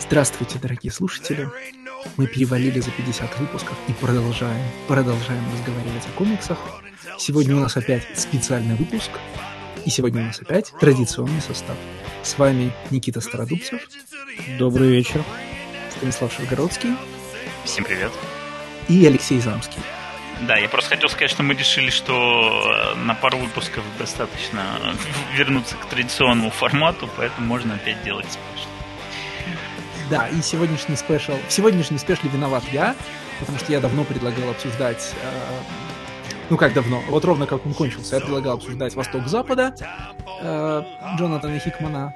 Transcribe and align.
Здравствуйте, 0.00 0.58
дорогие 0.58 0.92
слушатели. 0.92 1.48
Мы 2.18 2.26
перевалили 2.26 2.80
за 2.80 2.90
50 2.90 3.38
выпусков 3.38 3.76
и 3.88 3.92
продолжаем, 3.92 4.62
продолжаем 4.88 5.42
разговаривать 5.54 6.06
о 6.06 6.18
комиксах. 6.18 6.58
Сегодня 7.18 7.56
у 7.56 7.60
нас 7.60 7.78
опять 7.78 8.06
специальный 8.14 8.74
выпуск. 8.74 9.10
И 9.84 9.90
сегодня 9.90 10.22
у 10.22 10.26
нас 10.26 10.40
опять 10.40 10.72
традиционный 10.80 11.40
состав. 11.40 11.76
С 12.22 12.36
вами 12.38 12.72
Никита 12.90 13.20
Стародубцев, 13.20 13.80
Добрый 14.58 14.88
вечер. 14.88 15.22
Станислав 15.96 16.32
Шевгородский 16.32 16.90
Всем 17.64 17.84
привет. 17.84 18.12
и 18.88 19.04
Алексей 19.06 19.40
Замский. 19.40 19.80
Да, 20.46 20.56
я 20.56 20.68
просто 20.68 20.90
хотел 20.90 21.08
сказать, 21.08 21.30
что 21.30 21.42
мы 21.42 21.54
решили, 21.54 21.90
что 21.90 22.94
э, 22.94 22.94
на 22.94 23.14
пару 23.14 23.38
выпусков 23.38 23.82
достаточно 23.98 24.62
вернуться 25.36 25.74
к 25.76 25.86
традиционному 25.86 26.50
формату, 26.50 27.08
поэтому 27.16 27.46
можно 27.46 27.74
опять 27.74 28.02
делать 28.04 28.26
special. 28.26 28.68
Да, 30.10 30.28
и 30.28 30.40
сегодняшний 30.40 30.94
special... 30.96 31.32
В 31.48 31.52
сегодняшний 31.52 31.98
special 31.98 32.26
е 32.26 32.30
виноват 32.30 32.62
я, 32.72 32.94
потому 33.40 33.58
что 33.58 33.72
я 33.72 33.80
давно 33.80 34.04
предлагал 34.04 34.50
обсуждать... 34.50 35.12
э, 35.20 35.87
ну 36.50 36.56
как 36.56 36.72
давно? 36.72 37.02
Вот 37.08 37.24
ровно 37.24 37.46
как 37.46 37.64
он 37.66 37.74
кончился. 37.74 38.16
Я 38.16 38.20
предлагал 38.20 38.56
обсуждать 38.56 38.94
Восток-Запада 38.94 39.74
э, 40.40 40.82
Джонатана 41.16 41.58
Хикмана 41.58 42.14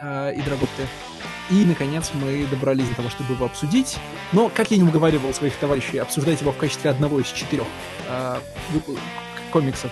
э, 0.00 0.34
и 0.34 0.42
Драготты. 0.42 0.86
И, 1.50 1.64
наконец, 1.64 2.12
мы 2.14 2.46
добрались 2.46 2.88
до 2.88 2.96
того, 2.96 3.10
чтобы 3.10 3.34
его 3.34 3.46
обсудить. 3.46 3.98
Но, 4.32 4.48
как 4.48 4.70
я 4.70 4.76
не 4.76 4.84
уговаривал 4.84 5.34
своих 5.34 5.54
товарищей 5.56 5.98
обсуждать 5.98 6.40
его 6.40 6.52
в 6.52 6.56
качестве 6.56 6.90
одного 6.90 7.20
из 7.20 7.26
четырех 7.26 7.66
э, 8.08 8.38
комиксов 9.50 9.90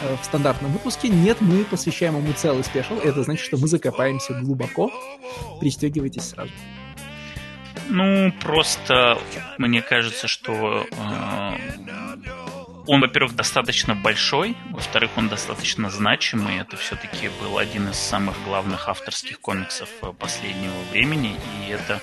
э, 0.00 0.16
в 0.20 0.24
стандартном 0.24 0.72
выпуске, 0.72 1.08
нет, 1.08 1.38
мы 1.40 1.64
посвящаем 1.64 2.16
ему 2.16 2.32
целый 2.32 2.64
спешл. 2.64 2.94
Это 2.94 3.22
значит, 3.24 3.44
что 3.44 3.58
мы 3.58 3.68
закопаемся 3.68 4.32
глубоко. 4.40 4.90
Пристегивайтесь 5.60 6.30
сразу. 6.30 6.52
Ну, 7.88 8.32
просто 8.40 9.18
мне 9.58 9.82
кажется, 9.82 10.28
что 10.28 10.86
э, 10.90 11.56
он, 12.86 13.00
во-первых, 13.00 13.34
достаточно 13.34 13.94
большой, 13.94 14.56
во-вторых, 14.70 15.10
он 15.16 15.28
достаточно 15.28 15.90
значимый. 15.90 16.58
Это 16.58 16.76
все-таки 16.76 17.30
был 17.40 17.58
один 17.58 17.88
из 17.88 17.96
самых 17.96 18.34
главных 18.44 18.88
авторских 18.88 19.40
комиксов 19.40 19.88
э, 20.02 20.12
последнего 20.18 20.74
времени, 20.92 21.36
и 21.60 21.70
это 21.70 22.00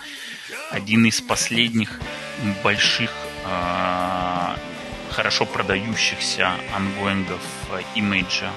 один 0.72 1.06
из 1.06 1.22
последних 1.22 2.00
больших, 2.64 3.12
э, 3.46 4.56
хорошо 5.12 5.46
продающихся 5.46 6.52
ангоингов 6.76 7.42
э, 7.72 7.82
имиджа, 7.96 8.52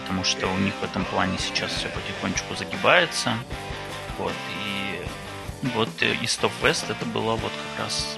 потому 0.00 0.24
что 0.24 0.48
у 0.48 0.58
них 0.58 0.72
в 0.80 0.84
этом 0.84 1.04
плане 1.04 1.38
сейчас 1.38 1.72
все 1.72 1.88
потихонечку 1.88 2.54
загибается. 2.54 3.34
Вот, 4.18 4.34
и 4.64 5.00
вот 5.74 5.88
East 6.00 6.40
of 6.42 6.52
West 6.62 6.90
это 6.90 7.04
было 7.06 7.36
вот 7.36 7.52
как 7.76 7.84
раз 7.86 8.16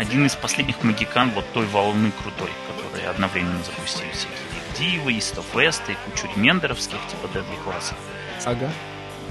один 0.00 0.24
из 0.24 0.34
последних 0.34 0.82
магикан 0.82 1.30
вот 1.32 1.44
той 1.52 1.66
волны 1.66 2.10
крутой, 2.22 2.48
которые 2.66 3.10
одновременно 3.10 3.62
запустили 3.62 4.10
всякие 4.12 4.50
Дивы, 4.78 5.12
of 5.12 5.44
West 5.52 5.82
и 5.92 5.96
кучу 6.06 6.26
ремендеровских, 6.34 6.98
типа 7.10 7.26
Deadly 7.26 7.62
классов. 7.64 7.98
Ага. 8.46 8.70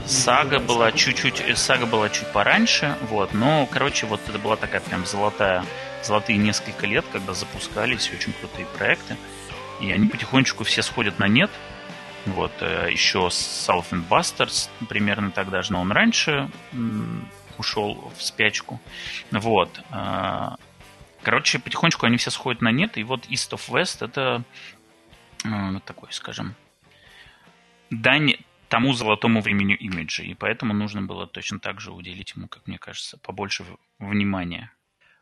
Сага 0.06 0.60
была 0.60 0.92
чуть-чуть, 0.92 1.42
э, 1.42 1.56
сага 1.56 1.88
была 1.88 2.10
чуть 2.10 2.32
пораньше, 2.32 2.96
вот, 3.10 3.34
но, 3.34 3.68
короче, 3.72 4.06
вот 4.06 4.22
это 4.28 4.38
была 4.38 4.58
такая 4.58 4.82
прям 4.82 5.08
золотая, 5.08 5.66
золотые 6.04 6.38
несколько 6.38 6.86
лет, 6.86 7.04
когда 7.12 7.34
запускались 7.34 8.12
очень 8.14 8.34
крутые 8.34 8.68
проекты, 8.78 9.18
и 9.82 9.92
они 9.92 10.08
потихонечку 10.08 10.64
все 10.66 10.84
сходят 10.84 11.18
на 11.18 11.28
нет, 11.28 11.50
вот, 12.28 12.52
э, 12.60 12.90
еще 12.92 13.30
Southland 13.30 14.08
Bastards 14.08 14.70
примерно 14.88 15.32
тогда 15.32 15.64
же, 15.64 15.74
но 15.74 15.82
он 15.82 15.92
раньше 15.92 16.48
ушел 17.60 18.12
в 18.18 18.24
спячку, 18.24 18.80
вот, 19.32 19.82
а, 19.92 20.56
короче, 21.30 21.60
потихонечку 21.60 22.08
они 22.08 22.18
все 22.18 22.32
сходят 22.32 22.64
на 22.64 22.72
нет, 22.72 22.98
и 22.98 23.04
вот 23.04 23.28
East 23.28 23.52
of 23.52 23.70
West 23.70 24.04
это 24.04 24.44
э, 25.46 25.80
такой, 25.86 26.12
скажем, 26.12 26.56
дань 27.92 28.34
тому 28.68 28.94
золотому 28.94 29.40
времени 29.40 29.76
имиджа, 29.76 30.24
и 30.24 30.34
поэтому 30.34 30.74
нужно 30.74 31.04
было 31.04 31.28
точно 31.28 31.60
так 31.60 31.82
же 31.82 31.92
уделить 31.92 32.34
ему, 32.36 32.48
как 32.48 32.66
мне 32.66 32.80
кажется, 32.80 33.20
побольше 33.20 33.64
внимания. 34.00 34.72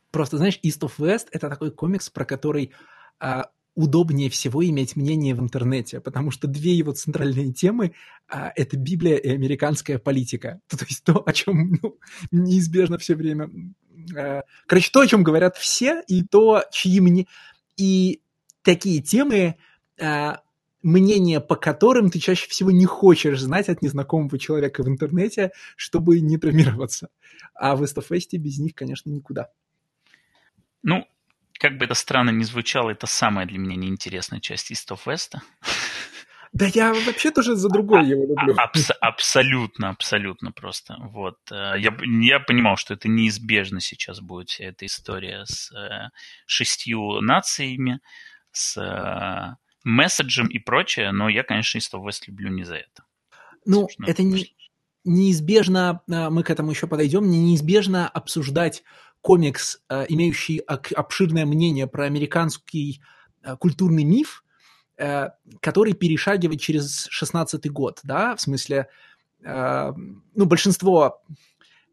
Просто, 0.10 0.38
знаешь, 0.38 0.58
East 0.64 0.80
of 0.80 0.94
West— 0.98 1.28
это 1.34 1.50
такой 1.50 1.72
комикс, 1.72 2.10
про 2.10 2.24
который 2.24 2.72
а, 3.20 3.50
удобнее 3.76 4.30
всего 4.30 4.66
иметь 4.66 4.96
мнение 4.96 5.36
в 5.36 5.42
интернете, 5.42 6.00
потому 6.00 6.32
что 6.32 6.48
две 6.48 6.74
его 6.74 6.94
центральные 6.94 7.52
темы 7.52 7.92
а, 8.30 8.54
это 8.56 8.78
Библия 8.78 9.18
и 9.18 9.30
американская 9.30 10.00
политика. 10.00 10.62
То, 10.70 10.78
то 10.80 10.86
есть 10.86 11.04
то, 11.04 11.22
о 11.26 11.34
чем 11.34 11.78
ну, 11.82 11.98
неизбежно 12.32 12.98
все 12.98 13.16
время... 13.16 13.50
а, 14.16 14.44
короче, 14.66 14.90
то, 14.92 15.02
о 15.02 15.08
чем 15.08 15.24
говорят 15.24 15.58
все, 15.58 16.04
и 16.08 16.24
то, 16.24 16.64
чьи 16.72 17.00
мне... 17.00 17.28
И 17.78 18.22
такие 18.64 19.02
темы, 19.02 19.56
а, 20.00 20.42
мнение 20.84 21.42
по 21.42 21.56
которым 21.56 22.10
ты 22.10 22.20
чаще 22.20 22.48
всего 22.48 22.72
не 22.72 22.86
хочешь 22.86 23.40
знать 23.40 23.70
от 23.70 23.82
незнакомого 23.82 24.40
человека 24.40 24.84
в 24.84 24.88
интернете, 24.88 25.52
чтобы 25.76 26.20
не 26.20 26.38
травмироваться. 26.38 27.10
А 27.54 27.76
в 27.76 27.84
West 27.84 28.38
без 28.38 28.58
них, 28.60 28.74
конечно, 28.74 29.10
никуда. 29.10 29.50
Ну, 30.84 31.06
как 31.60 31.78
бы 31.78 31.86
это 31.86 31.94
странно 31.94 32.30
ни 32.30 32.44
звучало, 32.44 32.92
это 32.92 33.08
самая 33.08 33.46
для 33.46 33.58
меня 33.58 33.76
неинтересная 33.76 34.40
часть 34.40 34.72
West. 34.72 35.36
Да 36.54 36.68
я 36.74 36.94
вообще 36.94 37.32
тоже 37.32 37.56
за 37.56 37.70
другое 37.70 38.04
его 38.04 38.22
люблю. 38.26 38.56
А- 38.58 38.64
абс- 38.64 38.92
абсолютно, 39.02 39.90
абсолютно 39.90 40.52
просто. 40.52 40.96
Вот. 41.00 41.38
э, 41.52 41.74
Я, 41.80 41.96
я 42.02 42.40
понимал, 42.40 42.78
что 42.78 42.94
это 42.94 43.08
неизбежно 43.08 43.80
сейчас 43.82 44.22
будет 44.22 44.50
вся 44.50 44.66
эта 44.66 44.86
история 44.86 45.46
с 45.46 45.72
э, 45.74 46.10
шестью 46.46 47.22
нациями, 47.22 48.00
с 48.52 48.78
э, 48.78 49.56
месседжем 49.84 50.48
и 50.48 50.60
прочее, 50.60 51.12
но 51.12 51.30
я, 51.30 51.44
конечно, 51.44 51.78
East 51.78 51.94
of 51.94 52.06
West 52.06 52.24
люблю 52.28 52.50
не 52.50 52.64
за 52.64 52.76
это. 52.76 53.04
Ну, 53.66 53.82
Собственно, 53.82 54.08
это 54.08 54.24
не, 54.24 54.56
неизбежно, 55.04 56.02
мы 56.08 56.44
к 56.44 56.50
этому 56.50 56.72
еще 56.72 56.88
подойдем, 56.88 57.30
не- 57.30 57.40
неизбежно 57.42 58.08
обсуждать 58.08 58.84
комикс, 59.22 59.82
имеющий 59.90 60.60
обширное 60.60 61.46
мнение 61.46 61.88
про 61.88 62.06
американский 62.06 63.02
культурный 63.60 64.04
миф, 64.04 64.44
э, 64.98 65.30
который 65.62 65.94
перешагивает 65.94 66.62
через 66.62 67.08
16 67.10 67.72
год, 67.72 68.00
да, 68.04 68.36
в 68.36 68.42
смысле, 68.42 68.88
э, 69.44 69.94
ну, 70.36 70.46
большинство, 70.46 71.22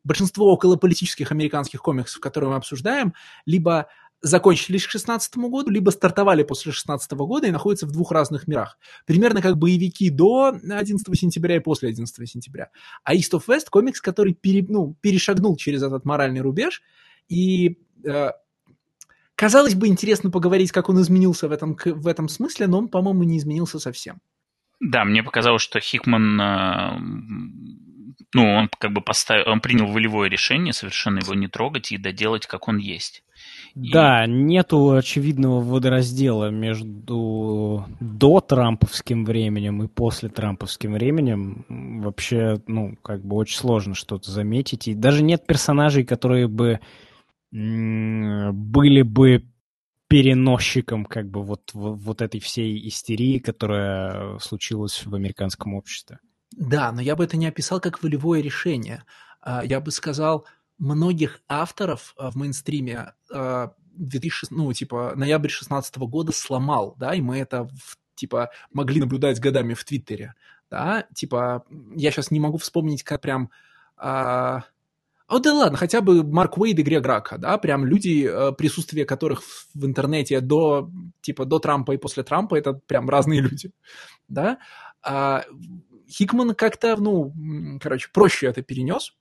большинство 0.03 0.53
околополитических 0.53 1.31
американских 1.33 1.81
комиксов, 1.81 2.21
которые 2.21 2.51
мы 2.51 2.57
обсуждаем, 2.57 3.15
либо 3.47 3.89
закончились 4.25 4.87
к 4.87 4.91
16 4.91 5.37
году, 5.37 5.71
либо 5.71 5.91
стартовали 5.91 6.43
после 6.45 6.73
16 6.73 7.13
года 7.13 7.47
и 7.47 7.51
находятся 7.51 7.87
в 7.87 7.93
двух 7.93 8.11
разных 8.11 8.49
мирах. 8.49 8.79
Примерно 9.05 9.43
как 9.43 9.59
боевики 9.59 10.09
до 10.09 10.49
11 10.49 11.19
сентября 11.19 11.57
и 11.57 11.61
после 11.61 11.91
11 11.91 12.29
сентября. 12.29 12.71
А 13.05 13.15
East 13.15 13.33
of 13.33 13.43
West 13.47 13.67
комикс, 13.71 14.01
который 14.01 14.33
пере- 14.33 14.65
ну, 14.67 14.97
перешагнул 15.03 15.57
через 15.57 15.83
этот 15.83 16.07
моральный 16.07 16.41
рубеж, 16.41 16.83
и 17.29 17.79
э, 18.03 18.31
казалось 19.37 19.75
бы, 19.75 19.89
интересно 19.89 20.31
поговорить, 20.31 20.73
как 20.73 20.89
он 20.89 21.01
изменился 21.01 21.49
в 21.49 21.53
этом, 21.53 21.77
в 21.85 22.07
этом 22.07 22.29
смысле, 22.29 22.67
но 22.67 22.79
он, 22.79 22.89
по-моему, 22.89 23.23
не 23.25 23.39
изменился 23.39 23.79
совсем. 23.79 24.19
Да, 24.81 25.05
мне 25.05 25.23
показалось, 25.23 25.63
что 25.63 25.81
Хикман, 25.81 26.41
э, 26.41 26.99
ну, 28.35 28.43
он 28.55 28.69
как 28.79 28.93
бы 28.93 29.01
поставил, 29.01 29.49
он 29.51 29.61
принял 29.61 29.87
волевое 29.87 30.29
решение 30.29 30.73
совершенно 30.73 31.21
его 31.21 31.35
не 31.35 31.47
трогать 31.49 31.93
и 31.93 31.97
доделать, 31.99 32.47
как 32.47 32.69
он 32.69 32.79
есть. 32.79 33.23
И- 33.77 33.93
Да, 33.93 34.27
нету 34.27 34.93
очевидного 34.93 35.61
водораздела 35.61 36.51
между 36.51 37.87
до 38.01 38.41
трамповским 38.41 39.25
временем 39.25 39.83
и 39.83 39.89
после 39.89 40.29
трамповским 40.29 40.93
временем. 40.95 41.65
Вообще, 42.03 42.61
ну, 42.67 42.97
как 43.03 43.25
бы 43.25 43.37
очень 43.37 43.59
сложно 43.59 43.95
что-то 43.95 44.31
заметить. 44.31 44.89
И 44.89 44.95
даже 44.95 45.23
нет 45.23 45.47
персонажей, 45.47 46.05
которые 46.05 46.49
бы 46.49 46.81
были 47.55 49.03
бы 49.03 49.49
переносчиком 50.09 51.05
как 51.05 51.31
бы 51.31 51.43
вот, 51.43 51.71
вот, 51.73 52.21
этой 52.21 52.41
всей 52.41 52.89
истерии, 52.89 53.39
которая 53.39 54.39
случилась 54.39 55.07
в 55.07 55.15
американском 55.15 55.75
обществе. 55.75 56.19
Да, 56.51 56.91
но 56.91 57.01
я 57.01 57.15
бы 57.15 57.25
это 57.25 57.37
не 57.37 57.47
описал 57.47 57.81
как 57.81 58.03
волевое 58.03 58.41
решение. 58.41 59.05
А, 59.41 59.65
Я 59.65 59.81
бы 59.81 59.93
сказал, 59.93 60.47
многих 60.79 61.41
авторов 61.49 62.15
а, 62.17 62.31
в 62.31 62.35
мейнстриме 62.35 63.13
а, 63.33 63.73
2006, 63.95 64.51
ну, 64.51 64.73
типа, 64.73 65.13
ноябрь 65.15 65.49
16 65.49 65.97
года 65.99 66.33
сломал, 66.33 66.97
да, 66.99 67.15
и 67.15 67.21
мы 67.21 67.39
это, 67.39 67.69
типа, 68.17 68.51
могли 68.73 69.01
наблюдать 69.01 69.41
годами 69.41 69.75
в 69.75 69.85
Твиттере, 69.85 70.35
да, 70.71 71.07
типа, 71.15 71.65
я 71.95 72.11
сейчас 72.11 72.33
не 72.33 72.41
могу 72.41 72.59
вспомнить, 72.59 73.05
как 73.05 73.21
прям... 73.21 73.51
А... 73.97 74.65
О, 75.27 75.39
да 75.39 75.55
ладно, 75.55 75.79
хотя 75.79 76.01
бы 76.01 76.23
Марк 76.23 76.59
Уэйд 76.59 76.79
и 76.79 76.83
Грег 76.83 77.07
Рака, 77.07 77.39
да, 77.39 77.57
прям 77.59 77.87
люди, 77.87 78.29
э, 78.31 78.53
присутствие 78.53 79.07
которых 79.07 79.43
в 79.75 79.87
интернете 79.87 80.41
до, 80.41 80.91
типа, 81.23 81.47
до 81.47 81.59
Трампа 81.59 81.93
и 81.93 81.97
после 81.97 82.23
Трампа, 82.23 82.57
это 82.57 82.75
прям 82.75 83.09
разные 83.09 83.41
люди, 83.43 83.71
да. 84.29 84.59
А 85.03 85.45
Хикман 86.11 86.55
как-то, 86.55 86.97
ну, 86.97 87.33
короче, 87.81 88.09
проще 88.13 88.47
это 88.47 88.63
перенес, 88.63 89.13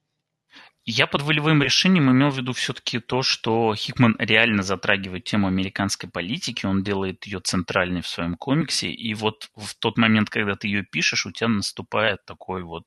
я 0.85 1.07
под 1.07 1.21
волевым 1.21 1.63
решением 1.63 2.11
имел 2.11 2.29
в 2.29 2.37
виду 2.37 2.51
все-таки 2.51 2.99
то, 2.99 3.21
что 3.23 3.73
Хикман 3.73 4.17
реально 4.19 4.63
затрагивает 4.63 5.23
тему 5.23 5.47
американской 5.47 6.09
политики, 6.09 6.65
он 6.65 6.83
делает 6.83 7.25
ее 7.25 7.39
центральной 7.39 8.01
в 8.01 8.07
своем 8.07 8.35
комиксе, 8.35 8.89
и 8.91 9.13
вот 9.13 9.49
в 9.55 9.75
тот 9.75 9.97
момент, 9.97 10.29
когда 10.29 10.55
ты 10.55 10.67
ее 10.67 10.83
пишешь, 10.83 11.25
у 11.25 11.31
тебя 11.31 11.47
наступает 11.47 12.25
такой 12.25 12.63
вот 12.63 12.83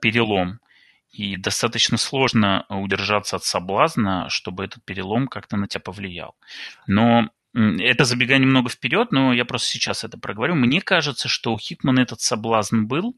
перелом. 0.00 0.60
И 1.16 1.36
достаточно 1.36 1.96
сложно 1.96 2.66
удержаться 2.68 3.36
от 3.36 3.44
соблазна, 3.44 4.28
чтобы 4.28 4.64
этот 4.64 4.84
перелом 4.84 5.28
как-то 5.28 5.56
на 5.56 5.66
тебя 5.66 5.80
повлиял. 5.80 6.36
Но 6.86 7.30
это 7.54 8.04
забегая 8.04 8.38
немного 8.38 8.68
вперед, 8.68 9.12
но 9.12 9.32
я 9.32 9.44
просто 9.44 9.68
сейчас 9.68 10.04
это 10.04 10.18
проговорю. 10.18 10.54
Мне 10.54 10.80
кажется, 10.80 11.28
что 11.28 11.54
у 11.54 11.58
Хикмана 11.58 12.00
этот 12.00 12.20
соблазн 12.20 12.84
был, 12.84 13.16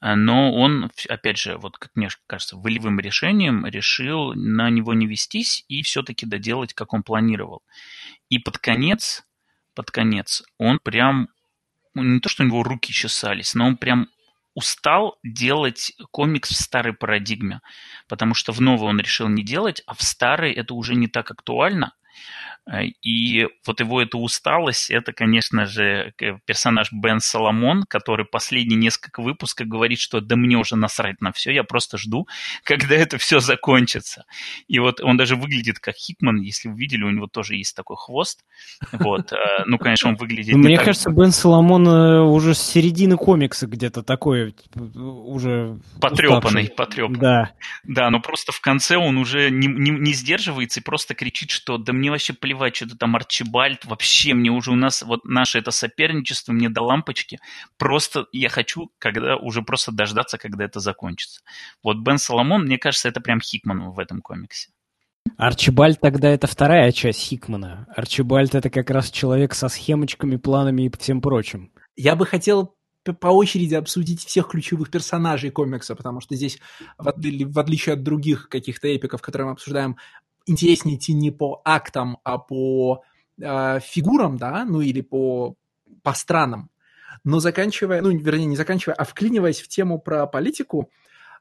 Э, 0.00 0.14
но 0.14 0.52
он, 0.54 0.90
опять 1.08 1.38
же, 1.38 1.56
вот 1.56 1.78
как 1.78 1.90
мне 1.94 2.08
кажется, 2.26 2.56
волевым 2.56 3.00
решением 3.00 3.66
решил 3.66 4.34
на 4.34 4.70
него 4.70 4.94
не 4.94 5.06
вестись 5.06 5.64
и 5.68 5.82
все-таки 5.82 6.26
доделать, 6.26 6.74
как 6.74 6.92
он 6.92 7.02
планировал. 7.02 7.62
И 8.28 8.38
под 8.38 8.58
конец, 8.58 9.24
под 9.74 9.90
конец, 9.90 10.42
он 10.58 10.78
прям, 10.78 11.28
ну, 11.94 12.02
не 12.02 12.20
то, 12.20 12.28
что 12.28 12.42
у 12.42 12.46
него 12.46 12.62
руки 12.62 12.92
чесались, 12.92 13.54
но 13.54 13.66
он 13.66 13.76
прям 13.76 14.08
устал 14.58 15.18
делать 15.22 15.92
комикс 16.10 16.50
в 16.50 16.56
старой 16.56 16.92
парадигме, 16.92 17.60
потому 18.08 18.34
что 18.34 18.52
в 18.52 18.60
новой 18.60 18.88
он 18.88 18.98
решил 18.98 19.28
не 19.28 19.44
делать, 19.44 19.82
а 19.86 19.94
в 19.94 20.02
старой 20.02 20.52
это 20.52 20.74
уже 20.74 20.96
не 20.96 21.06
так 21.06 21.30
актуально– 21.30 21.94
и 23.02 23.46
вот 23.66 23.80
его 23.80 24.02
эта 24.02 24.18
усталость, 24.18 24.90
это, 24.90 25.12
конечно 25.12 25.64
же, 25.64 26.12
персонаж 26.44 26.92
Бен 26.92 27.20
Соломон, 27.20 27.84
который 27.88 28.26
последние 28.26 28.78
несколько 28.78 29.22
выпусков 29.22 29.66
говорит, 29.66 29.98
что 29.98 30.20
да 30.20 30.36
мне 30.36 30.56
уже 30.56 30.76
насрать 30.76 31.20
на 31.20 31.32
все, 31.32 31.52
я 31.52 31.64
просто 31.64 31.96
жду, 31.96 32.26
когда 32.64 32.94
это 32.94 33.16
все 33.18 33.40
закончится. 33.40 34.24
И 34.66 34.78
вот 34.78 35.00
он 35.00 35.16
даже 35.16 35.36
выглядит 35.36 35.78
как 35.78 35.96
Хикман, 35.96 36.40
если 36.40 36.68
вы 36.68 36.78
видели, 36.78 37.04
у 37.04 37.10
него 37.10 37.26
тоже 37.26 37.56
есть 37.56 37.74
такой 37.74 37.96
хвост. 37.96 38.44
Вот. 38.92 39.32
Э, 39.32 39.64
ну, 39.66 39.78
конечно, 39.78 40.10
он 40.10 40.16
выглядит... 40.16 40.54
Мне 40.54 40.78
кажется, 40.78 41.10
Бен 41.10 41.32
Соломон 41.32 41.88
э, 41.88 42.20
уже 42.20 42.54
с 42.54 42.60
середины 42.60 43.16
комикса 43.16 43.66
где-то 43.66 44.02
такой 44.02 44.54
уже... 44.94 45.78
Потрепанный, 46.00 46.68
потрепанный. 46.68 47.18
Да. 47.18 47.50
Да, 47.84 48.10
но 48.10 48.20
просто 48.20 48.52
в 48.52 48.60
конце 48.60 48.96
он 48.96 49.16
уже 49.16 49.50
не, 49.50 49.66
не, 49.68 49.90
не 49.90 50.12
сдерживается 50.12 50.80
и 50.80 50.82
просто 50.82 51.14
кричит, 51.14 51.50
что 51.50 51.78
да 51.78 51.92
мне 51.92 52.07
вообще 52.10 52.32
плевать, 52.32 52.58
плевать, 52.58 52.76
что-то 52.76 52.96
там 52.96 53.16
Арчибальд, 53.16 53.84
вообще 53.84 54.34
мне 54.34 54.50
уже 54.50 54.72
у 54.72 54.76
нас 54.76 55.02
вот 55.02 55.24
наше 55.24 55.58
это 55.58 55.70
соперничество, 55.70 56.52
мне 56.52 56.68
до 56.68 56.82
лампочки. 56.82 57.38
Просто 57.76 58.26
я 58.32 58.48
хочу, 58.48 58.90
когда 58.98 59.36
уже 59.36 59.62
просто 59.62 59.92
дождаться, 59.92 60.38
когда 60.38 60.64
это 60.64 60.80
закончится. 60.80 61.40
Вот 61.82 61.98
Бен 61.98 62.18
Соломон, 62.18 62.64
мне 62.64 62.78
кажется, 62.78 63.08
это 63.08 63.20
прям 63.20 63.40
Хикман 63.40 63.90
в 63.90 63.98
этом 63.98 64.20
комиксе. 64.20 64.70
Арчибальд 65.36 66.00
тогда 66.00 66.28
это 66.30 66.46
вторая 66.46 66.90
часть 66.92 67.20
Хикмана. 67.20 67.86
Арчибальд 67.94 68.54
это 68.54 68.70
как 68.70 68.90
раз 68.90 69.10
человек 69.10 69.54
со 69.54 69.68
схемочками, 69.68 70.36
планами 70.36 70.82
и 70.82 70.90
всем 70.98 71.20
прочим. 71.20 71.70
Я 71.96 72.16
бы 72.16 72.26
хотел 72.26 72.74
по 73.04 73.28
очереди 73.28 73.74
обсудить 73.74 74.24
всех 74.24 74.48
ключевых 74.48 74.90
персонажей 74.90 75.50
комикса, 75.50 75.94
потому 75.94 76.20
что 76.20 76.34
здесь, 76.34 76.58
в, 76.98 77.08
отличие 77.08 77.94
от 77.94 78.02
других 78.02 78.48
каких-то 78.48 78.88
эпиков, 78.88 79.22
которые 79.22 79.46
мы 79.46 79.52
обсуждаем, 79.52 79.96
интереснее 80.48 80.96
идти 80.96 81.12
не 81.12 81.30
по 81.30 81.60
актам, 81.64 82.18
а 82.24 82.38
по 82.38 83.02
э, 83.40 83.80
фигурам, 83.80 84.36
да, 84.36 84.64
ну 84.64 84.80
или 84.80 85.00
по, 85.00 85.54
по 86.02 86.12
странам. 86.14 86.70
Но 87.24 87.40
заканчивая, 87.40 88.00
ну, 88.00 88.10
вернее, 88.10 88.46
не 88.46 88.56
заканчивая, 88.56 88.94
а 88.94 89.04
вклиниваясь 89.04 89.60
в 89.60 89.68
тему 89.68 89.98
про 89.98 90.26
политику, 90.26 90.90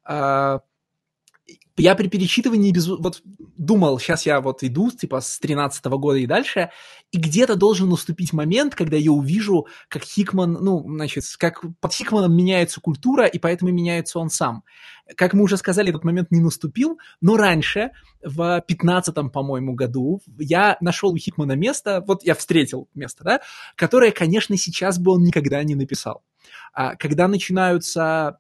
э, 0.07 0.59
я 1.77 1.95
при 1.95 2.07
перечитывании 2.07 2.71
без... 2.71 2.87
вот 2.87 3.21
думал, 3.57 3.99
сейчас 3.99 4.25
я 4.25 4.41
вот 4.41 4.63
иду, 4.63 4.91
типа, 4.91 5.21
с 5.21 5.39
13 5.39 5.85
-го 5.85 5.97
года 5.97 6.17
и 6.17 6.25
дальше, 6.25 6.71
и 7.11 7.17
где-то 7.17 7.55
должен 7.55 7.89
наступить 7.89 8.33
момент, 8.33 8.75
когда 8.75 8.97
я 8.97 9.11
увижу, 9.11 9.67
как 9.87 10.03
Хикман, 10.03 10.53
ну, 10.53 10.83
значит, 10.87 11.23
как 11.37 11.63
под 11.79 11.93
Хикманом 11.93 12.35
меняется 12.35 12.81
культура, 12.81 13.25
и 13.25 13.39
поэтому 13.39 13.71
меняется 13.71 14.19
он 14.19 14.29
сам. 14.29 14.63
Как 15.15 15.33
мы 15.33 15.43
уже 15.43 15.57
сказали, 15.57 15.89
этот 15.89 16.03
момент 16.03 16.31
не 16.31 16.41
наступил, 16.41 16.99
но 17.21 17.37
раньше, 17.37 17.91
в 18.23 18.61
15 18.67 19.31
по-моему, 19.31 19.73
году, 19.73 20.21
я 20.37 20.77
нашел 20.81 21.11
у 21.11 21.17
Хикмана 21.17 21.53
место, 21.53 22.03
вот 22.07 22.23
я 22.23 22.33
встретил 22.33 22.89
место, 22.95 23.23
да, 23.23 23.41
которое, 23.75 24.11
конечно, 24.11 24.57
сейчас 24.57 24.99
бы 24.99 25.13
он 25.13 25.23
никогда 25.23 25.63
не 25.63 25.75
написал. 25.75 26.23
А 26.73 26.95
когда 26.95 27.27
начинаются 27.27 28.37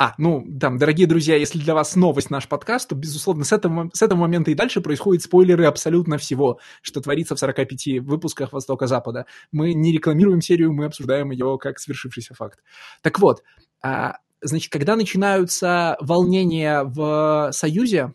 а, 0.00 0.14
ну, 0.16 0.46
там, 0.58 0.78
дорогие 0.78 1.06
друзья, 1.06 1.36
если 1.36 1.58
для 1.58 1.74
вас 1.74 1.94
новость 1.94 2.30
наш 2.30 2.48
подкаст, 2.48 2.88
то, 2.88 2.94
безусловно, 2.94 3.44
с 3.44 3.52
этого, 3.52 3.90
с 3.92 4.00
этого 4.00 4.20
момента 4.20 4.50
и 4.50 4.54
дальше 4.54 4.80
происходят 4.80 5.22
спойлеры 5.22 5.66
абсолютно 5.66 6.16
всего, 6.16 6.58
что 6.80 7.02
творится 7.02 7.36
в 7.36 7.38
45 7.38 8.00
выпусках 8.00 8.54
Востока-Запада. 8.54 9.26
Мы 9.52 9.74
не 9.74 9.92
рекламируем 9.92 10.40
серию, 10.40 10.72
мы 10.72 10.86
обсуждаем 10.86 11.32
ее 11.32 11.58
как 11.60 11.78
свершившийся 11.78 12.32
факт. 12.32 12.60
Так 13.02 13.18
вот, 13.18 13.42
а, 13.82 14.16
значит, 14.40 14.72
когда 14.72 14.96
начинаются 14.96 15.98
волнения 16.00 16.82
в 16.82 17.50
Союзе, 17.52 18.14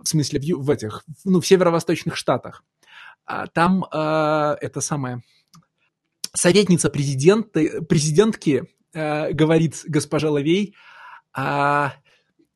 в 0.00 0.06
смысле 0.06 0.38
в, 0.38 0.62
в 0.62 0.70
этих, 0.70 1.02
ну, 1.24 1.40
в 1.40 1.46
северо-восточных 1.46 2.14
штатах, 2.14 2.62
а, 3.24 3.48
там 3.48 3.84
а, 3.90 4.56
это 4.60 4.80
самое 4.80 5.24
советница 6.32 6.88
президента, 6.88 7.82
президентки 7.82 8.62
а, 8.94 9.32
говорит 9.32 9.82
госпожа 9.88 10.30
Лавей, 10.30 10.76
а, 11.36 11.92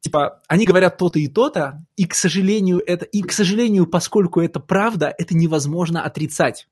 типа, 0.00 0.40
они 0.48 0.64
говорят 0.64 0.96
то-то 0.96 1.18
и 1.18 1.28
то-то, 1.28 1.84
и, 1.96 2.06
к 2.06 2.14
сожалению, 2.14 2.82
это, 2.84 3.04
и, 3.04 3.22
к 3.22 3.30
сожалению, 3.30 3.86
поскольку 3.86 4.40
это 4.40 4.58
правда, 4.58 5.14
это 5.18 5.36
невозможно 5.36 6.02
отрицать. 6.02 6.66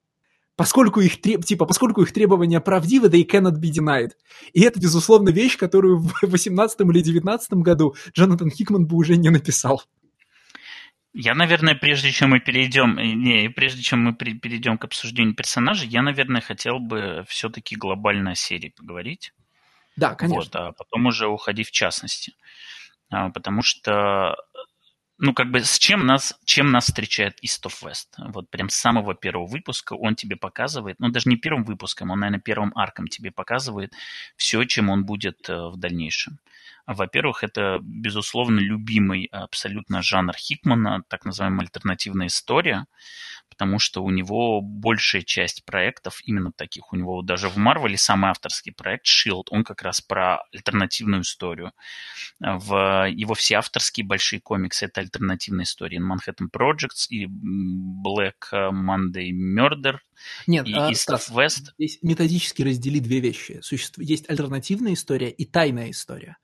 Поскольку 0.56 1.00
их, 1.00 1.20
типа, 1.20 1.66
поскольку 1.66 2.02
их 2.02 2.12
требования 2.12 2.60
правдивы, 2.60 3.08
they 3.08 3.24
cannot 3.24 3.60
be 3.60 3.70
denied. 3.70 4.12
И 4.54 4.62
это, 4.62 4.80
безусловно, 4.80 5.28
вещь, 5.28 5.56
которую 5.56 5.98
в 5.98 6.14
18 6.22 6.80
или 6.80 7.00
19 7.00 7.52
году 7.52 7.94
Джонатан 8.12 8.50
Хикман 8.50 8.86
бы 8.86 8.96
уже 8.96 9.16
не 9.16 9.28
написал. 9.28 9.82
Я, 11.12 11.34
наверное, 11.34 11.74
прежде 11.74 12.10
чем 12.10 12.30
мы 12.30 12.40
перейдем, 12.40 12.98
э, 12.98 13.12
не, 13.12 13.50
прежде 13.50 13.82
чем 13.82 14.00
мы 14.00 14.14
перейдем 14.14 14.78
к 14.78 14.84
обсуждению 14.84 15.34
персонажей, 15.34 15.88
я, 15.88 16.02
наверное, 16.02 16.40
хотел 16.40 16.78
бы 16.78 17.24
все-таки 17.28 17.76
глобально 17.76 18.32
о 18.32 18.34
серии 18.34 18.72
поговорить. 18.76 19.32
Да, 19.98 20.14
конечно. 20.14 20.40
Вот, 20.40 20.56
а 20.56 20.72
потом 20.72 21.06
уже 21.06 21.26
уходи 21.26 21.64
в 21.64 21.70
частности. 21.72 22.34
А, 23.10 23.30
потому 23.30 23.62
что 23.62 24.36
ну, 25.18 25.34
как 25.34 25.50
бы 25.50 25.64
с 25.64 25.78
чем 25.78 26.06
нас, 26.06 26.38
чем 26.44 26.70
нас 26.70 26.84
встречает 26.84 27.42
East 27.44 27.66
of 27.66 27.82
West? 27.82 28.06
Вот 28.18 28.48
прям 28.50 28.68
с 28.68 28.76
самого 28.76 29.14
первого 29.14 29.46
выпуска 29.46 29.94
он 29.94 30.14
тебе 30.14 30.36
показывает, 30.36 31.00
ну, 31.00 31.08
даже 31.08 31.28
не 31.28 31.36
первым 31.36 31.64
выпуском, 31.64 32.12
он, 32.12 32.20
наверное, 32.20 32.40
первым 32.40 32.72
арком 32.76 33.08
тебе 33.08 33.32
показывает 33.32 33.92
все, 34.36 34.62
чем 34.64 34.88
он 34.90 35.04
будет 35.04 35.48
э, 35.50 35.68
в 35.68 35.76
дальнейшем. 35.76 36.38
Во-первых, 36.88 37.44
это, 37.44 37.80
безусловно, 37.82 38.60
любимый 38.60 39.26
абсолютно 39.26 40.00
жанр 40.00 40.34
Хикмана, 40.34 41.02
так 41.08 41.26
называемая 41.26 41.66
альтернативная 41.66 42.28
история, 42.28 42.86
потому 43.50 43.78
что 43.78 44.02
у 44.02 44.08
него 44.08 44.62
большая 44.62 45.20
часть 45.20 45.66
проектов 45.66 46.22
именно 46.24 46.50
таких. 46.50 46.90
У 46.90 46.96
него 46.96 47.20
даже 47.20 47.50
в 47.50 47.58
Марвеле 47.58 47.98
самый 47.98 48.30
авторский 48.30 48.72
проект 48.72 49.06
Shield, 49.06 49.48
он 49.50 49.64
как 49.64 49.82
раз 49.82 50.00
про 50.00 50.38
альтернативную 50.50 51.22
историю. 51.22 51.72
В 52.40 53.06
его 53.10 53.34
все 53.34 53.56
авторские 53.56 54.06
большие 54.06 54.40
комиксы 54.40 54.86
это 54.86 55.02
альтернативная 55.02 55.64
история. 55.64 55.98
Manhattan 55.98 56.48
Projects 56.50 57.08
и 57.10 57.26
Black 57.26 58.50
Monday 58.50 59.30
Murder 59.30 59.98
нет, 60.46 60.66
и 60.66 60.72
а, 60.72 60.90
East 60.90 61.02
Стас, 61.02 61.30
of 61.30 61.34
West. 61.34 61.72
Здесь 61.78 61.98
методически 62.02 62.62
раздели 62.62 62.98
две 62.98 63.20
вещи. 63.20 63.60
Существует, 63.62 64.08
есть 64.08 64.28
альтернативная 64.30 64.94
история 64.94 65.30
и 65.30 65.44
тайная 65.44 65.90
история. 65.90 66.38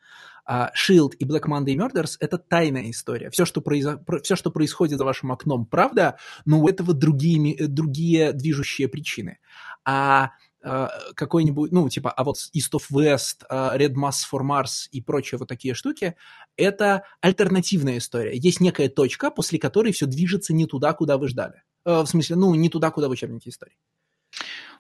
А 0.47 0.71
Shield 0.77 1.15
и 1.19 1.25
Black 1.25 1.45
Monday 1.49 1.75
Murders— 1.77 2.17
это 2.21 2.39
тайная 2.39 2.91
история. 2.91 3.31
Все 3.31 3.45
что, 3.45 3.61
произо... 3.61 4.03
Все, 4.23 4.37
что 4.37 4.51
происходит 4.51 4.99
за 4.99 5.05
вашим 5.05 5.33
окном, 5.33 5.67
правда, 5.67 6.19
но 6.45 6.61
у 6.61 6.69
этого 6.69 6.93
другие, 6.93 7.67
другие 7.67 8.33
движущие 8.33 8.89
причины. 8.89 9.39
А 9.85 10.31
а, 10.67 10.89
какой-нибудь, 11.15 11.73
ну, 11.73 11.89
типа, 11.91 12.11
а 12.11 12.25
вот 12.25 12.37
East 12.57 12.73
of 12.73 12.85
West, 12.91 13.45
а, 13.51 13.77
Red 13.77 13.95
Mass 13.95 14.23
for 14.31 14.41
Mars 14.41 14.89
и 14.91 15.03
прочие 15.03 15.39
вот 15.39 15.47
такие 15.47 15.75
штуки, 15.75 16.17
это 16.57 17.05
альтернативная 17.21 17.99
история. 17.99 18.35
Есть 18.35 18.61
некая 18.61 18.89
точка, 18.89 19.31
после 19.31 19.59
которой 19.59 19.93
все 19.93 20.07
движется 20.07 20.55
не 20.55 20.67
туда, 20.67 20.95
куда 20.95 21.19
вы 21.19 21.29
ждали. 21.29 21.63
Э, 21.85 22.01
в 22.01 22.07
смысле, 22.07 22.37
ну, 22.37 22.55
не 22.55 22.71
туда, 22.71 22.91
куда 22.91 23.09
в 23.09 23.11
учебнике 23.11 23.51
истории. 23.51 23.77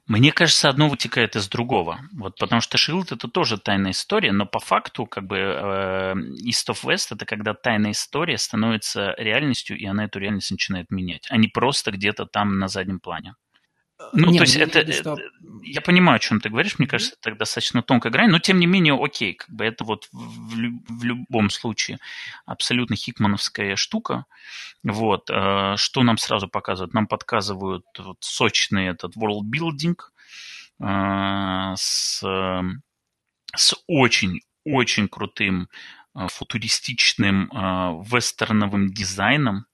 Мне 0.07 0.33
кажется, 0.33 0.69
одно 0.69 0.89
вытекает 0.89 1.35
из 1.35 1.49
другого. 1.49 1.99
Вот 2.13 2.37
потому 2.39 2.61
что 2.61 2.77
Шилд 2.77 3.11
это 3.13 3.27
тоже 3.27 3.57
тайная 3.57 3.93
история, 3.93 4.33
но 4.33 4.45
по 4.45 4.59
факту 4.59 5.07
как 5.07 5.27
бы 5.27 5.39
э, 5.39 6.15
East 6.47 6.69
of 6.69 6.85
West 6.85 7.09
это 7.11 7.25
когда 7.25 7.55
тайная 7.55 7.93
история 7.93 8.37
становится 8.37 9.15
реальностью, 9.17 9.79
и 9.79 9.87
она 9.87 10.05
эту 10.05 10.19
реальность 10.19 10.51
начинает 10.51 10.91
менять, 10.91 11.27
а 11.31 11.39
не 11.39 11.49
просто 11.49 11.91
где-то 11.91 12.27
там 12.27 12.59
на 12.59 12.69
заднем 12.69 13.01
плане. 13.01 13.35
Ну, 14.13 14.31
не, 14.31 14.39
то 14.39 14.45
есть 14.45 14.57
это, 14.57 14.91
что... 14.93 15.17
я 15.63 15.81
понимаю, 15.81 16.17
о 16.17 16.21
чем 16.21 16.41
ты 16.41 16.49
говоришь, 16.49 16.79
мне 16.79 16.89
кажется, 16.89 17.17
это 17.21 17.35
достаточно 17.35 17.83
тонкая 17.83 18.13
грань, 18.13 18.31
но 18.31 18.39
тем 18.39 18.59
не 18.59 18.67
менее, 18.67 18.95
окей, 18.95 19.35
как 19.35 19.51
бы 19.51 19.65
это 19.65 19.85
вот 19.85 20.09
в, 20.13 20.55
в 20.89 21.05
любом 21.05 21.51
случае 21.51 21.99
абсолютно 22.47 22.97
хикмановская 22.97 23.77
штука. 23.77 24.27
Вот, 24.83 25.31
э, 25.31 25.75
что 25.77 26.03
нам 26.03 26.19
сразу 26.19 26.49
показывают? 26.49 26.95
Нам 26.95 27.07
подсказывают 27.07 27.87
вот 27.99 28.19
сочный 28.21 28.87
этот 28.87 29.17
world 29.17 29.45
building 29.51 29.97
э, 30.81 31.75
с, 31.77 32.23
с 33.57 33.75
очень, 33.87 34.41
очень 34.65 35.09
крутым 35.09 35.69
э, 36.15 36.27
футуристичным 36.29 37.51
вестерновым 38.05 38.93
дизайном, 38.93 39.67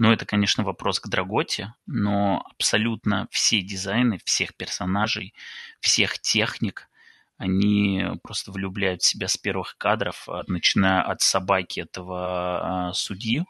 но 0.00 0.14
это, 0.14 0.24
конечно, 0.24 0.64
вопрос 0.64 0.98
к 0.98 1.08
Драготе, 1.08 1.74
но 1.86 2.42
абсолютно 2.56 3.28
все 3.30 3.60
дизайны 3.60 4.18
всех 4.24 4.56
персонажей, 4.56 5.34
всех 5.80 6.18
техник, 6.18 6.88
они 7.36 8.04
просто 8.22 8.50
влюбляют 8.50 9.02
в 9.02 9.06
себя 9.06 9.28
с 9.28 9.36
первых 9.36 9.76
кадров, 9.76 10.26
начиная 10.46 11.02
от 11.02 11.20
собаки 11.20 11.80
этого 11.80 12.88
а, 12.88 12.92
судьи, 12.94 13.44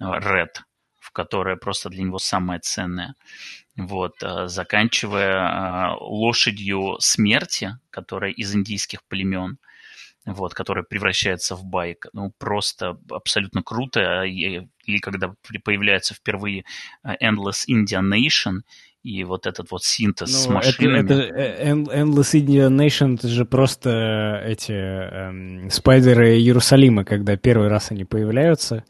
Ред, 0.00 0.64
в 0.98 1.12
которая 1.12 1.54
просто 1.54 1.88
для 1.88 2.02
него 2.02 2.18
самая 2.18 2.58
ценная, 2.58 3.14
вот, 3.76 4.20
а, 4.24 4.48
заканчивая 4.48 5.36
а, 5.38 5.96
лошадью 6.00 6.96
смерти, 6.98 7.78
которая 7.90 8.32
из 8.32 8.52
индийских 8.56 9.04
племен, 9.04 9.58
вот, 10.26 10.54
которая 10.54 10.84
превращается 10.84 11.54
в 11.54 11.64
байк. 11.64 12.08
Ну, 12.12 12.32
просто 12.38 12.98
абсолютно 13.10 13.62
круто. 13.62 14.24
И, 14.24 14.66
и 14.84 14.98
когда 14.98 15.32
появляется 15.64 16.14
впервые 16.14 16.64
э, 17.04 17.14
Endless 17.22 17.66
Indian 17.68 18.12
Nation, 18.12 18.62
и 19.04 19.22
вот 19.22 19.46
этот 19.46 19.70
вот 19.70 19.84
синтез 19.84 20.32
ну, 20.32 20.38
с 20.38 20.46
машинами. 20.48 21.04
Это, 21.04 21.14
это 21.14 21.38
э, 21.38 21.72
Endless 21.72 22.34
Indian 22.34 22.76
Nation, 22.76 23.14
это 23.14 23.28
же 23.28 23.44
просто 23.44 24.42
эти 24.44 24.72
эм, 24.72 25.70
спайдеры 25.70 26.36
Иерусалима, 26.38 27.04
когда 27.04 27.36
первый 27.36 27.68
раз 27.68 27.92
они 27.92 28.04
появляются. 28.04 28.84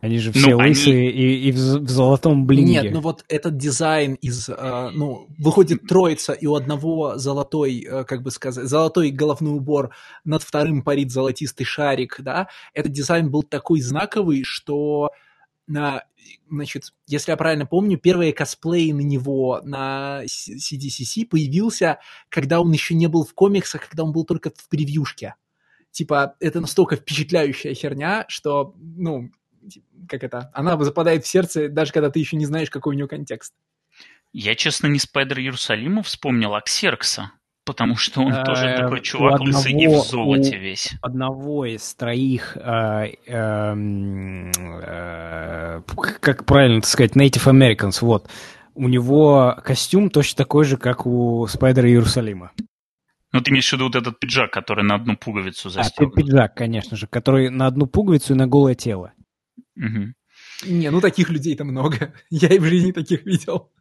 Они 0.00 0.18
же 0.18 0.30
все 0.30 0.50
ну, 0.50 0.58
лысые 0.58 1.08
они... 1.08 1.18
и, 1.18 1.48
и 1.48 1.52
в, 1.52 1.56
в 1.56 1.88
золотом 1.88 2.46
блинге. 2.46 2.72
Нет, 2.72 2.94
ну 2.94 3.00
вот 3.00 3.24
этот 3.28 3.56
дизайн 3.56 4.14
из, 4.14 4.48
э, 4.48 4.90
ну, 4.94 5.26
выходит 5.38 5.88
троица, 5.88 6.32
и 6.32 6.46
у 6.46 6.54
одного 6.54 7.18
золотой, 7.18 7.80
э, 7.80 8.04
как 8.04 8.22
бы 8.22 8.30
сказать, 8.30 8.68
золотой 8.68 9.10
головной 9.10 9.56
убор, 9.56 9.90
над 10.24 10.44
вторым 10.44 10.82
парит 10.82 11.10
золотистый 11.10 11.66
шарик, 11.66 12.20
да. 12.20 12.48
Этот 12.74 12.92
дизайн 12.92 13.28
был 13.28 13.42
такой 13.42 13.80
знаковый, 13.80 14.44
что, 14.44 15.10
на, 15.66 16.04
значит, 16.48 16.92
если 17.08 17.32
я 17.32 17.36
правильно 17.36 17.66
помню, 17.66 17.98
первые 17.98 18.32
косплеи 18.32 18.92
на 18.92 19.00
него 19.00 19.60
на 19.64 20.22
CDCC 20.26 21.26
появился, 21.26 21.98
когда 22.28 22.60
он 22.60 22.70
еще 22.70 22.94
не 22.94 23.08
был 23.08 23.24
в 23.24 23.34
комиксах, 23.34 23.88
когда 23.88 24.04
он 24.04 24.12
был 24.12 24.24
только 24.24 24.50
в 24.54 24.68
превьюшке 24.68 25.34
типа, 25.90 26.36
это 26.38 26.60
настолько 26.60 26.94
впечатляющая 26.94 27.74
херня, 27.74 28.24
что, 28.28 28.74
ну, 28.76 29.30
как 30.08 30.24
это, 30.24 30.50
она 30.54 30.76
западает 30.82 31.24
в 31.24 31.28
сердце, 31.28 31.68
даже 31.68 31.92
когда 31.92 32.10
ты 32.10 32.18
еще 32.18 32.36
не 32.36 32.46
знаешь, 32.46 32.70
какой 32.70 32.94
у 32.94 32.96
нее 32.96 33.08
контекст. 33.08 33.54
Я, 34.32 34.54
честно, 34.54 34.86
не 34.88 34.98
Спайдер 34.98 35.38
Иерусалима 35.40 36.02
вспомнил, 36.02 36.54
а 36.54 36.60
Ксеркса. 36.60 37.32
Потому 37.64 37.96
что 37.96 38.22
он 38.22 38.32
тоже 38.44 38.66
э, 38.66 38.76
такой 38.78 39.02
чувак 39.02 39.40
лысый 39.40 39.72
и 39.74 39.86
в 39.88 39.98
золоте 39.98 40.56
весь. 40.56 40.94
Одного 41.02 41.66
из 41.66 41.94
троих, 41.94 42.56
э, 42.56 43.12
эм, 43.26 44.50
э, 44.56 45.82
как 46.20 46.46
правильно 46.46 46.80
сказать, 46.80 47.14
Native 47.14 47.46
Americans, 47.46 47.98
вот. 48.00 48.30
У 48.74 48.88
него 48.88 49.54
костюм 49.62 50.08
точно 50.08 50.38
такой 50.38 50.64
же, 50.64 50.78
как 50.78 51.04
у 51.04 51.46
Спайдера 51.46 51.90
Иерусалима. 51.90 52.52
Ну, 53.32 53.42
ты 53.42 53.50
имеешь 53.50 53.68
в 53.68 53.72
виду 53.74 53.84
вот 53.84 53.96
этот 53.96 54.18
пиджак, 54.18 54.50
который 54.50 54.84
на 54.84 54.94
одну 54.94 55.18
пуговицу 55.18 55.68
застегнут. 55.68 56.14
А, 56.14 56.16
пиджак, 56.16 56.54
конечно 56.54 56.96
же, 56.96 57.06
который 57.06 57.50
на 57.50 57.66
одну 57.66 57.86
пуговицу 57.86 58.32
и 58.32 58.36
на 58.36 58.46
голое 58.46 58.74
тело. 58.74 59.12
Угу. 59.78 60.14
Не, 60.66 60.90
ну 60.90 61.00
таких 61.00 61.30
людей-то 61.30 61.64
много. 61.64 62.14
Я 62.30 62.48
и 62.48 62.58
в 62.58 62.64
жизни 62.64 62.92
таких 62.92 63.24
видел. 63.24 63.72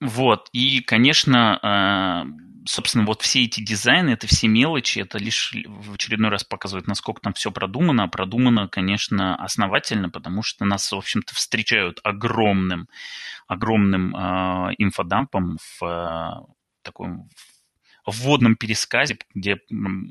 Вот, 0.00 0.48
и, 0.52 0.80
конечно, 0.80 1.58
а, 1.62 2.26
собственно, 2.66 3.04
вот 3.04 3.22
все 3.22 3.44
эти 3.44 3.60
дизайны, 3.62 4.10
это 4.10 4.26
все 4.26 4.48
мелочи, 4.48 4.98
это 4.98 5.18
лишь 5.18 5.54
в 5.66 5.94
очередной 5.94 6.30
раз 6.30 6.44
показывает, 6.44 6.86
насколько 6.86 7.20
там 7.20 7.32
все 7.32 7.50
продумано. 7.50 8.04
А 8.04 8.08
продумано, 8.08 8.68
конечно, 8.68 9.36
основательно, 9.36 10.10
потому 10.10 10.42
что 10.42 10.64
нас, 10.64 10.90
в 10.90 10.96
общем-то, 10.96 11.34
встречают 11.34 12.00
огромным, 12.02 12.88
огромным 13.46 14.14
э, 14.14 14.74
инфодампом 14.78 15.58
в 15.78 15.84
э, 15.84 16.52
таком 16.82 17.28
вводном 18.06 18.56
пересказе, 18.56 19.18
где 19.34 19.58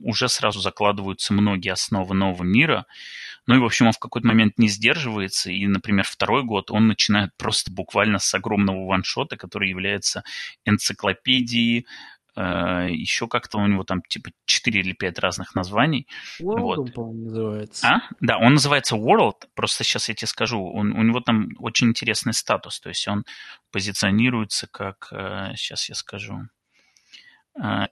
уже 0.03 0.27
сразу 0.27 0.59
закладываются 0.59 1.33
многие 1.33 1.71
основы 1.71 2.15
нового 2.15 2.43
мира. 2.43 2.85
Ну 3.45 3.55
и, 3.55 3.59
в 3.59 3.65
общем, 3.65 3.87
он 3.87 3.93
в 3.93 3.99
какой-то 3.99 4.27
момент 4.27 4.57
не 4.57 4.69
сдерживается, 4.69 5.51
и, 5.51 5.65
например, 5.67 6.05
второй 6.05 6.43
год 6.43 6.71
он 6.71 6.87
начинает 6.87 7.31
просто 7.37 7.71
буквально 7.71 8.19
с 8.19 8.33
огромного 8.33 8.85
ваншота, 8.85 9.35
который 9.35 9.69
является 9.69 10.23
энциклопедией, 10.65 11.85
э, 12.37 12.87
еще 12.89 13.27
как-то 13.27 13.57
у 13.57 13.67
него 13.67 13.83
там 13.83 14.01
типа 14.01 14.31
4 14.45 14.79
или 14.79 14.93
5 14.93 15.19
разных 15.19 15.55
названий. 15.55 16.07
World, 16.41 16.59
вот. 16.59 16.93
по-моему, 16.93 17.25
называется. 17.25 17.87
А? 17.87 18.01
Да, 18.21 18.37
он 18.37 18.53
называется 18.53 18.95
World, 18.95 19.47
просто 19.55 19.83
сейчас 19.83 20.07
я 20.07 20.15
тебе 20.15 20.27
скажу, 20.27 20.65
он, 20.65 20.93
у 20.93 21.03
него 21.03 21.19
там 21.19 21.49
очень 21.59 21.89
интересный 21.89 22.33
статус, 22.33 22.79
то 22.79 22.89
есть 22.89 23.05
он 23.07 23.25
позиционируется 23.71 24.67
как, 24.67 25.09
uh, 25.11 25.53
сейчас 25.55 25.89
я 25.89 25.95
скажу, 25.95 26.47
uh, 27.59 27.87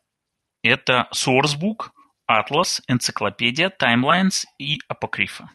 это 0.63 1.09
sourcebook, 1.13 1.89
Atlas, 2.31 2.81
энциклопедия, 2.87 3.69
Timelines 3.69 4.45
и 4.57 4.79
Апокрифа. 4.87 5.49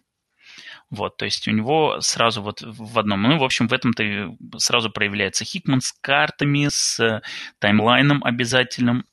Вот, 0.88 1.16
то 1.16 1.25
есть 1.25 1.49
у 1.49 1.50
него 1.50 2.00
сразу 2.00 2.42
вот 2.42 2.62
в 2.62 2.99
одном, 2.99 3.23
ну, 3.23 3.38
в 3.38 3.45
общем, 3.45 3.66
в 3.66 3.73
этом-то 3.73 4.37
сразу 4.59 4.90
проявляется 4.90 5.45
Хикман 5.45 5.80
с 5.80 5.92
картами, 5.92 6.68
с 6.71 7.23
таймлайном 7.59 8.23
обязательным, 8.23 9.04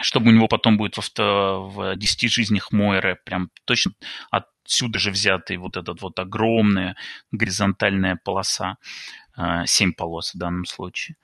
чтобы 0.00 0.30
у 0.30 0.32
него 0.32 0.48
потом 0.48 0.78
будет 0.78 0.96
в, 0.96 1.02
в 1.18 1.96
10 1.96 2.32
жизнях 2.32 2.72
Мойры 2.72 3.18
прям 3.24 3.50
точно 3.66 3.92
отсюда 4.30 4.98
же 4.98 5.10
взятый 5.10 5.58
вот 5.58 5.76
этот 5.76 6.00
вот 6.00 6.18
огромная 6.18 6.96
горизонтальная 7.30 8.18
полоса. 8.24 8.76
А, 9.34 9.64
семь 9.66 9.92
полос 9.92 10.34
в 10.34 10.38
данном 10.38 10.66
случае. 10.66 11.16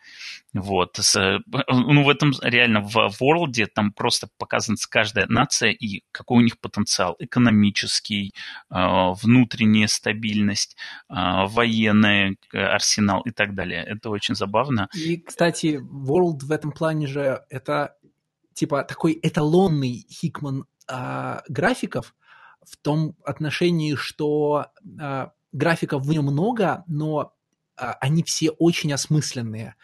Вот. 0.55 0.97
С, 0.97 1.41
ну, 1.69 2.05
в 2.05 2.09
этом 2.09 2.33
реально 2.41 2.81
в 2.81 2.97
World 2.97 3.67
там 3.75 3.93
просто 3.93 4.29
показана 4.38 4.79
каждая 4.88 5.27
нация 5.27 5.71
и 5.71 6.03
какой 6.11 6.38
у 6.38 6.41
них 6.41 6.59
потенциал 6.59 7.17
экономический, 7.19 8.33
а, 8.71 9.12
внутренняя 9.12 9.88
стабильность, 9.88 10.77
а, 11.09 11.47
военный 11.47 12.38
э, 12.53 12.59
арсенал 12.59 13.21
и 13.23 13.31
так 13.31 13.55
далее. 13.55 13.85
Это 13.85 14.09
очень 14.11 14.35
забавно. 14.35 14.88
И, 14.95 15.19
кстати, 15.19 15.79
World 15.79 16.45
в 16.45 16.50
этом 16.53 16.73
плане 16.73 17.07
же 17.07 17.43
это 17.50 17.97
типа 18.55 18.85
такой 18.85 19.19
эталонный 19.23 20.07
Хикман 20.11 20.65
а, 20.91 21.43
графиков 21.49 22.15
в 22.65 22.77
том 22.79 23.17
отношении, 23.25 23.95
что 23.95 24.67
а, 24.99 25.33
графиков 25.53 26.05
в 26.05 26.11
нем 26.11 26.25
много, 26.25 26.85
но 26.87 27.19
а, 27.21 27.33
они 27.79 28.23
все 28.23 28.51
очень 28.51 28.93
осмысленные. 28.93 29.75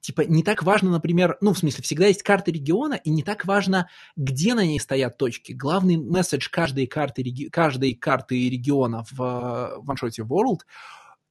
Типа, 0.00 0.20
не 0.20 0.42
так 0.42 0.62
важно, 0.62 0.90
например, 0.90 1.38
ну, 1.40 1.54
в 1.54 1.58
смысле, 1.58 1.82
всегда 1.82 2.08
есть 2.08 2.22
карта 2.22 2.50
региона, 2.50 2.92
и 2.92 3.08
не 3.08 3.22
так 3.22 3.46
важно, 3.46 3.88
где 4.16 4.52
на 4.52 4.62
ней 4.66 4.78
стоят 4.78 5.16
точки. 5.16 5.52
Главный 5.52 5.96
месседж 5.96 6.48
каждой 6.50 6.86
карты, 6.86 7.22
реги... 7.22 7.48
каждой 7.48 7.94
карты 7.94 8.50
региона 8.50 9.06
в 9.10 9.22
э, 9.22 9.78
ваншоте 9.82 10.22
World 10.22 10.60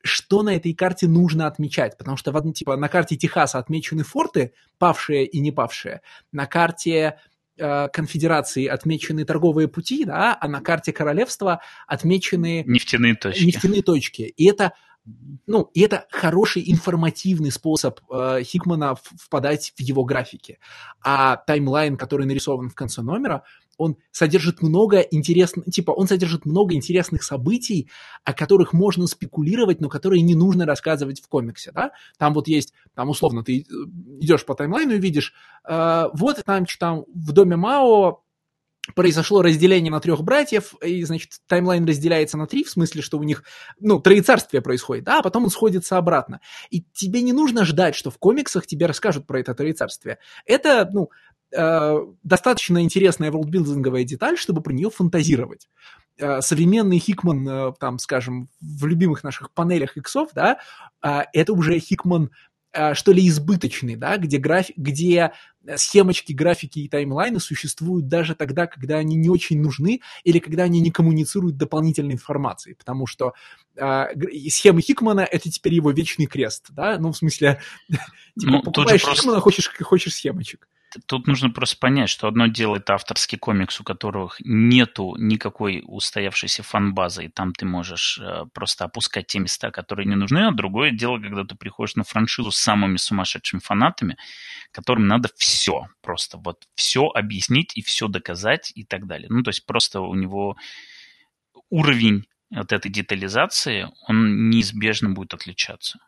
что 0.04 0.44
на 0.44 0.56
этой 0.56 0.74
карте 0.74 1.08
нужно 1.08 1.48
отмечать, 1.48 1.98
потому 1.98 2.18
что 2.18 2.32
в, 2.32 2.54
типа, 2.54 2.76
на 2.76 2.90
карте 2.90 3.16
Техаса 3.16 3.58
отмечены 3.58 4.04
форты, 4.04 4.54
павшие 4.78 5.26
и 5.26 5.40
не 5.40 5.52
павшие, 5.52 6.02
на 6.34 6.46
карте 6.46 7.20
э, 7.58 7.88
конфедерации 7.88 8.68
отмечены 8.68 9.24
торговые 9.24 9.70
пути, 9.70 10.04
да, 10.04 10.38
а 10.40 10.48
на 10.50 10.60
карте 10.60 10.92
королевства 10.92 11.62
отмечены 11.88 12.66
нефтяные 12.68 13.16
точки. 13.16 13.46
Нефтяные 13.46 13.82
точки. 13.82 14.24
И 14.24 14.46
это 14.46 14.74
ну, 15.48 15.70
и 15.74 15.82
это 15.82 16.06
хороший 16.10 16.64
информативный 16.72 17.52
способ 17.52 18.00
э, 18.10 18.42
Хикмана 18.44 18.96
впадать 18.96 19.74
в 19.76 19.82
его 19.82 20.06
графики. 20.06 20.60
А 21.04 21.38
таймлайн, 21.38 21.98
который 21.98 22.26
нарисован 22.26 22.70
в 22.70 22.76
конце 22.76 23.02
номера, 23.02 23.44
он 23.78 23.98
содержит 24.12 24.62
много 24.62 25.00
интересных, 25.00 25.66
типа, 25.66 25.92
он 25.92 26.08
содержит 26.08 26.46
много 26.46 26.76
интересных 26.76 27.24
событий, 27.24 27.90
о 28.24 28.34
которых 28.34 28.72
можно 28.72 29.08
спекулировать, 29.08 29.82
но 29.82 29.90
которые 29.90 30.22
не 30.22 30.36
нужно 30.36 30.66
рассказывать 30.66 31.22
в 31.22 31.28
комиксе, 31.28 31.72
да? 31.72 31.92
Там 32.18 32.34
вот 32.34 32.48
есть, 32.48 32.74
там 32.94 33.10
условно 33.10 33.44
ты 33.44 33.62
э, 33.62 33.64
идешь 34.22 34.46
по 34.46 34.56
таймлайну 34.56 34.94
и 34.94 35.00
видишь, 35.00 35.34
э, 35.68 36.06
вот 36.14 36.42
там, 36.46 36.66
там 36.80 37.06
в 37.14 37.32
доме 37.32 37.58
Мао 37.58 38.24
произошло 38.96 39.42
разделение 39.42 39.92
на 39.92 40.00
трех 40.00 40.24
братьев, 40.24 40.74
и, 40.84 41.04
значит, 41.04 41.40
таймлайн 41.48 41.86
разделяется 41.86 42.38
на 42.38 42.48
три, 42.48 42.64
в 42.64 42.70
смысле, 42.70 43.02
что 43.02 43.18
у 43.18 43.24
них, 43.24 43.44
ну, 43.80 44.00
троецарствие 44.00 44.62
происходит, 44.62 45.08
а 45.08 45.22
потом 45.22 45.46
он 45.46 45.50
сходится 45.50 45.98
обратно. 45.98 46.42
И 46.70 46.84
тебе 46.94 47.22
не 47.22 47.34
нужно 47.34 47.64
ждать, 47.64 47.96
что 47.96 48.12
в 48.12 48.18
комиксах 48.18 48.68
тебе 48.68 48.86
расскажут 48.86 49.26
про 49.26 49.40
это 49.40 49.54
троецарствие. 49.54 50.20
Это, 50.46 50.90
ну, 50.92 51.10
э, 51.56 51.98
достаточно 52.24 52.84
интересная 52.84 53.32
волдбилдинговая 53.32 54.04
деталь, 54.04 54.38
чтобы 54.38 54.62
про 54.62 54.74
нее 54.74 54.90
фантазировать. 54.90 55.70
Э, 56.18 56.42
современный 56.42 57.00
Хикман, 57.00 57.48
э, 57.48 57.74
там, 57.80 58.00
скажем, 58.00 58.50
в 58.60 58.86
любимых 58.86 59.24
наших 59.24 59.52
панелях 59.52 59.98
иксов, 59.98 60.30
да, 60.34 60.60
э, 61.02 61.22
это 61.32 61.54
уже 61.54 61.80
Хикман 61.80 62.32
что 62.94 63.12
ли, 63.12 63.28
избыточный, 63.28 63.96
да, 63.96 64.18
где, 64.18 64.38
графи- 64.38 64.74
где 64.76 65.32
схемочки, 65.76 66.34
графики 66.34 66.80
и 66.80 66.90
таймлайны 66.90 67.40
существуют 67.40 68.08
даже 68.08 68.36
тогда, 68.36 68.68
когда 68.68 68.98
они 68.98 69.16
не 69.16 69.30
очень 69.30 69.62
нужны 69.62 70.02
или 70.24 70.40
когда 70.40 70.64
они 70.64 70.82
не 70.82 70.92
коммуницируют 70.92 71.58
дополнительной 71.58 72.14
информацией, 72.14 72.76
потому 72.76 73.08
что 73.08 73.34
э, 73.76 74.06
схемы 74.50 74.82
Хикмана— 74.82 75.22
это 75.32 75.50
теперь 75.50 75.76
его 75.76 75.92
вечный 75.92 76.26
крест, 76.26 76.68
да, 76.72 76.98
ну, 76.98 77.12
в 77.12 77.18
смысле, 77.18 77.62
типа, 78.40 78.52
ну, 78.52 78.62
покупаешь 78.64 79.04
просто... 79.04 79.22
Хикмана, 79.22 79.40
хочешь, 79.40 79.72
хочешь 79.82 80.16
схемочек 80.16 80.68
тут 81.08 81.28
нужно 81.28 81.50
просто 81.50 81.78
понять, 81.78 82.10
что 82.10 82.28
одно 82.28 82.48
дело 82.48 82.78
это 82.78 82.94
авторский 82.94 83.38
комикс, 83.38 83.80
у 83.80 83.84
которых 83.84 84.38
нету 84.44 85.16
никакой 85.18 85.84
устоявшейся 85.86 86.64
фан-базы, 86.64 87.26
и 87.26 87.30
там 87.30 87.54
ты 87.54 87.66
можешь 87.66 88.20
э, 88.20 88.46
просто 88.54 88.86
опускать 88.86 89.28
те 89.28 89.40
места, 89.40 89.72
которые 89.72 90.08
не 90.08 90.16
нужны, 90.16 90.48
а 90.48 90.52
другое 90.52 90.92
дело, 90.92 91.20
когда 91.20 91.44
ты 91.44 91.56
приходишь 91.56 91.96
на 91.96 92.04
франшизу 92.04 92.52
с 92.52 92.58
самыми 92.58 92.98
сумасшедшими 92.98 93.60
фанатами, 93.60 94.18
которым 94.72 95.08
надо 95.08 95.30
все, 95.36 95.88
просто 96.02 96.38
вот 96.38 96.68
все 96.76 97.08
объяснить 97.08 97.76
и 97.76 97.82
все 97.82 98.08
доказать 98.08 98.72
и 98.76 98.84
так 98.84 99.08
далее. 99.08 99.28
Ну, 99.30 99.44
то 99.44 99.50
есть 99.50 99.66
просто 99.66 100.02
у 100.02 100.16
него 100.16 100.58
уровень 101.70 102.26
вот 102.50 102.72
этой 102.72 102.92
детализации, 102.92 103.90
он 104.08 104.50
неизбежно 104.50 105.10
будет 105.10 105.34
отличаться 105.34 106.00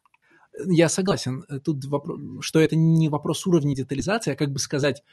я 0.67 0.89
согласен, 0.89 1.43
э, 1.49 1.59
тут 1.59 1.85
вопрос, 1.85 2.19
что 2.41 2.59
это 2.59 2.75
не 2.75 3.09
вопрос 3.09 3.45
уровня 3.47 3.75
детализации, 3.75 4.33
а 4.33 4.35
как 4.35 4.51
бы 4.51 4.59
сказать, 4.59 5.03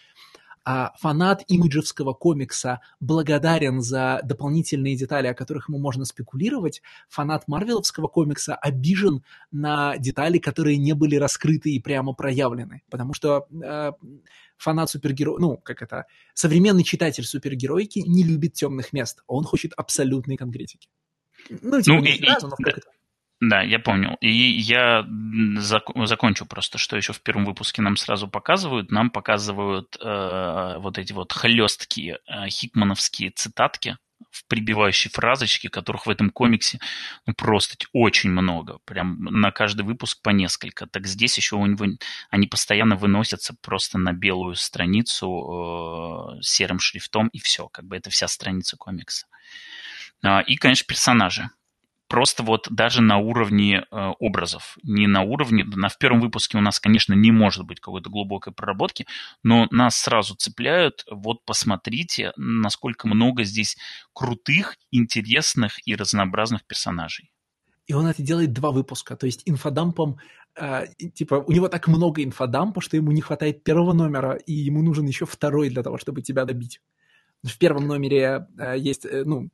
а 0.64 0.92
фанат 0.98 1.42
имиджевского 1.48 2.12
комикса 2.12 2.80
благодарен 3.00 3.80
за 3.80 4.20
дополнительные 4.22 4.96
детали, 4.96 5.26
о 5.26 5.34
которых 5.34 5.68
ему 5.68 5.78
можно 5.78 6.04
спекулировать, 6.04 6.82
фанат 7.08 7.48
марвеловского 7.48 8.06
комикса 8.06 8.54
обижен 8.54 9.24
на 9.50 9.96
детали, 9.98 10.38
которые 10.38 10.76
не 10.76 10.92
были 10.92 11.16
раскрыты 11.16 11.70
и 11.70 11.80
прямо 11.80 12.12
проявлены, 12.12 12.82
потому 12.90 13.12
что 13.12 13.46
э, 13.50 13.92
фанат 14.56 14.90
супергероя, 14.90 15.38
ну, 15.40 15.56
как 15.56 15.82
это, 15.82 16.06
современный 16.34 16.84
читатель 16.84 17.24
супергероики 17.24 17.98
не 18.06 18.22
любит 18.22 18.52
темных 18.52 18.92
мест, 18.92 19.22
он 19.26 19.44
хочет 19.44 19.72
абсолютной 19.76 20.36
конкретики. 20.36 20.88
Ну, 21.50 21.82
типа, 21.82 21.96
ну, 21.96 22.02
не 22.02 22.14
и, 22.14 22.24
сразу, 22.24 22.46
но 22.46 22.56
как 22.56 22.78
это. 22.78 22.88
Да, 23.44 23.60
я 23.60 23.80
понял. 23.80 24.16
И 24.20 24.30
я 24.30 25.04
зак- 25.58 26.06
закончу 26.06 26.46
просто, 26.46 26.78
что 26.78 26.96
еще 26.96 27.12
в 27.12 27.20
первом 27.22 27.44
выпуске 27.44 27.82
нам 27.82 27.96
сразу 27.96 28.28
показывают. 28.28 28.92
Нам 28.92 29.10
показывают 29.10 29.96
э, 30.00 30.76
вот 30.78 30.96
эти 30.96 31.12
вот 31.12 31.32
хлесткие 31.32 32.20
э, 32.28 32.48
хикмановские 32.48 33.30
цитатки 33.30 33.96
в 34.30 34.46
прибивающей 34.46 35.10
фразочки, 35.10 35.66
которых 35.66 36.06
в 36.06 36.10
этом 36.10 36.30
комиксе 36.30 36.78
ну, 37.26 37.34
просто 37.34 37.74
очень 37.92 38.30
много. 38.30 38.78
Прям 38.84 39.24
на 39.24 39.50
каждый 39.50 39.82
выпуск 39.82 40.22
по 40.22 40.30
несколько. 40.30 40.86
Так 40.86 41.08
здесь 41.08 41.36
еще 41.36 41.56
у 41.56 41.66
него 41.66 41.84
они 42.30 42.46
постоянно 42.46 42.94
выносятся 42.94 43.56
просто 43.60 43.98
на 43.98 44.12
белую 44.12 44.54
страницу 44.54 46.36
э, 46.38 46.42
серым 46.42 46.78
шрифтом, 46.78 47.26
и 47.26 47.40
все. 47.40 47.66
Как 47.70 47.86
бы 47.86 47.96
это 47.96 48.08
вся 48.08 48.28
страница 48.28 48.76
комикса. 48.76 49.26
А, 50.22 50.42
и, 50.42 50.54
конечно, 50.54 50.86
персонажи 50.86 51.50
просто 52.12 52.42
вот 52.42 52.68
даже 52.70 53.00
на 53.00 53.16
уровне 53.16 53.86
э, 53.90 54.12
образов, 54.18 54.76
не 54.82 55.06
на 55.06 55.22
уровне, 55.22 55.64
на, 55.64 55.88
в 55.88 55.96
первом 55.96 56.20
выпуске 56.20 56.58
у 56.58 56.60
нас, 56.60 56.78
конечно, 56.78 57.14
не 57.14 57.32
может 57.32 57.64
быть 57.64 57.80
какой-то 57.80 58.10
глубокой 58.10 58.52
проработки, 58.52 59.06
но 59.42 59.66
нас 59.70 59.96
сразу 59.96 60.34
цепляют, 60.34 61.06
вот 61.10 61.42
посмотрите, 61.46 62.34
насколько 62.36 63.08
много 63.08 63.44
здесь 63.44 63.78
крутых, 64.12 64.76
интересных 64.90 65.78
и 65.88 65.96
разнообразных 65.96 66.66
персонажей. 66.66 67.32
И 67.86 67.94
он 67.94 68.06
это 68.06 68.22
делает 68.22 68.52
два 68.52 68.72
выпуска, 68.72 69.16
то 69.16 69.24
есть 69.24 69.40
инфодампом, 69.46 70.18
э, 70.60 70.88
типа, 71.14 71.36
у 71.36 71.50
него 71.50 71.68
так 71.68 71.88
много 71.88 72.22
инфодампа, 72.22 72.82
что 72.82 72.98
ему 72.98 73.12
не 73.12 73.22
хватает 73.22 73.64
первого 73.64 73.94
номера, 73.94 74.34
и 74.34 74.52
ему 74.52 74.82
нужен 74.82 75.06
еще 75.06 75.24
второй 75.24 75.70
для 75.70 75.82
того, 75.82 75.96
чтобы 75.96 76.20
тебя 76.20 76.44
добить. 76.44 76.82
В 77.42 77.56
первом 77.56 77.86
номере 77.86 78.48
э, 78.58 78.74
есть, 78.76 79.06
э, 79.06 79.24
ну, 79.24 79.48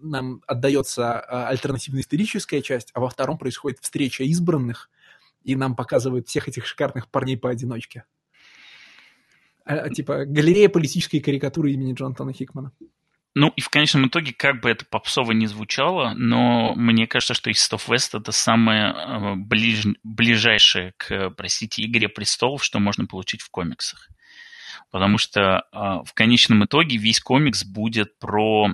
нам 0.00 0.42
отдается 0.46 1.20
а, 1.20 1.48
альтернативно-историческая 1.48 2.62
часть, 2.62 2.90
а 2.94 3.00
во 3.00 3.08
втором 3.08 3.38
происходит 3.38 3.78
встреча 3.80 4.24
избранных, 4.24 4.90
и 5.42 5.56
нам 5.56 5.76
показывают 5.76 6.28
всех 6.28 6.48
этих 6.48 6.66
шикарных 6.66 7.08
парней 7.08 7.36
поодиночке. 7.36 8.04
А, 9.64 9.74
а, 9.74 9.90
типа 9.90 10.24
галерея 10.26 10.68
политической 10.68 11.20
карикатуры 11.20 11.72
имени 11.72 11.94
Джонатана 11.94 12.32
Хикмана. 12.32 12.72
Ну 13.36 13.52
и 13.56 13.60
в 13.60 13.68
конечном 13.68 14.06
итоге, 14.06 14.32
как 14.32 14.60
бы 14.60 14.70
это 14.70 14.84
попсово 14.84 15.32
не 15.32 15.48
звучало, 15.48 16.14
но 16.14 16.72
мне 16.76 17.08
кажется, 17.08 17.34
что 17.34 17.50
East 17.50 17.72
of 17.72 17.88
West 17.88 18.16
это 18.16 18.30
самое 18.30 18.92
э, 18.92 19.34
ближ... 19.34 19.86
ближайшее 20.04 20.92
к, 20.96 21.30
простите, 21.30 21.84
Игре 21.84 22.08
престолов, 22.08 22.62
что 22.62 22.78
можно 22.78 23.06
получить 23.06 23.40
в 23.40 23.50
комиксах. 23.50 24.08
Потому 24.92 25.18
что 25.18 25.64
в 25.72 26.14
конечном 26.14 26.64
итоге 26.66 26.98
весь 26.98 27.18
комикс 27.18 27.64
будет 27.64 28.16
про 28.20 28.68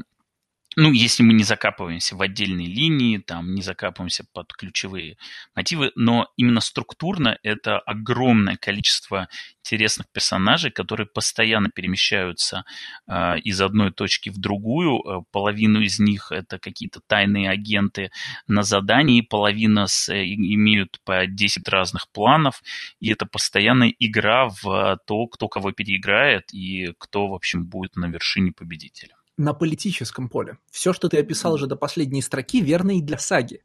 ну, 0.77 0.93
если 0.93 1.25
мы 1.25 1.33
не 1.33 1.43
закапываемся 1.43 2.15
в 2.15 2.23
отдельные 2.23 2.69
линии, 2.69 3.19
там, 3.19 3.55
не 3.55 3.63
закапываемся 3.63 4.25
под 4.33 4.53
ключевые 4.53 5.17
мотивы, 5.57 5.91
но 5.97 6.29
именно 6.37 6.61
структурно 6.61 7.39
это 7.43 7.79
огромное 7.81 8.57
количество 8.57 9.29
интересных 9.65 10.09
персонажей, 10.13 10.71
которые 10.71 11.07
постоянно 11.07 11.71
перемещаются 11.71 12.65
э, 13.09 13.41
из 13.41 13.61
одной 13.61 13.91
точки 13.91 14.31
в 14.31 14.39
другую. 14.39 15.01
Э, 15.01 15.23
половину 15.33 15.81
из 15.81 15.99
них 15.99 16.31
это 16.31 16.61
какие-то 16.61 17.01
тайные 17.05 17.51
агенты 17.51 18.13
на 18.47 18.63
задании, 18.63 19.23
половина 19.23 19.89
с, 19.89 20.09
э, 20.09 20.25
имеют 20.25 21.01
по 21.05 21.27
10 21.27 21.69
разных 21.69 22.09
планов, 22.11 22.63
и 23.01 23.11
это 23.11 23.27
постоянная 23.27 23.93
игра 23.99 24.49
в 24.63 24.99
то, 25.05 25.27
кто 25.27 25.49
кого 25.49 25.73
переиграет 25.73 26.55
и 26.55 26.93
кто, 26.99 27.27
в 27.27 27.35
общем, 27.35 27.67
будет 27.67 27.97
на 27.97 28.07
вершине 28.07 28.53
победителя 28.53 29.20
на 29.41 29.55
политическом 29.55 30.29
поле. 30.29 30.59
Все, 30.71 30.93
что 30.93 31.09
ты 31.09 31.19
описал 31.19 31.55
уже 31.55 31.67
до 31.67 31.75
последней 31.75 32.21
строки, 32.21 32.61
верно 32.61 32.99
и 32.99 33.01
для 33.01 33.19
саги. 33.19 33.63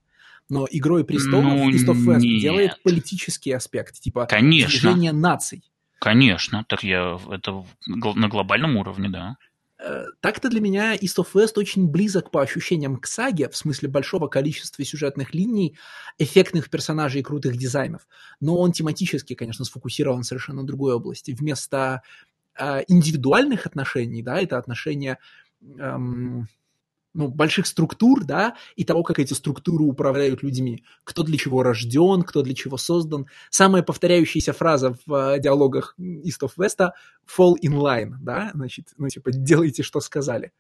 Но 0.47 0.67
«Игрой 0.69 1.03
престолов» 1.03 1.43
ну, 1.45 1.69
East 1.69 1.88
of 1.88 1.97
West 2.05 2.19
нет. 2.19 2.41
делает 2.41 2.83
политический 2.83 3.51
аспект, 3.51 3.99
типа 3.99 4.25
Конечно. 4.25 4.69
движение 4.69 5.11
наций. 5.11 5.63
Конечно, 5.99 6.65
так 6.67 6.83
я 6.83 7.19
это 7.29 7.65
на 7.88 8.29
глобальном 8.29 8.77
уровне, 8.77 9.09
да. 9.09 9.38
Э, 9.77 10.05
так-то 10.21 10.49
для 10.49 10.61
меня 10.61 10.95
East 10.95 11.17
of 11.17 11.27
West 11.33 11.53
очень 11.57 11.88
близок 11.88 12.31
по 12.31 12.41
ощущениям 12.41 12.97
к 12.97 13.07
саге, 13.07 13.49
в 13.49 13.57
смысле 13.57 13.89
большого 13.89 14.27
количества 14.27 14.85
сюжетных 14.85 15.33
линий, 15.33 15.75
эффектных 16.19 16.69
персонажей 16.69 17.19
и 17.21 17.23
крутых 17.23 17.57
дизайнов. 17.57 18.07
Но 18.39 18.57
он 18.57 18.71
тематически, 18.71 19.33
конечно, 19.33 19.65
сфокусирован 19.65 20.21
в 20.21 20.25
совершенно 20.25 20.65
другой 20.65 20.93
области. 20.93 21.31
Вместо 21.31 22.01
э, 22.57 22.83
индивидуальных 22.88 23.65
отношений, 23.65 24.21
да, 24.21 24.39
это 24.39 24.57
отношения 24.57 25.17
эм, 25.80 26.47
ну, 27.15 27.30
больших 27.30 27.65
структур, 27.65 28.25
да, 28.25 28.56
и 28.75 28.84
того, 28.84 29.01
как 29.01 29.19
эти 29.19 29.34
структуры 29.34 29.86
управляют 29.86 30.43
людьми. 30.43 30.84
Кто 31.06 31.23
для 31.23 31.38
чего 31.38 31.63
рожден, 31.63 32.23
кто 32.23 32.41
для 32.41 32.54
чего 32.54 32.78
создан. 32.78 33.28
Самая 33.49 33.84
повторяющаяся 33.84 34.51
фраза 34.51 34.97
в 35.06 35.13
э, 35.13 35.39
диалогах 35.39 35.95
East 35.97 36.41
of 36.41 36.51
West– 36.58 36.89
fall 37.25 37.56
in 37.63 37.73
line, 37.73 38.15
да, 38.21 38.51
значит, 38.54 38.89
ну, 38.97 39.08
типа, 39.08 39.32
делайте, 39.32 39.82
что 39.82 40.01
сказали. 40.01 40.51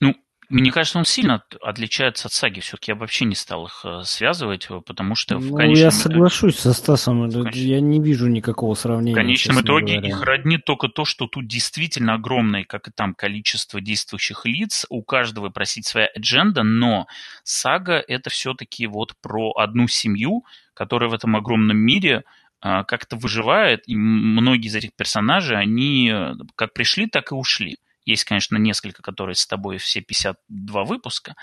Ну, 0.00 0.14
мне 0.48 0.70
кажется, 0.70 0.98
он 0.98 1.04
сильно 1.04 1.42
отличается 1.60 2.28
от 2.28 2.32
саги. 2.32 2.60
Все-таки 2.60 2.92
я 2.92 2.94
вообще 2.94 3.24
не 3.24 3.34
стал 3.34 3.66
их 3.66 3.80
э, 3.84 4.02
связывать, 4.04 4.66
э, 4.70 4.80
потому 4.84 5.14
что 5.14 5.38
в 5.38 5.46
ну, 5.46 5.56
конечном... 5.56 5.84
я 5.84 5.90
соглашусь 5.90 6.58
со 6.58 6.72
Стасом. 6.72 7.30
Конеч... 7.30 7.54
Я 7.56 7.80
не 7.80 8.00
вижу 8.00 8.28
никакого 8.28 8.74
сравнения. 8.74 9.14
В 9.14 9.16
конечном 9.16 9.60
итоге 9.60 9.94
говоря. 9.94 10.08
их 10.08 10.22
роднит 10.22 10.64
только 10.64 10.88
то, 10.88 11.04
что 11.04 11.26
тут 11.26 11.48
действительно 11.48 12.14
огромное, 12.14 12.64
как 12.64 12.88
и 12.88 12.92
там, 12.92 13.14
количество 13.14 13.80
действующих 13.80 14.46
лиц. 14.46 14.86
У 14.88 15.02
каждого, 15.02 15.50
просить 15.50 15.86
своя 15.86 16.08
адженда, 16.14 16.62
но 16.62 17.06
сага— 17.42 18.02
это 18.08 18.30
все-таки 18.30 18.86
вот 18.86 19.14
про 19.20 19.50
одну 19.52 19.88
семью, 19.88 20.44
которая 20.74 21.10
в 21.10 21.14
этом 21.14 21.34
огромном 21.34 21.76
мире 21.76 22.24
а, 22.60 22.84
как-то 22.84 23.16
выживает, 23.16 23.82
и 23.86 23.96
многие 23.96 24.68
из 24.68 24.74
этих 24.74 24.94
персонажей, 24.94 25.58
они 25.58 26.10
э, 26.12 26.34
как 26.54 26.72
пришли, 26.72 27.06
так 27.06 27.32
и 27.32 27.34
ушли. 27.34 27.78
Есть, 28.06 28.24
конечно, 28.24 28.56
несколько, 28.56 29.02
которые 29.02 29.34
с 29.34 29.46
тобой 29.46 29.78
все 29.78 30.00
52 30.00 30.84
выпуска. 30.84 31.34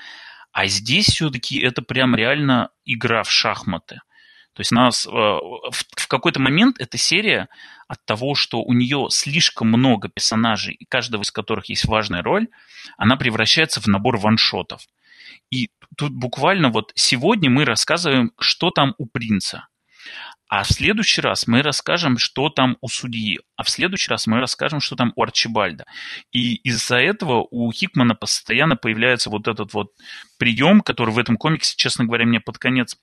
А 0.51 0.65
здесь 0.65 1.07
все-таки 1.07 1.59
это 1.59 1.81
прям 1.81 2.15
реально 2.15 2.69
игра 2.85 3.23
в 3.23 3.29
шахматы. 3.29 4.01
То 4.53 4.61
есть 4.61 4.71
нас 4.71 5.05
э, 5.05 5.09
в 5.09 6.07
какой-то 6.07 6.39
момент 6.39 6.79
эта 6.79 6.97
серия 6.97 7.49
от 7.87 8.05
того, 8.05 8.35
что 8.35 8.61
у 8.61 8.71
нее 8.73 9.07
слишком 9.09 9.67
много 9.67 10.09
персонажей, 10.09 10.75
и 10.75 10.85
каждого 10.85 11.23
из 11.23 11.31
которых 11.31 11.69
есть 11.69 11.85
важная 11.85 12.21
роль, 12.21 12.47
она 12.97 13.17
превращается 13.17 13.81
в 13.81 13.87
набор 13.87 14.17
ваншотов. 14.17 14.83
И 15.51 15.69
тут 15.97 16.13
буквально 16.13 16.69
вот 16.69 16.91
сегодня 16.95 17.49
мы 17.49 17.65
рассказываем, 17.65 18.31
что 18.39 18.69
там 18.69 18.93
у 18.97 19.07
принца. 19.07 19.67
А 20.55 20.61
в 20.61 20.67
следующий 20.67 21.19
раз 21.19 21.47
мы 21.47 21.63
расскажем, 21.63 22.19
что 22.19 22.47
там 22.47 22.77
у 22.79 22.87
судьи. 22.87 23.39
А 23.55 23.63
в 23.63 23.71
следующий 23.71 24.11
раз 24.11 24.27
мы 24.27 24.39
расскажем, 24.39 24.81
что 24.81 24.95
там 24.95 25.11
у 25.15 25.23
Арчибальда. 25.23 25.85
И 26.31 26.57
из-за 26.57 26.97
этого 26.97 27.47
у 27.49 27.71
Хикмана 27.71 28.13
постоянно 28.13 28.75
появляется 28.75 29.31
вот 29.31 29.47
этот 29.47 29.73
вот 29.73 29.87
прием, 30.37 30.81
который 30.81 31.09
в 31.09 31.17
этом 31.17 31.37
комиксе, 31.37 31.73
честно 31.75 32.05
говоря, 32.05 32.27
мне 32.27 32.39
под 32.39 32.59
конец 32.59 32.95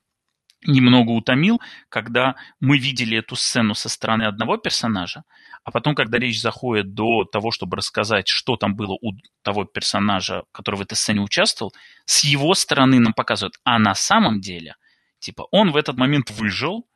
немного 0.65 1.11
утомил, 1.11 1.61
когда 1.89 2.37
мы 2.61 2.79
видели 2.79 3.19
эту 3.19 3.35
сцену 3.35 3.75
со 3.75 3.89
стороны 3.89 4.23
одного 4.23 4.57
персонажа, 4.57 5.25
а 5.65 5.73
потом, 5.73 5.97
когда 5.97 6.19
речь 6.19 6.41
заходит 6.41 6.95
до 6.95 7.25
того, 7.25 7.51
чтобы 7.51 7.77
рассказать, 7.79 8.29
что 8.29 8.57
там 8.59 8.77
было 8.77 8.93
у 8.93 9.11
того 9.43 9.65
персонажа, 9.65 10.45
который 10.53 10.77
в 10.77 10.83
этой 10.83 10.95
сцене 10.95 11.21
участвовал, 11.21 11.75
с 12.05 12.23
его 12.23 12.55
стороны 12.55 13.01
нам 13.01 13.13
показывают, 13.13 13.57
а 13.65 13.81
на 13.81 13.97
самом 13.97 14.41
деле, 14.41 14.77
типа, 15.19 15.49
он 15.51 15.73
в 15.73 15.77
этот 15.77 15.97
момент 15.97 16.31
выжил, 16.31 16.87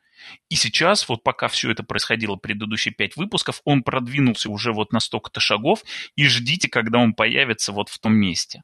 и 0.48 0.54
сейчас, 0.54 1.08
вот 1.08 1.22
пока 1.22 1.48
все 1.48 1.70
это 1.70 1.82
происходило, 1.82 2.36
предыдущие 2.36 2.94
пять 2.94 3.16
выпусков, 3.16 3.60
он 3.64 3.82
продвинулся 3.82 4.50
уже 4.50 4.72
вот 4.72 4.92
на 4.92 5.00
столько-то 5.00 5.40
шагов, 5.40 5.84
и 6.16 6.26
ждите, 6.26 6.68
когда 6.68 6.98
он 6.98 7.14
появится 7.14 7.72
вот 7.72 7.88
в 7.88 7.98
том 7.98 8.14
месте. 8.14 8.62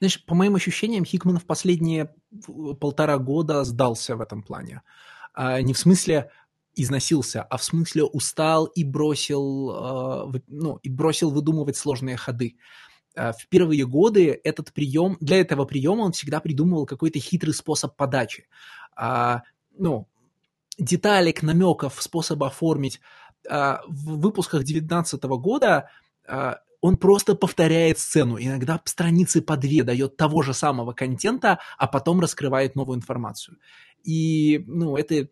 Знаешь, 0.00 0.24
по 0.24 0.34
моим 0.34 0.54
ощущениям, 0.54 1.04
Хикман 1.04 1.38
в 1.38 1.46
последние 1.46 2.14
полтора 2.80 3.18
года 3.18 3.64
сдался 3.64 4.16
в 4.16 4.20
этом 4.20 4.42
плане. 4.42 4.82
А, 5.34 5.60
не 5.60 5.74
в 5.74 5.78
смысле 5.78 6.30
износился, 6.76 7.42
а 7.42 7.56
в 7.56 7.64
смысле 7.64 8.04
устал 8.04 8.66
и 8.66 8.84
бросил, 8.84 10.30
э, 10.34 10.40
ну, 10.46 10.76
и 10.76 10.88
бросил 10.88 11.30
выдумывать 11.30 11.76
сложные 11.76 12.16
ходы. 12.16 12.56
Э, 13.16 13.32
в 13.32 13.48
первые 13.48 13.84
годы 13.84 14.40
этот 14.44 14.72
прием, 14.72 15.16
для 15.20 15.40
этого 15.40 15.64
приема 15.64 16.02
он 16.02 16.12
всегда 16.12 16.40
придумывал 16.40 16.86
какой-то 16.86 17.18
хитрый 17.18 17.52
способ 17.52 17.96
подачи. 17.96 18.46
А, 18.96 19.42
ну, 19.76 20.08
деталек, 20.78 21.42
намеков, 21.42 22.00
способа 22.00 22.46
оформить. 22.48 23.00
А, 23.48 23.80
в 23.86 24.20
выпусках 24.20 24.64
2019 24.64 25.22
года 25.24 25.90
а, 26.26 26.58
он 26.80 26.96
просто 26.96 27.34
повторяет 27.34 27.98
сцену, 27.98 28.38
иногда 28.38 28.80
страницы 28.84 29.42
по 29.42 29.56
две 29.56 29.82
дает 29.82 30.16
того 30.16 30.42
же 30.42 30.54
самого 30.54 30.92
контента, 30.92 31.58
а 31.76 31.86
потом 31.88 32.20
раскрывает 32.20 32.76
новую 32.76 32.96
информацию. 32.96 33.58
И, 34.04 34.64
ну, 34.66 34.96
это... 34.96 35.28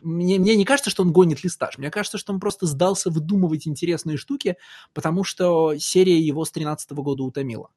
Мне, 0.00 0.38
мне 0.38 0.54
не 0.54 0.64
кажется, 0.64 0.90
что 0.90 1.02
он 1.02 1.12
гонит 1.12 1.42
листаж. 1.42 1.76
Мне 1.76 1.90
кажется, 1.90 2.18
что 2.18 2.32
он 2.32 2.38
просто 2.38 2.66
сдался 2.66 3.10
выдумывать 3.10 3.66
интересные 3.66 4.16
штуки, 4.16 4.56
потому 4.94 5.24
что 5.24 5.76
серия 5.76 6.20
его 6.20 6.44
с 6.44 6.52
2013 6.52 6.92
года 6.92 7.24
утомила. 7.24 7.70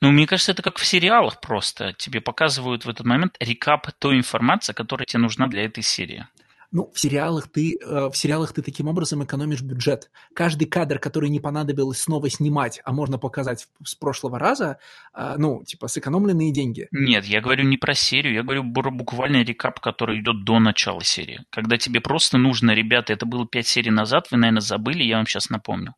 Ну, 0.00 0.10
мне 0.10 0.26
кажется, 0.26 0.52
это 0.52 0.62
как 0.62 0.78
в 0.78 0.86
сериалах 0.86 1.40
просто. 1.40 1.94
Тебе 1.94 2.20
показывают 2.20 2.84
в 2.84 2.88
этот 2.88 3.06
момент 3.06 3.36
рекап 3.40 3.90
той 3.98 4.16
информации, 4.16 4.72
которая 4.72 5.06
тебе 5.06 5.20
нужна 5.20 5.46
для 5.46 5.64
этой 5.64 5.82
серии. 5.82 6.26
Ну, 6.72 6.90
в 6.94 6.98
сериалах 6.98 7.48
ты, 7.48 7.76
э, 7.78 8.08
в 8.10 8.16
сериалах 8.16 8.54
ты 8.54 8.62
таким 8.62 8.88
образом 8.88 9.22
экономишь 9.22 9.60
бюджет. 9.60 10.10
Каждый 10.34 10.64
кадр, 10.64 10.98
который 10.98 11.28
не 11.28 11.38
понадобилось 11.38 12.00
снова 12.00 12.30
снимать, 12.30 12.80
а 12.86 12.92
можно 12.92 13.18
показать 13.18 13.68
с 13.84 13.94
прошлого 13.94 14.38
раза, 14.38 14.78
э, 15.14 15.34
ну, 15.36 15.62
типа, 15.64 15.88
сэкономленные 15.88 16.50
деньги. 16.50 16.88
Нет, 16.90 17.26
я 17.26 17.42
говорю 17.42 17.64
не 17.64 17.76
про 17.76 17.94
серию, 17.94 18.32
я 18.32 18.42
говорю 18.42 18.72
про 18.72 18.90
буквально 18.90 19.42
рекап, 19.42 19.80
который 19.80 20.20
идет 20.20 20.44
до 20.44 20.58
начала 20.60 21.04
серии. 21.04 21.44
Когда 21.50 21.76
тебе 21.76 22.00
просто 22.00 22.38
нужно, 22.38 22.70
ребята, 22.70 23.12
это 23.12 23.26
было 23.26 23.46
пять 23.46 23.66
серий 23.66 23.90
назад, 23.90 24.28
вы, 24.30 24.38
наверное, 24.38 24.62
забыли, 24.62 25.02
я 25.02 25.18
вам 25.18 25.26
сейчас 25.26 25.50
напомню. 25.50 25.94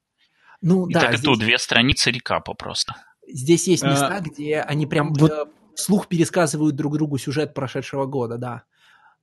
Ну, 0.61 0.89
и 0.89 0.95
да, 0.95 1.01
так 1.03 1.19
здесь... 1.19 1.21
и 1.21 1.25
то, 1.25 1.37
две 1.37 1.57
страницы 1.59 2.11
рекапа 2.11 2.55
просто. 2.55 2.97
Здесь 3.29 3.69
есть 3.69 3.83
места, 3.83 4.17
а... 4.17 4.21
где 4.21 4.61
они 4.61 4.87
прям 4.87 5.13
вот... 5.15 5.31
Э, 5.31 5.45
вслух 5.75 6.09
пересказывают 6.09 6.77
друг 6.77 6.97
другу 6.97 7.19
сюжет 7.19 7.55
прошедшего 7.55 8.07
года, 8.07 8.39
да. 8.39 8.63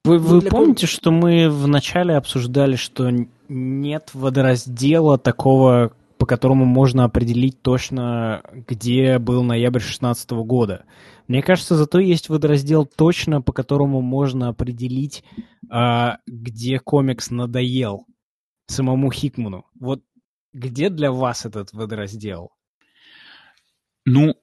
Вы, 0.04 0.20
ну, 0.20 0.40
вы 0.40 0.42
помните, 0.42 0.88
ком... 0.88 0.90
что 0.90 1.12
мы 1.12 1.50
вначале 1.50 2.16
обсуждали, 2.16 2.76
что 2.76 3.12
нет 3.48 4.10
водораздела 4.14 5.18
такого, 5.18 5.94
по 6.18 6.26
которому 6.26 6.66
можно 6.66 7.04
определить 7.04 7.62
точно, 7.62 8.44
где 8.68 9.20
был 9.20 9.44
ноябрь 9.44 9.80
2016 9.80 10.32
года. 10.32 10.86
Мне 11.28 11.42
кажется, 11.42 11.76
зато 11.76 12.00
есть 12.00 12.30
водораздел 12.30 12.86
точно, 12.86 13.42
по 13.42 13.54
которому 13.54 14.02
можно 14.02 14.50
определить, 14.50 15.24
а, 15.70 16.18
где 16.28 16.80
комикс 16.80 17.30
надоел 17.30 18.06
самому 18.68 19.12
Хикману. 19.12 19.66
Вот 19.80 20.02
где 20.54 20.90
для 20.90 21.12
вас 21.12 21.46
этот 21.46 21.72
водораздел? 21.74 22.52
Ну, 24.06 24.36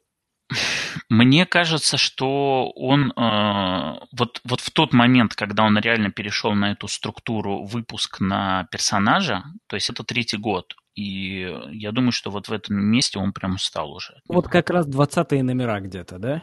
мне 1.09 1.47
кажется, 1.47 1.97
что 1.97 2.71
он 2.71 3.13
э, 3.13 3.99
вот, 4.17 4.41
вот 4.45 4.61
в 4.61 4.71
тот 4.71 4.93
момент, 4.93 5.35
когда 5.35 5.65
он 5.65 5.79
реально 5.79 6.11
перешел 6.11 6.55
на 6.55 6.73
эту 6.73 6.89
структуру 6.89 7.65
выпуск 7.65 8.21
на 8.21 8.67
персонажа, 8.71 9.45
то 9.67 9.77
есть 9.77 9.91
это 9.91 10.05
третий 10.05 10.39
год, 10.39 10.75
и 10.99 11.55
я 11.71 11.93
думаю, 11.93 12.11
что 12.11 12.31
вот 12.31 12.49
в 12.49 12.53
этом 12.53 12.77
месте 12.77 13.21
он 13.21 13.33
прям 13.33 13.55
устал 13.55 13.93
уже. 13.93 14.15
Вот 14.29 14.49
как 14.49 14.69
раз 14.71 14.89
20-е 14.89 15.45
номера 15.45 15.81
где-то, 15.81 16.19
да? 16.19 16.43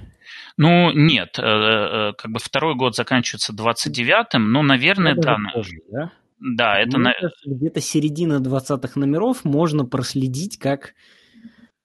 Ну, 0.56 0.92
нет, 0.92 1.38
э, 1.38 1.42
э, 1.42 2.14
как 2.18 2.32
бы 2.32 2.40
второй 2.40 2.76
год 2.76 2.96
заканчивается 2.96 3.54
29-м, 3.54 4.52
но, 4.52 4.62
наверное, 4.62 5.12
это 5.12 5.22
да. 5.22 5.38
Позже, 5.54 5.78
да? 5.92 6.12
Да, 6.40 6.80
это... 6.80 6.98
Мне 6.98 7.14
кажется, 7.20 7.50
где-то 7.50 7.82
середина 7.82 8.40
20-х 8.40 8.98
номеров 8.98 9.44
можно 9.44 9.84
проследить, 9.86 10.58
как 10.58 10.94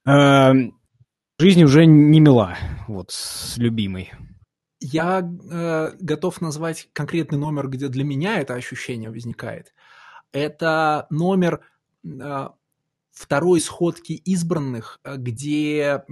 э, 0.06 0.52
Жизнь 1.40 1.62
уже 1.62 1.86
не 1.86 2.20
мила, 2.20 2.58
вот, 2.86 3.12
с 3.12 3.56
любимой. 3.56 4.12
Я 4.78 5.20
э, 5.20 5.92
готов 5.98 6.42
назвать 6.42 6.90
конкретный 6.92 7.38
номер, 7.38 7.68
где 7.68 7.88
для 7.88 8.04
меня 8.04 8.40
это 8.40 8.52
ощущение 8.52 9.08
возникает. 9.08 9.72
Это 10.32 11.06
номер 11.08 11.62
э, 12.04 12.48
второй 13.10 13.62
сходки 13.62 14.12
избранных, 14.12 15.00
э, 15.02 15.16
где, 15.16 16.04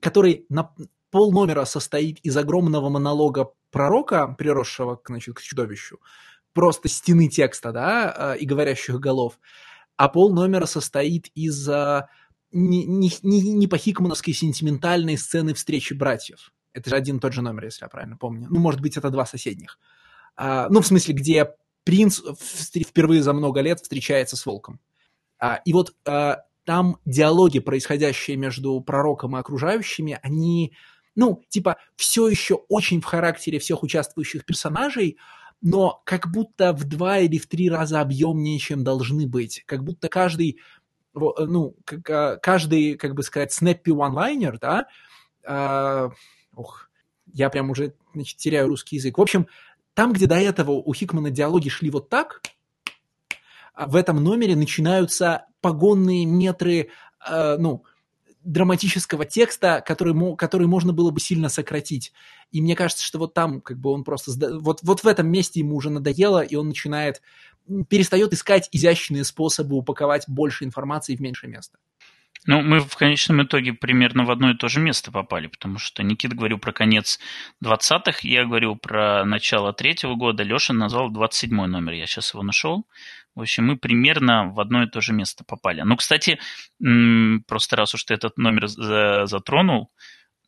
который 0.00 0.46
на 0.50 0.72
пол 1.10 1.32
номера 1.32 1.64
состоит 1.64 2.20
из 2.20 2.36
огромного 2.36 2.88
монолога 2.88 3.50
пророка, 3.72 4.36
приросшего 4.38 5.00
значит, 5.04 5.34
к 5.34 5.40
чудовищу, 5.40 5.98
просто 6.52 6.88
стены 6.88 7.26
текста, 7.28 7.72
да, 7.72 8.34
э, 8.36 8.38
и 8.38 8.46
говорящих 8.46 9.00
голов, 9.00 9.40
а 9.96 10.08
пол 10.08 10.32
номера 10.32 10.66
состоит 10.66 11.26
из 11.34 11.68
э, 11.68 12.06
не, 12.56 12.84
не, 12.84 13.12
не, 13.22 13.40
не 13.52 13.66
по 13.66 13.76
хикмановской 13.76 14.32
сентиментальной 14.32 15.18
сцены 15.18 15.54
встречи 15.54 15.92
братьев. 15.92 16.52
Это 16.72 16.90
же 16.90 16.96
один 16.96 17.18
и 17.18 17.20
тот 17.20 17.32
же 17.32 17.42
номер, 17.42 17.64
если 17.64 17.84
я 17.84 17.88
правильно 17.88 18.16
помню. 18.16 18.48
Ну, 18.50 18.58
может 18.58 18.80
быть, 18.80 18.96
это 18.96 19.10
два 19.10 19.26
соседних. 19.26 19.78
А, 20.36 20.68
ну, 20.68 20.80
в 20.80 20.86
смысле, 20.86 21.14
где 21.14 21.54
принц 21.84 22.20
впервые 22.20 23.22
за 23.22 23.32
много 23.32 23.60
лет 23.60 23.80
встречается 23.80 24.36
с 24.36 24.44
волком. 24.44 24.80
А, 25.38 25.60
и 25.64 25.72
вот 25.72 25.94
а, 26.06 26.42
там 26.64 26.98
диалоги, 27.04 27.60
происходящие 27.60 28.36
между 28.36 28.80
пророком 28.80 29.36
и 29.36 29.40
окружающими, 29.40 30.18
они, 30.22 30.74
ну, 31.14 31.42
типа, 31.48 31.76
все 31.94 32.28
еще 32.28 32.54
очень 32.68 33.00
в 33.00 33.04
характере 33.04 33.58
всех 33.58 33.82
участвующих 33.82 34.44
персонажей, 34.44 35.18
но 35.62 36.02
как 36.04 36.30
будто 36.30 36.72
в 36.72 36.84
два 36.84 37.18
или 37.18 37.38
в 37.38 37.46
три 37.46 37.70
раза 37.70 38.00
объемнее, 38.00 38.58
чем 38.58 38.84
должны 38.84 39.26
быть. 39.26 39.62
Как 39.66 39.84
будто 39.84 40.08
каждый 40.08 40.58
ну, 41.16 41.74
а, 42.08 42.36
каждый, 42.36 42.96
как 42.96 43.14
бы 43.14 43.22
сказать, 43.22 43.56
snappy 43.58 43.86
one-liner, 43.86 44.58
да, 44.60 44.86
э, 45.44 46.10
ох, 46.54 46.90
я 47.32 47.50
прям 47.50 47.70
уже 47.70 47.94
значит, 48.14 48.36
теряю 48.38 48.68
русский 48.68 48.96
язык. 48.96 49.18
В 49.18 49.22
общем, 49.22 49.46
там, 49.94 50.12
где 50.12 50.26
до 50.26 50.36
этого 50.36 50.72
у 50.72 50.92
Хикмана 50.92 51.30
диалоги 51.30 51.68
шли 51.68 51.90
вот 51.90 52.08
так, 52.08 52.42
а 53.74 53.86
в 53.86 53.96
этом 53.96 54.22
номере 54.22 54.56
начинаются 54.56 55.46
погонные 55.60 56.24
метры, 56.26 56.90
э, 57.28 57.56
ну, 57.58 57.84
драматического 58.46 59.24
текста, 59.24 59.82
который, 59.86 60.36
который 60.36 60.66
можно 60.66 60.92
было 60.92 61.10
бы 61.10 61.20
сильно 61.20 61.48
сократить. 61.48 62.12
И 62.52 62.62
мне 62.62 62.74
кажется, 62.76 63.04
что 63.04 63.18
вот 63.18 63.34
там 63.34 63.60
как 63.60 63.78
бы 63.78 63.90
он 63.90 64.04
просто... 64.04 64.32
Вот, 64.60 64.80
вот 64.82 65.02
в 65.02 65.06
этом 65.06 65.28
месте 65.28 65.60
ему 65.60 65.76
уже 65.76 65.90
надоело, 65.90 66.40
и 66.40 66.54
он 66.54 66.68
начинает... 66.68 67.20
Перестает 67.88 68.32
искать 68.32 68.68
изящные 68.70 69.24
способы 69.24 69.76
упаковать 69.76 70.24
больше 70.28 70.64
информации 70.64 71.16
в 71.16 71.20
меньшее 71.20 71.50
место. 71.50 71.78
Ну, 72.46 72.62
мы 72.62 72.78
в 72.78 72.96
конечном 72.96 73.42
итоге 73.42 73.72
примерно 73.72 74.24
в 74.24 74.30
одно 74.30 74.52
и 74.52 74.56
то 74.56 74.68
же 74.68 74.78
место 74.78 75.10
попали, 75.10 75.48
потому 75.48 75.78
что 75.78 76.04
Никита 76.04 76.36
говорил 76.36 76.58
про 76.58 76.72
конец 76.72 77.18
20-х, 77.64 78.20
я 78.22 78.44
говорил 78.44 78.76
про 78.76 79.24
начало 79.24 79.72
третьего 79.72 80.14
года, 80.14 80.44
Леша 80.44 80.72
назвал 80.72 81.10
27-й 81.10 81.66
номер, 81.66 81.94
я 81.94 82.06
сейчас 82.06 82.32
его 82.34 82.44
нашел, 82.44 82.86
В 83.36 83.42
общем, 83.42 83.66
мы 83.66 83.76
примерно 83.76 84.50
в 84.50 84.58
одно 84.58 84.82
и 84.82 84.88
то 84.88 85.02
же 85.02 85.12
место 85.12 85.44
попали. 85.44 85.82
Ну, 85.82 85.96
кстати, 85.96 86.40
просто 87.46 87.76
раз 87.76 87.94
уж 87.94 88.02
ты 88.04 88.14
этот 88.14 88.38
номер 88.38 88.66
за- 88.66 89.26
затронул, 89.26 89.92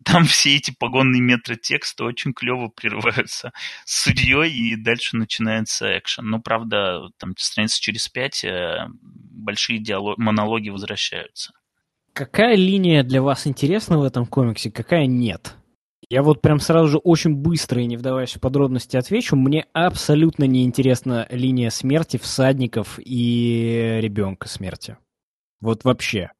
там 0.04 0.24
все 0.24 0.56
эти 0.56 0.70
погонные 0.70 1.20
метры 1.20 1.56
текста 1.56 2.04
очень 2.04 2.32
клево 2.32 2.68
прерываются 2.68 3.52
с 3.84 4.04
судьей, 4.04 4.50
и 4.50 4.74
дальше 4.74 5.16
начинается 5.16 5.98
экшен. 5.98 6.24
Ну, 6.24 6.40
правда, 6.40 7.10
там 7.18 7.36
страницы 7.36 7.78
через 7.78 8.08
пять 8.08 8.42
э, 8.42 8.86
большие 9.02 9.78
диалог, 9.78 10.16
монологи 10.16 10.70
возвращаются. 10.70 11.52
Какая 12.14 12.56
линия 12.56 13.02
для 13.02 13.20
вас 13.20 13.46
интересна 13.46 13.98
в 13.98 14.02
этом 14.02 14.24
комиксе, 14.24 14.70
какая 14.70 15.06
нет? 15.06 15.57
Я 16.10 16.22
вот 16.22 16.40
прям 16.40 16.58
сразу 16.58 16.88
же 16.88 16.98
очень 16.98 17.34
быстро 17.34 17.82
и 17.82 17.86
не 17.86 17.98
вдаваясь 17.98 18.34
в 18.34 18.40
подробности 18.40 18.96
отвечу. 18.96 19.36
Мне 19.36 19.66
абсолютно 19.74 20.44
не 20.44 20.64
интересна 20.64 21.26
линия 21.28 21.68
смерти 21.68 22.16
всадников 22.16 22.98
и 22.98 23.98
ребенка 24.00 24.48
смерти. 24.48 24.96
Вот 25.60 25.84
вообще. 25.84 26.32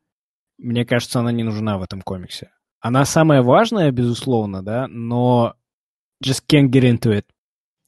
Мне 0.57 0.87
кажется, 0.87 1.21
она 1.21 1.33
не 1.33 1.43
нужна 1.43 1.77
в 1.79 1.83
этом 1.83 2.01
комиксе. 2.01 2.51
Она 2.81 3.05
самая 3.05 3.43
важная, 3.43 3.91
безусловно, 3.91 4.63
да, 4.63 4.87
но 4.89 5.55
just 6.25 6.45
can't 6.51 6.71
get 6.71 6.83
into 6.83 7.13
it. 7.13 7.27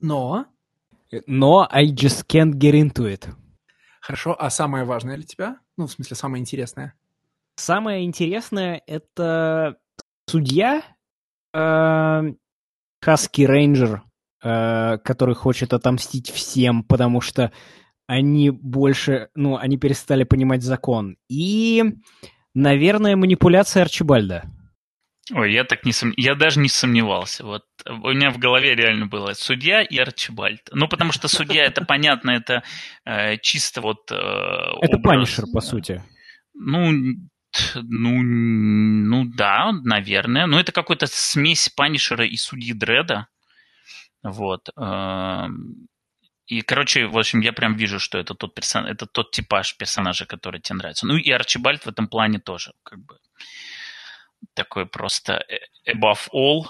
Но, 0.00 0.46
Но 1.26 1.66
I 1.70 1.86
just 1.86 2.26
can't 2.26 2.52
get 2.54 2.72
into 2.72 3.06
it. 3.06 3.26
хорошо, 4.00 4.36
а 4.38 4.50
самое 4.50 4.84
важное 4.84 5.16
для 5.16 5.26
тебя? 5.26 5.58
Ну, 5.76 5.86
в 5.86 5.92
смысле, 5.92 6.16
самое 6.16 6.40
интересное. 6.42 6.94
Самое 7.56 8.04
интересное 8.04 8.82
это 8.86 9.76
судья 10.26 10.82
Хаски 11.52 13.42
Рейнджер, 13.42 14.02
э, 14.42 14.98
который 14.98 15.34
хочет 15.34 15.72
отомстить 15.72 16.30
всем, 16.30 16.84
потому 16.84 17.20
что 17.20 17.52
они 18.06 18.50
больше, 18.50 19.28
ну, 19.34 19.56
они 19.56 19.78
перестали 19.78 20.24
понимать 20.24 20.62
закон. 20.62 21.16
И, 21.28 21.84
наверное, 22.54 23.16
манипуляция 23.16 23.82
Арчибальда. 23.82 24.44
Ой, 25.32 25.52
я 25.52 25.62
так 25.64 25.84
не 25.84 25.92
сом... 25.92 26.12
я 26.16 26.34
даже 26.34 26.58
не 26.58 26.68
сомневался. 26.68 27.44
Вот 27.44 27.62
у 27.86 28.10
меня 28.10 28.30
в 28.30 28.38
голове 28.38 28.74
реально 28.74 29.06
было 29.06 29.32
судья 29.34 29.82
и 29.82 29.96
Арчибальд. 29.96 30.62
Ну, 30.72 30.88
потому 30.88 31.12
что 31.12 31.28
судья, 31.28 31.64
это 31.64 31.84
понятно, 31.84 32.32
это 32.32 32.64
э, 33.04 33.36
чисто 33.38 33.80
вот... 33.80 34.10
Э, 34.10 34.16
Это 34.82 34.96
образ. 34.96 35.02
Панишер, 35.04 35.44
по 35.52 35.60
сути. 35.60 36.02
Ну, 36.52 36.90
ну, 37.74 38.22
ну 38.22 39.24
да, 39.24 39.72
наверное. 39.84 40.46
Но 40.46 40.60
это 40.60 40.72
какой-то 40.72 41.06
смесь 41.06 41.68
Панишера 41.68 42.24
и 42.26 42.36
судьи 42.36 42.72
Дреда. 42.72 43.28
Вот. 44.22 44.68
эм, 44.76 45.88
И, 46.46 46.62
короче, 46.62 47.06
в 47.06 47.16
общем, 47.16 47.40
я 47.40 47.52
прям 47.52 47.74
вижу, 47.76 47.98
что 47.98 48.18
это 48.18 48.34
тот, 48.34 48.54
персон... 48.54 48.86
это 48.86 49.06
тот 49.06 49.30
типаж 49.30 49.76
персонажа, 49.76 50.26
который 50.26 50.60
тебе 50.60 50.76
нравится. 50.78 51.06
Ну 51.06 51.16
и 51.16 51.30
Арчибальд 51.30 51.84
в 51.84 51.88
этом 51.88 52.08
плане 52.08 52.38
тоже, 52.40 52.72
как 52.82 52.98
бы, 52.98 53.18
такой 54.54 54.86
просто 54.86 55.44
э, 55.48 55.58
above 55.92 56.28
all. 56.34 56.66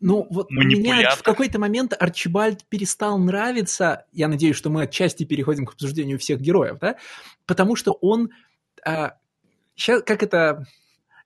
Ну, 0.00 0.26
вот 0.30 0.50
Манипулятор. 0.50 1.18
в 1.18 1.22
какой-то 1.22 1.58
момент 1.58 1.94
Арчибальд 1.98 2.68
перестал 2.68 3.18
нравиться. 3.18 4.06
Я 4.12 4.28
надеюсь, 4.28 4.56
что 4.56 4.68
мы 4.68 4.82
отчасти 4.82 5.24
переходим 5.24 5.66
к 5.66 5.74
обсуждению 5.74 6.18
всех 6.18 6.40
героев, 6.40 6.78
да? 6.80 6.96
Потому 7.46 7.76
что 7.76 7.92
он... 7.92 8.30
сейчас, 9.74 10.02
как 10.02 10.22
это... 10.22 10.66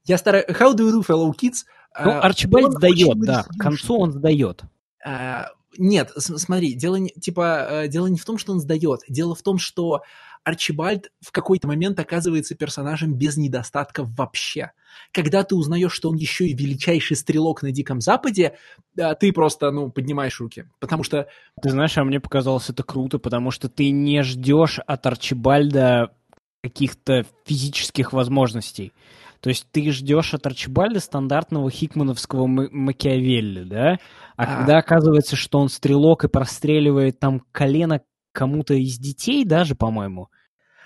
Я 0.04 0.18
стараюсь... 0.18 0.46
How 0.46 0.74
do 0.74 0.88
you 0.88 1.00
do, 1.00 1.06
fellow 1.06 1.32
kids? 1.32 1.64
Ну, 2.02 2.12
Арчибальд 2.20 2.72
сдает, 2.72 3.18
да. 3.20 3.44
К 3.44 3.60
концу 3.60 3.98
он 3.98 4.12
сдает. 4.12 4.62
А, 5.04 5.48
Нет, 5.76 6.12
смотри, 6.16 6.74
дело 6.74 6.96
не, 6.96 7.10
типа, 7.10 7.66
э, 7.70 7.88
дело 7.88 8.06
не 8.06 8.18
в 8.18 8.24
том, 8.24 8.38
что 8.38 8.52
он 8.52 8.60
сдает. 8.60 9.00
Дело 9.08 9.34
в 9.34 9.42
том, 9.42 9.58
что 9.58 10.02
Арчибальд 10.44 11.10
в 11.20 11.30
какой-то 11.30 11.68
момент 11.68 11.98
оказывается 12.00 12.54
персонажем 12.54 13.14
без 13.14 13.36
недостатков 13.36 14.08
вообще. 14.16 14.72
Когда 15.12 15.42
ты 15.42 15.54
узнаешь, 15.54 15.92
что 15.92 16.08
он 16.08 16.16
еще 16.16 16.46
и 16.46 16.54
величайший 16.54 17.16
стрелок 17.16 17.62
на 17.62 17.70
Диком 17.70 18.00
Западе, 18.00 18.56
а, 18.98 19.14
ты 19.14 19.32
просто, 19.32 19.70
ну, 19.70 19.90
поднимаешь 19.90 20.40
руки. 20.40 20.64
Потому 20.80 21.02
что 21.02 21.28
Ты 21.60 21.70
знаешь, 21.70 21.96
а 21.98 22.04
мне 22.04 22.20
показалось 22.20 22.70
это 22.70 22.82
круто, 22.82 23.18
потому 23.18 23.50
что 23.50 23.68
ты 23.68 23.90
не 23.90 24.22
ждешь 24.22 24.78
от 24.86 25.06
Арчибальда 25.06 26.12
каких-то 26.62 27.24
физических 27.44 28.12
возможностей. 28.12 28.92
То 29.40 29.50
есть 29.50 29.66
ты 29.70 29.90
ждешь 29.92 30.34
от 30.34 30.46
Арчибальда 30.46 30.98
стандартного 31.00 31.70
хикмановского 31.70 32.46
ма- 32.46 32.68
Макиавелли, 32.70 33.62
да? 33.64 33.98
А, 34.36 34.42
А. 34.42 34.56
когда 34.56 34.78
оказывается, 34.78 35.36
что 35.36 35.58
он 35.60 35.68
стрелок 35.68 36.24
и 36.24 36.28
простреливает 36.28 37.20
там 37.20 37.40
колено 37.52 38.02
кому-то 38.32 38.74
из 38.74 38.98
детей 38.98 39.44
даже, 39.44 39.74
по-моему, 39.74 40.28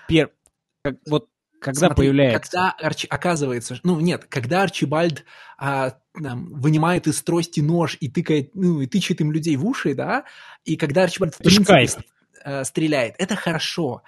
пер... 0.07 0.31
как- 0.83 0.97
вот 1.07 1.27
когда 1.59 1.87
Смотри, 1.87 2.07
появляется... 2.07 2.51
Когда 2.51 2.71
Арчи... 2.71 3.07
оказывается, 3.07 3.79
ну 3.83 3.99
нет, 3.99 4.25
когда 4.25 4.63
Арчибальд 4.63 5.23
а, 5.57 5.97
там, 6.13 6.53
вынимает 6.53 7.07
из 7.07 7.21
трости 7.23 7.61
нож 7.61 7.97
и 7.99 8.09
тыкает, 8.09 8.53
ну 8.53 8.81
и 8.81 8.85
тычет 8.85 9.21
им 9.21 9.31
людей 9.31 9.55
в 9.55 9.65
уши, 9.65 9.95
да, 9.95 10.25
и 10.65 10.75
когда 10.75 11.03
Арчибальд 11.03 11.33
в 11.35 11.37
принципе 11.37 12.03
э, 12.43 12.63
стреляет, 12.65 13.15
это 13.17 13.35
хорошо. 13.35 14.03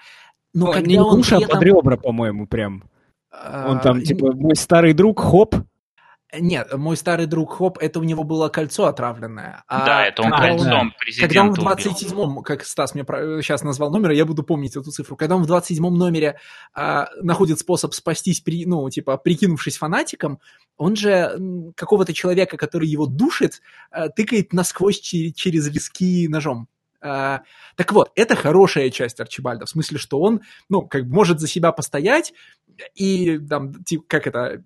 Но 0.56 0.68
Ну, 0.68 0.72
когда 0.72 0.88
не 0.90 0.98
он 0.98 1.20
уши, 1.20 1.36
а 1.36 1.40
этом, 1.40 1.50
под 1.60 1.64
ребра, 1.64 1.98
по-моему, 1.98 2.48
прям. 2.48 2.84
Он 3.32 3.78
а, 3.78 3.80
там, 3.80 4.02
типа, 4.02 4.32
мой 4.34 4.56
старый 4.56 4.94
друг, 4.94 5.20
хоп, 5.20 5.56
Нет, 6.38 6.74
мой 6.78 6.98
старый 6.98 7.28
друг 7.28 7.58
Хоп, 7.58 7.78
это 7.80 8.00
у 8.00 8.04
него 8.04 8.24
было 8.24 8.50
кольцо 8.50 8.86
отравленное. 8.86 9.64
А 9.68 9.86
да, 9.86 10.06
это 10.08 10.22
он 10.22 10.32
когда 10.32 10.48
кольцом 10.50 10.68
он- 10.74 10.94
Когда 11.20 11.42
он 11.44 11.50
в 11.54 11.60
убил. 11.60 11.66
27-м, 11.66 12.44
как 12.44 12.66
Стас 12.66 12.94
мне 12.96 13.04
сейчас 13.06 13.64
назвал 13.64 13.90
номер, 13.92 14.12
я 14.12 14.26
буду 14.26 14.44
помнить 14.44 14.76
эту 14.76 14.92
цифру. 14.92 15.16
Когда 15.16 15.36
он 15.36 15.44
в 15.44 15.52
27-м 15.52 15.94
номере 15.94 16.38
а, 16.74 17.08
находит 17.22 17.60
способ 17.60 17.94
спастись, 17.94 18.42
при, 18.42 18.66
ну, 18.66 18.90
типа, 18.90 19.18
прикинувшись 19.18 19.78
фанатиком, 19.78 20.40
он 20.78 20.96
же 20.96 21.72
какого-то 21.76 22.14
человека, 22.14 22.58
который 22.58 22.88
его 22.88 23.06
душит, 23.06 23.62
а, 23.92 24.10
тыкает 24.10 24.52
насквозь 24.52 25.00
че- 25.00 25.32
через 25.32 25.68
виски 25.70 26.28
ножом. 26.28 26.68
А, 27.06 27.44
так 27.76 27.92
вот, 27.92 28.12
это 28.16 28.36
хорошая 28.36 28.90
часть 28.90 29.20
Арчибальда, 29.20 29.66
в 29.66 29.70
смысле, 29.70 30.00
что 30.00 30.20
он, 30.20 30.42
ну, 30.70 30.82
как 30.82 31.08
бы 31.08 31.14
может 31.14 31.40
за 31.40 31.48
себя 31.48 31.72
постоять 31.72 32.34
и, 32.96 33.38
там, 33.38 33.84
типа, 33.84 34.04
как 34.08 34.28
это, 34.28 34.64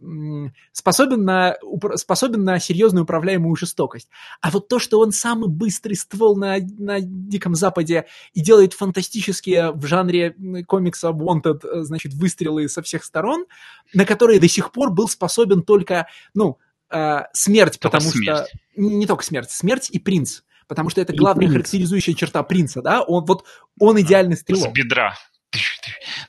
способен 0.72 1.26
на, 1.26 1.58
способен 1.96 2.44
на 2.44 2.60
серьезную 2.60 3.04
управляемую 3.04 3.56
жестокость. 3.58 4.08
А 4.42 4.52
вот 4.52 4.70
то, 4.70 4.80
что 4.80 5.00
он 5.00 5.12
самый 5.12 5.50
быстрый 5.50 5.96
ствол 5.96 6.38
на, 6.38 6.58
на 6.60 7.02
Диком 7.02 7.56
Западе 7.56 8.06
и 8.34 8.42
делает 8.42 8.74
фантастические 8.74 9.72
в 9.72 9.86
жанре 9.86 10.36
комикса 10.66 11.10
Wanted, 11.10 11.68
э, 11.68 11.84
значит, 11.84 12.14
выстрелы 12.14 12.70
со 12.70 12.82
всех 12.82 13.04
сторон, 13.04 13.46
на 13.94 14.06
которые 14.06 14.40
до 14.40 14.48
сих 14.48 14.72
пор 14.72 14.92
был 14.92 15.10
способен 15.10 15.62
только, 15.62 16.08
ну, 16.34 16.58
э, 16.90 17.20
смерть, 17.34 17.80
Только 17.80 17.98
потому 17.98 18.12
смерть. 18.12 18.48
что... 18.48 18.58
Не, 18.78 18.96
не 18.96 19.08
только 19.08 19.24
смерть, 19.24 19.52
смерть 19.52 19.90
и 19.92 20.00
принц. 20.00 20.42
Потому 20.70 20.90
что 20.90 21.02
это 21.02 21.14
главная 21.14 21.48
принц. 21.48 21.52
характеризующая 21.54 22.14
черта 22.14 22.44
принца, 22.44 22.82
да? 22.82 23.02
Он 23.02 23.26
вот, 23.26 23.44
он 23.80 24.00
идеальный 24.00 24.38
С 24.38 24.42
стрелок. 24.42 24.72
бедра. 24.74 25.16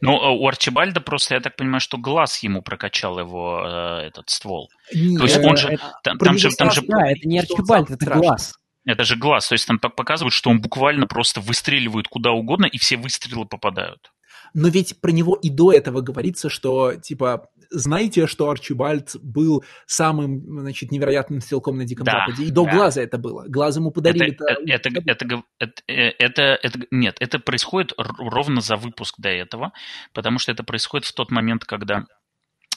Ну, 0.00 0.12
э, 0.16 0.38
у 0.38 0.48
Арчибальда 0.48 1.03
просто, 1.03 1.35
я 1.35 1.40
так 1.40 1.55
понимаю, 1.57 1.81
что 1.81 1.98
глаз 1.98 2.42
ему 2.42 2.62
прокачал 2.62 3.18
его 3.18 3.62
э, 3.66 4.07
этот 4.07 4.31
ствол. 4.31 4.70
Нет, 4.94 5.18
То 5.18 5.24
есть 5.24 5.37
он 5.44 5.57
же, 5.59 5.68
это- 5.68 5.92
там, 6.03 6.18
там 6.18 6.38
же, 6.38 6.48
там 6.57 6.70
же, 6.70 6.81
страшно. 6.81 6.98
Да, 7.05 7.11
это 7.12 7.29
не 7.29 7.38
Арчибальд, 7.38 7.90
это 7.90 8.03
страшный. 8.03 8.22
глаз. 8.26 8.55
это 8.87 9.05
же 9.05 9.16
глаз, 9.16 9.46
то 9.48 9.53
есть 9.53 9.66
там 9.66 9.76
пок- 9.76 9.90
показывают, 9.94 10.33
что 10.33 10.48
он 10.48 10.62
буквально 10.62 11.07
просто 11.07 11.40
выстреливает 11.42 12.09
куда 12.09 12.31
угодно, 12.31 12.64
и 12.64 12.79
все 12.79 12.96
выстрелы 12.96 13.44
попадают. 13.44 14.11
Но 14.54 14.68
ведь 14.68 15.00
про 15.00 15.10
него 15.10 15.34
и 15.34 15.50
до 15.50 15.72
этого 15.72 16.00
говорится, 16.00 16.48
что, 16.48 16.94
типа, 16.94 17.48
знаете, 17.70 18.26
что 18.26 18.50
Арчибальд 18.50 19.14
был 19.22 19.64
самым, 19.86 20.60
значит, 20.60 20.90
невероятным 20.90 21.40
стрелком 21.40 21.76
на 21.78 21.84
Диком 21.84 22.04
Да, 22.04 22.24
Западе. 22.26 22.44
И 22.44 22.50
до 22.50 22.64
да. 22.64 22.72
глаза 22.72 23.02
это 23.02 23.16
было. 23.18 23.44
Глаз 23.46 23.76
ему 23.76 23.90
подарили. 23.92 24.32
Это, 24.32 24.44
это, 24.66 24.88
это, 24.88 25.00
это, 25.10 25.24
гов- 25.26 25.44
это, 25.58 25.82
э, 25.86 26.10
это, 26.18 26.42
это- 26.62 26.80
нет, 26.90 27.16
это 27.20 27.38
происходит 27.38 27.92
ровно 27.96 28.60
за 28.60 28.76
выпуск 28.76 29.14
до 29.18 29.28
этого, 29.28 29.72
потому 30.12 30.38
что 30.38 30.50
это 30.52 30.64
происходит 30.64 31.06
в 31.06 31.14
тот 31.14 31.30
момент, 31.30 31.64
когда 31.64 32.06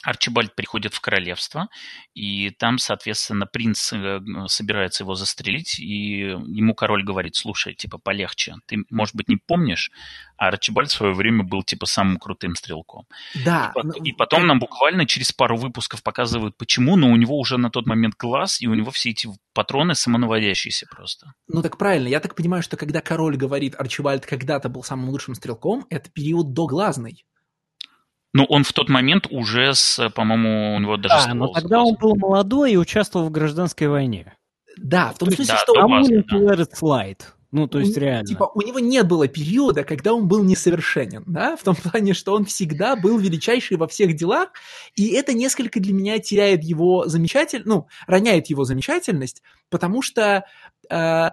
Арчибальд 0.04 0.54
приходит 0.54 0.94
в 0.94 1.00
королевство, 1.00 1.68
и 2.14 2.50
там, 2.50 2.78
соответственно, 2.78 3.46
принц 3.46 3.92
э, 3.92 4.20
собирается 4.46 5.04
его 5.04 5.14
застрелить, 5.14 5.78
и 5.80 6.36
ему 6.46 6.74
король 6.74 7.04
говорит, 7.04 7.36
слушай, 7.36 7.74
типа, 7.74 7.98
полегче, 7.98 8.56
ты, 8.66 8.84
может 8.90 9.16
быть, 9.16 9.28
не 9.28 9.36
помнишь, 9.36 9.90
а 10.36 10.48
Арчибальд 10.48 10.90
в 10.90 10.92
свое 10.92 11.14
время 11.14 11.42
был, 11.42 11.62
типа, 11.62 11.86
самым 11.86 12.18
крутым 12.18 12.54
стрелком. 12.54 13.06
Да. 13.44 13.72
И 13.74 13.78
пот- 13.78 13.84
ну, 13.84 14.04
И 14.04 14.12
потом 14.12 14.46
нам 14.46 14.58
буквально 14.58 15.06
через 15.06 15.32
пару 15.32 15.56
выпусков 15.56 16.02
показывают, 16.02 16.56
почему, 16.56 16.96
но 16.96 17.10
у 17.10 17.16
него 17.16 17.38
уже 17.38 17.56
на 17.56 17.70
тот 17.70 17.86
момент 17.86 18.14
глаз, 18.16 18.60
и 18.60 18.68
у 18.68 18.74
него 18.74 18.90
все 18.90 19.10
эти 19.10 19.28
патроны 19.54 19.94
самонаводящиеся 19.94 20.86
просто. 20.90 21.32
Ну 21.48 21.62
так 21.62 21.78
правильно, 21.78 22.08
я 22.08 22.20
так 22.20 22.34
понимаю, 22.34 22.62
что 22.62 22.76
когда 22.76 23.00
король 23.00 23.36
говорит, 23.36 23.74
Арчибальд 23.78 24.26
когда-то 24.26 24.68
был 24.68 24.82
самым 24.82 25.08
лучшим 25.08 25.34
стрелком, 25.34 25.86
это 25.90 26.10
период 26.10 26.52
доглазный. 26.52 27.24
Ну, 28.34 28.44
он 28.48 28.64
в 28.64 28.72
тот 28.72 28.88
момент 28.88 29.28
уже 29.30 29.74
с, 29.74 30.10
по-моему, 30.10 30.74
у 30.74 30.80
него 30.80 30.96
даже 30.96 31.28
Да, 31.28 31.34
но 31.34 31.46
тогда 31.48 31.82
он 31.82 31.94
был 31.94 32.16
молодой 32.16 32.72
и 32.72 32.76
участвовал 32.76 33.26
в 33.26 33.30
гражданской 33.30 33.86
войне. 33.86 34.34
Да, 34.76 35.12
в 35.12 35.18
том 35.18 35.28
То 35.28 35.36
есть, 35.36 35.48
смысле, 35.48 35.54
да, 35.54 35.60
что... 35.60 36.42
willing 36.42 36.56
да. 36.56 36.64
slide. 36.64 37.20
Ну, 37.52 37.68
то 37.68 37.78
есть 37.78 37.96
у, 37.96 38.00
реально. 38.00 38.26
Типа, 38.26 38.50
у 38.52 38.62
него 38.62 38.80
не 38.80 39.04
было 39.04 39.28
периода, 39.28 39.84
когда 39.84 40.12
он 40.12 40.26
был 40.26 40.42
несовершенен, 40.42 41.22
да, 41.28 41.56
в 41.56 41.62
том 41.62 41.76
плане, 41.76 42.12
что 42.12 42.34
он 42.34 42.44
всегда 42.44 42.96
был 42.96 43.16
величайший 43.16 43.76
во 43.76 43.86
всех 43.86 44.16
делах, 44.16 44.48
и 44.96 45.14
это 45.14 45.32
несколько 45.34 45.78
для 45.78 45.92
меня 45.92 46.18
теряет 46.18 46.64
его 46.64 47.06
замечатель, 47.06 47.62
ну, 47.64 47.86
роняет 48.08 48.48
его 48.48 48.64
замечательность, 48.64 49.44
потому 49.70 50.02
что 50.02 50.44
э, 50.90 51.30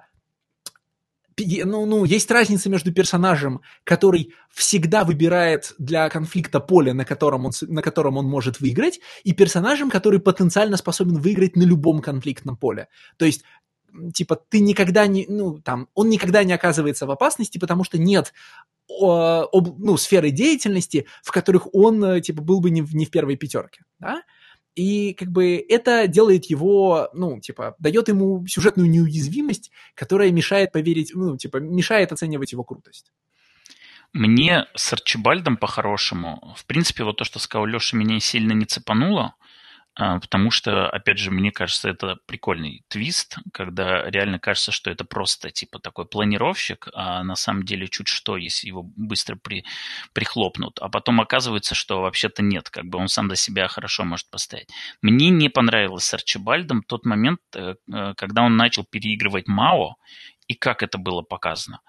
ну, 1.65 1.85
ну, 1.85 2.05
есть 2.05 2.29
разница 2.31 2.69
между 2.69 2.91
персонажем, 2.93 3.61
который 3.83 4.33
всегда 4.49 5.03
выбирает 5.03 5.73
для 5.77 6.09
конфликта 6.09 6.59
поле, 6.59 6.93
на 6.93 7.05
котором 7.05 7.45
он, 7.45 7.51
на 7.61 7.81
котором 7.81 8.17
он 8.17 8.25
может 8.25 8.59
выиграть, 8.59 8.99
и 9.23 9.33
персонажем, 9.33 9.89
который 9.89 10.19
потенциально 10.19 10.77
способен 10.77 11.19
выиграть 11.19 11.55
на 11.55 11.63
любом 11.63 12.01
конфликтном 12.01 12.57
поле. 12.57 12.87
То 13.17 13.25
есть 13.25 13.43
типа, 14.13 14.39
ты 14.49 14.59
никогда 14.61 15.07
не, 15.07 15.25
ну, 15.27 15.59
там, 15.59 15.87
он 15.93 16.09
никогда 16.09 16.43
не 16.43 16.53
оказывается 16.53 17.05
в 17.05 17.11
опасности, 17.11 17.57
потому 17.57 17.83
что 17.83 17.97
нет 17.97 18.33
об, 18.89 19.79
ну, 19.79 19.97
сферы 19.97 20.31
деятельности, 20.31 21.05
в 21.23 21.31
которых 21.31 21.73
он, 21.73 22.03
э, 22.03 22.21
типа, 22.21 22.41
был 22.41 22.59
бы 22.59 22.69
не 22.69 22.81
в, 22.81 22.95
не 22.95 23.05
в 23.05 23.11
первой 23.11 23.35
пятерке, 23.35 23.83
да? 23.99 24.23
И 24.75 25.13
как 25.13 25.29
бы 25.29 25.57
это 25.57 26.07
делает 26.07 26.45
его, 26.45 27.09
ну, 27.13 27.39
типа, 27.39 27.75
дает 27.79 28.07
ему 28.07 28.45
сюжетную 28.47 28.89
неуязвимость, 28.89 29.71
которая 29.95 30.31
мешает 30.31 30.71
поверить, 30.71 31.11
ну, 31.13 31.35
типа, 31.37 31.57
мешает 31.57 32.11
оценивать 32.11 32.53
его 32.53 32.63
крутость. 32.63 33.11
Мне 34.13 34.65
с 34.75 34.91
Арчибальдом 34.91 35.57
по-хорошему, 35.57 36.53
в 36.57 36.65
принципе, 36.65 37.03
вот 37.03 37.17
то, 37.17 37.23
что 37.23 37.39
сказал 37.39 37.65
Леша, 37.65 37.95
меня 37.95 38.19
сильно 38.19 38.51
не 38.53 38.65
цепануло, 38.65 39.35
потому 39.95 40.51
что, 40.51 40.89
опять 40.89 41.17
же, 41.17 41.31
мне 41.31 41.51
кажется, 41.51 41.89
это 41.89 42.17
прикольный 42.25 42.83
твист, 42.87 43.37
когда 43.53 44.09
реально 44.09 44.39
кажется, 44.39 44.71
что 44.71 44.89
это 44.89 45.03
просто 45.03 45.51
типа 45.51 45.79
такой 45.79 46.05
планировщик, 46.05 46.87
а 46.93 47.23
на 47.23 47.35
самом 47.35 47.63
деле 47.63 47.87
чуть 47.87 48.07
что, 48.07 48.37
если 48.37 48.67
его 48.67 48.83
быстро 48.83 49.35
при, 49.35 49.65
прихлопнут. 50.13 50.79
А 50.79 50.89
потом 50.89 51.19
оказывается, 51.19 51.75
что 51.75 52.01
вообще-то 52.01 52.41
нет, 52.41 52.69
как 52.69 52.85
бы 52.85 52.99
он 52.99 53.09
сам 53.09 53.27
до 53.27 53.35
себя 53.35 53.67
хорошо 53.67 54.05
может 54.05 54.29
постоять. 54.29 54.69
Мне 55.01 55.29
не 55.29 55.49
понравилось 55.49 56.05
с 56.05 56.13
Арчибальдом 56.13 56.83
тот 56.83 57.05
момент, 57.05 57.41
э, 57.55 57.75
э, 57.93 58.13
когда 58.15 58.43
он 58.43 58.55
начал 58.55 58.85
переигрывать 58.85 59.47
Мао, 59.47 59.95
и 60.47 60.53
как 60.53 60.83
это 60.83 60.97
было 60.97 61.21
показано. 61.21 61.81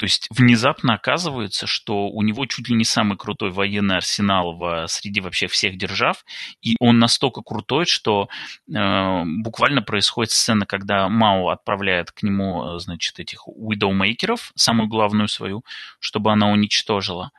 То 0.00 0.04
есть 0.04 0.28
внезапно 0.30 0.94
оказывается, 0.94 1.66
что 1.66 2.08
у 2.08 2.22
него 2.22 2.46
чуть 2.46 2.70
ли 2.70 2.74
не 2.74 2.84
самый 2.84 3.18
крутой 3.18 3.50
военный 3.50 3.98
арсенал 3.98 4.56
в, 4.56 4.86
среди 4.88 5.20
вообще 5.20 5.46
всех 5.46 5.76
держав, 5.76 6.24
и 6.62 6.74
он 6.80 6.98
настолько 6.98 7.42
крутой, 7.42 7.84
что 7.84 8.30
э, 8.74 9.22
буквально 9.26 9.82
происходит 9.82 10.30
сцена, 10.30 10.64
когда 10.64 11.06
Мао 11.10 11.50
отправляет 11.50 12.12
к 12.12 12.22
нему, 12.22 12.78
значит, 12.78 13.20
этих 13.20 13.46
Widowmaker'ов, 13.46 14.52
самую 14.54 14.88
главную 14.88 15.28
свою, 15.28 15.66
чтобы 15.98 16.32
она 16.32 16.48
уничтожила. 16.48 17.30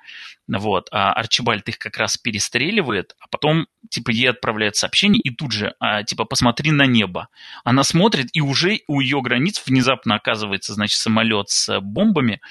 Вот, 0.60 0.90
а 0.92 1.14
Арчибальд 1.14 1.68
их 1.70 1.80
как 1.80 1.98
раз 1.98 2.18
перестреливает, 2.18 3.16
а 3.20 3.28
потом, 3.30 3.68
типа, 3.90 4.12
ей 4.12 4.30
отправляет 4.30 4.76
сообщение, 4.76 5.22
и 5.22 5.30
тут 5.30 5.54
же, 5.54 5.74
а, 5.80 6.04
типа, 6.04 6.26
посмотри 6.26 6.72
на 6.72 6.86
небо. 6.86 7.30
Она 7.64 7.84
смотрит, 7.84 8.28
и 8.34 8.42
уже 8.42 8.82
у 8.88 9.00
ее 9.00 9.22
границ 9.22 9.64
внезапно 9.66 10.16
оказывается, 10.16 10.74
значит, 10.74 11.00
самолет 11.00 11.50
с 11.50 11.80
бомбами, 11.80 12.42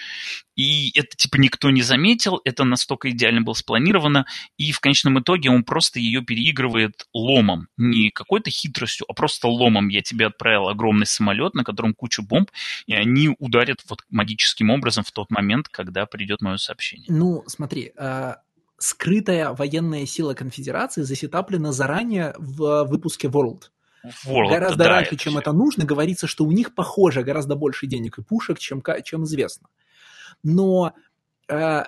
и 0.61 0.93
это, 0.95 1.17
типа, 1.17 1.37
никто 1.37 1.71
не 1.71 1.81
заметил, 1.81 2.39
это 2.45 2.65
настолько 2.65 3.09
идеально 3.11 3.41
было 3.41 3.55
спланировано, 3.55 4.27
и 4.59 4.73
в 4.73 4.81
конечном 4.81 5.19
итоге 5.19 5.49
он 5.49 5.65
просто 5.65 5.99
ее 6.01 6.21
переигрывает 6.21 7.07
ломом. 7.15 7.69
Не 7.79 8.11
какой-то 8.11 8.51
хитростью, 8.51 9.07
а 9.09 9.15
просто 9.15 9.49
ломом. 9.49 9.89
Я 9.89 10.03
тебе 10.03 10.27
отправил 10.27 10.69
огромный 10.69 11.07
самолет, 11.07 11.55
на 11.55 11.65
котором 11.65 11.95
куча 11.95 12.21
бомб, 12.21 12.51
и 12.85 12.93
они 12.93 13.35
ударят 13.39 13.79
вот 13.89 14.01
магическим 14.11 14.69
образом 14.69 15.03
в 15.03 15.13
тот 15.13 15.31
момент, 15.31 15.69
когда 15.69 16.05
придет 16.05 16.43
мое 16.43 16.59
сообщение. 16.59 17.07
Ну, 17.09 17.43
смотри, 17.47 17.93
э, 17.97 18.35
скрытая 18.77 19.55
военная 19.55 20.05
сила 20.05 20.35
конфедерации 20.35 21.01
засетаплена 21.01 21.73
заранее 21.73 22.35
в 22.37 22.85
выпуске 22.85 23.29
World. 23.29 23.71
World 24.27 24.51
гораздо 24.51 24.77
да, 24.77 24.89
раньше, 24.91 25.15
это 25.15 25.25
чем 25.25 25.33
все. 25.33 25.41
это 25.41 25.53
нужно, 25.53 25.87
говорится, 25.87 26.27
что 26.27 26.45
у 26.45 26.53
них, 26.53 26.75
похоже, 26.75 27.23
гораздо 27.23 27.57
больше 27.57 27.87
денег 27.87 28.19
и 28.19 28.23
пушек, 28.23 28.59
чем, 28.59 28.83
чем 29.05 29.25
известно 29.25 29.67
но 30.43 30.93
э, 31.49 31.83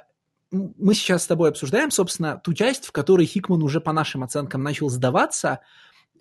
мы 0.53 0.95
сейчас 0.95 1.25
с 1.25 1.27
тобой 1.27 1.51
обсуждаем, 1.51 1.91
собственно, 1.91 2.37
ту 2.37 2.53
часть, 2.53 2.87
в 2.87 2.93
которой 2.93 3.27
Хикман 3.27 3.63
уже 3.63 3.81
по 3.81 3.93
нашим 3.93 4.23
оценкам 4.23 4.63
начал 4.63 4.89
сдаваться, 4.91 5.61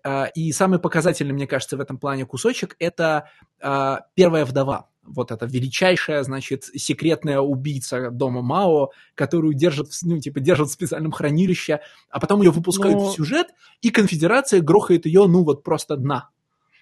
э, 0.04 0.26
и 0.36 0.52
самый 0.52 0.80
показательный, 0.80 1.34
мне 1.34 1.48
кажется, 1.48 1.78
в 1.78 1.82
этом 1.82 1.98
плане 1.98 2.26
кусочек– 2.26 2.76
это 2.80 3.30
э, 3.60 3.98
«Первая 4.16 4.46
вдова». 4.46 4.88
Вот 5.04 5.32
эта 5.32 5.48
величайшая, 5.48 6.24
значит, 6.24 6.66
секретная 6.66 7.40
убийца 7.40 8.12
дома 8.12 8.42
Мао, 8.42 8.92
которую 9.16 9.56
держат, 9.56 9.88
ну, 10.04 10.20
типа, 10.20 10.40
держат 10.40 10.70
в 10.70 10.74
специальном 10.74 11.12
хранилище, 11.12 11.82
а 12.10 12.20
потом 12.20 12.42
ее 12.42 12.52
выпускают 12.52 13.00
Но... 13.00 13.10
в 13.10 13.14
сюжет, 13.14 13.48
и 13.82 13.90
конфедерация 13.90 14.62
грохает 14.62 15.06
ее, 15.08 15.26
ну, 15.26 15.44
вот 15.44 15.64
просто 15.64 15.98
дна. 15.98 16.30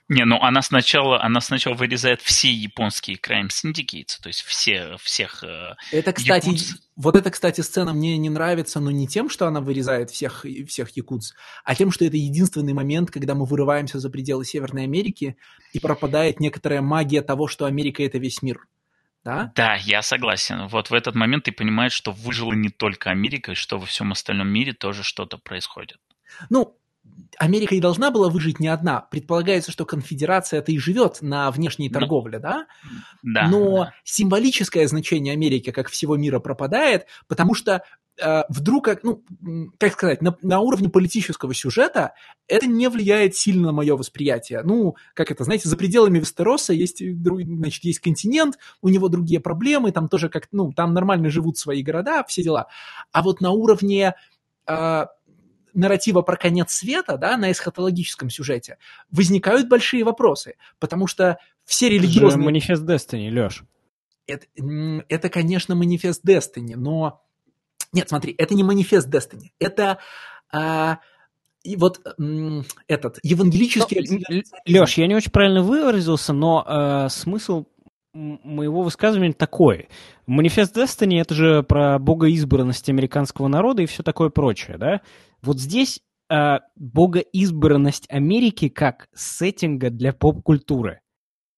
Не, 0.09 0.25
ну 0.25 0.41
она 0.41 0.63
сначала, 0.63 1.21
она 1.21 1.39
сначала 1.39 1.75
вырезает 1.75 2.21
все 2.21 2.51
японские 2.51 3.17
Crime 3.17 3.49
Syndicates, 3.49 4.17
то 4.21 4.27
есть 4.27 4.41
все, 4.41 4.97
всех 4.97 5.43
э, 5.43 5.75
Это, 5.91 6.13
кстати, 6.13 6.47
якудз. 6.47 6.75
вот 6.95 7.15
эта, 7.15 7.29
кстати, 7.29 7.61
сцена 7.61 7.93
мне 7.93 8.17
не 8.17 8.29
нравится, 8.29 8.79
но 8.79 8.89
не 8.89 9.07
тем, 9.07 9.29
что 9.29 9.45
она 9.45 9.61
вырезает 9.61 10.09
всех, 10.09 10.45
всех 10.67 10.89
якудз, 10.97 11.35
а 11.63 11.75
тем, 11.75 11.91
что 11.91 12.05
это 12.05 12.17
единственный 12.17 12.73
момент, 12.73 13.11
когда 13.11 13.35
мы 13.35 13.45
вырываемся 13.45 13.99
за 13.99 14.09
пределы 14.09 14.45
Северной 14.45 14.85
Америки 14.85 15.37
и 15.73 15.79
пропадает 15.79 16.39
некоторая 16.39 16.81
магия 16.81 17.21
того, 17.21 17.47
что 17.47 17.65
Америка– 17.65 18.01
это 18.03 18.17
весь 18.17 18.41
мир. 18.41 18.65
Да? 19.23 19.51
да, 19.53 19.75
я 19.75 20.01
согласен. 20.01 20.67
Вот 20.67 20.89
в 20.89 20.93
этот 20.93 21.13
момент 21.13 21.43
ты 21.43 21.51
понимаешь, 21.51 21.91
что 21.91 22.11
выжила 22.11 22.53
не 22.53 22.69
только 22.69 23.11
Америка, 23.11 23.51
и 23.51 23.55
что 23.55 23.77
во 23.77 23.85
всем 23.85 24.11
остальном 24.11 24.47
мире 24.47 24.73
тоже 24.73 25.03
что-то 25.03 25.37
происходит. 25.37 25.97
Ну, 26.49 26.78
Америка 27.39 27.73
и 27.73 27.79
должна 27.79 28.11
была 28.11 28.29
выжить 28.29 28.59
не 28.59 28.67
одна. 28.67 29.07
Предполагается, 29.09 29.71
что 29.71 29.85
конфедерация 29.85 30.59
это 30.59 30.73
и 30.73 30.77
живет 30.77 31.19
на 31.21 31.49
внешней 31.51 31.89
торговле, 31.89 32.37
да? 32.37 32.67
Да. 33.23 33.47
Но 33.47 33.85
да. 33.85 33.93
символическое 34.03 34.85
значение 34.87 35.33
Америки, 35.33 35.71
как 35.71 35.87
всего 35.87 36.17
мира, 36.17 36.39
пропадает, 36.39 37.05
потому 37.29 37.53
что 37.53 37.81
э, 38.21 38.43
вдруг, 38.49 38.89
ну, 39.03 39.23
как 39.77 39.93
сказать, 39.93 40.21
на, 40.21 40.35
на 40.41 40.59
уровне 40.59 40.89
политического 40.89 41.53
сюжета 41.53 42.13
это 42.47 42.67
не 42.67 42.89
влияет 42.89 43.37
сильно 43.37 43.67
на 43.67 43.71
мое 43.71 43.95
восприятие. 43.95 44.61
Ну, 44.63 44.97
как 45.13 45.31
это, 45.31 45.45
знаете, 45.45 45.69
за 45.69 45.77
пределами 45.77 46.19
Вестероса 46.19 46.73
есть, 46.73 47.01
значит, 47.01 47.85
есть 47.85 47.99
континент, 47.99 48.57
у 48.81 48.89
него 48.89 49.07
другие 49.07 49.39
проблемы, 49.39 49.93
там 49.93 50.09
тоже 50.09 50.27
как, 50.27 50.49
ну, 50.51 50.73
там 50.73 50.93
нормально 50.93 51.29
живут 51.29 51.57
свои 51.57 51.83
города, 51.83 52.25
все 52.27 52.43
дела. 52.43 52.67
А 53.13 53.21
вот 53.21 53.39
на 53.39 53.51
уровне 53.51 54.15
э, 54.67 55.05
нарратива 55.79 56.21
про 56.21 56.35
конец 56.35 56.71
света, 56.71 57.17
да, 57.17 57.37
на 57.37 57.51
эсхатологическом 57.51 58.29
сюжете, 58.29 58.77
возникают 59.11 59.67
большие 59.67 60.03
вопросы, 60.03 60.55
потому 60.79 61.07
что 61.07 61.39
все 61.65 61.89
религиозные... 61.89 62.29
Это 62.29 62.45
манифест 62.45 62.83
Destiny, 62.83 63.29
Леш. 63.29 63.63
Это, 64.27 64.45
это, 65.07 65.29
конечно, 65.29 65.75
манифест 65.75 66.23
Destiny, 66.23 66.75
но... 66.75 67.23
Нет, 67.91 68.09
смотри, 68.09 68.35
это 68.37 68.53
не 68.53 68.63
манифест 68.63 69.07
Destiny, 69.07 69.49
это... 69.59 69.99
А, 70.51 70.99
и 71.63 71.75
вот 71.75 72.01
этот 72.87 73.19
евангелический... 73.23 74.23
Ну, 74.29 74.41
Леш, 74.65 74.93
я 74.93 75.07
не 75.07 75.15
очень 75.15 75.31
правильно 75.31 75.61
выразился, 75.61 76.33
но 76.33 76.65
э, 76.67 77.09
смысл 77.09 77.65
моего 78.13 78.81
высказывания 78.81 79.33
такой. 79.33 79.89
Манифест 80.25 80.75
Destiny— 80.75 81.19
это 81.21 81.35
же 81.35 81.63
про 81.63 81.99
богоизбранность 81.99 82.89
американского 82.89 83.47
народа 83.47 83.83
и 83.83 83.85
все 83.85 84.03
такое 84.03 84.29
прочее, 84.29 84.77
да? 84.77 85.01
Вот 85.41 85.59
здесь 85.59 86.01
э, 86.29 86.59
богоизбранность 86.75 88.07
Америки 88.09 88.69
как 88.69 89.09
сеттинга 89.13 89.89
для 89.89 90.13
поп-культуры. 90.13 91.01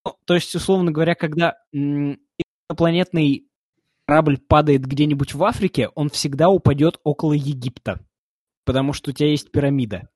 Ну, 0.05 0.15
то 0.25 0.35
есть, 0.35 0.53
условно 0.55 0.91
говоря, 0.91 1.15
когда 1.15 1.55
инопланетный 1.71 3.47
корабль 4.05 4.37
падает 4.39 4.85
где-нибудь 4.85 5.33
в 5.33 5.43
Африке, 5.43 5.89
он 5.95 6.09
всегда 6.09 6.49
упадет 6.49 6.99
около 7.03 7.33
Египта, 7.33 7.99
потому 8.65 8.93
что 8.93 9.11
у 9.11 9.13
тебя 9.13 9.29
есть 9.29 9.51
пирамида. 9.51 10.09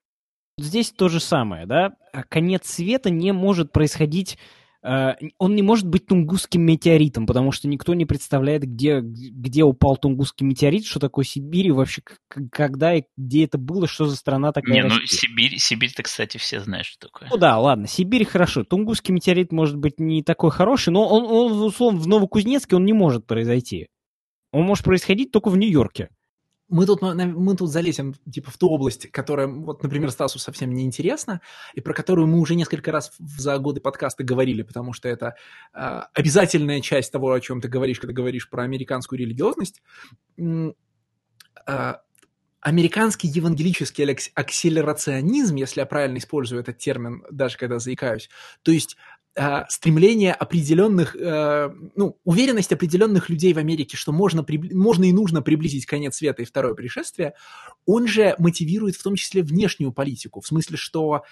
Здесь 0.58 0.92
то 0.92 1.10
же 1.10 1.20
самое, 1.20 1.66
да? 1.66 1.96
А 2.14 2.24
конец 2.24 2.68
света 2.68 3.10
не 3.10 3.32
может 3.32 3.72
происходить 3.72 4.38
он 4.86 5.56
не 5.56 5.64
может 5.64 5.88
быть 5.88 6.06
тунгусским 6.06 6.62
метеоритом, 6.62 7.26
потому 7.26 7.52
что 7.52 7.68
никто 7.68 7.96
не 7.96 8.06
представляет, 8.06 8.64
где, 8.64 9.00
где 9.02 9.64
упал 9.64 9.98
тунгусский 9.98 10.46
метеорит, 10.46 10.86
что 10.86 11.00
такое 11.00 11.26
Сибирь, 11.26 11.68
и 11.68 11.72
вообще 11.72 12.04
когда 12.52 12.94
и 12.94 13.04
где 13.18 13.46
это 13.46 13.58
было, 13.58 13.88
что 13.88 14.06
за 14.06 14.16
страна 14.16 14.52
такая. 14.52 14.74
Не, 14.74 14.84
ну 14.84 14.96
Сибирь, 15.08 15.58
Сибирь-то, 15.58 16.04
кстати, 16.04 16.38
все 16.38 16.60
знают, 16.60 16.86
что 16.86 17.08
такое. 17.08 17.30
Ну 17.32 17.38
да, 17.38 17.58
ладно, 17.58 17.88
Сибирь 17.88 18.26
хорошо. 18.26 18.64
Тунгусский 18.64 19.12
метеорит 19.12 19.52
может 19.52 19.76
быть 19.78 20.00
не 20.00 20.22
такой 20.22 20.52
хороший, 20.52 20.90
но 20.90 21.08
он, 21.08 21.24
он 21.26 21.64
условно, 21.64 22.00
в 22.00 22.08
Новокузнецке 22.08 22.76
он 22.76 22.86
не 22.86 22.94
может 22.94 23.26
произойти. 23.26 23.88
Он 24.52 24.64
может 24.64 24.86
происходить 24.86 25.32
только 25.32 25.50
в 25.50 25.58
Нью-Йорке. 25.58 26.10
Мы 26.68 26.86
тут, 26.86 27.02
мы 27.02 27.56
тут 27.56 27.70
залезем 27.70 28.16
типа 28.32 28.52
в 28.52 28.58
ту 28.58 28.70
область, 28.70 29.12
которая, 29.12 29.48
вот, 29.48 29.84
например, 29.84 30.12
Стасу 30.12 30.40
совсем 30.40 30.74
не 30.74 30.84
интересна, 30.84 31.42
и 31.74 31.82
про 31.82 31.94
которую 31.94 32.28
мы 32.28 32.40
уже 32.40 32.56
несколько 32.56 32.92
раз 32.92 33.12
за 33.20 33.58
годы 33.60 33.82
подкаста 33.82 34.24
говорили, 34.24 34.64
потому 34.64 34.94
что 34.94 35.08
это 35.08 35.36
э, 35.74 36.02
обязательная 36.14 36.82
часть 36.82 37.12
того, 37.12 37.32
о 37.32 37.40
чем 37.40 37.62
ты 37.62 37.68
говоришь, 37.68 38.00
когда 38.00 38.14
говоришь 38.14 38.50
про 38.50 38.64
американскую 38.64 39.20
религиозность. 39.20 39.82
Э, 40.38 41.94
американский 42.62 43.28
евангелический 43.28 44.04
акселерационизм, 44.34 45.56
если 45.56 45.82
я 45.82 45.86
правильно 45.86 46.18
использую 46.18 46.62
этот 46.62 46.80
термин, 46.80 47.24
даже 47.30 47.58
когда 47.58 47.78
заикаюсь, 47.78 48.28
то 48.64 48.72
есть 48.72 48.98
э, 49.36 49.64
стремление 49.70 50.34
определенных, 50.34 51.16
э, 51.16 51.70
ну, 51.96 52.18
уверенность 52.24 52.72
определенных 52.72 53.30
людей 53.30 53.54
в 53.54 53.58
Америке, 53.58 53.98
что 53.98 54.12
можно, 54.12 54.46
можно 54.72 55.04
и 55.04 55.14
нужно 55.14 55.42
приблизить 55.42 55.86
конец 55.86 56.16
света 56.18 56.42
и 56.42 56.46
второе 56.46 56.74
пришествие, 56.74 57.34
он 57.86 58.08
же 58.08 58.36
мотивирует 58.38 58.96
в 58.96 59.04
том 59.04 59.16
числе 59.16 59.44
внешнюю 59.44 59.92
политику, 59.92 60.42
в 60.42 60.48
смысле, 60.48 60.78
что 60.78 61.24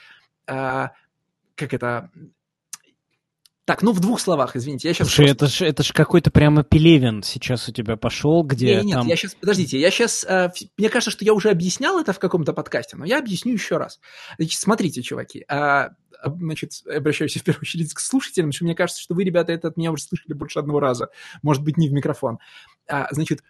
э, 0.47 0.87
как 1.55 1.73
это, 1.73 2.09
так, 3.65 3.81
ну 3.81 3.93
в 3.93 4.01
двух 4.01 4.19
словах, 4.19 4.57
извините, 4.57 4.89
я 4.89 4.93
сейчас... 4.93 5.07
Слушай, 5.07 5.35
просто... 5.35 5.45
это 5.45 5.53
же 5.53 5.65
это 5.65 5.83
ж 5.83 5.93
какой-то 5.93 6.31
прямо 6.31 6.63
Пелевин 6.63 7.23
сейчас 7.23 7.69
у 7.69 7.71
тебя 7.71 7.95
пошел, 7.95 8.43
где 8.43 8.75
нет, 8.75 8.83
нет, 8.83 8.97
там... 8.97 9.07
я 9.07 9.15
сейчас, 9.15 9.35
подождите, 9.35 9.79
я 9.79 9.89
сейчас, 9.89 10.25
э, 10.25 10.51
мне 10.77 10.89
кажется, 10.89 11.11
что 11.11 11.23
я 11.23 11.33
уже 11.33 11.49
объяснял 11.49 11.97
это 11.97 12.11
в 12.11 12.19
каком-то 12.19 12.51
подкасте, 12.51 12.97
но 12.97 13.05
я 13.05 13.19
объясню 13.19 13.53
еще 13.53 13.77
раз. 13.77 14.01
Значит, 14.37 14.59
смотрите, 14.59 15.01
чуваки, 15.01 15.45
э, 15.47 15.89
значит, 16.23 16.71
обращаюсь 16.85 17.35
в 17.37 17.43
первую 17.43 17.61
очередь 17.61 17.93
к 17.93 17.99
слушателям, 17.99 18.47
потому 18.47 18.53
что 18.53 18.65
мне 18.65 18.75
кажется, 18.75 19.01
что 19.01 19.15
вы, 19.15 19.23
ребята, 19.23 19.51
это 19.51 19.69
от 19.69 19.77
меня 19.77 19.91
уже 19.91 20.03
слышали 20.03 20.33
больше 20.33 20.59
одного 20.59 20.79
раза, 20.79 21.09
может 21.41 21.63
быть, 21.63 21.77
не 21.77 21.89
в 21.89 21.93
микрофон. 21.93 22.39
А, 22.87 23.07
значит, 23.11 23.43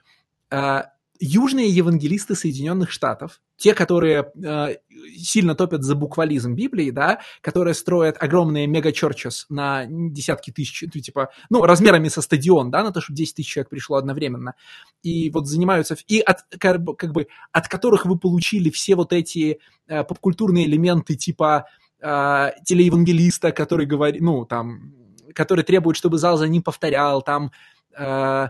а, 0.49 0.93
южные 1.19 1.69
евангелисты 1.69 2.35
Соединенных 2.35 2.91
Штатов, 2.91 3.41
те, 3.55 3.73
которые 3.73 4.31
э, 4.35 4.75
сильно 5.17 5.55
топят 5.55 5.83
за 5.83 5.95
буквализм 5.95 6.53
Библии, 6.53 6.91
да, 6.91 7.19
которые 7.41 7.75
строят 7.75 8.17
огромные 8.19 8.67
мега-черчес 8.67 9.45
на 9.49 9.85
десятки 9.87 10.51
тысяч, 10.51 10.83
ну, 10.93 10.99
типа, 10.99 11.29
ну, 11.49 11.61
размерами 11.61 12.09
со 12.09 12.21
стадион, 12.21 12.71
да, 12.71 12.83
на 12.83 12.91
то, 12.91 12.99
чтобы 12.99 13.15
10 13.17 13.35
тысяч 13.35 13.49
человек 13.49 13.69
пришло 13.69 13.97
одновременно, 13.97 14.55
и 15.01 15.29
вот 15.29 15.47
занимаются, 15.47 15.95
и 16.07 16.19
от, 16.19 16.39
как, 16.59 16.81
бы, 16.81 17.27
от 17.51 17.67
которых 17.67 18.05
вы 18.05 18.17
получили 18.17 18.69
все 18.69 18.95
вот 18.95 19.13
эти 19.13 19.59
э, 19.87 20.03
попкультурные 20.03 20.65
элементы 20.65 21.15
типа 21.15 21.67
э, 22.03 22.51
телеевангелиста, 22.65 23.51
который 23.51 23.85
говорит, 23.85 24.21
ну, 24.21 24.45
там, 24.45 24.93
который 25.33 25.63
требует, 25.63 25.97
чтобы 25.97 26.17
зал 26.17 26.37
за 26.37 26.47
ним 26.47 26.61
повторял, 26.61 27.21
там, 27.21 27.51
э, 27.97 28.47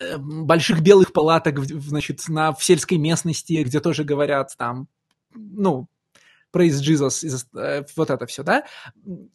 Э, 0.00 0.16
больших 0.18 0.80
белых 0.80 1.12
палаток, 1.12 1.58
значит, 1.64 2.28
на, 2.28 2.52
в 2.52 2.64
сельской 2.64 2.98
местности, 2.98 3.62
где 3.62 3.80
тоже 3.80 4.02
говорят 4.02 4.54
там, 4.56 4.88
ну, 5.34 5.88
Praise 6.52 6.80
Jesus, 6.80 7.46
э, 7.56 7.84
вот 7.96 8.10
это 8.10 8.26
все, 8.26 8.42
да, 8.42 8.64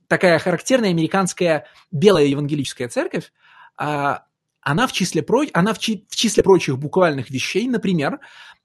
такая 0.07 0.37
характерная 0.39 0.89
американская 0.89 1.65
белая 1.91 2.25
евангелическая 2.25 2.89
церковь, 2.89 3.31
а, 3.77 4.25
она 4.61 4.87
в 4.87 4.91
числе, 4.91 5.23
про, 5.23 5.43
она 5.53 5.73
в, 5.73 5.79
чи, 5.79 6.05
в 6.09 6.15
числе 6.15 6.43
прочих 6.43 6.77
буквальных 6.77 7.29
вещей, 7.29 7.67
например, 7.67 8.19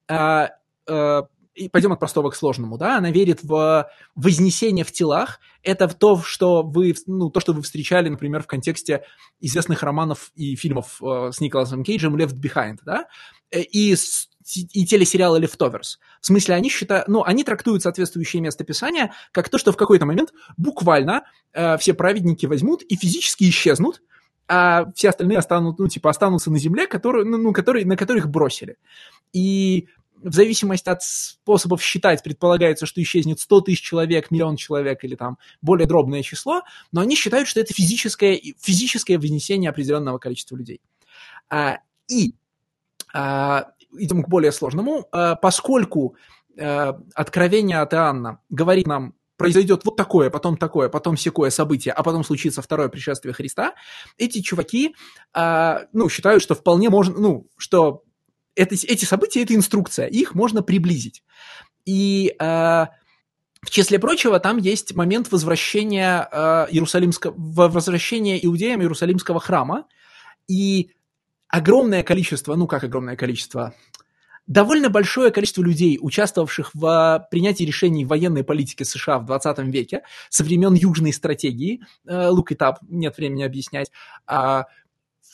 а, 0.09 0.51
и 1.55 1.69
пойдем 1.69 1.93
от 1.93 2.01
простого 2.01 2.31
к 2.31 2.37
сложному, 2.37 2.77
да, 2.79 2.99
она 2.99 3.11
верит 3.11 3.43
в 3.43 3.89
вознесение 4.15 4.85
в 4.85 4.93
телах, 4.93 5.41
это 5.63 5.89
в 5.89 5.95
то, 5.95 6.21
что 6.21 6.63
вы, 6.63 6.95
ну, 7.07 7.31
то, 7.31 7.41
что 7.41 7.53
вы 7.53 7.63
встречали, 7.63 8.09
например, 8.09 8.43
в 8.43 8.47
контексте 8.47 9.05
известных 9.41 9.83
романов 9.83 10.33
и 10.35 10.57
фильмов 10.57 11.01
э, 11.03 11.31
с 11.33 11.41
Николасом 11.41 11.85
Кейджем 11.85 12.17
«Left 12.17 12.35
Behind», 12.35 12.79
да, 12.85 13.07
э, 13.51 13.61
и, 13.63 13.95
и 13.95 14.87
телесериала 14.87 15.41
«Leftovers». 15.41 15.99
В 16.21 16.27
смысле, 16.27 16.57
они 16.57 16.71
считают, 16.71 17.07
ну, 17.09 17.23
они 17.23 17.45
трактуют 17.45 17.83
соответствующее 17.83 18.43
местописание 18.43 19.13
как 19.31 19.49
то, 19.49 19.59
что 19.59 19.73
в 19.73 19.77
какой-то 19.77 20.07
момент 20.07 20.33
буквально 20.57 21.25
э, 21.53 21.79
все 21.79 21.95
праведники 21.95 22.47
возьмут 22.47 22.83
и 22.83 22.97
физически 22.97 23.45
исчезнут, 23.45 24.03
а 24.47 24.91
все 24.95 25.11
остальные 25.11 25.39
останутся, 25.39 25.83
ну, 25.83 25.89
типа, 25.89 26.11
останутся 26.11 26.51
на 26.51 26.59
земле, 26.59 26.87
которые, 26.87 27.25
ну, 27.25 27.53
которые, 27.53 27.87
на 27.87 27.97
которых 27.97 28.29
бросили. 28.29 28.77
И 29.33 29.89
в 30.25 30.33
зависимости 30.33 30.89
от 30.89 31.03
способов 31.03 31.83
считать, 31.83 32.23
предполагается, 32.23 32.87
что 32.87 33.03
исчезнет 33.03 33.41
100 33.41 33.61
тысяч 33.61 33.83
человек, 33.83 34.31
миллион 34.31 34.57
человек 34.57 35.05
или 35.05 35.15
там 35.15 35.39
более 35.61 35.87
дробное 35.87 36.23
число, 36.23 36.63
но 36.93 37.03
они 37.03 37.15
считают, 37.15 37.47
что 37.47 37.61
это 37.61 37.75
физическое, 37.75 38.41
физическое 38.59 39.19
внесение 39.19 39.71
определенного 39.71 40.19
количества 40.19 40.57
людей. 40.57 40.81
А, 41.51 41.79
и 42.09 42.35
а, 43.13 43.73
идем 43.93 44.23
к 44.23 44.29
более 44.29 44.51
сложному. 44.51 45.07
А, 45.13 45.37
поскольку 45.37 46.17
а, 46.59 46.99
откровение 47.15 47.81
от 47.81 47.93
Иоанна 47.93 48.41
говорит 48.49 48.87
нам, 48.87 49.15
произойдет 49.37 49.85
вот 49.85 49.97
такое, 49.97 50.31
потом 50.31 50.57
такое, 50.57 50.89
потом 50.89 51.17
секое 51.17 51.51
событие, 51.51 51.93
а 51.93 52.03
потом 52.03 52.25
случится 52.25 52.63
второе 52.63 52.89
пришествие 52.89 53.35
Христа, 53.35 53.75
эти 54.17 54.41
чуваки, 54.41 54.95
а, 55.33 55.83
ну, 55.93 56.09
считают, 56.09 56.43
что 56.43 56.55
вполне 56.55 56.89
можно, 56.89 57.19
ну, 57.19 57.47
что 57.59 58.05
это, 58.57 58.75
эти 58.75 59.05
события– 59.05 59.43
это 59.45 59.55
инструкция, 59.55 60.07
их 60.07 60.35
можно 60.35 60.63
приблизить. 60.63 61.23
И 61.85 62.35
э, 62.39 62.45
в 62.45 63.71
числе 63.71 63.99
прочего 63.99 64.39
там 64.41 64.59
есть 64.59 64.95
момент 64.95 65.31
возвращения 65.33 66.29
э, 66.31 66.67
Иерусалимского, 66.71 67.35
возвращения 67.37 68.45
иудеям 68.45 68.81
Иерусалимского 68.81 69.41
храма, 69.41 69.87
и 70.49 70.91
огромное 71.49 72.03
количество, 72.03 72.55
ну 72.55 72.67
как 72.67 72.85
огромное 72.85 73.17
количество, 73.17 73.75
довольно 74.47 74.91
большое 74.91 75.31
количество 75.31 75.63
людей, 75.63 75.99
участвовавших 76.01 76.71
в 76.75 77.27
принятии 77.31 77.65
решений 77.65 78.05
военной 78.05 78.45
политике 78.45 78.85
США 78.85 79.19
в 79.19 79.27
20 79.27 79.59
веке, 79.61 80.03
со 80.29 80.45
времен 80.45 80.75
Южной 80.75 81.13
стратегии, 81.13 81.81
э, 82.07 82.31
it 82.31 82.59
up, 82.59 82.77
нет 82.89 83.17
времени 83.17 83.43
объяснять, 83.43 83.91
а, 84.27 84.67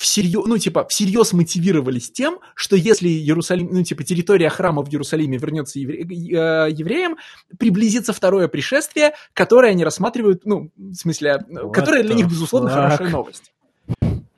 всерьез, 0.00 0.46
ну, 0.46 0.56
типа, 0.56 0.86
всерьез 0.88 1.34
мотивировались 1.34 2.10
тем, 2.10 2.38
что 2.54 2.74
если 2.74 3.06
Иерусалим, 3.06 3.68
ну, 3.70 3.84
типа, 3.84 4.02
территория 4.02 4.48
храма 4.48 4.82
в 4.82 4.88
Иерусалиме 4.88 5.36
вернется 5.36 5.78
евре, 5.78 6.02
э, 6.02 6.70
евреям, 6.70 7.18
приблизится 7.58 8.14
второе 8.14 8.48
пришествие, 8.48 9.12
которое 9.34 9.72
они 9.72 9.84
рассматривают, 9.84 10.46
ну, 10.46 10.70
в 10.74 10.94
смысле, 10.94 11.44
What 11.50 11.72
которое 11.72 12.02
для 12.02 12.14
них, 12.14 12.28
безусловно, 12.28 12.68
fuck? 12.68 12.72
хорошая 12.72 13.10
новость. 13.10 13.52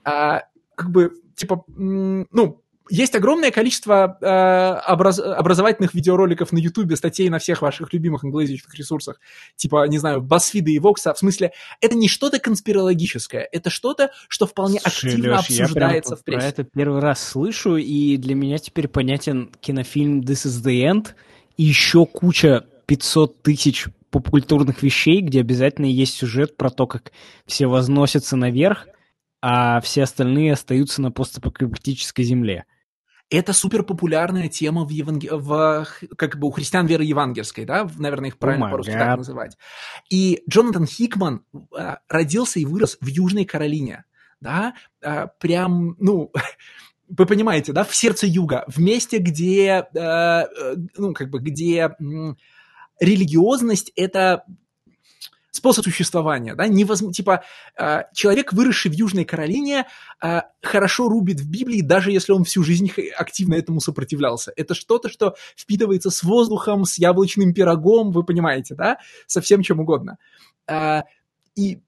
А, 0.02 0.42
как 0.74 0.90
бы, 0.90 1.12
типа, 1.36 1.64
ну, 1.68 2.60
есть 2.92 3.14
огромное 3.14 3.50
количество 3.50 4.18
э, 4.20 4.92
образ, 4.92 5.18
образовательных 5.18 5.94
видеороликов 5.94 6.52
на 6.52 6.58
YouTube, 6.58 6.94
статей 6.94 7.30
на 7.30 7.38
всех 7.38 7.62
ваших 7.62 7.90
любимых 7.94 8.22
англоязычных 8.22 8.74
ресурсах, 8.74 9.18
типа, 9.56 9.88
не 9.88 9.96
знаю, 9.96 10.20
BuzzFeed 10.20 10.64
и 10.66 10.78
Vox. 10.78 11.10
В 11.10 11.18
смысле, 11.18 11.52
это 11.80 11.96
не 11.96 12.06
что-то 12.06 12.38
конспирологическое, 12.38 13.48
это 13.50 13.70
что-то, 13.70 14.10
что 14.28 14.46
вполне 14.46 14.78
Слушай, 14.80 15.08
активно 15.08 15.30
Леш, 15.30 15.38
обсуждается 15.40 16.16
в 16.16 16.22
прессе. 16.22 16.46
Я 16.46 16.52
про 16.52 16.62
это 16.62 16.64
первый 16.64 17.00
раз 17.00 17.26
слышу, 17.26 17.76
и 17.76 18.18
для 18.18 18.34
меня 18.34 18.58
теперь 18.58 18.88
понятен 18.88 19.50
кинофильм 19.62 20.20
This 20.20 20.46
is 20.46 20.62
the 20.62 20.82
End, 20.84 21.14
и 21.56 21.64
еще 21.64 22.04
куча 22.04 22.66
500 22.84 23.42
тысяч 23.42 23.86
попкультурных 24.10 24.82
вещей, 24.82 25.22
где 25.22 25.40
обязательно 25.40 25.86
есть 25.86 26.14
сюжет 26.14 26.58
про 26.58 26.68
то, 26.68 26.86
как 26.86 27.12
все 27.46 27.68
возносятся 27.68 28.36
наверх, 28.36 28.86
а 29.40 29.80
все 29.80 30.02
остальные 30.02 30.52
остаются 30.52 31.00
на 31.00 31.10
постапокалиптической 31.10 32.22
земле 32.22 32.66
это 33.36 33.52
супер 33.52 33.82
популярная 33.82 34.48
тема 34.48 34.84
в, 34.84 34.90
еванг... 34.90 35.24
в 35.30 35.86
как 36.16 36.38
бы 36.38 36.48
у 36.48 36.50
христиан 36.50 36.86
веры 36.86 37.04
евангельской, 37.04 37.64
да, 37.64 37.88
наверное, 37.98 38.28
их 38.28 38.38
правильно 38.38 38.66
oh 38.66 38.70
по-русски 38.70 38.92
так 38.92 39.18
называть. 39.18 39.56
И 40.10 40.42
Джонатан 40.48 40.86
Хикман 40.86 41.44
а, 41.76 41.98
родился 42.08 42.60
и 42.60 42.64
вырос 42.64 42.98
в 43.00 43.06
Южной 43.06 43.44
Каролине, 43.44 44.04
да, 44.40 44.74
а, 45.02 45.28
прям, 45.38 45.96
ну, 45.98 46.30
вы 47.08 47.26
понимаете, 47.26 47.72
да, 47.72 47.84
в 47.84 47.94
сердце 47.94 48.26
юга, 48.26 48.64
в 48.68 48.78
месте, 48.78 49.18
где, 49.18 49.86
а, 49.96 50.46
ну, 50.96 51.12
как 51.14 51.30
бы, 51.30 51.40
где 51.40 51.90
религиозность 53.00 53.92
это 53.96 54.44
способ 55.52 55.84
существования, 55.84 56.54
да, 56.54 56.66
невозможно, 56.66 57.12
типа, 57.12 57.44
э, 57.78 58.04
человек, 58.14 58.52
выросший 58.52 58.90
в 58.90 58.94
Южной 58.94 59.24
Каролине, 59.24 59.86
э, 60.22 60.40
хорошо 60.62 61.08
рубит 61.08 61.40
в 61.40 61.48
Библии, 61.48 61.82
даже 61.82 62.10
если 62.10 62.32
он 62.32 62.44
всю 62.44 62.64
жизнь 62.64 62.90
активно 63.16 63.54
этому 63.54 63.80
сопротивлялся. 63.80 64.52
Это 64.56 64.74
что-то, 64.74 65.10
что 65.10 65.36
впитывается 65.54 66.10
с 66.10 66.22
воздухом, 66.22 66.86
с 66.86 66.98
яблочным 66.98 67.52
пирогом, 67.52 68.12
вы 68.12 68.24
понимаете, 68.24 68.74
да, 68.74 68.96
со 69.26 69.42
всем 69.42 69.62
чем 69.62 69.80
угодно. 69.80 70.16
Э, 70.66 71.02
и 71.54 71.80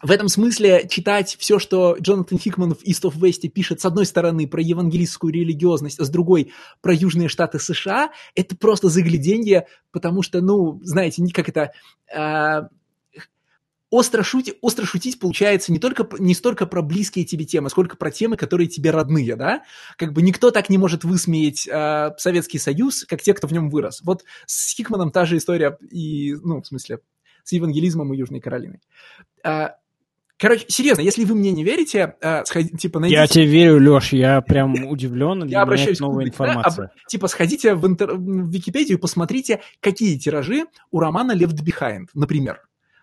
в 0.00 0.10
этом 0.10 0.28
смысле 0.28 0.86
читать 0.88 1.36
все, 1.40 1.58
что 1.58 1.96
Джонатан 2.00 2.38
Хикман 2.38 2.74
в 2.74 2.84
East 2.84 3.02
of 3.02 3.18
West 3.18 3.48
пишет, 3.48 3.80
с 3.80 3.84
одной 3.84 4.06
стороны, 4.06 4.46
про 4.46 4.62
евангелистскую 4.62 5.32
религиозность, 5.32 5.98
а 5.98 6.04
с 6.04 6.08
другой 6.08 6.52
про 6.80 6.94
Южные 6.94 7.28
Штаты 7.28 7.58
США, 7.58 8.10
это 8.36 8.56
просто 8.56 8.88
загляденье, 8.88 9.66
потому 9.90 10.22
что, 10.22 10.40
ну, 10.40 10.80
знаете, 10.82 11.24
как 11.32 11.48
это 11.48 11.72
остро, 13.92 14.22
шути, 14.22 14.54
остро 14.62 14.86
шутить 14.86 15.20
получается 15.20 15.70
не 15.70 15.78
только 15.78 16.08
не 16.18 16.34
столько 16.34 16.66
про 16.66 16.80
близкие 16.80 17.26
тебе 17.26 17.44
темы, 17.44 17.68
сколько 17.68 17.96
про 17.96 18.10
темы, 18.10 18.36
которые 18.36 18.66
тебе 18.66 18.90
родные, 18.90 19.36
да? 19.36 19.62
Как 19.96 20.14
бы 20.14 20.22
никто 20.22 20.50
так 20.50 20.70
не 20.70 20.78
может 20.78 21.04
высмеять 21.04 21.68
э, 21.68 22.10
Советский 22.16 22.58
Союз, 22.58 23.04
как 23.04 23.20
те, 23.20 23.34
кто 23.34 23.46
в 23.46 23.52
нем 23.52 23.68
вырос. 23.68 24.00
Вот 24.02 24.24
с 24.46 24.74
Хикманом 24.74 25.12
та 25.12 25.26
же 25.26 25.36
история 25.36 25.76
и, 25.90 26.34
ну, 26.42 26.62
в 26.62 26.66
смысле, 26.66 27.00
с 27.44 27.52
евангелизмом 27.52 28.14
и 28.14 28.16
Южной 28.16 28.40
Каролиной. 28.40 28.80
А, 29.44 29.76
Короче, 30.38 30.64
серьезно, 30.68 31.02
если 31.02 31.24
вы 31.24 31.36
мне 31.36 31.52
не 31.52 31.62
верите, 31.62 32.16
э, 32.20 32.44
сходи, 32.46 32.76
типа 32.76 32.98
найдите... 32.98 33.20
Я 33.20 33.26
тебе 33.28 33.46
верю, 33.46 33.78
Леш, 33.78 34.12
я 34.12 34.40
прям 34.40 34.86
удивлен, 34.86 35.44
я 35.46 35.60
обращаюсь 35.60 36.00
новая 36.00 36.24
публике, 36.24 36.34
информация. 36.34 36.86
Да? 36.86 36.92
Типа 37.06 37.28
сходите 37.28 37.74
в, 37.74 37.86
интер... 37.86 38.14
в 38.14 38.50
Википедию 38.50 38.98
и 38.98 39.00
посмотрите, 39.00 39.60
какие 39.80 40.18
тиражи 40.18 40.64
у 40.90 40.98
романа 40.98 41.36
Left 41.36 41.62
Behind, 41.62 42.06
например. 42.14 42.62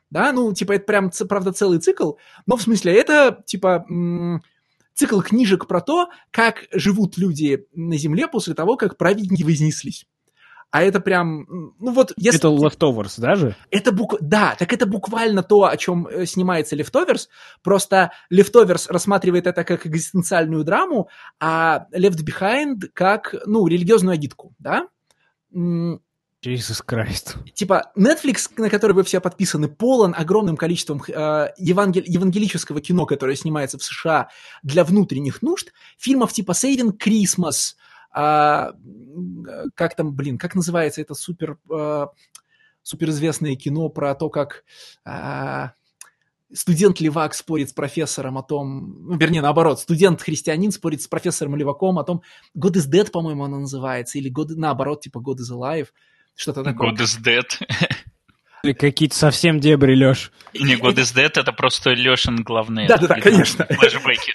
Да, 0.10 0.32
ну, 0.32 0.53
типа, 0.53 0.74
это 0.74 0.86
прям, 0.86 1.12
правда, 1.28 1.53
целый 1.53 1.80
цикл, 1.80 2.14
но 2.45 2.57
в 2.57 2.62
смысле, 2.62 2.93
это, 2.95 3.43
типа, 3.45 3.86
цикл 4.93 5.22
книжек 5.22 5.68
про 5.68 5.82
то, 5.82 6.10
как 6.32 6.66
живут 6.72 7.18
люди 7.18 7.66
на 7.74 7.97
Земле 7.97 8.28
после 8.28 8.53
того, 8.53 8.76
как 8.76 8.97
праведники 8.97 9.43
вознеслись. 9.43 10.05
А 10.72 10.84
это 10.84 10.99
прям, 10.99 11.47
ну 11.80 11.91
вот... 11.91 12.14
Если... 12.16 12.39
Это 12.39 12.49
Leftovers 12.49 13.20
даже? 13.20 13.55
Это 13.72 13.91
бук... 13.91 14.18
Да, 14.22 14.55
так 14.57 14.72
это 14.72 14.86
буквально 14.86 15.41
то, 15.41 15.64
о 15.64 15.76
чем 15.78 16.05
э, 16.07 16.28
снимается 16.28 16.76
Leftovers, 16.76 17.28
просто 17.64 18.12
Leftovers 18.32 18.86
рассматривает 18.89 19.47
это 19.47 19.64
как 19.64 19.88
экзистенциальную 19.88 20.64
драму, 20.64 21.10
а 21.39 21.88
Left 21.91 22.24
Behind 22.24 22.88
как, 22.93 23.34
ну, 23.47 23.66
религиозную 23.66 24.14
агитку, 24.14 24.53
да? 24.60 24.88
Jesus 26.45 26.81
Christ. 26.87 27.35
Типа, 27.53 27.91
Netflix, 27.97 28.49
на 28.57 28.69
который 28.69 28.93
вы 28.93 29.03
все 29.03 29.19
подписаны, 29.19 29.67
полон 29.67 30.15
огромным 30.17 30.55
количеством 30.55 31.03
э, 31.05 31.49
евангел... 31.57 32.03
евангелического 32.05 32.79
кино, 32.79 33.05
которое 33.05 33.35
снимается 33.35 33.77
в 33.77 33.83
США 33.83 34.29
для 34.63 34.85
внутренних 34.85 35.41
нужд, 35.41 35.73
фильмов 35.97 36.31
типа 36.31 36.51
Saving 36.51 36.97
Christmas, 36.97 37.75
а, 38.11 38.71
как 39.75 39.95
там, 39.95 40.15
блин, 40.15 40.37
как 40.37 40.55
называется 40.55 41.01
это 41.01 41.13
супер, 41.13 41.57
а, 41.71 42.07
суперизвестное 42.81 43.55
кино 43.55 43.89
про 43.89 44.15
то, 44.15 44.29
как 44.29 44.63
а, 45.05 45.73
студент 46.51 46.99
Левак 46.99 47.33
спорит 47.33 47.69
с 47.69 47.73
профессором 47.73 48.37
о 48.37 48.43
том, 48.43 49.07
ну, 49.07 49.17
вернее, 49.17 49.41
наоборот, 49.41 49.79
студент-христианин 49.79 50.71
спорит 50.71 51.01
с 51.01 51.07
профессором 51.07 51.55
Леваком 51.55 51.99
о 51.99 52.03
том, 52.03 52.21
God 52.57 52.73
is 52.73 52.89
Dead, 52.89 53.11
по-моему, 53.11 53.43
оно 53.43 53.59
называется, 53.59 54.17
или 54.17 54.31
God, 54.31 54.55
наоборот, 54.55 55.01
типа 55.01 55.19
God 55.19 55.37
is 55.37 55.51
Alive, 55.51 55.89
что-то 56.36 56.63
такое. 56.63 56.91
God 56.91 56.99
is 56.99 57.19
Dead. 57.21 57.45
Или 58.61 58.73
какие-то 58.73 59.15
совсем 59.15 59.61
дебри, 59.61 59.95
Леш. 59.95 60.34
И 60.51 60.63
не 60.63 60.75
God 60.75 60.95
is 60.95 61.15
Dead, 61.15 61.32
это 61.34 61.53
просто 61.53 61.91
Лешин 61.91 62.43
главный. 62.43 62.88
Да-да-да, 62.88 63.15
конечно. 63.21 63.65
Флэшбэки. 63.65 64.34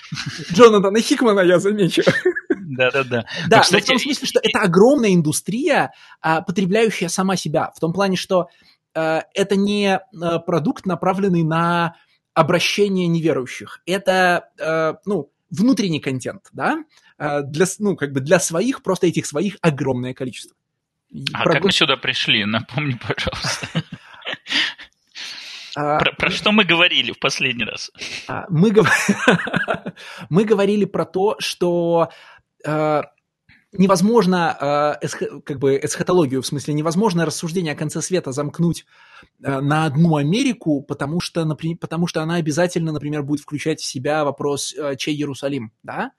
Джонатана 0.52 1.00
Хикмана 1.00 1.40
я 1.40 1.58
замечу. 1.58 2.02
Да-да-да. 2.48 3.26
Да, 3.48 3.60
кстати, 3.60 3.84
в 3.84 3.88
том 3.88 3.98
смысле, 3.98 4.26
что 4.26 4.40
это 4.42 4.60
огромная 4.60 5.12
индустрия, 5.12 5.92
а, 6.22 6.40
потребляющая 6.40 7.08
сама 7.08 7.36
себя. 7.36 7.70
В 7.76 7.80
том 7.80 7.92
плане, 7.92 8.16
что 8.16 8.48
а, 8.94 9.24
это 9.34 9.56
не 9.56 9.98
а, 9.98 10.38
продукт, 10.38 10.86
направленный 10.86 11.42
на 11.42 11.96
обращение 12.32 13.06
неверующих. 13.06 13.82
Это, 13.86 14.48
ну, 15.04 15.30
внутренний 15.50 16.00
контент, 16.00 16.48
да, 16.52 16.78
для, 17.16 17.66
ну, 17.78 17.94
как 17.94 18.12
бы 18.12 18.18
для 18.18 18.40
своих, 18.40 18.82
просто 18.82 19.06
этих 19.06 19.24
своих 19.26 19.56
огромное 19.60 20.14
количество. 20.14 20.56
А 21.32 21.44
Про... 21.44 21.52
как 21.54 21.64
мы 21.64 21.72
сюда 21.72 21.96
пришли? 21.96 22.44
Напомни, 22.44 22.98
пожалуйста. 23.00 23.68
А, 25.76 25.98
про, 25.98 26.12
про 26.12 26.30
что 26.30 26.52
мы 26.52 26.64
говорили 26.64 27.12
в 27.12 27.18
последний 27.18 27.64
раз? 27.64 27.90
А, 28.28 28.46
мы, 28.48 28.72
мы 30.28 30.44
говорили 30.44 30.84
про 30.84 31.04
то, 31.04 31.36
что 31.40 32.10
э, 32.64 33.02
невозможно 33.72 34.96
э, 35.00 35.40
как 35.44 35.58
бы 35.58 35.76
эсхатологию, 35.82 36.42
в 36.42 36.46
смысле 36.46 36.74
невозможно 36.74 37.26
рассуждение 37.26 37.72
о 37.72 37.76
конце 37.76 38.02
света 38.02 38.30
замкнуть 38.30 38.86
э, 39.42 39.60
на 39.60 39.84
одну 39.84 40.16
Америку, 40.16 40.80
потому 40.82 41.20
что, 41.20 41.44
например, 41.44 41.78
потому 41.78 42.06
что 42.06 42.22
она 42.22 42.36
обязательно, 42.36 42.92
например, 42.92 43.24
будет 43.24 43.40
включать 43.40 43.80
в 43.80 43.84
себя 43.84 44.24
вопрос, 44.24 44.74
чей 44.98 45.14
Иерусалим, 45.16 45.72
да? 45.82 46.12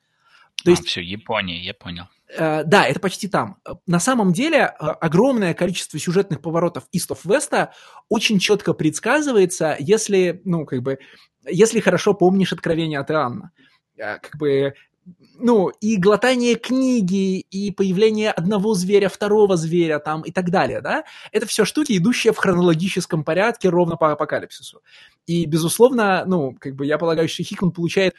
То 0.64 0.70
а, 0.70 0.70
есть... 0.72 0.86
все, 0.86 1.02
Япония, 1.02 1.64
я 1.64 1.74
понял. 1.74 2.08
Э, 2.38 2.64
да, 2.66 2.86
это 2.86 3.00
почти 3.00 3.28
там. 3.28 3.58
На 3.88 4.00
самом 4.00 4.34
деле 4.34 4.58
э, 4.58 4.86
огромное 4.86 5.54
количество 5.54 6.00
сюжетных 6.00 6.42
поворотов 6.42 6.84
East 6.96 7.10
of 7.10 7.20
West 7.26 7.70
очень 8.10 8.40
четко 8.40 8.74
предсказывается, 8.74 9.76
если, 9.80 10.42
ну, 10.44 10.66
как 10.66 10.82
бы, 10.82 11.00
если 11.46 11.80
хорошо 11.80 12.14
помнишь 12.14 12.54
откровение 12.54 13.00
от 13.00 13.12
Иоанна. 13.12 13.52
Э, 13.98 14.20
как 14.20 14.38
бы, 14.38 14.74
ну, 15.38 15.70
и 15.70 15.98
глотание 15.98 16.56
книги, 16.56 17.40
и 17.40 17.72
появление 17.72 18.32
одного 18.32 18.74
зверя, 18.74 19.08
второго 19.08 19.56
зверя 19.56 20.00
там 20.00 20.22
и 20.24 20.32
так 20.32 20.50
далее, 20.50 20.82
да, 20.82 21.06
это 21.32 21.46
все 21.46 21.64
штуки, 21.64 21.98
идущие 21.98 22.34
в 22.34 22.38
хронологическом 22.38 23.24
порядке 23.24 23.70
ровно 23.70 23.98
по 23.98 24.12
апокалипсису. 24.12 24.82
И, 25.26 25.46
безусловно, 25.46 26.24
ну, 26.26 26.56
как 26.60 26.76
бы 26.76 26.86
я 26.86 26.98
полагаю, 26.98 27.30
что 27.30 27.44
Хикман 27.44 27.72
получает 27.72 28.16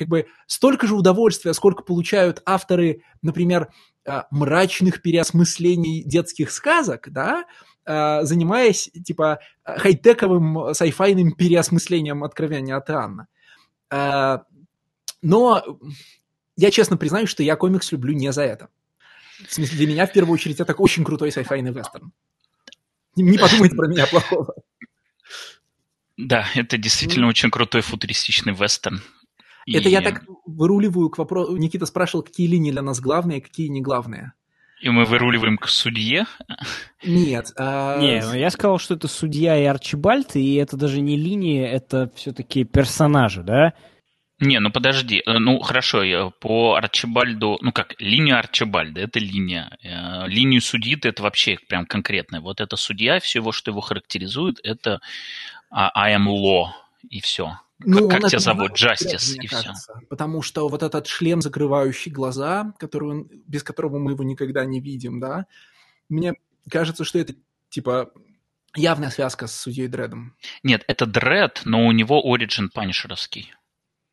как 0.00 0.08
бы 0.08 0.26
столько 0.46 0.86
же 0.86 0.94
удовольствия, 0.94 1.52
сколько 1.52 1.82
получают 1.82 2.42
авторы, 2.46 3.02
например, 3.20 3.68
а, 4.06 4.26
мрачных 4.30 5.02
переосмыслений 5.02 6.02
детских 6.02 6.50
сказок, 6.50 7.12
да, 7.12 7.44
а, 7.84 8.24
занимаясь, 8.24 8.90
типа, 9.04 9.40
хай-тековым 9.62 10.72
сайфайным 10.74 11.32
переосмыслением 11.32 12.24
откровения 12.24 12.76
от 12.76 12.88
Анна. 12.88 13.26
А, 13.90 14.44
но 15.20 15.78
я 16.56 16.70
честно 16.70 16.96
признаю, 16.96 17.26
что 17.26 17.42
я 17.42 17.56
комикс 17.56 17.92
люблю 17.92 18.14
не 18.14 18.32
за 18.32 18.42
это. 18.42 18.68
В 19.46 19.52
смысле, 19.52 19.76
для 19.76 19.86
меня, 19.86 20.06
в 20.06 20.12
первую 20.12 20.34
очередь, 20.34 20.60
это 20.60 20.72
очень 20.72 21.04
крутой 21.04 21.30
сайфайный 21.30 21.72
вестерн. 21.72 22.10
Не 23.16 23.36
подумайте 23.36 23.76
про 23.76 23.86
меня 23.86 24.06
плохого. 24.06 24.54
Да, 26.16 26.46
это 26.54 26.78
действительно 26.78 27.24
ну. 27.24 27.30
очень 27.30 27.50
крутой 27.50 27.82
футуристичный 27.82 28.54
вестерн. 28.54 29.02
И... 29.70 29.76
Это 29.76 29.88
я 29.88 30.00
так 30.00 30.24
выруливаю 30.46 31.10
к 31.10 31.18
вопросу. 31.18 31.56
Никита 31.56 31.86
спрашивал, 31.86 32.24
какие 32.24 32.48
линии 32.48 32.72
для 32.72 32.82
нас 32.82 33.00
главные, 33.00 33.40
какие 33.40 33.68
не 33.68 33.80
главные. 33.80 34.32
И 34.80 34.90
мы 34.90 35.04
выруливаем 35.04 35.58
к 35.58 35.68
судье? 35.68 36.26
Нет. 37.04 37.52
А... 37.56 37.98
Не, 37.98 38.20
я 38.38 38.50
сказал, 38.50 38.78
что 38.78 38.94
это 38.94 39.06
судья 39.06 39.56
и 39.56 39.64
Арчибальд, 39.64 40.34
и 40.34 40.54
это 40.54 40.76
даже 40.76 41.00
не 41.00 41.16
линии, 41.16 41.62
это 41.62 42.10
все-таки 42.16 42.64
персонажи, 42.64 43.42
да? 43.42 43.74
Не, 44.40 44.58
ну 44.58 44.70
подожди, 44.72 45.22
э, 45.24 45.38
ну 45.38 45.60
хорошо, 45.60 46.32
по 46.40 46.74
Арчибальду, 46.74 47.58
ну 47.60 47.72
как, 47.72 47.94
линию 48.00 48.38
Арчибальда, 48.38 49.02
это 49.02 49.20
линия. 49.20 49.76
Э, 49.84 50.26
линию 50.26 50.62
судьи 50.62 50.98
это 51.00 51.22
вообще 51.22 51.58
прям 51.68 51.84
конкретная. 51.84 52.40
Вот 52.40 52.60
это 52.60 52.76
судья, 52.76 53.20
все, 53.20 53.52
что 53.52 53.70
его 53.70 53.82
характеризует, 53.82 54.58
это 54.64 55.00
а, 55.70 55.90
I 55.94 56.16
am 56.16 56.26
law, 56.26 56.68
и 57.08 57.20
все. 57.20 57.60
Ну, 57.84 58.08
как 58.08 58.26
тебя 58.28 58.38
зовут? 58.38 58.72
Джастис, 58.74 59.36
и 59.36 59.46
кажется, 59.46 59.94
все. 59.96 60.06
Потому 60.08 60.42
что 60.42 60.68
вот 60.68 60.82
этот 60.82 61.06
шлем, 61.06 61.40
закрывающий 61.40 62.12
глаза, 62.12 62.74
который 62.78 63.10
он, 63.10 63.28
без 63.46 63.62
которого 63.62 63.98
мы 63.98 64.12
его 64.12 64.24
никогда 64.24 64.64
не 64.64 64.80
видим, 64.80 65.20
да, 65.20 65.46
мне 66.08 66.34
кажется, 66.70 67.04
что 67.04 67.18
это, 67.18 67.34
типа, 67.70 68.10
явная 68.76 69.10
связка 69.10 69.46
с 69.46 69.58
судьей 69.58 69.88
Дредом. 69.88 70.36
Нет, 70.62 70.84
это 70.88 71.06
Дред, 71.06 71.62
но 71.64 71.86
у 71.86 71.92
него 71.92 72.20
оригин 72.22 72.68
панишеровский. 72.68 73.54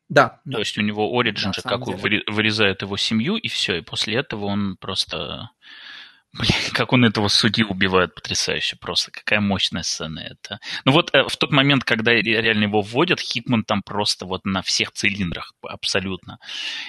Да. 0.08 0.40
То 0.44 0.52
да. 0.52 0.58
есть 0.60 0.78
у 0.78 0.82
него 0.82 1.18
оригин 1.18 1.50
да, 1.50 1.52
же, 1.52 1.62
как 1.62 1.84
деле. 1.84 2.22
вырезают 2.26 2.82
его 2.82 2.96
семью, 2.96 3.36
и 3.36 3.48
все, 3.48 3.76
и 3.76 3.82
после 3.82 4.16
этого 4.16 4.46
он 4.46 4.76
просто 4.78 5.50
Блин, 6.34 6.52
как 6.74 6.92
он 6.92 7.04
этого 7.04 7.28
судью 7.28 7.68
убивает, 7.68 8.14
потрясающе 8.14 8.76
просто. 8.76 9.10
Какая 9.10 9.40
мощная 9.40 9.82
сцена 9.82 10.20
это. 10.20 10.60
Ну 10.84 10.92
вот 10.92 11.14
э, 11.14 11.24
в 11.26 11.36
тот 11.36 11.50
момент, 11.52 11.84
когда 11.84 12.12
реально 12.12 12.64
его 12.64 12.82
вводят, 12.82 13.20
Хикман 13.20 13.64
там 13.64 13.82
просто 13.82 14.26
вот 14.26 14.44
на 14.44 14.60
всех 14.62 14.92
цилиндрах 14.92 15.54
абсолютно. 15.62 16.38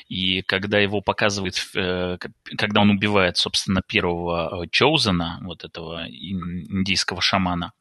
И 0.10 0.42
когда 0.42 0.80
его 0.80 1.02
показывают, 1.02 1.56
э, 1.74 2.18
когда 2.58 2.82
он 2.82 2.90
убивает, 2.90 3.38
собственно, 3.38 3.82
первого 3.82 4.68
Чоузена, 4.72 5.40
вот 5.42 5.64
этого 5.64 6.06
индийского 6.10 7.22
шамана, 7.22 7.72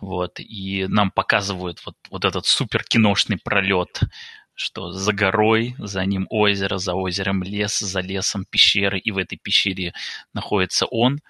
вот, 0.00 0.40
и 0.40 0.86
нам 0.88 1.10
показывают 1.12 1.80
вот, 1.86 1.94
вот 2.10 2.24
этот 2.24 2.46
супер 2.46 2.82
киношный 2.82 3.38
пролет 3.38 4.00
что 4.54 4.92
за 4.92 5.12
горой, 5.12 5.74
за 5.78 6.04
ним 6.04 6.26
озеро, 6.30 6.78
за 6.78 6.94
озером 6.94 7.42
лес, 7.42 7.78
за 7.78 8.00
лесом 8.00 8.44
пещеры, 8.44 8.98
и 8.98 9.10
в 9.10 9.18
этой 9.18 9.36
пещере 9.36 9.92
находится 10.34 10.86
он. 10.86 11.20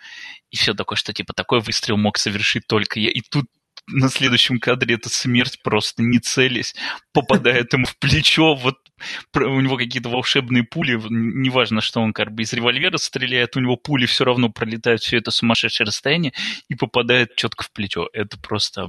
И 0.51 0.57
все 0.57 0.75
такое, 0.75 0.97
что 0.97 1.13
типа 1.13 1.33
такой 1.33 1.61
выстрел 1.61 1.97
мог 1.97 2.19
совершить 2.19 2.67
только 2.67 3.01
я. 3.01 3.11
И 3.11 3.21
тут 3.21 3.47
на 3.87 4.09
следующем 4.09 4.61
кадре 4.61 4.95
эта 4.95 5.09
смерть 5.09 5.61
просто 5.63 6.03
не 6.03 6.19
целясь 6.19 6.75
попадает 7.13 7.73
ему 7.73 7.85
в 7.87 7.97
плечо, 7.99 8.55
вот 8.55 8.77
у 9.35 9.61
него 9.61 9.77
какие-то 9.77 10.09
волшебные 10.09 10.63
пули, 10.63 11.01
неважно, 11.11 11.81
что 11.81 12.01
он 12.01 12.13
как 12.13 12.33
бы 12.33 12.43
из 12.43 12.53
револьвера 12.53 12.97
стреляет, 12.99 13.57
у 13.57 13.61
него 13.61 13.77
пули 13.77 14.07
все 14.07 14.25
равно 14.25 14.51
пролетают 14.51 15.03
все 15.03 15.19
это 15.19 15.31
сумасшедшее 15.31 15.87
расстояние 15.87 16.33
и 16.69 16.75
попадает 16.75 17.35
четко 17.35 17.65
в 17.65 17.73
плечо. 17.73 18.09
Это 18.13 18.39
просто 18.39 18.89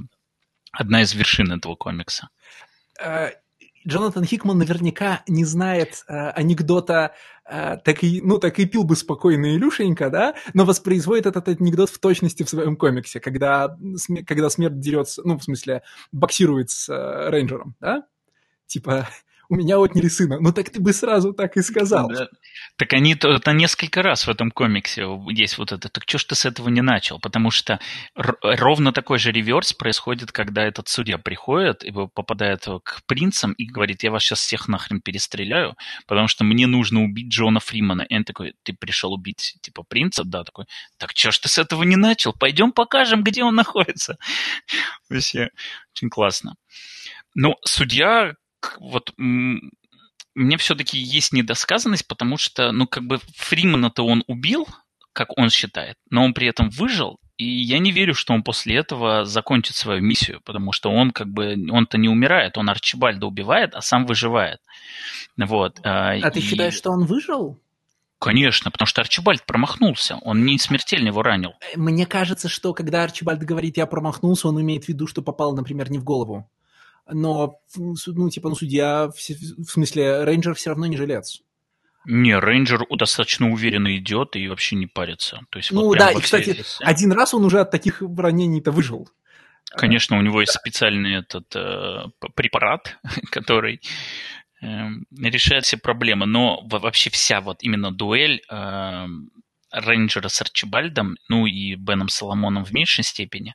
одна 0.72 1.02
из 1.02 1.12
вершин 1.12 1.52
этого 1.52 1.74
комикса. 1.74 2.28
Джонатан 3.86 4.24
Хикман 4.24 4.58
наверняка 4.58 5.22
не 5.28 5.44
знает 5.44 6.04
э, 6.08 6.30
анекдота 6.30 7.14
э, 7.44 7.76
так 7.84 8.02
и, 8.02 8.20
ну, 8.22 8.38
так 8.38 8.58
и 8.58 8.66
пил 8.66 8.84
бы 8.84 8.96
спокойно 8.96 9.54
Илюшенька, 9.54 10.10
да, 10.10 10.34
но 10.54 10.64
воспроизводит 10.64 11.26
этот 11.26 11.48
анекдот 11.48 11.90
в 11.90 11.98
точности 11.98 12.42
в 12.42 12.48
своем 12.48 12.76
комиксе, 12.76 13.20
когда, 13.20 13.76
когда 14.26 14.50
смерть 14.50 14.80
дерется, 14.80 15.22
ну, 15.24 15.38
в 15.38 15.44
смысле, 15.44 15.82
боксирует 16.12 16.70
с 16.70 16.88
э, 16.88 17.30
рейнджером, 17.30 17.74
да? 17.80 18.04
Типа, 18.66 19.08
у 19.48 19.56
меня 19.56 19.78
отняли 19.78 20.08
сына. 20.08 20.38
Ну 20.40 20.52
так 20.52 20.70
ты 20.70 20.80
бы 20.80 20.92
сразу 20.92 21.32
так 21.32 21.56
и 21.56 21.62
сказал. 21.62 22.08
Да. 22.08 22.28
Так 22.76 22.92
они 22.92 23.14
это 23.14 23.52
несколько 23.52 24.02
раз 24.02 24.26
в 24.26 24.30
этом 24.30 24.50
комиксе 24.50 25.06
есть 25.30 25.58
вот 25.58 25.72
это. 25.72 25.88
Так 25.88 26.04
что 26.06 26.18
ж 26.18 26.24
ты 26.24 26.34
с 26.34 26.44
этого 26.44 26.68
не 26.68 26.82
начал? 26.82 27.20
Потому 27.20 27.50
что 27.50 27.78
ровно 28.14 28.92
такой 28.92 29.18
же 29.18 29.32
реверс 29.32 29.72
происходит, 29.72 30.32
когда 30.32 30.62
этот 30.62 30.88
судья 30.88 31.18
приходит 31.18 31.84
и 31.84 31.92
попадает 31.92 32.66
к 32.84 33.02
принцам 33.06 33.52
и 33.52 33.66
говорит, 33.66 34.02
я 34.02 34.10
вас 34.10 34.22
сейчас 34.22 34.40
всех 34.40 34.68
нахрен 34.68 35.00
перестреляю, 35.00 35.76
потому 36.06 36.28
что 36.28 36.44
мне 36.44 36.66
нужно 36.66 37.02
убить 37.04 37.28
Джона 37.28 37.60
Фримана. 37.60 38.02
И 38.02 38.16
он 38.16 38.24
такой, 38.24 38.54
ты 38.62 38.72
пришел 38.72 39.12
убить 39.12 39.56
типа 39.60 39.82
принца? 39.82 40.24
Да, 40.24 40.44
такой, 40.44 40.66
так 40.98 41.12
что 41.14 41.30
ж 41.30 41.38
ты 41.38 41.48
с 41.48 41.58
этого 41.58 41.82
не 41.84 41.96
начал? 41.96 42.32
Пойдем 42.32 42.72
покажем, 42.72 43.22
где 43.22 43.44
он 43.44 43.54
находится. 43.54 44.18
Вообще, 45.08 45.50
очень 45.94 46.10
классно. 46.10 46.56
Но 47.34 47.56
судья 47.64 48.34
вот 48.78 49.12
мне 49.16 50.56
все-таки 50.58 50.98
есть 50.98 51.32
недосказанность, 51.32 52.06
потому 52.08 52.36
что, 52.36 52.72
ну, 52.72 52.86
как 52.86 53.04
бы 53.04 53.20
Фримана-то 53.36 54.04
он 54.04 54.24
убил, 54.26 54.66
как 55.12 55.36
он 55.38 55.50
считает, 55.50 55.96
но 56.10 56.24
он 56.24 56.34
при 56.34 56.48
этом 56.48 56.70
выжил, 56.70 57.18
и 57.36 57.44
я 57.44 57.78
не 57.78 57.90
верю, 57.90 58.14
что 58.14 58.32
он 58.32 58.42
после 58.42 58.76
этого 58.76 59.24
закончит 59.24 59.74
свою 59.74 60.00
миссию, 60.00 60.40
потому 60.44 60.72
что 60.72 60.90
он 60.90 61.10
как 61.10 61.28
бы, 61.28 61.56
он-то 61.70 61.98
не 61.98 62.08
умирает, 62.08 62.56
он 62.56 62.70
Арчибальда 62.70 63.26
убивает, 63.26 63.74
а 63.74 63.80
сам 63.80 64.06
выживает. 64.06 64.60
Вот. 65.36 65.80
А, 65.82 66.10
а 66.10 66.16
и... 66.16 66.30
ты 66.30 66.40
считаешь, 66.40 66.74
что 66.74 66.90
он 66.90 67.06
выжил? 67.06 67.58
Конечно, 68.20 68.70
потому 68.70 68.86
что 68.86 69.00
Арчибальд 69.02 69.44
промахнулся, 69.44 70.16
он 70.22 70.44
не 70.44 70.58
смертельно 70.58 71.08
его 71.08 71.22
ранил. 71.22 71.54
Мне 71.76 72.06
кажется, 72.06 72.48
что 72.48 72.72
когда 72.72 73.02
Арчибальд 73.02 73.42
говорит 73.42 73.76
«я 73.76 73.86
промахнулся», 73.86 74.48
он 74.48 74.60
имеет 74.62 74.84
в 74.84 74.88
виду, 74.88 75.06
что 75.06 75.20
попал, 75.20 75.54
например, 75.54 75.90
не 75.90 75.98
в 75.98 76.04
голову 76.04 76.48
но, 77.10 77.60
ну, 77.76 78.30
типа, 78.30 78.48
ну, 78.48 78.54
судья, 78.54 79.08
в, 79.08 79.14
в 79.14 79.70
смысле, 79.70 80.24
рейнджер 80.24 80.54
все 80.54 80.70
равно 80.70 80.86
не 80.86 80.96
жилец. 80.96 81.42
Не, 82.06 82.38
рейнджер 82.38 82.86
достаточно 82.96 83.50
уверенно 83.50 83.96
идет 83.96 84.36
и 84.36 84.48
вообще 84.48 84.76
не 84.76 84.86
парится. 84.86 85.40
То 85.50 85.58
есть, 85.58 85.72
ну 85.72 85.84
вот 85.84 85.98
да, 85.98 86.10
и, 86.10 86.20
кстати, 86.20 86.62
один 86.80 87.12
раз 87.12 87.32
он 87.32 87.44
уже 87.44 87.60
от 87.60 87.70
таких 87.70 88.02
ранений-то 88.02 88.72
выжил. 88.72 89.08
Конечно, 89.70 90.18
у 90.18 90.22
него 90.22 90.40
есть 90.40 90.52
специальный 90.52 91.16
этот 91.16 91.54
э, 91.56 92.04
препарат, 92.34 92.98
который 93.30 93.80
э, 94.62 94.66
решает 95.18 95.64
все 95.64 95.78
проблемы, 95.78 96.26
но 96.26 96.60
вообще 96.66 97.10
вся 97.10 97.40
вот 97.40 97.62
именно 97.62 97.90
дуэль 97.90 98.42
э, 98.50 99.06
Рейнджера 99.74 100.28
с 100.28 100.40
Арчибальдом, 100.40 101.16
ну 101.28 101.46
и 101.46 101.74
Беном 101.74 102.08
Соломоном 102.08 102.64
в 102.64 102.72
меньшей 102.72 103.04
степени. 103.04 103.54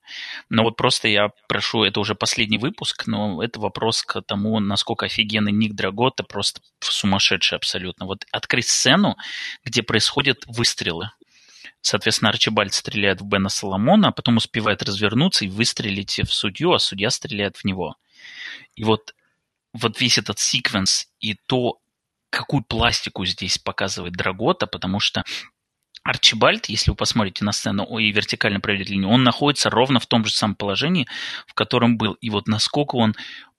Но 0.49 0.63
вот 0.63 0.75
просто 0.75 1.07
я 1.07 1.29
прошу, 1.47 1.83
это 1.83 1.99
уже 1.99 2.15
последний 2.15 2.57
выпуск, 2.57 3.07
но 3.07 3.41
это 3.41 3.59
вопрос 3.59 4.03
к 4.03 4.21
тому, 4.21 4.59
насколько 4.59 5.05
офигенный 5.05 5.51
Ник 5.51 5.73
Драгота, 5.73 6.23
просто 6.23 6.61
сумасшедший 6.79 7.57
абсолютно. 7.57 8.05
Вот 8.05 8.25
открыть 8.31 8.67
сцену, 8.67 9.15
где 9.63 9.81
происходят 9.81 10.43
выстрелы. 10.45 11.11
Соответственно, 11.81 12.29
Арчибальд 12.29 12.73
стреляет 12.73 13.21
в 13.21 13.25
Бена 13.25 13.49
Соломона, 13.49 14.09
а 14.09 14.11
потом 14.11 14.37
успевает 14.37 14.83
развернуться 14.83 15.45
и 15.45 15.49
выстрелить 15.49 16.19
в 16.19 16.33
судью, 16.33 16.73
а 16.73 16.79
судья 16.79 17.09
стреляет 17.09 17.55
в 17.55 17.63
него. 17.63 17.95
И 18.75 18.83
вот, 18.83 19.15
вот 19.71 19.99
весь 20.01 20.17
этот 20.17 20.39
секвенс 20.39 21.07
и 21.21 21.35
то, 21.45 21.79
какую 22.29 22.63
пластику 22.63 23.25
здесь 23.25 23.57
показывает 23.57 24.13
Драгота, 24.13 24.67
потому 24.67 24.99
что 24.99 25.23
Арчибальд, 26.03 26.67
если 26.67 26.91
вы 26.91 26.95
посмотрите 26.95 27.43
на 27.45 27.51
сцену 27.51 27.97
и 27.97 28.11
вертикально 28.11 28.59
проведет 28.59 28.89
линию, 28.89 29.09
он 29.09 29.23
находится 29.23 29.69
ровно 29.69 29.99
в 29.99 30.05
том 30.05 30.25
же 30.25 30.31
самом 30.33 30.55
положении, 30.55 31.07
в 31.47 31.53
котором 31.53 31.97
был. 31.97 32.13
И 32.13 32.29
вот 32.29 32.47
насколько 32.47 32.95
он 32.95 33.15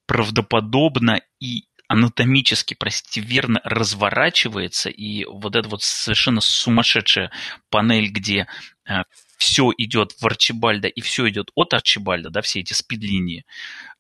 правдоподобно 0.07 1.20
и 1.41 1.64
анатомически, 1.88 2.74
простите, 2.74 3.20
верно 3.20 3.61
разворачивается, 3.64 4.91
и 4.91 5.24
вот 5.24 5.57
эта 5.57 5.68
вот 5.68 5.82
совершенно 5.82 6.41
сумасшедшая 6.41 7.32
панель, 7.68 8.11
где 8.11 8.47
э, 8.88 9.03
все 9.41 9.72
идет 9.78 10.12
в 10.20 10.26
Арчибальда 10.26 10.86
и 10.86 11.01
все 11.01 11.28
идет 11.30 11.51
от 11.55 11.72
Арчибальда, 11.72 12.28
да, 12.28 12.43
все 12.43 12.61
эти 12.61 12.74
спид-линии, 12.74 13.47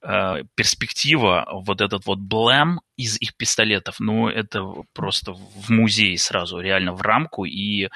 э, 0.02 0.44
перспектива, 0.54 1.48
вот 1.50 1.80
этот 1.80 2.04
вот 2.04 2.18
блэм 2.18 2.82
из 2.98 3.18
их 3.18 3.34
пистолетов, 3.36 4.00
ну, 4.00 4.28
это 4.28 4.62
просто 4.92 5.32
в 5.32 5.70
музей 5.70 6.16
сразу, 6.18 6.60
реально 6.60 6.92
в 6.92 7.00
рамку 7.00 7.46
и 7.46 7.84
э, 7.84 7.88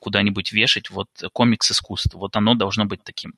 куда-нибудь 0.00 0.52
вешать, 0.52 0.88
вот 0.88 1.08
комикс 1.34 1.70
искусства, 1.70 2.18
вот 2.18 2.36
оно 2.36 2.54
должно 2.54 2.86
быть 2.86 3.04
таким. 3.04 3.34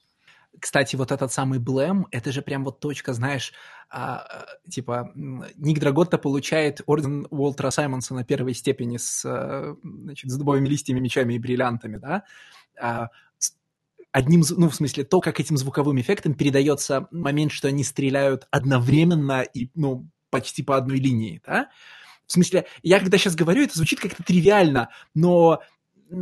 Кстати, 0.60 0.94
вот 0.94 1.10
этот 1.10 1.32
самый 1.32 1.58
Блэм, 1.58 2.06
это 2.12 2.30
же 2.30 2.42
прям 2.42 2.64
вот 2.64 2.78
точка, 2.78 3.14
знаешь, 3.14 3.52
а, 3.88 4.46
типа 4.68 5.10
Ник 5.14 5.80
Драготта 5.80 6.18
получает 6.18 6.82
орден 6.86 7.26
Уолтера 7.30 7.70
Саймонса 7.70 8.14
на 8.14 8.24
первой 8.24 8.54
степени 8.54 8.96
с, 8.96 9.24
э, 9.24 9.74
значит, 9.82 10.30
с 10.30 10.36
дубовыми 10.36 10.68
листьями, 10.68 11.00
мечами 11.00 11.34
и 11.34 11.38
бриллиантами, 11.38 11.96
да, 11.96 12.22
а, 12.80 13.08
одним, 14.12 14.42
ну, 14.56 14.68
в 14.68 14.74
смысле, 14.74 15.04
то, 15.04 15.20
как 15.20 15.40
этим 15.40 15.56
звуковым 15.56 16.00
эффектом 16.00 16.34
передается 16.34 17.08
момент, 17.10 17.52
что 17.52 17.68
они 17.68 17.84
стреляют 17.84 18.46
одновременно 18.50 19.42
и, 19.42 19.70
ну, 19.74 20.08
почти 20.30 20.62
по 20.62 20.76
одной 20.76 20.98
линии, 20.98 21.42
да? 21.46 21.68
В 22.26 22.32
смысле, 22.32 22.66
я 22.82 23.00
когда 23.00 23.18
сейчас 23.18 23.34
говорю, 23.34 23.62
это 23.62 23.76
звучит 23.76 23.98
как-то 23.98 24.22
тривиально, 24.22 24.90
но, 25.14 25.60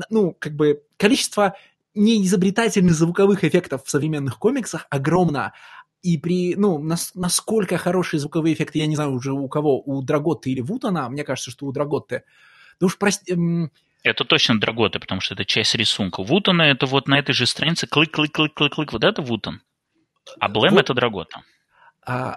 ну, 0.09 0.35
как 0.39 0.55
бы 0.55 0.83
количество 0.97 1.55
неизобретательных 1.95 2.95
звуковых 2.95 3.45
эффектов 3.45 3.85
в 3.85 3.91
современных 3.91 4.39
комиксах 4.39 4.87
огромно. 4.89 5.53
И 6.01 6.17
при, 6.17 6.55
ну, 6.55 6.79
нас, 6.79 7.11
насколько 7.15 7.77
хорошие 7.77 8.21
звуковые 8.21 8.55
эффекты, 8.55 8.79
я 8.79 8.87
не 8.87 8.95
знаю 8.95 9.13
уже 9.13 9.33
у 9.33 9.49
кого, 9.49 9.83
у 9.83 10.01
Драготты 10.01 10.51
или 10.51 10.61
Вутона, 10.61 11.09
мне 11.09 11.25
кажется, 11.25 11.51
что 11.51 11.67
у 11.67 11.73
Драготты. 11.73 12.23
Да 12.81 12.87
уж, 12.87 12.97
прости. 12.97 13.35
Это 14.03 14.25
точно 14.25 14.61
Драготы, 14.61 15.01
потому 15.01 15.21
что 15.21 15.35
это 15.35 15.45
часть 15.45 15.75
рисунка. 15.75 16.23
Вутона 16.23 16.63
это 16.63 16.87
вот 16.87 17.09
на 17.09 17.19
этой 17.19 17.33
же 17.33 17.47
странице 17.47 17.87
клык-клык-клык-клык-клык, 17.87 18.93
вот 18.93 19.05
это 19.05 19.23
Вутон. 19.23 19.61
А 20.39 20.49
Блэм 20.49 20.75
вот. 20.75 20.81
это 20.81 20.95
Драгота. 20.95 21.43
А, 22.07 22.37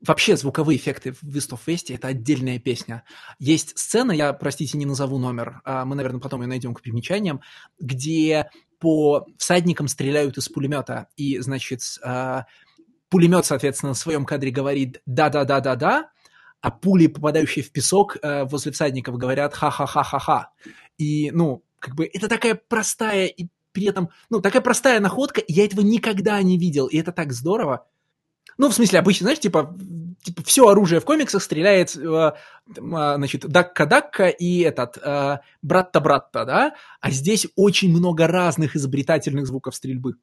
Вообще 0.00 0.36
звуковые 0.36 0.78
эффекты 0.78 1.12
в 1.12 1.24
West 1.24 1.50
of 1.50 1.60
West 1.66 1.92
это 1.92 2.08
отдельная 2.08 2.60
песня. 2.60 3.02
Есть 3.40 3.76
сцена, 3.76 4.12
я, 4.12 4.32
простите, 4.32 4.78
не 4.78 4.86
назову 4.86 5.18
номер, 5.18 5.60
а 5.64 5.84
мы, 5.84 5.96
наверное, 5.96 6.20
потом 6.20 6.42
ее 6.42 6.46
найдем 6.46 6.72
к 6.72 6.82
примечаниям, 6.82 7.40
где 7.80 8.48
по 8.78 9.26
всадникам 9.38 9.88
стреляют 9.88 10.38
из 10.38 10.48
пулемета, 10.48 11.08
и, 11.16 11.40
значит, 11.40 11.80
а, 12.04 12.46
пулемет, 13.08 13.44
соответственно, 13.44 13.94
в 13.94 13.98
своем 13.98 14.24
кадре 14.24 14.52
говорит 14.52 15.02
«да-да-да-да-да», 15.04 16.10
а 16.60 16.70
пули, 16.70 17.08
попадающие 17.08 17.64
в 17.64 17.72
песок, 17.72 18.18
а, 18.22 18.44
возле 18.44 18.70
всадников 18.70 19.16
говорят 19.16 19.54
«ха-ха-ха-ха-ха». 19.54 20.52
И, 20.98 21.30
ну, 21.32 21.62
как 21.78 21.94
бы 21.94 22.04
это 22.12 22.28
такая 22.28 22.54
простая 22.54 23.26
и 23.26 23.48
при 23.72 23.86
этом, 23.86 24.10
ну, 24.28 24.40
такая 24.40 24.62
простая 24.62 25.00
находка, 25.00 25.42
я 25.46 25.64
этого 25.64 25.80
никогда 25.80 26.42
не 26.42 26.58
видел, 26.58 26.86
и 26.86 26.98
это 26.98 27.12
так 27.12 27.32
здорово. 27.32 27.86
Ну, 28.56 28.68
в 28.68 28.74
смысле, 28.74 28.98
обычно, 28.98 29.24
знаешь, 29.24 29.38
типа, 29.38 29.76
типа 30.24 30.42
все 30.42 30.66
оружие 30.66 31.00
в 31.00 31.04
комиксах 31.04 31.42
стреляет, 31.42 31.96
э, 31.96 32.32
значит, 32.76 33.46
дакка-дакка 33.46 34.26
и 34.26 34.60
этот, 34.60 34.98
э, 34.98 35.38
братта-братта, 35.62 36.44
да? 36.44 36.74
А 37.00 37.10
здесь 37.12 37.46
очень 37.54 37.90
много 37.90 38.26
разных 38.26 38.74
изобретательных 38.74 39.46
звуков 39.46 39.76
стрельбы. 39.76 40.16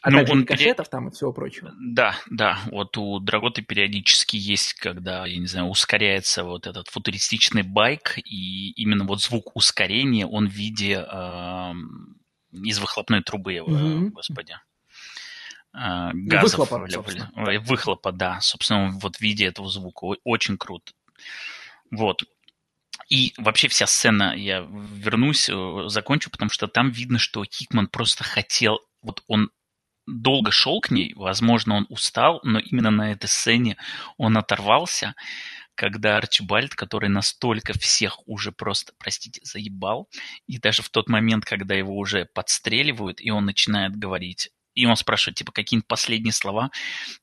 А 0.00 0.10
ну, 0.10 0.24
он 0.28 0.46
кассетов 0.46 0.88
там 0.88 1.08
и 1.08 1.10
всего 1.10 1.32
прочего. 1.32 1.72
Да, 1.80 2.16
да. 2.30 2.58
Вот 2.70 2.96
у 2.96 3.18
Драготы 3.18 3.62
периодически 3.62 4.36
есть, 4.36 4.74
когда, 4.74 5.26
я 5.26 5.38
не 5.38 5.46
знаю, 5.46 5.66
ускоряется 5.66 6.44
вот 6.44 6.66
этот 6.66 6.88
футуристичный 6.88 7.62
байк, 7.62 8.18
и 8.18 8.70
именно 8.72 9.04
вот 9.04 9.22
звук 9.22 9.56
ускорения, 9.56 10.26
он 10.26 10.48
в 10.48 10.52
виде 10.52 11.04
э, 11.06 11.72
из 12.52 12.78
выхлопной 12.78 13.22
трубы, 13.22 13.56
mm-hmm. 13.56 14.10
господи. 14.10 14.54
Э, 15.74 16.10
газов. 16.12 16.68
Выхлопа, 16.68 17.60
выхлопа, 17.60 18.12
да. 18.12 18.40
Собственно, 18.40 18.90
вот 18.90 19.16
в 19.16 19.20
виде 19.20 19.46
этого 19.46 19.68
звука. 19.68 20.16
Очень 20.24 20.58
круто. 20.58 20.92
Вот. 21.90 22.22
И 23.08 23.32
вообще 23.38 23.68
вся 23.68 23.86
сцена, 23.86 24.34
я 24.36 24.60
вернусь, 24.60 25.48
э, 25.48 25.84
закончу, 25.86 26.30
потому 26.30 26.50
что 26.50 26.68
там 26.68 26.90
видно, 26.90 27.18
что 27.18 27.44
Хикман 27.44 27.88
просто 27.88 28.22
хотел, 28.22 28.80
вот 29.02 29.22
он 29.26 29.50
долго 30.08 30.50
шел 30.50 30.80
к 30.80 30.90
ней, 30.90 31.12
возможно, 31.14 31.76
он 31.76 31.86
устал, 31.88 32.40
но 32.42 32.58
именно 32.58 32.90
на 32.90 33.12
этой 33.12 33.26
сцене 33.26 33.76
он 34.16 34.36
оторвался, 34.36 35.14
когда 35.74 36.16
Арчибальд, 36.16 36.74
который 36.74 37.08
настолько 37.08 37.78
всех 37.78 38.26
уже 38.26 38.50
просто, 38.50 38.92
простите, 38.98 39.40
заебал, 39.44 40.08
и 40.46 40.58
даже 40.58 40.82
в 40.82 40.88
тот 40.88 41.08
момент, 41.08 41.44
когда 41.44 41.74
его 41.74 41.96
уже 41.96 42.24
подстреливают, 42.24 43.20
и 43.20 43.30
он 43.30 43.44
начинает 43.44 43.96
говорить 43.96 44.50
и 44.78 44.86
он 44.86 44.96
спрашивает, 44.96 45.36
типа, 45.36 45.52
какие-нибудь 45.52 45.88
последние 45.88 46.32
слова, 46.32 46.70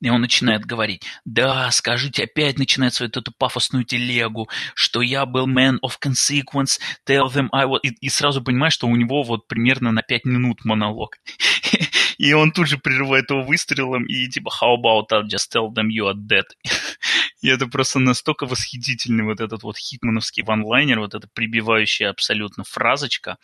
и 0.01 0.10
он 0.10 0.22
начинает 0.22 0.66
говорить, 0.66 1.03
да, 1.24 1.72
скажите, 1.72 2.24
опять 2.24 2.60
начинает 2.60 2.93
свою 2.93 3.10
эту 3.10 3.32
пафосную 3.32 3.86
телегу, 3.86 4.49
что 4.74 5.01
я 5.01 5.26
был 5.26 5.47
man 5.47 5.78
of 5.82 5.93
consequence, 6.01 6.80
tell 7.08 7.28
them 7.28 7.47
I 7.51 7.66
was... 7.66 7.80
И, 7.84 7.89
и 8.01 8.10
сразу 8.10 8.43
понимаешь, 8.43 8.74
что 8.74 8.88
у 8.88 8.95
него 8.95 9.24
вот 9.24 9.47
примерно 9.47 9.91
на 9.91 10.01
пять 10.01 10.26
минут 10.26 10.66
монолог. 10.66 11.18
И 12.18 12.32
он 12.32 12.51
тут 12.51 12.68
же 12.68 12.78
прерывает 12.78 13.30
его 13.30 13.43
выстрелом 13.43 14.06
и 14.06 14.30
типа 14.30 14.49
how 14.49 14.76
about 14.78 15.08
I 15.12 15.24
just 15.24 15.51
tell 15.51 15.70
them 15.70 15.88
you 15.89 16.10
are 16.10 16.16
dead. 16.16 16.45
И 17.41 17.49
это 17.49 17.68
просто 17.68 17.99
настолько 17.99 18.45
восхитительный 18.45 19.26
вот 19.26 19.41
этот 19.41 19.64
вот 19.64 19.78
хитмановский 19.78 20.43
ванлайнер, 20.43 20.99
вот 20.99 21.14
эта 21.14 21.28
прибивающая 21.34 22.10
абсолютно 22.10 22.64
фразочка. 22.64 23.38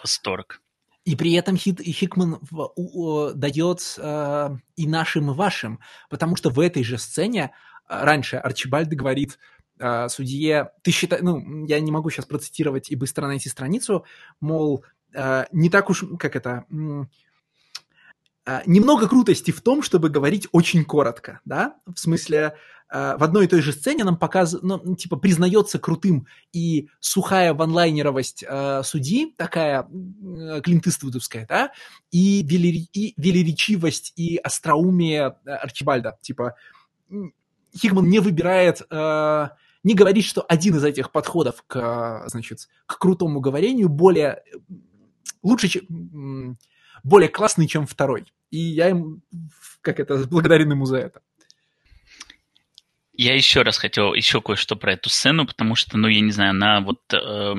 Восторг. 0.00 0.60
И 1.10 1.16
при 1.16 1.32
этом 1.32 1.56
Хит, 1.56 1.80
Хикман 1.80 2.38
в, 2.52 2.72
у, 2.76 3.32
дает 3.34 3.80
э, 3.98 4.50
и 4.76 4.86
нашим, 4.86 5.32
и 5.32 5.34
вашим, 5.34 5.80
потому 6.08 6.36
что 6.36 6.50
в 6.50 6.60
этой 6.60 6.84
же 6.84 6.98
сцене 6.98 7.50
э, 7.88 8.04
раньше 8.04 8.36
Арчибальд 8.36 8.90
говорит 8.90 9.36
э, 9.80 10.08
судье, 10.08 10.70
ты 10.84 10.92
считаешь, 10.92 11.24
ну, 11.24 11.66
я 11.66 11.80
не 11.80 11.90
могу 11.90 12.10
сейчас 12.10 12.26
процитировать 12.26 12.92
и 12.92 12.94
быстро 12.94 13.26
найти 13.26 13.48
страницу, 13.48 14.04
мол, 14.40 14.84
э, 15.12 15.46
не 15.50 15.68
так 15.68 15.90
уж, 15.90 16.04
как 16.16 16.36
это, 16.36 16.64
немного 18.66 19.08
крутости 19.08 19.50
в 19.50 19.60
том, 19.60 19.82
чтобы 19.82 20.08
говорить 20.08 20.48
очень 20.52 20.84
коротко, 20.84 21.40
да, 21.44 21.76
в 21.86 21.98
смысле, 21.98 22.54
Э, 22.90 23.16
в 23.16 23.22
одной 23.22 23.44
и 23.44 23.48
той 23.48 23.62
же 23.62 23.72
сцене 23.72 24.04
нам 24.04 24.16
показывают, 24.16 24.84
ну, 24.84 24.96
типа, 24.96 25.16
признается 25.16 25.78
крутым 25.78 26.26
и 26.52 26.88
сухая 26.98 27.54
ванлайнеровость 27.54 28.44
э, 28.46 28.82
судьи, 28.84 29.32
такая 29.36 29.86
э, 29.88 30.60
Клинт 30.62 30.86
Иствудовская, 30.86 31.46
да, 31.46 31.70
и, 32.10 32.42
велери, 32.42 32.88
и 32.92 33.14
велеречивость 33.16 34.12
и 34.16 34.36
остроумие 34.36 35.36
э, 35.44 35.50
Арчибальда. 35.50 36.18
Типа, 36.20 36.56
Хигман 37.76 38.08
не 38.08 38.18
выбирает, 38.18 38.82
э, 38.90 39.48
не 39.84 39.94
говорит, 39.94 40.24
что 40.24 40.42
один 40.42 40.76
из 40.76 40.84
этих 40.84 41.12
подходов 41.12 41.62
к, 41.68 42.24
значит, 42.26 42.68
к 42.86 42.98
крутому 42.98 43.40
говорению 43.40 43.88
более, 43.88 44.42
лучше, 45.42 45.68
чем, 45.68 46.58
более 47.04 47.28
классный, 47.28 47.66
чем 47.66 47.86
второй. 47.86 48.24
И 48.50 48.58
я 48.58 48.90
им, 48.90 49.22
как 49.80 50.00
это, 50.00 50.16
благодарен 50.30 50.70
ему 50.70 50.84
за 50.86 50.98
это. 50.98 51.20
Я 53.12 53.34
еще 53.34 53.62
раз 53.62 53.76
хотел 53.76 54.14
еще 54.14 54.40
кое-что 54.40 54.76
про 54.76 54.94
эту 54.94 55.10
сцену, 55.10 55.46
потому 55.46 55.74
что, 55.74 55.98
ну, 55.98 56.08
я 56.08 56.20
не 56.20 56.32
знаю, 56.32 56.50
она 56.50 56.80
вот 56.80 57.00
э, 57.12 57.54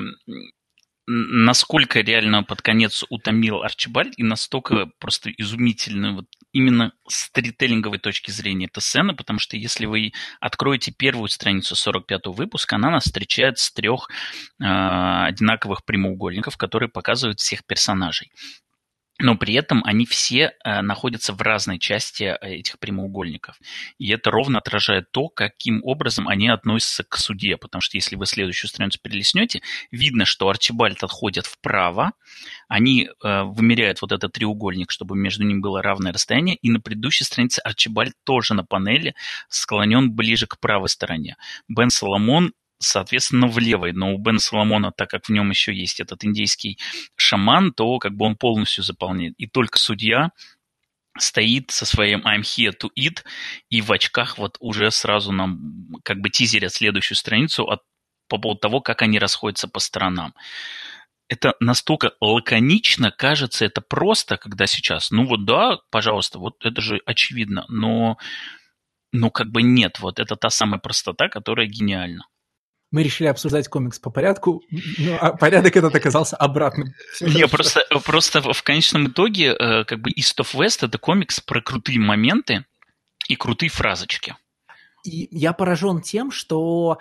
насколько 1.07 1.99
реально 1.99 2.43
под 2.43 2.61
конец 2.61 3.03
утомил 3.09 3.63
Арчибальд 3.63 4.13
и 4.17 4.23
настолько 4.23 4.87
просто 4.97 5.29
изумительно 5.31 6.15
вот 6.15 6.25
именно 6.53 6.93
с 7.07 7.25
сторителлинговой 7.25 7.99
точки 7.99 8.31
зрения 8.31 8.65
эта 8.65 8.81
сцена, 8.81 9.13
потому 9.13 9.39
что 9.39 9.57
если 9.57 9.85
вы 9.85 10.13
откроете 10.39 10.91
первую 10.91 11.29
страницу 11.29 11.75
45-го 11.75 12.31
выпуска, 12.31 12.75
она 12.75 12.89
нас 12.89 13.05
встречает 13.05 13.57
с 13.57 13.71
трех 13.71 14.09
э, 14.59 14.63
одинаковых 14.63 15.83
прямоугольников, 15.85 16.57
которые 16.57 16.89
показывают 16.89 17.39
всех 17.39 17.65
персонажей 17.65 18.31
но 19.21 19.35
при 19.35 19.53
этом 19.53 19.83
они 19.85 20.05
все 20.05 20.53
э, 20.63 20.81
находятся 20.81 21.33
в 21.33 21.41
разной 21.41 21.79
части 21.79 22.23
э, 22.23 22.37
этих 22.41 22.79
прямоугольников. 22.79 23.59
И 23.97 24.09
это 24.09 24.31
ровно 24.31 24.59
отражает 24.59 25.11
то, 25.11 25.29
каким 25.29 25.81
образом 25.83 26.27
они 26.27 26.49
относятся 26.49 27.03
к 27.03 27.17
суде. 27.17 27.57
Потому 27.57 27.81
что 27.81 27.97
если 27.97 28.15
вы 28.15 28.25
следующую 28.25 28.69
страницу 28.69 28.99
перелистнете, 29.01 29.61
видно, 29.91 30.25
что 30.25 30.49
Арчибальд 30.49 31.03
отходит 31.03 31.45
вправо, 31.45 32.11
они 32.67 33.07
э, 33.07 33.43
вымеряют 33.43 34.01
вот 34.01 34.11
этот 34.11 34.33
треугольник, 34.33 34.91
чтобы 34.91 35.15
между 35.15 35.43
ним 35.43 35.61
было 35.61 35.81
равное 35.81 36.13
расстояние, 36.13 36.55
и 36.55 36.69
на 36.69 36.79
предыдущей 36.79 37.23
странице 37.23 37.59
Арчибальд 37.59 38.13
тоже 38.23 38.53
на 38.53 38.63
панели 38.63 39.15
склонен 39.49 40.11
ближе 40.11 40.47
к 40.47 40.59
правой 40.59 40.89
стороне. 40.89 41.37
Бен 41.67 41.89
Соломон 41.89 42.53
соответственно, 42.81 43.47
в 43.47 43.57
левой. 43.59 43.93
Но 43.93 44.13
у 44.13 44.17
Бена 44.17 44.39
Соломона, 44.39 44.91
так 44.91 45.09
как 45.09 45.25
в 45.25 45.29
нем 45.29 45.49
еще 45.49 45.73
есть 45.73 45.99
этот 45.99 46.23
индейский 46.25 46.77
шаман, 47.15 47.73
то 47.73 47.99
как 47.99 48.13
бы 48.13 48.25
он 48.25 48.35
полностью 48.35 48.83
заполняет. 48.83 49.33
И 49.37 49.47
только 49.47 49.77
судья 49.77 50.31
стоит 51.17 51.71
со 51.71 51.85
своим 51.85 52.21
I'm 52.25 52.41
here 52.41 52.73
to 52.81 52.89
eat, 52.97 53.23
и 53.69 53.81
в 53.81 53.91
очках 53.91 54.37
вот 54.37 54.57
уже 54.59 54.91
сразу 54.91 55.31
нам 55.31 55.59
как 56.03 56.19
бы 56.21 56.29
тизерят 56.29 56.73
следующую 56.73 57.17
страницу 57.17 57.63
от, 57.65 57.81
по 58.27 58.37
поводу 58.37 58.59
того, 58.59 58.81
как 58.81 59.01
они 59.01 59.19
расходятся 59.19 59.67
по 59.67 59.79
сторонам. 59.79 60.33
Это 61.27 61.55
настолько 61.59 62.13
лаконично, 62.19 63.11
кажется, 63.11 63.65
это 63.65 63.81
просто, 63.81 64.37
когда 64.37 64.67
сейчас, 64.67 65.11
ну 65.11 65.25
вот 65.25 65.45
да, 65.45 65.79
пожалуйста, 65.89 66.39
вот 66.39 66.65
это 66.65 66.81
же 66.81 67.01
очевидно, 67.05 67.65
но, 67.69 68.17
но 69.13 69.29
как 69.31 69.49
бы 69.49 69.61
нет, 69.61 69.99
вот 69.99 70.19
это 70.19 70.35
та 70.35 70.49
самая 70.49 70.79
простота, 70.79 71.29
которая 71.29 71.67
гениальна 71.67 72.25
мы 72.91 73.03
решили 73.03 73.27
обсуждать 73.27 73.69
комикс 73.69 73.99
по 73.99 74.09
порядку, 74.09 74.61
но 74.97 75.17
а 75.19 75.31
порядок 75.31 75.75
этот 75.75 75.95
оказался 75.95 76.35
обратным. 76.35 76.93
Не, 77.21 77.47
просто, 77.47 77.83
просто 78.05 78.41
в 78.41 78.63
конечном 78.63 79.07
итоге 79.07 79.55
э, 79.57 79.85
как 79.85 80.01
бы 80.01 80.11
East 80.11 80.39
of 80.39 80.53
West 80.53 80.85
это 80.85 80.97
комикс 80.97 81.39
про 81.39 81.61
крутые 81.61 81.99
моменты 81.99 82.65
и 83.27 83.35
крутые 83.35 83.69
фразочки. 83.69 84.35
И 85.05 85.27
я 85.31 85.53
поражен 85.53 86.01
тем, 86.01 86.31
что 86.31 86.99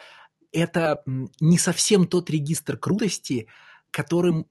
это 0.52 1.02
не 1.40 1.58
совсем 1.58 2.06
тот 2.06 2.30
регистр 2.30 2.76
крутости, 2.76 3.48
которым 3.90 4.46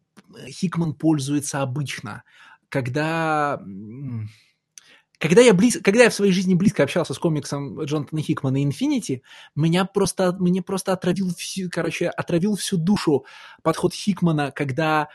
Хикман 0.48 0.94
пользуется 0.94 1.62
обычно, 1.62 2.24
когда 2.68 3.60
когда 5.20 5.42
я, 5.42 5.54
близ... 5.54 5.78
Когда 5.84 6.04
я 6.04 6.10
в 6.10 6.14
своей 6.14 6.32
жизни 6.32 6.56
близко 6.56 6.84
общался 6.84 7.14
с 7.14 7.20
комиксом 7.20 7.84
Джонатана 7.84 8.22
Хикмана 8.22 8.64
«Инфинити», 8.64 9.22
меня 9.54 9.86
просто, 9.86 10.32
мне 10.40 10.62
просто 10.62 10.94
отравил, 10.94 11.34
всю, 11.36 11.70
короче, 11.70 12.08
отравил 12.08 12.56
всю 12.56 12.78
душу 12.78 13.26
подход 13.62 13.94
Хикмана, 13.94 14.52
когда 14.52 15.10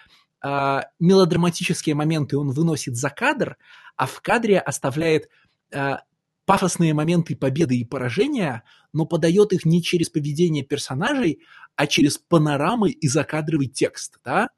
э, 0.45 0.81
мелодраматические 1.01 1.95
моменты 1.95 2.37
он 2.37 2.51
выносит 2.51 2.97
за 2.97 3.09
кадр, 3.09 3.57
а 3.97 4.07
в 4.07 4.21
кадре 4.21 4.59
оставляет 4.59 5.31
э, 5.73 5.97
пафосные 6.45 6.93
моменты 6.93 7.35
победы 7.35 7.79
и 7.79 7.85
поражения, 7.85 8.63
но 8.93 9.07
подает 9.07 9.55
их 9.55 9.65
не 9.65 9.83
через 9.83 10.11
поведение 10.11 10.63
персонажей, 10.63 11.41
а 11.77 11.87
через 11.87 12.19
панорамы 12.19 12.91
и 12.91 13.09
закадровый 13.09 13.69
текст, 13.69 14.19
да? 14.23 14.51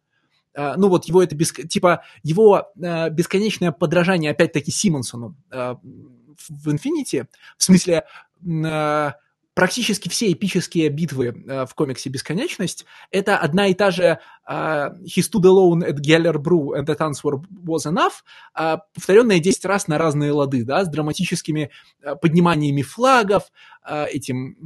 А, 0.56 0.76
ну 0.76 0.88
вот 0.88 1.04
его 1.04 1.22
это, 1.22 1.36
без, 1.36 1.52
типа, 1.52 2.02
его 2.22 2.72
э, 2.82 3.10
бесконечное 3.10 3.72
подражание, 3.72 4.30
опять-таки, 4.30 4.70
Симонсону 4.70 5.36
э, 5.50 5.74
в 6.48 6.68
Infinity, 6.68 7.26
в 7.58 7.62
смысле, 7.62 8.04
э, 8.42 9.10
практически 9.52 10.08
все 10.08 10.32
эпические 10.32 10.88
битвы 10.88 11.44
в 11.66 11.74
комиксе 11.74 12.10
«Бесконечность»— 12.10 12.84
это 13.10 13.38
одна 13.38 13.68
и 13.68 13.74
та 13.74 13.90
же 13.90 14.18
«He 14.46 15.22
stood 15.22 15.44
alone 15.44 15.82
at 15.82 15.96
Geller 15.98 16.36
Brew 16.36 16.78
and 16.78 16.84
the 16.84 16.94
answer 16.98 17.42
was 17.64 17.86
enough», 17.86 18.22
повторенная 18.92 19.38
10 19.38 19.64
раз 19.64 19.88
на 19.88 19.96
разные 19.96 20.32
лады, 20.32 20.62
да, 20.62 20.84
с 20.84 20.90
драматическими 20.90 21.70
подниманиями 22.20 22.82
флагов, 22.82 23.44
этим 23.88 24.58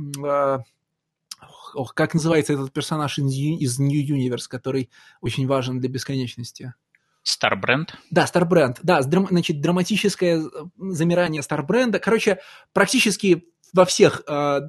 ох, 1.74 1.94
как 1.94 2.14
называется 2.14 2.52
этот 2.52 2.72
персонаж 2.72 3.18
из 3.18 3.78
New 3.78 4.04
Universe, 4.04 4.48
который 4.48 4.90
очень 5.20 5.46
важен 5.46 5.80
для 5.80 5.88
бесконечности? 5.88 6.74
Старбренд? 7.22 7.94
Да, 8.10 8.26
Старбренд. 8.26 8.78
Да, 8.82 9.02
значит, 9.02 9.60
драматическое 9.60 10.42
замирание 10.78 11.42
Старбренда. 11.42 11.98
Короче, 11.98 12.40
практически 12.72 13.44
во 13.72 13.84
всех, 13.84 14.22
э, 14.26 14.60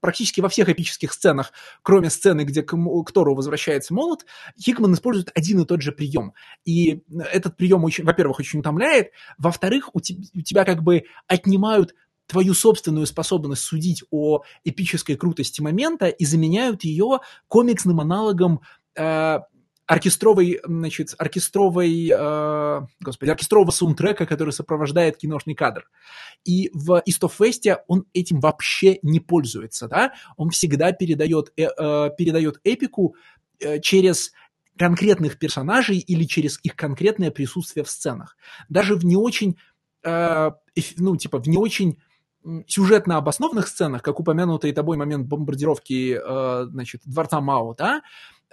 практически 0.00 0.40
во 0.40 0.48
всех 0.48 0.68
эпических 0.68 1.12
сценах, 1.12 1.52
кроме 1.82 2.10
сцены, 2.10 2.42
где 2.42 2.62
к, 2.62 2.76
к 2.76 3.12
Тору 3.12 3.34
возвращается 3.34 3.94
молот, 3.94 4.26
Хикман 4.60 4.94
использует 4.94 5.30
один 5.34 5.60
и 5.60 5.66
тот 5.66 5.82
же 5.82 5.92
прием. 5.92 6.32
И 6.64 7.02
этот 7.32 7.56
прием, 7.56 7.84
очень, 7.84 8.04
во-первых, 8.04 8.38
очень 8.38 8.60
утомляет, 8.60 9.10
во-вторых, 9.38 9.90
у, 9.94 10.00
te, 10.00 10.14
у 10.34 10.40
тебя 10.42 10.64
как 10.64 10.82
бы 10.82 11.04
отнимают 11.26 11.94
твою 12.26 12.54
собственную 12.54 13.06
способность 13.06 13.62
судить 13.62 14.02
о 14.10 14.42
эпической 14.64 15.16
крутости 15.16 15.60
момента 15.60 16.08
и 16.08 16.24
заменяют 16.24 16.84
ее 16.84 17.20
комиксным 17.48 18.00
аналогом 18.00 18.60
э, 18.96 19.38
оркестровой, 19.86 20.60
значит, 20.64 21.14
оркестровой, 21.16 22.10
э, 22.12 22.80
господи, 23.00 23.30
оркестрового 23.30 23.70
саундтрека, 23.70 24.26
который 24.26 24.50
сопровождает 24.50 25.16
киношный 25.16 25.54
кадр. 25.54 25.88
И 26.44 26.70
в 26.74 27.02
East 27.08 27.22
of 27.22 27.32
West 27.38 27.76
он 27.86 28.04
этим 28.12 28.40
вообще 28.40 28.98
не 29.02 29.20
пользуется, 29.20 29.86
да? 29.86 30.12
Он 30.36 30.50
всегда 30.50 30.92
передает, 30.92 31.52
э, 31.56 31.66
э, 31.66 32.10
передает 32.18 32.60
эпику 32.64 33.14
э, 33.60 33.80
через 33.80 34.32
конкретных 34.76 35.38
персонажей 35.38 35.98
или 35.98 36.24
через 36.24 36.58
их 36.62 36.76
конкретное 36.76 37.30
присутствие 37.30 37.84
в 37.84 37.90
сценах. 37.90 38.36
Даже 38.68 38.96
в 38.96 39.04
не 39.04 39.16
очень, 39.16 39.56
э, 40.02 40.50
ну, 40.96 41.16
типа, 41.16 41.38
в 41.38 41.48
не 41.48 41.56
очень 41.56 41.98
сюжетно 42.66 43.16
обоснованных 43.16 43.68
сценах, 43.68 44.02
как 44.02 44.20
упомянутый 44.20 44.72
тобой 44.72 44.96
момент 44.96 45.26
бомбардировки 45.26 46.18
э, 46.22 46.66
значит, 46.66 47.02
дворца 47.04 47.40
Мао, 47.40 47.74
да, 47.74 48.02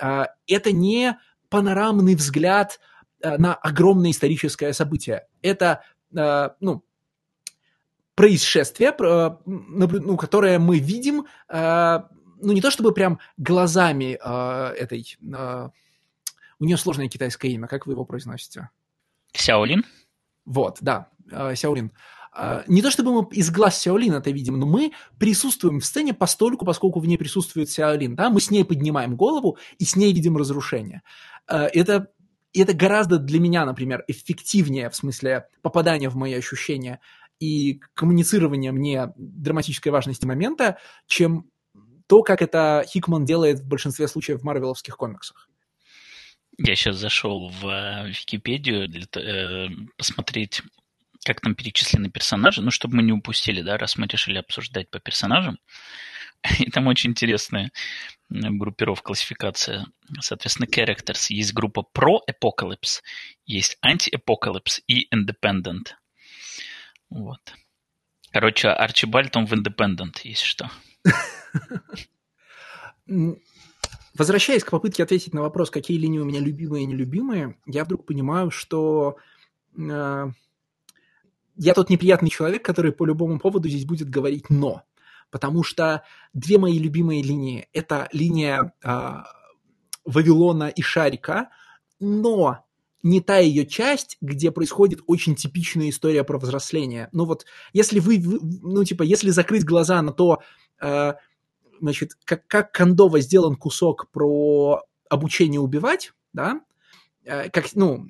э, 0.02 0.26
это 0.48 0.72
не 0.72 1.18
панорамный 1.50 2.16
взгляд 2.16 2.80
э, 3.22 3.38
на 3.38 3.54
огромное 3.54 4.12
историческое 4.12 4.74
событие. 4.74 5.28
Это, 5.42 5.84
э, 6.16 6.50
ну, 6.60 6.84
происшествие, 8.16 8.96
ну, 9.46 10.18
которое 10.18 10.60
мы 10.60 10.78
видим, 10.78 11.26
ну, 11.50 12.54
не 12.54 12.62
то 12.62 12.70
чтобы 12.70 12.94
прям 12.94 13.18
глазами 13.38 14.14
этой... 14.78 15.18
У 16.60 16.66
нее 16.66 16.78
сложное 16.78 17.10
китайское 17.10 17.50
имя, 17.50 17.68
как 17.68 17.88
вы 17.88 17.94
его 17.94 18.06
произносите? 18.06 18.70
Сяолин? 19.34 19.84
Вот, 20.46 20.78
да, 20.82 21.10
Сяолин. 21.56 21.92
А, 22.36 22.64
не 22.68 22.82
то 22.82 22.90
чтобы 22.90 23.14
мы 23.14 23.28
из 23.32 23.52
глаз 23.52 23.80
Сяолин 23.80 24.14
это 24.14 24.32
видим, 24.32 24.60
но 24.60 24.66
мы 24.66 24.94
присутствуем 25.20 25.80
в 25.80 25.86
сцене 25.86 26.14
постольку, 26.14 26.66
поскольку 26.66 27.00
в 27.00 27.06
ней 27.06 27.18
присутствует 27.18 27.70
Сяолин. 27.70 28.16
Да? 28.16 28.30
Мы 28.30 28.42
с 28.42 28.50
ней 28.50 28.66
поднимаем 28.66 29.16
голову 29.16 29.58
и 29.78 29.86
с 29.86 29.96
ней 29.96 30.14
видим 30.14 30.36
разрушение. 30.38 31.04
А, 31.48 31.66
это, 31.66 32.10
это 32.54 32.74
гораздо 32.74 33.20
для 33.20 33.40
меня, 33.40 33.66
например, 33.66 34.04
эффективнее 34.08 34.90
в 34.90 34.96
смысле 34.96 35.48
попадания 35.62 36.10
в 36.10 36.16
мои 36.16 36.34
ощущения 36.34 37.00
и 37.40 37.82
коммуницирования 37.94 38.72
мне 38.72 39.14
драматической 39.16 39.92
важности 39.92 40.26
момента, 40.26 40.78
чем 41.08 41.50
то, 42.08 42.24
как 42.24 42.42
это 42.42 42.84
Хикман 42.88 43.26
делает 43.26 43.60
в 43.60 43.68
большинстве 43.68 44.08
случаев 44.08 44.42
в 44.42 44.44
марвеловских 44.44 44.98
комиксах. 44.98 45.50
Я 46.58 46.76
сейчас 46.76 46.98
зашел 46.98 47.50
в 47.50 47.66
э, 47.66 48.10
Википедию 48.10 48.88
для, 48.88 49.06
э, 49.16 49.70
посмотреть 49.98 50.62
как 51.26 51.42
там 51.42 51.56
перечислены 51.56 52.10
персонажи, 52.10 52.62
ну, 52.62 52.72
чтобы 52.72 52.98
мы 52.98 53.04
не 53.04 53.12
упустили, 53.12 53.62
да, 53.62 53.78
раз 53.78 53.98
мы 53.98 54.08
решили 54.08 54.38
обсуждать 54.38 54.90
по 54.90 55.00
персонажам. 55.00 55.60
И 56.60 56.70
там 56.70 56.88
очень 56.88 57.12
интересная 57.12 57.72
группировка, 58.30 59.08
классификация. 59.08 59.86
Соответственно, 60.20 60.68
characters. 60.68 61.28
Есть 61.30 61.54
группа 61.54 61.86
Pro 61.94 62.18
Apocalypse, 62.30 63.02
есть 63.46 63.78
Anti-Apocalypse 63.86 64.82
и 64.88 65.08
Independent. 65.14 65.94
Вот. 67.10 67.40
Короче, 68.32 68.70
Арчибальд, 68.70 69.36
он 69.38 69.46
в 69.46 69.54
Independent, 69.54 70.22
если 70.24 70.46
что. 70.46 70.72
Возвращаясь 74.16 74.64
к 74.64 74.72
попытке 74.72 75.04
ответить 75.04 75.34
на 75.34 75.42
вопрос, 75.42 75.70
какие 75.70 75.98
линии 75.98 76.20
у 76.20 76.26
меня 76.26 76.40
любимые 76.40 76.84
и 76.84 76.88
нелюбимые, 76.88 77.58
я 77.66 77.84
вдруг 77.84 78.06
понимаю, 78.06 78.52
что 78.52 79.18
э, 79.78 80.32
я 81.56 81.74
тот 81.74 81.90
неприятный 81.90 82.30
человек, 82.30 82.64
который 82.64 82.92
по 82.92 83.06
любому 83.06 83.40
поводу 83.40 83.70
здесь 83.70 83.86
будет 83.86 84.10
говорить 84.10 84.50
«но». 84.50 84.84
Потому 85.30 85.64
что 85.64 86.04
две 86.34 86.60
мои 86.60 86.78
любимые 86.78 87.24
линии– 87.24 87.68
это 87.74 88.08
линия 88.12 88.74
э, 88.84 89.14
Вавилона 90.06 90.70
и 90.70 90.82
Шарика, 90.84 91.50
но 92.00 92.64
не 93.02 93.20
та 93.20 93.40
ее 93.40 93.66
часть, 93.66 94.18
где 94.22 94.52
происходит 94.52 95.02
очень 95.08 95.36
типичная 95.36 95.90
история 95.90 96.24
про 96.24 96.38
взросление. 96.38 97.10
Ну 97.12 97.26
вот, 97.26 97.46
если 97.74 98.00
вы, 98.00 98.22
ну 98.22 98.84
типа, 98.84 99.04
если 99.04 99.30
закрыть 99.30 99.66
глаза 99.66 100.02
на 100.02 100.14
то, 100.14 100.42
э, 100.82 101.14
значит, 101.82 102.12
как, 102.24 102.48
как 102.48 102.72
Кондова 102.72 103.20
сделан 103.20 103.56
кусок 103.56 104.10
про 104.12 104.84
обучение 105.10 105.60
убивать, 105.60 106.14
да, 106.32 106.62
э, 107.26 107.50
как, 107.50 107.66
ну, 107.76 108.08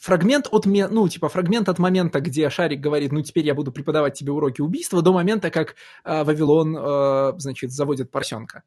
фрагмент 0.00 0.48
от, 0.50 0.66
ну, 0.66 1.08
типа, 1.08 1.28
фрагмент 1.28 1.68
от 1.68 1.78
момента, 1.78 2.20
где 2.20 2.50
Шарик 2.50 2.80
говорит, 2.80 3.12
ну, 3.12 3.22
теперь 3.22 3.46
я 3.46 3.54
буду 3.54 3.72
преподавать 3.72 4.14
тебе 4.14 4.32
уроки 4.32 4.60
убийства, 4.60 5.02
до 5.02 5.12
момента, 5.12 5.50
как 5.50 5.74
э, 6.04 6.24
Вавилон, 6.24 6.76
э, 6.76 7.32
значит, 7.38 7.72
заводит 7.72 8.10
поросенка. 8.10 8.62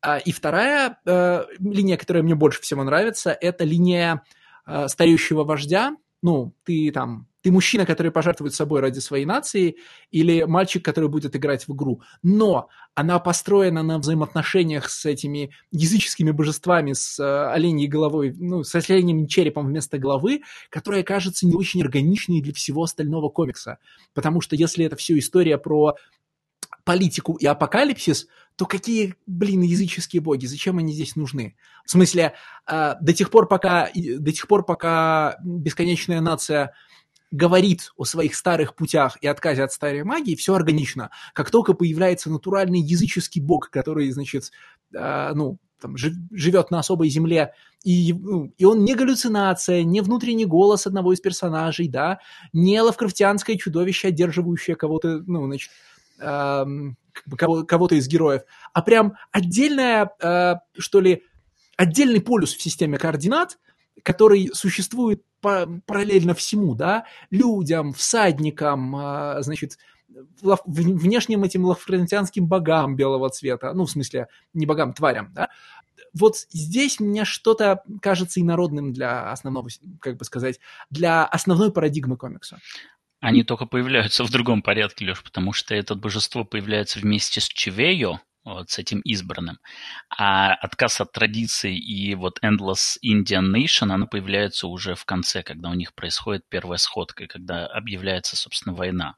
А, 0.00 0.18
и 0.18 0.32
вторая 0.32 0.98
э, 1.06 1.44
линия, 1.58 1.96
которая 1.96 2.22
мне 2.22 2.34
больше 2.34 2.60
всего 2.60 2.84
нравится, 2.84 3.30
это 3.32 3.64
линия 3.64 4.22
э, 4.66 4.88
стареющего 4.88 5.44
вождя. 5.44 5.96
Ну, 6.22 6.54
ты 6.64 6.90
там 6.92 7.26
ты 7.44 7.52
мужчина, 7.52 7.84
который 7.84 8.10
пожертвует 8.10 8.54
собой 8.54 8.80
ради 8.80 9.00
своей 9.00 9.26
нации, 9.26 9.76
или 10.10 10.44
мальчик, 10.44 10.82
который 10.82 11.10
будет 11.10 11.36
играть 11.36 11.68
в 11.68 11.74
игру. 11.74 12.00
Но 12.22 12.70
она 12.94 13.18
построена 13.18 13.82
на 13.82 13.98
взаимоотношениях 13.98 14.88
с 14.88 15.04
этими 15.04 15.50
языческими 15.70 16.30
божествами, 16.30 16.94
с 16.94 17.20
э, 17.20 17.52
оленьей 17.52 17.86
головой, 17.86 18.34
ну, 18.34 18.64
с 18.64 18.74
оленьим 18.74 19.26
черепом 19.26 19.66
вместо 19.66 19.98
головы, 19.98 20.40
которая 20.70 21.02
кажется 21.02 21.46
не 21.46 21.54
очень 21.54 21.82
органичной 21.82 22.40
для 22.40 22.54
всего 22.54 22.84
остального 22.84 23.28
комикса. 23.28 23.76
Потому 24.14 24.40
что 24.40 24.56
если 24.56 24.86
это 24.86 24.96
все 24.96 25.18
история 25.18 25.58
про 25.58 25.96
политику 26.84 27.34
и 27.34 27.44
апокалипсис, 27.44 28.26
то 28.56 28.64
какие, 28.64 29.16
блин, 29.26 29.60
языческие 29.60 30.22
боги? 30.22 30.46
Зачем 30.46 30.78
они 30.78 30.94
здесь 30.94 31.14
нужны? 31.14 31.56
В 31.84 31.90
смысле, 31.90 32.32
э, 32.66 32.94
до 33.02 33.12
тех 33.12 33.30
пор, 33.30 33.48
пока, 33.48 33.90
до 33.94 34.32
тех 34.32 34.48
пор, 34.48 34.64
пока 34.64 35.36
бесконечная 35.44 36.22
нация 36.22 36.72
говорит 37.34 37.92
о 37.96 38.04
своих 38.04 38.36
старых 38.36 38.76
путях 38.76 39.18
и 39.20 39.26
отказе 39.26 39.64
от 39.64 39.72
старой 39.72 40.04
магии, 40.04 40.36
все 40.36 40.54
органично. 40.54 41.10
Как 41.32 41.50
только 41.50 41.74
появляется 41.74 42.30
натуральный 42.30 42.78
языческий 42.78 43.40
бог, 43.40 43.70
который, 43.70 44.08
значит, 44.12 44.52
э, 44.94 45.32
ну, 45.34 45.58
там, 45.80 45.96
жив, 45.96 46.14
живет 46.30 46.70
на 46.70 46.78
особой 46.78 47.08
земле, 47.08 47.52
и, 47.82 48.12
ну, 48.12 48.54
и 48.56 48.64
он 48.64 48.84
не 48.84 48.94
галлюцинация, 48.94 49.82
не 49.82 50.00
внутренний 50.00 50.44
голос 50.44 50.86
одного 50.86 51.12
из 51.12 51.20
персонажей, 51.20 51.88
да, 51.88 52.20
не 52.52 52.80
лавкрафтианское 52.80 53.56
чудовище, 53.56 54.08
одерживающее 54.08 54.76
кого-то, 54.76 55.20
ну, 55.26 55.46
значит, 55.46 55.72
э, 56.20 56.64
кого-то 57.36 57.96
из 57.96 58.06
героев, 58.06 58.42
а 58.72 58.80
прям 58.80 59.14
отдельная, 59.32 60.08
э, 60.22 60.54
что 60.78 61.00
ли, 61.00 61.24
отдельный 61.76 62.20
полюс 62.20 62.54
в 62.54 62.62
системе 62.62 62.96
координат, 62.96 63.58
который 64.04 64.50
существует 64.52 65.24
параллельно 65.40 66.34
всему, 66.34 66.74
да, 66.74 67.06
людям, 67.30 67.92
всадникам, 67.92 68.94
а, 68.94 69.42
значит, 69.42 69.78
внешним 70.40 71.42
этим 71.42 71.64
лавфрентианским 71.64 72.46
богам 72.46 72.94
белого 72.94 73.28
цвета, 73.30 73.72
ну, 73.74 73.84
в 73.84 73.90
смысле, 73.90 74.28
не 74.52 74.66
богам, 74.66 74.92
тварям, 74.92 75.32
да, 75.34 75.48
вот 76.12 76.36
здесь 76.50 77.00
мне 77.00 77.24
что-то 77.24 77.82
кажется 78.00 78.40
инородным 78.40 78.92
для 78.92 79.32
основного, 79.32 79.68
как 80.00 80.16
бы 80.16 80.24
сказать, 80.24 80.60
для 80.88 81.24
основной 81.24 81.72
парадигмы 81.72 82.16
комикса. 82.16 82.60
Они 83.20 83.42
только 83.42 83.66
появляются 83.66 84.22
в 84.22 84.30
другом 84.30 84.62
порядке, 84.62 85.06
Леш, 85.06 85.22
потому 85.22 85.52
что 85.52 85.74
это 85.74 85.94
божество 85.94 86.44
появляется 86.44 87.00
вместе 87.00 87.40
с 87.40 87.48
Чивею, 87.48 88.20
вот, 88.44 88.70
с 88.70 88.78
этим 88.78 89.00
избранным. 89.00 89.58
А 90.16 90.54
отказ 90.54 91.00
от 91.00 91.12
традиций 91.12 91.76
и 91.76 92.14
вот 92.14 92.38
Endless 92.42 92.98
Indian 93.04 93.50
Nation, 93.52 93.92
она 93.92 94.06
появляется 94.06 94.66
уже 94.66 94.94
в 94.94 95.04
конце, 95.04 95.42
когда 95.42 95.70
у 95.70 95.74
них 95.74 95.94
происходит 95.94 96.44
первая 96.48 96.78
сходка, 96.78 97.26
когда 97.26 97.66
объявляется, 97.66 98.36
собственно, 98.36 98.74
война. 98.74 99.16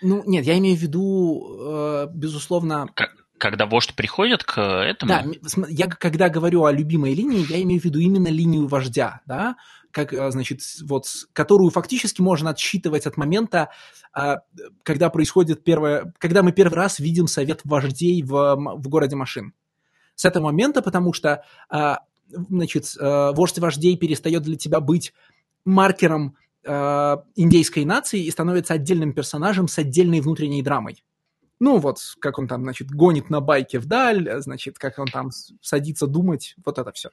Ну, 0.00 0.22
нет, 0.26 0.44
я 0.44 0.58
имею 0.58 0.76
в 0.76 0.80
виду, 0.80 1.58
э, 1.60 2.06
безусловно... 2.12 2.88
Как, 2.94 3.10
когда 3.38 3.66
вождь 3.66 3.94
приходит 3.94 4.44
к 4.44 4.60
этому? 4.60 5.08
Да, 5.08 5.24
я 5.68 5.88
когда 5.88 6.28
говорю 6.28 6.64
о 6.64 6.72
любимой 6.72 7.14
линии, 7.14 7.50
я 7.50 7.60
имею 7.62 7.80
в 7.80 7.84
виду 7.84 7.98
именно 7.98 8.28
линию 8.28 8.68
вождя, 8.68 9.20
да, 9.26 9.56
как, 9.92 10.12
э, 10.12 10.30
значит, 10.30 10.60
вот, 10.82 11.06
которую 11.32 11.70
фактически 11.70 12.20
можно 12.20 12.50
отсчитывать 12.50 13.06
от 13.06 13.16
момента, 13.16 13.70
а, 14.12 14.38
когда 14.82 15.10
происходит 15.10 15.62
первое, 15.62 16.12
когда 16.18 16.42
мы 16.42 16.52
первый 16.52 16.74
раз 16.74 16.98
видим 16.98 17.28
совет 17.28 17.60
вождей 17.64 18.22
в, 18.22 18.56
в 18.56 18.88
городе 18.88 19.14
машин. 19.16 19.52
С 20.14 20.24
этого 20.24 20.44
момента, 20.44 20.82
потому 20.82 21.12
что, 21.12 21.44
а, 21.68 22.00
значит, 22.28 22.94
вождь 22.98 23.58
вождей 23.58 23.96
перестает 23.96 24.42
для 24.42 24.56
тебя 24.56 24.80
быть 24.80 25.12
маркером 25.64 26.36
индейской 26.64 27.84
нации 27.84 28.24
и 28.24 28.30
становится 28.30 28.74
отдельным 28.74 29.12
персонажем 29.12 29.66
с 29.66 29.78
отдельной 29.78 30.20
внутренней 30.20 30.62
драмой. 30.62 31.02
Ну, 31.58 31.78
вот, 31.78 31.98
как 32.20 32.38
он 32.38 32.46
там, 32.46 32.62
значит, 32.62 32.90
гонит 32.90 33.30
на 33.30 33.40
байке 33.40 33.80
вдаль, 33.80 34.40
значит, 34.40 34.78
как 34.78 34.98
он 34.98 35.06
там 35.06 35.30
садится 35.60 36.06
думать, 36.06 36.54
вот 36.64 36.78
это 36.78 36.92
все. 36.92 37.10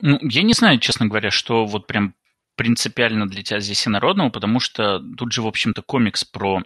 Ну, 0.00 0.18
я 0.22 0.42
не 0.42 0.54
знаю, 0.54 0.78
честно 0.78 1.06
говоря, 1.06 1.30
что 1.30 1.66
вот 1.66 1.86
прям 1.86 2.14
принципиально 2.56 3.28
для 3.28 3.42
тебя 3.42 3.60
здесь 3.60 3.86
инородного, 3.86 4.30
потому 4.30 4.60
что 4.60 5.00
тут 5.16 5.32
же, 5.32 5.42
в 5.42 5.46
общем-то, 5.46 5.82
комикс 5.82 6.24
про 6.24 6.62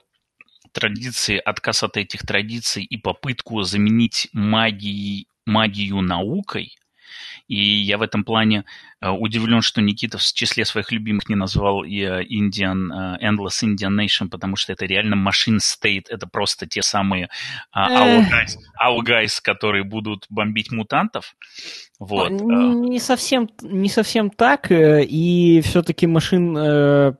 традиции, 0.72 1.36
отказ 1.38 1.82
от 1.82 1.96
этих 1.96 2.22
традиций 2.26 2.84
и 2.84 2.96
попытку 2.96 3.62
заменить 3.62 4.28
магией, 4.32 5.28
магию 5.46 6.00
наукой. 6.00 6.76
И 7.48 7.56
я 7.56 7.98
в 7.98 8.02
этом 8.02 8.24
плане 8.24 8.64
э, 9.00 9.08
удивлен, 9.10 9.62
что 9.62 9.80
Никита 9.80 10.18
в 10.18 10.22
числе 10.22 10.64
своих 10.64 10.92
любимых 10.92 11.28
не 11.28 11.34
назвал 11.34 11.84
и 11.84 12.00
э, 12.00 12.24
Indian, 12.24 13.18
э, 13.20 13.26
Endless 13.26 13.62
Indian 13.62 13.98
Nation, 13.98 14.28
потому 14.28 14.56
что 14.56 14.72
это 14.72 14.86
реально 14.86 15.14
Machine 15.14 15.58
State, 15.58 16.04
это 16.08 16.26
просто 16.26 16.66
те 16.66 16.82
самые 16.82 17.28
guys, 17.74 19.40
которые 19.42 19.84
будут 19.84 20.26
бомбить 20.28 20.70
мутантов. 20.72 21.34
Вот. 21.98 22.30
Не 22.30 22.98
совсем, 22.98 23.48
не 23.62 23.88
совсем 23.88 24.30
так, 24.30 24.66
и 24.70 25.60
все-таки 25.64 26.06
Machine, 26.06 27.16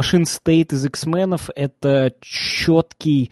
Machine 0.00 0.24
State 0.24 0.74
из 0.74 0.84
X-менов 0.86 1.50
это 1.54 2.14
четкий 2.20 3.30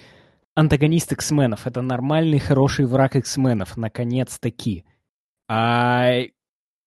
антагонист 0.55 1.13
X-менов, 1.13 1.67
это 1.67 1.83
нормальный, 1.83 2.39
хороший 2.39 2.87
враг 2.87 3.17
X-менов, 3.17 3.77
наконец-таки. 3.77 4.85
А 5.49 6.21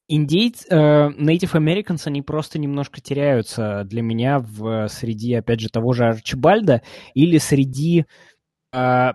индейцы, 0.07 0.67
э, 0.69 1.09
Native 1.09 1.53
Americans, 1.53 2.03
они 2.05 2.21
просто 2.21 2.59
немножко 2.59 3.01
теряются 3.01 3.83
для 3.85 4.01
меня 4.01 4.39
в 4.39 4.87
среди, 4.87 5.33
опять 5.33 5.59
же, 5.59 5.69
того 5.69 5.93
же 5.93 6.05
Арчибальда 6.05 6.81
или 7.13 7.37
среди 7.37 8.05
э, 8.73 9.11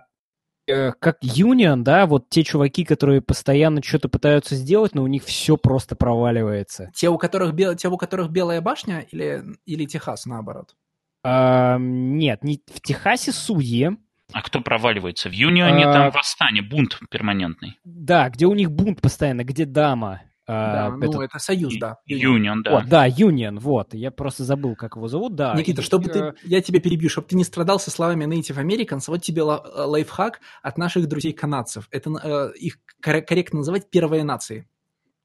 э, 0.67 0.91
как 0.93 1.23
Union, 1.23 1.81
да, 1.81 2.05
вот 2.05 2.29
те 2.29 2.43
чуваки, 2.43 2.85
которые 2.85 3.21
постоянно 3.21 3.81
что-то 3.83 4.09
пытаются 4.09 4.55
сделать, 4.55 4.95
но 4.95 5.03
у 5.03 5.07
них 5.07 5.23
все 5.23 5.57
просто 5.57 5.95
проваливается. 5.95 6.91
Те, 6.93 7.09
у 7.09 7.17
которых, 7.17 7.53
бел... 7.53 7.75
те, 7.75 7.89
у 7.89 7.97
которых 7.97 8.29
белая 8.29 8.61
башня 8.61 9.05
или, 9.11 9.43
или 9.65 9.85
Техас, 9.85 10.25
наоборот? 10.25 10.75
А, 11.23 11.77
нет, 11.79 12.43
не... 12.43 12.61
в 12.67 12.81
Техасе 12.81 13.31
судьи. 13.31 13.91
А 14.33 14.41
кто 14.41 14.61
проваливается? 14.61 15.29
В 15.29 15.33
Юнионе 15.33 15.85
А, 15.85 15.93
там 15.93 16.11
восстание, 16.11 16.63
бунт 16.63 16.99
перманентный. 17.09 17.79
Да, 17.83 18.29
где 18.29 18.45
у 18.45 18.53
них 18.53 18.71
бунт 18.71 19.01
постоянно, 19.01 19.43
где 19.43 19.65
дама. 19.65 20.21
Да, 20.45 20.87
а, 20.87 20.91
ну, 20.91 21.05
этот- 21.09 21.21
это 21.21 21.39
союз, 21.39 21.73
да. 21.79 21.99
Юнион, 22.05 22.63
да. 22.63 22.71
Вот, 22.71 22.89
да, 22.89 23.07
Union, 23.07 23.59
вот. 23.59 23.93
Я 23.93 24.11
просто 24.11 24.43
забыл, 24.43 24.75
как 24.75 24.97
его 24.97 25.07
зовут, 25.07 25.35
да. 25.35 25.53
Никита, 25.55 25.79
И, 25.79 25.83
чтобы 25.85 26.09
э, 26.09 26.11
ты, 26.11 26.33
я 26.43 26.61
тебя 26.61 26.81
перебью, 26.81 27.09
чтобы 27.09 27.27
ты 27.27 27.37
не 27.37 27.45
страдал 27.45 27.79
со 27.79 27.91
словами 27.91 28.25
Native 28.25 28.57
Americans, 28.61 29.03
вот 29.07 29.21
тебе 29.21 29.41
э, 29.43 29.45
лайфхак 29.45 30.41
от 30.61 30.77
наших 30.77 31.07
друзей-канадцев. 31.07 31.87
Это 31.91 32.11
э, 32.21 32.57
их 32.57 32.79
кор- 33.01 33.21
корректно 33.21 33.59
называть 33.59 33.89
первые 33.89 34.25
нации. 34.25 34.67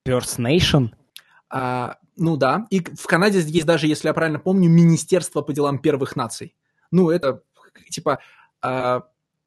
First 0.07 0.37
Nation. 0.39 0.91
А, 1.49 1.97
ну 2.15 2.37
да, 2.37 2.65
и 2.69 2.79
в 2.79 3.05
Канаде 3.05 3.39
есть 3.41 3.65
даже, 3.65 3.87
если 3.87 4.07
я 4.07 4.13
правильно 4.13 4.39
помню, 4.39 4.69
Министерство 4.69 5.41
по 5.41 5.51
делам 5.51 5.79
первых 5.79 6.15
наций. 6.15 6.55
Ну, 6.91 7.09
это 7.09 7.41
типа 7.89 8.13
а, 8.13 8.19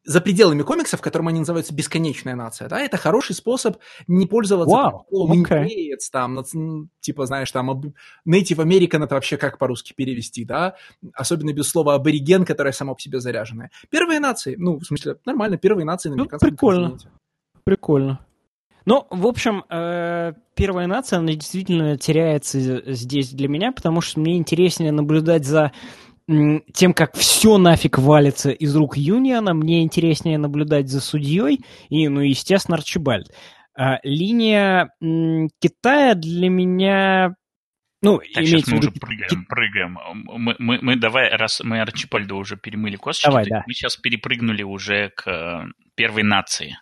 за 0.04 0.20
пределами 0.20 0.62
комиксов, 0.62 0.98
в 0.98 1.02
котором 1.02 1.28
они 1.28 1.38
называются 1.38 1.72
«Бесконечная 1.72 2.34
нация», 2.34 2.68
да, 2.68 2.80
это 2.80 2.96
хороший 2.96 3.36
способ 3.36 3.76
не 4.08 4.26
пользоваться 4.26 4.74
словом 5.08 5.42
окей. 5.42 5.62
«индеец», 5.62 6.10
там, 6.10 6.42
типа, 7.00 7.26
знаешь, 7.26 7.50
там, 7.52 7.70
Native 7.70 8.56
American 8.56 9.04
это 9.04 9.14
вообще 9.14 9.36
как 9.36 9.58
по-русски 9.58 9.92
перевести, 9.92 10.44
да, 10.44 10.74
особенно 11.14 11.52
без 11.52 11.68
слова 11.68 11.94
абориген, 11.94 12.44
которое 12.44 12.72
само 12.72 12.94
по 12.96 13.00
себе 13.00 13.20
заряженное. 13.20 13.70
Первые 13.90 14.18
нации, 14.18 14.56
ну, 14.58 14.78
в 14.80 14.84
смысле, 14.84 15.18
нормально, 15.24 15.56
первые 15.56 15.84
нации 15.84 16.08
на 16.08 16.16
Ну, 16.16 16.22
американском 16.22 16.50
прикольно. 16.50 16.88
континенте. 16.90 17.08
Прикольно. 17.64 18.26
Ну, 18.84 19.06
в 19.10 19.28
общем, 19.28 19.62
э, 19.70 20.32
первая 20.56 20.88
нация, 20.88 21.20
она 21.20 21.34
действительно 21.34 21.96
теряется 21.96 22.58
здесь 22.92 23.30
для 23.30 23.46
меня, 23.46 23.70
потому 23.70 24.00
что 24.00 24.18
мне 24.18 24.36
интереснее 24.36 24.90
наблюдать 24.90 25.44
за 25.44 25.70
тем, 26.72 26.94
как 26.94 27.16
все 27.16 27.58
нафиг 27.58 27.98
валится 27.98 28.50
из 28.50 28.74
рук 28.74 28.96
Юниона, 28.96 29.54
мне 29.54 29.82
интереснее 29.82 30.38
наблюдать 30.38 30.88
за 30.88 31.00
судьей 31.00 31.60
и, 31.88 32.08
ну, 32.08 32.20
естественно, 32.20 32.76
Арчибальд. 32.76 33.32
А, 33.74 33.98
линия 34.02 34.90
Китая 35.60 36.14
для 36.14 36.48
меня... 36.48 37.34
Ну, 38.02 38.18
Так, 38.34 38.44
сейчас 38.44 38.66
мы 38.66 38.78
уже 38.78 38.90
прыгаем, 38.90 39.46
прыгаем. 39.46 39.98
Мы, 40.14 40.56
мы, 40.58 40.78
мы 40.82 40.96
давай, 40.96 41.30
раз 41.30 41.60
мы 41.62 41.80
Арчипальда 41.80 42.34
уже 42.34 42.56
перемыли 42.56 42.96
косточки, 42.96 43.28
Давай, 43.28 43.46
да. 43.48 43.62
мы 43.66 43.72
сейчас 43.74 43.96
перепрыгнули 43.96 44.64
уже 44.64 45.10
к 45.10 45.28
э, 45.28 45.66
первой 45.94 46.24
нации. 46.24 46.76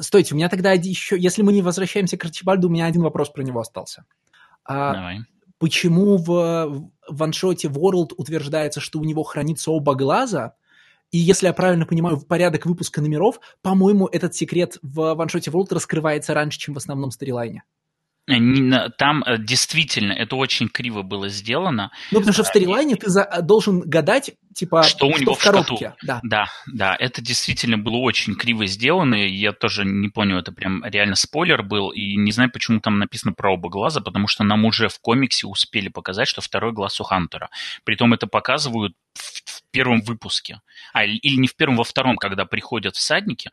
Стойте, 0.00 0.34
у 0.34 0.38
меня 0.38 0.48
тогда 0.48 0.72
еще, 0.72 1.18
если 1.18 1.42
мы 1.42 1.52
не 1.52 1.60
возвращаемся 1.60 2.16
к 2.16 2.24
Арчибальду, 2.24 2.68
у 2.68 2.70
меня 2.70 2.86
один 2.86 3.02
вопрос 3.02 3.30
про 3.30 3.42
него 3.42 3.60
остался. 3.60 4.04
А, 4.64 4.94
Давай. 4.94 5.18
Почему 5.58 6.16
в, 6.16 6.90
ваншоте 7.08 7.68
World 7.68 8.12
утверждается, 8.16 8.80
что 8.80 8.98
у 8.98 9.04
него 9.04 9.22
хранится 9.22 9.70
оба 9.70 9.94
глаза, 9.94 10.54
и 11.10 11.18
если 11.18 11.46
я 11.46 11.52
правильно 11.54 11.86
понимаю 11.86 12.20
порядок 12.20 12.66
выпуска 12.66 13.00
номеров, 13.00 13.40
по-моему, 13.62 14.06
этот 14.06 14.34
секрет 14.34 14.78
в 14.82 15.14
ваншоте 15.14 15.50
World 15.50 15.68
раскрывается 15.70 16.34
раньше, 16.34 16.58
чем 16.58 16.74
в 16.74 16.78
основном 16.78 17.10
сторилайне. 17.10 17.64
Э, 18.28 18.90
Там 18.96 19.22
э, 19.24 19.38
действительно 19.38 20.12
это 20.12 20.36
очень 20.36 20.68
криво 20.68 21.02
было 21.02 21.28
сделано. 21.28 21.90
Ну, 22.10 22.18
потому 22.18 22.32
что 22.34 22.42
в 22.44 22.46
сторилайне 22.46 22.96
ты 22.96 23.08
за- 23.08 23.28
должен 23.42 23.80
гадать, 23.80 24.32
типа, 24.54 24.82
Что 24.82 25.06
у 25.06 25.16
него 25.16 25.34
в 25.34 25.38
коробке. 25.42 25.76
шкатулке. 25.76 25.94
Да. 26.02 26.20
Да, 26.22 26.46
да, 26.66 26.96
это 26.98 27.22
действительно 27.22 27.78
было 27.78 27.96
очень 27.96 28.34
криво 28.34 28.66
сделано. 28.66 29.14
и 29.14 29.30
Я 29.34 29.52
тоже 29.52 29.84
не 29.84 30.08
понял, 30.08 30.38
это 30.38 30.52
прям 30.52 30.84
реально 30.84 31.14
спойлер 31.14 31.62
был. 31.62 31.90
И 31.90 32.16
не 32.16 32.32
знаю, 32.32 32.50
почему 32.50 32.80
там 32.80 32.98
написано 32.98 33.32
про 33.32 33.52
оба 33.54 33.68
глаза, 33.70 34.00
потому 34.00 34.28
что 34.28 34.44
нам 34.44 34.64
уже 34.64 34.88
в 34.88 34.98
комиксе 35.00 35.46
успели 35.46 35.88
показать, 35.88 36.28
что 36.28 36.40
второй 36.40 36.72
глаз 36.72 37.00
у 37.00 37.04
Хантера. 37.04 37.48
Притом 37.84 38.12
это 38.12 38.26
показывают 38.26 38.92
в, 39.14 39.22
в 39.22 39.62
первом 39.70 40.00
выпуске. 40.02 40.60
А, 40.92 41.04
или 41.04 41.16
или 41.16 41.36
не 41.36 41.48
в 41.48 41.56
первом, 41.56 41.76
во 41.76 41.84
втором, 41.84 42.16
когда 42.16 42.44
приходят 42.44 42.94
всадники, 42.96 43.50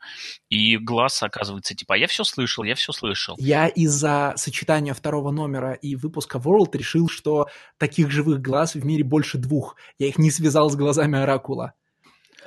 и 0.48 0.76
глаз 0.76 1.22
оказывается 1.22 1.74
типа, 1.74 1.94
а 1.94 1.98
я 1.98 2.06
все 2.06 2.24
слышал, 2.24 2.64
я 2.64 2.74
все 2.74 2.92
слышал. 2.92 3.36
Я 3.38 3.66
из-за 3.68 4.32
сочетания 4.36 4.65
второго 4.94 5.30
номера 5.30 5.72
и 5.72 5.96
выпуска 5.96 6.38
World 6.38 6.76
решил, 6.76 7.08
что 7.08 7.46
таких 7.78 8.10
живых 8.10 8.40
глаз 8.40 8.74
в 8.74 8.84
мире 8.84 9.04
больше 9.04 9.38
двух. 9.38 9.76
Я 9.98 10.08
их 10.08 10.18
не 10.18 10.30
связал 10.30 10.70
с 10.70 10.76
глазами 10.76 11.18
Оракула. 11.18 11.74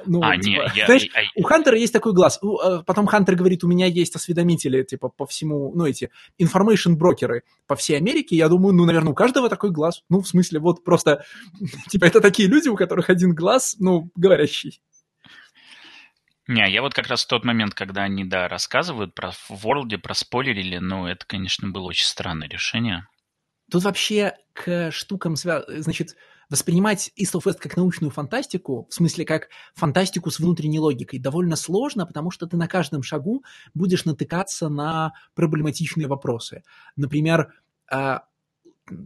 Ну, 0.05 0.21
а, 0.23 0.37
типа, 0.37 0.47
не, 0.47 0.79
я... 0.79 0.85
знаешь, 0.85 1.09
а- 1.13 1.19
У 1.35 1.43
Хантера 1.43 1.77
есть 1.77 1.93
такой 1.93 2.13
глаз. 2.13 2.39
Э, 2.41 2.81
Потом 2.85 3.07
Хантер 3.07 3.35
говорит, 3.35 3.63
у 3.63 3.67
меня 3.67 3.85
есть 3.85 4.15
осведомители, 4.15 4.83
типа, 4.83 5.09
по 5.09 5.25
всему, 5.25 5.73
ну, 5.75 5.85
эти, 5.85 6.09
information 6.41 6.93
брокеры 6.93 7.43
по 7.67 7.75
всей 7.75 7.97
Америке. 7.97 8.35
Я 8.35 8.47
думаю, 8.49 8.73
ну, 8.73 8.85
наверное, 8.85 9.11
у 9.11 9.15
каждого 9.15 9.49
такой 9.49 9.71
глаз. 9.71 10.03
Ну, 10.09 10.21
в 10.21 10.27
смысле, 10.27 10.59
вот 10.59 10.83
просто, 10.83 11.25
типа, 11.89 12.05
это 12.05 12.21
такие 12.21 12.47
люди, 12.47 12.69
у 12.69 12.75
которых 12.75 13.09
один 13.09 13.33
глаз, 13.33 13.75
ну, 13.79 14.09
говорящий. 14.15 14.81
Не, 16.49 16.67
я 16.67 16.81
вот 16.81 16.95
как 16.95 17.05
раз 17.05 17.23
в 17.23 17.27
тот 17.27 17.45
момент, 17.45 17.75
когда 17.75 18.01
они, 18.01 18.25
да, 18.25 18.47
рассказывают 18.47 19.13
про 19.13 19.29
в 19.29 19.51
Ворлде, 19.51 19.99
про 19.99 20.15
спойлерили, 20.15 20.79
ну, 20.79 21.05
это, 21.05 21.23
конечно, 21.27 21.69
было 21.69 21.83
очень 21.83 22.07
странное 22.07 22.49
решение. 22.49 23.07
Тут 23.69 23.83
вообще 23.83 24.33
к 24.53 24.89
штукам, 24.89 25.35
значит, 25.35 26.15
воспринимать 26.49 27.11
East 27.15 27.35
of 27.35 27.43
West 27.45 27.59
как 27.59 27.77
научную 27.77 28.09
фантастику, 28.09 28.87
в 28.89 28.93
смысле 28.95 29.25
как 29.25 29.49
фантастику 29.75 30.31
с 30.31 30.39
внутренней 30.39 30.79
логикой, 30.79 31.19
довольно 31.19 31.55
сложно, 31.55 32.07
потому 32.07 32.31
что 32.31 32.47
ты 32.47 32.57
на 32.57 32.67
каждом 32.67 33.03
шагу 33.03 33.43
будешь 33.75 34.05
натыкаться 34.05 34.69
на 34.69 35.13
проблематичные 35.35 36.07
вопросы. 36.07 36.63
Например, 36.95 37.53
а, 37.91 38.23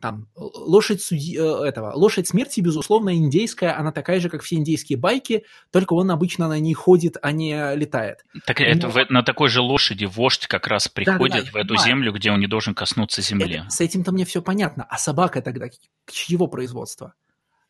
там, 0.02 0.28
лошадь, 0.36 1.02
судьи, 1.02 1.38
э, 1.38 1.66
этого, 1.68 1.94
лошадь 1.94 2.28
смерти, 2.28 2.62
безусловно, 2.62 3.16
индейская, 3.16 3.78
она 3.78 3.92
такая 3.92 4.20
же, 4.20 4.30
как 4.30 4.42
все 4.44 4.56
индейские 4.56 4.98
байки, 4.98 5.44
только 5.72 5.94
он 5.94 6.10
обычно 6.12 6.48
на 6.48 6.60
ней 6.60 6.74
ходит, 6.74 7.18
а 7.22 7.32
не 7.32 7.76
летает. 7.76 8.26
Так 8.46 8.60
Ну, 8.60 8.66
это 8.66 8.90
в- 8.90 9.10
на 9.10 9.24
такой 9.24 9.50
же 9.50 9.62
лошади 9.62 10.06
вождь 10.06 10.48
как 10.48 10.68
раз 10.68 10.88
приходит 10.88 11.46
я 11.46 11.52
в 11.52 11.56
эту 11.56 11.70
понимаю. 11.70 11.88
землю, 11.88 12.14
где 12.14 12.32
он 12.32 12.40
не 12.40 12.48
должен 12.48 12.74
коснуться 12.76 13.22
земли. 13.22 13.58
Это- 13.62 13.70
с 13.70 13.82
этим-то 13.82 14.12
мне 14.12 14.26
все 14.26 14.42
понятно. 14.42 14.86
А 14.90 14.98
собака 14.98 15.42
тогда 15.42 15.70
к- 15.70 15.74
чьего 16.12 16.48
производства? 16.48 17.14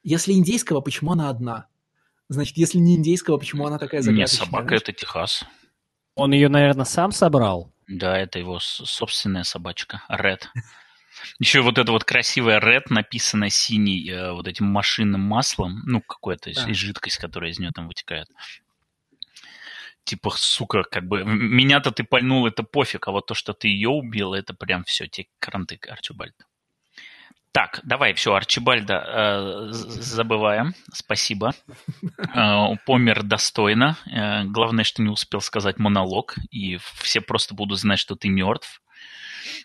Если 0.04 0.34
индейского, 0.34 0.82
почему 0.82 1.12
она 1.14 1.30
одна? 1.30 1.68
Значит, 2.30 2.58
если 2.58 2.78
не 2.80 2.96
индейского, 2.96 3.38
почему 3.38 3.68
она 3.68 3.78
такая 3.78 4.02
Не, 4.02 4.06
загадочная? 4.06 4.46
собака 4.46 4.68
знаешь? 4.68 4.82
это 4.82 4.94
Техас. 4.94 5.46
Он 6.16 6.32
ее, 6.34 6.50
наверное, 6.50 6.86
сам 6.86 7.12
собрал. 7.12 7.72
Да, 7.88 8.18
это 8.18 8.40
его 8.40 8.60
собственная 8.60 9.44
собачка, 9.44 10.04
Ред. 10.08 10.50
Еще 11.40 11.62
вот 11.62 11.78
это 11.78 11.92
вот 11.92 12.04
красивое 12.04 12.60
Ред, 12.60 12.90
написано 12.90 13.50
синий 13.50 14.10
э, 14.10 14.32
вот 14.32 14.48
этим 14.48 14.66
машинным 14.66 15.22
маслом, 15.22 15.82
ну, 15.86 16.02
какая-то 16.02 16.54
Да. 16.54 16.70
из- 16.72 16.78
жидкость, 16.78 17.18
которая 17.18 17.52
из 17.52 17.60
нее 17.60 17.72
там 17.72 17.88
вытекает. 17.88 18.28
Типа, 20.04 20.32
сука, 20.32 20.84
как 20.84 21.06
бы, 21.08 21.24
меня-то 21.24 21.92
ты 21.92 22.04
пальнул, 22.04 22.46
это 22.46 22.64
пофиг, 22.64 23.08
а 23.08 23.12
вот 23.12 23.26
то, 23.28 23.34
что 23.34 23.54
ты 23.54 23.70
ее 23.70 23.90
убил, 23.90 24.34
это 24.34 24.54
прям 24.54 24.84
все, 24.84 25.08
те 25.08 25.28
кранты, 25.40 25.80
Арчибальд. 25.90 26.36
Так, 27.54 27.80
давай, 27.84 28.14
все, 28.16 28.34
Арчибальда 28.34 28.96
э, 29.08 29.68
забываем. 29.72 30.74
Спасибо. 30.92 31.54
Э, 32.36 32.76
помер 32.86 33.22
достойно. 33.24 33.96
Э, 34.08 34.44
главное, 34.46 34.84
что 34.84 35.04
не 35.04 35.10
успел 35.10 35.40
сказать 35.40 35.78
монолог, 35.78 36.36
и 36.50 36.78
все 36.96 37.22
просто 37.22 37.54
будут 37.54 37.80
знать, 37.80 38.00
что 38.00 38.16
ты 38.16 38.28
мертв. 38.28 38.82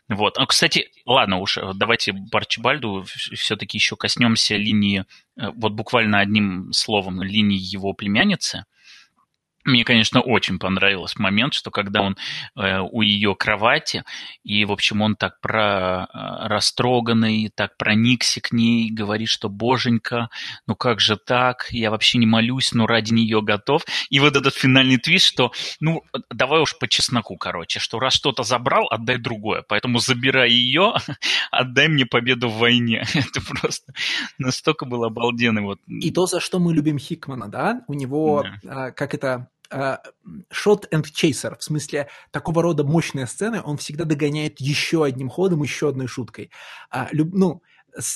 Вот. 0.09 0.39
А, 0.39 0.47
кстати, 0.47 0.91
ладно 1.07 1.39
уж, 1.39 1.59
э, 1.59 1.73
давайте 1.75 2.15
по 2.31 2.39
Арчибальду 2.39 3.05
все-таки 3.05 3.79
еще 3.79 3.97
коснемся 3.97 4.57
линии, 4.57 5.05
э, 5.37 5.51
вот 5.55 5.73
буквально 5.73 6.21
одним 6.21 6.73
словом, 6.73 7.23
линии 7.23 7.59
его 7.59 7.93
племянницы. 7.93 8.65
Мне, 9.69 9.85
конечно, 9.85 10.21
очень 10.21 10.59
понравился 10.59 11.21
момент, 11.21 11.53
что 11.53 11.71
когда 11.71 12.01
он 12.01 12.17
э, 12.57 12.79
у 12.81 13.03
ее 13.03 13.35
кровати, 13.35 14.03
и, 14.43 14.65
в 14.65 14.73
общем, 14.73 15.03
он 15.03 15.15
так 15.15 15.41
про 15.41 16.07
э, 16.13 16.49
растроганный, 16.49 17.51
так 17.55 17.77
проникся 17.77 18.41
к 18.41 18.51
ней, 18.51 18.91
говорит, 18.91 19.29
что, 19.29 19.51
боженька, 19.51 20.31
ну 20.67 20.75
как 20.75 21.01
же 21.01 21.17
так, 21.17 21.67
я 21.71 21.91
вообще 21.91 22.17
не 22.17 22.27
молюсь, 22.27 22.73
но 22.73 22.87
ради 22.87 23.13
нее 23.13 23.43
готов. 23.43 23.83
И 24.09 24.21
вот 24.21 24.37
этот 24.37 24.55
финальный 24.55 24.97
твист, 24.97 25.27
что, 25.27 25.53
ну, 25.81 26.03
давай 26.31 26.63
уж 26.63 26.79
по 26.79 26.89
чесноку, 26.89 27.37
короче, 27.37 27.79
что 27.79 27.99
раз 27.99 28.15
что-то 28.15 28.45
забрал, 28.45 28.87
отдай 28.91 29.19
другое. 29.19 29.63
Поэтому 29.69 29.99
забирай 29.99 30.51
ее, 30.51 30.95
отдай 31.51 31.89
мне 31.89 32.07
победу 32.07 32.49
в 32.49 32.57
войне. 32.57 33.05
Это 33.15 33.43
просто 33.43 33.93
настолько 34.39 34.87
был 34.87 35.05
обалденный 35.05 35.61
вот... 35.61 35.79
И 35.89 36.11
то, 36.11 36.25
за 36.25 36.41
что 36.41 36.59
мы 36.59 36.73
любим 36.73 36.99
Хикмана, 36.99 37.49
да, 37.49 37.83
у 37.87 37.93
него, 37.93 38.47
а, 38.67 38.93
как 38.93 39.13
это, 39.13 39.49
shot 39.71 40.89
and 40.93 41.05
chaser, 41.05 41.57
в 41.59 41.63
смысле 41.63 42.09
такого 42.31 42.63
рода 42.63 42.85
мощные 42.85 43.27
сцены, 43.27 43.61
он 43.63 43.77
всегда 43.77 44.05
догоняет 44.05 44.61
еще 44.61 45.05
одним 45.05 45.29
ходом, 45.29 45.63
еще 45.63 45.91
одной 45.91 46.07
шуткой. 46.07 46.51
А, 46.91 47.09
люб, 47.13 47.31
ну, 47.33 47.63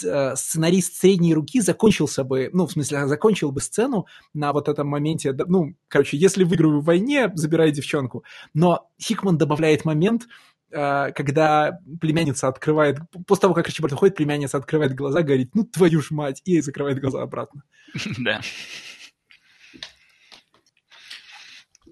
Э, 0.05 0.37
сценарист 0.37 0.97
средней 0.97 1.35
руки 1.35 1.61
закончился 1.61 2.25
бы, 2.25 2.51
ну, 2.53 2.67
в 2.67 2.73
смысле, 2.73 3.07
закончил 3.07 3.51
бы 3.51 3.61
сцену 3.61 4.07
на 4.33 4.53
вот 4.53 4.69
этом 4.69 4.87
моменте, 4.87 5.35
ну, 5.47 5.75
короче, 5.89 6.17
если 6.17 6.45
выиграю 6.45 6.81
в 6.81 6.85
войне, 6.85 7.31
забирай 7.35 7.73
девчонку. 7.73 8.25
Но 8.55 8.89
Хикман 9.01 9.39
добавляет 9.39 9.85
момент, 9.85 10.29
э, 10.71 11.13
когда 11.13 11.81
племянница 12.01 12.49
открывает, 12.49 12.99
после 13.27 13.43
того, 13.43 13.55
как 13.55 13.67
Арчибальд 13.67 13.95
уходит, 13.95 14.17
племянница 14.17 14.59
открывает 14.59 14.95
глаза, 14.95 15.23
говорит, 15.23 15.51
ну, 15.55 15.65
твою 15.65 16.01
ж 16.01 16.11
мать, 16.11 16.43
и 16.45 16.61
закрывает 16.61 17.01
глаза 17.01 17.23
обратно. 17.23 17.63
Да. 18.19 18.41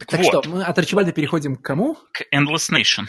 Так, 0.00 0.08
так 0.08 0.20
вот. 0.20 0.44
что, 0.44 0.50
мы 0.50 0.64
от 0.64 0.78
Арчибальда 0.78 1.12
переходим 1.12 1.56
к 1.56 1.62
кому? 1.62 1.96
К 2.12 2.22
Endless 2.34 2.72
Nation. 2.72 3.04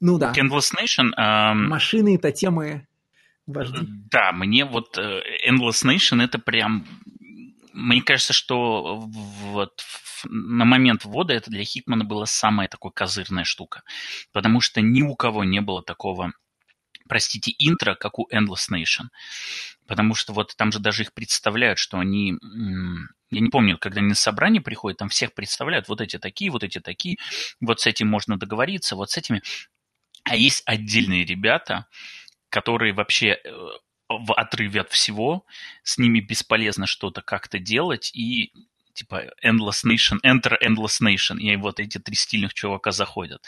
Ну 0.00 0.18
да. 0.18 0.32
К 0.32 0.38
Endless 0.38 0.74
Nation. 0.74 1.10
Эм... 1.16 1.68
Машины, 1.68 2.16
это 2.16 2.30
темы 2.32 2.86
Вожди. 3.52 3.78
Да, 4.10 4.32
мне 4.32 4.64
вот 4.64 4.98
э, 4.98 5.20
Endless 5.48 5.84
Nation 5.84 6.22
это 6.22 6.38
прям... 6.38 6.86
Мне 7.72 8.02
кажется, 8.02 8.32
что 8.32 8.96
вот 9.52 9.82
на 10.24 10.64
момент 10.64 11.04
ввода 11.04 11.32
это 11.32 11.50
для 11.50 11.64
Хикмана 11.64 12.04
была 12.04 12.26
самая 12.26 12.68
такая 12.68 12.92
козырная 12.92 13.44
штука. 13.44 13.82
Потому 14.32 14.60
что 14.60 14.80
ни 14.80 15.02
у 15.02 15.14
кого 15.14 15.44
не 15.44 15.60
было 15.60 15.82
такого 15.82 16.32
простите, 17.10 17.52
интро, 17.58 17.96
как 17.96 18.20
у 18.20 18.28
Endless 18.32 18.70
Nation. 18.70 19.08
Потому 19.88 20.14
что 20.14 20.32
вот 20.32 20.54
там 20.56 20.70
же 20.70 20.78
даже 20.78 21.02
их 21.02 21.12
представляют, 21.12 21.80
что 21.80 21.98
они... 21.98 22.38
Я 23.32 23.40
не 23.40 23.50
помню, 23.50 23.78
когда 23.78 23.98
они 23.98 24.10
на 24.10 24.14
собрание 24.14 24.62
приходят, 24.62 24.98
там 24.98 25.08
всех 25.08 25.34
представляют, 25.34 25.88
вот 25.88 26.00
эти 26.00 26.18
такие, 26.18 26.52
вот 26.52 26.62
эти 26.62 26.78
такие, 26.78 27.18
вот 27.60 27.80
с 27.80 27.86
этим 27.86 28.06
можно 28.06 28.38
договориться, 28.38 28.94
вот 28.94 29.10
с 29.10 29.16
этими. 29.16 29.42
А 30.22 30.36
есть 30.36 30.62
отдельные 30.66 31.24
ребята, 31.24 31.86
которые 32.48 32.92
вообще 32.92 33.40
э, 33.42 33.50
в 34.08 34.32
отрыве 34.32 34.82
от 34.82 34.90
всего, 34.90 35.44
с 35.82 35.98
ними 35.98 36.20
бесполезно 36.20 36.86
что-то 36.86 37.22
как-то 37.22 37.58
делать, 37.58 38.12
и 38.14 38.52
типа 38.94 39.32
Endless 39.44 39.84
Nation, 39.84 40.18
Enter 40.24 40.54
Endless 40.62 41.00
Nation, 41.02 41.38
и 41.38 41.56
вот 41.56 41.80
эти 41.80 41.98
три 41.98 42.14
стильных 42.14 42.54
чувака 42.54 42.90
заходят. 42.92 43.46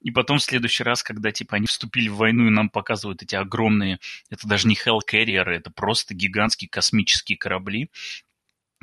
И 0.00 0.10
потом 0.10 0.38
в 0.38 0.42
следующий 0.42 0.84
раз, 0.84 1.02
когда 1.02 1.30
типа 1.32 1.56
они 1.56 1.66
вступили 1.66 2.08
в 2.08 2.16
войну 2.16 2.46
и 2.46 2.50
нам 2.50 2.68
показывают 2.70 3.22
эти 3.22 3.34
огромные, 3.34 3.98
это 4.30 4.46
даже 4.46 4.68
не 4.68 4.74
Hell 4.74 5.00
Carrier, 5.08 5.44
это 5.44 5.70
просто 5.70 6.14
гигантские 6.14 6.68
космические 6.68 7.38
корабли, 7.38 7.90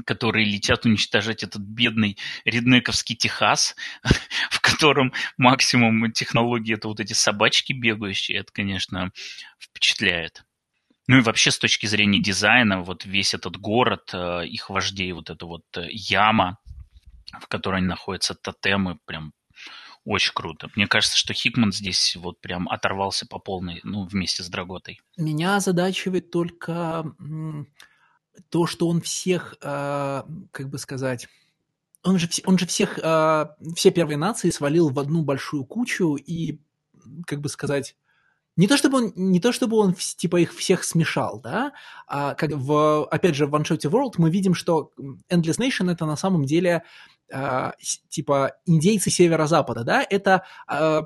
которые 0.03 0.45
летят 0.45 0.85
уничтожать 0.85 1.43
этот 1.43 1.61
бедный 1.61 2.17
реднековский 2.43 3.15
Техас, 3.15 3.75
в 4.49 4.59
котором 4.59 5.13
максимум 5.37 6.11
технологии 6.11 6.73
это 6.75 6.87
вот 6.87 6.99
эти 6.99 7.13
собачки 7.13 7.71
бегающие. 7.71 8.39
Это, 8.39 8.51
конечно, 8.51 9.11
впечатляет. 9.59 10.43
Ну 11.07 11.17
и 11.17 11.21
вообще 11.21 11.51
с 11.51 11.59
точки 11.59 11.85
зрения 11.85 12.19
дизайна, 12.19 12.81
вот 12.81 13.05
весь 13.05 13.33
этот 13.33 13.57
город, 13.57 14.09
э, 14.13 14.47
их 14.47 14.69
вождей, 14.69 15.11
вот 15.11 15.29
эта 15.29 15.45
вот 15.45 15.63
э, 15.77 15.87
яма, 15.91 16.57
в 17.39 17.47
которой 17.47 17.77
они 17.77 17.87
находятся, 17.87 18.33
тотемы, 18.33 18.97
прям 19.05 19.33
очень 20.03 20.33
круто. 20.33 20.69
Мне 20.75 20.87
кажется, 20.87 21.17
что 21.17 21.33
Хикман 21.33 21.71
здесь 21.71 22.15
вот 22.15 22.41
прям 22.41 22.67
оторвался 22.69 23.27
по 23.27 23.37
полной, 23.37 23.81
ну, 23.83 24.05
вместе 24.05 24.43
с 24.43 24.49
Драготой. 24.49 24.99
Меня 25.17 25.57
озадачивает 25.57 26.31
только 26.31 27.15
то, 28.49 28.65
что 28.65 28.87
он 28.87 29.01
всех, 29.01 29.55
э, 29.61 30.23
как 30.51 30.69
бы 30.69 30.77
сказать, 30.79 31.27
он 32.03 32.19
же, 32.19 32.29
он 32.45 32.59
же 32.59 32.67
всех, 32.67 32.97
все 32.97 33.91
первые 33.91 34.17
нации 34.17 34.51
свалил 34.51 34.89
в 34.89 34.99
одну 34.99 35.23
большую 35.23 35.65
кучу 35.65 36.17
и, 36.17 36.59
как 37.25 37.41
бы 37.41 37.49
сказать, 37.49 37.95
не 38.55 38.67
то 38.67 38.77
чтобы 38.77 38.97
он, 38.97 39.13
не 39.15 39.39
то 39.39 39.51
чтобы 39.51 39.77
он 39.77 39.93
типа 39.93 40.37
их 40.37 40.53
всех 40.53 40.83
смешал, 40.83 41.39
да, 41.41 41.73
а 42.07 42.35
как 42.35 42.51
в, 42.51 43.05
опять 43.05 43.35
же, 43.35 43.47
в 43.47 43.53
One 43.53 43.63
Shot 43.63 43.81
World 43.89 44.13
мы 44.17 44.29
видим, 44.29 44.53
что 44.53 44.91
Endless 45.29 45.59
Nation 45.59 45.91
это 45.91 46.05
на 46.05 46.15
самом 46.15 46.45
деле 46.45 46.83
э, 47.31 47.71
типа 48.09 48.53
индейцы 48.65 49.09
северо-запада, 49.09 49.83
да, 49.83 50.05
это 50.09 50.43
э, 50.71 51.01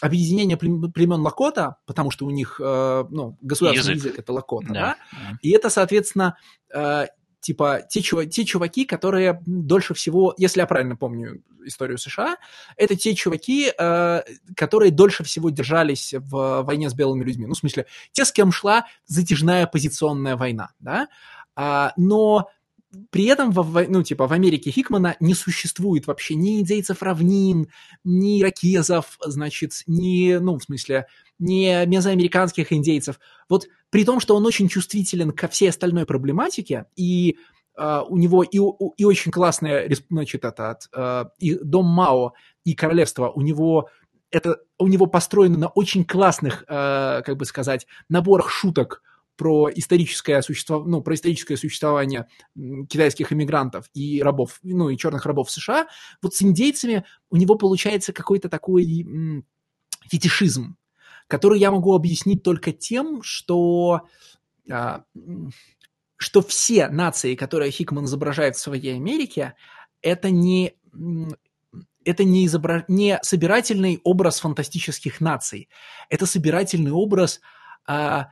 объединение 0.00 0.56
племен 0.56 1.20
Лакота, 1.20 1.76
потому 1.86 2.10
что 2.10 2.26
у 2.26 2.30
них, 2.30 2.60
э, 2.62 3.04
ну, 3.10 3.36
государственный 3.40 3.94
язык, 3.94 4.06
язык 4.06 4.18
это 4.20 4.32
Лакота, 4.32 4.68
да, 4.68 4.74
да? 4.74 4.96
да, 5.12 5.38
и 5.42 5.50
это, 5.50 5.70
соответственно, 5.70 6.36
э, 6.72 7.06
типа 7.42 7.82
те, 7.88 8.00
чув... 8.00 8.28
те 8.30 8.44
чуваки, 8.44 8.84
которые 8.86 9.42
дольше 9.44 9.94
всего, 9.94 10.34
если 10.38 10.60
я 10.60 10.66
правильно 10.66 10.96
помню 10.96 11.42
историю 11.64 11.98
США, 11.98 12.36
это 12.76 12.96
те 12.96 13.14
чуваки, 13.14 13.72
э, 13.76 14.22
которые 14.56 14.90
дольше 14.90 15.24
всего 15.24 15.50
держались 15.50 16.14
в 16.16 16.62
войне 16.62 16.88
с 16.88 16.94
белыми 16.94 17.24
людьми. 17.24 17.46
Ну, 17.46 17.54
в 17.54 17.58
смысле, 17.58 17.86
те, 18.12 18.24
с 18.24 18.32
кем 18.32 18.52
шла 18.52 18.86
затяжная 19.06 19.66
позиционная 19.66 20.36
война, 20.36 20.70
да, 20.80 21.08
а, 21.54 21.92
но 21.96 22.48
при 23.10 23.24
этом, 23.24 23.50
в, 23.50 23.86
ну, 23.88 24.02
типа, 24.02 24.26
в 24.26 24.32
Америке 24.32 24.70
Хикмана 24.70 25.16
не 25.20 25.34
существует 25.34 26.06
вообще 26.06 26.34
ни 26.34 26.60
индейцев 26.60 27.02
равнин, 27.02 27.68
ни 28.04 28.42
ракезов, 28.42 29.18
значит, 29.24 29.82
ни, 29.86 30.34
ну, 30.34 30.58
в 30.58 30.62
смысле, 30.62 31.06
ни 31.38 31.86
мезоамериканских 31.86 32.72
индейцев. 32.72 33.18
Вот 33.48 33.66
при 33.90 34.04
том, 34.04 34.20
что 34.20 34.36
он 34.36 34.44
очень 34.46 34.68
чувствителен 34.68 35.32
ко 35.32 35.48
всей 35.48 35.70
остальной 35.70 36.06
проблематике, 36.06 36.86
и 36.96 37.36
Uh, 37.74 38.04
у 38.06 38.18
него 38.18 38.42
и, 38.42 38.58
и 38.98 39.04
очень 39.06 39.32
классная, 39.32 39.90
значит, 40.10 40.44
это, 40.44 40.78
uh, 40.94 41.26
и 41.38 41.54
дом 41.54 41.86
Мао, 41.86 42.34
и 42.66 42.74
королевство, 42.74 43.30
у 43.30 43.40
него 43.40 43.88
это 44.30 44.58
у 44.78 44.88
него 44.88 45.06
построено 45.06 45.56
на 45.56 45.68
очень 45.68 46.04
классных, 46.04 46.64
uh, 46.68 47.22
как 47.22 47.38
бы 47.38 47.46
сказать, 47.46 47.86
наборах 48.10 48.50
шуток 48.50 49.02
про 49.36 49.70
историческое 49.74 50.42
существование, 50.42 50.90
ну, 50.90 51.02
про 51.02 51.14
историческое 51.14 51.56
существование 51.56 52.28
китайских 52.88 53.32
иммигрантов 53.32 53.88
и 53.94 54.22
рабов, 54.22 54.58
ну, 54.62 54.88
и 54.88 54.96
черных 54.96 55.26
рабов 55.26 55.48
в 55.48 55.52
США, 55.52 55.88
вот 56.20 56.34
с 56.34 56.42
индейцами 56.42 57.04
у 57.30 57.36
него 57.36 57.56
получается 57.56 58.12
какой-то 58.12 58.48
такой 58.48 59.44
фетишизм, 60.08 60.76
который 61.28 61.58
я 61.58 61.70
могу 61.70 61.94
объяснить 61.94 62.42
только 62.42 62.72
тем, 62.72 63.22
что, 63.22 64.02
а, 64.70 65.04
что 66.16 66.42
все 66.42 66.88
нации, 66.88 67.34
которые 67.34 67.70
Хикман 67.70 68.04
изображает 68.04 68.56
в 68.56 68.60
своей 68.60 68.96
Америке, 68.96 69.54
это 70.02 70.30
не 70.30 70.74
это 72.04 72.24
не, 72.24 72.46
изобра... 72.46 72.84
не 72.88 73.18
собирательный 73.22 74.00
образ 74.02 74.40
фантастических 74.40 75.20
наций, 75.20 75.68
это 76.08 76.26
собирательный 76.26 76.90
образ 76.90 77.40
а, 77.86 78.30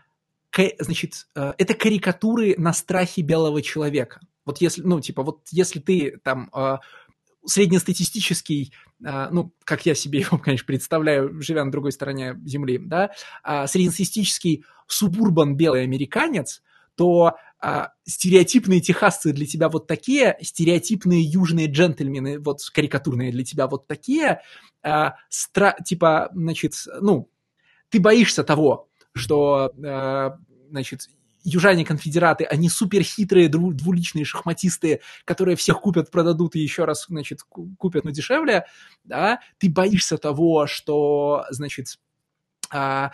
значит, 0.78 1.26
э, 1.34 1.52
это 1.58 1.74
карикатуры 1.74 2.54
на 2.58 2.72
страхе 2.72 3.22
белого 3.22 3.62
человека. 3.62 4.20
Вот 4.44 4.60
если, 4.60 4.82
ну, 4.82 5.00
типа, 5.00 5.22
вот 5.22 5.46
если 5.50 5.80
ты 5.80 6.18
там 6.22 6.50
э, 6.54 6.78
среднестатистический, 7.44 8.72
э, 9.04 9.28
ну, 9.30 9.52
как 9.64 9.86
я 9.86 9.94
себе 9.94 10.20
его, 10.20 10.38
конечно, 10.44 10.66
представляю, 10.66 11.40
живя 11.40 11.64
на 11.64 11.70
другой 11.70 11.92
стороне 11.92 12.40
Земли, 12.44 12.78
да, 12.78 13.10
среднестатистический 13.66 14.64
субурбан 14.86 15.56
белый 15.56 15.84
американец, 15.84 16.62
то 16.96 17.36
а, 17.60 17.92
стереотипные 18.04 18.80
техасцы 18.80 19.32
для 19.32 19.46
тебя 19.46 19.68
вот 19.68 19.86
такие, 19.86 20.36
стереотипные 20.42 21.22
южные 21.22 21.66
джентльмены 21.66 22.38
вот 22.40 22.60
карикатурные 22.72 23.32
для 23.32 23.44
тебя 23.44 23.68
вот 23.68 23.86
такие, 23.86 24.42
а, 24.82 25.14
стра- 25.30 25.76
типа, 25.84 26.30
значит, 26.34 26.74
ну, 27.00 27.30
ты 27.88 28.00
боишься 28.00 28.44
того, 28.44 28.89
что, 29.14 29.72
э, 29.76 30.30
значит, 30.70 31.08
южане-конфедераты, 31.42 32.44
они 32.44 32.68
суперхитрые 32.68 33.48
двуличные 33.48 34.24
шахматисты, 34.24 35.00
которые 35.24 35.56
всех 35.56 35.80
купят, 35.80 36.10
продадут 36.10 36.56
и 36.56 36.60
еще 36.60 36.84
раз, 36.84 37.06
значит, 37.08 37.40
купят, 37.42 38.04
но 38.04 38.10
дешевле, 38.10 38.66
да, 39.04 39.40
ты 39.58 39.70
боишься 39.70 40.18
того, 40.18 40.66
что, 40.66 41.44
значит, 41.50 41.98
а, 42.70 43.12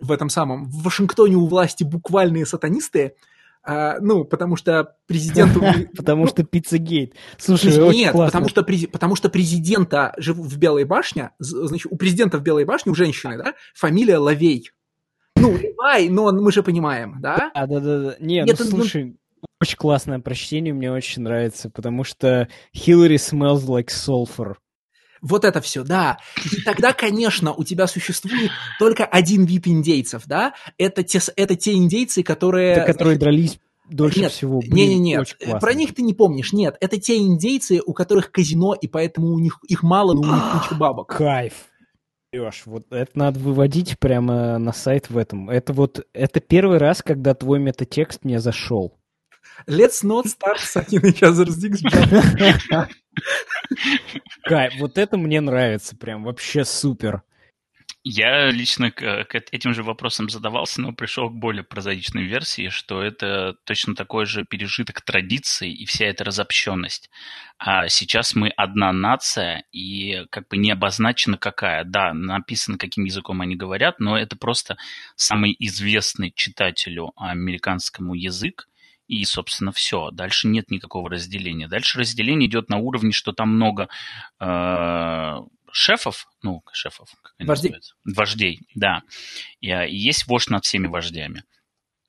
в 0.00 0.12
этом 0.12 0.28
самом, 0.28 0.66
в 0.66 0.82
Вашингтоне 0.82 1.36
у 1.36 1.46
власти 1.46 1.84
буквальные 1.84 2.46
сатанисты, 2.46 3.16
а, 3.64 3.98
ну, 4.00 4.24
потому 4.24 4.56
что 4.56 4.94
президенту... 5.06 5.60
Потому 5.96 6.26
что 6.26 6.44
Пиццагейт. 6.44 7.14
Слушай, 7.38 7.76
Нет, 7.94 8.12
потому 8.12 8.48
что, 8.48 8.62
потому 8.62 9.16
что 9.16 9.28
президента 9.28 10.14
в 10.16 10.56
Белой 10.56 10.84
башне, 10.84 11.32
значит, 11.38 11.90
у 11.90 11.96
президента 11.96 12.38
в 12.38 12.42
Белой 12.42 12.64
башне, 12.64 12.92
у 12.92 12.94
женщины, 12.94 13.36
да, 13.36 13.54
фамилия 13.74 14.18
Лавей. 14.18 14.70
Ну, 15.40 15.56
Левай, 15.56 16.08
но 16.08 16.32
мы 16.32 16.52
же 16.52 16.62
понимаем, 16.62 17.16
да? 17.20 17.50
А, 17.54 17.66
да-да-да. 17.66 18.16
Не, 18.20 18.42
Нет, 18.42 18.58
ну, 18.58 18.64
ну, 18.64 18.70
слушай, 18.70 19.16
очень 19.60 19.76
классное 19.76 20.18
прочтение, 20.18 20.74
мне 20.74 20.90
очень 20.90 21.22
нравится, 21.22 21.70
потому 21.70 22.04
что 22.04 22.48
Hillary 22.74 23.16
smells 23.16 23.66
like 23.66 23.88
sulfur. 23.88 24.54
Вот 25.20 25.44
это 25.44 25.60
все, 25.60 25.82
да. 25.82 26.18
И 26.44 26.62
тогда, 26.62 26.92
конечно, 26.92 27.52
у 27.52 27.64
тебя 27.64 27.86
существует 27.86 28.50
только 28.78 29.04
один 29.04 29.44
вид 29.44 29.66
индейцев, 29.66 30.24
да? 30.26 30.54
Это 30.76 31.02
те, 31.02 31.20
это 31.36 31.56
те 31.56 31.74
индейцы, 31.74 32.22
которые... 32.22 32.72
Это 32.72 32.92
которые 32.92 33.18
дрались 33.18 33.58
дольше 33.90 34.20
нет, 34.20 34.32
всего 34.32 34.60
были. 34.60 34.70
Не, 34.70 34.86
не, 34.86 34.98
нет. 34.98 35.36
классные. 35.38 35.60
Про 35.60 35.74
них 35.74 35.94
ты 35.94 36.02
не 36.02 36.14
помнишь. 36.14 36.52
Нет, 36.52 36.76
это 36.80 36.98
те 37.00 37.16
индейцы, 37.16 37.80
у 37.84 37.92
которых 37.94 38.30
казино, 38.30 38.74
и 38.74 38.86
поэтому 38.86 39.28
у 39.32 39.38
них 39.38 39.58
их 39.66 39.82
мало, 39.82 40.14
но 40.14 40.20
у 40.20 40.24
них 40.24 40.42
куча 40.52 40.74
бабок. 40.78 41.08
Кайф. 41.08 41.54
Леш, 42.32 42.66
вот 42.66 42.92
это 42.92 43.10
надо 43.14 43.40
выводить 43.40 43.98
прямо 43.98 44.58
на 44.58 44.72
сайт 44.72 45.08
в 45.08 45.16
этом. 45.16 45.48
Это 45.48 45.72
вот, 45.72 46.06
это 46.12 46.40
первый 46.40 46.76
раз, 46.76 47.02
когда 47.02 47.34
твой 47.34 47.58
метатекст 47.58 48.22
мне 48.24 48.38
зашел. 48.38 48.98
Let's 49.66 50.04
not 50.04 50.26
start 50.26 50.58
sucking 50.58 51.02
each 51.04 51.22
other's 51.22 51.56
dicks. 51.58 51.80
Кайф, 54.44 54.74
вот 54.78 54.98
это 54.98 55.16
мне 55.16 55.40
нравится 55.40 55.96
прям, 55.96 56.24
вообще 56.24 56.64
супер. 56.64 57.22
Я 58.04 58.50
лично 58.50 58.90
к, 58.90 59.24
к 59.24 59.34
этим 59.34 59.74
же 59.74 59.82
вопросам 59.82 60.30
задавался, 60.30 60.80
но 60.80 60.92
пришел 60.92 61.28
к 61.28 61.34
более 61.34 61.64
прозаичной 61.64 62.24
версии, 62.24 62.68
что 62.68 63.02
это 63.02 63.56
точно 63.64 63.94
такой 63.94 64.24
же 64.24 64.44
пережиток 64.44 65.02
традиций 65.02 65.72
и 65.72 65.84
вся 65.84 66.06
эта 66.06 66.24
разобщенность. 66.24 67.10
А 67.58 67.88
сейчас 67.88 68.34
мы 68.34 68.50
одна 68.50 68.92
нация, 68.92 69.64
и 69.72 70.24
как 70.30 70.48
бы 70.48 70.56
не 70.56 70.70
обозначено 70.70 71.36
какая. 71.36 71.84
Да, 71.84 72.14
написано, 72.14 72.78
каким 72.78 73.04
языком 73.04 73.40
они 73.40 73.56
говорят, 73.56 73.98
но 73.98 74.16
это 74.16 74.36
просто 74.36 74.76
самый 75.16 75.54
известный 75.58 76.32
читателю 76.34 77.12
американскому 77.16 78.14
язык, 78.14 78.68
и, 79.08 79.24
собственно, 79.24 79.72
все. 79.72 80.10
Дальше 80.12 80.48
нет 80.48 80.70
никакого 80.70 81.10
разделения. 81.10 81.66
Дальше 81.66 81.98
разделение 81.98 82.48
идет 82.48 82.68
на 82.68 82.76
уровне, 82.76 83.10
что 83.10 83.32
там 83.32 83.54
много 83.54 83.88
э, 84.38 85.36
шефов, 85.72 86.26
ну, 86.42 86.62
шефов, 86.72 87.10
как 87.22 87.34
они 87.38 87.48
Вождей. 87.48 87.70
называются? 87.70 87.94
Вождей, 88.04 88.60
да. 88.74 89.02
И, 89.60 89.70
а, 89.70 89.84
и 89.86 89.96
есть 89.96 90.26
вождь 90.26 90.50
над 90.50 90.64
всеми 90.64 90.86
вождями. 90.86 91.44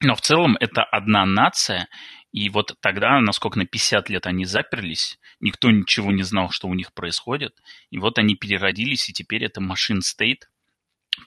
Но 0.02 0.16
в 0.16 0.22
целом 0.22 0.56
это 0.60 0.84
одна 0.84 1.26
нация, 1.26 1.90
и 2.32 2.50
вот 2.50 2.76
тогда, 2.80 3.20
насколько 3.20 3.58
на 3.58 3.66
50 3.66 4.10
лет 4.10 4.28
они 4.28 4.46
заперлись, 4.46 5.20
никто 5.40 5.72
ничего 5.72 6.12
не 6.12 6.24
знал, 6.24 6.52
что 6.52 6.68
у 6.68 6.74
них 6.74 6.94
происходит, 6.94 7.62
и 7.90 7.98
вот 7.98 8.18
они 8.18 8.36
переродились, 8.36 9.10
и 9.10 9.14
теперь 9.14 9.44
это 9.44 9.62
машин 9.62 10.02
стейт, 10.02 10.50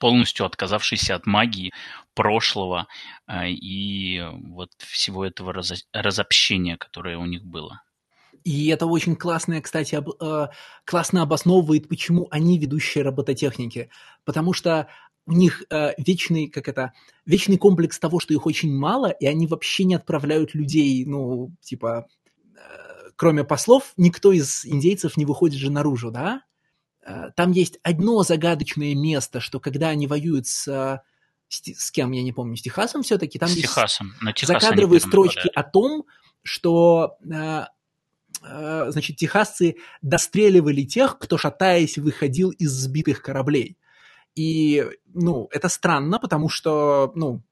полностью 0.01 0.47
отказавшийся 0.47 1.15
от 1.15 1.27
магии 1.27 1.73
прошлого 2.15 2.87
э, 3.27 3.51
и 3.51 4.23
вот 4.31 4.71
всего 4.79 5.27
этого 5.27 5.53
разо- 5.53 5.85
разобщения, 5.93 6.77
которое 6.77 7.19
у 7.19 7.27
них 7.27 7.45
было. 7.45 7.83
И 8.45 8.69
это 8.69 8.87
очень 8.87 9.17
классное, 9.17 9.61
кстати, 9.61 9.95
об- 9.95 10.21
э, 10.21 10.49
классно 10.85 11.23
обосновывает, 11.23 11.89
почему 11.89 12.29
они 12.31 12.59
ведущие 12.59 13.05
робототехники. 13.05 13.91
Потому 14.25 14.53
что 14.53 14.89
у 15.27 15.33
них 15.33 15.63
э, 15.71 15.93
вечный, 15.99 16.49
как 16.49 16.69
это, 16.69 16.93
вечный 17.27 17.57
комплекс 17.57 17.99
того, 17.99 18.19
что 18.21 18.35
их 18.35 18.45
очень 18.47 18.73
мало, 18.77 19.07
и 19.11 19.27
они 19.27 19.47
вообще 19.47 19.85
не 19.85 19.95
отправляют 19.95 20.55
людей, 20.55 21.05
ну, 21.07 21.53
типа, 21.61 22.07
э, 22.57 23.11
кроме 23.17 23.45
послов, 23.45 23.93
никто 23.97 24.33
из 24.33 24.65
индейцев 24.67 25.17
не 25.17 25.25
выходит 25.25 25.59
же 25.61 25.71
наружу, 25.71 26.11
да? 26.11 26.43
Э, 27.07 27.31
Там 27.37 27.53
есть 27.53 27.79
одно 27.85 28.23
загадочное 28.25 28.95
место, 28.97 29.39
что 29.41 29.61
когда 29.61 29.89
они 29.91 30.07
воюют 30.09 30.49
с, 30.49 30.67
э, 30.67 31.01
с, 31.49 31.61
с 31.63 31.91
кем, 31.93 32.11
я 32.13 32.23
не 32.25 32.33
помню, 32.33 32.57
с 32.57 32.63
Техасом 32.63 33.03
все-таки, 33.05 33.39
там 33.39 33.49
С 33.49 33.53
есть 33.53 33.69
Техасом. 33.69 34.15
На 34.21 34.33
Техас 34.33 34.61
закадровые 34.63 34.99
строчки 35.01 35.47
нападают. 35.47 35.57
о 35.57 35.71
том, 35.71 36.05
что 36.43 37.17
э, 37.33 37.65
значит, 38.43 39.17
техасцы 39.17 39.77
достреливали 40.01 40.83
тех, 40.83 41.19
кто, 41.19 41.39
шатаясь, 41.39 41.99
выходил 41.99 42.51
из 42.51 42.71
сбитых 42.71 43.23
кораблей. 43.23 43.77
И, 44.35 44.87
ну, 45.13 45.49
это 45.53 45.69
странно, 45.69 46.19
потому 46.19 46.49
что, 46.49 47.13
ну, 47.15 47.43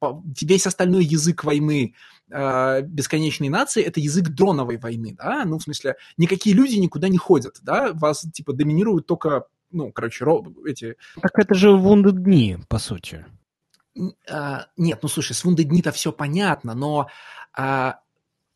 весь 0.41 0.67
остальной 0.67 1.05
язык 1.05 1.45
войны 1.45 1.95
э, 2.31 2.83
бесконечной 2.83 3.51
нации– 3.51 3.83
это 3.85 4.01
язык 4.01 4.31
дроновой 4.31 4.79
войны, 4.79 5.15
да, 5.19 5.45
ну, 5.45 5.59
в 5.59 5.63
смысле, 5.63 5.97
никакие 6.17 6.57
люди 6.57 6.77
никуда 6.77 7.09
не 7.09 7.19
ходят, 7.19 7.59
да, 7.63 7.93
вас, 7.93 8.27
типа, 8.33 8.55
доминируют 8.55 9.07
только, 9.07 9.45
ну, 9.71 9.93
короче, 9.93 10.25
ро- 10.25 10.55
эти 10.67 10.97
Так 11.21 11.33
это 11.35 11.55
же 11.55 11.73
вунды 11.73 12.13
дни, 12.13 12.57
по 12.69 12.79
сути. 12.79 13.27
А, 14.31 14.67
нет, 14.77 15.01
ну 15.03 15.09
слушай, 15.09 15.33
с 15.33 15.45
Вунды 15.45 15.65
дни-то 15.65 15.93
все 15.93 16.13
понятно, 16.13 16.75
но 16.75 17.09
а, 17.53 18.01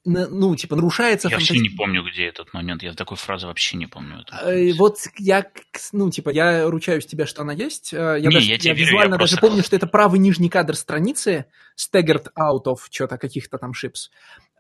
ну, 0.04 0.54
типа, 0.54 0.76
нарушается 0.76 1.28
Я 1.28 1.36
вообще 1.36 1.54
фантази- 1.54 1.62
не 1.62 1.68
помню, 1.70 2.02
где 2.04 2.26
этот 2.26 2.52
момент. 2.52 2.82
Я 2.82 2.92
такой 2.92 3.16
фразы 3.16 3.46
вообще 3.46 3.76
не 3.78 3.86
помню. 3.86 4.20
эту. 4.20 4.34
Э, 4.46 4.72
Вот 4.74 4.98
я, 5.18 5.46
ну, 5.92 6.10
типа, 6.10 6.30
я 6.30 6.68
ручаюсь 6.68 7.06
тебе, 7.06 7.24
что 7.26 7.42
она 7.42 7.52
есть. 7.54 7.92
Э, 7.94 8.18
Я, 8.20 8.28
Не, 8.28 8.34
даже, 8.34 8.46
я 8.50 8.58
тебе 8.58 8.74
верю, 8.74 8.86
визуально 8.86 9.14
я 9.14 9.18
даже 9.18 9.30
просто- 9.36 9.46
помню, 9.46 9.62
что 9.64 9.76
это 9.76 9.86
правый 9.86 10.18
нижний 10.20 10.48
кадр 10.50 10.74
страницы, 10.76 11.46
staggered 11.76 12.26
out 12.38 12.64
of 12.66 12.76
что-то, 12.90 13.16
каких-то 13.18 13.56
там 13.58 13.72
шипс. 13.72 14.10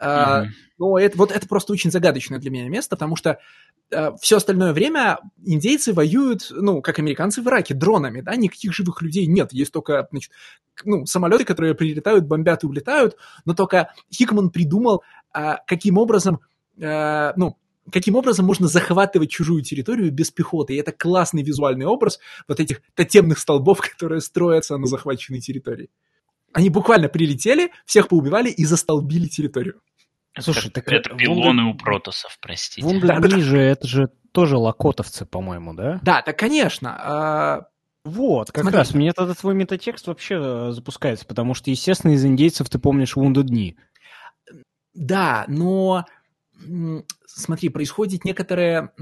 А, 0.00 0.42
Мгм. 0.44 0.54
Но 0.78 0.98
это, 0.98 1.16
вот 1.16 1.30
это 1.30 1.46
просто 1.46 1.72
очень 1.72 1.90
загадочное 1.92 2.38
для 2.40 2.50
меня 2.50 2.68
место, 2.68 2.96
потому 2.96 3.14
что 3.14 3.38
все 4.20 4.36
остальное 4.36 4.72
время 4.72 5.18
индейцы 5.44 5.92
воюют, 5.92 6.48
ну, 6.50 6.82
как 6.82 6.98
американцы 6.98 7.42
в 7.42 7.46
Ираке, 7.48 7.74
дронами, 7.74 8.20
да, 8.20 8.34
никаких 8.34 8.72
живых 8.72 9.02
людей 9.02 9.26
нет. 9.26 9.52
Есть 9.52 9.72
только, 9.72 10.08
значит, 10.10 10.32
ну, 10.84 11.06
самолеты, 11.06 11.44
которые 11.44 11.74
прилетают, 11.74 12.24
бомбят 12.24 12.64
и 12.64 12.66
улетают, 12.66 13.16
но 13.44 13.54
только 13.54 13.92
Хикман 14.12 14.50
придумал, 14.50 15.02
а, 15.32 15.58
каким 15.66 15.98
образом, 15.98 16.40
а, 16.82 17.34
ну, 17.36 17.56
каким 17.92 18.16
образом 18.16 18.46
можно 18.46 18.66
захватывать 18.66 19.30
чужую 19.30 19.62
территорию 19.62 20.10
без 20.10 20.30
пехоты. 20.30 20.74
И 20.74 20.78
это 20.78 20.92
классный 20.92 21.42
визуальный 21.42 21.86
образ 21.86 22.18
вот 22.48 22.60
этих 22.60 22.80
тотемных 22.94 23.38
столбов, 23.38 23.80
которые 23.92 24.20
строятся 24.20 24.76
на 24.76 24.86
захваченной 24.86 25.40
территории. 25.40 25.90
Они 26.52 26.70
буквально 26.70 27.08
прилетели, 27.08 27.72
всех 27.84 28.08
поубивали 28.08 28.48
и 28.48 28.64
застолбили 28.64 29.26
территорию. 29.26 29.80
Это 30.34 30.42
Слушай, 30.42 30.70
как- 30.70 30.84
так 30.84 30.92
это 30.92 31.10
Вунды- 31.10 31.24
пилоны 31.24 31.62
у 31.64 31.74
протосов, 31.74 32.38
простите. 32.40 32.86
Вунды 32.86 33.06
Да, 33.06 33.20
да, 33.20 33.28
дни 33.28 33.40
же, 33.42 33.58
это 33.58 33.86
же 33.86 34.08
тоже 34.32 34.56
лакотовцы, 34.58 35.24
по-моему, 35.26 35.74
да? 35.74 36.00
Да, 36.02 36.22
так, 36.22 36.36
конечно. 36.38 36.96
а, 36.98 37.66
Вот, 38.04 38.50
как 38.52 38.62
Смотри. 38.64 38.78
раз, 38.78 38.92
мне 38.94 39.12
тогда 39.14 39.32
твой 39.34 39.54
метатекст 39.54 40.06
вообще 40.08 40.38
э, 40.38 40.72
запускается, 40.72 41.24
потому 41.24 41.54
что, 41.54 41.70
естественно, 41.70 42.12
из 42.12 42.24
индейцев 42.24 42.68
ты 42.68 42.78
помнишь 42.78 43.16
Вунды 43.16 43.42
дни. 43.44 43.78
Да, 44.92 45.44
но 45.48 46.04
смотри, 47.26 47.68
происходит 47.70 48.24
некоторое... 48.24 48.92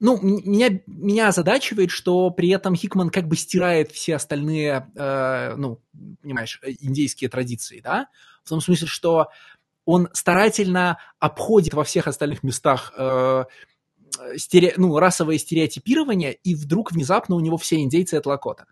Ну, 0.00 0.18
меня, 0.20 0.80
меня 0.86 1.28
озадачивает, 1.28 1.90
что 1.90 2.30
при 2.30 2.50
этом 2.50 2.76
Хикман 2.76 3.10
как 3.10 3.26
бы 3.26 3.36
стирает 3.36 3.90
все 3.90 4.14
остальные, 4.14 4.88
э, 4.94 5.54
ну, 5.56 5.80
понимаешь, 6.22 6.60
э, 6.62 6.70
индейские 6.78 7.28
традиции, 7.28 7.80
да? 7.80 8.08
В 8.44 8.48
том 8.48 8.60
смысле, 8.60 8.86
что 8.86 9.28
он 9.84 10.08
старательно 10.12 10.98
обходит 11.18 11.74
во 11.74 11.82
всех 11.82 12.06
остальных 12.06 12.44
местах 12.44 12.92
э, 12.96 13.44
стере- 14.36 14.74
ну, 14.76 14.96
расовое 14.98 15.38
стереотипирование, 15.38 16.34
и 16.34 16.54
вдруг 16.54 16.92
внезапно 16.92 17.34
у 17.34 17.40
него 17.40 17.56
все 17.56 17.80
индейцы 17.80 18.16
это 18.16 18.28
Лакота. 18.28 18.66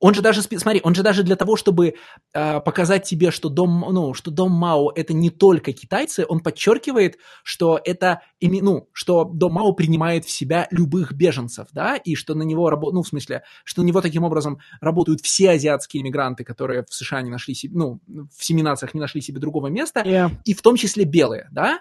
Он 0.00 0.14
же 0.14 0.22
даже, 0.22 0.42
смотри, 0.42 0.80
он 0.82 0.94
же 0.94 1.02
даже 1.02 1.22
для 1.22 1.36
того, 1.36 1.56
чтобы 1.56 1.94
э, 2.32 2.60
показать 2.60 3.04
тебе, 3.04 3.30
что 3.30 3.50
дом, 3.50 3.84
ну, 3.90 4.14
что 4.14 4.30
дом 4.30 4.50
Мао 4.52 4.90
это 4.94 5.12
не 5.12 5.28
только 5.30 5.72
китайцы, 5.72 6.24
он 6.26 6.40
подчеркивает, 6.40 7.18
что 7.44 7.78
это, 7.84 8.22
ну, 8.40 8.88
что 8.92 9.24
дом 9.24 9.52
Мао 9.52 9.72
принимает 9.72 10.24
в 10.24 10.30
себя 10.30 10.66
любых 10.70 11.12
беженцев, 11.12 11.68
да, 11.72 11.96
и 11.96 12.14
что 12.14 12.34
на 12.34 12.42
него 12.42 12.70
работают, 12.70 12.94
ну, 12.94 13.02
в 13.02 13.08
смысле, 13.08 13.42
что 13.64 13.82
на 13.82 13.86
него 13.86 14.00
таким 14.00 14.24
образом 14.24 14.58
работают 14.80 15.20
все 15.20 15.50
азиатские 15.50 16.02
иммигранты, 16.02 16.44
которые 16.44 16.84
в 16.88 16.94
США 16.94 17.20
не 17.20 17.30
нашли 17.30 17.54
себе, 17.54 17.76
ну, 17.76 18.00
в 18.06 18.42
семи 18.42 18.62
нациях 18.62 18.94
не 18.94 19.00
нашли 19.00 19.20
себе 19.20 19.38
другого 19.38 19.66
места, 19.66 20.02
Я- 20.04 20.30
и 20.44 20.54
в 20.54 20.62
том 20.62 20.76
числе 20.76 21.04
белые, 21.04 21.48
да? 21.52 21.80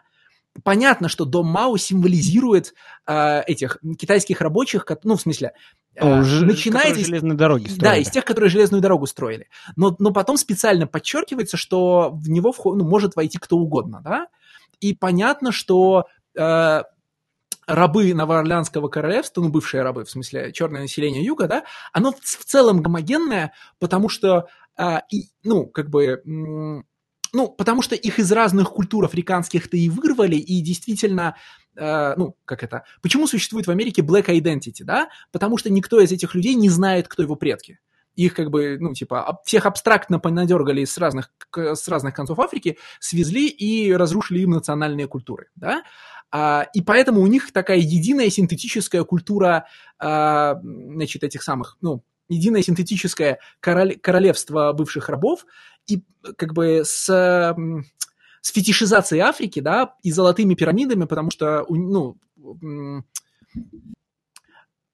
Понятно, 0.64 1.10
что 1.10 1.26
дом 1.26 1.48
Мао 1.48 1.78
символизирует 1.78 2.74
э, 3.08 3.42
этих 3.44 3.78
китайских 3.98 4.42
рабочих, 4.42 4.86
ну, 5.04 5.16
в 5.16 5.22
смысле, 5.22 5.54
э, 5.96 6.24
ж- 6.24 6.42
начинает 6.42 6.98
из- 6.98 7.06
железные 7.08 7.36
дороги 7.36 7.68
да, 7.68 7.74
строили. 7.76 8.02
из 8.02 8.10
тех, 8.10 8.26
которые 8.26 8.50
железную 8.50 8.82
дорогу 8.82 9.06
строили. 9.08 9.48
Но, 9.76 9.96
но 10.00 10.12
потом 10.12 10.38
специально 10.38 10.88
подчеркивается, 10.88 11.58
что 11.58 12.12
в 12.12 12.30
него 12.30 12.52
вход, 12.52 12.78
ну, 12.78 12.86
может 12.86 13.16
войти 13.16 13.38
кто 13.38 13.58
угодно, 13.58 14.02
да? 14.04 14.28
И 14.80 14.94
понятно, 14.96 15.52
что 15.52 16.06
э, 16.38 16.84
рабы 17.68 18.14
Новоорлеанского 18.14 18.88
королевства, 18.88 19.42
ну, 19.42 19.50
бывшие 19.50 19.84
рабы, 19.84 20.06
в 20.06 20.10
смысле, 20.10 20.52
черное 20.54 20.82
население 20.82 21.24
юга, 21.24 21.48
да, 21.48 21.64
оно 21.94 22.12
в, 22.12 22.46
целом 22.46 22.82
гомогенное, 22.82 23.54
потому 23.78 24.10
что, 24.10 24.48
э, 24.78 25.00
и, 25.12 25.26
ну, 25.44 25.68
как 25.68 25.90
бы, 25.90 26.84
ну, 27.34 27.50
потому 27.50 27.82
что 27.82 27.96
их 27.96 28.20
из 28.20 28.32
разных 28.32 28.70
культур 28.70 29.06
африканских-то 29.06 29.78
и 29.78 29.90
вырвали, 29.90 30.36
и 30.36 30.62
действительно, 30.62 31.36
э, 31.76 32.14
ну, 32.18 32.36
как 32.46 32.64
это, 32.64 32.84
почему 33.02 33.28
существует 33.28 33.68
в 33.68 33.72
Америке 33.72 34.02
black 34.02 34.28
identity, 34.28 34.84
да? 34.84 35.10
Потому 35.32 35.58
что 35.58 35.70
никто 35.70 36.00
из 36.00 36.12
этих 36.12 36.36
людей 36.36 36.56
не 36.56 36.70
знает, 36.70 37.08
кто 37.08 37.24
его 37.24 37.36
предки. 37.36 37.80
Их 38.16 38.34
как 38.34 38.50
бы, 38.50 38.78
ну, 38.80 38.94
типа, 38.94 39.40
всех 39.46 39.66
абстрактно 39.66 40.20
понадергали 40.20 40.84
с 40.84 40.98
разных, 40.98 41.32
с 41.56 41.88
разных 41.88 42.14
концов 42.14 42.40
Африки, 42.40 42.78
свезли 43.00 43.48
и 43.48 43.94
разрушили 43.94 44.42
им 44.42 44.52
национальные 44.52 45.08
культуры, 45.08 45.48
да? 45.56 45.84
А, 46.32 46.68
и 46.74 46.82
поэтому 46.82 47.22
у 47.22 47.28
них 47.28 47.52
такая 47.54 47.78
единая 47.78 48.30
синтетическая 48.30 49.04
культура, 49.04 49.66
а, 49.98 50.60
значит, 50.62 51.24
этих 51.24 51.44
самых, 51.44 51.78
ну, 51.82 52.04
единое 52.30 52.62
синтетическое 52.62 53.40
король- 53.60 53.98
королевство 53.98 54.72
бывших 54.74 55.10
рабов, 55.10 55.46
и 55.90 56.04
как 56.38 56.54
бы 56.54 56.84
с, 56.84 57.06
с 58.42 58.52
фетишизацией 58.52 59.22
Африки, 59.22 59.60
да, 59.60 59.96
и 60.04 60.12
золотыми 60.12 60.54
пирамидами, 60.54 61.06
потому 61.06 61.32
что, 61.32 61.66
ну, 61.70 62.18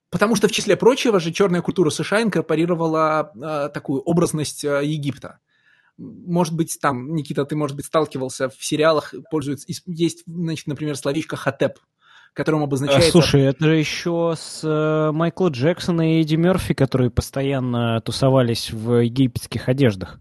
потому 0.10 0.36
что, 0.36 0.48
в 0.48 0.52
числе 0.52 0.78
прочего 0.78 1.20
же, 1.20 1.32
черная 1.32 1.62
культура 1.62 1.90
США 1.90 2.22
инкорпорировала 2.22 3.32
э, 3.36 3.70
такую 3.74 4.02
образность 4.02 4.64
э, 4.64 4.86
Египта. 4.86 5.40
Может 5.98 6.56
быть, 6.56 6.78
там, 6.82 7.16
Никита, 7.16 7.46
ты, 7.46 7.56
может 7.56 7.76
быть, 7.76 7.86
сталкивался 7.86 8.50
в 8.50 8.64
сериалах, 8.64 9.14
пользуется, 9.32 9.66
есть, 9.86 10.24
значит, 10.26 10.68
например, 10.68 10.96
словечко 10.98 11.36
«хатеп», 11.36 11.80
которым 12.34 12.64
обозначается... 12.64 13.12
Слушай, 13.12 13.44
это 13.44 13.66
же 13.66 13.78
еще 13.78 14.36
с 14.38 14.62
э, 14.64 15.12
Майкла 15.14 15.50
Джексона 15.50 16.18
и 16.18 16.22
Эдди 16.22 16.36
Мерфи, 16.36 16.74
которые 16.74 17.10
постоянно 17.10 18.02
тусовались 18.02 18.72
в 18.72 19.04
египетских 19.04 19.70
одеждах. 19.70 20.20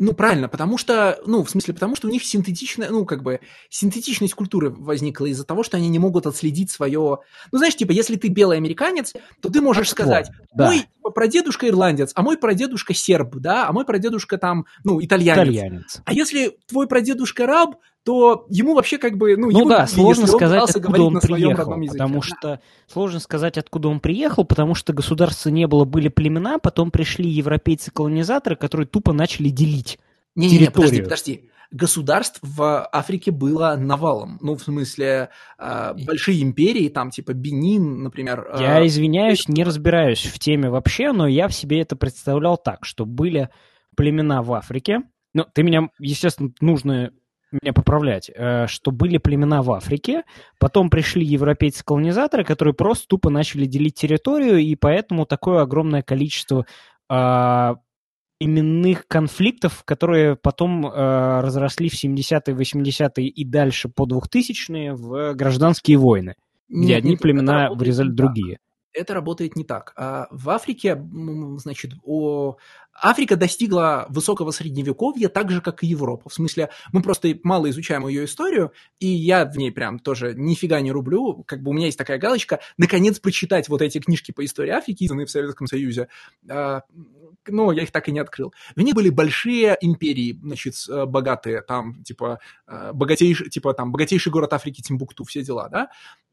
Ну, 0.00 0.14
правильно, 0.14 0.48
потому 0.48 0.78
что, 0.78 1.20
ну, 1.26 1.44
в 1.44 1.50
смысле, 1.50 1.74
потому 1.74 1.94
что 1.94 2.08
у 2.08 2.10
них 2.10 2.24
синтетичная, 2.24 2.88
ну, 2.88 3.04
как 3.04 3.22
бы, 3.22 3.40
синтетичность 3.68 4.32
культуры 4.32 4.70
возникла 4.70 5.26
из-за 5.26 5.44
того, 5.44 5.62
что 5.62 5.76
они 5.76 5.90
не 5.90 5.98
могут 5.98 6.26
отследить 6.26 6.70
свое... 6.70 7.18
Ну, 7.52 7.58
знаешь, 7.58 7.76
типа, 7.76 7.92
если 7.92 8.16
ты 8.16 8.28
белый 8.28 8.56
американец, 8.56 9.12
то 9.42 9.50
ты 9.50 9.60
можешь 9.60 9.90
сказать, 9.90 10.30
да. 10.54 10.68
мой 10.68 10.78
типа, 10.78 11.10
прадедушка 11.10 11.68
ирландец, 11.68 12.12
а 12.14 12.22
мой 12.22 12.38
прадедушка 12.38 12.94
серб, 12.94 13.36
да, 13.36 13.68
а 13.68 13.72
мой 13.72 13.84
прадедушка 13.84 14.38
там, 14.38 14.64
ну, 14.84 15.04
итальянец. 15.04 15.42
Итальянец. 15.42 16.02
А 16.06 16.14
если 16.14 16.56
твой 16.66 16.86
прадедушка 16.86 17.46
раб, 17.46 17.76
то 18.04 18.46
ему 18.48 18.74
вообще 18.74 18.98
как 18.98 19.16
бы, 19.16 19.36
ну, 19.36 19.50
Ну 19.50 19.60
ему 19.60 19.68
да, 19.68 19.86
сложно 19.86 20.26
сказать, 20.26 20.70
откуда 20.70 21.02
он 21.02 21.20
приехал, 21.20 21.76
потому 21.76 22.22
что 22.22 22.60
сложно 22.86 23.20
сказать, 23.20 23.58
откуда 23.58 23.88
он 23.88 24.00
приехал, 24.00 24.44
потому 24.44 24.74
что 24.74 24.92
государства 24.92 25.50
не 25.50 25.66
было, 25.66 25.84
были 25.84 26.08
племена, 26.08 26.58
потом 26.58 26.90
пришли 26.90 27.28
европейцы-колонизаторы, 27.28 28.56
которые 28.56 28.86
тупо 28.86 29.12
начали 29.12 29.48
делить. 29.48 29.98
Не-не-не, 30.34 30.66
подожди, 30.66 30.96
территорию. 30.96 31.04
подожди. 31.04 31.50
Государств 31.72 32.40
в 32.42 32.88
Африке 32.90 33.30
было 33.30 33.76
навалом. 33.78 34.38
Ну, 34.40 34.56
в 34.56 34.62
смысле, 34.62 35.30
э, 35.56 35.94
большие 36.04 36.42
империи, 36.42 36.88
там, 36.88 37.10
типа 37.10 37.32
Бенин, 37.32 38.02
например. 38.02 38.48
э, 38.54 38.60
Я 38.60 38.86
извиняюсь, 38.86 39.46
не 39.46 39.62
разбираюсь 39.62 40.24
в 40.26 40.38
теме 40.40 40.68
вообще, 40.68 41.12
но 41.12 41.28
я 41.28 41.46
в 41.46 41.54
себе 41.54 41.80
это 41.80 41.94
представлял 41.94 42.56
так, 42.56 42.84
что 42.84 43.06
были 43.06 43.50
племена 43.96 44.42
в 44.42 44.52
Африке. 44.52 45.02
Ну, 45.32 45.44
ты 45.52 45.62
меня, 45.62 45.90
естественно, 46.00 46.50
нужно 46.60 47.12
меня 47.52 47.72
поправлять, 47.72 48.30
э, 48.34 48.66
что 48.66 48.90
были 48.90 49.18
племена 49.18 49.62
в 49.62 49.72
Африке, 49.72 50.24
потом 50.58 50.90
пришли 50.90 51.24
европейцы-колонизаторы, 51.24 52.44
которые 52.44 52.74
просто 52.74 53.08
тупо 53.08 53.30
начали 53.30 53.66
делить 53.66 53.94
территорию, 53.94 54.58
и 54.58 54.74
поэтому 54.76 55.26
такое 55.26 55.62
огромное 55.62 56.02
количество 56.02 56.66
а, 57.08 57.76
именных 58.40 59.06
конфликтов, 59.06 59.84
которые 59.84 60.34
потом 60.34 60.86
э, 60.86 61.40
разросли 61.40 61.88
в 61.88 61.94
70-е, 61.94 62.54
80-е 62.54 63.26
и 63.28 63.44
дальше 63.44 63.88
по 63.88 64.06
2000-е 64.06 64.94
в 64.94 65.34
гражданские 65.34 65.98
войны, 65.98 66.34
где 66.68 66.88
нет, 66.88 66.98
одни 66.98 67.10
нет, 67.12 67.20
племена 67.20 67.68
так. 67.68 68.14
другие. 68.14 68.58
это 68.94 69.14
работает 69.14 69.56
не 69.56 69.64
так. 69.64 69.92
А 69.96 70.26
В 70.30 70.48
Африке, 70.50 71.00
значит, 71.58 71.92
о... 72.02 72.56
Африка 73.02 73.36
достигла 73.36 74.06
высокого 74.08 74.50
средневековья 74.50 75.28
так 75.28 75.50
же, 75.50 75.60
как 75.60 75.82
и 75.82 75.86
Европа. 75.86 76.28
В 76.28 76.34
смысле, 76.34 76.70
мы 76.92 77.02
просто 77.02 77.38
мало 77.42 77.70
изучаем 77.70 78.06
ее 78.06 78.24
историю, 78.24 78.72
и 78.98 79.06
я 79.06 79.44
в 79.44 79.56
ней 79.56 79.72
прям 79.72 79.98
тоже 79.98 80.34
нифига 80.34 80.80
не 80.80 80.92
рублю. 80.92 81.44
Как 81.46 81.62
бы 81.62 81.70
у 81.70 81.74
меня 81.74 81.86
есть 81.86 81.98
такая 81.98 82.18
галочка, 82.18 82.60
наконец 82.78 83.18
прочитать 83.18 83.68
вот 83.68 83.82
эти 83.82 83.98
книжки 83.98 84.32
по 84.32 84.44
истории 84.44 84.70
Африки, 84.70 85.04
изданные 85.04 85.26
в 85.26 85.30
Советском 85.30 85.66
Союзе. 85.66 86.08
А, 86.48 86.82
Но 87.48 87.72
я 87.72 87.82
их 87.82 87.90
так 87.90 88.08
и 88.08 88.12
не 88.12 88.18
открыл. 88.20 88.52
В 88.76 88.80
ней 88.80 88.92
были 88.92 89.08
большие 89.08 89.76
империи, 89.80 90.38
значит, 90.42 90.74
э, 90.88 91.06
богатые, 91.06 91.62
там, 91.62 92.02
типа, 92.04 92.38
э, 92.66 92.92
богатейший, 92.92 93.48
типа, 93.48 93.72
там, 93.72 93.92
богатейший 93.92 94.30
город 94.30 94.52
Африки 94.52 94.82
Тимбукту, 94.82 95.24
все 95.24 95.42
дела, 95.42 95.68
да. 95.68 95.88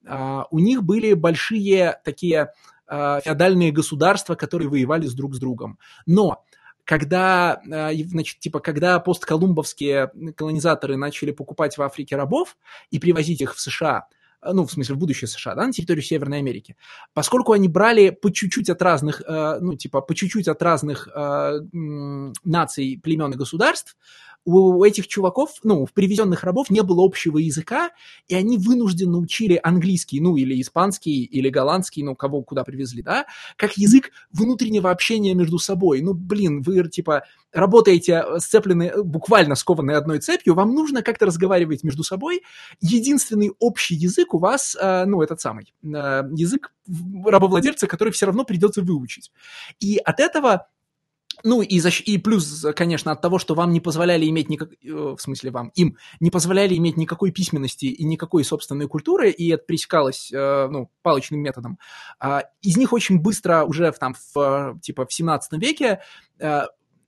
А, 0.06 0.46
У 0.52 0.60
них 0.60 0.84
были 0.84 1.14
большие 1.14 2.00
такие 2.04 2.52
э, 2.90 3.20
феодальные 3.24 3.72
государства, 3.72 4.36
которые 4.36 4.70
воевали 4.70 5.08
с 5.08 5.14
друг 5.14 5.36
с 5.36 5.40
другом. 5.40 5.78
Но 6.06 6.44
когда, 6.88 7.62
э, 7.70 7.94
значит, 8.06 8.40
типа, 8.40 8.62
когда 8.62 9.00
постколумбовские 9.02 10.10
колонизаторы 10.38 10.96
начали 10.96 11.32
покупать 11.32 11.78
в 11.78 11.82
Африке 11.82 12.16
рабов 12.16 12.58
и 12.92 12.98
привозить 12.98 13.42
их 13.42 13.56
в 13.56 13.60
США, 13.60 14.08
ну, 14.54 14.66
в 14.66 14.72
смысле, 14.72 14.96
в 14.96 14.98
будущее 14.98 15.28
США, 15.28 15.56
да, 15.56 15.66
на 15.66 15.72
территорию 15.72 16.04
Северной 16.04 16.40
Америки, 16.40 16.76
поскольку 17.14 17.54
они 17.54 17.68
брали 17.68 18.10
по 18.10 18.32
чуть-чуть 18.32 18.70
от 18.70 18.82
разных, 18.82 19.22
э, 19.26 19.60
ну, 19.62 19.76
типа, 19.76 20.02
по 20.02 20.16
чуть-чуть 20.16 20.48
от 20.48 20.62
разных 20.62 21.08
э, 21.14 21.60
наций, 21.72 23.00
племен 23.02 23.32
и 23.34 23.38
государств, 23.38 23.98
у 24.50 24.82
этих 24.86 25.08
чуваков, 25.08 25.56
ну, 25.64 25.86
в 25.86 25.92
привезенных 25.92 26.46
рабов 26.46 26.70
не 26.70 26.82
было 26.82 27.04
общего 27.04 27.38
языка, 27.38 27.92
и 28.30 28.36
они 28.36 28.58
вынужденно 28.58 29.18
учили 29.18 29.60
английский, 29.62 30.22
ну, 30.22 30.38
или 30.38 30.62
испанский, 30.62 31.24
или 31.26 31.50
голландский, 31.50 32.02
ну, 32.02 32.16
кого 32.16 32.42
куда 32.44 32.64
привезли, 32.64 33.02
да, 33.02 33.26
как 33.58 33.78
язык 33.78 34.12
внутреннего 34.32 34.90
общения 34.90 35.34
между 35.34 35.60
собой. 35.60 36.02
Ну, 36.02 36.14
блин, 36.14 36.62
вы, 36.62 36.88
типа, 36.88 37.24
работаете 37.58 38.24
э, 38.26 38.40
сцеплены, 38.40 38.84
э, 38.84 39.02
буквально 39.02 39.56
скованные 39.56 39.98
одной 39.98 40.20
цепью, 40.20 40.54
вам 40.54 40.74
нужно 40.74 41.02
как-то 41.02 41.26
разговаривать 41.26 41.84
между 41.84 42.04
собой. 42.04 42.44
Единственный 42.80 43.52
общий 43.60 43.96
язык 43.96 44.34
у 44.34 44.40
вас, 44.40 44.78
э, 44.80 45.06
ну, 45.06 45.22
этот 45.22 45.42
самый, 45.42 45.74
язык 45.84 46.74
рабовладельца, 47.26 47.88
который 47.88 48.14
все 48.14 48.28
равно 48.28 48.46
придется 48.46 48.82
выучить. 48.82 49.32
И 49.80 49.98
от 49.98 50.20
этого 50.20 50.68
ну, 51.44 51.62
и, 51.62 51.78
защ- 51.78 52.02
и 52.02 52.18
плюс, 52.18 52.66
конечно, 52.76 53.12
от 53.12 53.22
того, 53.22 53.38
что 53.38 53.54
вам 53.54 53.72
не 53.72 53.80
позволяли 53.80 54.28
иметь 54.28 54.50
никак... 54.50 54.70
в 54.82 55.20
смысле 55.20 55.52
вам, 55.52 55.72
им 55.76 55.96
не 56.20 56.32
позволяли 56.32 56.76
иметь 56.76 56.98
никакой 56.98 57.32
письменности 57.32 57.86
и 57.86 58.04
никакой 58.06 58.44
собственной 58.44 58.88
культуры, 58.88 59.30
и 59.30 59.50
это 59.50 59.64
пресекалось, 59.64 60.32
ну, 60.32 60.90
палочным 61.04 61.40
методом. 61.40 61.78
А, 62.20 62.44
из 62.64 62.76
них 62.76 62.92
очень 62.92 63.20
быстро 63.20 63.66
уже 63.66 63.92
в, 63.92 64.00
там, 64.00 64.16
в, 64.34 64.80
типа, 64.82 65.06
в 65.06 65.14
17 65.14 65.62
веке 65.62 66.02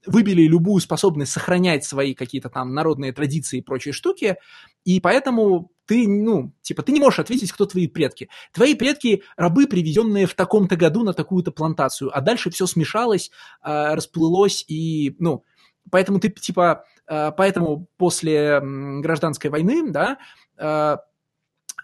выбили 0.06 0.42
любую 0.42 0.80
способность 0.80 1.32
сохранять 1.32 1.84
свои 1.84 2.14
какие-то 2.14 2.48
там 2.48 2.74
народные 2.74 3.12
традиции 3.12 3.58
и 3.58 3.62
прочие 3.62 3.92
штуки, 3.92 4.36
и 4.84 5.00
поэтому 5.00 5.70
ты, 5.86 6.06
ну, 6.08 6.52
типа, 6.62 6.82
ты 6.82 6.92
не 6.92 7.00
можешь 7.00 7.18
ответить, 7.18 7.52
кто 7.52 7.66
твои 7.66 7.88
предки. 7.88 8.28
Твои 8.52 8.74
предки– 8.74 9.22
рабы, 9.36 9.66
привезенные 9.66 10.26
в 10.26 10.34
таком-то 10.34 10.76
году 10.76 11.02
на 11.02 11.12
такую-то 11.12 11.50
плантацию, 11.50 12.16
а 12.16 12.20
дальше 12.20 12.50
все 12.50 12.66
смешалось, 12.66 13.30
э, 13.64 13.94
расплылось, 13.94 14.64
и, 14.68 15.16
ну, 15.18 15.44
поэтому 15.90 16.20
ты, 16.20 16.30
типа, 16.30 16.84
э, 17.06 17.32
поэтому 17.36 17.88
после 17.96 18.60
гражданской 18.62 19.50
войны, 19.50 19.90
да, 19.90 20.18
э, 20.56 20.96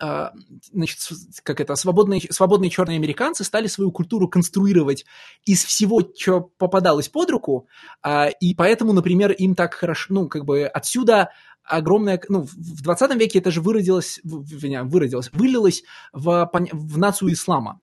значит, 0.01 0.99
с- 1.01 1.41
как 1.43 1.61
это, 1.61 1.75
свободные, 1.75 2.21
свободные 2.31 2.71
черные 2.71 2.97
американцы 2.97 3.45
стали 3.45 3.67
свою 3.67 3.91
культуру 3.93 4.29
конструировать 4.29 5.05
из 5.45 5.65
всего, 5.65 6.03
что 6.17 6.41
попадалось 6.59 7.09
под 7.09 7.31
руку, 7.31 7.69
а, 8.03 8.29
и 8.29 8.55
поэтому, 8.55 8.93
например, 8.93 9.33
им 9.33 9.55
так 9.55 9.75
хорошо, 9.75 10.13
ну, 10.15 10.29
как 10.29 10.45
бы 10.45 10.67
отсюда 10.67 11.31
огромное, 11.65 12.21
ну, 12.29 12.43
в- 12.43 12.53
в 12.55 12.83
20 12.83 13.19
веке 13.19 13.39
это 13.41 13.51
же 13.51 13.61
выродилось, 13.61 14.21
выродилось, 14.23 15.31
вылилось 15.33 15.83
в, 16.13 16.51
в 16.73 16.99
нацию 16.99 17.33
ислама. 17.33 17.81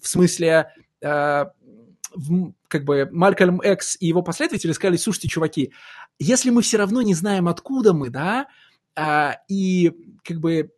В 0.00 0.08
смысле, 0.08 0.72
в- 1.02 2.52
как 2.68 2.84
бы 2.84 3.08
Малькольм 3.12 3.60
Экс 3.60 3.96
и 4.00 4.06
его 4.06 4.22
последователи 4.22 4.72
сказали, 4.72 4.96
слушайте, 4.96 5.28
чуваки, 5.28 5.72
если 6.18 6.50
мы 6.50 6.62
все 6.62 6.78
равно 6.78 7.02
не 7.02 7.14
знаем, 7.14 7.48
откуда 7.48 7.92
мы, 7.92 8.10
да, 8.10 8.46
а, 8.96 9.36
и 9.48 9.92
как 10.24 10.38
бы 10.40 10.70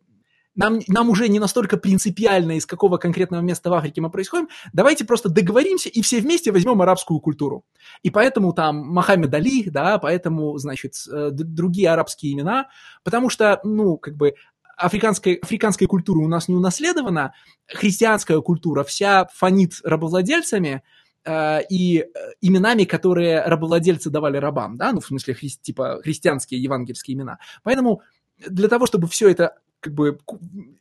нам, 0.55 0.79
нам 0.87 1.09
уже 1.09 1.29
не 1.29 1.39
настолько 1.39 1.77
принципиально, 1.77 2.57
из 2.57 2.65
какого 2.65 2.97
конкретного 2.97 3.41
места 3.41 3.69
в 3.69 3.73
Африке 3.73 4.01
мы 4.01 4.09
происходим, 4.09 4.49
давайте 4.73 5.05
просто 5.05 5.29
договоримся 5.29 5.89
и 5.89 6.01
все 6.01 6.19
вместе 6.19 6.51
возьмем 6.51 6.81
арабскую 6.81 7.19
культуру. 7.19 7.65
И 8.03 8.09
поэтому 8.09 8.53
там 8.53 8.77
Мохаммед 8.77 9.33
Али, 9.33 9.69
да, 9.69 9.97
поэтому, 9.97 10.57
значит, 10.57 10.95
э, 11.11 11.29
другие 11.31 11.89
арабские 11.89 12.33
имена, 12.33 12.67
потому 13.03 13.29
что, 13.29 13.59
ну, 13.63 13.97
как 13.97 14.15
бы 14.15 14.35
африканская, 14.77 15.37
африканская 15.41 15.87
культура 15.87 16.19
у 16.19 16.27
нас 16.27 16.47
не 16.47 16.55
унаследована, 16.55 17.33
христианская 17.67 18.41
культура 18.41 18.83
вся 18.83 19.27
фонит 19.33 19.73
рабовладельцами, 19.83 20.83
э, 21.23 21.59
и 21.69 21.99
э, 21.99 22.05
именами, 22.41 22.83
которые 22.83 23.41
рабовладельцы 23.41 24.09
давали 24.09 24.37
рабам, 24.37 24.77
да, 24.77 24.91
ну, 24.91 24.99
в 24.99 25.05
смысле, 25.05 25.33
хри- 25.33 25.59
типа 25.61 26.01
христианские 26.03 26.61
евангельские 26.61 27.15
имена. 27.15 27.39
Поэтому 27.63 28.01
для 28.37 28.67
того, 28.67 28.85
чтобы 28.85 29.07
все 29.07 29.29
это 29.29 29.55
как 29.81 29.93
бы 29.93 30.17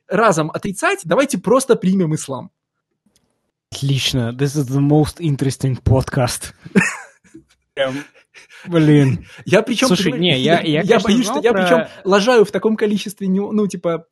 разом 0.06 0.50
отрицать, 0.50 1.00
давайте 1.04 1.38
просто 1.38 1.74
примем 1.74 2.14
ислам. 2.14 2.50
Отлично. 3.72 4.32
This 4.36 4.56
is 4.56 4.68
the 4.68 4.80
most 4.80 5.18
interesting 5.18 5.82
podcast. 5.82 6.54
Блин. 8.66 9.26
Я 9.44 9.62
причем... 9.62 9.86
Слушай, 9.88 10.12
не, 10.12 10.38
я- 10.38 10.60
я, 10.60 11.00
боюсь, 11.00 11.26
что 11.26 11.40
я 11.40 11.52
причем 11.52 11.86
лажаю 12.04 12.44
в 12.44 12.50
таком 12.50 12.76
количестве, 12.76 13.28
ну, 13.28 13.66
типа, 13.66 14.06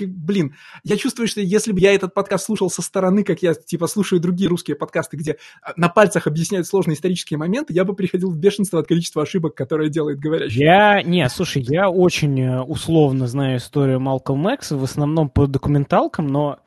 блин, 0.00 0.54
я 0.84 0.96
чувствую, 0.96 1.28
что 1.28 1.40
если 1.40 1.72
бы 1.72 1.80
я 1.80 1.94
этот 1.94 2.14
подкаст 2.14 2.46
слушал 2.46 2.70
со 2.70 2.82
стороны, 2.82 3.24
как 3.24 3.42
я, 3.42 3.54
типа, 3.54 3.86
слушаю 3.86 4.20
другие 4.20 4.48
русские 4.48 4.76
подкасты, 4.76 5.16
где 5.16 5.36
а, 5.62 5.72
на 5.76 5.88
пальцах 5.88 6.26
объясняют 6.26 6.66
сложные 6.66 6.94
исторические 6.94 7.38
моменты, 7.38 7.72
я 7.72 7.84
бы 7.84 7.94
приходил 7.94 8.30
в 8.30 8.38
бешенство 8.38 8.80
от 8.80 8.86
количества 8.86 9.22
ошибок, 9.22 9.54
которые 9.54 9.90
делает 9.90 10.18
говорящий. 10.18 10.60
Я, 10.60 11.02
не, 11.02 11.28
слушай, 11.28 11.62
я 11.62 11.90
очень 11.90 12.40
э, 12.40 12.60
условно 12.60 13.26
знаю 13.26 13.58
историю 13.58 14.00
Малкольма 14.00 14.54
Экса, 14.54 14.76
в 14.76 14.84
основном 14.84 15.28
по 15.28 15.46
документалкам, 15.46 16.26
но 16.26 16.58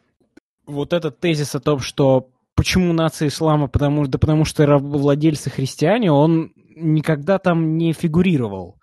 вот 0.65 0.93
этот 0.93 1.19
тезис 1.19 1.55
о 1.55 1.59
том, 1.59 1.79
что 1.79 2.29
почему 2.55 2.93
нация 2.93 3.27
ислама, 3.27 3.67
потому, 3.67 4.07
да 4.07 4.17
потому 4.17 4.45
что 4.45 4.65
рабовладельцы 4.65 5.49
христиане, 5.49 6.11
он 6.11 6.53
никогда 6.75 7.39
там 7.39 7.77
не 7.77 7.93
фигурировал. 7.93 8.79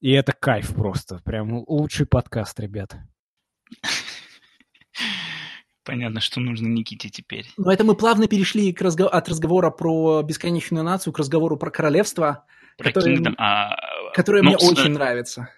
И 0.00 0.12
это 0.12 0.32
кайф 0.32 0.74
просто. 0.74 1.20
Прям 1.24 1.64
лучший 1.66 2.06
подкаст, 2.06 2.58
ребят. 2.60 2.96
Понятно, 5.84 6.20
что 6.20 6.40
нужно 6.40 6.66
Никите 6.68 7.08
теперь. 7.08 7.46
Но 7.56 7.72
это 7.72 7.82
мы 7.82 7.94
плавно 7.94 8.26
перешли 8.28 8.72
к 8.74 8.82
разго- 8.82 9.06
от 9.08 9.28
разговора 9.28 9.70
про 9.70 10.22
бесконечную 10.22 10.84
нацию 10.84 11.12
к 11.14 11.18
разговору 11.18 11.56
про 11.56 11.70
королевство, 11.70 12.44
Про 12.76 12.92
которое, 12.92 13.16
Kingdom, 13.16 13.34
а, 13.38 13.74
которое 14.12 14.42
ну, 14.42 14.50
мне 14.50 14.58
с- 14.58 14.70
очень 14.70 14.90
нравится. 14.92 15.48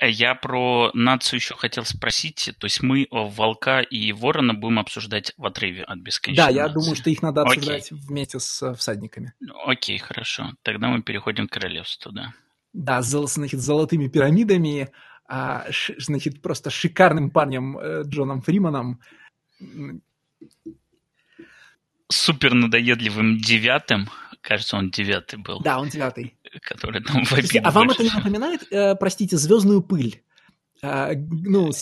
Э, 0.00 0.08
Я 0.08 0.36
про 0.36 0.90
нацию 0.94 1.38
еще 1.40 1.54
хотел 1.56 1.84
спросить. 1.84 2.50
То 2.58 2.66
есть 2.66 2.80
мы 2.82 3.02
э, 3.02 3.06
Волка 3.10 3.80
и 3.80 4.12
Ворона 4.12 4.54
будем 4.54 4.78
обсуждать 4.78 5.32
в 5.36 5.44
отрыве 5.44 5.82
от 5.82 5.98
Да, 5.98 6.02
бесконечной 6.04 6.54
я 6.54 6.62
нации. 6.62 6.74
думаю, 6.74 6.94
что 6.96 7.10
их 7.10 7.20
надо 7.22 7.42
Окей. 7.42 7.56
обсуждать 7.56 7.90
вместе 7.90 8.38
с 8.38 8.62
э, 8.62 8.74
всадниками. 8.74 9.32
Окей, 9.66 9.98
хорошо. 9.98 10.52
Тогда 10.62 10.88
мы 10.88 11.02
переходим 11.02 11.48
к 11.48 11.52
королевству, 11.52 12.12
да. 12.12 12.32
Да, 12.72 13.02
с 13.02 13.06
золотыми 13.06 14.06
пирамидами, 14.08 14.90
а, 15.26 15.66
ш- 15.70 15.94
значит, 15.98 16.42
просто 16.42 16.70
шикарным 16.70 17.30
парнем 17.30 17.78
э, 17.78 18.02
Джоном 18.06 18.42
Фриманом. 18.42 19.00
Супер 22.10 22.52
надоедливым 22.52 23.38
девятым, 23.38 24.08
кажется, 24.42 24.76
он 24.76 24.90
девятый 24.90 25.38
был, 25.38 25.60
Да, 25.60 25.78
он 25.80 25.88
девятый. 25.88 26.36
который 26.60 27.02
там 27.02 27.24
Слушайте, 27.24 27.60
вопит 27.60 27.66
а 27.66 27.70
вам 27.70 27.90
это 27.90 28.02
не 28.02 28.10
напоминает, 28.10 28.70
э, 28.70 28.94
простите, 28.96 29.38
звездную 29.38 29.82
пыль? 29.82 30.22
А, 30.82 31.12
ну, 31.14 31.68
Никто 31.68 31.72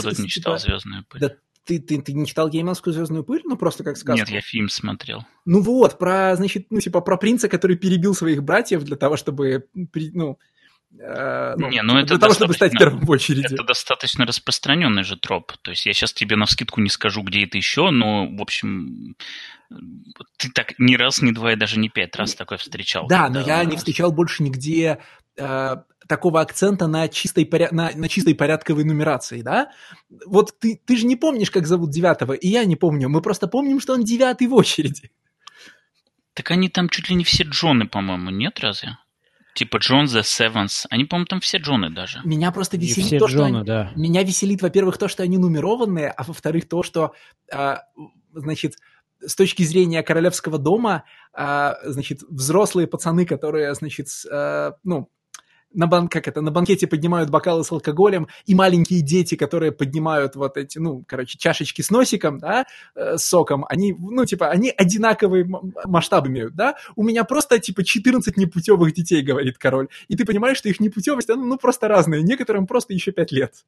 с- 0.00 0.02
тут 0.04 0.16
с- 0.16 0.18
не 0.18 0.24
типа- 0.24 0.28
читал 0.28 0.58
«Звездную 0.58 1.04
пыль». 1.06 1.20
Да 1.20 1.30
ты, 1.64 1.78
ты, 1.78 2.02
ты 2.02 2.12
не 2.12 2.26
читал 2.26 2.50
геймовскую 2.50 2.92
звездную 2.92 3.22
пыль? 3.22 3.42
Ну, 3.44 3.56
просто 3.56 3.84
как 3.84 3.96
сказку. 3.96 4.18
Нет, 4.18 4.28
я 4.28 4.40
фильм 4.40 4.68
смотрел. 4.68 5.24
Ну 5.46 5.60
вот, 5.62 5.98
про, 5.98 6.34
значит, 6.36 6.66
ну, 6.70 6.80
типа, 6.80 7.00
про 7.00 7.16
принца, 7.16 7.48
который 7.48 7.76
перебил 7.76 8.12
своих 8.14 8.42
братьев 8.42 8.82
для 8.82 8.96
того, 8.96 9.16
чтобы, 9.16 9.68
ну, 9.72 10.38
ну, 10.92 11.68
Не, 11.68 11.82
ну 11.82 11.94
для 11.94 12.02
это 12.02 12.18
того, 12.18 12.34
чтобы 12.34 12.54
стать 12.54 12.72
первым 12.72 13.00
в 13.00 13.10
очереди. 13.10 13.46
Это 13.52 13.62
достаточно 13.62 14.26
распространенный 14.26 15.04
же 15.04 15.16
троп. 15.16 15.52
То 15.62 15.70
есть 15.70 15.86
я 15.86 15.92
сейчас 15.92 16.12
тебе 16.12 16.36
на 16.36 16.46
вскидку 16.46 16.80
не 16.80 16.90
скажу, 16.90 17.22
где 17.22 17.44
это 17.44 17.56
еще, 17.56 17.90
но, 17.90 18.26
в 18.26 18.42
общем, 18.42 19.14
ты 20.36 20.50
так 20.52 20.78
ни 20.78 20.96
раз, 20.96 21.22
ни 21.22 21.30
два 21.30 21.52
и 21.52 21.56
даже 21.56 21.78
не 21.78 21.88
пять 21.88 22.16
раз 22.16 22.34
такое 22.34 22.58
встречал. 22.58 23.06
Да, 23.06 23.28
когда 23.28 23.40
но 23.40 23.46
я 23.46 23.64
не 23.64 23.76
встречал 23.76 24.10
больше 24.10 24.42
нигде 24.42 24.98
э, 25.36 25.76
такого 26.08 26.40
акцента 26.40 26.88
на 26.88 27.08
чистой, 27.08 27.44
поря- 27.44 27.72
на, 27.72 27.92
на 27.94 28.08
чистой 28.08 28.34
порядковой 28.34 28.84
нумерации, 28.84 29.42
да? 29.42 29.70
Вот 30.26 30.58
ты, 30.58 30.80
ты 30.84 30.96
же 30.96 31.06
не 31.06 31.14
помнишь, 31.14 31.52
как 31.52 31.68
зовут 31.68 31.90
девятого, 31.90 32.32
и 32.32 32.48
я 32.48 32.64
не 32.64 32.74
помню. 32.74 33.08
Мы 33.08 33.22
просто 33.22 33.46
помним, 33.46 33.80
что 33.80 33.94
он 33.94 34.02
девятый 34.02 34.48
в 34.48 34.54
очереди. 34.54 35.12
Так 36.34 36.50
они 36.50 36.68
там 36.68 36.88
чуть 36.88 37.08
ли 37.08 37.14
не 37.14 37.22
все 37.22 37.44
Джоны, 37.44 37.86
по-моему, 37.86 38.30
нет 38.30 38.58
разве? 38.58 38.98
Типа 39.60 39.76
Джон 39.76 40.06
the 40.06 40.22
Sevens. 40.22 40.86
Они, 40.88 41.04
по-моему, 41.04 41.26
там 41.26 41.40
все 41.40 41.58
Джоны 41.58 41.90
даже. 41.90 42.22
Меня 42.24 42.50
просто 42.50 42.78
веселит 42.78 43.08
все 43.08 43.18
то, 43.18 43.28
что 43.28 43.36
Джона, 43.40 43.58
они- 43.58 43.66
да. 43.66 43.92
Меня 43.94 44.22
веселит, 44.22 44.62
во-первых, 44.62 44.96
то, 44.96 45.06
что 45.06 45.22
они 45.22 45.36
нумерованные, 45.36 46.08
а 46.08 46.22
во-вторых, 46.22 46.66
то, 46.66 46.82
что, 46.82 47.12
а, 47.52 47.82
значит, 48.32 48.76
с 49.20 49.34
точки 49.36 49.62
зрения 49.62 50.02
королевского 50.02 50.56
дома, 50.56 51.04
а, 51.34 51.76
значит, 51.84 52.22
взрослые 52.22 52.86
пацаны, 52.86 53.26
которые, 53.26 53.74
значит, 53.74 54.06
а, 54.32 54.76
ну, 54.82 55.10
на, 55.72 55.86
бан, 55.86 56.08
как 56.08 56.28
это, 56.28 56.40
на 56.40 56.50
банкете 56.50 56.86
поднимают 56.86 57.30
бокалы 57.30 57.64
с 57.64 57.72
алкоголем, 57.72 58.28
и 58.46 58.54
маленькие 58.54 59.00
дети, 59.02 59.34
которые 59.34 59.72
поднимают 59.72 60.36
вот 60.36 60.56
эти, 60.56 60.78
ну, 60.78 61.04
короче, 61.06 61.38
чашечки 61.38 61.82
с 61.82 61.90
носиком, 61.90 62.38
да, 62.38 62.66
э, 62.94 63.16
с 63.16 63.24
соком, 63.24 63.64
они, 63.68 63.94
ну, 63.98 64.24
типа, 64.24 64.48
они 64.48 64.72
одинаковые 64.76 65.44
м- 65.44 65.72
масштаб 65.84 66.26
имеют, 66.26 66.54
да? 66.54 66.74
У 66.96 67.02
меня 67.02 67.24
просто, 67.24 67.58
типа, 67.58 67.84
14 67.84 68.36
непутевых 68.36 68.92
детей, 68.94 69.22
говорит 69.22 69.58
король. 69.58 69.88
И 70.08 70.16
ты 70.16 70.24
понимаешь, 70.24 70.58
что 70.58 70.68
их 70.68 70.80
непутевость, 70.80 71.30
она, 71.30 71.44
ну, 71.44 71.56
просто 71.56 71.88
разная. 71.88 72.22
Некоторым 72.22 72.66
просто 72.66 72.92
еще 72.94 73.12
5 73.12 73.32
лет. 73.32 73.64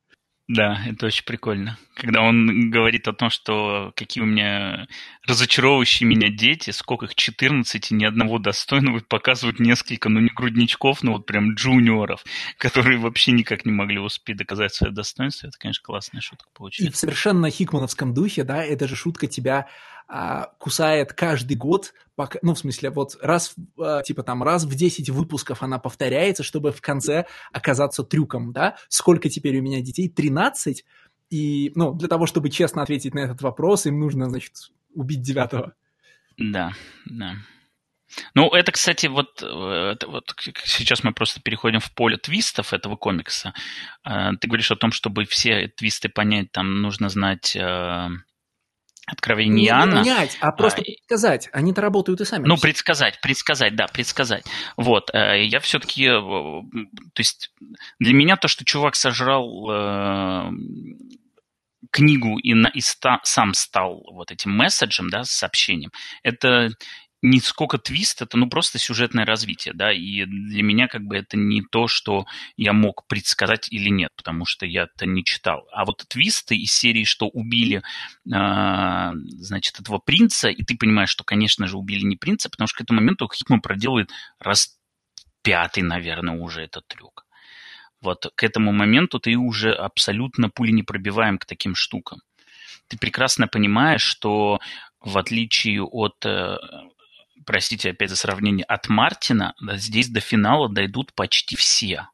Да, 0.48 0.82
это 0.86 1.06
очень 1.06 1.24
прикольно. 1.24 1.78
Когда 1.94 2.20
он 2.22 2.70
говорит 2.70 3.06
о 3.08 3.12
том, 3.12 3.30
что 3.30 3.92
какие 3.96 4.22
у 4.22 4.26
меня 4.26 4.86
разочаровывающие 5.26 6.06
меня 6.08 6.28
дети, 6.30 6.70
сколько 6.70 7.06
их 7.06 7.14
14, 7.14 7.90
и 7.90 7.94
ни 7.94 8.04
одного 8.04 8.38
достойного, 8.38 8.98
и 8.98 9.04
показывают 9.04 9.60
несколько, 9.60 10.08
ну 10.08 10.20
не 10.20 10.28
грудничков, 10.28 11.02
но 11.02 11.12
вот 11.12 11.26
прям 11.26 11.54
джуниоров, 11.54 12.24
которые 12.58 12.98
вообще 12.98 13.32
никак 13.32 13.64
не 13.64 13.72
могли 13.72 13.98
успеть 13.98 14.36
доказать 14.36 14.74
свое 14.74 14.92
достоинство. 14.92 15.46
Это, 15.46 15.56
конечно, 15.58 15.82
классная 15.84 16.20
шутка 16.20 16.48
И 16.78 16.88
получилась. 16.88 16.90
в 16.90 16.96
совершенно 16.96 17.50
хикмановском 17.50 18.12
духе, 18.14 18.44
да, 18.44 18.64
эта 18.64 18.88
же 18.88 18.96
шутка 18.96 19.26
тебя 19.26 19.68
а, 20.14 20.52
кусает 20.58 21.14
каждый 21.14 21.56
год, 21.56 21.94
пока, 22.16 22.38
ну, 22.42 22.52
в 22.52 22.58
смысле, 22.58 22.90
вот 22.90 23.16
раз, 23.22 23.54
а, 23.80 24.02
типа 24.02 24.22
там, 24.22 24.42
раз 24.42 24.64
в 24.64 24.74
10 24.74 25.08
выпусков 25.08 25.62
она 25.62 25.78
повторяется, 25.78 26.42
чтобы 26.42 26.70
в 26.70 26.82
конце 26.82 27.24
оказаться 27.50 28.04
трюком, 28.04 28.52
да? 28.52 28.76
Сколько 28.88 29.30
теперь 29.30 29.58
у 29.58 29.62
меня 29.62 29.80
детей? 29.80 30.10
13? 30.10 30.84
И, 31.30 31.72
ну, 31.76 31.94
для 31.94 32.08
того, 32.08 32.26
чтобы 32.26 32.50
честно 32.50 32.82
ответить 32.82 33.14
на 33.14 33.20
этот 33.20 33.40
вопрос, 33.40 33.86
им 33.86 34.00
нужно, 34.00 34.28
значит, 34.28 34.52
убить 34.94 35.22
девятого. 35.22 35.72
Да, 36.36 36.72
да. 37.06 37.36
Ну, 38.34 38.50
это, 38.50 38.70
кстати, 38.70 39.06
вот, 39.06 39.42
э, 39.42 39.92
это 39.92 40.08
вот 40.08 40.34
сейчас 40.64 41.04
мы 41.04 41.14
просто 41.14 41.40
переходим 41.40 41.80
в 41.80 41.90
поле 41.94 42.18
твистов 42.18 42.74
этого 42.74 42.96
комикса. 42.96 43.54
Э, 44.04 44.32
Ты 44.38 44.46
говоришь 44.46 44.70
о 44.70 44.76
том, 44.76 44.92
чтобы 44.92 45.24
все 45.24 45.68
твисты 45.68 46.10
понять, 46.10 46.52
там 46.52 46.82
нужно 46.82 47.08
знать 47.08 47.56
э, 47.56 48.08
откровение 49.06 49.62
Не 49.62 49.66
Иоанна. 49.68 49.96
понять, 50.00 50.38
а 50.40 50.52
просто 50.52 50.80
А, 50.80 50.84
предсказать. 50.84 51.48
Они-то 51.52 51.80
работают 51.80 52.20
и 52.20 52.24
сами. 52.24 52.46
Ну, 52.46 52.56
предсказать, 52.56 53.20
предсказать, 53.20 53.74
да, 53.74 53.86
предсказать. 53.88 54.44
Вот, 54.76 55.10
э, 55.12 55.44
я 55.44 55.58
все-таки, 55.60 56.06
то 56.06 56.64
есть 57.18 57.50
для 57.98 58.14
меня 58.14 58.36
то, 58.36 58.48
что 58.48 58.64
чувак 58.64 58.94
сожрал 58.94 59.68
э, 59.70 60.50
книгу 61.90 62.38
и, 62.38 62.54
на, 62.54 62.68
и 62.68 62.80
ста- 62.80 63.20
сам 63.24 63.54
стал 63.54 64.02
вот 64.12 64.30
этим 64.30 64.52
месседжем, 64.52 65.10
да, 65.10 65.24
сообщением, 65.24 65.90
это 66.22 66.70
не 67.22 67.40
сколько 67.40 67.78
твист, 67.78 68.20
это 68.20 68.36
ну 68.36 68.48
просто 68.48 68.78
сюжетное 68.78 69.24
развитие, 69.24 69.74
да, 69.74 69.92
и 69.92 70.24
для 70.24 70.62
меня 70.62 70.88
как 70.88 71.02
бы 71.02 71.16
это 71.16 71.36
не 71.36 71.62
то, 71.62 71.86
что 71.86 72.26
я 72.56 72.72
мог 72.72 73.06
предсказать 73.06 73.68
или 73.72 73.88
нет, 73.88 74.10
потому 74.16 74.44
что 74.44 74.66
я 74.66 74.88
это 74.94 75.06
не 75.06 75.24
читал. 75.24 75.66
А 75.72 75.84
вот 75.84 76.04
твисты 76.08 76.56
из 76.56 76.72
серии, 76.72 77.04
что 77.04 77.28
убили, 77.28 77.82
а, 78.32 79.12
значит, 79.14 79.78
этого 79.78 79.98
принца, 79.98 80.48
и 80.48 80.64
ты 80.64 80.76
понимаешь, 80.76 81.10
что, 81.10 81.22
конечно 81.22 81.68
же, 81.68 81.78
убили 81.78 82.04
не 82.04 82.16
принца, 82.16 82.50
потому 82.50 82.66
что 82.66 82.78
к 82.78 82.80
этому 82.82 83.00
моменту 83.00 83.30
Хикман 83.32 83.60
проделывает 83.60 84.10
раз 84.40 84.76
пятый, 85.42 85.84
наверное, 85.84 86.38
уже 86.38 86.62
этот 86.62 86.88
трюк. 86.88 87.24
Вот 88.00 88.32
к 88.34 88.42
этому 88.42 88.72
моменту 88.72 89.20
ты 89.20 89.36
уже 89.36 89.72
абсолютно 89.72 90.50
пули 90.50 90.72
не 90.72 90.82
пробиваем 90.82 91.38
к 91.38 91.44
таким 91.44 91.76
штукам. 91.76 92.20
Ты 92.88 92.98
прекрасно 92.98 93.46
понимаешь, 93.46 94.02
что 94.02 94.58
в 95.00 95.18
отличие 95.18 95.82
от, 95.82 96.26
э, 96.26 96.58
простите 97.44 97.90
опять 97.90 98.10
за 98.10 98.16
сравнение, 98.16 98.64
от 98.64 98.88
Мартина, 98.88 99.54
да, 99.60 99.76
здесь 99.76 100.08
до 100.08 100.20
финала 100.20 100.68
дойдут 100.68 101.14
почти 101.14 101.56
все. 101.56 102.08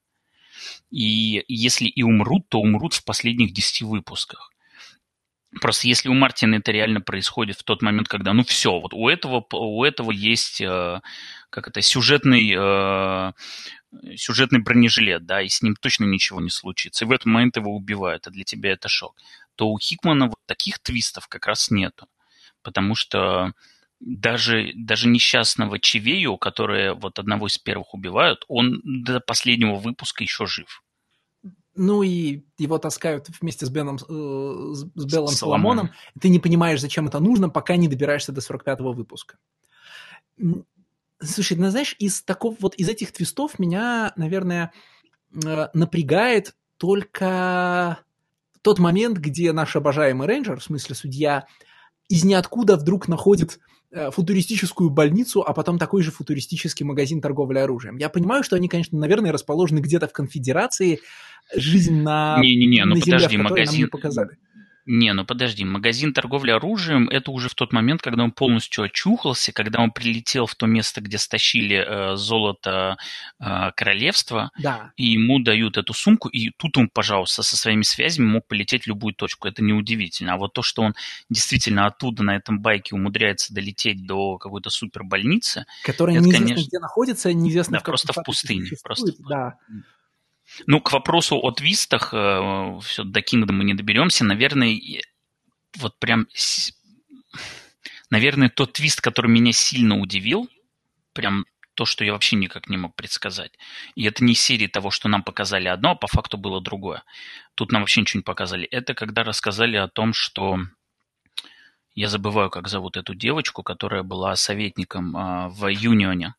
И 0.91 1.45
если 1.49 1.87
и 1.87 2.03
умрут, 2.03 2.49
то 2.49 2.61
умрут 2.61 2.95
в 2.95 3.05
последних 3.05 3.53
10 3.53 3.83
выпусках. 3.83 4.51
Просто 5.61 5.89
если 5.89 6.09
у 6.09 6.15
Мартина 6.15 6.57
это 6.57 6.73
реально 6.73 7.01
происходит 7.01 7.59
в 7.59 7.65
тот 7.65 7.81
момент, 7.81 8.09
когда, 8.09 8.33
ну 8.35 8.45
все, 8.45 8.79
вот 8.79 8.93
у 8.93 9.09
этого, 9.09 9.45
у 9.53 9.83
этого 9.83 10.11
есть, 10.11 10.61
э, 10.61 11.01
как 11.49 11.69
это, 11.69 11.81
сюжетный, 11.81 12.55
э, 12.55 13.33
сюжетный 14.17 14.61
бронежилет, 14.61 15.25
да, 15.25 15.41
и 15.41 15.49
с 15.49 15.63
ним 15.63 15.75
точно 15.75 16.05
ничего 16.05 16.41
не 16.41 16.51
случится. 16.51 17.05
И 17.05 17.09
в 17.09 17.13
этот 17.13 17.27
момент 17.27 17.57
его 17.57 17.75
убивают, 17.75 18.27
а 18.27 18.31
для 18.31 18.45
тебя 18.45 18.73
это 18.73 18.89
шок. 18.89 19.17
То 19.57 19.69
у 19.69 19.79
Хикмана 19.79 20.27
вот 20.27 20.39
таких 20.47 20.79
твистов 20.81 21.29
как 21.29 21.47
раз 21.47 21.71
нету. 21.71 22.07
Потому 22.63 22.95
что 22.95 23.53
даже, 24.01 24.73
даже 24.75 25.09
несчастного 25.09 25.79
Чивею, 25.79 26.37
которое 26.37 26.95
вот 26.95 27.19
одного 27.19 27.47
из 27.47 27.59
первых 27.59 27.95
убивают, 27.95 28.45
он 28.49 28.81
до 28.85 29.21
последнего 29.21 29.75
выпуска 29.75 30.23
еще 30.23 30.47
жив. 30.47 30.83
Ну 31.75 32.03
и 32.03 32.43
его 32.59 32.79
таскают 32.79 33.29
вместе 33.41 33.65
с, 33.65 33.71
Беном, 33.71 33.97
э, 33.97 34.75
с 34.75 35.05
Беллом 35.05 35.29
С 35.29 35.39
Соломоном. 35.39 35.91
Ты 36.21 36.29
не 36.29 36.41
понимаешь, 36.41 36.81
зачем 36.81 37.07
это 37.07 37.21
нужно, 37.21 37.51
пока 37.51 37.77
не 37.77 37.87
добираешься 37.87 38.33
до 38.33 38.41
45-го 38.41 38.93
выпуска. 38.93 39.39
Слушай, 41.21 41.57
ну 41.57 41.71
знаешь, 41.71 41.95
из 41.99 42.23
такого 42.23 42.57
вот 42.59 42.75
из 42.75 42.89
этих 42.89 43.13
твистов 43.13 43.59
меня, 43.61 44.13
наверное, 44.17 44.73
э, 45.33 45.69
напрягает 45.73 46.57
только 46.79 48.01
тот 48.63 48.79
момент, 48.79 49.19
где 49.19 49.53
наш 49.53 49.77
обожаемый 49.77 50.27
рейнджер, 50.27 50.59
в 50.59 50.65
смысле 50.65 50.95
судья, 50.95 51.47
из 52.09 52.25
ниоткуда 52.25 52.77
вдруг 52.77 53.07
находит 53.07 53.55
э, 53.55 53.78
футуристическую 54.11 54.91
больницу, 54.91 55.43
а 55.47 55.53
потом 55.55 55.79
такой 55.79 56.03
же 56.03 56.11
футуристический 56.11 56.85
магазин 56.85 57.21
торговли 57.21 57.59
оружием. 57.59 57.97
Я 57.97 58.09
понимаю, 58.09 58.43
что 58.43 58.57
они, 58.57 58.69
конечно, 58.69 58.99
наверное, 58.99 59.33
расположены 59.33 59.79
где-то 59.79 60.09
в 60.09 60.13
конфедерации, 60.13 61.01
жизнь 61.55 62.03
на, 62.03 62.39
Не-не-не, 62.41 62.85
ну 62.85 62.95
на 62.95 63.01
земле, 63.01 63.19
подожди, 63.19 63.39
магазин... 63.39 63.89
показали. 63.89 64.39
Не, 64.91 65.13
ну 65.13 65.27
подожди, 65.27 65.67
магазин 65.67 66.15
торговли 66.15 66.51
оружием 66.51 67.11
это 67.11 67.31
уже 67.31 67.51
в 67.51 67.55
тот 67.55 67.75
момент, 67.75 68.01
когда 68.01 68.25
он 68.25 68.31
полностью 68.33 68.85
очухался, 68.85 69.53
когда 69.53 69.81
он 69.83 69.91
прилетел 69.91 70.47
в 70.47 70.55
то 70.55 70.65
место, 70.67 71.03
где 71.03 71.19
стащили 71.19 71.77
э, 71.77 72.17
золото 72.17 72.97
э, 73.39 73.71
королевства, 73.77 74.51
Да. 74.59 74.93
и 74.97 75.05
ему 75.09 75.41
дают 75.41 75.77
эту 75.77 75.93
сумку, 75.93 76.29
и 76.29 76.51
тут 76.57 76.79
он, 76.79 76.89
пожалуйста, 76.89 77.43
со 77.43 77.55
своими 77.55 77.83
связями 77.83 78.25
мог 78.27 78.47
полететь 78.47 78.85
в 78.85 78.87
любую 78.87 79.13
точку. 79.15 79.47
Это 79.47 79.63
неудивительно. 79.63 80.33
А 80.33 80.37
вот 80.39 80.55
то, 80.55 80.63
что 80.63 80.81
он 80.81 80.95
действительно 81.29 81.85
оттуда 81.85 82.23
на 82.23 82.35
этом 82.37 82.61
байке 82.61 82.95
умудряется 82.95 83.53
долететь 83.53 84.07
до 84.07 84.39
какой-то 84.39 84.71
супербольницы, 84.71 85.67
Которая 85.85 86.17
Это, 86.17 86.25
неизвестно 86.25 86.47
конечно- 86.49 86.69
где 86.69 86.79
находится, 86.79 87.33
неизвестно 87.35 87.73
Да, 87.75 87.81
в 87.81 87.83
просто 87.83 88.13
в 88.15 88.23
пустыне, 88.25 88.71
просто- 88.83 89.13
Да. 89.29 89.55
Ну, 90.67 90.81
к 90.81 90.93
вопросу 90.93 91.37
о 91.37 91.51
твистах, 91.53 92.11
э, 92.13 92.79
все, 92.83 93.05
до 93.05 93.23
Кингда 93.23 93.53
мы 93.53 93.65
не 93.65 93.75
доберемся. 93.75 94.25
Наверное, 94.25 94.79
вот 95.77 95.99
прям... 95.99 96.27
Наверное, 98.11 98.49
тот 98.49 98.73
твист, 98.73 99.01
который 99.01 99.31
меня 99.31 99.53
сильно 99.53 99.99
удивил, 99.99 100.49
прям 101.13 101.45
то, 101.75 101.85
что 101.85 102.05
я 102.05 102.13
вообще 102.13 102.37
никак 102.37 102.69
не 102.69 102.77
мог 102.77 102.97
предсказать. 102.97 103.53
И 103.95 104.05
это 104.05 104.25
не 104.25 104.35
серии 104.35 104.67
того, 104.67 104.91
что 104.91 105.09
нам 105.09 105.23
показали 105.23 105.69
одно, 105.69 105.91
а 105.91 105.95
по 105.95 106.09
факту 106.09 106.37
было 106.39 106.61
другое. 106.61 107.05
Тут 107.55 107.71
нам 107.71 107.83
вообще 107.83 108.01
ничего 108.01 108.19
не 108.19 108.25
показали. 108.25 108.67
Это 108.67 108.95
когда 108.95 109.25
рассказали 109.25 109.77
о 109.77 109.89
том, 109.89 110.13
что... 110.13 110.59
Я 111.95 112.09
забываю, 112.09 112.49
как 112.49 112.69
зовут 112.69 112.97
эту 112.97 113.15
девочку, 113.15 113.65
которая 113.65 114.05
была 114.05 114.37
советником 114.37 115.17
а, 115.17 115.49
в 115.49 115.67
Юнионе. 115.67 116.35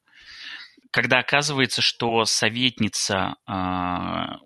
Когда 0.92 1.20
оказывается, 1.20 1.82
что 1.82 2.26
советница 2.26 3.36
а, 3.46 4.40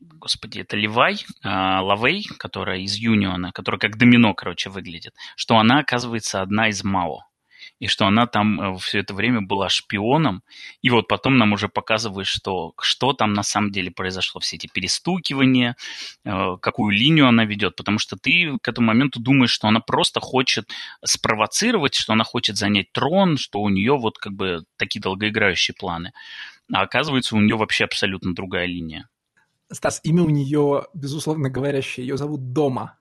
господи, 0.00 0.60
это 0.60 0.76
Левай, 0.76 1.24
а, 1.42 1.82
Лавей, 1.82 2.24
которая 2.38 2.78
из 2.78 2.96
Юниона, 2.96 3.52
которая 3.52 3.78
как 3.78 3.96
домино, 3.96 4.34
короче, 4.34 4.70
выглядит, 4.70 5.14
что 5.36 5.56
она, 5.58 5.80
оказывается, 5.80 6.42
одна 6.42 6.68
из 6.68 6.82
Мао. 6.84 7.20
И 7.82 7.88
что 7.88 8.06
она 8.06 8.28
там 8.28 8.78
все 8.78 9.00
это 9.00 9.12
время 9.12 9.40
была 9.40 9.68
шпионом. 9.68 10.44
И 10.82 10.90
вот 10.90 11.08
потом 11.08 11.36
нам 11.36 11.52
уже 11.52 11.68
показывают, 11.68 12.28
что, 12.28 12.74
что 12.80 13.12
там 13.12 13.32
на 13.32 13.42
самом 13.42 13.72
деле 13.72 13.90
произошло. 13.90 14.40
Все 14.40 14.54
эти 14.54 14.68
перестукивания, 14.72 15.74
э, 16.24 16.56
какую 16.60 16.96
линию 16.96 17.26
она 17.26 17.44
ведет. 17.44 17.74
Потому 17.74 17.98
что 17.98 18.16
ты 18.16 18.56
к 18.62 18.68
этому 18.68 18.86
моменту 18.86 19.18
думаешь, 19.18 19.50
что 19.50 19.66
она 19.66 19.80
просто 19.80 20.20
хочет 20.20 20.70
спровоцировать, 21.04 21.94
что 21.94 22.12
она 22.12 22.22
хочет 22.22 22.56
занять 22.56 22.92
трон, 22.92 23.36
что 23.36 23.58
у 23.60 23.68
нее 23.68 23.96
вот 23.96 24.16
как 24.16 24.32
бы 24.32 24.62
такие 24.76 25.00
долгоиграющие 25.00 25.74
планы. 25.76 26.12
А 26.72 26.82
оказывается, 26.82 27.34
у 27.34 27.40
нее 27.40 27.56
вообще 27.56 27.82
абсолютно 27.82 28.32
другая 28.32 28.66
линия. 28.66 29.08
Стас, 29.72 29.98
имя 30.04 30.22
у 30.22 30.30
нее, 30.30 30.84
безусловно 30.94 31.50
говорящее, 31.50 32.06
ее 32.06 32.16
зовут 32.16 32.52
Дома. 32.52 32.96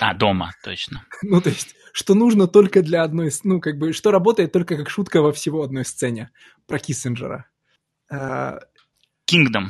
А, 0.00 0.14
дома, 0.14 0.52
точно. 0.62 1.04
Ну, 1.22 1.40
то 1.40 1.50
есть, 1.50 1.74
что 1.94 2.14
нужно 2.14 2.48
только 2.48 2.82
для 2.82 3.04
одной... 3.04 3.30
Ну, 3.44 3.60
как 3.60 3.78
бы, 3.78 3.92
что 3.92 4.10
работает 4.10 4.50
только 4.50 4.76
как 4.76 4.90
шутка 4.90 5.22
во 5.22 5.32
всего 5.32 5.62
одной 5.62 5.84
сцене 5.84 6.30
про 6.66 6.80
Киссинджера. 6.80 7.46
А, 8.10 8.58
Kingdom. 9.30 9.68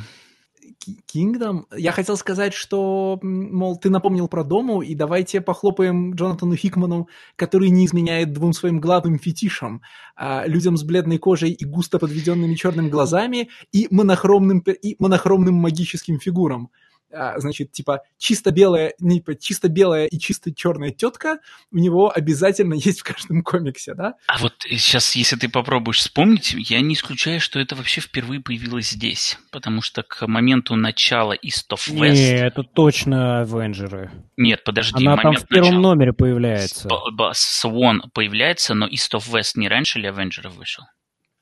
Kingdom. 1.13 1.65
Я 1.77 1.91
хотел 1.91 2.17
сказать, 2.17 2.55
что, 2.55 3.19
мол, 3.21 3.77
ты 3.77 3.91
напомнил 3.91 4.27
про 4.27 4.43
Дому, 4.43 4.81
и 4.81 4.95
давайте 4.95 5.39
похлопаем 5.39 6.15
Джонатану 6.15 6.55
Хикману, 6.55 7.09
который 7.35 7.69
не 7.69 7.85
изменяет 7.85 8.33
двум 8.33 8.53
своим 8.53 8.81
главным 8.81 9.19
фетишам. 9.19 9.83
а, 10.15 10.47
людям 10.47 10.77
с 10.77 10.83
бледной 10.83 11.19
кожей 11.19 11.51
и 11.51 11.63
густо 11.63 11.99
подведенными 11.99 12.55
черными 12.55 12.89
глазами 12.89 13.49
и 13.71 13.87
монохромным, 13.91 14.61
и 14.61 14.95
монохромным 14.97 15.53
магическим 15.53 16.19
фигурам. 16.19 16.71
А, 17.11 17.39
значит, 17.39 17.71
типа, 17.71 18.01
чисто 18.17 18.51
белая, 18.51 18.93
не, 18.99 19.17
типа, 19.19 19.35
чисто 19.35 19.69
белая 19.69 20.05
и 20.07 20.17
чисто 20.19 20.53
черная 20.53 20.91
тетка 20.91 21.39
у 21.71 21.77
него 21.77 22.11
обязательно 22.13 22.73
есть 22.75 23.01
в 23.01 23.03
каждом 23.03 23.43
комиксе, 23.43 23.93
да? 23.93 24.15
А 24.27 24.37
вот 24.39 24.53
сейчас, 24.61 25.15
если 25.15 25.35
ты 25.35 25.49
попробуешь 25.49 25.99
вспомнить, 25.99 26.53
я 26.57 26.81
не 26.81 26.95
исключаю, 26.95 27.39
что 27.39 27.59
это 27.59 27.75
вообще 27.75 28.01
впервые 28.01 28.41
появилось 28.41 28.89
здесь. 28.89 29.37
Потому 29.51 29.81
что 29.81 30.03
к 30.03 30.25
моменту 30.27 30.75
начала 30.75 31.33
East 31.33 31.71
of 31.71 31.91
Не, 31.91 32.01
West... 32.01 32.45
это 32.45 32.63
точно 32.63 33.41
Авенджеры. 33.41 34.11
Нет, 34.37 34.63
подожди, 34.63 35.05
Она 35.05 35.15
там 35.15 35.25
момент 35.25 35.43
в 35.45 35.47
первом 35.47 35.75
начала. 35.75 35.81
номере 35.81 36.13
появляется. 36.13 36.89
Свон 37.33 38.03
появляется, 38.13 38.73
но 38.73 38.87
East 38.87 39.13
of 39.13 39.31
West 39.31 39.51
не 39.55 39.67
раньше 39.67 39.99
ли 39.99 40.07
Авенджеров 40.07 40.55
вышел? 40.55 40.83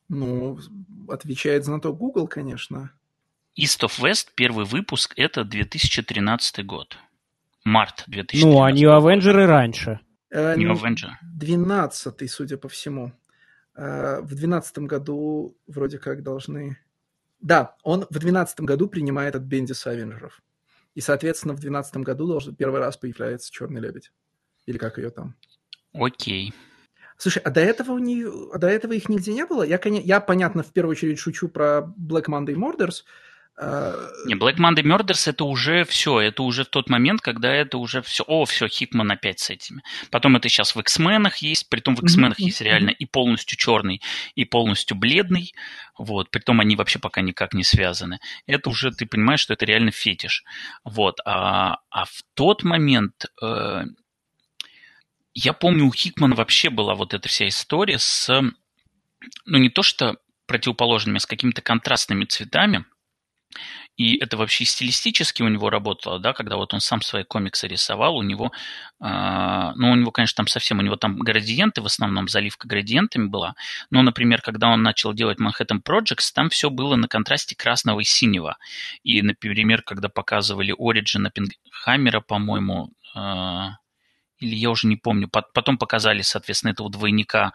Ну, 0.10 0.60
отвечает 1.10 1.66
знаток 1.66 1.98
Google, 1.98 2.28
конечно. 2.28 2.92
East 3.60 3.82
of 3.84 4.02
West, 4.02 4.30
первый 4.36 4.66
выпуск, 4.66 5.14
это 5.16 5.44
2013 5.44 6.66
год. 6.66 6.98
Март 7.64 8.04
2013 8.08 8.44
Ну, 8.44 8.64
они 8.64 8.86
Авенджеры 8.86 9.46
раньше. 9.46 10.00
Э, 10.32 10.56
Не 10.58 10.66
ну, 10.66 10.74
Avenger. 10.74 11.12
12 11.22 12.32
судя 12.32 12.58
по 12.58 12.68
всему. 12.68 13.14
Э, 13.76 14.22
В 14.22 14.36
12 14.36 14.80
году 14.80 15.56
вроде 15.68 16.00
как 16.00 16.24
должны... 16.24 16.78
Да, 17.40 17.76
он 17.84 18.08
в 18.10 18.20
12 18.20 18.62
году 18.62 18.88
принимает 18.88 19.36
от 19.36 19.44
Бендиса 19.44 19.92
Авенджеров. 19.92 20.42
И, 20.96 21.02
соответственно, 21.02 21.54
в 21.54 21.60
12 21.60 21.98
году 21.98 22.28
должен 22.28 22.56
первый 22.56 22.80
раз 22.80 22.98
появляется 22.98 23.52
Черный 23.52 23.82
Лебедь. 23.82 24.12
Или 24.66 24.78
как 24.78 24.98
ее 24.98 25.10
там. 25.10 25.36
Окей. 25.94 26.54
Слушай, 27.18 27.44
а 27.44 27.52
до 27.52 27.62
этого, 27.62 27.92
у 27.92 28.00
нее, 28.00 28.32
а 28.52 28.58
до 28.58 28.68
этого 28.68 28.94
их 28.94 29.10
нигде 29.10 29.34
не 29.34 29.46
было? 29.46 29.64
Я, 29.64 29.80
я, 29.84 30.20
понятно, 30.20 30.64
в 30.64 30.72
первую 30.72 30.92
очередь 30.92 31.20
шучу 31.20 31.48
про 31.48 31.94
Black 31.98 32.26
Monday 32.26 32.56
Murders. 32.56 33.04
Э, 33.60 34.10
Не, 34.26 34.34
Black 34.34 34.58
Monday 34.58 34.82
Murders 34.82 35.30
это 35.30 35.44
уже 35.44 35.86
все, 35.86 36.20
это 36.20 36.42
уже 36.44 36.64
в 36.64 36.70
тот 36.70 36.90
момент, 36.90 37.22
когда 37.22 37.54
это 37.54 37.78
уже 37.78 38.02
все, 38.02 38.24
о, 38.26 38.46
все, 38.46 38.68
Хикман 38.68 39.12
опять 39.12 39.40
с 39.40 39.50
этими. 39.52 39.84
Потом 40.10 40.36
это 40.36 40.50
сейчас 40.50 40.76
в 40.76 40.80
X-менах 40.80 41.38
есть, 41.38 41.70
притом 41.70 41.96
в 41.96 42.04
X-менах 42.04 42.40
есть 42.40 42.62
реально 42.62 42.90
и 42.90 43.06
полностью 43.06 43.58
черный, 43.58 44.02
и 44.34 44.46
полностью 44.46 44.98
бледный, 44.98 45.54
вот, 45.98 46.32
притом 46.32 46.62
они 46.62 46.76
вообще 46.76 46.98
пока 46.98 47.22
никак 47.22 47.54
не 47.54 47.64
связаны. 47.64 48.20
Это 48.48 48.70
уже, 48.70 48.92
ты 48.92 49.06
понимаешь, 49.06 49.42
что 49.42 49.54
это 49.54 49.66
реально 49.66 49.92
фетиш. 49.92 50.44
Вот, 50.84 51.20
а, 51.26 51.78
а 51.92 52.06
в 52.06 52.24
тот 52.34 52.64
момент, 52.64 53.26
э, 53.42 53.84
я 55.36 55.54
помню, 55.54 55.86
у 55.86 55.92
Хикмана 55.94 56.36
вообще 56.36 56.72
была 56.72 56.96
вот 56.96 57.14
эта 57.14 57.30
вся 57.30 57.48
история 57.48 58.00
с, 58.00 58.30
ну 59.46 59.58
не 59.58 59.70
то 59.70 59.84
что 59.84 60.18
противоположными, 60.48 61.18
а 61.18 61.20
с 61.20 61.26
какими-то 61.28 61.62
контрастными 61.62 62.26
цветами, 62.26 62.86
и 63.96 64.18
это 64.18 64.38
вообще 64.38 64.66
стилистически 64.66 65.44
у 65.44 65.48
него 65.48 65.70
работало, 65.70 66.20
да, 66.20 66.34
когда 66.34 66.58
вот 66.58 66.74
он 66.74 66.80
сам 66.80 67.02
свои 67.02 67.24
комиксы 67.24 67.68
рисовал, 67.68 68.18
у 68.18 68.24
него, 68.24 68.52
а, 69.00 69.74
ну, 69.76 69.92
у 69.92 69.96
него, 69.96 70.12
конечно, 70.12 70.38
там 70.38 70.48
совсем, 70.48 70.80
у 70.80 70.82
него 70.82 70.96
там 70.96 71.18
градиенты, 71.18 71.82
в 71.82 71.86
основном 71.86 72.28
заливка 72.28 72.68
градиентами 72.68 73.28
была, 73.28 73.54
но, 73.92 74.02
например, 74.02 74.42
когда 74.42 74.70
он 74.70 74.82
начал 74.82 75.14
делать 75.14 75.40
Manhattan 75.40 75.82
Projects, 75.84 76.32
там 76.34 76.50
все 76.50 76.70
было 76.70 76.96
на 76.96 77.08
контрасте 77.08 77.56
красного 77.56 78.00
и 78.00 78.04
синего. 78.04 78.58
И, 79.04 79.22
например, 79.22 79.84
когда 79.84 80.10
показывали 80.10 80.74
Origin 80.76 81.28
Оппенгеймера, 81.28 82.22
по-моему, 82.22 82.92
а, 83.16 83.78
или 84.44 84.56
я 84.56 84.70
уже 84.70 84.88
не 84.88 84.96
помню, 84.96 85.28
Пот- 85.28 85.52
потом 85.54 85.78
показали, 85.78 86.22
соответственно, 86.22 86.72
этого 86.72 86.90
двойника 86.90 87.54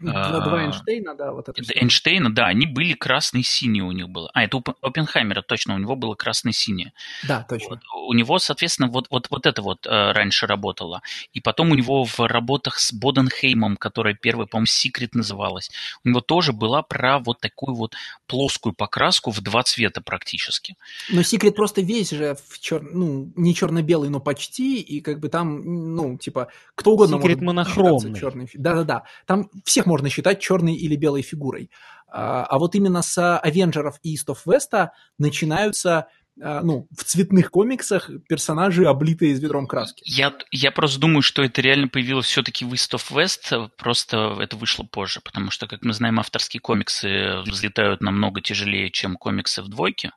Два 0.00 0.40
два 0.40 0.60
А, 0.60 0.64
Эйнштейна, 0.64 1.14
да, 1.14 1.32
вот 1.32 1.48
это. 1.48 1.62
Эйнштейна, 1.74 2.34
да, 2.34 2.46
они 2.46 2.66
были 2.66 2.94
красные 2.94 3.42
и 3.42 3.44
синие 3.44 3.84
у 3.84 3.92
них 3.92 4.08
было. 4.08 4.30
А, 4.32 4.44
это 4.44 4.56
у 4.56 4.60
Оппен- 4.60 4.76
Оппенхаймера, 4.80 5.42
точно, 5.42 5.74
у 5.74 5.78
него 5.78 5.96
было 5.96 6.14
красное 6.14 6.52
и 6.52 6.54
синее. 6.54 6.92
Да, 7.26 7.44
точно. 7.48 7.70
Вот. 7.70 7.80
У 8.08 8.12
него, 8.14 8.38
соответственно, 8.38 8.88
вот, 8.88 9.06
вот, 9.10 9.28
вот 9.30 9.46
это 9.46 9.62
вот 9.62 9.86
э, 9.86 10.12
раньше 10.12 10.46
работало. 10.46 11.02
И 11.32 11.40
потом 11.40 11.70
у 11.70 11.74
него 11.74 12.04
в 12.04 12.18
работах 12.20 12.78
с 12.78 12.92
Боденхеймом, 12.92 13.76
которая 13.76 14.14
первая, 14.14 14.46
по-моему, 14.46 14.66
Секрет 14.66 15.14
называлась, 15.14 15.70
у 16.04 16.08
него 16.08 16.20
тоже 16.20 16.52
была 16.52 16.82
про 16.82 17.18
вот 17.18 17.40
такую 17.40 17.74
вот 17.74 17.94
плоскую 18.26 18.72
покраску 18.72 19.30
в 19.30 19.40
два 19.40 19.62
цвета 19.62 20.00
практически. 20.00 20.76
Но 21.10 21.22
Секрет 21.22 21.56
просто 21.56 21.80
весь 21.80 22.10
же 22.10 22.36
в 22.48 22.58
чер... 22.60 22.82
ну, 22.82 23.32
не 23.36 23.54
черно-белый, 23.54 24.08
но 24.10 24.20
почти, 24.20 24.80
и 24.80 25.00
как 25.00 25.18
бы 25.18 25.28
там, 25.28 25.94
ну, 25.96 26.16
типа, 26.16 26.29
кто 26.74 26.92
угодно 26.92 27.18
Секрет 27.18 27.40
может 27.40 27.46
монохромный. 27.46 28.18
черной 28.18 28.48
Да-да-да. 28.54 29.04
Там 29.26 29.50
всех 29.64 29.86
можно 29.86 30.08
считать 30.08 30.40
черной 30.40 30.74
или 30.74 30.96
белой 30.96 31.22
фигурой. 31.22 31.70
А, 32.12 32.44
а 32.44 32.58
вот 32.58 32.74
именно 32.74 33.02
с 33.02 33.38
Авенджеров 33.38 33.98
и 34.02 34.14
East 34.14 34.26
of 34.28 34.38
West 34.46 34.88
начинаются, 35.18 36.08
а, 36.42 36.60
ну, 36.62 36.88
в 36.96 37.04
цветных 37.04 37.50
комиксах 37.50 38.10
персонажи, 38.28 38.84
облитые 38.84 39.32
из 39.32 39.40
ведром 39.40 39.66
краски. 39.66 40.02
Я, 40.04 40.34
я 40.50 40.72
просто 40.72 41.00
думаю, 41.00 41.22
что 41.22 41.42
это 41.42 41.60
реально 41.60 41.88
появилось 41.88 42.26
все-таки 42.26 42.64
в 42.64 42.72
East 42.72 42.94
of 42.94 43.12
West, 43.12 43.70
просто 43.76 44.36
это 44.40 44.56
вышло 44.56 44.82
позже, 44.84 45.20
потому 45.22 45.50
что, 45.50 45.66
как 45.66 45.84
мы 45.84 45.92
знаем, 45.92 46.18
авторские 46.18 46.60
комиксы 46.60 47.42
взлетают 47.42 48.00
намного 48.00 48.40
тяжелее, 48.40 48.90
чем 48.90 49.16
комиксы 49.16 49.62
в 49.62 49.68
двойке, 49.68 50.10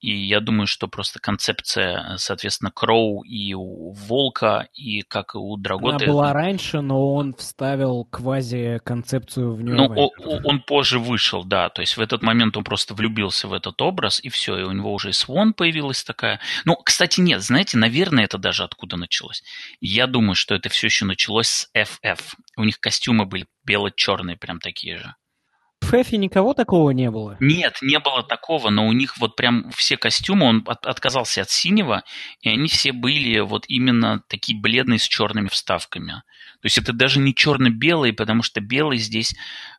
И 0.00 0.16
я 0.16 0.40
думаю, 0.40 0.66
что 0.66 0.88
просто 0.88 1.20
концепция, 1.20 2.16
соответственно, 2.16 2.70
Кроу 2.70 3.22
и 3.22 3.52
у 3.52 3.92
Волка, 3.92 4.68
и 4.72 5.02
как 5.02 5.34
и 5.34 5.38
у 5.38 5.56
Драготы... 5.58 6.04
Она 6.04 6.12
была 6.12 6.32
раньше, 6.32 6.80
но 6.80 7.14
он 7.14 7.34
вставил 7.34 8.06
квази-концепцию 8.06 9.54
в 9.54 9.62
нее. 9.62 9.74
Ну, 9.74 9.84
он, 9.84 10.40
он 10.44 10.62
позже 10.62 10.98
вышел, 10.98 11.44
да. 11.44 11.68
То 11.68 11.82
есть 11.82 11.98
в 11.98 12.00
этот 12.00 12.22
момент 12.22 12.56
он 12.56 12.64
просто 12.64 12.94
влюбился 12.94 13.46
в 13.46 13.52
этот 13.52 13.80
образ, 13.82 14.20
и 14.20 14.30
все. 14.30 14.58
И 14.58 14.62
у 14.62 14.72
него 14.72 14.92
уже 14.94 15.10
и 15.10 15.12
Свон 15.12 15.52
появилась 15.52 16.02
такая. 16.02 16.40
Ну, 16.64 16.76
кстати, 16.76 17.20
нет, 17.20 17.42
знаете, 17.42 17.76
наверное, 17.76 18.24
это 18.24 18.38
даже 18.38 18.64
откуда 18.64 18.96
началось. 18.96 19.42
Я 19.80 20.06
думаю, 20.06 20.34
что 20.34 20.54
это 20.54 20.70
все 20.70 20.86
еще 20.86 21.04
началось 21.04 21.48
с 21.48 21.70
FF. 21.76 22.20
У 22.56 22.64
них 22.64 22.80
костюмы 22.80 23.26
были 23.26 23.46
бело-черные, 23.64 24.36
прям 24.36 24.60
такие 24.60 24.98
же. 24.98 25.14
Фэфи 25.80 26.16
никого 26.16 26.54
такого 26.54 26.90
не 26.90 27.10
было? 27.10 27.36
Нет, 27.40 27.78
не 27.82 27.98
было 27.98 28.22
такого, 28.22 28.70
но 28.70 28.86
у 28.86 28.92
них 28.92 29.18
вот 29.18 29.34
прям 29.34 29.70
все 29.72 29.96
костюмы, 29.96 30.46
он 30.46 30.64
от, 30.66 30.86
отказался 30.86 31.42
от 31.42 31.50
синего, 31.50 32.04
и 32.40 32.48
они 32.48 32.68
все 32.68 32.92
были 32.92 33.40
вот 33.40 33.64
именно 33.66 34.22
такие 34.28 34.58
бледные 34.58 34.98
с 34.98 35.08
черными 35.08 35.48
вставками. 35.48 36.22
То 36.60 36.66
есть 36.66 36.78
это 36.78 36.92
даже 36.92 37.18
не 37.18 37.34
черно-белый, 37.34 38.12
потому 38.12 38.42
что 38.42 38.60
белый 38.60 38.98
здесь 38.98 39.34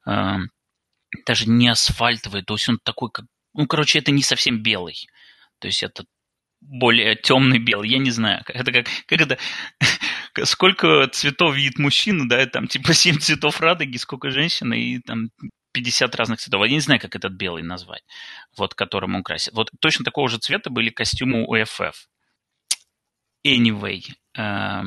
э, 0.06 0.38
даже 1.26 1.50
не 1.50 1.68
асфальтовый, 1.68 2.44
то 2.44 2.56
есть 2.56 2.68
он 2.68 2.80
такой, 2.84 3.10
как... 3.12 3.26
Ну, 3.54 3.68
короче, 3.68 4.00
это 4.00 4.12
не 4.12 4.24
совсем 4.24 4.64
белый. 4.64 5.08
То 5.60 5.68
есть 5.68 5.84
это 5.84 6.06
более 6.62 7.16
темный 7.16 7.60
белый, 7.60 7.90
я 7.90 7.98
не 7.98 8.12
знаю. 8.12 8.44
Это 8.48 8.72
как, 8.72 8.88
как 9.08 9.22
это, 9.22 9.38
сколько 10.46 11.08
цветов 11.08 11.56
видит 11.56 11.80
мужчина, 11.80 12.30
да, 12.30 12.46
там 12.46 12.68
типа 12.68 12.94
7 12.94 13.18
цветов 13.18 13.60
радуги, 13.62 13.98
сколько 13.98 14.30
женщины, 14.30 14.80
и 14.80 15.00
там 15.00 15.30
50 15.72 16.16
разных 16.16 16.40
цветов. 16.40 16.66
Я 16.66 16.72
не 16.72 16.80
знаю, 16.80 17.00
как 17.00 17.16
этот 17.16 17.34
белый 17.34 17.64
назвать, 17.64 18.04
вот 18.58 18.74
которым 18.74 19.16
он 19.16 19.24
красит. 19.24 19.54
Вот 19.54 19.72
точно 19.80 20.06
такого 20.06 20.30
же 20.30 20.38
цвета 20.38 20.70
были 20.70 20.90
костюмы 20.90 21.46
у 21.48 21.56
FF. 21.56 21.94
Anyway, 23.46 24.04
э, 24.38 24.82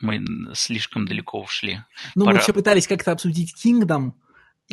мы 0.00 0.54
слишком 0.54 1.06
далеко 1.06 1.40
ушли. 1.40 1.80
Ну, 2.14 2.24
Пора... 2.24 2.36
мы 2.36 2.42
все 2.42 2.52
пытались 2.52 2.88
как-то 2.88 3.12
обсудить 3.12 3.54
Kingdom. 3.64 4.12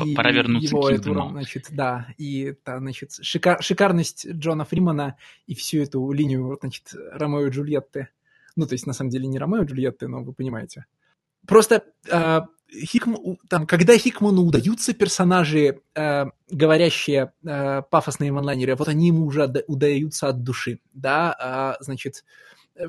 И 0.04 0.14
Пора 0.14 0.32
вернуться 0.32 0.76
его 0.76 0.84
к 0.84 0.92
эту, 0.92 1.14
значит, 1.14 1.68
да, 1.72 2.14
и 2.18 2.54
та, 2.64 2.78
значит, 2.78 3.14
шикар, 3.20 3.64
шикарность 3.64 4.30
Джона 4.30 4.64
Фримана 4.64 5.18
и 5.48 5.56
всю 5.56 5.82
эту 5.82 6.12
линию, 6.12 6.58
значит, 6.62 6.94
Ромео 6.94 7.48
и 7.48 7.50
Джульетты. 7.50 8.10
Ну, 8.56 8.68
то 8.68 8.74
есть, 8.74 8.86
на 8.86 8.94
самом 8.94 9.10
деле, 9.10 9.26
не 9.26 9.40
Ромео 9.40 9.64
и 9.64 9.66
Джульетты, 9.66 10.08
но 10.08 10.24
вы 10.24 10.34
понимаете. 10.34 10.86
Просто 11.48 11.84
э, 12.12 12.42
Хикм, 12.70 13.16
там, 13.50 13.66
когда 13.66 13.98
Хикману 13.98 14.44
удаются 14.44 14.94
персонажи, 14.94 15.82
э, 15.96 16.26
говорящие 16.52 17.32
э, 17.44 17.82
пафосные 17.90 18.32
онлайнеры, 18.32 18.76
вот 18.76 18.88
они 18.90 19.08
ему 19.08 19.26
уже 19.26 19.46
удаются 19.68 20.28
от 20.28 20.44
души, 20.44 20.80
да, 20.94 21.36
а, 21.40 21.78
значит, 21.80 22.26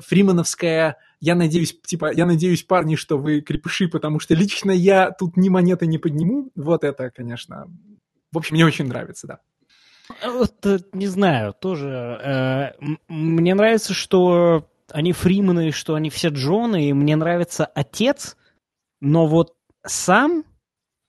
фримановская, 0.05 0.97
я 1.21 1.35
надеюсь, 1.35 1.79
типа, 1.81 2.11
я 2.13 2.25
надеюсь, 2.25 2.63
парни, 2.63 2.95
что 2.95 3.17
вы 3.17 3.41
крепыши, 3.41 3.87
потому 3.87 4.19
что 4.19 4.35
лично 4.35 4.71
я 4.71 5.11
тут 5.11 5.37
ни 5.37 5.49
монеты 5.49 5.87
не 5.87 5.97
подниму, 5.97 6.51
вот 6.55 6.83
это, 6.83 7.09
конечно, 7.09 7.67
в 8.31 8.37
общем, 8.37 8.55
мне 8.55 8.65
очень 8.65 8.87
нравится, 8.87 9.27
да. 9.27 9.39
Вот, 10.25 10.65
э, 10.65 10.79
не 10.93 11.07
знаю, 11.07 11.53
тоже, 11.53 11.87
э, 11.89 12.85
мне 13.07 13.53
нравится, 13.55 13.93
что 13.93 14.67
они 14.91 15.13
фримены, 15.13 15.71
что 15.71 15.95
они 15.95 16.09
все 16.09 16.29
Джоны, 16.29 16.89
и 16.89 16.93
мне 16.93 17.15
нравится 17.15 17.65
отец, 17.65 18.35
но 19.01 19.27
вот 19.27 19.55
сам 19.85 20.43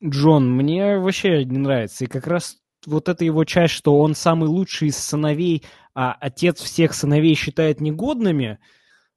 Джон 0.05 0.51
мне 0.51 0.99
вообще 0.99 1.45
не 1.45 1.59
нравится. 1.59 2.05
И 2.05 2.09
как 2.09 2.27
раз 2.27 2.59
вот 2.87 3.09
эта 3.09 3.25
его 3.25 3.45
часть, 3.45 3.75
что 3.75 3.99
он 3.99 4.15
самый 4.15 4.49
лучший 4.49 4.89
из 4.89 4.97
сыновей, 4.97 5.65
а 5.95 6.13
отец 6.13 6.61
всех 6.61 6.95
сыновей 6.95 7.35
считает 7.35 7.81
негодными, 7.81 8.59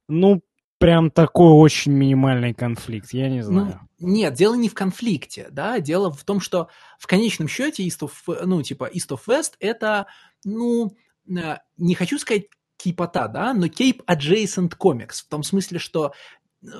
ну, 0.08 0.42
прям 0.78 1.10
такой 1.10 1.52
очень 1.52 1.92
минимальный 1.92 2.52
конфликт, 2.52 3.14
я 3.14 3.30
не 3.30 3.40
ну, 3.40 3.42
знаю. 3.42 3.80
Ну, 3.98 4.08
нет, 4.08 4.34
дело 4.34 4.54
не 4.54 4.68
в 4.68 4.74
конфликте, 4.74 5.48
да, 5.50 5.80
дело 5.80 6.12
в 6.12 6.24
том, 6.24 6.40
что 6.40 6.68
в 6.98 7.06
конечном 7.06 7.48
счете 7.48 7.86
East 7.86 8.00
of, 8.00 8.44
ну, 8.44 8.62
типа 8.62 8.90
East 8.92 9.08
of 9.10 9.20
West 9.26 9.52
это, 9.60 10.08
ну, 10.44 10.94
э, 11.26 11.56
не 11.78 11.94
хочу 11.94 12.18
сказать 12.18 12.48
кейпота, 12.76 13.28
да, 13.28 13.54
но 13.54 13.68
кейп 13.68 14.02
adjacent 14.06 14.74
comics, 14.78 15.22
в 15.24 15.28
том 15.28 15.42
смысле, 15.42 15.78
что 15.78 16.12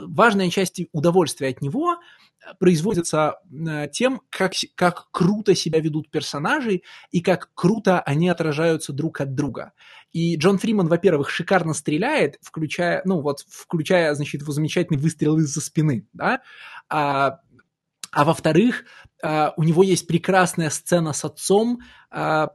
важная 0.07 0.51
часть 0.51 0.81
удовольствия 0.93 1.49
от 1.49 1.61
него– 1.61 1.97
производится 2.59 3.37
э, 3.51 3.89
тем, 3.93 4.21
как, 4.31 4.53
как 4.75 5.09
круто 5.11 5.55
себя 5.55 5.81
ведут 5.81 6.11
персонажи 6.11 6.83
и 7.11 7.21
как 7.21 7.51
круто 7.55 8.01
они 8.01 8.29
отражаются 8.29 8.93
друг 8.93 9.21
от 9.21 9.35
друга. 9.35 9.73
И 10.13 10.37
Джон 10.37 10.59
Фриман, 10.59 10.89
во-первых, 10.89 11.31
шикарно 11.31 11.75
стреляет, 11.75 12.39
включая, 12.41 13.03
ну 13.05 13.21
вот, 13.21 13.41
включая, 13.49 14.15
значит, 14.15 14.43
его 14.43 14.53
замечательный 14.53 14.99
выстрел 14.99 15.39
из-за 15.39 15.61
спины, 15.61 16.07
да, 16.13 16.41
а, 16.89 17.41
а 18.15 18.25
во-вторых, 18.25 18.85
а, 19.23 19.53
у 19.57 19.63
него 19.63 19.83
есть 19.83 20.07
прекрасная 20.07 20.71
сцена 20.71 21.13
с 21.13 21.25
отцом, 21.25 21.81
а, 22.11 22.51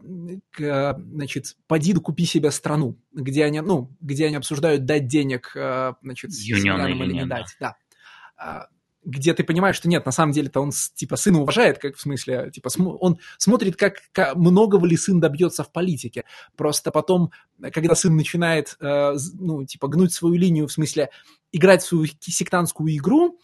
значит, 0.58 1.58
поди 1.68 1.94
купи 1.94 2.26
себе 2.26 2.52
страну, 2.52 2.98
где 3.12 3.46
они, 3.46 3.60
ну, 3.62 3.96
где 4.00 4.28
они 4.28 4.36
обсуждают 4.36 4.86
дать 4.86 5.08
денег, 5.08 5.52
а, 5.56 5.96
значит, 6.02 6.32
Юнион 6.32 6.88
или 6.88 7.14
не 7.14 7.26
дать, 7.26 7.56
да 7.60 7.76
где 9.06 9.34
ты 9.34 9.44
понимаешь, 9.44 9.78
что 9.78 9.88
нет, 9.88 10.06
на 10.06 10.12
самом 10.12 10.34
деле-то 10.34 10.60
он, 10.60 10.72
типа, 10.72 11.16
сына 11.16 11.40
уважает, 11.42 11.80
как 11.80 11.96
в 11.96 12.02
смысле, 12.02 12.52
типа, 12.52 12.70
см- 12.70 12.98
он 13.00 13.18
смотрит, 13.38 13.76
как, 13.76 13.96
как 14.12 14.36
многого 14.36 14.86
ли 14.86 14.98
сын 14.98 15.20
добьется 15.20 15.64
в 15.64 15.72
политике. 15.72 16.26
Просто 16.58 16.92
потом, 16.92 17.32
когда 17.74 17.96
сын 17.96 18.16
начинает, 18.16 18.78
ну, 18.80 19.66
типа, 19.66 19.88
гнуть 19.88 20.14
свою 20.14 20.36
линию, 20.36 20.68
в 20.68 20.72
смысле, 20.72 21.10
играть 21.52 21.82
в 21.82 21.88
свою 21.88 22.08
сектантскую 22.20 22.96
игру, 22.96 23.40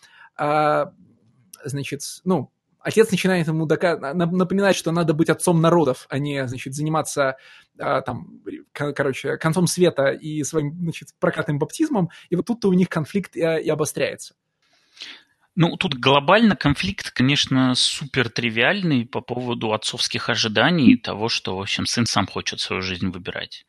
значит, 1.65 2.01
ну, 2.23 2.51
отец 2.79 3.11
начинает 3.11 3.47
ему 3.47 3.65
дока- 3.65 4.13
напоминать, 4.13 4.75
что 4.75 4.91
надо 4.91 5.13
быть 5.13 5.29
отцом 5.29 5.59
народов, 5.59 6.05
а 6.09 6.19
не, 6.19 6.47
значит, 6.47 6.73
заниматься 6.73 7.37
а, 7.79 8.01
там, 8.01 8.41
короче, 8.71 9.37
концом 9.37 9.67
света 9.67 10.09
и 10.09 10.43
своим, 10.43 10.77
значит, 10.79 11.09
прокатным 11.19 11.59
баптизмом, 11.59 12.09
и 12.29 12.35
вот 12.35 12.45
тут-то 12.45 12.69
у 12.69 12.73
них 12.73 12.89
конфликт 12.89 13.35
и, 13.35 13.39
и 13.39 13.69
обостряется. 13.69 14.35
Ну, 15.55 15.77
тут 15.77 15.93
глобально 15.95 16.57
конфликт, 16.57 17.11
конечно, 17.11 17.75
супер 17.75 18.29
тривиальный 18.29 19.05
по 19.05 19.21
поводу 19.21 19.71
отцовских 19.71 20.29
ожиданий 20.29 20.91
и 20.91 20.97
того, 20.97 21.29
что, 21.29 21.55
в 21.57 21.61
общем, 21.61 21.85
сын 21.85 22.05
сам 22.05 22.27
хочет 22.27 22.59
свою 22.59 22.81
жизнь 22.81 23.07
выбирать. 23.07 23.65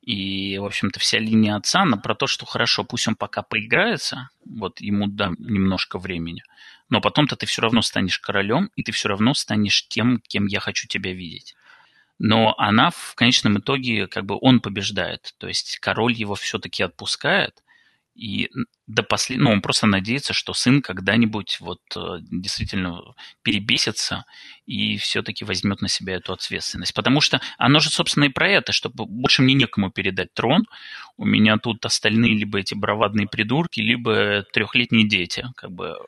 И, 0.00 0.56
в 0.56 0.64
общем-то, 0.64 0.98
вся 0.98 1.18
линия 1.18 1.56
отца, 1.56 1.82
она 1.82 1.98
про 1.98 2.14
то, 2.14 2.26
что 2.26 2.46
хорошо, 2.46 2.84
пусть 2.84 3.06
он 3.06 3.16
пока 3.16 3.42
поиграется, 3.42 4.30
вот 4.46 4.80
ему 4.80 5.08
дам 5.08 5.36
немножко 5.38 5.98
времени, 5.98 6.42
но 6.88 7.00
потом-то 7.00 7.36
ты 7.36 7.46
все 7.46 7.62
равно 7.62 7.82
станешь 7.82 8.18
королем, 8.18 8.70
и 8.76 8.82
ты 8.82 8.92
все 8.92 9.08
равно 9.08 9.34
станешь 9.34 9.86
тем, 9.88 10.20
кем 10.26 10.46
я 10.46 10.60
хочу 10.60 10.86
тебя 10.88 11.12
видеть. 11.12 11.54
Но 12.18 12.54
она 12.58 12.90
в 12.90 13.14
конечном 13.14 13.58
итоге, 13.58 14.06
как 14.06 14.24
бы 14.24 14.38
он 14.40 14.60
побеждает. 14.60 15.34
То 15.38 15.48
есть 15.48 15.78
король 15.80 16.14
его 16.14 16.34
все-таки 16.34 16.82
отпускает, 16.82 17.62
и 18.16 18.50
до 18.86 19.02
послед... 19.02 19.38
ну, 19.38 19.50
он 19.50 19.60
просто 19.60 19.86
надеется, 19.86 20.32
что 20.32 20.54
сын 20.54 20.80
когда-нибудь 20.80 21.58
вот 21.60 21.82
э, 21.94 22.18
действительно 22.22 23.02
перебесится 23.42 24.24
и 24.64 24.96
все-таки 24.96 25.44
возьмет 25.44 25.82
на 25.82 25.88
себя 25.88 26.14
эту 26.14 26.32
ответственность. 26.32 26.94
Потому 26.94 27.20
что 27.20 27.42
оно 27.58 27.78
же, 27.78 27.90
собственно, 27.90 28.24
и 28.24 28.30
про 28.30 28.48
это, 28.48 28.72
чтобы 28.72 29.04
больше 29.04 29.42
мне 29.42 29.52
некому 29.52 29.90
передать 29.90 30.32
трон. 30.32 30.64
У 31.18 31.26
меня 31.26 31.58
тут 31.58 31.84
остальные 31.84 32.38
либо 32.38 32.58
эти 32.58 32.74
бравадные 32.74 33.28
придурки, 33.28 33.80
либо 33.80 34.44
трехлетние 34.50 35.06
дети. 35.06 35.44
Как 35.54 35.70
бы 35.70 35.98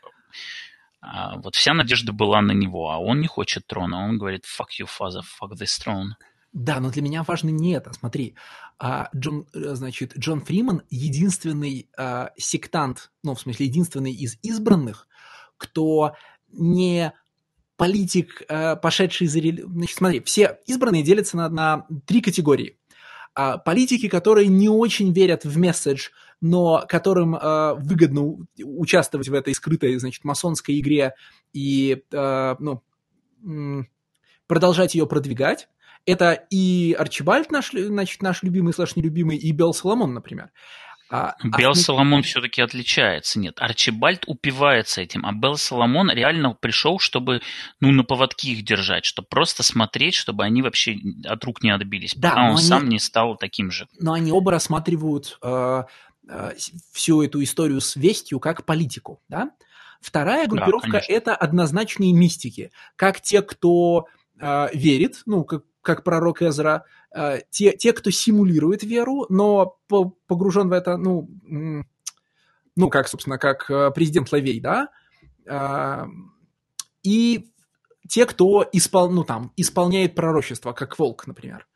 а 1.01 1.39
вот 1.39 1.55
вся 1.55 1.75
надежда 1.75 2.13
была 2.13 2.41
на 2.43 2.53
него, 2.53 2.91
а 2.91 2.99
он 2.99 3.21
не 3.21 3.27
хочет 3.29 3.67
трона. 3.67 4.05
Он 4.05 4.19
говорит, 4.19 4.45
fuck 4.45 4.69
you, 4.81 4.87
father, 4.87 5.21
fuck 5.21 5.53
this 5.53 5.81
throne. 5.85 6.11
Да, 6.53 6.81
но 6.81 6.91
для 6.91 7.03
меня 7.03 7.23
важно 7.23 7.51
не 7.51 7.73
это. 7.73 7.93
Смотри, 7.93 8.35
а 8.79 9.11
Джон, 9.15 9.47
э, 9.55 9.75
значит, 9.75 10.17
Джон 10.17 10.41
Фриман 10.41 10.83
единственный 10.89 11.91
а, 11.97 12.31
сектант, 12.37 13.11
ну, 13.23 13.35
в 13.35 13.41
смысле, 13.41 13.67
единственный 13.67 14.13
из 14.13 14.39
избранных, 14.43 15.07
кто 15.57 16.15
не 16.51 17.13
политик, 17.77 18.43
а, 18.49 18.77
пошедший 18.77 19.27
за... 19.27 19.41
Значит, 19.41 19.97
смотри, 19.97 20.21
все 20.21 20.59
избранные 20.67 21.03
делятся 21.03 21.37
на, 21.37 21.49
на 21.49 21.87
три 22.07 22.23
категории. 22.23 22.79
А, 23.35 23.59
политики, 23.59 24.09
которые 24.09 24.49
не 24.49 24.69
очень 24.69 25.13
верят 25.13 25.45
в 25.45 25.59
месседж, 25.59 26.09
но 26.41 26.85
которым 26.89 27.35
а, 27.35 27.75
выгодно 27.75 28.37
участвовать 28.63 29.29
в 29.29 29.35
этой 29.35 29.55
скрытой, 29.55 29.99
значит, 29.99 30.25
масонской 30.25 30.79
игре 30.79 31.15
и, 31.53 32.03
а, 32.15 32.57
ну, 32.61 32.83
продолжать 34.47 34.95
ее 34.95 35.07
продвигать. 35.07 35.69
Это 36.07 36.33
и 36.51 36.95
Арчибальд, 36.99 37.51
наш, 37.51 37.71
значит, 37.73 38.23
наш 38.23 38.43
любимый 38.43 38.73
слэш 38.73 38.97
нелюбимый, 38.97 39.37
и 39.37 39.53
Белл 39.53 39.75
Соломон, 39.75 40.15
например. 40.15 40.51
А, 41.11 41.35
Белл 41.43 41.71
а- 41.71 41.75
Соломон 41.75 42.23
все-таки 42.23 42.61
отличается. 42.63 43.39
Нет, 43.39 43.57
Арчибальд 43.61 44.25
упивается 44.27 45.01
этим, 45.01 45.25
а 45.25 45.33
Белл 45.33 45.57
Соломон 45.57 46.11
реально 46.11 46.53
пришел, 46.55 46.99
чтобы 46.99 47.41
ну, 47.81 47.91
на 47.93 48.05
поводке 48.05 48.51
их 48.53 48.63
держать, 48.65 49.05
чтобы 49.07 49.27
просто 49.29 49.63
смотреть, 49.63 50.15
чтобы 50.15 50.45
они 50.45 50.61
вообще 50.63 50.97
от 51.25 51.43
рук 51.45 51.63
не 51.63 51.71
отбились, 51.71 52.15
Да, 52.15 52.31
пока 52.31 52.43
он 52.45 52.51
они- 52.53 52.63
сам 52.63 52.89
не 52.89 52.99
стал 52.99 53.37
таким 53.37 53.71
же. 53.71 53.87
но 53.99 54.13
они 54.13 54.33
оба 54.33 54.53
рассматривают 54.53 55.39
э, 55.43 55.49
э, 55.49 55.83
всю 56.93 57.23
эту 57.23 57.43
историю 57.43 57.81
с 57.81 57.97
вестью 57.97 58.41
как 58.41 58.65
политику, 58.65 59.23
да? 59.29 59.53
Вторая 60.01 60.47
группировка 60.47 60.91
конечно. 60.91 61.13
это 61.13 61.35
однозначные 61.35 62.13
мистики, 62.13 62.71
как 62.97 63.21
те, 63.21 63.43
кто 63.43 64.07
э, 64.41 64.69
верит, 64.73 65.23
ну, 65.27 65.45
как, 65.45 65.65
как 65.83 66.05
пророк 66.05 66.41
Эзра, 66.43 66.85
э, 67.15 67.41
те, 67.51 67.73
те, 67.73 67.93
кто 67.93 68.11
симулирует 68.11 68.85
веру, 68.85 69.27
но 69.29 69.79
по- 69.89 70.15
погружен 70.27 70.69
в 70.69 70.73
это, 70.73 70.97
ну, 70.97 71.29
ну, 72.77 72.91
как, 72.91 73.09
собственно, 73.09 73.39
как 73.39 73.69
э, 73.71 73.91
президент 73.93 74.31
Лавей, 74.31 74.61
да? 74.61 74.91
Э, 75.47 76.07
и 77.03 77.51
те, 78.09 78.25
кто 78.25 78.65
испол, 78.73 79.11
ну, 79.11 79.25
там, 79.25 79.53
исполняет 79.57 80.15
пророчество, 80.15 80.73
как 80.73 80.99
волк, 80.99 81.27
например. 81.27 81.67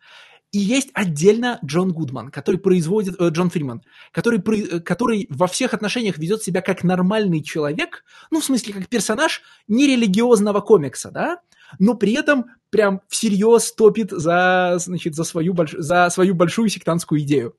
И 0.52 0.58
есть 0.58 0.90
отдельно 0.92 1.58
Джон 1.64 1.92
Гудман, 1.92 2.30
который 2.30 2.58
производит, 2.58 3.18
э, 3.18 3.30
Джон 3.30 3.48
Фриман, 3.48 3.82
который, 4.12 4.38
при- 4.38 4.76
э, 4.76 4.80
который 4.80 5.26
во 5.30 5.46
всех 5.46 5.72
отношениях 5.72 6.18
ведет 6.18 6.42
себя 6.42 6.60
как 6.60 6.84
нормальный 6.84 7.42
человек, 7.42 8.04
ну, 8.30 8.40
в 8.40 8.44
смысле, 8.44 8.74
как 8.74 8.88
персонаж 8.88 9.42
нерелигиозного 9.66 10.60
комикса, 10.60 11.10
да, 11.10 11.40
но 11.78 11.94
при 11.94 12.12
этом 12.12 12.46
прям 12.68 13.00
всерьез 13.08 13.72
топит 13.72 14.10
за, 14.10 14.74
значит, 14.78 15.14
за, 15.14 15.24
свою, 15.24 15.54
больш... 15.54 15.72
за 15.72 16.10
свою 16.10 16.34
большую 16.34 16.68
сектантскую 16.68 17.22
идею. 17.22 17.56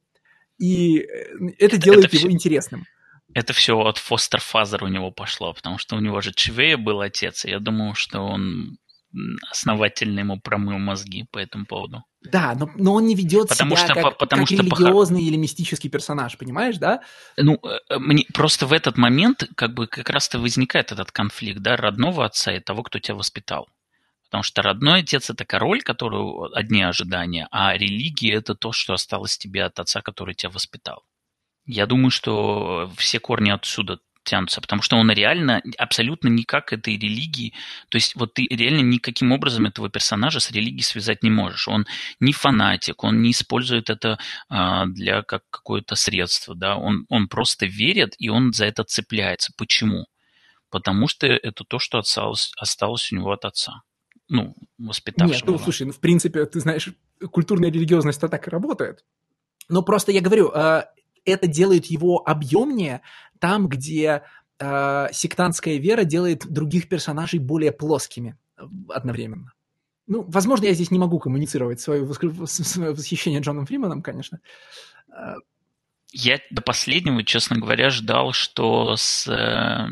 И 0.60 1.00
э, 1.00 1.50
это 1.58 1.78
делает 1.78 2.06
это 2.06 2.18
его 2.18 2.32
интересным. 2.32 2.86
Это 3.34 3.54
все 3.54 3.76
от 3.76 3.98
foster 3.98 4.40
father 4.40 4.84
у 4.84 4.88
него 4.88 5.10
пошло, 5.10 5.52
потому 5.52 5.80
что 5.80 5.96
у 5.96 6.00
него 6.00 6.22
же 6.22 6.32
Чивейо 6.32 6.78
был 6.78 7.02
отец, 7.02 7.46
и 7.46 7.50
я 7.50 7.60
думаю, 7.60 7.96
что 7.96 8.20
он 8.20 8.78
основательно 9.50 10.20
ему 10.20 10.40
промыл 10.40 10.78
мозги 10.78 11.26
по 11.32 11.40
этому 11.40 11.66
поводу. 11.66 12.04
Да, 12.24 12.56
но, 12.56 12.70
но 12.76 12.94
он 12.94 13.06
не 13.06 13.16
ведет 13.16 13.50
Потому 13.50 13.76
себя 13.76 13.86
что 13.86 13.94
как, 13.96 14.04
по- 14.04 14.12
потому 14.12 14.44
как 14.44 14.48
что 14.50 14.64
религиозный 14.64 15.24
или 15.24 15.36
мистический 15.36 15.90
персонаж, 15.90 16.38
понимаешь, 16.38 16.78
да? 16.78 17.02
Ну, 17.38 17.60
э, 17.64 17.80
э, 17.90 18.00
мне 18.00 18.26
просто 18.34 18.66
в 18.66 18.74
этот 18.74 18.98
момент 18.98 19.50
как 19.56 19.74
бы 19.74 19.88
как 19.88 20.10
раз-то 20.10 20.40
возникает 20.40 20.92
этот 20.92 21.12
конфликт, 21.12 21.60
да, 21.60 21.76
родного 21.76 22.26
отца 22.26 22.54
и 22.54 22.60
того, 22.60 22.84
кто 22.84 23.00
тебя 23.00 23.16
воспитал. 23.16 23.68
Потому 24.26 24.44
что 24.44 24.62
родной 24.62 25.02
отец– 25.02 25.30
это 25.30 25.46
король, 25.46 25.84
который 25.84 26.52
одни 26.54 26.82
ожидания, 26.82 27.48
а 27.52 27.78
религия– 27.78 28.34
это 28.36 28.56
то, 28.56 28.72
что 28.72 28.94
осталось 28.94 29.38
тебе 29.38 29.64
от 29.64 29.80
отца, 29.80 30.02
который 30.02 30.34
тебя 30.34 30.50
воспитал. 30.50 31.04
Я 31.66 31.86
думаю, 31.86 32.10
что 32.10 32.92
все 32.98 33.20
корни 33.20 33.52
отсюда 33.52 34.00
тянутся, 34.24 34.62
потому 34.62 34.82
что 34.82 34.98
он 34.98 35.12
реально 35.12 35.62
абсолютно 35.78 36.28
никак 36.28 36.74
этой 36.74 36.98
религии, 36.98 37.54
то 37.90 37.98
есть 37.98 38.16
вот 38.16 38.34
ты 38.34 38.48
реально 38.50 38.82
никаким 38.82 39.32
образом 39.32 39.66
этого 39.66 39.90
персонажа 39.90 40.40
с 40.40 40.52
религией 40.52 40.82
связать 40.82 41.24
не 41.24 41.30
можешь. 41.30 41.68
Он 41.68 41.86
не 42.20 42.34
фанатик, 42.34 43.04
он 43.04 43.22
не 43.22 43.32
использует 43.32 43.90
это 43.90 44.18
а, 44.50 44.86
для 44.86 45.24
как 45.24 45.44
какое-то 45.50 45.96
средство, 45.96 46.56
да, 46.56 46.76
он, 46.76 47.06
он 47.10 47.28
просто 47.28 47.66
верит, 47.66 48.16
и 48.18 48.30
он 48.30 48.54
за 48.54 48.66
это 48.66 48.84
цепляется. 48.84 49.52
Почему? 49.58 50.06
Потому 50.70 51.08
что 51.08 51.28
это 51.28 51.64
то, 51.64 51.78
что 51.80 52.00
осталось, 52.00 52.52
осталось 52.58 53.12
у 53.12 53.16
него 53.16 53.32
от 53.32 53.46
отца. 53.46 53.84
Ну, 54.30 54.56
воспитавшего. 54.80 55.36
Нет, 55.36 55.46
ну, 55.46 55.60
слушай, 55.60 55.86
ну, 55.86 55.94
в 55.94 56.00
принципе, 56.00 56.46
ты 56.46 56.60
знаешь, 56.60 56.90
культурная 57.32 57.72
религиозность-то 57.72 58.28
так 58.30 58.48
и 58.48 58.50
работает. 58.50 59.04
Но 59.70 59.84
просто 59.84 60.12
я 60.12 60.22
говорю, 60.22 60.52
э, 60.52 60.86
это 61.26 61.48
делает 61.48 61.86
его 61.86 62.24
объемнее 62.26 63.02
там, 63.44 63.68
где 63.68 64.24
э, 64.58 65.08
сектантская 65.12 65.76
вера 65.76 66.06
делает 66.06 66.48
других 66.48 66.88
персонажей 66.88 67.40
более 67.40 67.74
плоскими 67.74 68.38
э, 68.56 68.62
одновременно. 68.88 69.52
Ну, 70.08 70.24
возможно, 70.30 70.68
я 70.68 70.74
здесь 70.74 70.92
не 70.92 71.00
могу 71.00 71.20
коммуницировать 71.20 71.82
свое, 71.82 72.06
восхищение 72.06 73.42
Джоном 73.42 73.66
Фриманом, 73.66 74.02
конечно. 74.02 74.40
Э, 75.10 75.36
Я 76.14 76.40
до 76.52 76.62
последнего, 76.62 77.22
честно 77.26 77.58
говоря, 77.58 77.90
ждал, 77.90 78.32
что 78.32 78.96
с 78.96 79.28
э, 79.28 79.90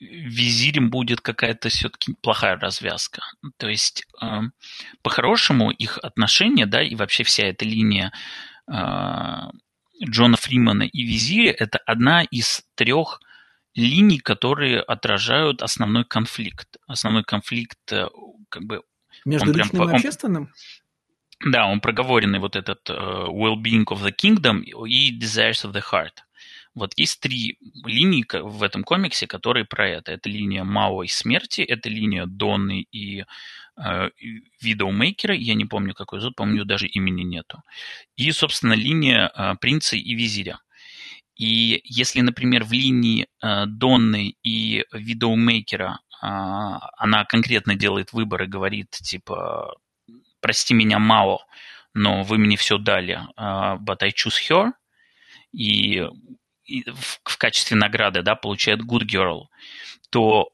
визирем 0.00 0.90
будет 0.90 1.20
какая-то 1.20 1.68
все-таки 1.68 2.16
плохая 2.20 2.56
развязка. 2.56 3.22
То 3.58 3.68
есть, 3.68 4.06
э, 4.20 4.40
по-хорошему, 5.02 5.70
их 5.70 5.98
отношения, 5.98 6.66
да, 6.66 6.82
и 6.82 6.96
вообще 6.96 7.22
вся 7.22 7.44
эта 7.44 7.64
линия 7.64 8.12
э, 8.66 8.74
Джона 10.04 10.36
Фримана 10.36 10.82
и 10.84 11.02
визиря– 11.04 11.50
это 11.58 11.78
одна 11.86 12.22
из 12.24 12.62
трех 12.74 13.20
линий, 13.74 14.18
которые 14.18 14.80
отражают 14.80 15.62
основной 15.62 16.04
конфликт. 16.04 16.76
Основной 16.86 17.24
конфликт, 17.24 17.78
э, 17.90 18.08
как 18.48 18.64
бы, 18.64 18.82
между 19.24 19.52
прям 19.52 19.66
личным 19.66 19.82
и 19.82 19.86
он- 19.86 19.94
общественным. 19.94 20.52
да, 21.44 21.66
он 21.66 21.80
проговоренный 21.80 22.38
вот 22.38 22.56
этот 22.56 22.88
э, 22.90 22.92
well-being 22.92 23.84
of 23.86 24.02
the 24.02 24.12
kingdom 24.12 24.62
и 24.62 25.18
desires 25.18 25.64
of 25.64 25.72
the 25.72 25.82
heart. 25.82 26.22
Вот 26.74 26.92
есть 26.96 27.20
три 27.20 27.58
линии 27.84 28.24
в 28.32 28.62
этом 28.62 28.82
комиксе, 28.82 29.26
которые 29.26 29.64
про 29.66 29.88
это. 29.88 30.12
Это 30.12 30.28
линия 30.30 30.64
Мао 30.64 31.02
и 31.02 31.08
смерти, 31.08 31.60
это 31.60 31.88
линия 31.90 32.24
Донны 32.26 32.86
и 32.90 33.24
э, 33.76 34.10
Видоумейкера, 34.60 35.34
я 35.34 35.54
не 35.54 35.64
помню, 35.64 35.94
какой 35.94 36.20
зовут, 36.20 36.36
по-моему, 36.36 36.64
даже 36.64 36.86
имени 36.86 37.22
нету. 37.22 37.62
И, 38.16 38.30
собственно, 38.32 38.74
линия 38.74 39.30
э, 39.34 39.54
принца 39.60 39.96
и 39.96 40.14
визиря. 40.14 40.60
И 41.36 41.80
если, 41.84 42.20
например, 42.20 42.64
в 42.64 42.72
линии 42.72 43.26
э, 43.42 43.66
Донны 43.66 44.36
и 44.42 44.84
Видоумейкера 44.92 46.00
э, 46.22 46.26
она 46.96 47.24
конкретно 47.24 47.74
делает 47.74 48.12
выбор 48.12 48.42
и 48.42 48.46
говорит, 48.46 48.90
типа, 48.90 49.76
прости 50.40 50.74
меня, 50.74 50.98
Мао, 50.98 51.38
но 51.94 52.22
вы 52.22 52.38
мне 52.38 52.56
все 52.56 52.78
дали, 52.78 53.20
but 53.36 53.98
I 54.00 54.10
choose 54.10 54.38
her, 54.48 54.72
и, 55.52 56.08
и 56.64 56.90
в, 56.90 57.20
в 57.24 57.38
качестве 57.38 57.76
награды, 57.76 58.22
да, 58.22 58.34
получает 58.34 58.80
good 58.80 59.04
girl, 59.06 59.48
то 60.10 60.48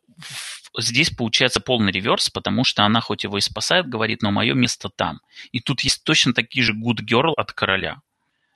здесь 0.79 1.11
получается 1.11 1.61
полный 1.61 1.93
реверс, 1.93 2.31
потому 2.31 2.65
что 2.65 2.85
она 2.85 3.01
хоть 3.01 3.25
его 3.25 3.39
и 3.39 3.43
спасает, 3.43 3.89
говорит, 3.89 4.23
но 4.23 4.31
мое 4.31 4.55
место 4.55 4.89
там. 4.89 5.21
И 5.53 5.61
тут 5.61 5.81
есть 5.81 6.05
точно 6.05 6.33
такие 6.33 6.65
же 6.65 6.73
good 6.73 7.01
girl 7.05 7.33
от 7.37 7.53
короля. 7.53 8.01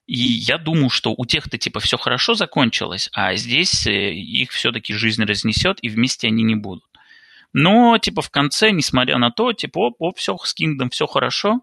И 0.07 0.17
я 0.17 0.59
думаю, 0.59 0.91
что 0.91 1.15
у 1.17 1.25
тех-то 1.27 1.59
типа 1.59 1.81
все 1.81 1.97
хорошо 1.97 2.35
закончилось, 2.35 3.09
а 3.13 3.35
здесь 3.37 3.87
э, 3.87 4.13
их 4.13 4.51
все-таки 4.51 4.95
жизнь 4.95 5.23
разнесет, 5.25 5.79
и 5.81 5.89
вместе 5.89 6.27
они 6.27 6.43
не 6.43 6.57
будут. 6.57 6.85
Но, 7.53 7.99
типа, 7.99 8.23
в 8.23 8.31
конце, 8.31 8.71
несмотря 8.71 9.19
на 9.19 9.31
то, 9.31 9.53
типа, 9.53 9.79
оп, 9.79 9.97
оп, 9.99 10.19
все, 10.19 10.37
с 10.39 10.55
Кингдом 10.55 10.91
все 10.91 11.07
хорошо. 11.07 11.61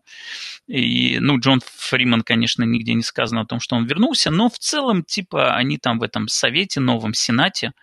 И, 0.67 1.17
ну, 1.19 1.39
Джон 1.39 1.61
Фриман, 1.65 2.21
конечно, 2.21 2.63
нигде 2.63 2.93
не 2.93 3.01
сказано 3.01 3.41
о 3.41 3.45
том, 3.45 3.59
что 3.59 3.75
он 3.75 3.85
вернулся, 3.85 4.29
но 4.29 4.49
в 4.49 4.59
целом, 4.59 5.03
типа, 5.03 5.55
они 5.55 5.77
там 5.77 5.99
в 5.99 6.03
этом 6.03 6.27
совете, 6.27 6.79
новом 6.79 7.13
сенате, 7.13 7.73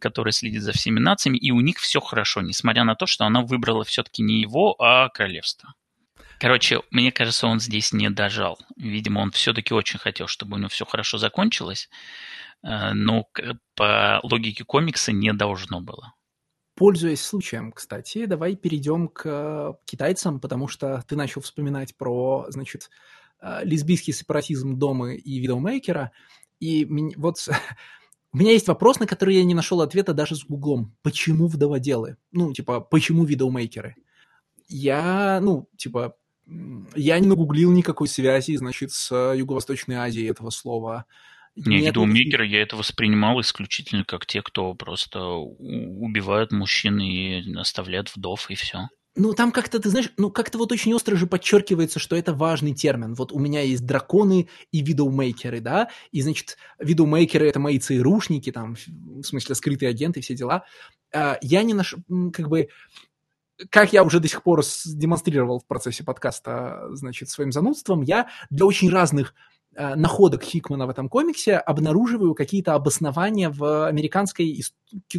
который 0.00 0.32
следит 0.32 0.62
за 0.62 0.72
всеми 0.72 1.00
нациями, 1.00 1.38
и 1.38 1.50
у 1.50 1.60
них 1.60 1.78
все 1.78 2.00
хорошо, 2.00 2.42
несмотря 2.42 2.84
на 2.84 2.94
то, 2.94 3.06
что 3.06 3.24
она 3.24 3.40
выбрала 3.40 3.84
все-таки 3.84 4.22
не 4.22 4.40
его, 4.40 4.76
а 4.78 5.08
королевство. 5.08 5.74
Короче, 6.38 6.82
мне 6.90 7.10
кажется, 7.10 7.46
он 7.46 7.58
здесь 7.60 7.92
не 7.92 8.10
дожал. 8.10 8.58
Видимо, 8.76 9.20
он 9.20 9.32
все-таки 9.32 9.74
очень 9.74 9.98
хотел, 9.98 10.28
чтобы 10.28 10.54
у 10.54 10.58
него 10.58 10.68
все 10.68 10.84
хорошо 10.84 11.18
закончилось, 11.18 11.88
э, 12.62 12.92
но 12.92 13.26
по 13.74 14.20
логике 14.22 14.64
комикса 14.64 15.10
не 15.12 15.32
должно 15.32 15.80
было. 15.80 16.14
Пользуясь 16.78 17.22
случаем, 17.22 17.72
кстати, 17.72 18.26
давай 18.26 18.54
перейдем 18.54 19.08
к 19.08 19.80
китайцам, 19.84 20.38
потому 20.38 20.68
что 20.68 21.04
ты 21.08 21.16
начал 21.16 21.40
вспоминать 21.40 21.96
про, 21.96 22.46
значит, 22.50 22.88
э, 23.40 23.64
лесбийский 23.64 24.12
сепаратизм 24.12 24.78
Домы 24.78 25.16
и 25.16 25.40
Видоумейкера, 25.40 26.12
и 26.60 26.86
вот 27.16 27.48
у 28.32 28.36
меня 28.38 28.52
есть 28.52 28.68
вопрос, 28.68 29.00
на 29.00 29.08
который 29.08 29.34
я 29.34 29.42
не 29.42 29.54
нашел 29.54 29.80
ответа 29.80 30.14
даже 30.14 30.36
с 30.36 30.44
Гуглом. 30.44 30.94
Почему 31.02 31.48
вдоводелы? 31.48 32.16
Ну, 32.30 32.52
типа, 32.52 32.78
почему 32.78 33.24
Видоумейкеры? 33.24 33.96
Я, 34.68 35.40
ну, 35.42 35.68
типа, 35.76 36.14
я 36.94 37.18
не 37.18 37.26
нагуглил 37.26 37.72
никакой 37.72 38.06
связи, 38.06 38.54
значит, 38.54 38.92
с 38.92 39.34
Юго-Восточной 39.34 39.96
Азией 39.96 40.30
этого 40.30 40.50
слова. 40.50 41.06
Не, 41.66 41.76
Нет 41.80 41.86
видеомейкеры 41.86 42.46
я 42.46 42.62
это 42.62 42.76
воспринимал 42.76 43.40
исключительно 43.40 44.04
как 44.04 44.26
те, 44.26 44.42
кто 44.42 44.74
просто 44.74 45.20
убивают 45.22 46.52
мужчин 46.52 46.98
и 47.00 47.54
оставляют 47.56 48.14
вдов, 48.14 48.50
и 48.50 48.54
все. 48.54 48.88
Ну, 49.16 49.32
там 49.32 49.50
как-то, 49.50 49.80
ты 49.80 49.90
знаешь, 49.90 50.12
ну, 50.16 50.30
как-то 50.30 50.58
вот 50.58 50.70
очень 50.70 50.94
остро 50.94 51.16
же 51.16 51.26
подчеркивается, 51.26 51.98
что 51.98 52.14
это 52.14 52.32
важный 52.32 52.72
термин. 52.72 53.14
Вот 53.14 53.32
у 53.32 53.40
меня 53.40 53.62
есть 53.62 53.84
драконы 53.84 54.48
и 54.70 54.80
видоумейкеры, 54.80 55.60
да, 55.60 55.88
и, 56.12 56.22
значит, 56.22 56.56
видоумейкеры— 56.78 57.48
это 57.48 57.58
мои 57.58 57.80
ЦРУшники, 57.80 58.52
там, 58.52 58.76
в 58.86 59.24
смысле, 59.24 59.56
скрытые 59.56 59.88
агенты, 59.88 60.20
все 60.20 60.36
дела. 60.36 60.64
А, 61.12 61.36
Я 61.42 61.62
не 61.64 61.74
наш... 61.74 61.96
как 62.32 62.48
бы... 62.48 62.68
Как 63.70 63.92
я 63.92 64.04
уже 64.04 64.20
до 64.20 64.28
сих 64.28 64.44
пор 64.44 64.62
демонстрировал 64.86 65.58
в 65.58 65.66
процессе 65.66 66.04
подкаста, 66.04 66.86
значит, 66.92 67.28
своим 67.28 67.50
занудством, 67.50 68.02
я 68.02 68.28
для 68.50 68.66
очень 68.66 68.88
разных 68.88 69.34
находок 69.78 70.42
Хикмана 70.42 70.86
в 70.86 70.90
этом 70.90 71.08
комиксе 71.08 71.56
обнаруживаю 71.56 72.34
какие-то 72.34 72.74
обоснования 72.74 73.48
в 73.48 73.86
американской 73.86 74.60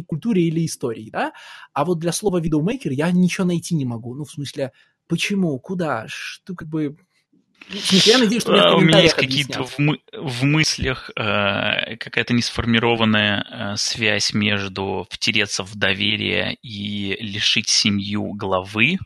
культуре 0.06 0.42
или 0.42 0.66
истории, 0.66 1.10
да, 1.10 1.32
а 1.72 1.84
вот 1.84 1.98
для 1.98 2.12
слова 2.12 2.38
«видоумейкер» 2.40 2.92
я 2.92 3.10
ничего 3.10 3.46
найти 3.46 3.74
не 3.74 3.84
могу, 3.84 4.14
ну, 4.14 4.24
в 4.24 4.30
смысле, 4.30 4.72
почему, 5.06 5.58
куда, 5.58 6.04
что, 6.08 6.54
как 6.54 6.68
бы, 6.68 6.96
я 7.68 8.18
надеюсь, 8.18 8.42
что 8.42 8.54
а, 8.54 8.76
у 8.76 8.80
меня 8.80 9.00
есть 9.00 9.14
какие-то 9.14 9.64
в, 9.64 9.78
мы- 9.78 10.00
в 10.12 10.44
мыслях 10.44 11.10
э, 11.10 11.96
какая-то 11.96 12.32
несформированная 12.32 13.44
э, 13.72 13.76
связь 13.76 14.32
между 14.32 15.06
втереться 15.10 15.62
в 15.62 15.76
доверие 15.76 16.56
и 16.62 17.16
лишить 17.20 17.68
семью 17.68 18.32
главы, 18.32 18.98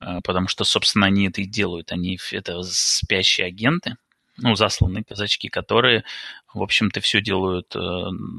э, 0.00 0.20
потому 0.22 0.48
что, 0.48 0.64
собственно, 0.64 1.06
они 1.06 1.28
это 1.28 1.40
и 1.40 1.46
делают. 1.46 1.90
Они 1.90 2.18
это 2.30 2.62
спящие 2.62 3.46
агенты, 3.46 3.96
ну, 4.38 4.54
засланные 4.54 5.04
казачки, 5.04 5.48
которые, 5.48 6.04
в 6.52 6.62
общем-то, 6.62 7.00
все 7.00 7.20
делают, 7.20 7.74
э, 7.76 7.78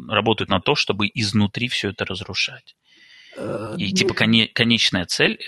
работают 0.08 0.50
на 0.50 0.60
то, 0.60 0.76
чтобы 0.76 1.10
изнутри 1.14 1.68
все 1.68 1.90
это 1.90 2.06
разрушать. 2.06 2.76
Э, 3.38 3.76
и, 3.78 3.92
типа, 3.92 4.14
коне- 4.14 4.48
конечная 4.48 5.06
цель 5.06 5.40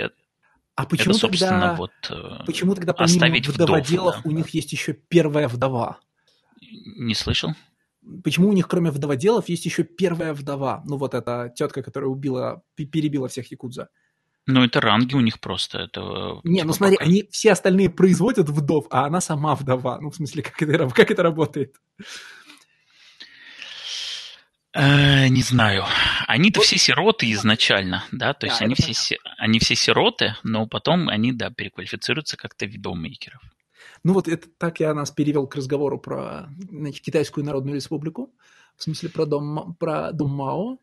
а 0.75 0.85
почему 0.85 1.15
это, 1.15 1.27
тогда, 1.27 1.75
вот, 1.75 1.91
э, 2.09 2.43
почему 2.45 2.75
тогда 2.75 2.93
помимо 2.93 3.27
вдоводелов 3.27 4.15
вдов, 4.15 4.23
да. 4.23 4.29
у 4.29 4.31
них 4.31 4.49
есть 4.49 4.71
еще 4.71 4.93
первая 4.93 5.47
вдова? 5.47 5.99
Не 6.61 7.13
слышал. 7.13 7.51
Почему 8.23 8.49
у 8.49 8.53
них, 8.53 8.67
кроме 8.67 8.89
вдоводелов, 8.89 9.47
есть 9.49 9.65
еще 9.65 9.83
первая 9.83 10.33
вдова? 10.33 10.81
Ну, 10.85 10.97
вот 10.97 11.13
эта 11.13 11.53
тетка, 11.55 11.83
которая 11.83 12.09
убила, 12.09 12.63
перебила 12.75 13.27
всех 13.27 13.51
якудза. 13.51 13.89
Ну, 14.47 14.63
это 14.63 14.81
ранги 14.81 15.13
у 15.13 15.19
них 15.19 15.39
просто. 15.39 15.79
Это, 15.79 16.01
э, 16.01 16.39
не, 16.43 16.55
типа, 16.55 16.67
ну 16.67 16.73
смотри, 16.73 16.97
пока... 16.97 17.05
они 17.05 17.27
все 17.31 17.51
остальные 17.51 17.89
производят 17.89 18.49
вдов, 18.49 18.87
а 18.89 19.05
она 19.05 19.21
сама 19.21 19.55
вдова. 19.55 19.99
Ну, 20.01 20.09
в 20.09 20.15
смысле, 20.15 20.43
как 20.43 20.61
это, 20.61 20.89
как 20.89 21.11
это 21.11 21.23
работает? 21.23 21.75
Э, 24.73 25.27
не 25.27 25.41
знаю. 25.41 25.83
Они-то 26.27 26.59
вот. 26.59 26.65
все 26.65 26.77
сироты 26.77 27.31
изначально, 27.33 28.05
да, 28.11 28.33
то 28.33 28.47
есть 28.47 28.59
да, 28.59 28.65
они, 28.65 28.75
все, 28.75 29.17
они 29.37 29.59
все 29.59 29.75
сироты, 29.75 30.35
но 30.43 30.65
потом 30.65 31.09
они, 31.09 31.33
да, 31.33 31.49
переквалифицируются 31.49 32.37
как-то 32.37 32.65
в 32.65 32.69
видоумейкеров. 32.69 33.41
Ну 34.03 34.13
вот 34.13 34.27
это 34.27 34.47
так 34.57 34.79
я 34.79 34.93
нас 34.93 35.11
перевел 35.11 35.45
к 35.47 35.55
разговору 35.55 35.99
про 35.99 36.49
значит, 36.69 37.03
Китайскую 37.03 37.45
Народную 37.45 37.75
Республику, 37.75 38.33
в 38.77 38.83
смысле 38.83 39.09
про 39.09 39.25
дом, 39.25 39.75
про 39.77 40.11
дом 40.11 40.31
Мао. 40.31 40.77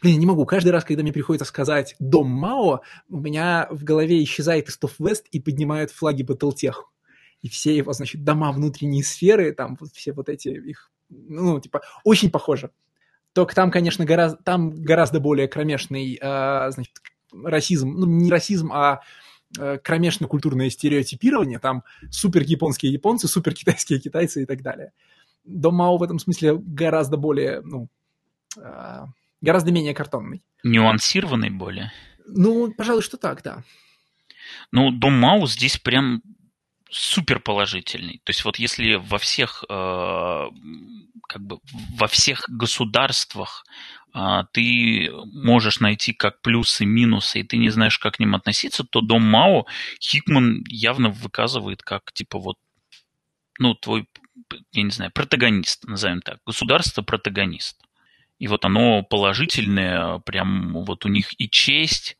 Блин, 0.00 0.14
я 0.14 0.20
не 0.20 0.26
могу. 0.26 0.44
Каждый 0.46 0.70
раз, 0.70 0.84
когда 0.84 1.02
мне 1.02 1.12
приходится 1.12 1.44
сказать 1.44 1.96
«Дом 1.98 2.28
Мао», 2.28 2.82
у 3.08 3.18
меня 3.18 3.66
в 3.70 3.84
голове 3.84 4.22
исчезает 4.22 4.68
Истов 4.68 4.94
Вест 4.98 5.26
и 5.30 5.40
поднимают 5.40 5.90
флаги 5.90 6.22
Батлтех. 6.22 6.90
И 7.40 7.48
все 7.48 7.76
его, 7.76 7.92
значит, 7.92 8.24
дома 8.24 8.52
внутренней 8.52 9.02
сферы, 9.02 9.52
там 9.52 9.76
вот 9.80 9.90
все 9.92 10.12
вот 10.12 10.28
эти 10.28 10.48
их, 10.48 10.90
ну, 11.08 11.60
типа, 11.60 11.82
очень 12.04 12.30
похоже. 12.30 12.70
Только 13.32 13.54
там, 13.54 13.70
конечно, 13.70 14.04
гораздо, 14.04 14.38
там 14.42 14.70
гораздо 14.70 15.18
более 15.18 15.48
кромешный, 15.48 16.18
э, 16.20 16.70
значит, 16.70 16.94
расизм, 17.32 17.90
ну, 17.90 18.06
не 18.06 18.30
расизм, 18.30 18.72
а 18.72 19.00
э, 19.58 19.78
кромешно-культурное 19.78 20.70
стереотипирование, 20.70 21.58
там 21.58 21.82
супер 22.10 22.42
японские 22.42 22.92
японцы, 22.92 23.26
супер 23.26 23.54
китайские 23.54 23.98
китайцы 23.98 24.42
и 24.42 24.46
так 24.46 24.62
далее. 24.62 24.92
Дом 25.44 25.74
Мао 25.74 25.96
в 25.96 26.02
этом 26.02 26.18
смысле 26.18 26.54
гораздо 26.54 27.16
более, 27.16 27.62
ну, 27.62 27.88
э, 28.56 29.04
гораздо 29.42 29.72
менее 29.72 29.94
картонный. 29.94 30.42
Нюансированный 30.62 31.50
более? 31.50 31.92
Ну, 32.26 32.72
пожалуй, 32.72 33.02
что 33.02 33.18
так, 33.18 33.42
да. 33.42 33.62
Ну, 34.70 34.90
Дом 34.90 35.14
Мао 35.14 35.46
здесь 35.46 35.76
прям 35.76 36.22
супер 36.90 37.40
положительный. 37.40 38.20
То 38.24 38.30
есть 38.30 38.44
вот 38.44 38.58
если 38.58 38.94
во 38.94 39.18
всех 39.18 39.64
э, 39.68 40.48
как 41.28 41.42
бы 41.42 41.58
во 41.96 42.06
всех 42.06 42.44
государствах 42.48 43.64
а, 44.14 44.44
ты 44.52 45.10
можешь 45.32 45.80
найти 45.80 46.12
как 46.12 46.42
плюсы, 46.42 46.84
минусы, 46.84 47.40
и 47.40 47.44
ты 47.44 47.56
не 47.56 47.70
знаешь, 47.70 47.98
как 47.98 48.16
к 48.16 48.18
ним 48.18 48.34
относиться, 48.34 48.84
то 48.84 49.00
дом 49.00 49.22
Мао 49.22 49.64
Хикман 50.00 50.64
явно 50.68 51.08
выказывает 51.08 51.82
как, 51.82 52.12
типа, 52.12 52.38
вот, 52.38 52.58
ну, 53.58 53.74
твой, 53.74 54.06
я 54.72 54.82
не 54.82 54.90
знаю, 54.90 55.12
протагонист, 55.12 55.84
назовем 55.84 56.20
так, 56.20 56.40
государство-протагонист. 56.44 57.80
И 58.42 58.48
вот 58.48 58.64
оно 58.64 59.04
положительное, 59.04 60.18
прям 60.18 60.72
вот 60.84 61.06
у 61.06 61.08
них 61.08 61.28
и 61.40 61.48
честь, 61.48 62.16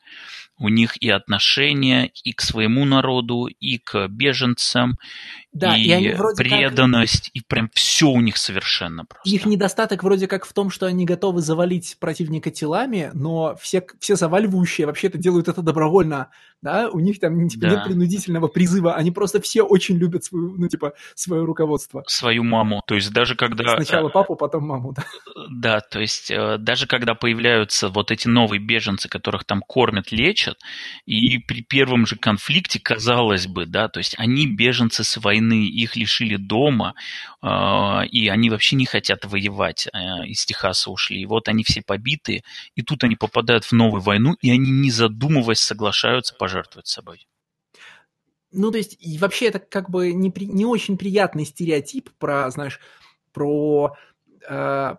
у 0.57 0.69
них 0.69 0.97
и 1.03 1.11
отношения 1.11 2.12
и 2.23 2.32
к 2.32 2.43
своему 2.43 2.85
народу, 2.85 3.47
и 3.47 3.78
к 3.78 4.07
беженцам, 4.07 5.01
да, 5.53 5.77
и, 5.77 5.82
и 5.82 6.16
преданность, 6.36 7.24
как... 7.24 7.35
и 7.35 7.40
прям 7.40 7.70
все 7.74 8.07
у 8.07 8.20
них 8.20 8.36
совершенно 8.36 9.05
просто. 9.05 9.28
Их 9.28 9.47
недостаток 9.47 10.05
вроде 10.05 10.28
как 10.28 10.47
в 10.47 10.53
том, 10.53 10.70
что 10.70 10.86
они 10.86 11.05
готовы 11.07 11.40
завалить 11.40 11.97
противника 11.99 12.53
телами, 12.53 13.11
но 13.15 13.57
все, 13.61 13.85
все 13.99 14.15
заваливающие 14.15 14.86
вообще-то 14.86 15.19
делают 15.19 15.49
это 15.49 15.61
добровольно, 15.61 16.28
да, 16.62 16.89
у 16.89 17.01
них 17.01 17.18
там 17.18 17.48
типа, 17.48 17.62
да. 17.62 17.70
нет 17.70 17.84
принудительного 17.84 18.47
призыва, 18.47 18.94
они 18.94 19.10
просто 19.10 19.40
все 19.40 19.62
очень 19.62 19.97
любят 19.97 20.24
свою, 20.24 20.55
ну, 20.56 20.68
типа, 20.68 20.93
свое 21.16 21.44
руководство. 21.44 22.05
Свою 22.06 22.44
маму, 22.44 22.82
то 22.86 22.94
есть 22.94 23.12
даже 23.12 23.34
когда... 23.34 23.74
Сначала 23.76 24.09
э, 24.09 24.12
папу, 24.12 24.36
потом 24.36 24.66
маму, 24.68 24.94
да. 24.94 25.05
Да, 25.51 25.80
то 25.80 26.01
есть 26.01 26.30
э, 26.30 26.59
даже 26.59 26.86
когда 26.86 27.14
появляются 27.14 27.89
вот 27.89 28.12
эти 28.12 28.28
новые 28.28 28.60
беженцы, 28.60 29.09
которых 29.09 29.44
там 29.44 29.60
кормят, 29.60 30.12
лечат, 30.12 30.56
и 31.05 31.39
при 31.39 31.62
первом 31.62 32.06
же 32.06 32.14
конфликте, 32.14 32.78
казалось 32.78 33.48
бы, 33.48 33.66
да, 33.66 33.89
то 33.89 33.98
есть 33.98 34.14
они 34.18 34.47
беженцы 34.47 35.02
с 35.02 35.16
войны, 35.16 35.66
их 35.66 35.97
лишили 35.97 36.36
дома, 36.36 36.94
э, 37.43 37.47
и 38.06 38.28
они 38.28 38.51
вообще 38.51 38.76
не 38.76 38.86
хотят 38.86 39.24
воевать, 39.24 39.89
из 40.26 40.44
Техаса 40.47 40.90
ушли, 40.90 41.22
и 41.22 41.26
вот 41.26 41.48
они 41.48 41.64
все 41.64 41.82
побитые, 41.82 42.44
и 42.76 42.82
тут 42.82 43.02
они 43.02 43.16
попадают 43.16 43.64
в 43.64 43.72
новую 43.72 44.01
войну, 44.01 44.36
и 44.40 44.51
они, 44.51 44.70
не 44.70 44.90
задумываясь, 44.90 45.59
соглашаются, 45.59 46.34
пожалуйста, 46.39 46.51
пожертвовать 46.52 46.86
собой. 46.86 47.28
Ну, 48.50 48.70
то 48.70 48.78
есть, 48.78 48.96
и 49.00 49.16
вообще 49.16 49.46
это 49.46 49.58
как 49.58 49.88
бы 49.88 50.12
не, 50.12 50.30
при, 50.30 50.44
не 50.44 50.66
очень 50.66 50.98
приятный 50.98 51.46
стереотип 51.46 52.10
про, 52.18 52.50
знаешь, 52.50 52.80
про 53.32 53.96
э, 54.46 54.94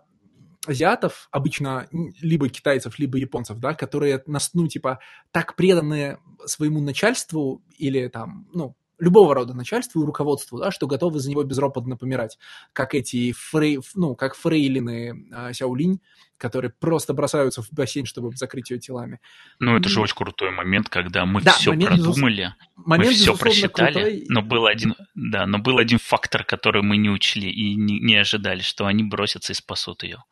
азиатов, 0.66 1.28
обычно 1.30 1.86
либо 2.20 2.48
китайцев, 2.48 2.98
либо 2.98 3.16
японцев, 3.16 3.58
да, 3.58 3.74
которые, 3.74 4.24
ну, 4.26 4.66
типа, 4.66 4.98
так 5.30 5.54
преданы 5.54 6.18
своему 6.46 6.80
начальству 6.80 7.62
или 7.78 8.08
там, 8.08 8.48
ну, 8.52 8.76
любого 9.04 9.34
рода 9.34 9.54
начальству 9.54 10.02
и 10.02 10.06
руководству, 10.06 10.58
да, 10.58 10.70
что 10.70 10.86
готовы 10.86 11.20
за 11.20 11.30
него 11.30 11.44
безропотно 11.44 11.96
помирать, 11.96 12.38
как 12.72 12.94
эти 12.94 13.32
фрей, 13.32 13.80
ну, 13.94 14.14
как 14.16 14.34
фрейлины 14.34 15.28
э, 15.30 15.52
Сяолинь, 15.52 16.00
которые 16.38 16.70
просто 16.70 17.14
бросаются 17.14 17.62
в 17.62 17.70
бассейн, 17.70 18.06
чтобы 18.06 18.34
закрыть 18.36 18.70
ее 18.70 18.78
телами. 18.78 19.20
Ну, 19.60 19.76
это 19.76 19.88
же 19.88 20.00
очень 20.00 20.16
крутой 20.16 20.50
момент, 20.50 20.88
когда 20.88 21.24
мы 21.26 21.40
да, 21.40 21.52
все 21.52 21.70
момент, 21.70 22.02
продумали, 22.02 22.54
момент, 22.76 23.10
мы 23.10 23.14
все 23.14 23.36
просчитали, 23.36 23.92
крутой. 23.92 24.24
но 24.28 24.42
был 24.42 24.66
один, 24.66 24.94
да, 25.14 25.46
но 25.46 25.58
был 25.58 25.78
один 25.78 25.98
фактор, 25.98 26.44
который 26.44 26.82
мы 26.82 26.96
не 26.96 27.08
учли 27.08 27.50
и 27.50 27.74
не, 27.76 28.00
не 28.00 28.16
ожидали, 28.16 28.60
что 28.60 28.86
они 28.86 29.04
бросятся 29.04 29.52
и 29.52 29.56
спасут 29.56 30.02
ее. 30.02 30.24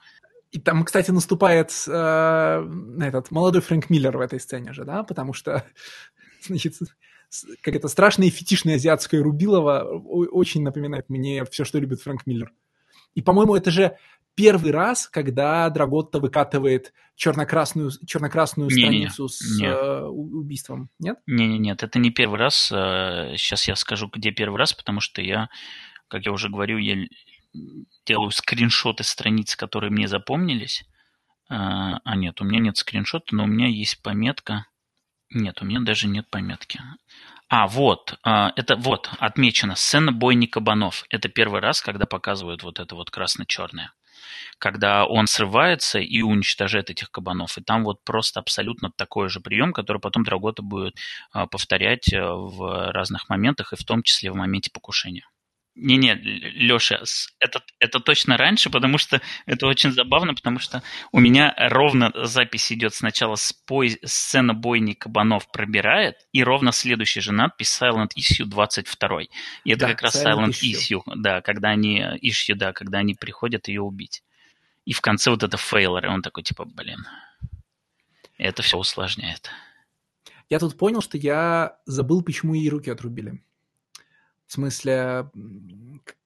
И 0.50 0.60
там, 0.60 0.84
кстати, 0.84 1.10
наступает 1.10 1.72
э, 1.88 2.70
этот 3.00 3.30
молодой 3.30 3.62
Фрэнк 3.62 3.88
Миллер 3.88 4.18
в 4.18 4.20
этой 4.20 4.38
сцене 4.38 4.74
же, 4.74 4.84
да, 4.84 5.02
потому 5.02 5.32
что, 5.32 5.64
значит, 6.42 6.74
как 7.62 7.74
это 7.74 7.88
страшное 7.88 8.30
фетишное 8.30 8.76
азиатское 8.76 9.22
рубилово 9.22 9.82
очень 9.82 10.62
напоминает 10.62 11.08
мне 11.08 11.44
все, 11.44 11.64
что 11.64 11.78
любит 11.78 12.02
Фрэнк 12.02 12.26
Миллер. 12.26 12.52
И, 13.14 13.22
по-моему, 13.22 13.54
это 13.54 13.70
же 13.70 13.96
первый 14.34 14.72
раз, 14.72 15.08
когда 15.08 15.68
Драготта 15.70 16.18
выкатывает 16.18 16.92
черно-красную, 17.16 17.90
черно-красную 18.06 18.70
не, 18.70 18.74
страницу 18.74 19.24
не, 19.24 19.28
с 19.28 19.58
не. 19.58 19.66
Э, 19.66 20.04
убийством, 20.04 20.88
нет? 20.98 21.18
Не-не, 21.26 21.58
нет, 21.58 21.82
это 21.82 21.98
не 21.98 22.10
первый 22.10 22.38
раз. 22.38 22.68
Сейчас 22.68 23.68
э, 23.68 23.72
я 23.72 23.76
скажу, 23.76 24.10
где 24.12 24.30
первый 24.30 24.56
раз, 24.56 24.72
потому 24.72 25.00
что 25.00 25.20
я, 25.20 25.48
как 26.08 26.24
я 26.24 26.32
уже 26.32 26.48
говорю, 26.48 26.78
я 26.78 27.06
делаю 28.06 28.30
скриншоты 28.30 29.04
страниц, 29.04 29.56
которые 29.56 29.90
мне 29.90 30.08
запомнились. 30.08 30.84
А, 31.48 32.00
а 32.04 32.16
нет, 32.16 32.40
у 32.40 32.44
меня 32.44 32.60
нет 32.60 32.78
скриншота, 32.78 33.34
но 33.36 33.44
у 33.44 33.46
меня 33.46 33.66
есть 33.66 34.02
пометка 34.02 34.66
нет, 35.34 35.62
у 35.62 35.64
меня 35.64 35.80
даже 35.80 36.08
нет 36.08 36.28
пометки. 36.30 36.80
А, 37.48 37.66
вот, 37.66 38.18
а, 38.22 38.52
это 38.56 38.76
вот, 38.76 39.10
отмечено, 39.18 39.76
сцена 39.76 40.10
бойни 40.10 40.46
кабанов. 40.46 41.04
Это 41.10 41.28
первый 41.28 41.60
раз, 41.60 41.82
когда 41.82 42.06
показывают 42.06 42.62
вот 42.62 42.80
это 42.80 42.94
вот 42.94 43.10
красно-черное. 43.10 43.92
Когда 44.58 45.04
он 45.04 45.26
срывается 45.26 45.98
и 45.98 46.22
уничтожает 46.22 46.88
этих 46.88 47.10
кабанов. 47.10 47.58
И 47.58 47.62
там 47.62 47.84
вот 47.84 48.02
просто 48.04 48.40
абсолютно 48.40 48.90
такой 48.96 49.28
же 49.28 49.40
прием, 49.40 49.72
который 49.72 49.98
потом 49.98 50.24
Драгота 50.24 50.62
будет 50.62 50.96
а, 51.32 51.46
повторять 51.46 52.12
э, 52.12 52.22
в 52.22 52.90
разных 52.92 53.28
моментах, 53.28 53.72
и 53.72 53.76
в 53.76 53.84
том 53.84 54.02
числе 54.02 54.30
в 54.30 54.36
моменте 54.36 54.70
покушения. 54.72 55.26
Не-не, 55.74 56.14
Леша, 56.14 57.02
это, 57.38 57.62
это 57.78 57.98
точно 57.98 58.36
раньше, 58.36 58.68
потому 58.68 58.98
что 58.98 59.22
это 59.46 59.66
очень 59.66 59.90
забавно, 59.90 60.34
потому 60.34 60.58
что 60.58 60.82
у 61.12 61.18
меня 61.18 61.54
ровно 61.56 62.12
запись 62.14 62.70
идет 62.72 62.94
сначала 62.94 63.36
с 63.36 63.54
пой... 63.54 63.98
сцена 64.04 64.52
бойни 64.52 64.92
кабанов 64.92 65.50
пробирает, 65.50 66.16
и 66.32 66.44
ровно 66.44 66.72
следующая 66.72 67.22
же 67.22 67.32
надпись 67.32 67.80
Silent 67.80 68.10
Issue 68.18 68.44
22. 68.44 69.22
И 69.64 69.70
это 69.70 69.80
да, 69.80 69.88
как 69.88 70.02
раз 70.02 70.22
Silent, 70.22 70.50
Issue. 70.50 70.98
issue, 70.98 71.02
да, 71.16 71.40
когда 71.40 71.70
они, 71.70 72.04
issue, 72.22 72.54
да, 72.54 72.74
когда 72.74 72.98
они 72.98 73.14
приходят 73.14 73.68
ее 73.68 73.80
убить. 73.80 74.22
И 74.84 74.92
в 74.92 75.00
конце 75.00 75.30
вот 75.30 75.42
это 75.42 75.56
фейлер, 75.56 76.04
и 76.04 76.08
он 76.08 76.20
такой, 76.20 76.42
типа, 76.42 76.66
блин, 76.66 77.06
это 78.36 78.62
все 78.62 78.76
усложняет. 78.76 79.50
Я 80.50 80.58
тут 80.58 80.76
понял, 80.76 81.00
что 81.00 81.16
я 81.16 81.78
забыл, 81.86 82.22
почему 82.22 82.52
ей 82.52 82.68
руки 82.68 82.90
отрубили. 82.90 83.42
В 84.52 84.54
смысле, 84.54 85.30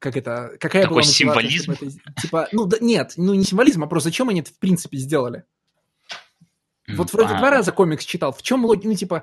как 0.01 0.16
это, 0.16 0.57
какая 0.59 0.82
Такой 0.82 0.94
была 0.94 1.03
символизм? 1.05 1.70
Это, 1.70 1.86
типа, 2.20 2.48
ну 2.51 2.66
да, 2.66 2.78
нет, 2.81 3.12
ну 3.16 3.35
не 3.35 3.44
символизм, 3.44 3.85
а 3.85 3.86
просто 3.86 4.09
зачем 4.09 4.28
они 4.28 4.40
это 4.40 4.51
в 4.51 4.59
принципе 4.59 4.98
сделали? 4.98 5.44
Вот 6.89 7.12
вроде 7.12 7.35
а... 7.35 7.39
два 7.39 7.51
раза 7.51 7.70
комикс 7.70 8.05
читал. 8.05 8.32
В 8.32 8.43
чем 8.43 8.65
логика? 8.65 8.89
Ну, 8.89 8.94
типа, 8.94 9.23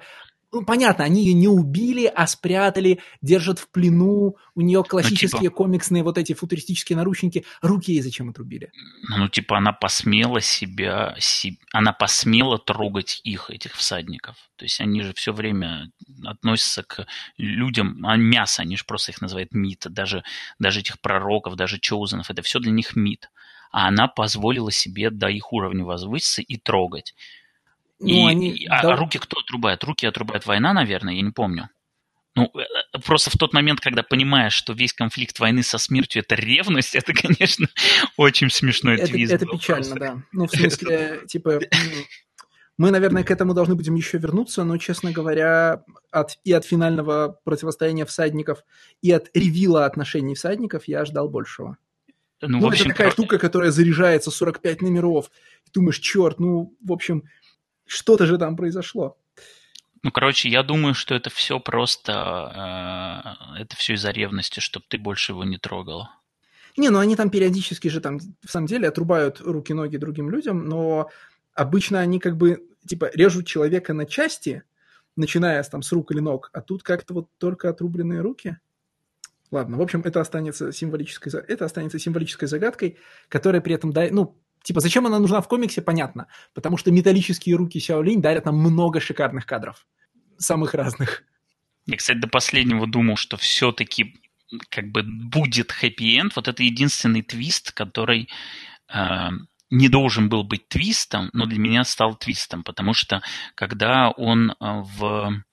ну, 0.54 0.64
понятно, 0.64 1.04
они 1.04 1.26
ее 1.26 1.34
не 1.34 1.48
убили, 1.48 2.06
а 2.06 2.28
спрятали, 2.28 3.00
держат 3.24 3.58
в 3.58 3.70
плену, 3.72 4.38
у 4.54 4.62
нее 4.62 4.84
классические 4.84 5.40
ну, 5.42 5.48
типа... 5.48 5.56
комиксные 5.56 6.04
вот 6.04 6.20
эти 6.20 6.34
футуристические 6.34 6.96
наручники. 6.96 7.44
Руки 7.64 7.92
ей 7.92 8.02
зачем 8.02 8.30
отрубили? 8.30 8.72
Ну, 9.10 9.28
типа, 9.30 9.58
она 9.58 9.74
посмела 9.74 10.42
себя, 10.42 11.16
си... 11.18 11.60
она 11.74 11.92
посмела 11.92 12.60
трогать 12.60 13.20
их, 13.24 13.50
этих 13.50 13.74
всадников. 13.74 14.36
То 14.56 14.66
есть 14.66 14.80
они 14.80 15.02
же 15.02 15.14
все 15.16 15.34
время 15.34 15.92
относятся 16.24 16.84
к 16.84 17.08
людям, 17.38 18.06
а 18.06 18.16
мясо, 18.16 18.62
они 18.62 18.78
же 18.78 18.84
просто 18.86 19.12
их 19.12 19.22
называют 19.22 19.54
мид, 19.54 19.88
даже, 19.90 20.24
даже 20.60 20.82
этих 20.82 21.02
пророков, 21.02 21.56
даже 21.56 21.80
чоузенов, 21.80 22.30
это 22.30 22.44
все 22.44 22.60
для 22.60 22.72
них 22.72 22.96
мид. 22.96 23.32
А 23.72 23.88
она 23.88 24.08
позволила 24.08 24.72
себе 24.72 25.10
до 25.10 25.30
их 25.30 25.52
уровня 25.52 25.84
возвыситься 25.84 26.44
и 26.44 26.58
трогать. 26.58 27.16
Ну, 28.00 28.08
и, 28.08 28.32
они... 28.32 28.68
а, 28.70 28.82
да... 28.82 28.96
руки 28.96 29.18
кто 29.20 29.40
отрубает? 29.40 29.84
Руки 29.84 30.06
отрубает 30.06 30.46
война, 30.46 30.74
наверное, 30.74 31.14
я 31.14 31.22
не 31.22 31.32
помню. 31.32 31.70
Ну, 32.36 32.50
э, 32.56 32.62
э, 32.94 33.00
просто 33.00 33.30
в 33.30 33.38
тот 33.38 33.54
момент, 33.54 33.80
когда 33.80 34.02
понимаешь, 34.02 34.54
что 34.54 34.74
весь 34.74 34.94
конфликт 34.94 35.40
войны 35.40 35.62
со 35.62 35.78
смертью– 35.78 36.22
это 36.24 36.36
ревность, 36.36 36.96
это, 36.96 37.14
конечно, 37.14 37.68
очень 38.18 38.50
смешной 38.50 38.96
это, 38.96 39.08
твист. 39.08 39.34
Это 39.34 39.46
печально, 39.46 39.96
просто. 39.96 40.00
да. 40.00 40.24
Ну, 40.32 40.48
в 40.48 40.52
смысле, 40.52 41.22
типа, 41.28 41.60
мы, 42.78 42.90
наверное, 42.90 43.24
к 43.24 43.30
этому 43.30 43.54
должны 43.54 43.76
будем 43.76 43.96
еще 43.96 44.18
вернуться, 44.18 44.64
но, 44.64 44.78
честно 44.78 45.12
говоря, 45.12 45.84
от, 46.12 46.40
и 46.44 46.52
от 46.52 46.66
финального 46.66 47.40
противостояния 47.44 48.06
всадников, 48.06 48.64
и 49.02 49.12
от 49.12 49.30
ревила 49.36 49.86
отношений 49.86 50.34
всадников 50.34 50.88
я 50.88 51.06
ждал 51.06 51.30
большего. 51.30 51.78
Ну, 52.42 52.60
ну 52.60 52.68
общем, 52.68 52.88
это 52.88 52.98
такая 52.98 53.12
штука, 53.12 53.38
которая 53.38 53.72
заряжается 53.72 54.32
45 54.32 54.82
номеров. 54.82 55.32
И 55.66 55.72
думаешь, 55.72 56.00
черт, 56.00 56.40
ну, 56.40 56.76
в 56.82 56.92
общем, 56.92 57.24
что-то 57.86 58.26
же 58.26 58.38
там 58.38 58.56
произошло. 58.56 59.18
Ну, 60.04 60.12
короче, 60.12 60.50
я 60.50 60.64
думаю, 60.64 60.94
что 60.94 61.16
это 61.16 61.30
все 61.30 61.60
просто... 61.60 63.36
Э, 63.56 63.62
это 63.62 63.76
все 63.78 63.94
из-за 63.94 64.12
ревности, 64.12 64.60
чтобы 64.60 64.86
ты 64.90 64.98
больше 64.98 65.32
его 65.32 65.46
не 65.46 65.58
трогал. 65.58 66.10
Не, 66.76 66.90
ну 66.90 67.00
они 67.00 67.16
там 67.16 67.30
периодически 67.30 67.88
же 67.88 68.02
там, 68.02 68.20
в 68.20 68.52
самом 68.52 68.68
деле, 68.68 68.88
отрубают 68.88 69.40
руки-ноги 69.40 69.98
другим 69.98 70.30
людям, 70.30 70.66
но 70.66 71.10
обычно 71.54 72.00
они 72.00 72.20
как 72.20 72.36
бы, 72.36 72.68
типа, 72.86 73.12
режут 73.14 73.48
человека 73.48 73.94
на 73.94 74.06
части, 74.06 74.64
начиная 75.16 75.62
там 75.64 75.84
с 75.84 75.92
рук 75.92 76.12
или 76.12 76.20
ног, 76.20 76.50
а 76.52 76.62
тут 76.62 76.84
как-то 76.84 77.14
вот 77.14 77.30
только 77.38 77.70
отрубленные 77.70 78.22
руки. 78.22 78.58
Ладно, 79.52 79.78
в 79.78 79.82
общем, 79.82 80.02
это 80.04 80.20
останется 80.20 80.72
символической, 80.72 81.32
это 81.48 81.66
останется 81.66 82.00
символической 82.00 82.48
загадкой, 82.48 82.98
которая 83.30 83.62
при 83.62 83.76
этом, 83.76 83.94
да, 83.94 84.08
ну, 84.10 84.36
Типа, 84.64 84.80
зачем 84.80 85.06
она 85.06 85.20
нужна 85.20 85.42
в 85.42 85.48
комиксе, 85.48 85.82
понятно. 85.82 86.28
Потому 86.54 86.78
что 86.78 86.92
металлические 86.92 87.56
руки 87.56 87.80
Сяо 87.80 88.02
Линь 88.02 88.22
дарят 88.22 88.46
нам 88.46 88.58
много 88.58 89.00
шикарных 89.00 89.46
кадров. 89.46 89.86
Самых 90.38 90.74
разных. 90.74 91.24
Я, 91.86 91.98
кстати, 91.98 92.18
до 92.18 92.28
последнего 92.28 92.88
думал, 92.88 93.18
что 93.18 93.38
все-таки 93.38 94.16
как 94.70 94.90
бы 94.90 95.04
будет 95.04 95.72
хэппи-энд. 95.72 96.36
Вот 96.36 96.48
это 96.48 96.64
единственный 96.64 97.22
твист, 97.22 97.74
который 97.74 98.30
э, 98.94 99.30
не 99.70 99.90
должен 99.90 100.30
был 100.30 100.44
быть 100.44 100.68
твистом, 100.70 101.30
но 101.34 101.46
для 101.46 101.60
меня 101.60 101.84
стал 101.84 102.16
твистом, 102.16 102.64
потому 102.64 102.94
что 102.94 103.22
когда 103.56 104.12
он 104.12 104.52
э, 104.52 104.56
в 104.60 105.44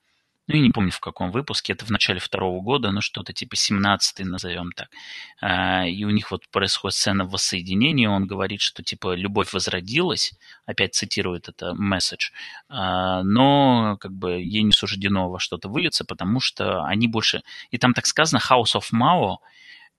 ну, 0.51 0.57
я 0.57 0.63
не 0.63 0.71
помню 0.71 0.91
в 0.91 0.99
каком 0.99 1.31
выпуске, 1.31 1.73
это 1.73 1.85
в 1.85 1.89
начале 1.89 2.19
второго 2.19 2.61
года, 2.61 2.91
ну, 2.91 3.01
что-то 3.01 3.33
типа 3.33 3.55
17-й, 3.55 4.23
назовем 4.25 4.71
так. 4.73 4.89
А, 5.41 5.87
и 5.87 6.03
у 6.03 6.09
них 6.09 6.31
вот 6.31 6.47
происходит 6.49 6.95
сцена 6.95 7.25
воссоединения, 7.25 8.09
он 8.09 8.27
говорит, 8.27 8.61
что 8.61 8.83
типа 8.83 9.15
любовь 9.15 9.53
возродилась, 9.53 10.33
опять 10.65 10.93
цитирует 10.93 11.47
это 11.47 11.73
месседж, 11.73 12.31
а, 12.69 13.23
но 13.23 13.97
как 13.99 14.11
бы 14.11 14.41
ей 14.41 14.63
не 14.63 14.73
суждено 14.73 15.29
во 15.29 15.39
что-то 15.39 15.69
вылиться, 15.69 16.03
потому 16.05 16.39
что 16.39 16.83
они 16.83 17.07
больше... 17.07 17.41
И 17.69 17.77
там 17.77 17.93
так 17.93 18.05
сказано 18.05 18.39
House 18.39 18.75
of 18.75 18.91
Mao, 18.93 19.37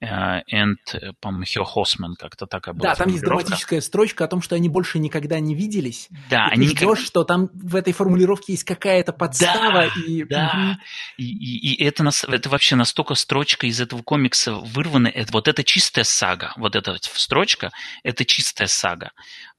and, 0.02 0.76
э, 0.92 1.12
по-моему, 1.20 1.64
Хосман, 1.64 2.16
как-то 2.16 2.46
так 2.46 2.68
Да, 2.76 2.94
там 2.94 3.08
есть 3.08 3.22
драматическая 3.22 3.80
строчка 3.80 4.24
о 4.24 4.28
том, 4.28 4.42
что 4.42 4.56
они 4.56 4.68
больше 4.68 4.98
никогда 4.98 5.38
не 5.40 5.54
виделись. 5.54 6.08
Да, 6.28 6.48
и 6.48 6.54
они 6.54 6.68
ты 6.68 6.76
ждешь, 6.76 7.04
что 7.04 7.24
там 7.24 7.50
в 7.52 7.76
этой 7.76 7.92
формулировке 7.92 8.52
есть 8.52 8.64
какая-то 8.64 9.12
подстава. 9.12 9.90
Да, 9.94 10.02
и... 10.06 10.24
да. 10.24 10.78
И, 11.16 11.24
и, 11.24 11.74
и 11.74 11.84
это, 11.84 12.08
это 12.28 12.48
вообще 12.48 12.76
настолько 12.76 13.14
строчка 13.14 13.66
из 13.66 13.80
этого 13.80 14.02
комикса 14.02 14.54
вырвана. 14.54 15.08
Это, 15.08 15.32
вот 15.32 15.48
это 15.48 15.64
чистая 15.64 16.04
сага. 16.04 16.52
Вот 16.56 16.76
эта 16.76 16.96
строчка– 17.00 17.70
это 18.02 18.24
чистая 18.24 18.68
сага 18.68 19.12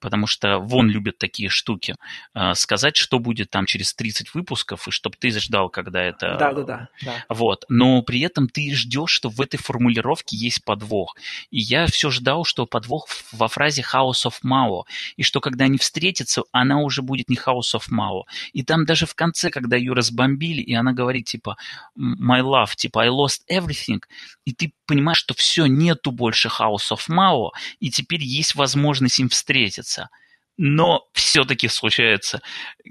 потому 0.04 0.28
что 0.28 0.60
Вон 0.60 0.90
любит 0.90 1.18
такие 1.18 1.48
штуки. 1.48 1.96
Э, 2.36 2.54
сказать, 2.56 2.98
что 2.98 3.20
будет 3.20 3.50
там 3.50 3.66
через 3.66 3.94
30 3.94 4.34
выпусков, 4.34 4.86
и 4.90 4.92
чтобы 4.92 5.16
ты 5.18 5.32
ждал, 5.32 5.70
когда 5.70 6.04
это... 6.04 6.36
Да-да-да. 6.38 6.90
Вот. 7.30 7.64
Но 7.70 8.02
при 8.02 8.20
этом 8.20 8.50
ты 8.50 8.76
ждешь, 8.76 9.12
что 9.12 9.30
в 9.30 9.40
этой 9.40 9.56
формулировке 9.56 10.36
есть 10.36 10.66
подвох. 10.66 11.16
И 11.52 11.60
я 11.60 11.88
все 11.88 12.10
ждал, 12.10 12.44
что 12.44 12.66
подвох 12.66 13.08
во 13.32 13.48
фразе 13.48 13.82
House 13.82 14.26
of 14.26 14.34
Mao, 14.44 14.84
и 15.16 15.24
что 15.24 15.40
когда 15.40 15.66
они 15.66 15.78
встретятся, 15.78 16.44
она 16.52 16.80
уже 16.80 17.02
будет 17.02 17.30
не 17.30 17.38
House 17.38 17.74
of 17.74 17.84
Mao. 17.90 18.24
И 18.52 18.62
там 18.62 18.86
даже 18.86 19.06
в 19.06 19.16
конце, 19.16 19.50
когда 19.50 19.78
ее 19.78 19.94
разбомбили, 19.94 20.62
и 20.62 20.74
она 20.74 20.92
говорит, 20.92 21.28
типа, 21.28 21.56
my 21.98 22.42
love, 22.42 22.76
типа, 22.76 23.04
I 23.04 23.08
lost 23.08 23.44
everything, 23.50 24.02
и 24.44 24.54
ты 24.54 24.74
понимаешь, 24.86 25.20
что 25.20 25.34
все, 25.34 25.66
нету 25.66 26.12
больше 26.12 26.50
House 26.50 26.92
of 26.92 27.08
Mao, 27.08 27.52
и 27.80 27.90
теперь 27.90 28.22
есть 28.22 28.56
возможность 28.56 29.20
им 29.20 29.30
встретиться 29.30 29.93
случается. 29.94 30.10
Но 30.56 31.08
все-таки 31.14 31.68
случается 31.68 32.42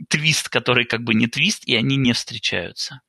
твист, 0.09 0.49
который 0.49 0.85
как 0.85 1.03
бы 1.03 1.15
не 1.15 1.29
твист, 1.29 1.65
и 1.65 1.77
они 1.77 1.97
не 1.97 2.13
встречаются. 2.13 3.01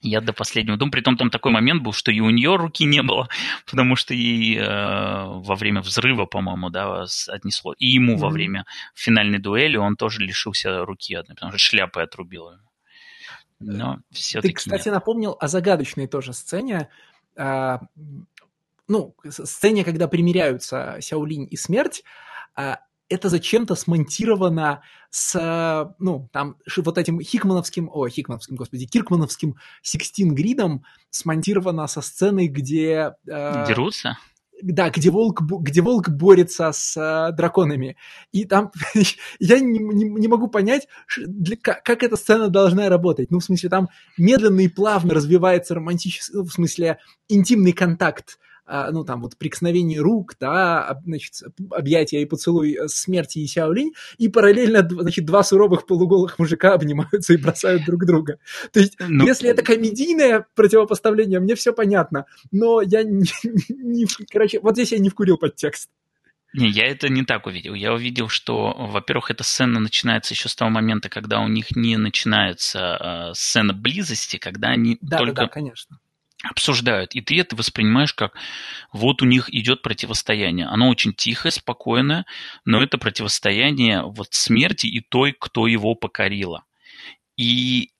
Я 0.00 0.20
до 0.20 0.32
последнего 0.32 0.76
думаю, 0.76 0.92
притом 0.92 1.16
там 1.16 1.28
такой 1.28 1.50
момент 1.50 1.82
был, 1.82 1.92
что 1.92 2.12
и 2.12 2.20
у 2.20 2.30
нее 2.30 2.54
руки 2.54 2.84
не 2.84 3.02
было, 3.02 3.28
потому 3.66 3.96
что 3.96 4.14
ей 4.14 4.56
э, 4.56 4.62
во 4.62 5.56
время 5.56 5.80
взрыва, 5.80 6.26
по-моему, 6.26 6.70
да, 6.70 7.04
отнесло. 7.28 7.72
И 7.72 7.86
ему 7.88 8.14
mm-hmm. 8.14 8.18
во 8.18 8.28
время 8.28 8.64
финальной 8.94 9.40
дуэли 9.40 9.76
он 9.76 9.96
тоже 9.96 10.20
лишился 10.20 10.84
руки 10.84 11.14
одной, 11.14 11.34
потому 11.34 11.50
что 11.50 11.58
шляпой 11.58 12.04
отрубил 12.04 12.52
ее. 12.52 12.60
Но 13.58 13.98
все-таки 14.12 14.54
Ты, 14.54 14.54
кстати, 14.54 14.86
нет. 14.86 14.94
напомнил 14.94 15.36
о 15.40 15.48
загадочной 15.48 16.06
тоже 16.06 16.32
сцене. 16.32 16.88
А, 17.36 17.80
ну, 18.86 19.16
сцене, 19.28 19.84
когда 19.84 20.06
примиряются 20.06 20.98
Сяолинь 21.00 21.48
и 21.50 21.56
Смерть. 21.56 22.04
А, 22.54 22.78
это 23.08 23.28
зачем-то 23.28 23.74
смонтировано 23.74 24.82
с, 25.10 25.94
ну, 25.98 26.28
там, 26.32 26.56
вот 26.76 26.98
этим 26.98 27.20
Хикмановским, 27.20 27.88
о, 27.92 28.08
Хикмановским, 28.08 28.56
господи, 28.56 28.86
Киркмановским 28.86 29.56
16 29.82 30.32
гридом 30.32 30.84
смонтировано 31.10 31.86
со 31.86 32.00
сцены, 32.02 32.46
где... 32.46 33.14
Э, 33.26 33.64
Дерутся? 33.66 34.18
Да, 34.60 34.90
где 34.90 35.10
волк, 35.10 35.40
где 35.40 35.80
волк 35.80 36.08
борется 36.08 36.72
с 36.72 36.96
э, 36.96 37.32
драконами. 37.32 37.96
И 38.32 38.44
там 38.44 38.72
я 39.38 39.60
не, 39.60 39.78
не, 39.78 40.04
не 40.04 40.28
могу 40.28 40.48
понять, 40.48 40.88
для, 41.16 41.56
как, 41.56 41.84
как 41.84 42.02
эта 42.02 42.16
сцена 42.16 42.48
должна 42.48 42.88
работать. 42.88 43.30
Ну, 43.30 43.38
в 43.38 43.44
смысле, 43.44 43.70
там 43.70 43.88
медленно 44.18 44.60
и 44.60 44.68
плавно 44.68 45.14
развивается 45.14 45.74
романтический, 45.74 46.34
ну, 46.34 46.44
в 46.44 46.52
смысле, 46.52 46.98
интимный 47.28 47.72
контакт 47.72 48.38
ну, 48.68 49.04
там, 49.04 49.22
вот 49.22 49.36
прикосновение 49.36 50.00
рук, 50.00 50.34
да, 50.38 51.00
значит, 51.04 51.42
объятия 51.70 52.22
и 52.22 52.26
поцелуй 52.26 52.74
э, 52.74 52.88
смерти 52.88 53.38
и 53.38 53.46
Сяолинь, 53.46 53.92
и 54.18 54.28
параллельно, 54.28 54.86
значит, 54.88 55.24
два 55.24 55.42
суровых 55.42 55.86
полуголых 55.86 56.38
мужика 56.38 56.74
обнимаются 56.74 57.32
и 57.34 57.36
бросают 57.38 57.84
друг 57.86 58.04
друга. 58.04 58.38
То 58.72 58.80
есть, 58.80 58.96
ну, 59.00 59.26
если 59.26 59.48
это 59.48 59.62
комедийное 59.62 60.46
противопоставление, 60.54 61.40
мне 61.40 61.54
все 61.54 61.72
понятно, 61.72 62.26
но 62.50 62.82
я 62.82 63.02
не, 63.02 63.24
не, 63.68 64.06
короче, 64.30 64.60
вот 64.60 64.74
здесь 64.74 64.92
я 64.92 64.98
не 64.98 65.08
вкурил 65.08 65.38
подтекст. 65.38 65.88
Не, 66.54 66.68
я 66.68 66.86
это 66.86 67.10
не 67.10 67.24
так 67.24 67.46
увидел. 67.46 67.74
Я 67.74 67.92
увидел, 67.92 68.28
что, 68.28 68.74
во-первых, 68.78 69.30
эта 69.30 69.44
сцена 69.44 69.80
начинается 69.80 70.32
еще 70.32 70.48
с 70.48 70.56
того 70.56 70.70
момента, 70.70 71.10
когда 71.10 71.40
у 71.40 71.48
них 71.48 71.76
не 71.76 71.98
начинается 71.98 73.30
э, 73.30 73.34
сцена 73.34 73.74
близости, 73.74 74.38
когда 74.38 74.68
они 74.68 74.98
да, 75.02 75.18
только... 75.18 75.34
Да, 75.34 75.42
да, 75.42 75.48
конечно 75.48 75.98
обсуждают, 76.44 77.14
и 77.14 77.20
ты 77.20 77.38
это 77.40 77.56
воспринимаешь 77.56 78.14
как 78.14 78.34
вот 78.92 79.22
у 79.22 79.24
них 79.24 79.52
идет 79.52 79.82
противостояние. 79.82 80.66
Оно 80.66 80.88
очень 80.88 81.12
тихое, 81.12 81.50
спокойное, 81.50 82.26
но 82.64 82.82
это 82.82 82.96
противостояние 82.98 84.02
вот 84.02 84.28
смерти 84.30 84.86
и 84.86 85.00
той, 85.00 85.34
кто 85.38 85.66
его 85.66 85.94
покорила. 85.94 86.64
И 87.36 87.90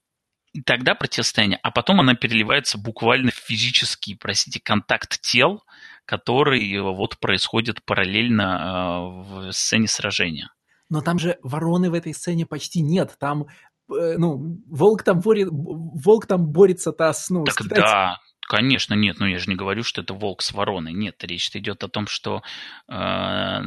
тогда 0.64 0.94
противостояние, 0.94 1.58
а 1.62 1.70
потом 1.70 2.00
она 2.00 2.14
переливается 2.14 2.78
буквально 2.78 3.30
в 3.30 3.34
физический, 3.34 4.14
простите, 4.14 4.60
контакт 4.60 5.20
тел, 5.20 5.64
который 6.04 6.80
вот 6.80 7.18
происходит 7.18 7.84
параллельно 7.84 8.42
э, 8.42 9.48
в 9.48 9.52
сцене 9.52 9.88
сражения. 9.88 10.50
Но 10.88 11.02
там 11.02 11.18
же 11.18 11.38
вороны 11.42 11.90
в 11.90 11.94
этой 11.94 12.14
сцене 12.14 12.46
почти 12.46 12.80
нет. 12.80 13.16
Там 13.18 13.46
э, 13.90 14.16
ну, 14.16 14.58
волк 14.68 15.02
там, 15.02 15.20
борет, 15.20 15.48
волк 15.50 16.26
там 16.26 16.46
борется-то 16.46 17.12
с, 17.12 17.28
ну, 17.28 17.44
так 17.44 17.60
с 17.60 17.66
да, 17.66 18.18
Конечно, 18.48 18.94
нет, 18.94 19.18
но 19.18 19.28
я 19.28 19.38
же 19.38 19.50
не 19.50 19.56
говорю, 19.56 19.82
что 19.82 20.00
это 20.00 20.14
волк 20.14 20.40
с 20.40 20.52
вороной. 20.52 20.94
Нет, 20.94 21.22
речь 21.22 21.54
идет 21.54 21.84
о 21.84 21.88
том, 21.88 22.06
что 22.06 22.42
э, 22.88 23.60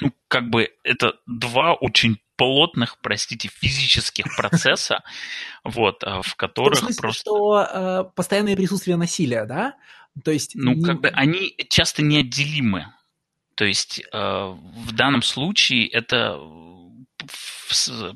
ну, 0.00 0.12
как 0.28 0.50
бы 0.50 0.68
это 0.84 1.14
два 1.26 1.74
очень 1.74 2.20
плотных, 2.36 2.98
простите, 3.02 3.50
физических 3.52 4.26
процесса, 4.36 5.02
вот, 5.64 6.04
э, 6.04 6.22
в 6.22 6.36
которых 6.36 6.78
смысле, 6.78 7.00
просто... 7.00 7.22
что 7.22 7.60
э, 7.60 8.04
постоянное 8.14 8.54
присутствие 8.54 8.96
насилия, 8.96 9.44
да? 9.46 9.74
То 10.24 10.30
есть... 10.30 10.52
Ну, 10.54 10.74
не... 10.74 10.84
как 10.84 11.00
бы 11.00 11.08
они 11.08 11.56
часто 11.68 12.02
неотделимы. 12.02 12.86
То 13.56 13.64
есть 13.64 14.00
э, 14.00 14.06
в 14.12 14.92
данном 14.92 15.22
случае 15.22 15.88
это 15.88 16.38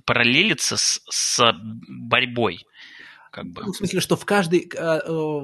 параллелится 0.06 0.76
с, 0.76 1.02
с 1.10 1.52
борьбой 1.88 2.64
как 3.32 3.46
бы. 3.46 3.62
Ну, 3.64 3.72
в 3.72 3.76
смысле, 3.76 4.00
что 4.00 4.14
в 4.14 4.24
каждый, 4.24 4.70
э, 4.72 5.00
э, 5.04 5.40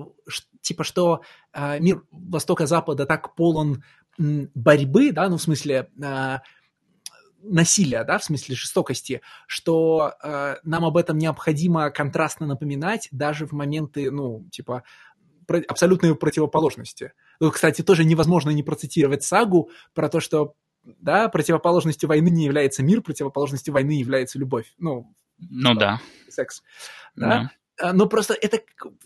типа, 0.60 0.84
что 0.84 1.22
э, 1.52 1.80
мир 1.80 2.02
Востока-Запада 2.12 3.06
так 3.06 3.34
полон 3.34 3.82
борьбы, 4.18 5.12
да, 5.12 5.28
ну, 5.28 5.36
в 5.36 5.42
смысле, 5.42 5.88
насилия, 7.40 8.04
да, 8.04 8.18
в 8.18 8.24
смысле 8.24 8.56
жестокости, 8.56 9.22
что 9.46 10.12
э, 10.22 10.56
нам 10.64 10.84
об 10.84 10.96
этом 10.96 11.18
необходимо 11.18 11.90
контрастно 11.90 12.46
напоминать 12.46 13.08
даже 13.12 13.46
в 13.46 13.52
моменты, 13.52 14.10
ну, 14.10 14.44
типа, 14.50 14.82
про- 15.46 15.62
абсолютной 15.68 16.14
противоположности. 16.14 17.12
Ну, 17.40 17.50
кстати, 17.50 17.82
тоже 17.82 18.04
невозможно 18.04 18.50
не 18.50 18.62
процитировать 18.62 19.22
сагу 19.22 19.70
про 19.94 20.08
то, 20.08 20.20
что, 20.20 20.54
да, 20.82 21.28
противоположностью 21.28 22.08
войны 22.08 22.28
не 22.28 22.44
является 22.44 22.82
мир, 22.82 23.02
противоположностью 23.02 23.72
войны 23.72 23.92
является 23.92 24.38
любовь. 24.38 24.74
Ну, 24.78 25.14
ну 25.38 25.74
да. 25.74 26.00
Секс. 26.28 26.62
Да? 27.14 27.28
да. 27.28 27.50
А, 27.80 27.92
но 27.92 28.06
просто 28.06 28.34
это 28.34 28.60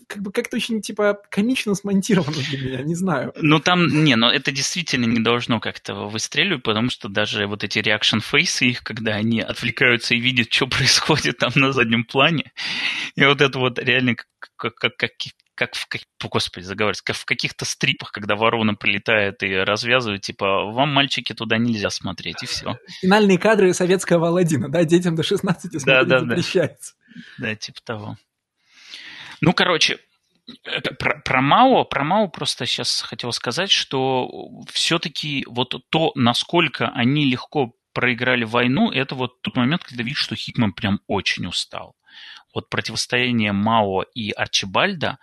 как 0.07 0.21
бы 0.21 0.31
как-то 0.31 0.57
очень, 0.57 0.81
типа, 0.81 1.19
комично 1.29 1.75
смонтировано 1.75 2.37
для 2.49 2.59
меня, 2.59 2.81
не 2.83 2.95
знаю. 2.95 3.33
Ну, 3.35 3.59
там, 3.59 4.03
не, 4.03 4.15
но 4.15 4.31
это 4.31 4.51
действительно 4.51 5.05
не 5.05 5.19
должно 5.19 5.59
как-то 5.59 5.93
выстреливать, 6.07 6.63
потому 6.63 6.89
что 6.89 7.07
даже 7.07 7.45
вот 7.45 7.63
эти 7.63 7.79
реакшн 7.79 8.19
фейсы 8.19 8.65
их, 8.67 8.83
когда 8.83 9.13
они 9.13 9.41
отвлекаются 9.41 10.15
и 10.15 10.19
видят, 10.19 10.51
что 10.51 10.67
происходит 10.67 11.37
там 11.37 11.51
на 11.55 11.71
заднем 11.71 12.03
плане, 12.03 12.51
и 13.15 13.23
вот 13.25 13.41
это 13.41 13.59
вот 13.59 13.77
реально 13.79 14.15
как, 14.15 14.75
как, 14.75 14.95
как, 14.97 15.11
как 15.55 15.75
в, 15.75 15.87
как, 15.87 16.01
господи, 16.31 16.63
заговаривать, 16.63 17.01
как 17.01 17.15
в 17.15 17.25
каких-то 17.25 17.65
стрипах, 17.65 18.11
когда 18.11 18.35
ворона 18.35 18.73
прилетает 18.73 19.43
и 19.43 19.53
развязывает, 19.53 20.21
типа, 20.21 20.71
вам, 20.71 20.89
мальчики, 20.89 21.33
туда 21.33 21.57
нельзя 21.57 21.89
смотреть, 21.89 22.41
и 22.43 22.47
все. 22.47 22.77
Финальные 23.01 23.37
кадры 23.37 23.73
советского 23.73 24.29
Аладдина, 24.29 24.69
да, 24.69 24.83
детям 24.83 25.15
до 25.15 25.23
16 25.23 25.61
смотреть 25.61 25.85
да, 25.85 26.03
да, 26.03 26.19
запрещается. 26.19 26.93
Да. 27.37 27.49
да, 27.49 27.55
типа 27.55 27.79
того. 27.83 28.17
Ну, 29.45 29.51
короче, 29.51 29.99
про, 30.99 31.19
про 31.19 31.41
Мао, 31.41 31.83
про 31.83 32.05
Мао 32.05 32.29
просто 32.29 32.65
сейчас 32.65 33.01
хотел 33.01 33.33
сказать, 33.33 33.69
что 33.69 34.29
все-таки 34.71 35.45
вот 35.49 35.75
то, 35.89 36.13
насколько 36.15 36.87
они 36.87 37.25
легко 37.25 37.73
проиграли 37.91 38.45
войну, 38.45 38.89
это 38.89 39.15
вот 39.15 39.41
тот 39.41 39.57
момент, 39.57 39.83
когда 39.83 40.01
видишь, 40.01 40.19
что 40.19 40.37
Хикман 40.37 40.71
прям 40.71 41.01
очень 41.07 41.45
устал. 41.45 41.97
Вот 42.55 42.69
противостояние 42.69 43.51
Мао 43.51 44.03
и 44.15 44.31
Арчибальда, 44.31 45.17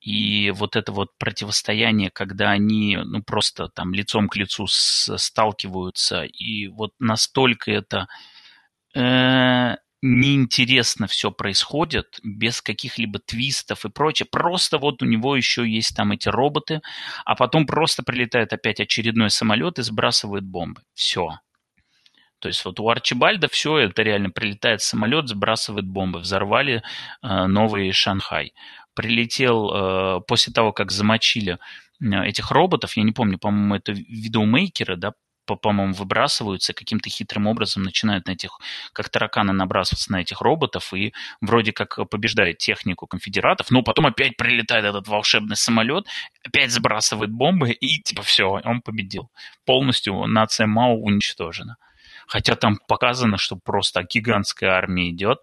и 0.00 0.50
вот 0.52 0.74
это 0.74 0.90
вот 0.90 1.10
противостояние, 1.18 2.10
когда 2.10 2.52
они 2.52 2.96
ну 2.96 3.22
просто 3.22 3.68
там 3.68 3.92
лицом 3.92 4.30
к 4.30 4.36
лицу 4.36 4.66
сталкиваются, 4.66 6.22
и 6.22 6.68
вот 6.68 6.92
настолько 6.98 7.70
это 7.70 8.08
э, 8.94 9.76
неинтересно 10.02 11.06
все 11.06 11.30
происходит, 11.30 12.20
без 12.22 12.62
каких-либо 12.62 13.18
твистов 13.18 13.84
и 13.84 13.88
прочее. 13.88 14.28
Просто 14.30 14.78
вот 14.78 15.02
у 15.02 15.06
него 15.06 15.36
еще 15.36 15.68
есть 15.68 15.96
там 15.96 16.12
эти 16.12 16.28
роботы, 16.28 16.80
а 17.24 17.34
потом 17.34 17.66
просто 17.66 18.02
прилетает 18.02 18.52
опять 18.52 18.80
очередной 18.80 19.30
самолет 19.30 19.78
и 19.78 19.82
сбрасывает 19.82 20.44
бомбы. 20.44 20.82
Все. 20.94 21.38
То 22.38 22.48
есть 22.48 22.64
вот 22.64 22.78
у 22.78 22.88
Арчибальда 22.88 23.48
все 23.48 23.78
это 23.78 24.02
реально 24.02 24.30
прилетает 24.30 24.80
самолет, 24.80 25.28
сбрасывает 25.28 25.86
бомбы. 25.86 26.20
Взорвали 26.20 26.82
э, 27.22 27.46
новый 27.46 27.90
Шанхай. 27.90 28.54
Прилетел 28.94 29.70
э, 29.72 30.20
после 30.26 30.52
того, 30.52 30.72
как 30.72 30.92
замочили 30.92 31.58
э, 32.00 32.24
этих 32.24 32.52
роботов, 32.52 32.96
я 32.96 33.02
не 33.02 33.12
помню, 33.12 33.38
по-моему, 33.38 33.74
это 33.74 33.90
видеомейкеры, 33.92 34.96
да, 34.96 35.14
по-моему, 35.56 35.94
выбрасываются, 35.94 36.72
каким-то 36.72 37.10
хитрым 37.10 37.46
образом 37.46 37.82
начинают 37.82 38.26
на 38.26 38.32
этих, 38.32 38.58
как 38.92 39.08
тараканы, 39.08 39.52
набрасываться 39.52 40.12
на 40.12 40.20
этих 40.20 40.40
роботов 40.40 40.92
и 40.94 41.12
вроде 41.40 41.72
как 41.72 41.98
побеждает 42.08 42.58
технику 42.58 43.06
конфедератов, 43.06 43.70
но 43.70 43.82
потом 43.82 44.06
опять 44.06 44.36
прилетает 44.36 44.84
этот 44.84 45.08
волшебный 45.08 45.56
самолет, 45.56 46.06
опять 46.44 46.70
сбрасывает 46.70 47.30
бомбы 47.30 47.70
и 47.70 48.00
типа 48.00 48.22
все, 48.22 48.60
он 48.64 48.82
победил. 48.82 49.30
Полностью 49.64 50.26
нация 50.26 50.66
Мао 50.66 50.94
уничтожена. 50.94 51.76
Хотя 52.26 52.56
там 52.56 52.78
показано, 52.86 53.38
что 53.38 53.56
просто 53.56 54.02
гигантская 54.02 54.70
армия 54.70 55.10
идет. 55.10 55.38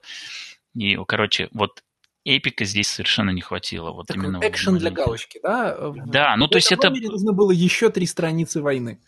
И, 0.75 0.95
короче, 1.07 1.49
вот 1.51 1.81
эпика 2.25 2.65
здесь 2.65 2.87
совершенно 2.87 3.29
не 3.29 3.41
хватило. 3.41 3.91
Вот 3.91 4.07
так 4.07 4.17
именно 4.17 4.39
экшен 4.43 4.77
для 4.77 4.91
галочки, 4.91 5.39
да? 5.41 5.77
Да, 6.05 6.35
ну 6.35 6.47
то 6.47 6.57
есть 6.57 6.71
это... 6.71 6.89
нужно 6.89 7.31
было 7.33 7.51
еще 7.51 7.89
три 7.89 8.05
страницы 8.05 8.61
войны. 8.61 8.99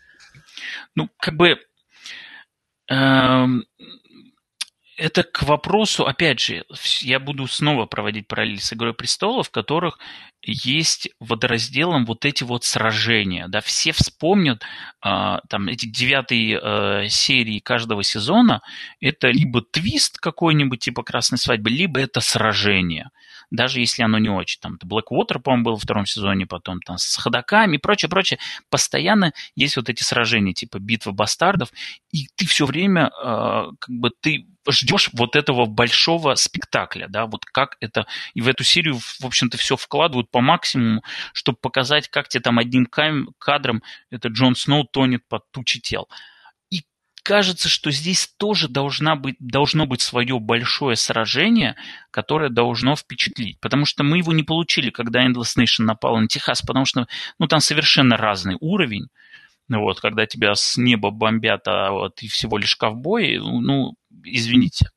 Ну, 0.94 1.08
как 1.18 1.36
бы 1.36 1.58
эм, 2.88 3.64
это 4.98 5.22
к 5.22 5.44
вопросу, 5.44 6.06
опять 6.06 6.40
же, 6.40 6.64
я 7.00 7.20
буду 7.20 7.46
снова 7.46 7.86
проводить 7.86 8.26
параллель 8.26 8.60
с 8.60 8.72
«Игрой 8.72 8.94
престолов», 8.94 9.46
в 9.46 9.50
которых 9.50 9.98
есть 10.42 11.10
водоразделом 11.20 12.04
вот 12.04 12.24
эти 12.24 12.42
вот 12.42 12.64
сражения, 12.64 13.46
да, 13.48 13.60
все 13.60 13.92
вспомнят, 13.92 14.62
э, 15.04 15.38
там, 15.48 15.68
эти 15.68 15.86
девятые 15.86 16.60
э, 16.60 17.08
серии 17.08 17.60
каждого 17.60 18.02
сезона, 18.02 18.60
это 19.00 19.28
либо 19.28 19.62
твист 19.62 20.18
какой-нибудь 20.18 20.80
типа 20.80 21.04
«Красной 21.04 21.38
свадьбы», 21.38 21.70
либо 21.70 22.00
это 22.00 22.20
сражение– 22.20 23.10
даже 23.50 23.80
если 23.80 24.02
оно 24.02 24.18
не 24.18 24.28
очень. 24.28 24.60
Там 24.60 24.78
Blackwater, 24.84 25.38
по-моему, 25.38 25.64
был 25.64 25.72
во 25.72 25.78
втором 25.78 26.06
сезоне, 26.06 26.46
потом 26.46 26.80
там 26.80 26.98
с 26.98 27.16
ходаками 27.16 27.76
и 27.76 27.78
прочее, 27.78 28.08
прочее. 28.08 28.38
Постоянно 28.70 29.32
есть 29.54 29.76
вот 29.76 29.88
эти 29.88 30.02
сражения, 30.02 30.52
типа 30.52 30.78
битва 30.78 31.12
бастардов, 31.12 31.70
и 32.10 32.28
ты 32.36 32.46
все 32.46 32.66
время 32.66 33.10
э, 33.22 33.70
как 33.78 33.94
бы 33.94 34.10
ты 34.20 34.46
ждешь 34.68 35.10
вот 35.12 35.36
этого 35.36 35.66
большого 35.66 36.34
спектакля, 36.34 37.06
да, 37.08 37.26
вот 37.26 37.44
как 37.44 37.76
это, 37.80 38.06
и 38.34 38.40
в 38.40 38.48
эту 38.48 38.64
серию, 38.64 38.98
в 38.98 39.24
общем-то, 39.24 39.56
все 39.56 39.76
вкладывают 39.76 40.30
по 40.30 40.40
максимуму, 40.40 41.02
чтобы 41.32 41.58
показать, 41.58 42.08
как 42.08 42.28
тебе 42.28 42.42
там 42.42 42.58
одним 42.58 42.86
кадром 42.86 43.82
это 44.10 44.28
Джон 44.28 44.54
Сноу 44.54 44.84
тонет 44.84 45.26
под 45.28 45.50
тучи 45.50 45.80
тел 45.80 46.08
кажется, 47.28 47.68
что 47.68 47.90
здесь 47.90 48.32
тоже 48.38 48.68
должна 48.68 49.14
быть, 49.14 49.36
должно 49.38 49.84
быть 49.84 50.00
свое 50.00 50.40
большое 50.40 50.96
сражение, 50.96 51.76
которое 52.10 52.48
должно 52.48 52.96
впечатлить. 52.96 53.60
Потому 53.60 53.84
что 53.84 54.02
мы 54.02 54.16
его 54.16 54.32
не 54.32 54.44
получили, 54.44 54.88
когда 54.88 55.26
Endless 55.26 55.58
Nation 55.58 55.84
напал 55.84 56.16
на 56.16 56.26
Техас, 56.26 56.62
потому 56.62 56.86
что 56.86 57.06
ну, 57.38 57.46
там 57.46 57.60
совершенно 57.60 58.16
разный 58.16 58.56
уровень. 58.60 59.08
Вот, 59.68 60.00
когда 60.00 60.24
тебя 60.24 60.54
с 60.54 60.78
неба 60.78 61.10
бомбят, 61.10 61.68
а 61.68 61.90
вот 61.90 62.14
ты 62.14 62.28
всего 62.28 62.56
лишь 62.56 62.76
ковбой, 62.76 63.36
ну, 63.36 63.94
извините. 64.24 64.88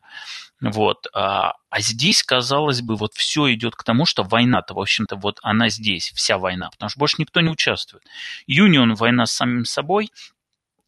Вот. 0.61 1.07
А, 1.13 1.55
а 1.69 1.81
здесь, 1.81 2.23
казалось 2.23 2.81
бы, 2.81 2.95
вот 2.95 3.13
все 3.13 3.53
идет 3.53 3.75
к 3.75 3.83
тому, 3.83 4.05
что 4.05 4.23
война-то, 4.23 4.73
в 4.73 4.79
общем-то, 4.79 5.17
вот 5.17 5.39
она 5.43 5.67
здесь, 5.67 6.13
вся 6.15 6.37
война, 6.37 6.69
потому 6.69 6.89
что 6.89 6.97
больше 6.97 7.17
никто 7.17 7.41
не 7.41 7.49
участвует. 7.49 8.05
Юнион 8.47 8.95
война 8.95 9.25
с 9.25 9.33
самим 9.33 9.65
собой, 9.65 10.11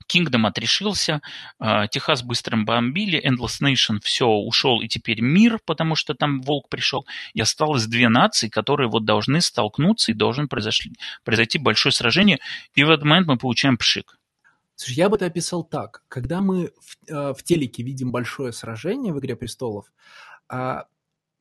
Kingdom 0.05 0.47
отрешился, 0.47 1.21
а, 1.59 1.87
Техас 1.87 2.23
быстро 2.23 2.57
бомбили, 2.57 3.21
Endless 3.23 3.61
Nation 3.61 3.99
все 4.01 4.27
ушел, 4.27 4.81
и 4.81 4.87
теперь 4.87 5.21
мир, 5.21 5.59
потому 5.65 5.95
что 5.95 6.13
там 6.13 6.41
волк 6.41 6.69
пришел, 6.69 7.05
и 7.33 7.41
осталось 7.41 7.85
две 7.85 8.09
нации, 8.09 8.49
которые 8.49 8.89
вот 8.89 9.05
должны 9.05 9.41
столкнуться, 9.41 10.11
и 10.11 10.15
должен 10.15 10.47
произошли, 10.47 10.93
произойти 11.23 11.57
большое 11.57 11.93
сражение, 11.93 12.39
и 12.75 12.83
в 12.83 12.89
этот 12.89 13.05
момент 13.05 13.27
мы 13.27 13.37
получаем 13.37 13.77
пшик. 13.77 14.17
Слушай, 14.75 14.95
я 14.95 15.09
бы 15.09 15.17
это 15.17 15.27
описал 15.27 15.63
так. 15.63 16.03
Когда 16.07 16.41
мы 16.41 16.71
в, 16.81 17.11
э, 17.11 17.33
в 17.33 17.43
телеке 17.43 17.83
видим 17.83 18.11
большое 18.11 18.51
сражение 18.51 19.13
в 19.13 19.19
«Игре 19.19 19.35
престолов», 19.35 19.85
а, 20.49 20.87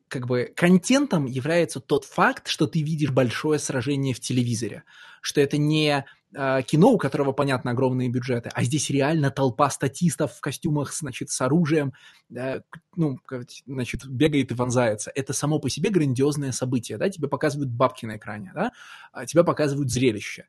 как 0.07 0.27
бы 0.27 0.53
контентом 0.55 1.25
является 1.25 1.79
тот 1.79 2.05
факт, 2.05 2.47
что 2.47 2.67
ты 2.67 2.83
видишь 2.83 3.09
большое 3.09 3.57
сражение 3.57 4.13
в 4.13 4.19
телевизоре, 4.19 4.83
что 5.23 5.39
это 5.39 5.57
не 5.57 6.05
э, 6.35 6.61
кино, 6.63 6.91
у 6.91 6.97
которого, 6.97 7.31
понятно, 7.31 7.71
огромные 7.71 8.09
бюджеты, 8.09 8.49
а 8.53 8.63
здесь 8.63 8.89
реально 8.89 9.31
толпа 9.31 9.69
статистов 9.69 10.33
в 10.33 10.41
костюмах, 10.41 10.93
значит, 10.93 11.29
с 11.29 11.39
оружием, 11.39 11.93
э, 12.35 12.59
ну, 12.97 13.19
значит, 13.65 14.05
бегает 14.05 14.51
и 14.51 14.53
вонзается. 14.53 15.11
Это 15.15 15.31
само 15.31 15.59
по 15.59 15.69
себе 15.69 15.89
грандиозное 15.89 16.51
событие, 16.51 16.97
да, 16.97 17.09
тебе 17.09 17.29
показывают 17.29 17.71
бабки 17.71 18.05
на 18.05 18.17
экране, 18.17 18.51
да, 18.53 18.73
а 19.13 19.25
тебя 19.25 19.45
показывают 19.45 19.89
зрелище. 19.89 20.47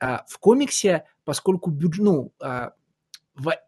А 0.00 0.24
в 0.28 0.38
комиксе, 0.38 1.04
поскольку 1.24 1.70
бюджет, 1.70 2.04
ну, 2.04 2.32
а, 2.40 2.70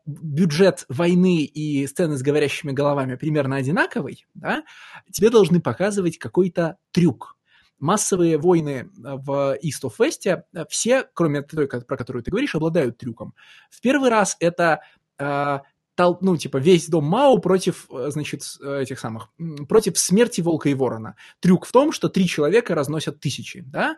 бюджет 0.07 0.85
войны 0.89 1.43
и 1.43 1.89
сцены 1.89 2.17
с 2.17 2.23
говорящими 2.23 2.71
головами 2.71 3.17
примерно 3.17 3.57
одинаковый, 3.57 4.27
да, 4.35 4.63
тебе 5.11 5.29
должны 5.29 5.61
показывать 5.61 6.19
какой-то 6.19 6.77
трюк. 6.93 7.36
Массовые 7.79 8.39
войны 8.39 8.71
э, 8.71 8.87
в 9.03 9.59
East 9.63 9.83
of 9.83 9.95
West, 9.99 10.27
э, 10.27 10.65
все, 10.69 11.05
кроме 11.15 11.43
той, 11.43 11.69
про 11.69 11.97
которую 11.97 12.23
ты 12.23 12.31
говоришь, 12.31 12.55
обладают 12.55 12.99
трюком. 12.99 13.35
В 13.71 13.81
первый 13.81 14.11
раз 14.11 14.37
это 14.41 14.81
э, 15.19 15.59
тол, 15.95 16.19
ну, 16.21 16.37
типа, 16.37 16.57
весь 16.57 16.89
дом 16.89 17.05
Мао 17.05 17.39
против, 17.39 17.87
значит, 17.89 18.43
этих 18.63 18.99
самых, 18.99 19.31
против 19.69 19.99
смерти 19.99 20.41
Волка 20.41 20.69
и 20.69 20.75
Ворона. 20.75 21.17
Трюк 21.41 21.67
в 21.67 21.73
том, 21.73 21.93
что 21.93 22.09
три 22.09 22.27
человека 22.27 22.75
разносят 22.75 23.21
тысячи, 23.21 23.61
да, 23.61 23.97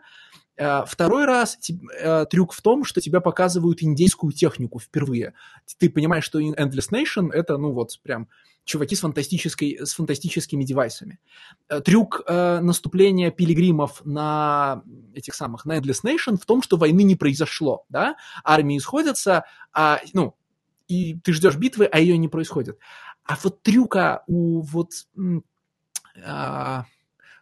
второй 0.85 1.25
раз 1.25 1.57
э, 1.99 2.25
трюк 2.29 2.53
в 2.53 2.61
том, 2.61 2.83
что 2.83 3.01
тебя 3.01 3.21
показывают 3.21 3.81
индейскую 3.81 4.33
технику 4.33 4.79
впервые. 4.79 5.33
Ты 5.77 5.89
понимаешь, 5.89 6.25
что 6.25 6.39
Endless 6.39 6.91
Nation— 6.91 7.31
это, 7.33 7.57
ну 7.57 7.71
вот, 7.71 7.97
прям 8.03 8.27
чуваки 8.65 8.95
с, 8.95 8.99
фантастической, 8.99 9.79
с 9.83 9.93
фантастическими 9.93 10.63
девайсами. 10.63 11.19
Э, 11.69 11.81
трюк 11.81 12.21
э, 12.27 12.59
наступления 12.59 13.31
пилигримов 13.31 14.01
на 14.05 14.83
этих 15.15 15.33
самых, 15.33 15.65
на 15.65 15.79
Endless 15.79 16.03
Nation 16.03 16.37
в 16.39 16.45
том, 16.45 16.61
что 16.61 16.77
войны 16.77 17.01
не 17.01 17.15
произошло, 17.15 17.85
да? 17.89 18.15
Армии 18.43 18.77
сходятся, 18.77 19.45
а, 19.73 19.99
ну, 20.13 20.35
и 20.87 21.19
ты 21.19 21.33
ждешь 21.33 21.55
битвы, 21.55 21.85
а 21.85 21.99
ее 21.99 22.17
не 22.17 22.27
происходит. 22.27 22.77
А 23.23 23.37
вот 23.43 23.61
трюка 23.63 24.23
у 24.27 24.61
вот... 24.61 24.91
А, 26.23 26.85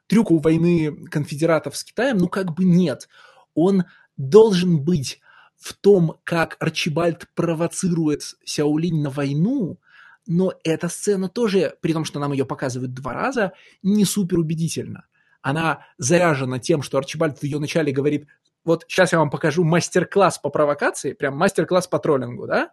трюка 0.07 0.33
у 0.33 0.39
войны 0.39 1.05
конфедератов 1.07 1.77
с 1.77 1.83
Китаем, 1.83 2.17
ну 2.17 2.27
как 2.27 2.53
бы 2.53 2.65
нет. 2.65 3.07
Он 3.53 3.85
должен 4.17 4.83
быть 4.83 5.19
в 5.57 5.73
том, 5.73 6.17
как 6.23 6.57
Арчибальд 6.59 7.27
провоцирует 7.35 8.21
Сяолинь 8.43 9.01
на 9.01 9.09
войну, 9.09 9.79
но 10.27 10.53
эта 10.63 10.89
сцена 10.89 11.29
тоже, 11.29 11.77
при 11.81 11.93
том, 11.93 12.05
что 12.05 12.19
нам 12.19 12.31
ее 12.31 12.45
показывают 12.45 12.93
два 12.93 13.13
раза, 13.13 13.53
не 13.81 14.05
супер 14.05 14.39
убедительна. 14.39 15.05
Она 15.41 15.85
заряжена 15.97 16.59
тем, 16.59 16.81
что 16.81 16.97
Арчибальд 16.97 17.39
в 17.39 17.43
ее 17.43 17.59
начале 17.59 17.91
говорит, 17.91 18.27
вот 18.65 18.85
сейчас 18.87 19.13
я 19.13 19.19
вам 19.19 19.29
покажу 19.29 19.63
мастер-класс 19.63 20.39
по 20.39 20.49
провокации, 20.49 21.13
прям 21.13 21.37
мастер-класс 21.37 21.87
по 21.87 21.99
троллингу, 21.99 22.47
да? 22.47 22.71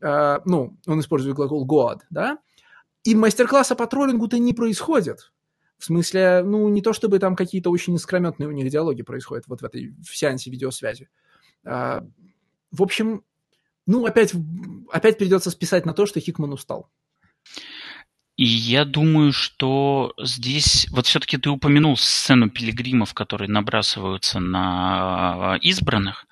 Uh, 0.00 0.42
ну, 0.44 0.76
он 0.86 1.00
использует 1.00 1.34
глагол 1.34 1.66
God, 1.66 2.02
да? 2.10 2.38
И 3.04 3.14
мастер-класса 3.14 3.74
по 3.74 3.86
троллингу-то 3.86 4.38
не 4.38 4.52
происходит. 4.52 5.32
В 5.78 5.84
смысле, 5.84 6.42
ну, 6.44 6.68
не 6.68 6.82
то 6.82 6.92
чтобы 6.92 7.18
там 7.18 7.36
какие-то 7.36 7.70
очень 7.70 7.94
искрометные 7.94 8.48
у 8.48 8.52
них 8.52 8.70
диалоги 8.70 9.02
происходят 9.02 9.46
вот 9.48 9.60
в 9.60 9.64
этой 9.64 9.94
в 10.02 10.16
сеансе 10.16 10.50
видеосвязи. 10.50 11.08
А, 11.64 12.04
в 12.70 12.82
общем, 12.82 13.24
ну, 13.86 14.06
опять, 14.06 14.34
опять 14.90 15.18
придется 15.18 15.50
списать 15.50 15.84
на 15.84 15.92
то, 15.92 16.06
что 16.06 16.20
Хикман 16.20 16.52
устал. 16.52 16.88
И 18.36 18.44
я 18.44 18.84
думаю, 18.84 19.32
что 19.32 20.12
здесь, 20.20 20.88
вот 20.90 21.06
все-таки 21.06 21.38
ты 21.38 21.50
упомянул 21.50 21.96
сцену 21.96 22.50
пилигримов, 22.50 23.14
которые 23.14 23.48
набрасываются 23.48 24.40
на 24.40 25.56
избранных, 25.62 26.26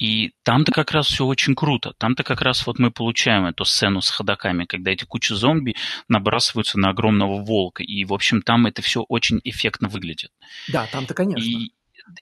и 0.00 0.32
там-то 0.44 0.72
как 0.72 0.92
раз 0.92 1.08
все 1.08 1.26
очень 1.26 1.54
круто. 1.54 1.92
Там-то 1.98 2.24
как 2.24 2.40
раз 2.40 2.66
вот 2.66 2.78
мы 2.78 2.90
получаем 2.90 3.44
эту 3.44 3.66
сцену 3.66 4.00
с 4.00 4.08
ходаками, 4.08 4.64
когда 4.64 4.90
эти 4.90 5.04
кучи 5.04 5.34
зомби 5.34 5.76
набрасываются 6.08 6.78
на 6.78 6.88
огромного 6.88 7.44
волка. 7.44 7.82
И, 7.82 8.06
в 8.06 8.14
общем, 8.14 8.40
там 8.40 8.66
это 8.66 8.80
все 8.80 9.02
очень 9.02 9.40
эффектно 9.44 9.88
выглядит. 9.88 10.30
Да, 10.68 10.86
там-то, 10.86 11.12
конечно. 11.12 11.44
И, 11.44 11.74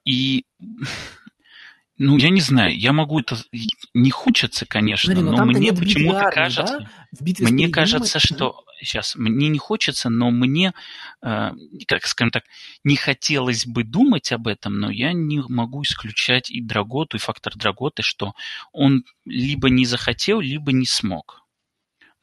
и 0.05 0.44
ну, 1.99 2.16
я 2.16 2.31
не 2.31 2.41
знаю, 2.41 2.79
я 2.79 2.93
могу 2.93 3.20
это... 3.20 3.37
Не 3.95 4.11
хочется, 4.11 4.66
конечно, 4.66 5.12
Смотри, 5.12 5.31
но, 5.31 5.37
но 5.37 5.45
мне 5.45 5.73
почему-то 5.73 6.31
кажется... 6.31 6.79
Да? 6.81 7.49
Мне 7.49 7.69
кажется, 7.69 8.19
что 8.19 8.65
сейчас, 8.81 9.16
мне 9.16 9.49
не 9.49 9.59
хочется, 9.59 10.09
но 10.09 10.31
мне, 10.31 10.73
э, 11.23 11.51
как 11.87 12.07
скажем 12.07 12.31
так, 12.31 12.45
не 12.85 12.97
хотелось 12.97 13.66
бы 13.66 13.83
думать 13.83 14.33
об 14.33 14.47
этом, 14.47 14.79
но 14.79 14.91
я 14.91 15.12
не 15.12 15.43
могу 15.49 15.83
исключать 15.83 16.51
и 16.51 16.61
Драготу, 16.61 17.16
и 17.16 17.20
фактор 17.20 17.57
Драготы, 17.57 18.03
что 18.03 18.35
он 18.73 19.05
либо 19.25 19.69
не 19.69 19.85
захотел, 19.85 20.41
либо 20.41 20.73
не 20.73 20.87
смог. 20.87 21.38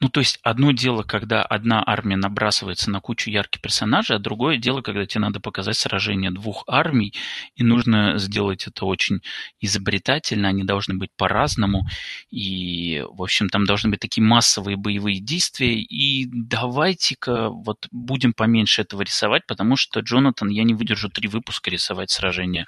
Ну, 0.00 0.10
то 0.10 0.20
есть 0.20 0.38
одно 0.42 0.72
дело, 0.72 1.02
когда 1.02 1.42
одна 1.42 1.82
армия 1.86 2.16
набрасывается 2.16 2.90
на 2.90 3.00
кучу 3.00 3.30
ярких 3.30 3.62
персонажей, 3.62 4.16
а 4.16 4.18
другое 4.18 4.58
дело, 4.58 4.82
когда 4.82 5.06
тебе 5.06 5.22
надо 5.22 5.40
показать 5.40 5.76
сражение 5.78 6.30
двух 6.30 6.64
армий, 6.66 7.14
и 7.54 7.62
нужно 7.64 8.18
сделать 8.18 8.66
это 8.66 8.84
очень 8.84 9.22
изобретательно, 9.58 10.48
они 10.48 10.64
должны 10.64 10.94
быть 10.98 11.10
по-разному, 11.16 11.86
и, 12.30 13.06
в 13.10 13.22
общем, 13.22 13.48
там 13.48 13.64
должны 13.64 13.88
быть 13.90 14.00
такие 14.00 14.22
массовые 14.22 14.76
боевые 14.76 15.18
действия, 15.18 15.80
и 15.80 16.26
давайте-ка 16.30 17.48
вот 17.48 17.88
будем 17.90 18.34
поменьше 18.34 18.82
этого 18.82 19.00
рисовать, 19.00 19.46
потому 19.46 19.76
что, 19.76 20.00
Джонатан, 20.00 20.50
я 20.50 20.64
не 20.64 20.74
выдержу 20.74 21.08
три 21.08 21.26
выпуска 21.28 21.70
рисовать 21.70 22.10
сражение 22.10 22.66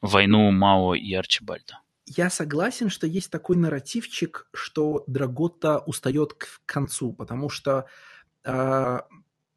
войну 0.00 0.48
Мао 0.52 0.94
и 0.94 1.12
Арчибальда 1.12 1.80
я 2.16 2.30
согласен, 2.30 2.90
что 2.90 3.06
есть 3.06 3.30
такой 3.30 3.56
нарративчик, 3.56 4.48
что 4.52 5.04
Драгота 5.06 5.78
устает 5.80 6.34
к 6.34 6.60
концу, 6.66 7.12
потому 7.12 7.48
что 7.48 7.86
э, 8.44 8.98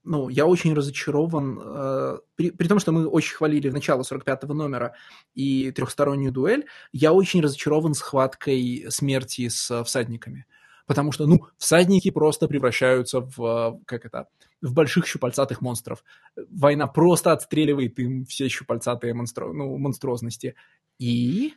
ну, 0.03 0.29
я 0.29 0.45
очень 0.45 0.73
разочарован, 0.73 1.59
э, 1.63 2.17
при, 2.35 2.51
при 2.51 2.67
том, 2.67 2.79
что 2.79 2.91
мы 2.91 3.07
очень 3.07 3.35
хвалили 3.35 3.69
в 3.69 3.73
начало 3.73 4.01
45-го 4.01 4.53
номера 4.53 4.95
и 5.33 5.71
трехстороннюю 5.71 6.31
дуэль, 6.31 6.65
я 6.91 7.13
очень 7.13 7.41
разочарован 7.41 7.93
схваткой 7.93 8.85
смерти 8.89 9.47
с 9.47 9.83
всадниками. 9.83 10.45
Потому 10.87 11.11
что, 11.11 11.27
ну, 11.27 11.45
всадники 11.57 12.11
просто 12.11 12.47
превращаются 12.47 13.21
в, 13.21 13.79
как 13.85 14.05
это, 14.05 14.27
в 14.61 14.73
больших 14.73 15.05
щупальцатых 15.05 15.61
монстров. 15.61 16.03
Война 16.49 16.87
просто 16.87 17.31
отстреливает 17.31 17.97
им 17.99 18.25
все 18.25 18.49
щупальцатые 18.49 19.13
монстро, 19.13 19.53
ну, 19.53 19.77
монструозности. 19.77 20.55
И 20.97 21.53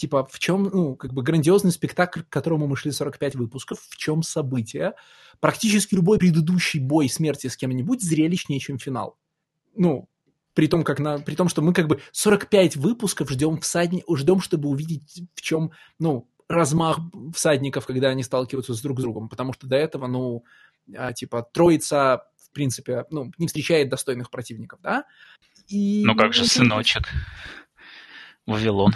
Типа, 0.00 0.24
в 0.24 0.38
чем, 0.38 0.62
ну, 0.62 0.96
как 0.96 1.12
бы 1.12 1.22
грандиозный 1.22 1.72
спектакль, 1.72 2.22
к 2.22 2.30
которому 2.30 2.66
мы 2.66 2.74
шли 2.74 2.90
45 2.90 3.34
выпусков, 3.34 3.80
в 3.86 3.98
чем 3.98 4.22
событие. 4.22 4.94
Практически 5.40 5.94
любой 5.94 6.18
предыдущий 6.18 6.80
бой 6.80 7.10
смерти 7.10 7.48
с 7.48 7.56
кем-нибудь 7.58 8.00
зрелищнее, 8.00 8.60
чем 8.60 8.78
финал. 8.78 9.18
Ну, 9.76 10.08
при 10.54 10.68
том, 10.68 10.84
как 10.84 11.00
на, 11.00 11.18
при 11.18 11.34
том, 11.34 11.50
что 11.50 11.60
мы 11.60 11.74
как 11.74 11.86
бы 11.86 12.00
45 12.12 12.76
выпусков 12.76 13.28
ждем 13.28 13.60
всадни, 13.60 14.02
ждем, 14.16 14.40
чтобы 14.40 14.70
увидеть, 14.70 15.22
в 15.34 15.42
чем, 15.42 15.72
ну, 15.98 16.26
размах 16.48 16.98
всадников, 17.34 17.84
когда 17.84 18.08
они 18.08 18.22
сталкиваются 18.22 18.72
с 18.72 18.80
друг 18.80 19.00
с 19.00 19.02
другом, 19.02 19.28
потому 19.28 19.52
что 19.52 19.66
до 19.66 19.76
этого, 19.76 20.06
ну, 20.06 20.44
а, 20.96 21.12
типа, 21.12 21.46
троица, 21.52 22.24
в 22.38 22.52
принципе, 22.52 23.04
ну, 23.10 23.30
не 23.36 23.48
встречает 23.48 23.90
достойных 23.90 24.30
противников, 24.30 24.80
да? 24.80 25.04
И, 25.68 26.04
ну, 26.06 26.16
как 26.16 26.32
же 26.32 26.46
сыночек? 26.46 27.02
Вавилон. 28.46 28.94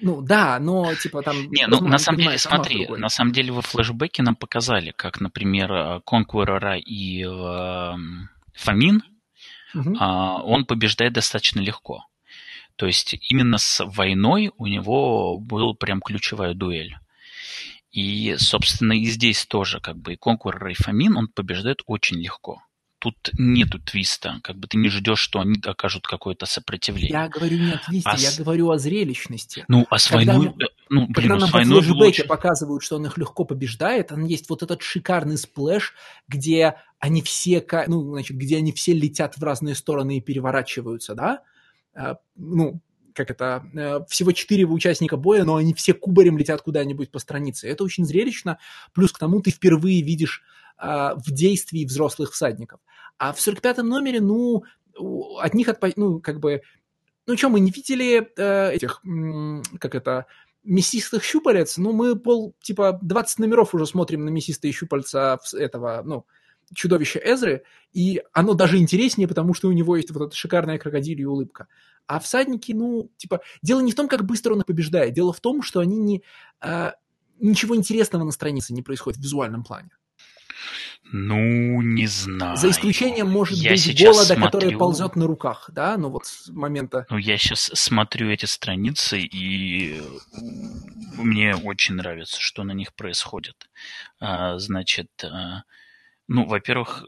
Ну 0.00 0.22
да, 0.22 0.58
но 0.60 0.94
типа 0.94 1.22
там... 1.22 1.50
Не, 1.50 1.66
ну 1.66 1.80
на 1.80 1.98
самом 1.98 2.20
деле, 2.20 2.38
смотри, 2.38 2.86
на 2.86 3.08
самом 3.08 3.32
деле 3.32 3.52
во 3.52 3.62
флешбеке 3.62 4.22
нам 4.22 4.36
показали, 4.36 4.92
как, 4.96 5.20
например, 5.20 6.00
Конкурора 6.02 6.78
и 6.78 7.24
э, 7.24 7.94
Фомин, 8.54 9.02
угу. 9.74 9.96
э, 9.96 10.42
он 10.44 10.64
побеждает 10.66 11.14
достаточно 11.14 11.60
легко. 11.60 12.04
То 12.76 12.86
есть 12.86 13.16
именно 13.28 13.58
с 13.58 13.84
войной 13.84 14.52
у 14.56 14.66
него 14.66 15.38
был 15.38 15.74
прям 15.74 16.00
ключевая 16.00 16.54
дуэль. 16.54 16.96
И, 17.90 18.36
собственно, 18.38 18.92
и 18.92 19.04
здесь 19.06 19.46
тоже, 19.46 19.80
как 19.80 19.96
бы, 19.96 20.12
и 20.12 20.16
Conqueror, 20.16 20.68
и 20.68 20.74
Famine, 20.74 21.16
он 21.16 21.26
побеждает 21.26 21.82
очень 21.86 22.18
легко 22.18 22.62
тут 22.98 23.30
нету 23.38 23.78
твиста, 23.78 24.40
как 24.42 24.56
бы 24.56 24.66
ты 24.66 24.76
не 24.76 24.88
ждешь, 24.88 25.18
что 25.18 25.40
они 25.40 25.60
окажут 25.64 26.06
какое-то 26.06 26.46
сопротивление. 26.46 27.10
Я 27.10 27.28
говорю 27.28 27.58
не 27.58 27.72
о 27.72 27.78
твисте, 27.78 28.10
а 28.10 28.16
я 28.16 28.30
с... 28.30 28.38
говорю 28.38 28.70
о 28.70 28.78
зрелищности. 28.78 29.64
Ну, 29.68 29.86
а 29.90 29.98
с 29.98 30.08
когда 30.08 30.34
войной... 30.34 30.54
Мы... 30.56 30.66
Ну, 30.90 31.06
блин, 31.06 31.14
когда 31.14 31.34
ну, 31.34 31.40
нам 31.40 31.48
с 31.48 31.52
войной 31.52 31.80
в 31.82 31.90
лучше... 31.90 32.24
показывают, 32.24 32.82
что 32.82 32.96
он 32.96 33.06
их 33.06 33.18
легко 33.18 33.44
побеждает, 33.44 34.08
там 34.08 34.24
есть 34.24 34.48
вот 34.48 34.62
этот 34.62 34.82
шикарный 34.82 35.36
splash, 35.36 35.94
где 36.28 36.76
они 36.98 37.22
все, 37.22 37.64
ну, 37.86 38.12
значит, 38.12 38.36
где 38.36 38.56
они 38.56 38.72
все 38.72 38.94
летят 38.94 39.36
в 39.36 39.42
разные 39.42 39.74
стороны 39.74 40.18
и 40.18 40.20
переворачиваются, 40.20 41.14
да? 41.14 41.42
А, 41.94 42.16
ну, 42.36 42.80
как 43.14 43.30
это, 43.30 43.64
э, 43.74 44.00
всего 44.08 44.32
четыре 44.32 44.64
участника 44.64 45.16
боя, 45.16 45.44
но 45.44 45.56
они 45.56 45.74
все 45.74 45.92
кубарем 45.92 46.38
летят 46.38 46.62
куда-нибудь 46.62 47.10
по 47.10 47.18
странице. 47.18 47.68
Это 47.68 47.84
очень 47.84 48.04
зрелищно. 48.04 48.58
Плюс 48.94 49.12
к 49.12 49.18
тому 49.18 49.40
ты 49.42 49.50
впервые 49.50 50.02
видишь 50.02 50.42
а, 50.78 51.14
в 51.14 51.30
действии 51.30 51.84
взрослых 51.84 52.32
всадников. 52.32 52.80
А 53.18 53.32
в 53.32 53.38
45-м 53.38 53.88
номере, 53.88 54.20
ну, 54.20 54.64
от 55.40 55.54
них, 55.54 55.68
отпа- 55.68 55.92
ну, 55.96 56.20
как 56.20 56.40
бы, 56.40 56.62
ну, 57.26 57.36
что, 57.36 57.48
мы 57.48 57.60
не 57.60 57.70
видели 57.70 58.30
э, 58.36 58.72
этих, 58.72 59.02
как 59.80 59.94
это, 59.94 60.26
мясистых 60.64 61.24
щупалец, 61.24 61.78
ну, 61.78 61.92
мы 61.92 62.16
пол, 62.16 62.54
типа, 62.60 62.98
20 63.02 63.38
номеров 63.40 63.74
уже 63.74 63.86
смотрим 63.86 64.24
на 64.24 64.28
мясистые 64.28 64.72
щупальца 64.72 65.38
этого, 65.52 66.02
ну, 66.04 66.26
чудовища 66.74 67.18
Эзры, 67.18 67.64
и 67.92 68.22
оно 68.32 68.54
даже 68.54 68.78
интереснее, 68.78 69.26
потому 69.26 69.54
что 69.54 69.68
у 69.68 69.72
него 69.72 69.96
есть 69.96 70.10
вот 70.10 70.28
эта 70.28 70.36
шикарная 70.36 70.78
крокодилья 70.78 71.28
улыбка. 71.28 71.66
А 72.06 72.20
всадники, 72.20 72.72
ну, 72.72 73.10
типа, 73.16 73.40
дело 73.62 73.80
не 73.80 73.92
в 73.92 73.94
том, 73.94 74.08
как 74.08 74.24
быстро 74.24 74.52
он 74.52 74.60
их 74.60 74.66
побеждает, 74.66 75.14
дело 75.14 75.32
в 75.32 75.40
том, 75.40 75.62
что 75.62 75.80
они 75.80 75.98
не... 75.98 76.22
а, 76.60 76.94
ничего 77.38 77.76
интересного 77.76 78.24
на 78.24 78.32
странице 78.32 78.74
не 78.74 78.82
происходит 78.82 79.18
в 79.18 79.22
визуальном 79.22 79.64
плане. 79.64 79.90
Ну, 81.10 81.80
не 81.80 82.06
знаю. 82.06 82.56
За 82.56 82.70
исключением, 82.70 83.30
может 83.30 83.56
Я 83.56 83.70
быть, 83.70 83.80
сейчас 83.80 84.14
голода, 84.16 84.34
который 84.36 84.60
смотрю- 84.70 84.78
ползет 84.78 85.16
на 85.16 85.26
руках, 85.26 85.70
да, 85.72 85.96
ну 85.96 86.10
вот 86.10 86.26
с 86.26 86.48
момента... 86.48 87.06
Ну, 87.08 87.16
я 87.16 87.38
сейчас 87.38 87.70
смотрю 87.74 88.30
эти 88.30 88.44
страницы, 88.44 89.18
и 89.20 90.02
мне 91.16 91.54
очень 91.56 91.94
нравится, 91.94 92.40
что 92.40 92.62
на 92.64 92.72
них 92.72 92.94
происходит. 92.94 93.68
А, 94.20 94.58
значит, 94.58 95.08
а, 95.24 95.62
ну, 96.26 96.46
во-первых, 96.46 97.04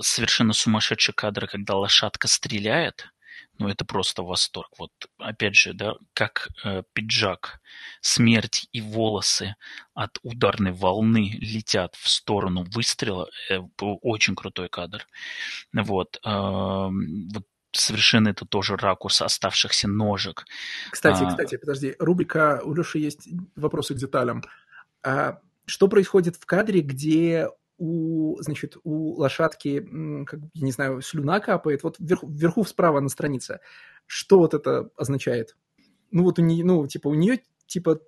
совершенно 0.00 0.52
сумасшедшие 0.52 1.14
кадры, 1.14 1.46
когда 1.46 1.74
лошадка 1.74 2.28
стреляет, 2.28 3.08
ну, 3.58 3.68
это 3.68 3.84
просто 3.84 4.22
восторг. 4.22 4.70
Вот, 4.78 4.92
опять 5.18 5.56
же, 5.56 5.72
да, 5.72 5.94
как 6.14 6.48
э, 6.64 6.82
пиджак, 6.92 7.60
смерть 8.00 8.68
и 8.72 8.80
волосы 8.80 9.56
от 9.94 10.18
ударной 10.22 10.72
волны 10.72 11.36
летят 11.40 11.94
в 11.96 12.08
сторону 12.08 12.64
выстрела. 12.70 13.28
Э, 13.50 13.58
очень 13.80 14.34
крутой 14.34 14.68
кадр. 14.68 15.06
Вот, 15.72 16.18
ам, 16.22 17.28
вот 17.30 17.44
совершенно 17.72 18.28
это 18.28 18.46
тоже 18.46 18.76
ракурс 18.76 19.22
оставшихся 19.22 19.88
ножек. 19.88 20.44
Кстати, 20.90 21.22
А. 21.24 21.28
кстати, 21.28 21.56
подожди, 21.56 21.94
рубрика, 21.98 22.60
у 22.64 22.74
Леши 22.74 22.98
есть 22.98 23.28
вопросы 23.56 23.94
к 23.94 23.98
деталям. 23.98 24.42
А 25.02 25.40
что 25.66 25.88
происходит 25.88 26.36
в 26.36 26.46
кадре, 26.46 26.80
где 26.80 27.48
у, 27.78 28.36
значит, 28.40 28.76
у 28.84 29.14
лошадки, 29.14 29.80
как, 30.26 30.40
я 30.52 30.64
не 30.64 30.72
знаю, 30.72 31.00
слюна 31.00 31.40
капает, 31.40 31.82
вот 31.82 31.96
вверху, 31.98 32.28
вверху 32.28 32.64
справа 32.64 33.00
на 33.00 33.08
странице. 33.08 33.60
Что 34.06 34.38
вот 34.38 34.54
это 34.54 34.90
означает? 34.96 35.56
Ну 36.10 36.24
вот 36.24 36.38
у 36.38 36.42
нее, 36.42 36.64
ну, 36.64 36.86
типа, 36.86 37.08
у 37.08 37.14
нее, 37.14 37.42
типа, 37.66 38.00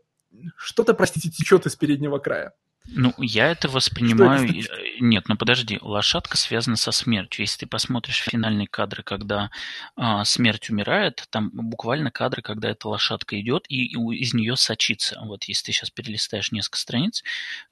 что-то, 0.57 0.95
простите, 0.95 1.31
течет 1.31 1.67
из 1.67 1.77
переднего 1.77 2.19
края. 2.19 2.55
Ну, 2.93 3.15
я 3.19 3.51
это 3.53 3.69
воспринимаю... 3.69 4.47
значит? 4.49 4.71
э, 4.71 4.97
Нет, 5.01 5.29
ну 5.29 5.37
подожди, 5.37 5.79
лошадка 5.81 6.37
связана 6.37 6.77
со 6.77 6.91
смертью. 6.93 7.43
Если 7.43 7.61
ты 7.61 7.67
посмотришь 7.67 8.23
финальные 8.23 8.67
кадры, 8.67 9.03
когда 9.03 9.51
а, 9.97 10.25
смерть 10.25 10.71
умирает, 10.71 11.27
там 11.31 11.51
буквально 11.53 12.11
кадры, 12.11 12.43
когда 12.43 12.69
эта 12.71 12.89
лошадка 12.89 13.41
идет 13.41 13.65
и, 13.69 13.85
и 13.87 14.17
из 14.17 14.35
нее 14.35 14.57
сочится. 14.57 15.21
Вот 15.25 15.45
если 15.45 15.67
ты 15.67 15.73
сейчас 15.73 15.91
перелистаешь 15.91 16.51
несколько 16.53 16.79
страниц, 16.79 17.23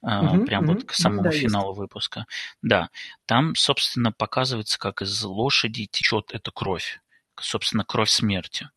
а, 0.01 0.23
Мгм, 0.23 0.45
прям 0.45 0.63
мгм. 0.63 0.73
вот 0.75 0.83
к 0.85 0.93
самому 0.93 1.23
Да, 1.23 1.29
есть. 1.31 1.43
финалу 1.43 1.73
выпуска, 1.73 2.25
да, 2.61 2.89
там, 3.25 3.55
собственно, 3.55 4.11
показывается, 4.11 4.79
как 4.79 5.01
из 5.01 5.23
лошади 5.23 5.85
течет 5.91 6.31
эта 6.33 6.51
кровь. 6.51 7.01
Собственно, 7.39 7.83
кровь 7.85 8.09
смерти. 8.09 8.69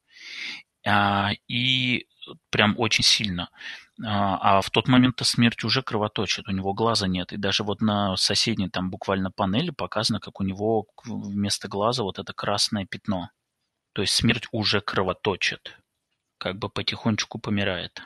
А, 0.84 1.30
и 1.48 2.06
прям 2.50 2.74
очень 2.78 3.04
сильно. 3.04 3.50
А, 4.04 4.58
а 4.58 4.60
в 4.60 4.70
тот 4.70 4.88
момент-то 4.88 5.24
смерть 5.24 5.64
уже 5.64 5.82
кровоточит, 5.82 6.48
у 6.48 6.52
него 6.52 6.72
глаза 6.72 7.06
нет. 7.06 7.32
И 7.32 7.36
даже 7.36 7.62
вот 7.62 7.80
на 7.80 8.16
соседней 8.16 8.68
там 8.68 8.90
буквально 8.90 9.30
панели 9.30 9.70
показано, 9.70 10.20
как 10.20 10.40
у 10.40 10.44
него 10.44 10.86
вместо 11.04 11.68
глаза 11.68 12.02
вот 12.02 12.18
это 12.18 12.32
красное 12.32 12.86
пятно. 12.86 13.30
То 13.92 14.02
есть 14.02 14.14
смерть 14.14 14.46
уже 14.52 14.80
кровоточит, 14.80 15.78
как 16.38 16.58
бы 16.58 16.68
потихонечку 16.68 17.38
помирает. 17.38 18.02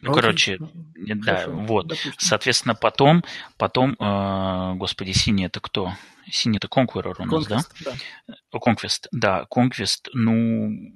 Ну, 0.00 0.10
Окей. 0.10 0.20
короче, 0.20 0.58
Ну, 0.58 0.70
да, 0.96 1.36
хорошо, 1.36 1.50
вот. 1.52 1.86
допустим. 1.86 2.12
Соответственно, 2.18 2.74
потом, 2.74 3.22
потом, 3.56 3.96
э, 4.00 4.74
господи, 4.74 5.12
синий 5.12 5.44
это 5.44 5.60
кто? 5.60 5.94
Синий 6.28 6.56
это 6.56 6.66
Conqueror 6.66 7.14
у 7.18 7.24
нас, 7.24 7.46
да? 7.46 7.58
Conquest, 7.58 7.96
да? 8.26 8.58
Конквест, 8.58 9.08
да, 9.12 9.46
Конквест, 9.48 10.08
ну, 10.12 10.92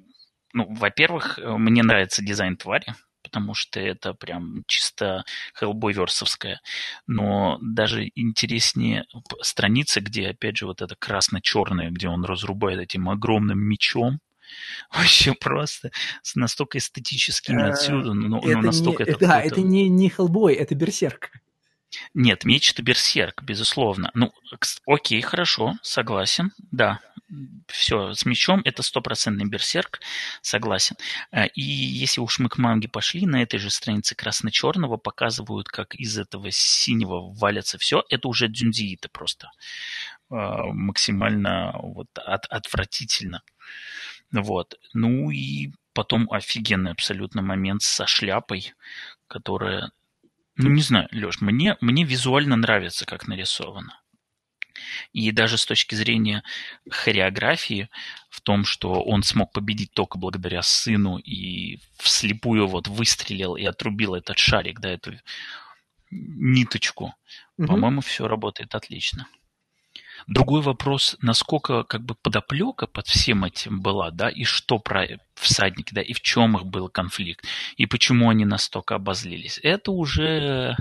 ну, 0.53 0.67
во-первых, 0.75 1.39
э, 1.39 1.57
мне 1.57 1.83
нравится 1.83 2.25
дизайн 2.25 2.57
твари, 2.57 2.95
потому 3.23 3.55
что 3.55 3.81
это 3.81 4.15
прям 4.15 4.63
чисто 4.67 5.25
хеллбойверсовская, 5.59 6.61
но 7.07 7.59
даже 7.61 8.11
интереснее 8.15 9.05
страницы, 9.43 10.01
где, 10.01 10.29
опять 10.29 10.57
же, 10.57 10.67
вот 10.67 10.81
это 10.81 10.95
красно-черное, 10.97 11.91
где 11.91 12.09
он 12.09 12.25
разрубает 12.25 12.81
этим 12.81 13.09
огромным 13.09 13.59
мечом, 13.59 14.21
вообще 14.93 15.35
просто 15.35 15.91
настолько 16.35 16.79
эстетическими 16.79 17.63
Э, 17.63 17.71
отсюда, 17.71 18.15
ну, 18.15 18.39
Это 18.39 18.59
настолько 18.59 19.05
не, 19.05 19.11
это 19.11 19.19
да, 19.19 19.43
это 19.43 19.61
не, 19.61 19.89
не 19.89 20.09
Хеллбой, 20.09 20.55
это 20.55 20.75
Берсерк. 20.75 21.31
Нет, 22.15 22.45
меч 22.45 22.73
это 22.73 22.83
берсерк, 22.83 23.43
безусловно. 23.43 24.11
Ну, 24.15 24.33
окей, 24.87 25.21
хорошо, 25.23 25.75
согласен, 25.83 26.53
да. 26.71 27.01
Все, 27.67 28.15
с 28.15 28.25
мечом 28.25 28.63
это 28.65 28.83
стопроцентный 28.83 29.47
берсерк, 29.47 30.01
согласен. 30.43 30.97
А, 31.33 31.47
И 31.47 31.61
если 31.63 32.21
уж 32.21 32.39
мы 32.39 32.49
к 32.49 32.59
манге 32.59 32.89
пошли, 32.89 33.27
на 33.27 33.43
этой 33.43 33.59
же 33.59 33.71
странице 33.71 34.15
красно-черного 34.15 34.97
показывают, 34.97 35.69
как 35.69 35.95
из 35.97 36.17
этого 36.19 36.51
синего 36.53 37.33
валятся 37.33 37.79
все. 37.79 38.05
Это 38.11 38.29
уже 38.29 38.47
дзюнзииты 38.49 39.09
просто. 39.09 39.51
А, 40.31 40.67
Максимально 40.67 41.73
вот 41.83 42.09
от- 42.17 42.47
отвратительно. 42.47 43.43
Вот. 44.33 44.79
Ну 44.95 45.31
и 45.31 45.73
потом 45.95 46.31
офигенный 46.31 46.93
абсолютно 46.93 47.43
момент 47.43 47.83
со 47.83 48.07
шляпой, 48.07 48.75
которая 49.29 49.91
ну, 50.59 50.71
не 50.71 50.81
знаю, 50.81 51.09
Леш, 51.13 51.41
мне, 51.43 51.77
мне 51.83 52.05
визуально 52.05 52.57
нравится, 52.57 53.05
как 53.05 53.29
нарисовано. 53.29 54.01
И 55.13 55.31
даже 55.31 55.59
с 55.59 55.67
точки 55.67 55.95
зрения 55.95 56.43
хореографии, 56.91 57.89
в 58.31 58.41
том, 58.41 58.65
что 58.65 59.03
он 59.03 59.23
смог 59.23 59.53
победить 59.53 59.93
только 59.93 60.19
благодаря 60.19 60.63
сыну 60.63 61.17
и 61.19 61.79
вслепую 61.99 62.67
вот 62.67 62.89
выстрелил 62.89 63.57
и 63.57 63.65
отрубил 63.65 64.15
этот 64.15 64.39
шарик, 64.39 64.81
да, 64.81 64.91
эту 64.91 65.15
ниточку, 66.11 67.15
Мгм. 67.57 67.69
по-моему, 67.69 68.01
все 68.01 68.29
работает 68.29 68.75
отлично. 68.75 69.27
Другой 70.27 70.61
вопрос, 70.61 71.17
насколько 71.21 71.85
как 71.85 72.05
бы 72.05 72.15
подоплека 72.15 72.87
под 72.87 73.07
всем 73.07 73.45
этим 73.45 73.81
была, 73.81 74.11
да, 74.11 74.29
и 74.29 74.45
что 74.45 74.79
про 74.79 75.07
всадники, 75.35 75.95
да, 75.95 76.03
и 76.03 76.13
в 76.13 76.21
чем 76.21 76.57
их 76.57 76.65
был 76.65 76.89
конфликт, 76.89 77.45
и 77.77 77.87
почему 77.87 78.31
они 78.31 78.45
настолько 78.45 78.97
обозлились. 78.97 79.61
Это 79.63 79.93
уже, 79.93 80.77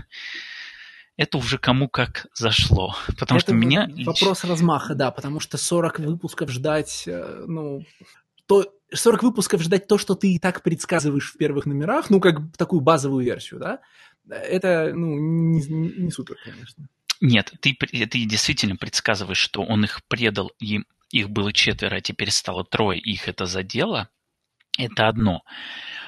это 1.18 1.38
уже 1.38 1.58
кому 1.58 1.88
как 1.88 2.28
зашло. 2.34 2.96
Потому 3.18 3.38
Это 3.38 3.48
что 3.48 3.54
меня... 3.54 3.90
вопрос 4.06 4.44
размаха, 4.44 4.96
да, 4.96 5.12
потому 5.12 5.40
что 5.40 5.58
40 5.58 6.00
выпусков 6.00 6.50
ждать, 6.50 7.04
э, 7.08 7.46
ну, 7.48 7.86
то 8.48 8.74
40 8.94 9.24
выпусков 9.24 9.62
ждать 9.62 9.88
то, 9.88 9.98
что 9.98 10.16
ты 10.16 10.34
и 10.34 10.40
так 10.40 10.62
предсказываешь 10.62 11.32
в 11.32 11.38
первых 11.38 11.66
номерах, 11.66 12.10
ну, 12.10 12.20
как 12.20 12.40
такую 12.58 12.82
базовую 12.82 13.24
версию, 13.24 13.60
да, 13.60 13.80
это, 14.30 14.92
ну, 14.94 15.16
не, 15.16 15.62
не 15.68 16.12
супер, 16.12 16.38
конечно. 16.44 16.88
Нет, 17.22 17.54
ты, 17.62 17.74
ты 17.74 18.26
действительно 18.26 18.76
предсказываешь, 18.76 19.38
что 19.38 19.64
он 19.64 19.86
их 19.86 20.02
предал, 20.08 20.52
и 20.60 20.82
их 21.12 21.30
было 21.30 21.54
четверо, 21.54 21.96
а 21.96 22.02
теперь 22.02 22.32
стало 22.32 22.66
трое, 22.66 23.00
и 23.00 23.14
их 23.14 23.30
это 23.30 23.46
задело. 23.46 24.10
Это 24.78 25.08
одно. 25.08 25.44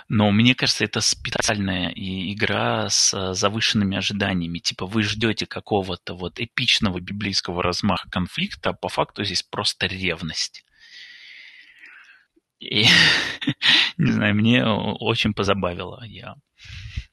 Но 0.10 0.32
мне 0.32 0.56
кажется, 0.56 0.86
это 0.86 1.02
специальная 1.02 1.92
игра 1.96 2.90
с 2.90 3.14
э, 3.14 3.34
завышенными 3.34 3.98
ожиданиями. 3.98 4.60
Типа 4.60 4.86
вы 4.86 5.04
ждете 5.04 5.46
какого-то 5.46 6.16
вот 6.16 6.40
эпичного 6.40 7.00
библейского 7.02 7.62
размаха 7.62 8.10
конфликта, 8.10 8.70
а 8.70 8.74
по 8.74 8.88
факту 8.88 9.26
здесь 9.26 9.44
просто 9.44 9.88
ревность. 9.88 10.64
И, 12.60 12.86
не 13.98 14.12
знаю, 14.12 14.34
мне 14.36 14.66
очень 14.66 15.34
позабавило. 15.34 16.04
Я 16.06 16.36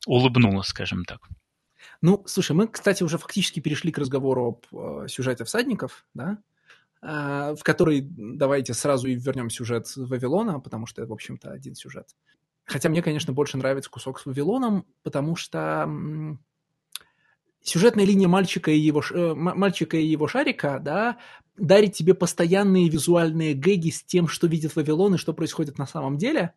улыбнулась, 0.06 0.68
скажем 0.68 1.04
так. 1.04 1.20
Ну, 2.00 2.22
слушай, 2.26 2.52
мы, 2.52 2.68
кстати, 2.68 3.02
уже 3.02 3.18
фактически 3.18 3.60
перешли 3.60 3.90
к 3.90 3.98
разговору 3.98 4.46
об 4.72 5.04
э, 5.04 5.08
сюжете 5.08 5.44
всадников, 5.44 6.04
да, 6.14 6.38
в 7.04 7.58
который 7.62 8.00
давайте 8.00 8.72
сразу 8.72 9.08
и 9.08 9.14
вернем 9.14 9.50
сюжет 9.50 9.92
Вавилона, 9.94 10.58
потому 10.58 10.86
что 10.86 11.02
это, 11.02 11.10
в 11.10 11.12
общем-то, 11.12 11.50
один 11.50 11.74
сюжет. 11.74 12.08
Хотя 12.64 12.88
мне, 12.88 13.02
конечно, 13.02 13.32
больше 13.34 13.58
нравится 13.58 13.90
кусок 13.90 14.18
с 14.18 14.26
Вавилоном, 14.26 14.86
потому 15.02 15.36
что 15.36 15.86
сюжетная 17.60 18.04
линия 18.04 18.28
мальчика 18.28 18.70
и 18.70 18.78
его, 18.78 19.02
э, 19.10 19.34
мальчика 19.34 19.96
и 19.96 20.06
его 20.06 20.28
шарика, 20.28 20.78
да, 20.82 21.18
дарит 21.56 21.92
тебе 21.92 22.14
постоянные 22.14 22.88
визуальные 22.88 23.54
гэги 23.54 23.90
с 23.90 24.02
тем, 24.02 24.26
что 24.28 24.46
видит 24.46 24.74
Вавилон 24.76 25.14
и 25.14 25.18
что 25.18 25.32
происходит 25.32 25.78
на 25.78 25.86
самом 25.86 26.16
деле. 26.16 26.54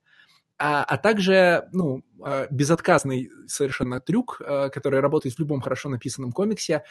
А, 0.60 0.84
а 0.84 0.98
также, 0.98 1.70
ну, 1.72 2.04
а, 2.24 2.48
безотказный 2.50 3.30
совершенно 3.46 4.00
трюк, 4.02 4.42
а, 4.44 4.70
который 4.70 5.00
работает 5.00 5.36
в 5.36 5.40
любом 5.40 5.62
хорошо 5.62 5.90
написанном 5.90 6.32
комиксе, 6.32 6.84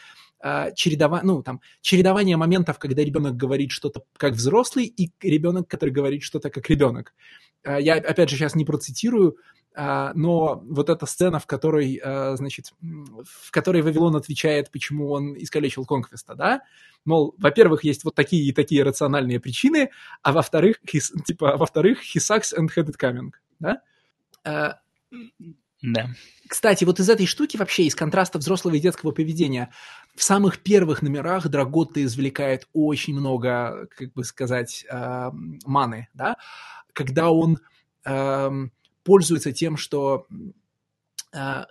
чередова... 0.75 1.21
ну, 1.23 1.41
там, 1.41 1.61
чередование 1.81 2.37
моментов, 2.37 2.77
когда 2.79 3.03
ребенок 3.03 3.35
говорит 3.35 3.71
что-то 3.71 4.03
как 4.17 4.33
взрослый, 4.33 4.85
и 4.85 5.11
ребенок, 5.21 5.67
который 5.67 5.89
говорит 5.89 6.21
что-то 6.23 6.49
как 6.49 6.69
ребенок. 6.69 7.15
Я, 7.65 7.95
опять 7.95 8.29
же, 8.29 8.37
сейчас 8.37 8.53
не 8.53 8.63
процитирую, 8.63 9.37
но 9.75 10.61
вот 10.63 10.91
эта 10.91 11.07
сцена, 11.07 11.39
в 11.39 11.47
которой, 11.47 11.99
значит, 12.35 12.71
в 13.25 13.49
которой 13.49 13.81
Вавилон 13.81 14.15
отвечает, 14.15 14.69
почему 14.69 15.09
он 15.09 15.33
искалечил 15.35 15.85
Конквеста, 15.85 16.35
да, 16.35 16.61
мол, 17.03 17.33
во-первых, 17.39 17.83
есть 17.83 18.03
вот 18.03 18.13
такие 18.13 18.47
и 18.47 18.53
такие 18.53 18.83
рациональные 18.83 19.39
причины, 19.39 19.89
а 20.21 20.33
во-вторых, 20.33 20.77
типа, 20.85 21.57
во-вторых, 21.57 21.97
he 22.03 22.19
sucks 22.19 22.55
and 22.55 22.69
had 22.75 22.87
it 22.87 22.95
coming 23.01 23.31
да? 23.59 23.81
Э, 24.43 24.73
да. 25.81 26.09
Кстати, 26.47 26.83
вот 26.85 26.99
из 26.99 27.09
этой 27.09 27.25
штуки 27.25 27.57
вообще, 27.57 27.83
из 27.83 27.95
контраста 27.95 28.39
взрослого 28.39 28.75
и 28.75 28.79
детского 28.79 29.11
поведения, 29.11 29.71
в 30.15 30.23
самых 30.23 30.59
первых 30.59 31.01
номерах 31.01 31.47
Драготта 31.47 32.03
извлекает 32.03 32.67
очень 32.73 33.13
много, 33.13 33.87
как 33.95 34.13
бы 34.13 34.23
сказать, 34.23 34.85
э, 34.89 35.31
маны, 35.65 36.07
да? 36.15 36.37
Когда 36.93 37.29
он 37.29 37.59
э, 38.05 38.49
пользуется 39.03 39.51
тем, 39.51 39.77
что 39.77 40.25
э, 41.31 41.65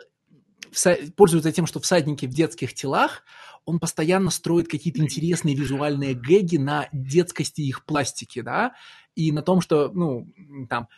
пользуется 1.16 1.50
тем, 1.50 1.66
что 1.66 1.80
всадники 1.80 2.26
в 2.26 2.30
детских 2.34 2.74
телах, 2.74 3.24
он 3.64 3.80
постоянно 3.80 4.30
строит 4.30 4.68
какие-то 4.68 5.00
интересные 5.00 5.56
визуальные 5.56 6.14
гэги 6.14 6.56
на 6.56 6.88
детскости 6.92 7.62
их 7.62 7.84
пластики, 7.84 8.40
да, 8.40 8.74
и 9.16 9.32
на 9.32 9.42
том, 9.42 9.60
что, 9.60 9.90
ну, 9.92 10.28
там, 10.70 10.88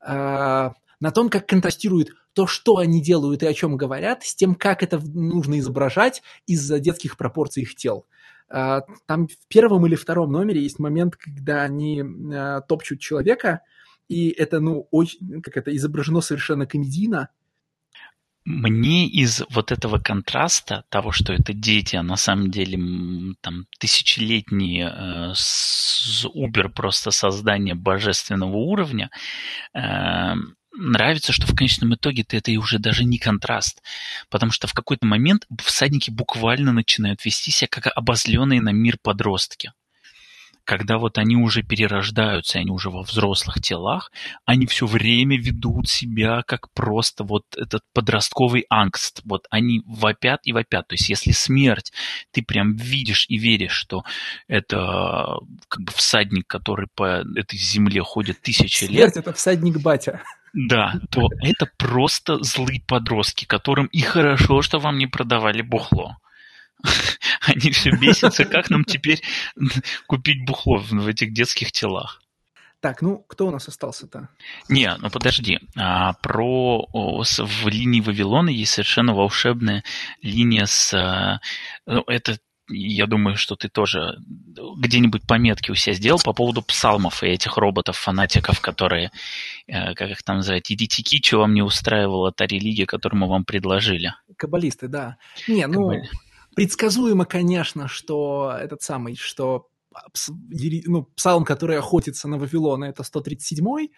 на 0.00 1.10
том, 1.12 1.28
как 1.28 1.46
контрастирует 1.46 2.10
то, 2.38 2.46
что 2.46 2.76
они 2.76 3.02
делают 3.02 3.42
и 3.42 3.46
о 3.46 3.52
чем 3.52 3.76
говорят, 3.76 4.22
с 4.22 4.34
тем, 4.34 4.54
как 4.54 4.82
это 4.82 5.00
нужно 5.00 5.58
изображать 5.58 6.22
из-за 6.46 6.78
детских 6.78 7.16
пропорций 7.16 7.64
их 7.64 7.74
тел. 7.74 8.06
Э, 8.48 8.82
там 9.06 9.26
в 9.26 9.48
первом 9.48 9.86
или 9.86 9.96
втором 9.96 10.32
номере 10.32 10.62
есть 10.62 10.78
момент, 10.78 11.16
когда 11.16 11.62
они 11.62 12.02
э, 12.02 12.60
топчут 12.68 13.00
человека, 13.00 13.62
и 14.08 14.30
это, 14.30 14.60
ну, 14.60 14.86
очень, 14.90 15.42
как 15.42 15.56
это, 15.56 15.74
изображено 15.76 16.20
совершенно 16.20 16.66
комедийно, 16.66 17.28
мне 18.48 19.06
из 19.06 19.42
вот 19.50 19.72
этого 19.72 19.98
контраста, 19.98 20.84
того, 20.88 21.12
что 21.12 21.34
это 21.34 21.52
дети, 21.52 21.96
а 21.96 22.02
на 22.02 22.16
самом 22.16 22.50
деле 22.50 22.78
там 23.42 23.66
тысячелетние 23.78 24.90
э, 24.90 25.32
с 25.34 26.24
Uber 26.24 26.70
просто 26.70 27.10
создание 27.10 27.74
божественного 27.74 28.56
уровня, 28.56 29.10
э, 29.74 30.32
нравится, 30.72 31.32
что 31.34 31.46
в 31.46 31.54
конечном 31.54 31.94
итоге 31.94 32.24
это 32.26 32.50
и 32.50 32.56
уже 32.56 32.78
даже 32.78 33.04
не 33.04 33.18
контраст, 33.18 33.82
потому 34.30 34.50
что 34.50 34.66
в 34.66 34.72
какой-то 34.72 35.04
момент 35.04 35.46
всадники 35.62 36.10
буквально 36.10 36.72
начинают 36.72 37.26
вести 37.26 37.50
себя 37.50 37.68
как 37.70 37.92
обозленные 37.94 38.62
на 38.62 38.70
мир 38.70 38.96
подростки 39.02 39.72
когда 40.68 40.98
вот 40.98 41.16
они 41.16 41.34
уже 41.34 41.62
перерождаются, 41.62 42.58
они 42.58 42.70
уже 42.70 42.90
во 42.90 43.00
взрослых 43.00 43.58
телах, 43.62 44.12
они 44.44 44.66
все 44.66 44.84
время 44.84 45.38
ведут 45.38 45.88
себя 45.88 46.42
как 46.46 46.70
просто 46.74 47.24
вот 47.24 47.44
этот 47.56 47.80
подростковый 47.94 48.66
ангст. 48.68 49.22
Вот 49.24 49.46
они 49.48 49.80
вопят 49.86 50.40
и 50.44 50.52
вопят. 50.52 50.86
То 50.88 50.94
есть 50.94 51.08
если 51.08 51.30
смерть, 51.30 51.90
ты 52.32 52.42
прям 52.42 52.76
видишь 52.76 53.24
и 53.30 53.38
веришь, 53.38 53.72
что 53.72 54.04
это 54.46 55.38
как 55.68 55.84
бы 55.84 55.92
всадник, 55.92 56.46
который 56.46 56.88
по 56.94 57.24
этой 57.34 57.58
земле 57.58 58.02
ходит 58.02 58.42
тысячи 58.42 58.84
смерть 58.84 58.92
лет. 58.92 59.12
Смерть– 59.14 59.16
это 59.26 59.32
всадник 59.32 59.80
батя. 59.80 60.20
Да, 60.52 61.00
то 61.10 61.30
это 61.42 61.70
просто 61.78 62.44
злые 62.44 62.82
подростки, 62.86 63.46
которым 63.46 63.86
и 63.86 64.02
хорошо, 64.02 64.60
что 64.60 64.78
вам 64.80 64.98
не 64.98 65.06
продавали 65.06 65.62
бухло. 65.62 66.18
Они 67.42 67.70
все 67.70 67.90
бесятся, 67.90 68.44
как 68.44 68.70
нам 68.70 68.84
теперь 68.84 69.22
купить 70.06 70.44
бухло 70.44 70.78
в 70.78 71.06
этих 71.06 71.32
детских 71.32 71.72
телах. 71.72 72.22
Так, 72.80 73.02
ну 73.02 73.24
кто 73.26 73.48
у 73.48 73.50
нас 73.50 73.66
остался-то? 73.66 74.28
Не, 74.68 74.94
ну 74.98 75.10
подожди. 75.10 75.58
А, 75.76 76.12
про 76.14 76.86
в 76.92 77.68
линии 77.68 78.00
Вавилона 78.00 78.50
есть 78.50 78.72
совершенно 78.72 79.14
волшебная 79.14 79.82
линия 80.22 80.66
с... 80.66 80.94
А, 80.94 81.40
ну, 81.86 82.04
это 82.06 82.38
я 82.70 83.06
думаю, 83.06 83.36
что 83.36 83.56
ты 83.56 83.68
тоже 83.68 84.18
где-нибудь 84.76 85.22
пометки 85.26 85.70
у 85.70 85.74
себя 85.74 85.94
сделал 85.94 86.20
по 86.22 86.32
поводу 86.34 86.62
псалмов 86.62 87.22
и 87.22 87.28
этих 87.28 87.56
роботов-фанатиков, 87.56 88.60
которые, 88.60 89.10
э, 89.66 89.94
как 89.94 90.10
их 90.10 90.22
там 90.22 90.36
называют, 90.36 90.70
идите 90.70 91.02
что 91.22 91.38
вам 91.38 91.54
не 91.54 91.62
устраивала 91.62 92.30
та 92.30 92.46
религия, 92.46 92.84
которую 92.86 93.20
мы 93.22 93.26
вам 93.26 93.44
предложили. 93.44 94.12
Каббалисты, 94.36 94.86
да. 94.86 95.16
Не, 95.48 95.66
ну, 95.66 95.88
Каббали 95.88 96.10
предсказуемо, 96.58 97.24
конечно, 97.24 97.86
что 97.86 98.52
этот 98.60 98.82
самый, 98.82 99.14
что 99.14 99.68
ну, 100.18 101.04
псалм, 101.14 101.44
который 101.44 101.78
охотится 101.78 102.26
на 102.26 102.36
Вавилона, 102.36 102.86
это 102.86 103.04
137-й, 103.04 103.92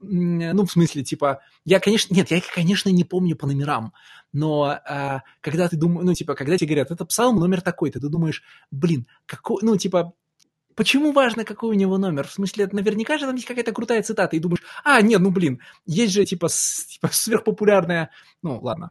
ну, 0.00 0.66
в 0.66 0.72
смысле, 0.72 1.04
типа, 1.04 1.40
я, 1.64 1.78
конечно, 1.78 2.12
нет, 2.16 2.32
я 2.32 2.40
конечно, 2.52 2.88
не 2.88 3.04
помню 3.04 3.36
по 3.36 3.46
номерам, 3.46 3.92
но 4.32 4.72
э, 4.72 5.20
когда 5.40 5.68
ты 5.68 5.76
думаешь, 5.76 6.04
ну, 6.04 6.14
типа, 6.14 6.34
когда 6.34 6.58
тебе 6.58 6.70
говорят, 6.70 6.90
это 6.90 7.04
псалм 7.04 7.38
номер 7.38 7.60
такой-то, 7.60 8.00
ты 8.00 8.08
думаешь, 8.08 8.42
блин, 8.72 9.06
какой, 9.26 9.62
ну, 9.62 9.76
типа, 9.76 10.14
почему 10.74 11.12
важно, 11.12 11.44
какой 11.44 11.70
у 11.70 11.78
него 11.78 11.96
номер? 11.96 12.26
В 12.26 12.32
смысле, 12.32 12.68
наверняка 12.72 13.18
же 13.18 13.26
там 13.26 13.36
есть 13.36 13.46
какая-то 13.46 13.70
крутая 13.70 14.02
цитата, 14.02 14.34
и 14.34 14.40
думаешь, 14.40 14.64
а, 14.82 15.00
нет, 15.00 15.20
ну, 15.20 15.30
блин, 15.30 15.60
есть 15.86 16.12
же, 16.12 16.24
типа, 16.24 16.48
с, 16.48 16.86
типа 16.86 17.08
сверхпопулярная, 17.12 18.10
ну, 18.42 18.58
ладно, 18.60 18.90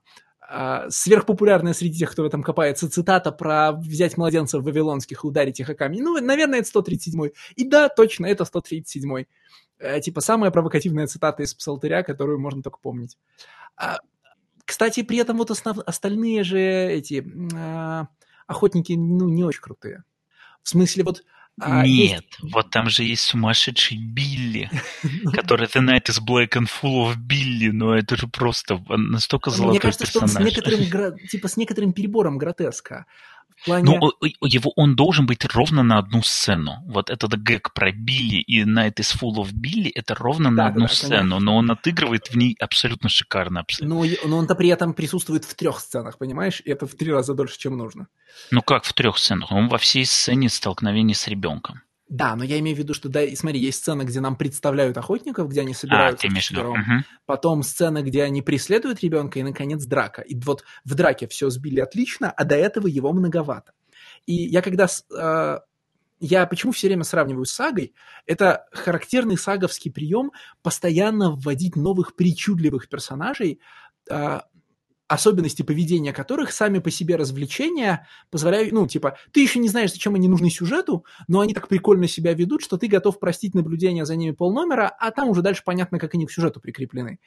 сверхпопулярная 0.90 1.73
среди 1.73 1.99
тех, 1.99 2.11
кто 2.11 2.23
в 2.23 2.26
этом 2.26 2.44
копается, 2.44 2.90
цитата 2.90 3.32
про 3.32 3.72
взять 3.72 4.18
младенцев 4.18 4.64
вавилонских 4.64 5.23
и 5.23 5.28
ударить 5.28 5.60
их 5.60 5.69
о 5.69 5.76
камень. 5.76 6.03
Ну, 6.03 6.19
наверное, 6.19 6.60
это 6.60 6.80
137-й. 6.80 7.34
И 7.56 7.64
да, 7.64 7.90
точно, 7.90 8.26
это 8.26 8.44
137-й. 8.44 9.28
Э, 9.80 9.99
типа 9.99 10.22
самая 10.22 10.52
провокативная 10.52 11.07
цитата 11.07 11.44
из 11.44 11.53
Псалтыря, 11.53 12.03
которую 12.03 12.40
можно 12.40 12.61
только 12.61 12.80
помнить. 12.80 13.18
А, 13.76 13.99
кстати, 14.65 15.03
при 15.03 15.18
этом 15.18 15.38
вот 15.38 15.52
основ... 15.52 15.80
остальные 15.86 16.44
же 16.44 16.60
эти 16.60 17.26
а, 17.56 18.07
охотники, 18.48 18.94
ну, 18.94 19.28
не 19.28 19.44
очень 19.44 19.61
крутые. 19.61 20.03
В 20.61 20.69
смысле, 20.69 21.03
вот 21.03 21.23
а, 21.60 21.86
Нет, 21.86 22.23
есть... 22.23 22.53
вот 22.53 22.69
там 22.72 22.90
же 22.90 23.03
есть 23.03 23.23
сумасшедший 23.23 23.98
Билли, 23.98 24.69
который 25.34 25.68
The 25.68 25.82
Night 25.82 26.06
is 26.06 26.19
Black 26.19 26.49
and 26.53 26.68
Full 26.68 27.11
of 27.11 27.18
Billy, 27.18 27.72
но 27.72 27.95
это 27.95 28.15
же 28.15 28.28
просто 28.28 28.82
настолько 28.88 29.49
золотой 29.52 29.73
Мне 29.73 29.80
кажется, 29.80 30.06
персонаж. 30.06 30.32
что 30.32 30.40
он 30.40 30.45
с 30.45 30.56
некоторым, 30.56 31.18
типа, 31.28 31.48
с 31.48 31.57
некоторым 31.57 31.94
перебором 31.94 32.38
гротеска. 32.38 33.06
Плане... 33.65 33.84
Ну, 33.84 34.11
его, 34.41 34.72
он 34.76 34.95
должен 34.95 35.26
быть 35.26 35.45
ровно 35.45 35.84
на 35.84 35.98
одну 35.99 36.22
сцену. 36.23 36.78
Вот 36.88 37.10
этот 37.10 37.36
гэг 37.36 37.73
про 37.73 37.91
Билли 37.91 38.41
и 38.41 38.64
Night 38.64 38.95
is 38.95 39.15
Full 39.19 39.36
of 39.36 39.52
Billy, 39.53 39.91
это 39.94 40.15
ровно 40.15 40.49
да, 40.49 40.64
на 40.64 40.68
одну 40.68 40.88
да, 40.88 40.94
сцену, 40.94 41.10
конечно. 41.15 41.40
но 41.40 41.57
он 41.57 41.72
отыгрывает 41.72 42.28
в 42.28 42.36
ней 42.36 42.56
абсолютно 42.60 43.10
шикарно. 43.10 43.61
Абсолютно. 43.61 43.95
Ну, 43.95 44.30
но 44.30 44.38
он-то 44.38 44.56
при 44.56 44.69
этом 44.69 44.94
присутствует 44.94 45.45
в 45.45 45.53
трех 45.56 45.80
сценах, 45.80 46.18
понимаешь? 46.18 46.61
И 46.65 46.72
это 46.72 46.88
в 46.88 46.95
три 46.95 47.11
раза 47.11 47.34
дольше, 47.34 47.60
чем 47.60 47.78
нужно. 47.78 48.07
Ну 48.49 48.61
как 48.61 48.84
в 48.84 48.94
трех 48.94 49.18
сценах? 49.18 49.52
Он 49.52 49.68
во 49.68 49.78
всей 49.78 50.06
сцене 50.06 50.49
столкновения 50.49 51.15
с 51.15 51.28
ребенком. 51.28 51.82
Да, 52.12 52.36
но 52.36 52.44
я 52.44 52.60
имею 52.60 52.76
в 52.76 52.80
виду, 52.80 52.94
что, 52.94 53.08
да, 53.08 53.22
смотри, 53.36 53.62
есть 53.62 53.78
сцена, 53.78 54.04
где 54.04 54.20
нам 54.20 54.36
представляют 54.36 54.98
охотников, 54.98 55.48
где 55.48 55.62
они 55.62 55.74
собираются 55.74 56.28
а, 56.28 56.30
вчетвером. 56.30 56.74
Угу. 56.74 57.06
Потом 57.26 57.64
сцена, 57.64 58.04
где 58.04 58.24
они 58.24 58.42
преследуют 58.42 59.00
ребенка, 59.00 59.40
и, 59.40 59.44
наконец, 59.44 59.86
драка. 59.86 60.22
И 60.22 60.36
вот 60.36 60.66
в 60.84 60.94
драке 60.94 61.30
все 61.30 61.50
сбили 61.50 61.80
отлично, 61.80 62.30
а 62.30 62.44
до 62.44 62.56
этого 62.56 62.88
его 62.88 63.14
многовато. 63.14 63.72
И 64.26 64.34
я 64.34 64.62
когда... 64.62 64.88
Э, 65.18 65.60
я 66.20 66.46
почему 66.48 66.74
все 66.74 66.88
время 66.88 67.06
сравниваю 67.06 67.46
с 67.46 67.52
сагой? 67.52 67.94
Это 68.26 68.66
характерный 68.74 69.38
саговский 69.38 69.90
прием 69.90 70.32
постоянно 70.64 71.32
вводить 71.32 71.78
новых 71.78 72.18
причудливых 72.18 72.90
персонажей, 72.90 73.62
э, 74.10 74.42
особенности 75.14 75.62
поведения 75.62 76.14
которых 76.14 76.54
сами 76.54 76.80
по 76.80 76.90
себе 76.90 77.18
развлечения 77.18 78.08
позволяют, 78.30 78.72
ну, 78.72 78.88
типа, 78.88 79.18
ты 79.32 79.42
еще 79.42 79.60
не 79.60 79.68
знаешь, 79.68 79.92
зачем 79.92 80.16
они 80.16 80.28
нужны 80.28 80.50
сюжету, 80.50 81.06
но 81.28 81.42
они 81.42 81.54
так 81.54 81.68
прикольно 81.68 82.08
себя 82.08 82.34
ведут, 82.34 82.62
что 82.62 82.78
ты 82.78 82.88
готов 82.88 83.20
простить 83.20 83.54
наблюдение 83.54 84.06
за 84.06 84.16
ними 84.16 84.32
полномера, 84.32 84.88
а 84.88 85.12
там 85.12 85.30
уже 85.30 85.42
дальше 85.42 85.64
понятно, 85.66 86.00
как 86.00 86.16
они 86.16 86.26
к 86.26 86.32
сюжету 86.32 86.62
прикреплены. 86.62 87.20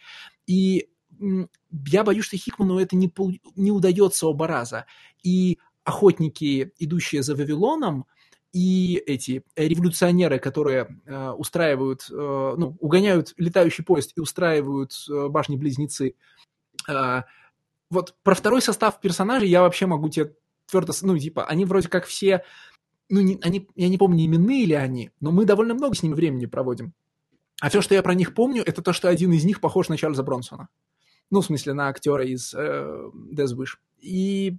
И 0.47 0.89
я 1.87 2.05
боюсь, 2.05 2.25
что 2.25 2.37
Хикману 2.37 2.79
это 2.79 2.97
не, 2.97 3.13
не 3.55 3.71
удается 3.71 4.27
оба 4.27 4.47
раза. 4.47 4.87
И 5.23 5.59
охотники, 5.85 6.73
идущие 6.79 7.23
за 7.23 7.37
Вавилоном, 7.37 8.07
и 8.53 9.03
эти 9.07 9.45
революционеры, 9.57 10.39
которые 10.39 11.01
э, 11.05 11.31
устраивают, 11.33 12.07
э, 12.11 12.55
ну, 12.57 12.77
угоняют 12.79 13.35
летающий 13.37 13.85
поезд 13.85 14.13
и 14.17 14.21
устраивают 14.21 14.93
э, 15.11 15.29
башни-близнецы, 15.29 16.15
э, 16.89 17.23
вот 17.95 18.15
про 18.23 18.35
второй 18.35 18.61
состав 18.61 19.01
персонажей 19.01 19.49
я 19.49 19.63
вообще 19.63 19.87
могу 19.87 20.09
тебе 20.11 20.35
твердо... 20.67 20.93
Ну, 21.03 21.19
типа, 21.19 21.47
они 21.47 21.65
вроде 21.65 21.89
как 21.89 22.05
все... 22.05 22.45
Ну, 23.09 23.21
не, 23.21 23.39
они, 23.43 23.69
я 23.75 23.89
не 23.89 23.99
помню, 23.99 24.25
именные 24.25 24.65
ли 24.65 24.75
они, 24.75 25.11
но 25.21 25.31
мы 25.31 25.45
довольно 25.45 25.75
много 25.75 25.95
с 25.95 26.03
ними 26.03 26.15
времени 26.15 26.47
проводим. 26.47 26.95
А 27.61 27.69
все, 27.69 27.81
что 27.81 27.95
я 27.95 28.03
про 28.03 28.15
них 28.15 28.35
помню, 28.35 28.63
это 28.65 28.83
то, 28.83 28.93
что 28.93 29.09
один 29.09 29.33
из 29.33 29.45
них 29.45 29.61
похож 29.61 29.89
на 29.89 29.97
Чарльза 29.97 30.23
Бронсона. 30.23 30.69
Ну, 31.31 31.41
в 31.41 31.47
смысле, 31.47 31.75
на 31.75 31.89
актера 31.89 32.25
из 32.25 32.53
э, 32.55 33.11
Death 33.33 33.57
Wish. 33.57 33.77
И 34.01 34.57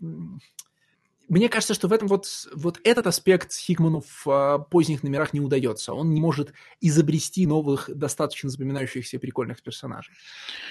мне 1.28 1.50
кажется, 1.50 1.74
что 1.74 1.88
в 1.88 1.94
этом 1.94 2.08
вот, 2.08 2.28
вот 2.54 2.80
этот 2.84 3.08
аспект 3.08 3.54
Хикману 3.54 4.02
в 4.02 4.28
а, 4.28 4.60
поздних 4.60 5.04
номерах 5.04 5.34
не 5.34 5.40
удается. 5.40 5.94
Он 5.94 6.14
не 6.14 6.22
может 6.22 6.54
изобрести 6.82 7.48
новых, 7.48 7.90
достаточно 7.94 8.50
запоминающихся 8.50 9.20
прикольных 9.20 9.62
персонажей. 9.62 10.14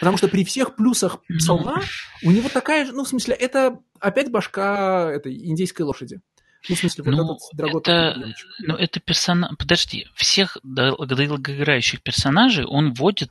Потому 0.00 0.16
что 0.16 0.28
при 0.28 0.44
всех 0.44 0.76
плюсах 0.76 1.18
псалма 1.38 1.82
у 2.22 2.30
него 2.30 2.48
такая 2.48 2.86
же, 2.86 2.92
ну, 2.92 3.04
в 3.04 3.08
смысле, 3.08 3.34
это 3.34 3.78
опять 4.00 4.30
башка 4.30 5.10
этой 5.10 5.34
индейской 5.34 5.84
лошади. 5.84 6.20
Ну, 6.68 6.76
в 6.76 6.78
смысле, 6.78 7.04
вот 7.04 7.10
Ну, 7.12 7.24
этот 7.24 7.38
драготный 7.52 7.94
это, 7.94 8.14
приемчик. 8.14 8.48
ну, 8.60 8.74
это 8.74 9.00
персонаж... 9.00 9.50
Подожди, 9.58 10.06
всех 10.14 10.56
дол- 10.62 10.96
долгоиграющих 11.06 12.02
персонажей 12.02 12.64
он 12.64 12.94
вводит 12.94 13.30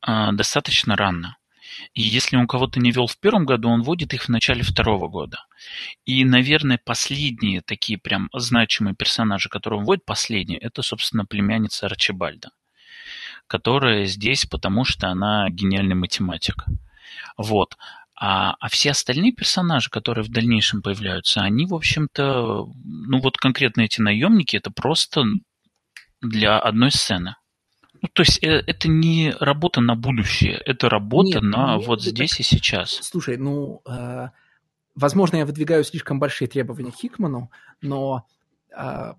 а, 0.00 0.32
достаточно 0.32 0.96
рано. 0.96 1.36
И 1.94 2.02
если 2.02 2.36
он 2.36 2.46
кого-то 2.46 2.80
не 2.80 2.90
вел 2.90 3.06
в 3.06 3.18
первом 3.18 3.44
году, 3.44 3.68
он 3.68 3.82
вводит 3.82 4.14
их 4.14 4.24
в 4.24 4.28
начале 4.28 4.62
второго 4.62 5.08
года. 5.08 5.44
И, 6.04 6.24
наверное, 6.24 6.80
последние 6.82 7.60
такие 7.60 7.98
прям 7.98 8.28
значимые 8.32 8.94
персонажи, 8.94 9.48
которые 9.48 9.80
он 9.80 9.86
вводит, 9.86 10.04
последние, 10.04 10.58
это, 10.58 10.82
собственно, 10.82 11.24
племянница 11.24 11.86
Арчибальда, 11.86 12.50
которая 13.46 14.06
здесь, 14.06 14.46
потому 14.46 14.84
что 14.84 15.08
она 15.08 15.48
гениальный 15.50 15.94
математик. 15.94 16.64
Вот. 17.36 17.76
А, 18.14 18.54
а 18.60 18.68
все 18.68 18.92
остальные 18.92 19.32
персонажи, 19.32 19.90
которые 19.90 20.24
в 20.24 20.30
дальнейшем 20.30 20.82
появляются, 20.82 21.40
они, 21.40 21.66
в 21.66 21.74
общем-то, 21.74 22.66
ну 22.84 23.20
вот 23.20 23.36
конкретно 23.36 23.82
эти 23.82 24.00
наемники, 24.00 24.56
это 24.56 24.70
просто 24.70 25.24
для 26.20 26.58
одной 26.58 26.92
сцены. 26.92 27.34
Ну, 28.02 28.08
то 28.12 28.22
есть 28.22 28.42
э, 28.42 28.62
это 28.66 28.88
не 28.88 29.32
работа 29.38 29.80
на 29.80 29.94
будущее, 29.94 30.60
это 30.66 30.88
работа 30.88 31.40
Нет, 31.40 31.42
на 31.42 31.76
нет, 31.76 31.86
вот 31.86 32.02
здесь 32.02 32.32
так- 32.32 32.40
и 32.40 32.42
сейчас. 32.42 32.90
Слушай, 33.00 33.36
ну, 33.36 33.80
э, 33.86 34.28
возможно, 34.96 35.36
я 35.36 35.46
выдвигаю 35.46 35.84
слишком 35.84 36.18
большие 36.18 36.48
требования 36.48 36.90
Хикману, 36.90 37.50
но 37.80 38.26
э, 38.76 39.12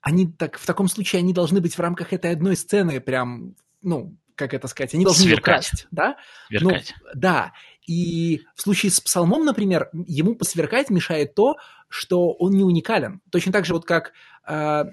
они 0.00 0.26
так, 0.32 0.58
в 0.58 0.66
таком 0.66 0.88
случае 0.88 1.20
они 1.20 1.34
должны 1.34 1.60
быть 1.60 1.74
в 1.76 1.80
рамках 1.80 2.14
этой 2.14 2.32
одной 2.32 2.56
сцены 2.56 2.98
прям, 3.00 3.56
ну, 3.82 4.16
как 4.36 4.54
это 4.54 4.68
сказать, 4.68 4.94
они 4.94 5.04
должны 5.04 5.24
Сверкать. 5.24 5.68
красть, 5.68 5.86
да? 5.90 6.16
Веркать. 6.48 6.94
Ну, 7.02 7.10
да. 7.14 7.52
И 7.86 8.42
в 8.54 8.62
случае 8.62 8.90
с 8.90 9.00
Псалмом, 9.00 9.44
например, 9.44 9.90
ему 9.92 10.34
посверкать 10.34 10.88
мешает 10.90 11.34
то, 11.34 11.56
что 11.88 12.32
он 12.32 12.52
не 12.52 12.64
уникален. 12.64 13.20
Точно 13.30 13.52
так 13.52 13.66
же, 13.66 13.74
вот 13.74 13.84
как 13.84 14.12
э, 14.48 14.84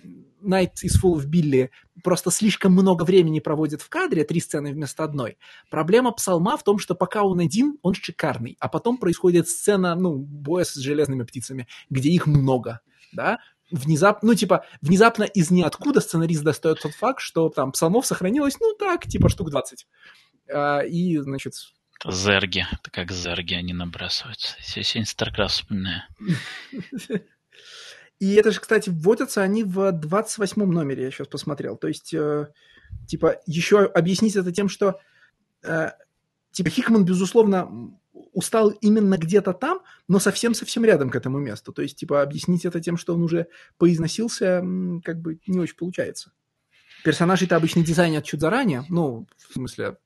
Night 0.41 0.73
is 0.83 1.01
Full 1.01 1.15
of 1.15 1.25
Billy 1.27 1.69
просто 2.03 2.31
слишком 2.31 2.73
много 2.73 3.03
времени 3.03 3.39
проводит 3.39 3.81
в 3.81 3.89
кадре, 3.89 4.23
три 4.23 4.39
сцены 4.39 4.71
вместо 4.73 5.03
одной. 5.03 5.37
Проблема 5.69 6.11
Псалма 6.11 6.57
в 6.57 6.63
том, 6.63 6.79
что 6.79 6.95
пока 6.95 7.23
он 7.23 7.39
один, 7.39 7.77
он 7.81 7.93
шикарный, 7.93 8.57
а 8.59 8.67
потом 8.67 8.97
происходит 8.97 9.47
сцена, 9.47 9.95
ну, 9.95 10.15
боя 10.15 10.63
с 10.63 10.75
железными 10.75 11.23
птицами, 11.23 11.67
где 11.89 12.09
их 12.09 12.27
много, 12.27 12.81
да, 13.13 13.39
внезапно, 13.71 14.29
ну, 14.29 14.35
типа, 14.35 14.65
внезапно 14.81 15.23
из 15.23 15.49
ниоткуда 15.51 16.01
сценарист 16.01 16.43
достает 16.43 16.81
тот 16.81 16.93
факт, 16.93 17.21
что 17.21 17.49
там 17.49 17.71
псалмов 17.71 18.05
сохранилось, 18.05 18.59
ну, 18.59 18.73
так, 18.77 19.07
типа, 19.07 19.29
штук 19.29 19.49
20. 19.49 19.87
А, 20.53 20.79
и, 20.79 21.17
значит, 21.17 21.53
зерги, 22.05 22.65
это 22.71 22.91
как 22.91 23.11
зерги, 23.11 23.53
они 23.53 23.73
набрасываются. 23.73 24.55
Я 24.75 24.83
сегодня 24.83 25.07
StarCraft 25.07 25.47
вспоминаю. 25.47 26.03
И 28.21 28.35
это 28.35 28.51
же, 28.51 28.59
кстати, 28.59 28.91
вводятся 28.91 29.41
они 29.41 29.63
в 29.63 29.91
28 29.91 30.63
номере, 30.63 31.05
я 31.05 31.11
сейчас 31.11 31.27
посмотрел. 31.27 31.75
То 31.75 31.87
есть, 31.87 32.13
э, 32.13 32.49
типа, 33.07 33.37
еще 33.47 33.79
объяснить 33.85 34.35
это 34.35 34.51
тем, 34.51 34.69
что, 34.69 34.99
э, 35.63 35.89
типа, 36.51 36.69
Хикман, 36.69 37.03
безусловно, 37.03 37.97
устал 38.31 38.69
именно 38.69 39.17
где-то 39.17 39.53
там, 39.53 39.81
но 40.07 40.19
совсем-совсем 40.19 40.85
рядом 40.85 41.09
к 41.09 41.15
этому 41.15 41.39
месту. 41.39 41.73
То 41.73 41.81
есть, 41.81 41.97
типа, 41.97 42.21
объяснить 42.21 42.63
это 42.63 42.79
тем, 42.79 42.95
что 42.95 43.15
он 43.15 43.23
уже 43.23 43.47
поизносился, 43.79 44.63
как 45.03 45.19
бы 45.19 45.39
не 45.47 45.59
очень 45.59 45.75
получается. 45.75 46.31
Персонажей-то 47.03 47.55
обычно 47.55 47.83
дизайнят 47.83 48.23
чуть 48.23 48.39
заранее, 48.39 48.85
ну, 48.87 49.25
в 49.49 49.53
смысле, 49.53 49.97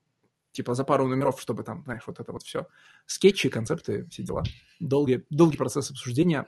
типа, 0.54 0.74
за 0.74 0.86
пару 0.86 1.06
номеров, 1.06 1.42
чтобы 1.42 1.64
там, 1.64 1.84
знаешь, 1.84 2.04
вот 2.08 2.22
это 2.22 2.32
вот 2.32 2.44
все. 2.44 2.68
Скетчи, 3.08 3.50
концепты, 3.50 4.08
все 4.10 4.24
дела. 4.24 4.44
Долгий, 4.80 5.26
долгий 5.30 5.58
процесс 5.58 5.92
обсуждения. 5.92 6.48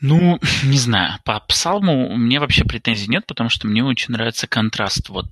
Ну, 0.00 0.38
не 0.64 0.78
знаю, 0.78 1.18
по 1.24 1.40
Псалму 1.40 2.16
мне 2.16 2.40
вообще 2.40 2.64
претензий 2.64 3.08
нет, 3.08 3.24
потому 3.26 3.48
что 3.48 3.66
мне 3.66 3.84
очень 3.84 4.12
нравится 4.12 4.46
контраст 4.46 5.08
вот 5.08 5.26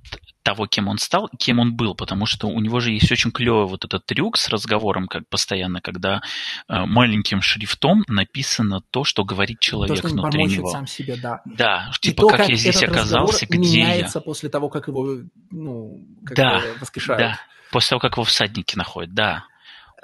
того, 0.45 0.67
кем 0.67 0.87
он 0.87 0.99
стал, 0.99 1.25
и 1.25 1.37
кем 1.37 1.57
он 1.59 1.75
был, 1.75 1.95
потому 1.95 2.27
что 2.27 2.47
у 2.47 2.61
него 2.61 2.79
же 2.79 2.91
есть 2.91 3.11
очень 3.11 3.31
клевый 3.31 3.65
вот 3.65 3.83
этот 3.83 4.05
трюк 4.05 4.37
с 4.37 4.47
разговором, 4.47 5.07
как 5.07 5.27
постоянно, 5.27 5.81
когда 5.81 6.21
э, 6.69 6.85
маленьким 6.85 7.41
шрифтом 7.41 8.03
написано 8.07 8.81
то, 8.91 9.03
что 9.03 9.23
говорит 9.23 9.59
человек 9.59 10.01
то, 10.01 10.07
что 10.07 10.15
внутри 10.15 10.45
него. 10.45 10.69
сам 10.69 10.85
себе, 10.85 11.17
да. 11.17 11.41
Да, 11.45 11.89
И 11.97 12.09
типа, 12.09 12.21
то, 12.21 12.27
как, 12.29 12.47
я 12.47 12.55
здесь 12.55 12.83
оказался, 12.83 13.47
где 13.47 13.57
я. 13.57 13.85
меняется 13.87 14.21
после 14.21 14.49
того, 14.49 14.69
как 14.69 14.87
его, 14.87 15.17
ну, 15.49 16.05
как 16.23 16.37
Да, 16.37 16.59
бы 16.59 16.79
воскрешают. 16.79 17.19
Да, 17.19 17.39
после 17.71 17.89
того, 17.89 17.99
как 18.01 18.13
его 18.13 18.23
всадники 18.23 18.77
находят, 18.77 19.15
да. 19.15 19.45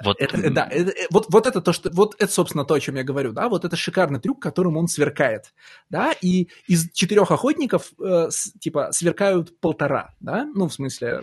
Вот, 0.04 0.20
Это, 0.20 0.36
э, 0.36 0.50
да, 0.50 0.66
это, 0.70 0.90
э, 0.90 1.06
вот, 1.10 1.26
вот 1.28 1.46
это 1.46 1.60
то, 1.60 1.72
что, 1.72 1.90
вот 1.92 2.14
это, 2.18 2.32
собственно, 2.32 2.64
то, 2.64 2.74
о 2.74 2.80
чем 2.80 2.96
я 2.96 3.04
говорю, 3.04 3.32
да, 3.32 3.48
вот 3.48 3.64
это 3.64 3.76
шикарный 3.76 4.20
трюк, 4.20 4.40
которым 4.40 4.76
он 4.76 4.88
сверкает, 4.88 5.54
да, 5.90 6.12
и 6.20 6.48
из 6.66 6.90
четырех 6.92 7.30
охотников, 7.30 7.92
э, 7.98 8.28
с- 8.30 8.52
типа, 8.58 8.88
сверкают 8.92 9.58
полтора, 9.60 10.14
да, 10.20 10.44
ну, 10.54 10.68
в 10.68 10.74
смысле, 10.74 11.22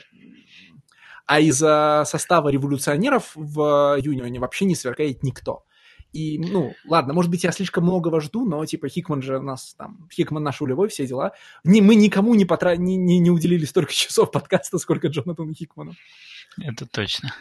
а 1.26 1.40
из 1.40 1.62
э, 1.62 2.04
состава 2.06 2.50
революционеров 2.50 3.32
в 3.36 3.98
Юнионе 4.02 4.40
вообще 4.40 4.66
не 4.66 4.76
сверкает 4.76 5.24
никто. 5.24 5.64
И, 6.12 6.40
ну, 6.40 6.74
ладно, 6.88 7.14
может 7.14 7.30
быть, 7.30 7.44
я 7.44 7.52
слишком 7.52 7.84
многого 7.84 8.20
жду, 8.20 8.44
но, 8.44 8.66
типа, 8.66 8.90
Хикман 8.90 9.22
же 9.22 9.38
у 9.38 9.44
нас 9.44 9.76
там, 9.78 10.08
Хикман 10.12 10.42
наш 10.42 10.60
улевой, 10.60 10.88
все 10.88 11.06
дела. 11.06 11.34
Не, 11.64 11.82
мы 11.82 11.94
никому 11.94 12.34
не, 12.34 12.46
потра... 12.46 12.76
не, 12.76 12.96
не, 12.96 13.20
не 13.20 13.30
уделили 13.30 13.66
столько 13.66 13.94
часов 13.94 14.32
подкаста, 14.32 14.80
сколько 14.80 15.08
Джонатану 15.08 15.54
Хикману. 15.54 15.94
Это 16.60 16.88
точно. 16.88 17.32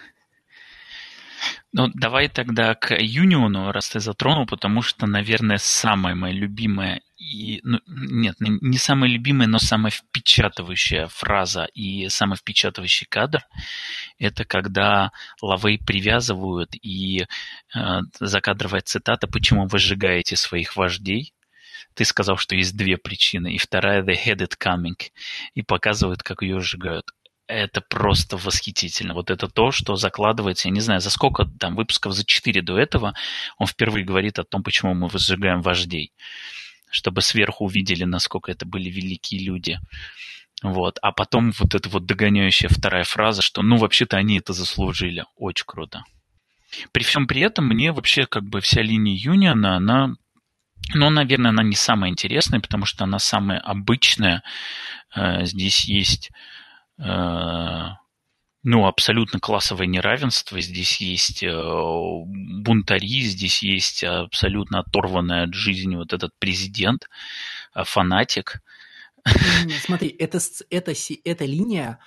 Ну, 1.72 1.88
давай 1.94 2.28
тогда 2.28 2.74
к 2.74 2.94
Юниону, 2.98 3.72
раз 3.72 3.90
ты 3.90 4.00
затронул, 4.00 4.46
потому 4.46 4.80
что, 4.80 5.06
наверное, 5.06 5.58
самая 5.58 6.14
моя 6.14 6.32
любимая 6.32 7.02
и, 7.18 7.60
ну, 7.64 7.80
нет, 7.86 8.36
не 8.38 8.78
самая 8.78 9.10
любимая, 9.10 9.48
но 9.48 9.58
самая 9.58 9.90
впечатывающая 9.90 11.08
фраза 11.08 11.64
и 11.74 12.08
самый 12.08 12.36
впечатывающий 12.36 13.06
кадр– 13.06 13.44
это 14.18 14.44
когда 14.44 15.10
Лавей 15.42 15.78
привязывают 15.78 16.74
и 16.80 17.26
э, 17.74 18.00
закадровая 18.20 18.80
цитата 18.82 19.26
«Почему 19.26 19.66
вы 19.66 19.78
сжигаете 19.78 20.36
своих 20.36 20.76
вождей?» 20.76 21.34
Ты 21.94 22.04
сказал, 22.04 22.36
что 22.36 22.54
есть 22.54 22.76
две 22.76 22.96
причины, 22.96 23.52
и 23.54 23.58
вторая 23.58 24.02
«The 24.02 24.14
head 24.14 24.38
it 24.38 24.54
coming», 24.58 25.10
и 25.54 25.62
показывают, 25.62 26.22
как 26.22 26.42
ее 26.42 26.60
сжигают 26.60 27.10
это 27.48 27.80
просто 27.80 28.36
восхитительно. 28.36 29.14
Вот 29.14 29.30
это 29.30 29.48
то, 29.48 29.72
что 29.72 29.96
закладывается, 29.96 30.68
я 30.68 30.72
не 30.72 30.80
знаю, 30.80 31.00
за 31.00 31.10
сколько 31.10 31.46
там 31.46 31.74
выпусков, 31.74 32.12
за 32.12 32.24
четыре 32.24 32.62
до 32.62 32.78
этого, 32.78 33.14
он 33.56 33.66
впервые 33.66 34.04
говорит 34.04 34.38
о 34.38 34.44
том, 34.44 34.62
почему 34.62 34.94
мы 34.94 35.08
возжигаем 35.08 35.62
вождей, 35.62 36.12
чтобы 36.90 37.22
сверху 37.22 37.64
увидели, 37.64 38.04
насколько 38.04 38.52
это 38.52 38.66
были 38.66 38.90
великие 38.90 39.44
люди. 39.44 39.78
Вот. 40.62 40.98
А 41.02 41.12
потом 41.12 41.52
вот 41.58 41.74
эта 41.74 41.88
вот 41.88 42.04
догоняющая 42.04 42.68
вторая 42.68 43.04
фраза, 43.04 43.42
что 43.42 43.62
ну 43.62 43.76
вообще-то 43.76 44.16
они 44.16 44.38
это 44.38 44.52
заслужили. 44.52 45.24
Очень 45.36 45.66
круто. 45.66 46.04
При 46.92 47.02
всем 47.02 47.26
при 47.26 47.40
этом 47.40 47.66
мне 47.66 47.92
вообще 47.92 48.26
как 48.26 48.44
бы 48.44 48.60
вся 48.60 48.82
линия 48.82 49.16
Юниона, 49.16 49.76
она 49.76 50.14
ну, 50.94 51.10
наверное, 51.10 51.50
она 51.50 51.62
не 51.62 51.74
самая 51.74 52.10
интересная, 52.10 52.60
потому 52.60 52.86
что 52.86 53.04
она 53.04 53.18
самая 53.18 53.58
обычная. 53.58 54.42
Здесь 55.14 55.84
есть 55.84 56.30
ну, 56.98 58.86
абсолютно 58.86 59.38
классовое 59.38 59.86
неравенство. 59.86 60.60
Здесь 60.60 61.00
есть 61.00 61.44
бунтари, 61.44 63.20
здесь 63.20 63.62
есть 63.62 64.02
абсолютно 64.04 64.80
оторванный 64.80 65.44
от 65.44 65.54
жизни 65.54 65.96
вот 65.96 66.12
этот 66.12 66.32
президент, 66.38 67.08
фанатик. 67.72 68.60
Смотри, 69.80 70.08
это, 70.08 70.38
это, 70.70 70.92
эта 71.24 71.44
линия 71.44 71.98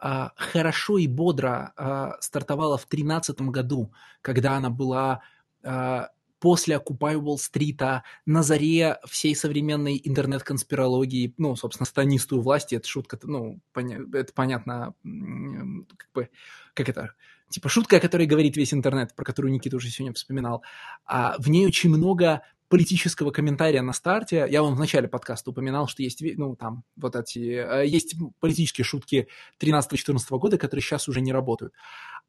а, 0.00 0.32
хорошо 0.36 0.96
и 0.96 1.06
бодро 1.06 1.72
а, 1.76 2.16
стартовала 2.20 2.78
в 2.78 2.88
2013 2.88 3.40
году, 3.42 3.92
когда 4.22 4.56
она 4.56 4.70
была 4.70 5.20
а, 5.62 6.08
после 6.40 6.76
Occupy 6.76 7.14
Wall-стрита, 7.14 8.02
на 8.26 8.42
заре 8.42 8.98
всей 9.06 9.36
современной 9.36 10.00
интернет-конспирологии, 10.02 11.34
ну, 11.38 11.54
собственно, 11.54 11.86
станисту 11.86 12.40
власти, 12.40 12.74
это 12.74 12.88
шутка, 12.88 13.18
ну, 13.22 13.60
поня- 13.72 14.04
это 14.14 14.32
понятно, 14.32 14.94
как 15.96 16.10
бы, 16.14 16.30
как 16.74 16.88
это, 16.88 17.14
типа 17.50 17.68
шутка, 17.68 17.98
о 17.98 18.00
которой 18.00 18.26
говорит 18.26 18.56
весь 18.56 18.74
интернет, 18.74 19.14
про 19.14 19.24
которую 19.24 19.52
Никита 19.52 19.76
уже 19.76 19.90
сегодня 19.90 20.14
вспоминал, 20.14 20.62
а 21.04 21.36
в 21.38 21.48
ней 21.48 21.66
очень 21.66 21.90
много 21.90 22.42
политического 22.68 23.32
комментария 23.32 23.82
на 23.82 23.92
старте. 23.92 24.46
Я 24.48 24.62
вам 24.62 24.76
в 24.76 24.78
начале 24.78 25.08
подкаста 25.08 25.50
упоминал, 25.50 25.88
что 25.88 26.04
есть, 26.04 26.22
ну, 26.36 26.54
там, 26.54 26.84
вот 26.96 27.16
эти, 27.16 27.38
есть 27.84 28.14
политические 28.38 28.84
шутки 28.84 29.26
13-14 29.58 30.38
года, 30.38 30.56
которые 30.56 30.82
сейчас 30.82 31.08
уже 31.08 31.20
не 31.20 31.32
работают. 31.32 31.74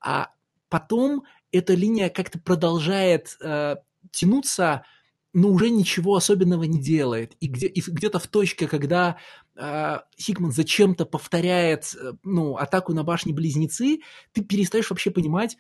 А 0.04 0.32
потом 0.68 1.26
эта 1.52 1.76
линия 1.76 2.10
как-то 2.10 2.40
продолжает 2.40 3.38
э, 3.40 3.76
тянуться, 4.12 4.86
но 5.34 5.50
уже 5.50 5.70
ничего 5.70 6.16
особенного 6.16 6.64
не 6.64 6.82
делает. 6.82 7.36
И, 7.40 7.48
где, 7.48 7.68
и 7.68 7.82
где-то 7.82 8.20
в 8.20 8.28
точке, 8.28 8.68
когда 8.68 9.18
э, 9.56 10.00
Хикман 10.20 10.52
зачем-то 10.52 11.06
повторяет 11.06 11.96
э, 11.96 12.14
ну, 12.24 12.58
атаку 12.58 12.94
на 12.94 13.04
башни-близнецы, 13.04 14.00
ты 14.34 14.44
перестаешь 14.44 14.90
вообще 14.90 15.12
понимать, 15.12 15.58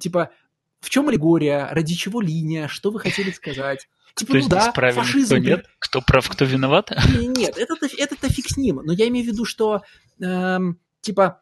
типа, 0.00 0.30
в 0.80 0.90
чем 0.90 1.08
аллегория, 1.08 1.68
ради 1.70 1.94
чего 1.94 2.20
линия, 2.20 2.68
что 2.68 2.90
вы 2.90 3.00
хотели 3.00 3.30
сказать. 3.30 3.88
Типа, 4.14 4.32
кто 4.32 4.42
ну 4.42 4.48
да, 4.48 4.72
фашизм... 4.72 5.26
Кто 5.26 5.38
нет? 5.38 5.66
Кто 5.78 6.00
прав, 6.00 6.28
кто 6.28 6.44
виноват? 6.44 6.90
Нет, 7.20 7.56
это-то, 7.56 7.86
это-то 7.86 8.28
фиг 8.28 8.48
с 8.48 8.56
ним. 8.56 8.80
Но 8.82 8.92
я 8.92 9.06
имею 9.06 9.24
в 9.24 9.28
виду, 9.28 9.44
что, 9.44 9.82
эм, 10.20 10.80
типа, 11.02 11.40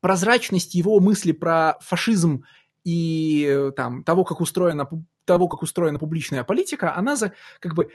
прозрачность 0.00 0.74
его 0.74 0.98
мысли 0.98 1.30
про 1.30 1.76
фашизм 1.80 2.44
и 2.82 3.46
э, 3.48 3.70
там 3.76 4.02
того, 4.02 4.24
как 4.24 4.40
устроена 4.40 4.88
того, 5.24 5.48
как 5.48 5.62
устроена 5.62 5.98
публичная 5.98 6.44
политика, 6.44 6.94
она 6.94 7.16
за 7.16 7.32
как 7.60 7.74
бы 7.74 7.90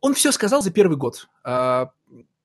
он 0.00 0.14
все 0.14 0.32
сказал 0.32 0.62
за 0.62 0.70
первый 0.70 0.96
год. 0.96 1.28
А, 1.44 1.90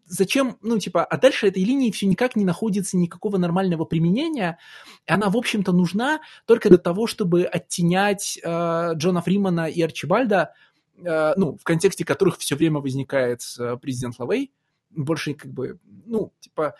зачем, 0.06 0.58
ну, 0.62 0.78
типа, 0.78 1.04
а 1.04 1.18
дальше 1.18 1.48
этой 1.48 1.64
линии 1.64 1.92
все 1.92 2.06
никак 2.06 2.36
не 2.36 2.46
находится 2.46 2.98
никакого 2.98 3.38
нормального 3.38 3.86
применения. 3.86 4.58
Она, 5.08 5.30
в 5.30 5.38
общем-то, 5.38 5.72
нужна 5.72 6.22
только 6.46 6.70
для 6.70 6.78
того, 6.78 7.08
чтобы 7.08 7.44
оттенять 7.44 8.40
э, 8.44 8.92
Джона 8.96 9.22
Фримана 9.22 9.68
и 9.68 9.82
Арчибальда, 9.82 10.54
э, 10.98 11.34
ну, 11.38 11.58
в 11.58 11.64
контексте 11.64 12.06
которых 12.06 12.38
все 12.38 12.56
время 12.56 12.80
возникает 12.80 13.42
э, 13.58 13.78
президент 13.82 14.20
Лавей. 14.20 14.52
Больше, 14.90 15.34
как 15.34 15.52
бы, 15.52 15.80
ну, 16.06 16.34
типа, 16.40 16.76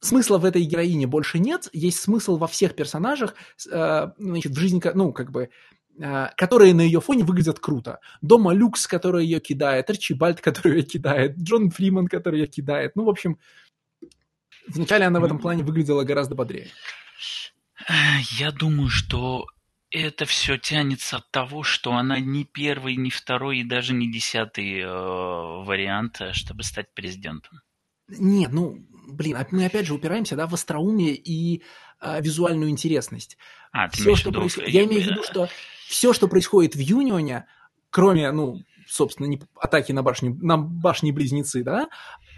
смысла 0.00 0.38
в 0.38 0.44
этой 0.44 0.62
героине 0.62 1.06
больше 1.06 1.38
нет, 1.38 1.68
есть 1.72 1.98
смысл 2.00 2.36
во 2.36 2.46
всех 2.46 2.74
персонажах, 2.74 3.34
э, 3.70 4.10
значит, 4.18 4.52
в 4.52 4.58
жизни, 4.58 4.80
ну, 4.94 5.12
как 5.12 5.30
бы, 5.30 5.50
которые 6.36 6.74
на 6.74 6.82
ее 6.82 7.00
фоне 7.00 7.24
выглядят 7.24 7.58
круто. 7.58 8.00
Дома 8.22 8.52
Люкс, 8.52 8.86
который 8.86 9.24
ее 9.24 9.40
кидает, 9.40 9.90
Арчибальд, 9.90 10.40
который 10.42 10.78
ее 10.78 10.82
кидает, 10.82 11.36
Джон 11.38 11.70
Фриман, 11.70 12.06
который 12.06 12.40
ее 12.40 12.46
кидает. 12.46 12.96
Ну, 12.96 13.04
в 13.04 13.08
общем, 13.08 13.38
вначале 14.68 15.06
она 15.06 15.20
в 15.20 15.24
этом 15.24 15.38
плане 15.38 15.64
выглядела 15.64 16.04
гораздо 16.04 16.34
бодрее. 16.34 16.68
Я 18.38 18.50
думаю, 18.52 18.88
что 18.88 19.46
это 19.90 20.26
все 20.26 20.58
тянется 20.58 21.18
от 21.18 21.30
того, 21.30 21.62
что 21.62 21.92
она 21.94 22.18
не 22.18 22.44
первый, 22.44 22.96
не 22.96 23.10
второй 23.10 23.58
и 23.58 23.64
даже 23.64 23.94
не 23.94 24.10
десятый 24.10 24.80
э, 24.80 24.86
вариант, 24.86 26.20
э, 26.20 26.32
чтобы 26.32 26.62
стать 26.62 26.92
президентом. 26.92 27.60
Нет, 28.08 28.52
ну, 28.52 28.86
блин, 29.08 29.36
а 29.36 29.46
мы 29.50 29.64
опять 29.64 29.86
же 29.86 29.94
упираемся, 29.94 30.36
да, 30.36 30.46
в 30.46 30.54
остроумие 30.54 31.14
и 31.14 31.62
а, 32.00 32.20
визуальную 32.20 32.70
интересность. 32.70 33.36
А, 33.72 33.88
ты 33.88 33.98
все, 33.98 34.16
что 34.16 34.32
проис... 34.32 34.56
Я 34.58 34.84
имею 34.84 35.02
в 35.02 35.06
виду, 35.06 35.22
что 35.22 35.48
все, 35.86 36.12
что 36.12 36.28
происходит 36.28 36.74
в 36.74 36.78
Юнионе, 36.78 37.46
кроме, 37.90 38.30
ну, 38.30 38.60
собственно, 38.86 39.26
не 39.26 39.40
атаки 39.60 39.92
на 39.92 40.02
башни, 40.02 40.30
на 40.40 40.56
башни-близнецы, 40.56 41.62
да, 41.62 41.88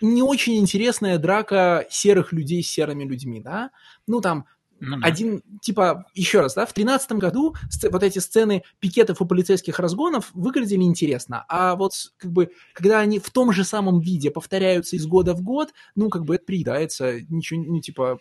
не 0.00 0.22
очень 0.22 0.58
интересная 0.58 1.18
драка 1.18 1.86
серых 1.90 2.32
людей 2.32 2.62
с 2.62 2.70
серыми 2.70 3.04
людьми, 3.04 3.40
да. 3.40 3.70
Ну, 4.06 4.20
там, 4.20 4.46
ну, 4.80 4.98
да. 4.98 5.06
Один, 5.06 5.42
типа, 5.60 6.06
еще 6.14 6.40
раз, 6.40 6.54
да, 6.54 6.64
в 6.64 6.72
тринадцатом 6.72 7.18
году 7.18 7.54
вот 7.90 8.02
эти 8.02 8.18
сцены 8.18 8.64
пикетов 8.78 9.20
и 9.20 9.26
полицейских 9.26 9.78
разгонов 9.78 10.30
выглядели 10.32 10.82
интересно, 10.82 11.44
а 11.48 11.76
вот 11.76 11.92
как 12.16 12.32
бы, 12.32 12.50
когда 12.72 13.00
они 13.00 13.18
в 13.18 13.28
том 13.28 13.52
же 13.52 13.64
самом 13.64 14.00
виде 14.00 14.30
повторяются 14.30 14.96
из 14.96 15.06
года 15.06 15.34
в 15.34 15.42
год, 15.42 15.70
ну, 15.94 16.08
как 16.08 16.24
бы 16.24 16.36
это 16.36 16.46
приедается, 16.46 17.20
ничего, 17.28 17.62
ну, 17.62 17.80
типа, 17.80 18.18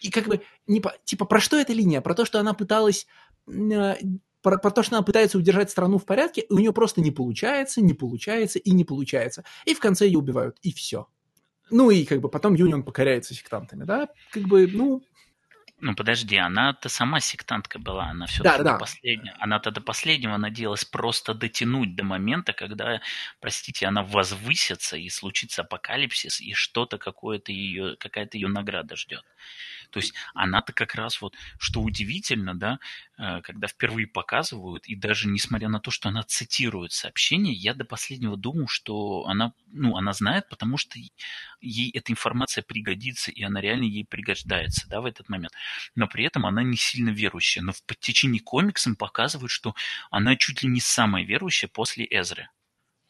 и 0.00 0.10
как 0.10 0.26
бы, 0.26 0.42
не 0.66 0.82
типа, 1.04 1.24
про 1.24 1.40
что 1.40 1.56
эта 1.56 1.72
линия? 1.72 2.00
Про 2.00 2.14
то, 2.14 2.24
что 2.24 2.40
она 2.40 2.54
пыталась, 2.54 3.06
э, 3.46 3.94
про, 4.42 4.58
про 4.58 4.70
то, 4.70 4.82
что 4.82 4.96
она 4.96 5.02
пытается 5.04 5.38
удержать 5.38 5.70
страну 5.70 5.98
в 5.98 6.06
порядке, 6.06 6.42
и 6.42 6.52
у 6.52 6.58
нее 6.58 6.72
просто 6.72 7.00
не 7.00 7.10
получается, 7.10 7.80
не 7.80 7.94
получается 7.94 8.58
и 8.58 8.70
не 8.70 8.84
получается. 8.84 9.44
И 9.64 9.74
в 9.74 9.80
конце 9.80 10.06
ее 10.06 10.18
убивают, 10.18 10.58
и 10.62 10.72
все. 10.72 11.08
Ну 11.70 11.90
и 11.90 12.04
как 12.04 12.20
бы 12.20 12.28
потом 12.28 12.54
Юнион 12.54 12.82
покоряется 12.82 13.34
сектантами, 13.34 13.84
да? 13.84 14.08
Как 14.30 14.44
бы, 14.44 14.66
ну, 14.66 15.02
ну 15.80 15.94
подожди, 15.94 16.36
она-то 16.36 16.88
сама 16.88 17.20
сектантка 17.20 17.78
была, 17.78 18.06
она 18.06 18.26
все-таки 18.26 18.58
да, 18.58 18.64
да. 18.64 18.72
до 18.72 18.78
последнего, 18.80 19.36
она-то 19.38 19.70
до 19.70 19.80
последнего 19.80 20.36
надеялась 20.36 20.84
просто 20.84 21.34
дотянуть 21.34 21.94
до 21.94 22.02
момента, 22.02 22.52
когда, 22.52 23.00
простите, 23.40 23.86
она 23.86 24.02
возвысится 24.02 24.96
и 24.96 25.08
случится 25.08 25.62
апокалипсис, 25.62 26.40
и 26.40 26.52
что-то 26.52 26.98
какое-то 26.98 27.52
ее, 27.52 27.96
какая-то 27.96 28.36
ее 28.38 28.48
награда 28.48 28.96
ждет. 28.96 29.22
То 29.90 30.00
есть 30.00 30.14
она-то 30.34 30.72
как 30.72 30.94
раз 30.94 31.20
вот, 31.20 31.34
что 31.58 31.80
удивительно, 31.80 32.54
да, 32.54 32.78
э, 33.18 33.40
когда 33.42 33.68
впервые 33.68 34.06
показывают, 34.06 34.86
и 34.86 34.94
даже 34.94 35.28
несмотря 35.28 35.68
на 35.68 35.80
то, 35.80 35.90
что 35.90 36.08
она 36.08 36.22
цитирует 36.22 36.92
сообщение, 36.92 37.54
я 37.54 37.74
до 37.74 37.84
последнего 37.84 38.36
думал, 38.36 38.68
что 38.68 39.24
она, 39.26 39.52
ну, 39.66 39.96
она 39.96 40.12
знает, 40.12 40.48
потому 40.48 40.76
что 40.76 40.98
ей 41.60 41.90
эта 41.90 42.12
информация 42.12 42.62
пригодится, 42.62 43.30
и 43.30 43.42
она 43.42 43.60
реально 43.60 43.84
ей 43.84 44.04
пригождается, 44.04 44.88
да, 44.88 45.00
в 45.00 45.06
этот 45.06 45.28
момент. 45.28 45.52
Но 45.94 46.06
при 46.06 46.24
этом 46.24 46.46
она 46.46 46.62
не 46.62 46.76
сильно 46.76 47.10
верующая. 47.10 47.62
Но 47.62 47.72
в 47.72 47.82
течение 48.00 48.40
комиксом 48.40 48.96
показывают, 48.96 49.50
что 49.50 49.74
она 50.10 50.36
чуть 50.36 50.62
ли 50.62 50.68
не 50.68 50.80
самая 50.80 51.24
верующая 51.24 51.68
после 51.68 52.06
Эзры. 52.10 52.48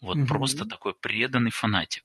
Вот 0.01 0.16
угу. 0.16 0.27
просто 0.27 0.65
такой 0.65 0.95
преданный 0.95 1.51
фанатик. 1.51 2.05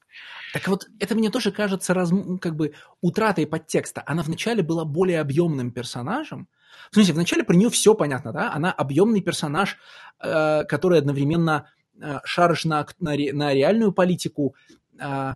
Так 0.53 0.67
вот, 0.67 0.87
это 0.99 1.15
мне 1.15 1.29
тоже 1.29 1.51
кажется 1.51 1.93
раз, 1.93 2.11
как 2.41 2.55
бы 2.55 2.73
утратой 3.01 3.45
подтекста. 3.45 4.03
Она 4.05 4.23
вначале 4.23 4.63
была 4.63 4.83
более 4.83 5.19
объемным 5.21 5.71
персонажем. 5.71 6.47
В 6.91 6.95
смысле, 6.95 7.13
вначале 7.13 7.43
про 7.43 7.55
нее 7.55 7.69
все 7.69 7.93
понятно, 7.93 8.33
да? 8.33 8.51
Она 8.51 8.71
объемный 8.71 9.21
персонаж, 9.21 9.77
э, 10.19 10.63
который 10.65 10.99
одновременно 10.99 11.69
э, 11.99 12.19
шарыш 12.25 12.65
на, 12.65 12.85
на, 12.99 13.11
на 13.11 13.53
реальную 13.53 13.91
политику, 13.91 14.55
Э, 14.99 15.33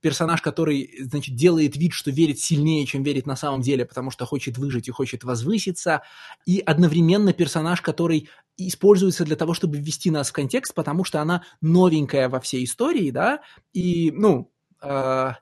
персонаж, 0.00 0.42
который, 0.42 0.90
значит, 1.00 1.34
делает 1.34 1.76
вид, 1.76 1.92
что 1.92 2.10
верит 2.10 2.38
сильнее, 2.38 2.86
чем 2.86 3.02
верит 3.02 3.26
на 3.26 3.36
самом 3.36 3.60
деле, 3.60 3.84
потому 3.84 4.10
что 4.10 4.26
хочет 4.26 4.58
выжить 4.58 4.88
и 4.88 4.90
хочет 4.90 5.24
возвыситься, 5.24 6.02
и 6.46 6.60
одновременно 6.60 7.32
персонаж, 7.32 7.80
который 7.80 8.28
используется 8.56 9.24
для 9.24 9.36
того, 9.36 9.54
чтобы 9.54 9.78
ввести 9.78 10.10
нас 10.10 10.30
в 10.30 10.32
контекст, 10.32 10.74
потому 10.74 11.04
что 11.04 11.20
она 11.20 11.44
новенькая 11.60 12.28
во 12.28 12.40
всей 12.40 12.64
истории, 12.64 13.10
да, 13.10 13.40
и, 13.72 14.12
ну, 14.14 14.52
э, 14.82 15.32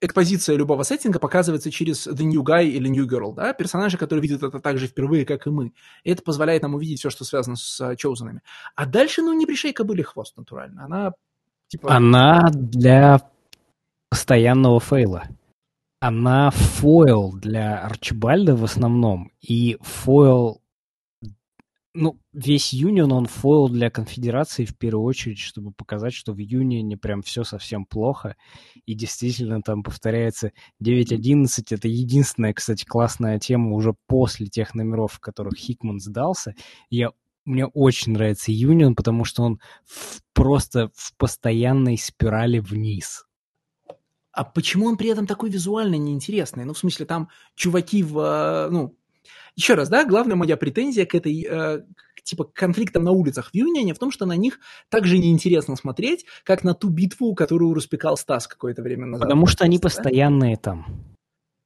экспозиция 0.00 0.56
любого 0.56 0.82
сеттинга 0.82 1.18
показывается 1.18 1.70
через 1.70 2.06
The 2.06 2.22
New 2.22 2.42
Guy 2.42 2.66
или 2.66 2.88
New 2.88 3.06
Girl, 3.06 3.34
да, 3.34 3.52
персонажи, 3.52 3.96
которые 3.96 4.22
видят 4.22 4.42
это 4.42 4.60
так 4.60 4.78
же 4.78 4.86
впервые, 4.86 5.24
как 5.24 5.46
и 5.46 5.50
мы. 5.50 5.72
И 6.04 6.10
это 6.10 6.22
позволяет 6.22 6.62
нам 6.62 6.74
увидеть 6.74 6.98
все, 6.98 7.10
что 7.10 7.24
связано 7.24 7.56
с 7.56 7.80
uh, 7.80 7.96
Chosen'ами. 7.96 8.40
А 8.74 8.86
дальше, 8.86 9.22
ну, 9.22 9.32
не 9.32 9.46
пришей 9.46 9.72
кобыли 9.72 10.02
хвост, 10.02 10.36
натурально. 10.36 10.84
Она 10.84 11.12
Типа... 11.68 11.96
Она 11.96 12.50
для 12.52 13.20
постоянного 14.10 14.80
фейла. 14.80 15.28
Она 16.00 16.50
фойл 16.50 17.32
для 17.32 17.78
Арчибальда 17.84 18.54
в 18.54 18.64
основном, 18.64 19.32
и 19.40 19.78
фойл... 19.80 20.60
Ну, 21.98 22.20
весь 22.34 22.74
Юнион, 22.74 23.10
он 23.10 23.24
фойл 23.24 23.70
для 23.70 23.88
конфедерации 23.88 24.66
в 24.66 24.76
первую 24.76 25.04
очередь, 25.04 25.38
чтобы 25.38 25.72
показать, 25.72 26.12
что 26.12 26.34
в 26.34 26.38
Юнионе 26.38 26.98
прям 26.98 27.22
все 27.22 27.42
совсем 27.42 27.86
плохо, 27.86 28.36
и 28.84 28.94
действительно 28.94 29.62
там 29.62 29.82
повторяется 29.82 30.52
9.11, 30.84 31.64
это 31.70 31.88
единственная, 31.88 32.52
кстати, 32.52 32.84
классная 32.84 33.38
тема 33.38 33.72
уже 33.72 33.94
после 34.06 34.46
тех 34.46 34.74
номеров, 34.74 35.14
в 35.14 35.20
которых 35.20 35.56
Хикман 35.56 35.98
сдался. 35.98 36.54
Я 36.90 37.12
мне 37.46 37.66
очень 37.66 38.12
нравится 38.12 38.52
Юнион, 38.52 38.94
потому 38.94 39.24
что 39.24 39.42
он 39.42 39.60
в, 39.84 40.20
просто 40.32 40.90
в 40.94 41.14
постоянной 41.16 41.96
спирали 41.96 42.58
вниз. 42.58 43.24
А 44.32 44.44
почему 44.44 44.86
он 44.86 44.98
при 44.98 45.08
этом 45.08 45.26
такой 45.26 45.48
визуально 45.48 45.94
неинтересный? 45.94 46.64
Ну, 46.64 46.74
в 46.74 46.78
смысле, 46.78 47.06
там 47.06 47.30
чуваки 47.54 48.02
в... 48.02 48.18
Э, 48.18 48.68
ну, 48.70 48.94
еще 49.54 49.74
раз, 49.74 49.88
да, 49.88 50.04
главная 50.04 50.36
моя 50.36 50.58
претензия 50.58 51.06
к 51.06 51.14
этой, 51.14 51.46
э, 51.48 51.82
типа, 52.22 52.44
конфликтам 52.44 53.04
на 53.04 53.12
улицах 53.12 53.50
в 53.50 53.54
Юнионе 53.54 53.94
в 53.94 53.98
том, 53.98 54.10
что 54.10 54.26
на 54.26 54.36
них 54.36 54.60
также 54.90 55.16
неинтересно 55.16 55.76
смотреть, 55.76 56.26
как 56.44 56.64
на 56.64 56.74
ту 56.74 56.90
битву, 56.90 57.34
которую 57.34 57.72
распекал 57.72 58.18
Стас 58.18 58.46
какое-то 58.46 58.82
время 58.82 59.06
назад. 59.06 59.26
Потому 59.26 59.46
что 59.46 59.64
они 59.64 59.78
постоянные 59.78 60.58
там. 60.58 61.15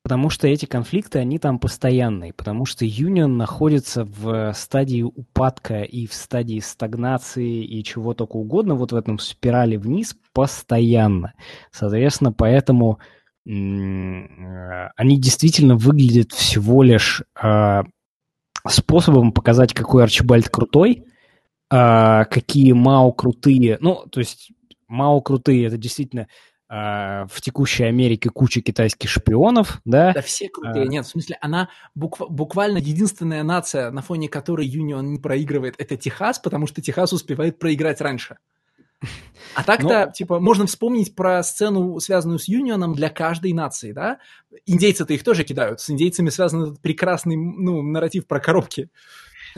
Потому 0.03 0.31
что 0.31 0.49
эти 0.49 0.65
конфликты, 0.65 1.19
они 1.19 1.39
там 1.39 1.59
постоянные, 1.59 2.33
потому 2.33 2.65
что 2.65 2.87
Юнион 2.87 3.37
находится 3.37 4.05
в 4.05 4.53
стадии 4.55 5.03
упадка 5.03 5.83
и 5.83 6.07
в 6.07 6.15
стадии 6.15 6.59
стагнации 6.61 7.63
и 7.63 7.85
чего 7.85 8.15
только 8.15 8.37
угодно, 8.37 8.77
вот 8.77 8.93
в 8.93 8.97
этом 8.97 9.19
спирали 9.19 9.77
вниз 9.77 10.17
постоянно. 10.33 11.35
Соответственно, 11.71 12.33
поэтому 12.33 12.99
они 13.45 15.21
действительно 15.21 15.77
выглядят 15.77 16.33
всего 16.33 16.83
лишь 16.83 17.23
э, 17.43 17.83
способом 18.67 19.33
показать, 19.33 19.75
какой 19.75 20.05
Арчибальд 20.05 20.49
крутой, 20.49 21.05
какие 21.69 22.73
Мао 22.73 23.13
крутые. 23.13 23.79
Ну, 23.81 24.07
то 24.11 24.21
есть 24.21 24.53
Мао 24.89 25.21
крутые, 25.21 25.67
это 25.67 25.79
действительно 25.79 26.27
в 26.71 27.41
текущей 27.41 27.83
Америке 27.83 28.31
куча 28.31 28.61
китайских 28.61 29.11
шпионов, 29.11 29.81
да? 29.85 30.13
Да 30.13 30.23
все 30.23 30.49
крутые. 30.49 30.85
А... 30.85 30.87
Нет, 30.87 31.05
в 31.05 31.09
смысле, 31.09 31.37
она 31.41 31.69
букв... 31.97 32.21
буквально 32.29 32.79
единственная 32.79 33.43
нация, 33.43 33.91
на 33.91 34.03
фоне 34.03 34.29
которой 34.29 34.69
Юнион 34.69 35.11
не 35.11 35.19
проигрывает, 35.19 35.75
это 35.79 35.97
Техас, 35.97 36.39
потому 36.39 36.69
что 36.69 36.81
Техас 36.81 37.13
успевает 37.13 37.59
проиграть 37.59 38.01
раньше. 38.01 38.37
А 39.55 39.65
так-то, 39.65 39.89
Но... 39.89 40.07
Ну, 40.07 40.13
типа, 40.13 40.39
можно 40.39 40.67
вспомнить 40.67 41.17
про 41.17 41.43
сцену, 41.43 41.99
связанную 41.99 42.39
с 42.39 42.47
Юнионом 42.47 42.95
для 42.95 43.09
каждой 43.09 43.53
нации, 43.53 43.91
да? 43.91 44.19
Индейцы-то 44.67 45.13
их 45.13 45.25
тоже 45.25 45.43
кидают. 45.43 45.81
С 45.81 45.91
индейцами 45.91 46.29
связан 46.29 46.63
этот 46.63 46.81
прекрасный, 46.81 47.37
ну, 47.37 47.83
нарратив 47.83 48.29
про 48.29 48.39
коробки. 48.39 48.91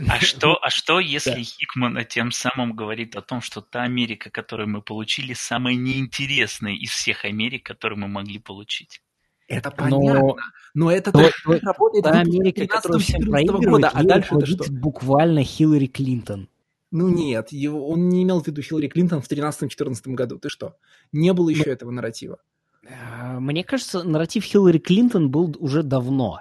А 0.09 0.19
что, 0.21 0.59
а 0.63 0.71
что, 0.71 1.01
если. 1.01 1.43
Хикман 1.43 2.05
тем 2.07 2.33
самым 2.33 2.75
говорит 2.75 3.17
о 3.17 3.23
том, 3.23 3.41
что 3.41 3.61
та 3.61 3.83
Америка, 3.83 4.31
которую 4.31 4.69
мы 4.69 4.83
получили, 4.83 5.35
самая 5.35 5.75
неинтересная 5.75 6.75
из 6.75 6.91
всех 6.91 7.25
Америк, 7.25 7.65
которые 7.65 7.99
мы 7.99 8.09
могли 8.09 8.39
получить? 8.39 9.03
Это 9.49 9.71
понятно. 9.71 10.21
Но, 10.21 10.37
но 10.75 10.91
это 10.91 11.13
то, 11.13 11.31
то, 11.45 11.59
работает 11.61 12.05
та 12.05 12.21
Америка, 12.21 12.67
которая 12.67 13.01
всем 13.01 13.23
года, 13.23 13.91
а 13.93 14.03
дальше 14.03 14.35
это 14.35 14.47
что? 14.47 14.65
Буквально 14.73 15.45
Хиллари 15.45 15.87
Клинтон. 15.87 16.49
Ну 16.91 17.09
нет, 17.09 17.53
его, 17.53 17.89
он 17.89 18.09
не 18.11 18.23
имел 18.23 18.43
в 18.43 18.47
виду 18.47 18.61
Хиллари 18.63 18.89
Клинтон 18.89 19.23
в 19.23 19.31
13-14 19.31 20.15
году. 20.15 20.39
Ты 20.39 20.49
что? 20.51 20.77
Не 21.11 21.33
было 21.33 21.49
еще 21.49 21.65
но, 21.67 21.73
этого 21.73 21.91
нарратива. 21.91 22.39
Э, 22.87 23.39
мне 23.39 23.65
кажется, 23.65 24.03
нарратив 24.03 24.45
Хиллари 24.45 24.79
Клинтон 24.79 25.31
был 25.31 25.57
уже 25.59 25.83
давно. 25.83 26.41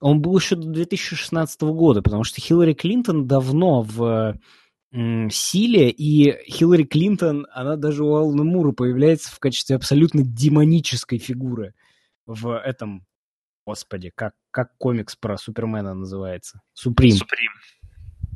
Он 0.00 0.20
был 0.20 0.36
еще 0.36 0.56
до 0.56 0.68
2016 0.68 1.62
года, 1.62 2.02
потому 2.02 2.24
что 2.24 2.40
Хиллари 2.40 2.74
Клинтон 2.74 3.26
давно 3.26 3.82
в 3.82 4.38
силе, 4.92 5.90
и 5.90 6.48
Хиллари 6.48 6.84
Клинтон, 6.84 7.46
она 7.52 7.76
даже 7.76 8.04
у 8.04 8.14
Алана 8.14 8.44
Мура 8.44 8.70
появляется 8.70 9.30
в 9.30 9.40
качестве 9.40 9.74
абсолютно 9.74 10.22
демонической 10.22 11.18
фигуры 11.18 11.74
в 12.26 12.56
этом, 12.56 13.04
господи, 13.66 14.12
как, 14.14 14.34
как 14.50 14.76
комикс 14.78 15.16
про 15.16 15.36
Супермена 15.36 15.94
называется? 15.94 16.60
Суприм. 16.72 17.16
Суприм. 17.16 17.50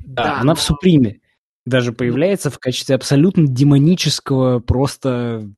Да, 0.05 0.25
да, 0.25 0.35
она 0.37 0.45
но... 0.45 0.55
в 0.55 0.63
Суприме 0.63 1.21
даже 1.65 1.93
появляется 1.93 2.51
в 2.51 2.59
качестве 2.59 2.95
абсолютно 2.95 3.47
демонического, 3.47 4.59
просто, 4.59 5.49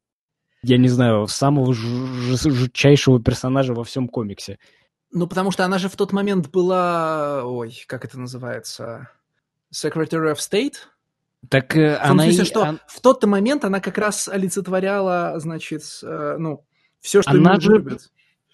я 0.62 0.76
не 0.76 0.88
знаю, 0.88 1.28
самого 1.28 1.72
жутчайшего 1.72 3.22
персонажа 3.22 3.74
во 3.74 3.84
всем 3.84 4.08
комиксе. 4.08 4.58
Ну, 5.12 5.26
потому 5.26 5.50
что 5.50 5.64
она 5.64 5.78
же 5.78 5.88
в 5.88 5.96
тот 5.96 6.12
момент 6.12 6.50
была... 6.50 7.44
Ой, 7.44 7.74
как 7.86 8.04
это 8.04 8.18
называется? 8.18 9.10
Secretary 9.74 10.32
of 10.32 10.36
State? 10.36 10.74
Так 11.48 11.76
э, 11.76 11.96
в 11.96 12.02
она 12.02 12.24
смысле, 12.24 12.42
и... 12.42 12.46
что 12.46 12.60
он... 12.60 12.80
в 12.86 13.00
тот 13.00 13.24
момент 13.24 13.64
она 13.64 13.80
как 13.80 13.98
раз 13.98 14.28
олицетворяла, 14.28 15.34
значит, 15.38 15.82
э, 16.02 16.36
ну, 16.38 16.64
все, 17.00 17.22
что 17.22 17.30
она 17.30 17.58
же... 17.58 17.72
любят. 17.72 18.10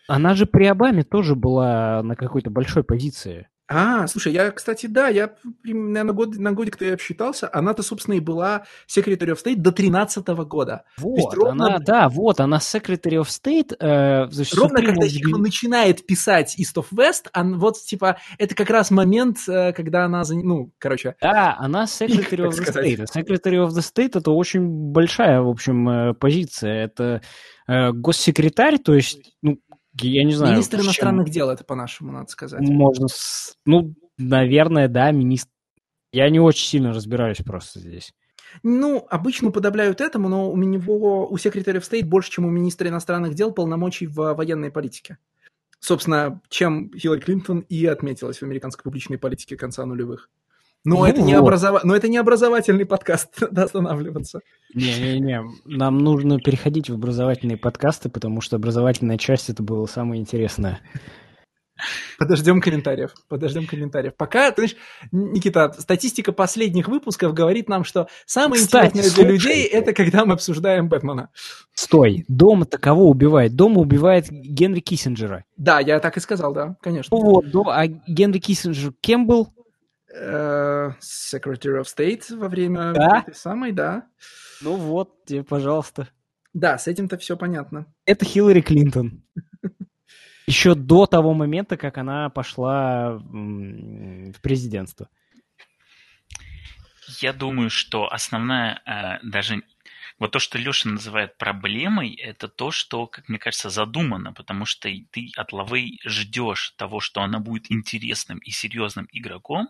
Она 0.09 0.35
же 0.35 0.47
при 0.47 0.67
Обаме 0.67 1.02
тоже 1.02 1.35
была 1.35 2.02
на 2.02 2.15
какой-то 2.15 2.49
большой 2.49 2.85
позиции. 2.85 3.49
А, 3.68 4.06
слушай, 4.06 4.32
я, 4.32 4.52
кстати, 4.52 4.86
да, 4.86 5.08
я, 5.08 5.34
наверное, 5.64 6.14
год, 6.14 6.36
на 6.36 6.52
годик-то 6.52 6.84
я 6.84 6.94
обсчитался. 6.94 7.50
Она-то, 7.52 7.82
собственно, 7.82 8.14
и 8.14 8.20
была 8.20 8.64
Secretary 8.88 9.32
of 9.32 9.44
State 9.44 9.56
до 9.56 9.72
13 9.72 10.26
года. 10.28 10.84
Вот, 10.98 11.34
ровно... 11.34 11.66
она, 11.66 11.78
да, 11.80 12.08
вот, 12.08 12.38
она 12.38 12.58
Secretary 12.58 13.20
of 13.20 13.24
State. 13.24 13.74
Э, 13.80 14.30
значит, 14.30 14.54
ровно 14.54 14.82
когда 14.82 15.02
он... 15.02 15.08
Хикман 15.08 15.42
начинает 15.42 16.06
писать 16.06 16.56
East 16.60 16.76
of 16.76 16.86
West, 16.92 17.28
он, 17.34 17.58
вот, 17.58 17.78
типа, 17.78 18.18
это 18.38 18.54
как 18.54 18.70
раз 18.70 18.92
момент, 18.92 19.38
э, 19.48 19.72
когда 19.72 20.04
она, 20.04 20.22
ну, 20.28 20.72
короче... 20.78 21.16
Да, 21.20 21.56
она 21.58 21.84
Secretary 21.84 22.46
of 22.48 22.50
the 22.50 22.72
State. 22.72 23.04
Secretary 23.12 23.66
of 23.66 23.70
the 23.70 23.82
State— 23.82 24.12
это 24.14 24.30
очень 24.30 24.68
большая, 24.68 25.40
в 25.40 25.48
общем, 25.48 25.88
э, 25.88 26.14
позиция. 26.14 26.84
Это 26.84 27.20
э, 27.66 27.90
госсекретарь, 27.90 28.78
то 28.78 28.94
есть, 28.94 29.34
ну, 29.42 29.58
я 30.02 30.25
не 30.25 30.34
знаю. 30.34 30.55
Министр 30.55 30.81
иностранных 30.81 31.26
чем... 31.26 31.33
дел, 31.33 31.50
это 31.50 31.65
по-нашему, 31.65 32.12
надо 32.12 32.28
сказать. 32.28 32.60
Можно, 32.60 33.07
ну, 33.65 33.94
наверное, 34.18 34.89
да, 34.89 35.10
министр. 35.10 35.50
Я 36.12 36.31
не 36.31 36.41
очень 36.41 36.66
сильно 36.66 36.92
разбираюсь 36.92 37.39
просто 37.39 37.81
здесь. 37.81 38.12
Ну, 38.62 39.07
обычно 39.10 39.49
уподобляют 39.49 40.00
этому, 40.00 40.28
но 40.28 40.50
у 40.50 40.57
него, 40.57 41.28
у 41.28 41.36
секретаря 41.36 41.81
State 41.81 42.05
больше, 42.05 42.31
чем 42.31 42.47
у 42.47 42.50
министра 42.50 42.89
иностранных 42.89 43.34
дел, 43.34 43.52
полномочий 43.52 44.07
в 44.07 44.34
военной 44.34 44.70
политике. 44.70 45.18
Собственно, 45.78 46.41
чем 46.49 46.91
Хиллари 46.97 47.20
Клинтон 47.20 47.60
и 47.60 47.84
отметилась 47.86 48.39
в 48.39 48.42
американской 48.42 48.83
публичной 48.83 49.18
политике 49.18 49.57
конца 49.57 49.84
нулевых. 49.84 50.31
Но, 50.86 50.98
ну, 50.98 51.05
это, 51.05 51.20
не 51.20 51.34
образова... 51.34 51.81
Но 51.82 51.97
это 51.97 52.06
не 52.06 52.16
образовательный 52.16 52.86
подкаст, 52.86 53.28
надо 53.40 53.65
останавливаться. 53.65 54.40
Не-не-не, 54.73 55.42
нам 55.65 55.98
нужно 55.98 56.39
переходить 56.39 56.89
в 56.89 56.94
образовательные 56.94 57.56
подкасты, 57.56 58.08
потому 58.08 58.40
что 58.40 58.55
образовательная 58.55 59.18
часть 59.18 59.50
это 59.50 59.65
было 59.65 59.86
самое 59.86 60.20
интересное. 60.20 60.78
Подождем 62.20 62.60
комментариев, 62.60 63.15
подождем 63.28 63.66
комментариев. 63.66 64.15
Пока, 64.16 64.52
ты 64.52 64.62
знаешь, 64.62 64.76
Никита, 65.10 65.74
статистика 65.76 66.31
последних 66.31 66.86
выпусков 66.86 67.34
говорит 67.34 67.68
нам, 67.68 67.82
что 67.82 68.06
самое 68.24 68.62
Кстати, 68.62 68.92
интересное 68.92 69.10
слушай, 69.10 69.24
для 69.24 69.32
людей 69.32 69.65
это 69.65 69.92
когда 69.92 70.24
мы 70.24 70.34
обсуждаем 70.34 70.89
Бэтмена. 70.89 71.31
Стой, 71.74 72.24
Дом-то 72.28 72.78
кого 72.78 73.10
убивает? 73.10 73.56
Дом 73.56 73.76
убивает 73.76 74.31
Генри 74.31 74.81
Киссинджера. 74.81 75.44
Да, 75.56 75.81
я 75.81 75.98
так 75.98 76.16
и 76.16 76.20
сказал, 76.20 76.55
да, 76.55 76.76
конечно. 76.81 77.15
Ну 77.15 77.24
вот, 77.24 77.66
а 77.66 77.86
Генри 77.89 78.39
Киссинджер 78.39 78.92
кем 79.00 79.26
был? 79.26 79.48
Э, 80.18 80.92
Secretary 81.00 81.80
of 81.80 81.84
State 81.84 82.34
во 82.36 82.48
время 82.48 82.92
да? 82.92 83.20
этой 83.20 83.34
самой, 83.34 83.72
да. 83.72 84.08
Ну 84.62 84.76
вот, 84.76 85.24
тебе, 85.26 85.44
пожалуйста. 85.44 86.08
Да, 86.54 86.78
с 86.78 86.88
этим-то 86.88 87.18
все 87.18 87.36
понятно. 87.36 87.86
Это 88.06 88.24
Хиллари 88.24 88.62
Клинтон. 88.62 89.22
Еще 90.46 90.74
до 90.74 91.06
того 91.06 91.34
момента, 91.34 91.76
как 91.76 91.98
она 91.98 92.30
пошла 92.30 93.18
в 93.18 94.40
президентство. 94.40 95.08
Я 97.20 97.32
думаю, 97.32 97.68
что 97.68 98.10
основная 98.10 98.80
э, 98.86 99.26
даже 99.26 99.62
вот 100.18 100.32
то, 100.32 100.38
что 100.38 100.58
Леша 100.58 100.88
называет 100.88 101.36
проблемой, 101.36 102.14
это 102.14 102.48
то, 102.48 102.70
что, 102.70 103.06
как 103.06 103.28
мне 103.28 103.38
кажется, 103.38 103.68
задумано, 103.68 104.32
потому 104.32 104.64
что 104.64 104.88
ты 105.10 105.30
от 105.36 105.52
Лавей 105.52 106.00
ждешь 106.04 106.74
того, 106.76 107.00
что 107.00 107.20
она 107.22 107.38
будет 107.38 107.70
интересным 107.70 108.38
и 108.38 108.50
серьезным 108.50 109.08
игроком, 109.12 109.68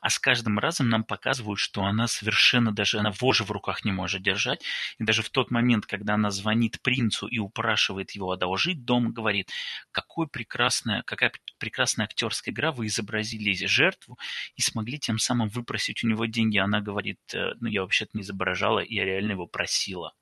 а 0.00 0.10
с 0.10 0.18
каждым 0.18 0.58
разом 0.58 0.88
нам 0.88 1.04
показывают, 1.04 1.58
что 1.58 1.84
она 1.84 2.06
совершенно 2.06 2.72
даже, 2.72 2.98
она 2.98 3.12
вожжи 3.20 3.44
в 3.44 3.50
руках 3.50 3.84
не 3.84 3.92
может 3.92 4.22
держать. 4.22 4.62
И 4.98 5.04
даже 5.04 5.22
в 5.22 5.30
тот 5.30 5.50
момент, 5.50 5.86
когда 5.86 6.14
она 6.14 6.30
звонит 6.30 6.80
принцу 6.82 7.26
и 7.26 7.38
упрашивает 7.38 8.12
его 8.12 8.30
одолжить, 8.32 8.84
дом 8.84 9.12
говорит, 9.12 9.50
какой 9.92 10.26
прекрасная, 10.26 11.02
какая 11.02 11.32
прекрасная 11.58 12.06
актерская 12.06 12.52
игра, 12.52 12.72
вы 12.72 12.86
изобразили 12.86 13.52
жертву 13.66 14.18
и 14.56 14.62
смогли 14.62 14.98
тем 14.98 15.18
самым 15.18 15.48
выпросить 15.48 16.02
у 16.04 16.08
него 16.08 16.24
деньги. 16.26 16.58
Она 16.58 16.80
говорит, 16.80 17.20
«Э, 17.34 17.52
ну 17.60 17.68
я 17.68 17.82
вообще-то 17.82 18.10
не 18.14 18.22
изображала, 18.22 18.80
я 18.86 19.04
реально 19.04 19.32
его 19.32 19.46
просила. 19.46 20.14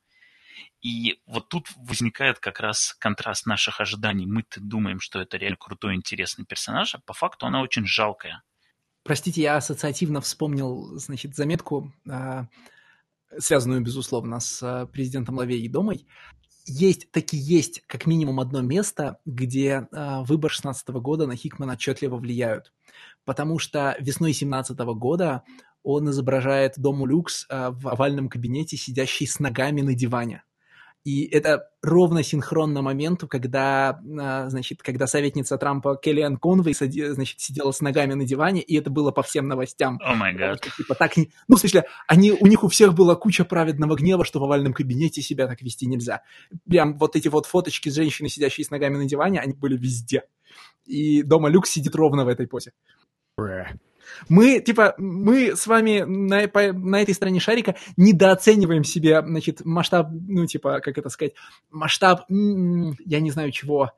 И 0.81 1.21
вот 1.27 1.49
тут 1.49 1.69
возникает 1.77 2.39
как 2.39 2.61
раз 2.61 2.95
контраст 2.99 3.47
наших 3.47 3.81
ожиданий. 3.81 4.27
Мы-то 4.27 4.61
думаем, 4.61 5.01
что 5.01 5.21
это 5.21 5.37
реально 5.37 5.57
крутой, 5.57 5.95
интересный 5.95 6.45
персонаж, 6.45 6.95
а 6.95 7.01
по 7.01 7.13
факту 7.13 7.47
она 7.47 7.61
очень 7.61 7.87
жалкая. 7.87 8.43
Простите, 9.09 9.41
я 9.41 9.57
ассоциативно 9.57 10.21
вспомнил, 10.21 10.99
значит, 10.99 11.35
заметку, 11.35 11.91
а, 12.07 12.47
связанную, 13.39 13.81
безусловно, 13.81 14.39
с 14.39 14.63
а, 14.63 14.85
президентом 14.85 15.39
Лавей 15.39 15.63
и 15.63 15.69
Домой. 15.71 16.07
Есть, 16.67 17.11
таки 17.11 17.39
есть 17.39 17.83
как 17.87 18.05
минимум 18.05 18.39
одно 18.39 18.61
место, 18.61 19.19
где 19.25 19.89
э, 19.91 20.23
выбор 20.25 20.51
16 20.51 20.89
года 20.89 21.27
на 21.27 21.37
Хикмана 21.37 21.73
отчетливо 21.73 22.19
влияют. 22.19 22.75
Потому 23.25 23.59
что 23.59 23.97
весной 23.99 24.35
17 24.35 24.79
года 24.79 25.43
он 25.83 26.11
изображает 26.11 26.75
Дому 26.77 27.07
Люкс 27.07 27.47
в 27.49 27.89
овальном 27.89 28.29
кабинете, 28.29 28.77
сидящий 28.77 29.27
с 29.27 29.41
ногами 29.41 29.81
на 29.81 29.95
диване. 29.95 30.43
И 31.05 31.25
это 31.25 31.71
ровно 31.83 32.23
синхронно 32.23 32.83
моменту, 32.83 33.29
когда, 33.29 34.01
а, 34.21 34.49
значит, 34.51 34.83
когда 34.83 35.07
советница 35.07 35.57
Трампа 35.57 35.97
Келлиан 35.97 36.37
Конвей 36.37 36.75
значит, 36.75 37.41
сидела 37.41 37.71
с 37.71 37.81
ногами 37.81 38.15
на 38.15 38.25
диване, 38.25 38.61
и 38.61 38.77
это 38.77 38.91
было 38.91 39.11
по 39.11 39.23
всем 39.23 39.49
новостям. 39.49 39.99
О 40.03 40.15
май 40.15 40.35
гад. 40.35 40.61
Типа 40.77 40.95
так, 40.95 41.13
ну, 41.17 41.57
в 41.57 41.61
смысле, 41.61 41.85
они, 42.07 42.33
у 42.33 42.47
них 42.47 42.63
у 42.65 42.69
всех 42.69 42.95
была 42.95 43.15
куча 43.15 43.45
праведного 43.45 43.97
гнева, 43.97 44.25
что 44.25 44.41
в 44.41 44.45
овальном 44.45 44.75
кабинете 44.75 45.23
себя 45.23 45.47
так 45.47 45.63
вести 45.63 45.87
нельзя. 45.87 46.23
Прям 46.69 46.99
вот 46.99 47.17
эти 47.17 47.29
вот 47.29 47.47
фоточки 47.47 47.89
с 47.89 47.95
женщиной, 47.95 48.29
сидящей 48.29 48.65
с 48.65 48.71
ногами 48.71 48.97
на 48.97 49.07
диване, 49.07 49.41
они 49.41 49.55
были 49.55 49.77
везде. 49.77 50.25
И 50.85 51.23
дома 51.23 51.49
Люк 51.49 51.67
сидит 51.67 51.95
ровно 51.95 52.25
в 52.25 52.29
этой 52.29 52.47
позе. 52.47 52.73
Мы, 54.29 54.61
типа, 54.61 54.95
мы 54.99 55.57
с 55.57 55.67
вами 55.67 56.01
на, 56.01 56.49
по, 56.49 56.73
на 56.73 57.03
этой 57.03 57.15
стороне 57.15 57.41
шарика 57.41 57.77
недооцениваем 57.97 58.85
себе, 58.85 59.23
значит, 59.23 59.65
масштаб, 59.65 60.09
ну, 60.11 60.47
типа, 60.47 60.81
как 60.81 60.99
это 60.99 61.09
сказать, 61.09 61.35
масштаб, 61.71 62.25
я 62.29 63.21
не 63.21 63.31
знаю 63.31 63.51
чего, 63.53 63.93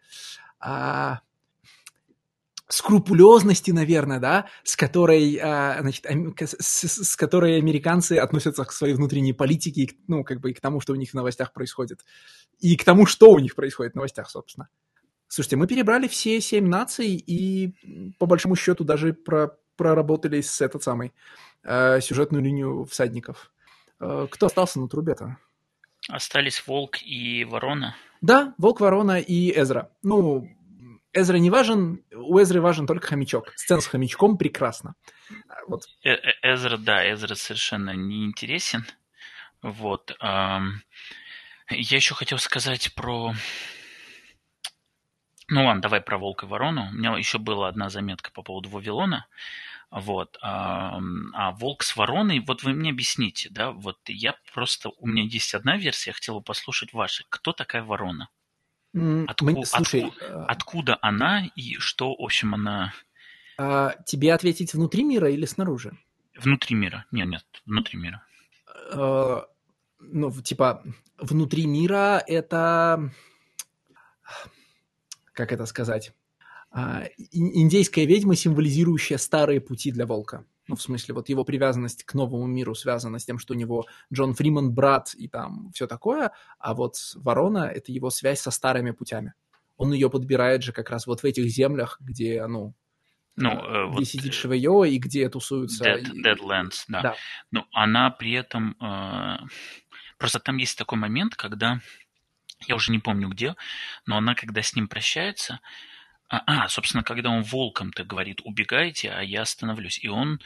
а, 0.59 1.21
скрупулезности, 2.69 3.73
наверное, 3.73 4.21
да, 4.21 4.47
с 4.63 4.77
которой, 4.77 5.37
а, 5.43 5.79
значит, 5.81 6.07
с, 6.61 6.85
с 6.85 7.17
которой 7.17 7.59
американцы 7.59 8.15
относятся 8.15 8.65
к 8.65 8.73
своей 8.73 8.95
внутренней 8.95 9.33
политике, 9.33 9.97
ну, 10.07 10.25
как 10.25 10.41
бы 10.41 10.51
и 10.51 10.55
к 10.55 10.61
тому, 10.61 10.81
что 10.81 10.93
у 10.93 10.97
них 10.97 11.11
в 11.11 11.15
новостях 11.15 11.53
происходит, 11.53 12.05
и 12.61 12.77
к 12.77 12.85
тому, 12.85 13.07
что 13.07 13.31
у 13.31 13.39
них 13.39 13.55
происходит 13.55 13.93
в 13.93 13.97
новостях, 13.97 14.31
собственно. 14.31 14.69
Слушайте, 15.27 15.57
мы 15.57 15.67
перебрали 15.67 16.09
все 16.09 16.41
семь 16.41 16.67
наций 16.67 17.11
и, 17.15 17.75
по 18.19 18.27
большому 18.27 18.57
счету, 18.57 18.85
даже 18.85 19.13
про, 19.13 19.57
проработали 19.81 20.43
с 20.43 20.61
этот 20.61 20.83
самый 20.83 21.15
э, 21.63 22.03
сюжетную 22.03 22.45
линию 22.45 22.85
всадников. 22.85 23.51
Э, 23.99 24.27
кто 24.31 24.47
остался 24.47 24.79
на 24.79 24.89
трубе-то? 24.89 25.39
Остались 26.11 26.67
Волк 26.67 27.03
и 27.03 27.47
Ворона. 27.47 27.97
Да, 28.21 28.53
Волк, 28.59 28.81
Ворона 28.81 29.19
и 29.19 29.59
Эзра. 29.59 29.91
Ну, 30.03 30.47
Эзра 31.15 31.39
не 31.39 31.49
важен, 31.49 32.05
у 32.15 32.39
Эзры 32.39 32.61
важен 32.61 32.87
только 32.87 33.07
хомячок. 33.07 33.55
Сцена 33.57 33.81
с 33.81 33.87
хомячком 33.87 34.37
прекрасна. 34.37 34.97
Вот. 35.67 35.85
Э 36.05 36.13
-э 36.13 36.33
Эзра, 36.43 36.77
да, 36.77 37.11
Эзра 37.11 37.35
совершенно 37.35 37.95
не 37.95 38.27
интересен. 38.27 38.85
Вот. 39.63 40.15
Я 40.21 40.71
еще 41.71 42.15
хотел 42.15 42.39
сказать 42.39 42.95
про... 42.95 43.35
Ну 45.51 45.67
ладно, 45.67 45.83
давай 45.83 46.01
про 46.01 46.17
Волка 46.17 46.47
и 46.47 46.49
Ворону. 46.49 46.89
У 46.91 46.93
меня 46.93 47.17
еще 47.19 47.39
была 47.39 47.69
одна 47.69 47.91
заметка 47.91 48.31
по 48.31 48.43
поводу 48.43 48.69
Вавилона. 48.71 49.27
Вот. 49.91 50.39
А, 50.41 51.01
а 51.33 51.51
волк 51.51 51.83
с 51.83 51.97
вороной, 51.97 52.39
вот 52.39 52.63
вы 52.63 52.73
мне 52.73 52.91
объясните, 52.91 53.49
да, 53.51 53.73
вот 53.73 53.99
я 54.07 54.37
просто, 54.55 54.91
у 54.99 55.07
меня 55.09 55.25
есть 55.25 55.53
одна 55.53 55.77
версия, 55.77 56.11
я 56.11 56.15
хотел 56.15 56.37
бы 56.37 56.43
послушать 56.43 56.93
ваши. 56.93 57.25
Кто 57.29 57.53
такая 57.53 57.83
ворона? 57.83 58.29
Отку, 58.93 59.45
Мы, 59.45 59.67
слушай, 59.67 60.05
отку, 60.05 60.25
а 60.29 60.45
откуда 60.47 60.99
она 61.03 61.47
и 61.57 61.75
что, 61.79 62.15
в 62.15 62.23
общем, 62.23 62.55
она... 62.55 62.93
А, 63.59 63.95
тебе 64.07 64.33
ответить 64.33 64.75
внутри 64.75 65.03
мира 65.03 65.29
или 65.29 65.45
снаружи? 65.45 65.97
Внутри 66.37 66.77
мира. 66.77 67.05
Нет, 67.11 67.29
нет, 67.29 67.45
внутри 67.67 67.99
мира. 67.99 68.23
А, 68.93 69.47
ну, 69.99 70.31
типа, 70.43 70.85
внутри 71.19 71.67
мира 71.67 72.23
это... 72.27 73.11
Как 75.41 75.53
это 75.53 75.65
сказать? 75.65 76.13
А, 76.71 77.05
индейская 77.33 78.05
ведьма, 78.05 78.37
символизирующая 78.37 79.17
старые 79.17 79.63
пути 79.63 79.91
для 79.91 80.05
волка. 80.05 80.45
Ну, 80.69 80.77
в 80.77 80.83
смысле, 80.83 81.15
вот 81.15 81.31
его 81.31 81.45
привязанность 81.45 82.05
к 82.05 82.13
новому 82.13 82.47
миру 82.47 82.75
связана 82.75 83.19
с 83.19 83.25
тем, 83.25 83.39
что 83.39 83.55
у 83.55 83.57
него 83.57 83.87
Джон 84.13 84.35
Фриман 84.35 84.71
брат 84.71 85.15
и 85.15 85.29
там 85.29 85.71
все 85.73 85.87
такое, 85.87 86.33
а 86.59 86.75
вот 86.75 86.97
ворона— 87.15 87.71
это 87.75 87.91
его 87.91 88.11
связь 88.11 88.41
со 88.41 88.51
старыми 88.51 88.91
путями. 88.91 89.33
Он 89.79 89.95
ее 89.95 90.11
подбирает 90.11 90.63
же 90.63 90.73
как 90.73 90.91
раз 90.91 91.07
вот 91.07 91.21
в 91.21 91.25
этих 91.25 91.47
землях, 91.47 91.97
где, 92.03 92.47
ну, 92.47 92.75
ну, 93.37 93.53
э, 93.53 93.87
где 93.87 93.97
вот 93.97 94.05
сидит 94.05 94.35
Шевеё 94.35 94.85
и 94.85 94.99
где 94.99 95.31
тусуются... 95.31 95.85
Dead, 95.85 96.05
Deadlands, 96.23 96.85
да. 96.87 97.01
да. 97.01 97.15
Но 97.51 97.67
она 97.73 98.11
при 98.11 98.33
этом... 98.33 98.77
Э, 98.79 99.39
просто 100.19 100.39
там 100.39 100.59
есть 100.59 100.77
такой 100.77 100.99
момент, 100.99 101.35
когда... 101.35 101.81
Я 102.67 102.77
уже 102.77 102.93
не 102.93 102.99
помню 102.99 103.29
где, 103.29 103.57
но 104.07 104.17
она, 104.17 104.35
когда 104.35 104.63
с 104.63 104.75
ним 104.75 104.89
прощается, 104.89 105.61
а, 106.29 106.43
а, 106.47 106.69
собственно, 106.69 107.03
когда 107.03 107.31
он 107.31 107.43
волком-то 107.43 108.05
говорит 108.05 108.41
«убегайте, 108.45 109.11
а 109.11 109.21
я 109.21 109.43
остановлюсь». 109.43 109.99
И 109.99 110.09
он, 110.09 110.41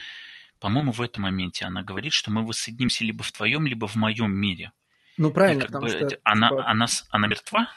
по-моему, 0.59 0.91
в 0.91 1.01
этом 1.01 1.23
моменте 1.23 1.65
она 1.65 1.83
говорит, 1.83 2.13
что 2.13 2.31
мы 2.31 2.45
воссоединимся 2.45 3.03
либо 3.03 3.23
в 3.23 3.31
твоем, 3.31 3.67
либо 3.67 3.87
в 3.87 3.95
моем 3.95 4.31
мире. 4.31 4.71
Ну, 5.17 5.31
правильно, 5.31 5.65
потому 5.65 5.85
бы, 5.85 5.89
что... 5.89 6.19
Она, 6.23 6.49
типа... 6.49 6.67
она, 6.67 6.87
она 7.09 7.27
мертва? 7.27 7.71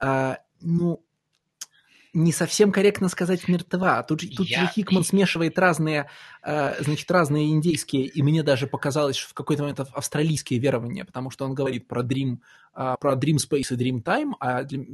А, 0.00 0.38
ну, 0.60 1.04
не 2.14 2.32
совсем 2.32 2.72
корректно 2.72 3.08
сказать 3.08 3.48
мертва. 3.48 4.02
Тут, 4.04 4.22
тут 4.36 4.48
я... 4.48 4.60
же 4.60 4.72
Хикман 4.72 5.04
смешивает 5.04 5.58
разные, 5.58 6.08
э, 6.42 6.82
значит, 6.82 7.10
разные 7.10 7.50
индейские, 7.50 8.06
и 8.06 8.22
мне 8.22 8.42
даже 8.42 8.66
показалось, 8.66 9.16
что 9.16 9.30
в 9.30 9.34
какой-то 9.34 9.62
момент 9.62 9.80
австралийские 9.80 10.60
верования, 10.60 11.04
потому 11.04 11.30
что 11.30 11.44
он 11.44 11.54
говорит 11.54 11.88
про 11.88 12.02
Dream, 12.02 12.38
э, 12.74 12.94
про 13.00 13.14
Dream 13.14 13.36
Space 13.36 13.74
и 13.74 13.76
Dream 13.76 14.02
Time, 14.02 14.32
а 14.40 14.62
для, 14.62 14.84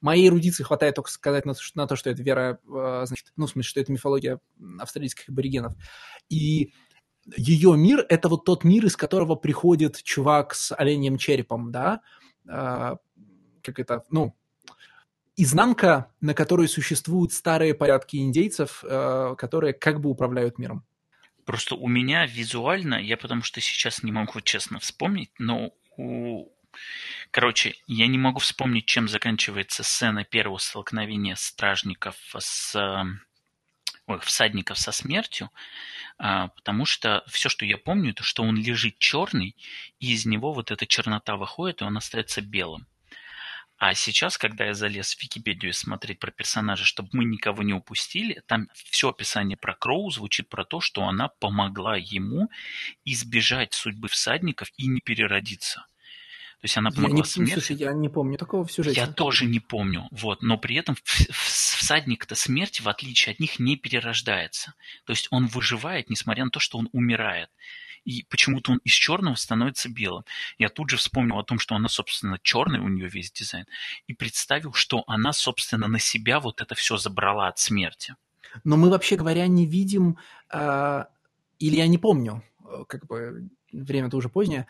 моей 0.00 0.28
эрудиции 0.28 0.62
хватает 0.62 0.94
только 0.94 1.10
сказать 1.10 1.44
на, 1.44 1.54
на 1.74 1.86
то, 1.86 1.96
что 1.96 2.10
это 2.10 2.22
вера, 2.22 2.60
э, 2.64 3.02
значит, 3.06 3.32
ну, 3.36 3.46
в 3.46 3.50
смысле, 3.50 3.68
что 3.68 3.80
это 3.80 3.92
мифология 3.92 4.40
австралийских 4.78 5.28
аборигенов. 5.28 5.74
И 6.28 6.72
ее 7.36 7.76
мир— 7.76 8.06
это 8.08 8.28
вот 8.28 8.44
тот 8.44 8.64
мир, 8.64 8.86
из 8.86 8.96
которого 8.96 9.34
приходит 9.34 10.02
чувак 10.02 10.54
с 10.54 10.74
оленем 10.74 11.18
черепом, 11.18 11.70
да, 11.70 12.00
а, 12.48 12.96
как 13.62 13.78
это, 13.78 14.04
ну, 14.10 14.34
изнанка, 15.36 16.10
на 16.20 16.34
которой 16.34 16.68
существуют 16.68 17.32
старые 17.32 17.74
порядки 17.74 18.16
индейцев, 18.16 18.84
а, 18.84 19.34
которые 19.34 19.72
как 19.72 20.00
бы 20.00 20.10
управляют 20.10 20.58
миром. 20.58 20.84
Просто 21.44 21.74
у 21.74 21.88
меня 21.88 22.26
визуально, 22.26 22.94
я 22.94 23.16
потому 23.16 23.42
что 23.42 23.60
сейчас 23.60 24.02
не 24.02 24.12
могу 24.12 24.40
честно 24.40 24.78
вспомнить, 24.78 25.30
но 25.38 25.72
у 25.96 26.48
Короче, 27.30 27.74
я 27.86 28.06
не 28.06 28.18
могу 28.18 28.38
вспомнить, 28.38 28.86
чем 28.86 29.08
заканчивается 29.08 29.82
сцена 29.82 30.24
первого 30.24 30.58
столкновения 30.58 31.34
стражников 31.34 32.16
с 32.38 32.74
ой, 34.06 34.20
всадников 34.20 34.78
со 34.78 34.92
смертью, 34.92 35.50
а, 36.18 36.48
потому 36.48 36.84
что 36.84 37.24
все, 37.28 37.48
что 37.48 37.64
я 37.64 37.78
помню, 37.78 38.10
это 38.10 38.22
что 38.22 38.42
он 38.42 38.56
лежит 38.56 38.98
черный, 38.98 39.56
и 40.00 40.12
из 40.12 40.26
него 40.26 40.52
вот 40.52 40.70
эта 40.70 40.86
чернота 40.86 41.36
выходит, 41.36 41.80
и 41.80 41.84
он 41.84 41.96
остается 41.96 42.40
белым. 42.40 42.86
А 43.84 43.94
сейчас, 43.94 44.38
когда 44.38 44.66
я 44.66 44.74
залез 44.74 45.12
в 45.12 45.20
Википедию 45.20 45.74
смотреть 45.74 46.20
про 46.20 46.30
персонажа, 46.30 46.84
чтобы 46.84 47.08
мы 47.14 47.24
никого 47.24 47.64
не 47.64 47.72
упустили, 47.72 48.40
там 48.46 48.68
все 48.74 49.08
описание 49.08 49.56
про 49.56 49.74
Кроу 49.74 50.08
звучит 50.08 50.48
про 50.48 50.64
то, 50.64 50.80
что 50.80 51.02
она 51.02 51.26
помогла 51.26 51.96
ему 51.96 52.48
избежать 53.04 53.74
судьбы 53.74 54.06
всадников 54.06 54.70
и 54.76 54.86
не 54.86 55.00
переродиться. 55.00 55.80
То 56.60 56.66
есть 56.66 56.76
она 56.76 56.92
помогла 56.92 57.16
я 57.16 57.22
не, 57.24 57.28
смерти. 57.28 57.52
Слушай, 57.54 57.76
я 57.76 57.92
не 57.92 58.08
помню 58.08 58.38
такого 58.38 58.64
в 58.64 58.70
сюжете. 58.70 59.00
Я 59.00 59.08
тоже 59.08 59.46
не 59.46 59.58
помню. 59.58 60.06
Вот, 60.12 60.42
но 60.42 60.58
при 60.58 60.76
этом 60.76 60.96
всадник-то 61.04 62.36
смерти, 62.36 62.82
в 62.82 62.88
отличие 62.88 63.32
от 63.32 63.40
них, 63.40 63.58
не 63.58 63.74
перерождается. 63.74 64.74
То 65.06 65.12
есть 65.12 65.26
он 65.32 65.48
выживает, 65.48 66.08
несмотря 66.08 66.44
на 66.44 66.52
то, 66.52 66.60
что 66.60 66.78
он 66.78 66.88
умирает. 66.92 67.50
И 68.04 68.24
почему-то 68.28 68.72
он 68.72 68.78
из 68.78 68.92
черного 68.92 69.34
становится 69.36 69.88
белым. 69.88 70.24
Я 70.58 70.68
тут 70.68 70.90
же 70.90 70.96
вспомнил 70.96 71.38
о 71.38 71.44
том, 71.44 71.58
что 71.58 71.74
она, 71.74 71.88
собственно, 71.88 72.38
черный, 72.42 72.80
у 72.80 72.88
нее 72.88 73.08
весь 73.08 73.30
дизайн, 73.30 73.66
и 74.06 74.14
представил, 74.14 74.72
что 74.72 75.04
она, 75.06 75.32
собственно, 75.32 75.88
на 75.88 75.98
себя 75.98 76.40
вот 76.40 76.60
это 76.60 76.74
все 76.74 76.96
забрала 76.96 77.48
от 77.48 77.58
смерти. 77.58 78.16
Но 78.64 78.76
мы, 78.76 78.90
вообще 78.90 79.16
говоря, 79.16 79.46
не 79.46 79.66
видим, 79.66 80.18
э, 80.52 81.04
или 81.58 81.76
я 81.76 81.86
не 81.86 81.98
помню, 81.98 82.42
э, 82.64 82.84
как 82.88 83.06
бы 83.06 83.48
время-то 83.72 84.16
уже 84.16 84.28
позднее, 84.28 84.66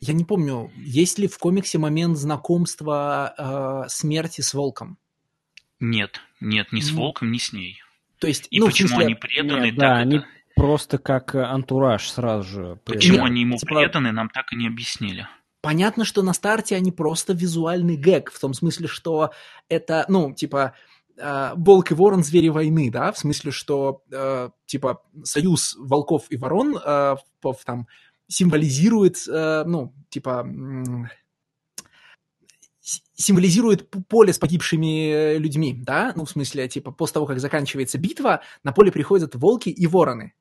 я 0.00 0.12
не 0.12 0.24
помню, 0.24 0.70
есть 0.76 1.18
ли 1.18 1.26
в 1.26 1.38
комиксе 1.38 1.78
момент 1.78 2.16
знакомства 2.18 3.84
э, 3.84 3.88
смерти 3.88 4.42
с 4.42 4.54
волком? 4.54 4.98
Нет, 5.78 6.20
нет, 6.40 6.72
ни 6.72 6.80
с 6.80 6.90
волком, 6.90 7.32
ни 7.32 7.38
с 7.38 7.52
ней. 7.52 7.82
То 8.18 8.26
есть, 8.26 8.46
и 8.50 8.60
ну, 8.60 8.66
почему 8.66 8.88
смысле... 8.88 9.06
они 9.06 9.14
преданы? 9.14 9.64
Нет, 9.66 9.76
да, 9.76 10.02
это... 10.02 10.26
просто 10.56 10.98
как 10.98 11.34
антураж 11.34 12.08
сразу 12.10 12.48
же. 12.48 12.78
Почему 12.84 13.24
они 13.24 13.42
ему 13.42 13.56
типа... 13.56 13.74
преданы, 13.74 14.12
нам 14.12 14.28
так 14.28 14.52
и 14.52 14.56
не 14.56 14.66
объяснили. 14.66 15.26
Понятно, 15.62 16.04
что 16.04 16.22
на 16.22 16.32
старте 16.32 16.76
они 16.76 16.90
просто 16.90 17.34
визуальный 17.34 17.96
гэг, 17.96 18.30
в 18.32 18.40
том 18.40 18.54
смысле, 18.54 18.88
что 18.88 19.30
это, 19.68 20.06
ну, 20.08 20.32
типа, 20.32 20.74
э, 21.18 21.50
волк 21.54 21.90
и 21.90 21.94
ворон 21.94 22.24
звери 22.24 22.48
войны, 22.48 22.90
да, 22.90 23.12
в 23.12 23.18
смысле, 23.18 23.50
что, 23.50 24.02
э, 24.10 24.48
типа, 24.64 25.02
союз 25.22 25.76
волков 25.78 26.26
и 26.30 26.38
ворон 26.38 26.78
э, 26.78 27.16
в, 27.42 27.56
там, 27.66 27.86
символизирует, 28.26 29.16
э, 29.28 29.64
ну, 29.66 29.92
типа, 30.08 30.46
символизирует 33.14 33.88
поле 34.08 34.32
с 34.32 34.38
погибшими 34.38 35.10
э, 35.10 35.38
людьми, 35.38 35.74
да, 35.76 36.12
ну, 36.16 36.24
в 36.24 36.30
смысле, 36.30 36.68
типа, 36.68 36.90
после 36.90 37.14
того, 37.14 37.26
как 37.26 37.40
заканчивается 37.40 37.98
битва, 37.98 38.40
на 38.64 38.72
поле 38.72 38.90
приходят 38.90 39.34
волки 39.34 39.68
и 39.68 39.86
вороны, 39.86 40.34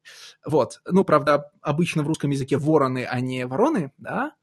вот, 0.46 0.82
ну, 0.86 1.04
правда, 1.04 1.52
обычно 1.62 2.04
в 2.04 2.08
русском 2.08 2.30
языке 2.32 2.58
вороны, 2.58 3.06
а 3.10 3.20
не 3.20 3.46
вороны, 3.46 3.92
да, 3.98 4.34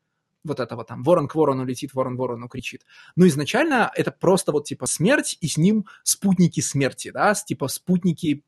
вот 0.45 0.61
этого 0.61 0.85
там, 0.85 1.03
ворон 1.03 1.29
к 1.29 1.35
ворону 1.35 1.65
летит, 1.65 1.93
ворон 1.93 2.17
ворону 2.17 2.49
кричит. 2.49 2.87
Но 3.17 3.27
изначально 3.27 3.91
это 3.95 4.13
просто 4.13 4.53
вот, 4.53 4.65
типа, 4.65 4.87
смерть, 4.87 5.37
и 5.41 5.49
с 5.49 5.57
ним 5.57 5.87
спутники 6.03 6.61
смерти, 6.61 7.11
да, 7.11 7.35
типа, 7.35 7.69
спутники 7.69 8.45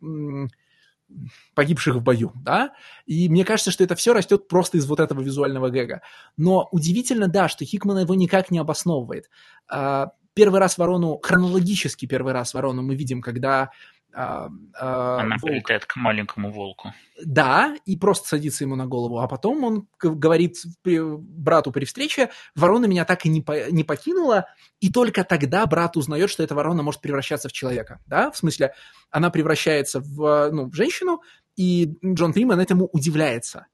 погибших 1.55 1.97
в 1.97 2.03
бою, 2.03 2.33
да, 2.45 2.73
и 3.07 3.29
мне 3.29 3.45
кажется, 3.45 3.71
что 3.71 3.85
это 3.85 3.95
все 3.95 4.13
растет 4.13 4.49
просто 4.49 4.79
из 4.79 4.87
вот 4.87 5.01
этого 5.01 5.21
визуального 5.21 5.71
гэга. 5.71 6.03
Но 6.37 6.69
удивительно, 6.71 7.29
да, 7.29 7.49
что 7.49 7.65
Хикман 7.65 7.99
его 7.99 8.15
никак 8.15 8.51
не 8.51 8.59
обосновывает. 8.59 9.31
А, 9.69 10.13
первый 10.35 10.61
раз 10.61 10.79
ворону, 10.79 11.19
хронологически 11.23 12.07
первый 12.07 12.33
раз 12.33 12.55
ворону 12.55 12.83
мы 12.83 12.95
видим, 12.95 13.21
когда 13.23 13.71
а, 14.15 14.49
а, 14.75 15.21
Она 15.21 15.37
волк. 15.37 15.43
прилетает 15.45 15.85
к 15.85 15.97
маленькому 15.97 16.51
волку. 16.51 16.93
Да, 17.25 17.77
и 17.85 17.97
просто 17.97 18.29
садится 18.29 18.65
ему 18.65 18.75
на 18.77 18.87
голову. 18.87 19.19
А 19.19 19.29
потом 19.29 19.65
он 19.65 19.89
говорит 20.01 20.57
брату 20.85 21.73
при 21.73 21.85
встрече, 21.85 22.31
ворона 22.55 22.87
меня 22.87 23.05
так 23.05 23.27
и 23.27 23.29
не, 23.29 23.43
по- 23.43 23.71
не 23.71 23.85
покинула, 23.85 24.47
и 24.81 24.91
только 24.91 25.25
тогда 25.25 25.67
брат 25.67 25.97
узнает, 25.97 26.31
что 26.31 26.43
эта 26.43 26.55
ворона 26.55 26.83
может 26.83 27.01
превращаться 27.01 27.49
в 27.49 27.53
человека. 27.53 28.01
Да, 28.07 28.31
в 28.31 28.37
смысле, 28.37 28.73
она 29.11 29.31
превращается 29.31 30.01
в, 30.01 30.51
ну, 30.51 30.71
в 30.71 30.75
женщину, 30.75 31.23
и 31.57 31.95
Джон 32.05 32.33
Фриман 32.33 32.61
этому 32.61 32.89
удивляется. 32.93 33.67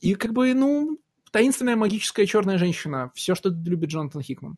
И 0.00 0.14
как 0.14 0.32
бы, 0.32 0.52
ну, 0.54 0.98
таинственная 1.30 1.76
магическая 1.76 2.26
черная 2.26 2.58
женщина. 2.58 3.10
Все, 3.14 3.34
что 3.34 3.48
любит 3.48 3.90
Джонатан 3.90 4.22
Хикман. 4.22 4.56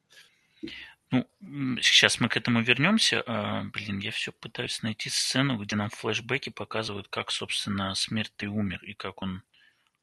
Ну, 1.40 1.78
сейчас 1.80 2.18
мы 2.20 2.28
к 2.28 2.36
этому 2.36 2.62
вернемся. 2.62 3.22
А, 3.26 3.64
блин, 3.72 3.98
я 3.98 4.10
все 4.10 4.32
пытаюсь 4.32 4.82
найти 4.82 5.10
сцену, 5.10 5.58
где 5.58 5.76
нам 5.76 5.90
флешбеки 5.90 6.50
показывают, 6.50 7.08
как, 7.08 7.30
собственно, 7.30 7.94
смерть 7.94 8.32
и 8.40 8.46
умер, 8.46 8.80
и 8.84 8.94
как 8.94 9.22
он 9.22 9.42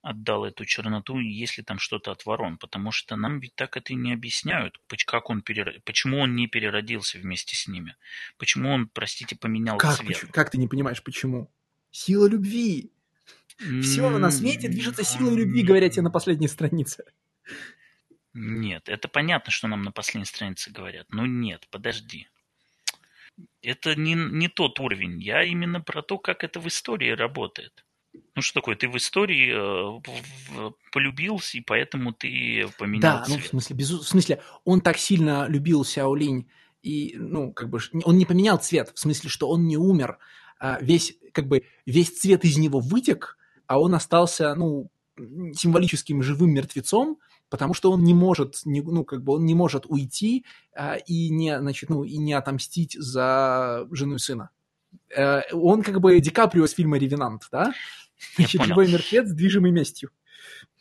отдал 0.01 0.45
эту 0.45 0.65
черноту, 0.65 1.19
и 1.19 1.27
есть 1.27 1.57
ли 1.57 1.63
там 1.63 1.79
что-то 1.79 2.11
от 2.11 2.25
ворон. 2.25 2.57
Потому 2.57 2.91
что 2.91 3.15
нам 3.15 3.39
ведь 3.39 3.55
так 3.55 3.77
это 3.77 3.93
и 3.93 3.95
не 3.95 4.13
объясняют, 4.13 4.79
как 5.05 5.29
он 5.29 5.41
перер- 5.41 5.79
почему 5.85 6.19
он 6.19 6.35
не 6.35 6.47
переродился 6.47 7.19
вместе 7.19 7.55
с 7.55 7.67
ними. 7.67 7.95
Почему 8.37 8.71
он, 8.71 8.87
простите, 8.87 9.35
поменял 9.35 9.77
Как, 9.77 9.97
цвет. 9.97 10.07
почему- 10.07 10.31
как 10.31 10.49
ты 10.49 10.57
не 10.57 10.67
понимаешь, 10.67 11.03
почему? 11.03 11.51
Сила 11.91 12.27
любви. 12.27 12.91
Все 13.83 14.09
на 14.09 14.31
свете 14.31 14.69
движется 14.69 15.03
силой 15.03 15.35
любви, 15.35 15.61
говорят 15.61 15.91
тебе 15.91 16.03
на 16.03 16.09
последней 16.11 16.47
странице. 16.47 17.03
Нет, 18.33 18.87
это 18.87 19.07
понятно, 19.07 19.51
что 19.51 19.67
нам 19.67 19.83
на 19.83 19.91
последней 19.91 20.25
странице 20.25 20.71
говорят. 20.71 21.07
Но 21.09 21.25
нет, 21.25 21.67
подожди. 21.69 22.27
Это 23.61 23.95
не, 23.95 24.13
не 24.13 24.47
тот 24.47 24.79
уровень. 24.79 25.21
Я 25.21 25.43
именно 25.43 25.81
про 25.81 26.01
то, 26.01 26.17
как 26.17 26.43
это 26.43 26.59
в 26.59 26.67
истории 26.67 27.09
работает. 27.11 27.85
Ну 28.35 28.41
что 28.41 28.59
такое, 28.59 28.75
ты 28.75 28.89
в 28.89 28.97
истории 28.97 29.51
э, 29.53 30.71
полюбился, 30.91 31.57
и 31.57 31.61
поэтому 31.61 32.13
ты 32.13 32.67
поменял 32.77 33.01
Да, 33.19 33.25
ну, 33.27 33.35
в 33.35 33.39
цвет. 33.39 33.49
смысле, 33.49 33.75
безу- 33.77 33.99
в 33.99 34.07
смысле, 34.07 34.41
он 34.65 34.81
так 34.81 34.97
сильно 34.97 35.47
любил 35.47 35.85
Сяо 35.85 36.13
Линь, 36.13 36.49
и, 36.81 37.15
ну, 37.17 37.53
как 37.53 37.69
бы, 37.69 37.79
он 38.03 38.17
не 38.17 38.25
поменял 38.25 38.57
цвет, 38.57 38.91
в 38.93 38.99
смысле, 38.99 39.29
что 39.29 39.47
он 39.49 39.65
не 39.65 39.77
умер, 39.77 40.17
а 40.59 40.77
весь, 40.81 41.15
как 41.31 41.47
бы, 41.47 41.63
весь 41.85 42.19
цвет 42.19 42.43
из 42.43 42.57
него 42.57 42.79
вытек, 42.79 43.37
а 43.67 43.79
он 43.79 43.95
остался, 43.95 44.55
ну, 44.55 44.89
символическим 45.17 46.21
живым 46.21 46.51
мертвецом, 46.51 47.17
потому 47.51 47.73
что 47.75 47.91
он 47.91 48.03
не 48.03 48.15
может, 48.15 48.61
не- 48.65 48.81
ну, 48.81 49.03
как 49.03 49.23
бы, 49.23 49.33
он 49.33 49.45
не 49.45 49.53
может 49.53 49.85
уйти 49.85 50.45
а, 50.73 50.95
и 50.95 51.29
не, 51.29 51.59
значит, 51.59 51.89
ну, 51.89 52.03
и 52.03 52.17
не 52.17 52.33
отомстить 52.33 52.93
за 52.93 53.87
жену 53.91 54.15
и 54.15 54.19
сына. 54.19 54.49
Э, 55.15 55.41
Он 55.51 55.83
как 55.83 55.99
бы 55.99 56.19
Ди 56.19 56.31
Каприо 56.31 56.65
из 56.65 56.71
фильма 56.71 56.97
«Ревенант», 56.97 57.43
да? 57.51 57.73
Значит, 58.35 58.65
любой 58.65 58.91
мертвец, 58.91 59.29
движимый 59.29 59.71
местью. 59.71 60.11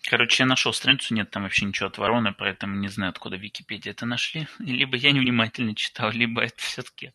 Короче, 0.08 0.44
я 0.44 0.46
нашел 0.46 0.72
страницу, 0.72 1.12
нет 1.12 1.30
там 1.30 1.42
вообще 1.42 1.66
ничего 1.66 1.88
от 1.88 1.98
вороны, 1.98 2.32
поэтому 2.38 2.76
не 2.76 2.88
знаю, 2.88 3.10
откуда 3.10 3.36
в 3.36 3.40
Википедии 3.40 3.90
это 3.90 4.06
нашли. 4.06 4.46
Либо 4.60 4.96
я 4.96 5.12
невнимательно 5.12 5.74
читал, 5.74 6.10
либо 6.12 6.40
это 6.42 6.56
все-таки 6.58 7.12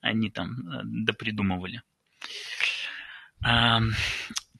они 0.00 0.30
там 0.30 0.50
э, 0.68 0.80
допридумывали. 0.84 1.82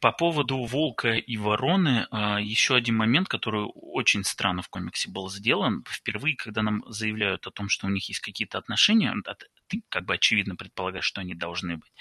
По 0.01 0.13
поводу 0.13 0.65
волка 0.65 1.13
и 1.13 1.37
вороны, 1.37 2.07
а, 2.11 2.41
еще 2.41 2.75
один 2.75 2.97
момент, 2.97 3.29
который 3.29 3.71
очень 3.75 4.25
странно 4.25 4.63
в 4.63 4.71
комиксе 4.71 5.11
был 5.11 5.29
сделан. 5.29 5.85
Впервые, 5.87 6.37
когда 6.37 6.63
нам 6.63 6.83
заявляют 6.89 7.47
о 7.47 7.51
том, 7.51 7.69
что 7.69 7.87
у 7.87 7.91
них 7.91 8.09
есть 8.09 8.21
какие-то 8.21 8.57
отношения, 8.57 9.15
а 9.27 9.35
ты 9.69 9.83
как 9.91 10.07
бы 10.07 10.15
очевидно 10.15 10.57
предполагаешь, 10.57 11.05
что 11.05 11.21
они 11.21 11.35
должны 11.35 11.77
быть. 11.77 11.93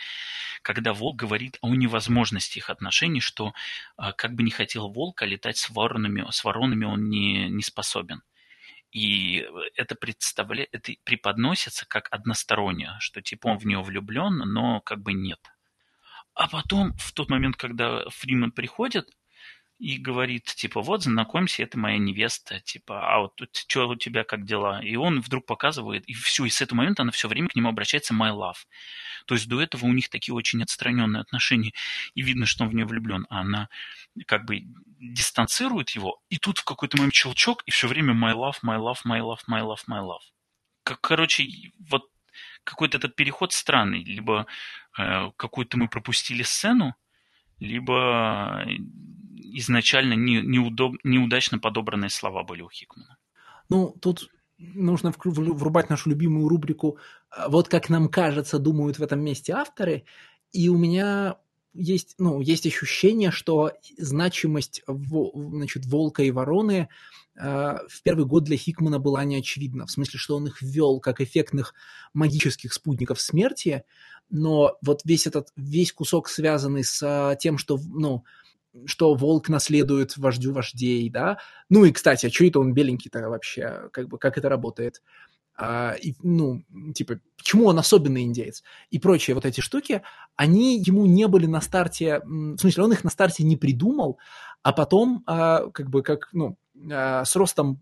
Когда 0.62 0.94
волк 0.94 1.18
говорит 1.18 1.58
о 1.62 1.76
невозможности 1.76 2.60
их 2.60 2.70
отношений, 2.70 3.20
что 3.20 3.54
а, 3.98 4.14
как 4.14 4.34
бы 4.34 4.44
не 4.44 4.52
хотел 4.52 4.90
волк, 4.90 5.22
а 5.22 5.26
летать 5.26 5.58
с 5.58 5.70
воронами, 5.70 6.26
с 6.32 6.46
воронами 6.46 6.86
он 6.86 7.10
не, 7.10 7.50
не 7.50 7.64
способен. 7.64 8.24
И 8.94 9.46
это 9.76 9.96
представляет, 9.96 10.70
это 10.72 10.94
преподносится 11.04 11.86
как 11.86 12.08
одностороннее, 12.12 12.96
что 13.00 13.22
типа 13.22 13.48
он 13.48 13.58
в 13.58 13.66
нее 13.66 13.82
влюблен, 13.82 14.38
но 14.38 14.80
как 14.80 15.02
бы 15.02 15.12
нет. 15.12 15.40
А 16.40 16.48
потом, 16.48 16.94
в 16.94 17.12
тот 17.12 17.30
момент, 17.30 17.58
когда 17.58 18.10
Фриман 18.10 18.52
приходит 18.52 19.10
и 19.78 19.98
говорит, 19.98 20.46
типа, 20.46 20.82
вот, 20.82 21.04
знакомься, 21.04 21.64
это 21.64 21.78
моя 21.78 21.98
невеста, 21.98 22.62
типа, 22.62 23.14
а 23.14 23.20
вот 23.20 23.36
тут 23.36 23.54
что 23.54 23.90
у 23.90 23.96
тебя, 23.98 24.24
как 24.24 24.46
дела? 24.46 24.82
И 24.82 24.96
он 24.96 25.20
вдруг 25.20 25.46
показывает, 25.46 26.06
и 26.06 26.14
все, 26.14 26.46
и 26.46 26.50
с 26.50 26.62
этого 26.62 26.78
момента 26.78 27.02
она 27.02 27.12
все 27.12 27.28
время 27.28 27.50
к 27.50 27.56
нему 27.58 27.68
обращается 27.68 28.14
my 28.14 28.32
love. 28.32 28.56
То 29.26 29.36
есть 29.36 29.50
до 29.50 29.62
этого 29.62 29.86
у 29.86 29.92
них 29.92 30.08
такие 30.08 30.34
очень 30.34 30.64
отстраненные 30.64 31.20
отношения, 31.20 31.74
и 32.14 32.22
видно, 32.22 32.46
что 32.46 32.64
он 32.64 32.70
в 32.70 32.74
нее 32.74 32.86
влюблен, 32.86 33.28
а 33.30 33.42
она 33.42 33.68
как 34.26 34.46
бы 34.46 34.62
дистанцирует 34.98 35.90
его, 35.90 36.22
и 36.30 36.38
тут 36.38 36.60
в 36.60 36.64
какой-то 36.64 36.96
момент 36.96 37.16
щелчок, 37.16 37.64
и 37.66 37.72
все 37.72 37.90
время 37.90 38.14
my 38.14 38.34
love, 38.34 38.60
my 38.64 38.80
love, 38.80 39.00
my 39.06 39.20
love, 39.20 39.42
my 39.50 39.62
love, 39.62 39.82
my 39.90 40.02
love. 40.02 40.24
Как, 40.84 41.02
короче, 41.02 41.46
вот 41.80 42.10
какой-то 42.70 42.98
этот 42.98 43.16
переход 43.16 43.54
странный. 43.54 44.04
Либо 44.04 44.46
э, 44.98 45.32
какую-то 45.36 45.78
мы 45.78 45.88
пропустили 45.88 46.44
сцену, 46.44 46.96
либо 47.60 48.64
э, 48.66 48.72
изначально 49.58 50.14
не, 50.14 50.42
неудоб, 50.42 50.96
неудачно 51.04 51.60
подобранные 51.60 52.10
слова 52.10 52.44
были 52.44 52.62
у 52.62 52.70
Хикмана. 52.70 53.18
Ну, 53.70 53.96
тут 54.02 54.30
нужно 54.58 55.14
врубать 55.24 55.90
нашу 55.90 56.10
любимую 56.10 56.48
рубрику 56.50 56.98
а, 57.30 57.50
«Вот 57.50 57.70
как 57.70 57.90
нам 57.90 58.10
кажется, 58.10 58.60
думают 58.60 59.00
в 59.00 59.04
этом 59.04 59.22
месте 59.22 59.54
авторы», 59.54 60.04
и 60.52 60.70
у 60.70 60.78
меня 60.78 61.38
есть, 61.74 62.16
ну, 62.18 62.42
есть 62.42 62.66
ощущение, 62.66 63.32
что 63.32 63.72
значимость 63.98 64.82
значит, 64.88 65.86
«Волка» 65.86 66.24
и 66.24 66.32
«Вороны» 66.32 66.90
в 67.40 68.04
первый 68.04 68.26
год 68.26 68.44
для 68.44 68.58
Хикмана 68.58 69.00
была 69.00 69.24
неочевидна, 69.24 69.86
в 69.86 69.92
смысле, 69.92 70.20
что 70.20 70.36
он 70.36 70.48
их 70.48 70.62
ввел 70.62 71.00
как 71.00 71.22
эффектных 71.22 71.74
магических 72.14 72.74
спутников 72.74 73.22
смерти, 73.22 73.84
но 74.30 74.78
вот 74.82 75.02
весь 75.06 75.28
этот, 75.28 75.50
весь 75.56 75.92
кусок, 75.92 76.30
связанный 76.30 76.84
с 76.84 77.02
а, 77.04 77.36
тем, 77.36 77.58
что, 77.58 77.78
ну, 77.78 78.24
что 78.86 79.16
волк 79.16 79.50
наследует 79.50 80.18
вождю 80.18 80.54
вождей, 80.54 81.10
да, 81.10 81.40
ну 81.70 81.86
и, 81.86 81.92
кстати, 81.92 82.28
а 82.28 82.32
что 82.32 82.46
это 82.46 82.60
он 82.60 82.74
беленький-то 82.74 83.28
вообще? 83.30 83.90
Как 83.92 84.08
бы, 84.08 84.18
как 84.18 84.38
это 84.38 84.50
работает? 84.50 85.02
А, 85.58 85.94
и, 85.94 86.14
ну, 86.22 86.64
типа, 86.94 87.20
почему 87.38 87.66
он 87.66 87.80
особенный 87.80 88.22
индеец? 88.24 88.64
И 88.92 89.00
прочие 89.00 89.34
вот 89.34 89.46
эти 89.46 89.62
штуки, 89.62 90.04
они 90.36 90.80
ему 90.80 91.06
не 91.06 91.28
были 91.28 91.48
на 91.48 91.60
старте, 91.60 92.22
в 92.24 92.58
смысле, 92.58 92.84
он 92.84 92.94
их 92.94 93.04
на 93.04 93.10
старте 93.10 93.44
не 93.44 93.58
придумал, 93.58 94.20
а 94.62 94.74
потом, 94.74 95.24
а, 95.26 95.70
как 95.72 95.90
бы, 95.90 96.04
как, 96.04 96.30
ну, 96.34 96.58
а, 96.92 97.26
с 97.26 97.36
ростом 97.36 97.82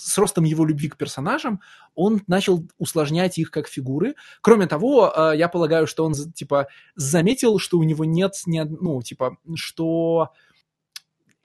с 0.00 0.16
ростом 0.16 0.44
его 0.44 0.64
любви 0.64 0.88
к 0.88 0.96
персонажам 0.96 1.60
он 1.96 2.22
начал 2.28 2.64
усложнять 2.78 3.36
их 3.38 3.50
как 3.50 3.66
фигуры. 3.66 4.14
Кроме 4.40 4.66
того, 4.66 5.12
а, 5.12 5.32
я 5.34 5.48
полагаю, 5.48 5.88
что 5.88 6.04
он, 6.04 6.14
типа, 6.14 6.68
заметил, 6.94 7.58
что 7.58 7.78
у 7.78 7.82
него 7.82 8.04
нет, 8.04 8.34
ни 8.46 8.60
ну, 8.60 9.02
типа, 9.02 9.38
что 9.56 10.30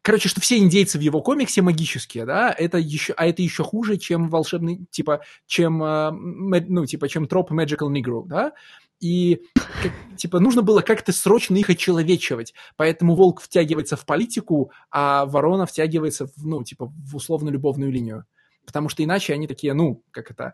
короче, 0.03 0.29
что 0.29 0.41
все 0.41 0.57
индейцы 0.59 0.99
в 0.99 1.01
его 1.01 1.21
комиксе 1.21 1.63
магические, 1.63 2.25
да, 2.25 2.53
это 2.55 2.77
еще, 2.77 3.13
а 3.13 3.25
это 3.25 3.41
еще 3.41 3.63
хуже, 3.63 3.97
чем 3.97 4.29
волшебный, 4.29 4.85
типа, 4.91 5.21
чем, 5.47 5.81
э, 5.81 6.11
ну, 6.11 6.85
типа, 6.85 7.09
чем 7.09 7.25
троп 7.25 7.51
Magical 7.51 7.89
Negro, 7.89 8.27
да, 8.27 8.51
и, 9.03 9.41
как- 9.53 10.17
типа, 10.17 10.39
нужно 10.39 10.61
было 10.61 10.81
как-то 10.81 11.11
срочно 11.11 11.57
их 11.57 11.69
очеловечивать, 11.69 12.53
поэтому 12.77 13.15
Волк 13.15 13.41
втягивается 13.41 13.97
в 13.97 14.05
политику, 14.05 14.71
а 14.89 15.25
Ворона 15.25 15.65
втягивается, 15.65 16.27
в, 16.27 16.45
ну, 16.45 16.63
типа, 16.63 16.85
в 16.85 17.15
условно-любовную 17.15 17.91
линию, 17.91 18.25
потому 18.65 18.87
что 18.87 19.03
иначе 19.03 19.33
они 19.33 19.47
такие, 19.47 19.73
ну, 19.73 20.01
как 20.11 20.31
это, 20.31 20.53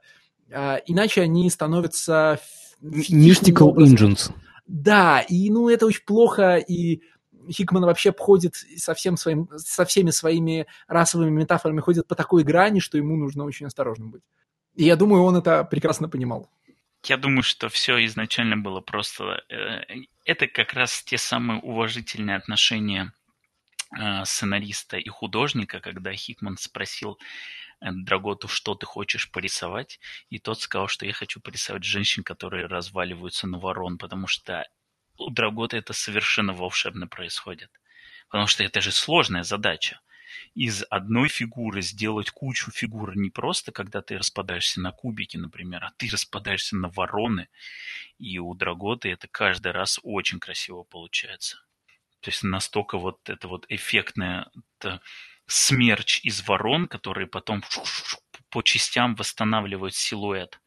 а, 0.52 0.78
иначе 0.88 1.22
они 1.22 1.50
становятся 1.50 2.40
Mystical. 2.82 3.76
Engines. 3.76 4.32
Да, 4.66 5.22
и 5.22 5.50
ну 5.50 5.70
это 5.70 5.86
очень 5.86 6.06
плохо, 6.06 6.56
и 6.58 7.02
Хикман 7.52 7.84
вообще 7.84 8.14
ходит 8.18 8.56
со, 8.78 8.94
всем 8.94 9.18
своим, 9.18 9.50
со 9.58 9.86
всеми 9.86 10.12
своими 10.12 10.68
расовыми 10.88 11.32
метафорами, 11.32 11.82
ходит 11.82 12.08
по 12.08 12.16
такой 12.16 12.44
грани, 12.44 12.80
что 12.80 12.98
ему 12.98 13.16
нужно 13.16 13.46
очень 13.46 13.66
осторожным 13.66 14.12
быть. 14.12 14.24
И 14.76 14.86
я 14.86 14.96
думаю, 14.96 15.24
он 15.24 15.36
это 15.36 15.64
прекрасно 15.64 16.08
понимал. 16.08 16.50
Я 17.04 17.18
думаю, 17.18 17.44
что 17.44 17.70
все 17.70 18.04
изначально 18.06 18.58
было 18.58 18.82
просто... 18.82 19.44
э, 19.50 19.84
Это 20.26 20.48
как 20.48 20.74
раз 20.74 21.04
те 21.04 21.18
самые 21.18 21.60
уважительные 21.62 22.36
отношения 22.36 23.14
э, 23.98 24.26
сценариста 24.26 24.98
и 24.98 25.08
художника, 25.10 25.80
когда 25.80 26.14
Хикман 26.14 26.58
спросил 26.58 27.18
э, 27.82 27.92
Драготу, 27.92 28.48
что 28.48 28.76
ты 28.76 28.86
хочешь 28.86 29.32
порисовать, 29.32 30.00
и 30.30 30.40
тот 30.40 30.60
сказал, 30.60 30.88
что 30.88 31.06
я 31.06 31.14
хочу 31.14 31.40
порисовать 31.40 31.84
женщин, 31.84 32.24
которые 32.24 32.68
разваливаются 32.68 33.48
на 33.48 33.60
ворон, 33.60 33.98
потому 33.98 34.28
что 34.28 34.68
у 35.18 35.30
Драгота 35.30 35.78
это 35.78 35.94
совершенно 35.94 36.54
волшебно 36.54 37.08
происходит. 37.08 37.72
Потому 38.28 38.48
что 38.48 38.64
это 38.64 38.82
же 38.82 38.92
сложная 38.92 39.44
задача. 39.44 40.00
Из 40.56 40.84
одной 40.90 41.30
фигуры 41.30 41.82
сделать 41.82 42.30
кучу 42.32 42.72
фигур 42.72 43.16
не 43.16 43.30
просто, 43.30 43.72
когда 43.72 44.02
ты 44.02 44.18
распадаешься 44.18 44.82
на 44.82 44.92
кубики, 44.92 45.38
например, 45.38 45.84
а 45.84 45.92
ты 45.98 46.10
распадаешься 46.12 46.76
на 46.76 46.90
вороны. 46.90 47.50
И 48.18 48.40
у 48.40 48.54
Драготы 48.54 49.10
это 49.12 49.28
каждый 49.28 49.72
раз 49.72 50.00
очень 50.04 50.40
красиво 50.40 50.84
получается. 50.84 51.58
То 52.22 52.30
есть 52.30 52.44
настолько 52.44 52.98
вот 52.98 53.30
это 53.30 53.48
вот 53.48 53.66
эффектное 53.70 54.50
это 54.80 55.02
смерч 55.48 56.22
из 56.24 56.48
ворон, 56.48 56.88
которые 56.88 57.28
потом 57.28 57.64
по 58.50 58.62
частям 58.62 59.16
восстанавливают 59.16 59.96
силуэт. 59.96 60.60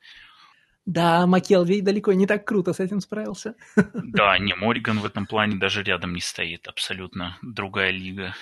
Да, 0.84 1.26
Макелви 1.26 1.80
далеко 1.80 2.12
не 2.12 2.26
так 2.26 2.44
круто 2.44 2.72
с 2.72 2.80
этим 2.80 3.00
справился. 3.00 3.54
Да, 3.94 4.36
не, 4.38 4.54
Мориган 4.54 4.98
в 4.98 5.04
этом 5.04 5.26
плане 5.26 5.56
даже 5.56 5.82
рядом 5.82 6.14
не 6.14 6.20
стоит. 6.20 6.66
Абсолютно 6.66 7.38
другая 7.40 7.90
лига. 7.90 8.34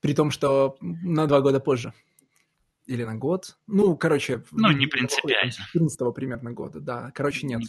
При 0.00 0.14
том, 0.14 0.30
что 0.30 0.76
на 0.80 1.26
два 1.26 1.40
года 1.40 1.60
позже. 1.60 1.92
Или 2.86 3.04
на 3.04 3.16
год. 3.16 3.56
Ну, 3.66 3.96
короче... 3.96 4.44
Ну, 4.50 4.70
не 4.70 4.86
принципиально. 4.86 5.52
14 5.52 6.14
примерно 6.14 6.52
года, 6.52 6.80
да. 6.80 7.12
Короче, 7.14 7.46
нет. 7.46 7.60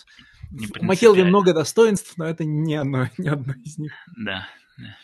Не, 0.49 0.65
не 0.65 0.71
У 0.79 0.85
Макелви 0.85 1.23
много 1.23 1.53
достоинств, 1.53 2.13
но 2.15 2.25
это 2.25 2.45
не 2.45 2.75
одно, 2.75 3.09
не 3.17 3.27
одно 3.27 3.53
из 3.65 3.77
них. 3.77 3.91
Да, 4.15 4.47
да. 4.77 4.95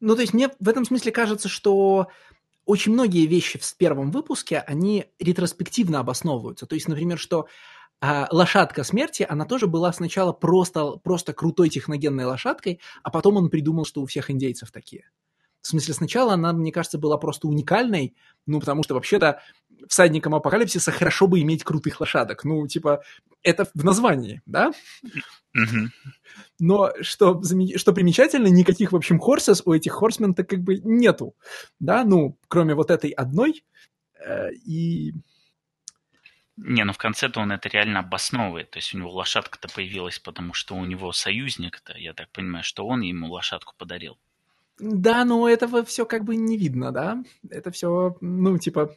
Ну, 0.00 0.14
то 0.14 0.22
есть 0.22 0.32
мне 0.32 0.48
в 0.58 0.68
этом 0.68 0.84
смысле 0.84 1.12
кажется, 1.12 1.48
что 1.48 2.08
очень 2.64 2.92
многие 2.92 3.26
вещи 3.26 3.58
в 3.58 3.76
первом 3.76 4.10
выпуске, 4.10 4.58
они 4.60 5.06
ретроспективно 5.18 6.00
обосновываются. 6.00 6.66
То 6.66 6.74
есть, 6.74 6.88
например, 6.88 7.18
что 7.18 7.48
а, 8.00 8.28
лошадка 8.30 8.84
смерти, 8.84 9.26
она 9.28 9.44
тоже 9.44 9.66
была 9.66 9.92
сначала 9.92 10.32
просто, 10.32 10.92
просто 11.02 11.32
крутой 11.32 11.68
техногенной 11.68 12.26
лошадкой, 12.26 12.80
а 13.02 13.10
потом 13.10 13.36
он 13.36 13.50
придумал, 13.50 13.84
что 13.84 14.02
у 14.02 14.06
всех 14.06 14.30
индейцев 14.30 14.70
такие. 14.70 15.10
В 15.68 15.70
смысле, 15.70 15.92
сначала 15.92 16.32
она, 16.32 16.54
мне 16.54 16.72
кажется, 16.72 16.96
была 16.96 17.18
просто 17.18 17.46
уникальной, 17.46 18.16
ну, 18.46 18.58
потому 18.58 18.82
что 18.82 18.94
вообще-то 18.94 19.42
всадникам 19.86 20.34
апокалипсиса 20.34 20.92
хорошо 20.92 21.26
бы 21.26 21.42
иметь 21.42 21.62
крутых 21.62 22.00
лошадок. 22.00 22.42
Ну, 22.44 22.66
типа, 22.66 23.02
это 23.42 23.68
в 23.74 23.84
названии, 23.84 24.40
да? 24.46 24.72
Но 26.58 26.90
что, 27.02 27.42
что 27.76 27.92
примечательно, 27.92 28.46
никаких, 28.46 28.92
в 28.92 28.96
общем, 28.96 29.18
хорсес 29.20 29.60
у 29.66 29.74
этих 29.74 29.92
хорсмен-то 29.92 30.42
как 30.42 30.60
бы 30.60 30.78
нету, 30.78 31.34
да, 31.80 32.02
ну, 32.02 32.38
кроме 32.48 32.74
вот 32.74 32.90
этой 32.90 33.10
одной, 33.10 33.62
э, 34.24 34.50
и... 34.64 35.12
Не, 36.56 36.84
ну 36.84 36.94
в 36.94 36.98
конце-то 36.98 37.40
он 37.40 37.52
это 37.52 37.68
реально 37.68 37.98
обосновывает. 37.98 38.70
То 38.70 38.78
есть 38.78 38.94
у 38.94 38.98
него 38.98 39.12
лошадка-то 39.12 39.68
появилась, 39.68 40.18
потому 40.18 40.54
что 40.54 40.76
у 40.76 40.86
него 40.86 41.12
союзник-то, 41.12 41.92
я 41.98 42.14
так 42.14 42.30
понимаю, 42.30 42.64
что 42.64 42.86
он 42.86 43.02
ему 43.02 43.30
лошадку 43.30 43.74
подарил. 43.76 44.16
Да, 44.78 45.24
но 45.24 45.48
этого 45.48 45.84
все 45.84 46.06
как 46.06 46.24
бы 46.24 46.36
не 46.36 46.56
видно, 46.56 46.92
да? 46.92 47.22
Это 47.50 47.70
все, 47.70 48.16
ну, 48.20 48.58
типа, 48.58 48.96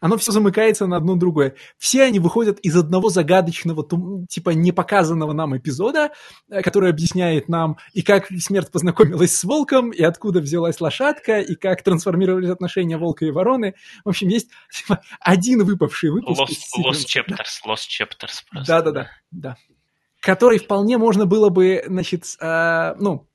оно 0.00 0.16
все 0.16 0.32
замыкается 0.32 0.86
на 0.86 0.96
одно 0.96 1.14
другое. 1.14 1.54
Все 1.78 2.04
они 2.04 2.18
выходят 2.18 2.58
из 2.60 2.74
одного 2.74 3.10
загадочного, 3.10 3.86
типа, 4.28 4.50
непоказанного 4.50 5.32
нам 5.32 5.56
эпизода, 5.56 6.10
э, 6.48 6.62
который 6.62 6.90
объясняет 6.90 7.48
нам 7.48 7.76
и 7.92 8.02
как 8.02 8.28
смерть 8.40 8.70
познакомилась 8.72 9.36
с 9.36 9.44
волком, 9.44 9.90
и 9.90 10.02
откуда 10.02 10.40
взялась 10.40 10.80
лошадка, 10.80 11.40
и 11.40 11.54
как 11.54 11.82
трансформировались 11.82 12.48
отношения 12.48 12.96
волка 12.96 13.26
и 13.26 13.30
вороны. 13.30 13.74
В 14.04 14.08
общем, 14.08 14.28
есть 14.28 14.48
типа, 14.72 15.02
один 15.20 15.64
выпавший 15.64 16.10
выпуск. 16.10 16.40
Lost, 16.40 16.84
lost 16.84 17.06
Chapters, 17.06 17.60
Lost 17.66 17.88
Chapters 17.88 18.42
просто. 18.50 18.72
Да-да-да, 18.72 19.10
да. 19.30 19.56
Который 20.20 20.58
вполне 20.58 20.98
можно 20.98 21.26
было 21.26 21.50
бы, 21.50 21.82
значит, 21.86 22.24
э, 22.40 22.94
ну, 22.98 23.29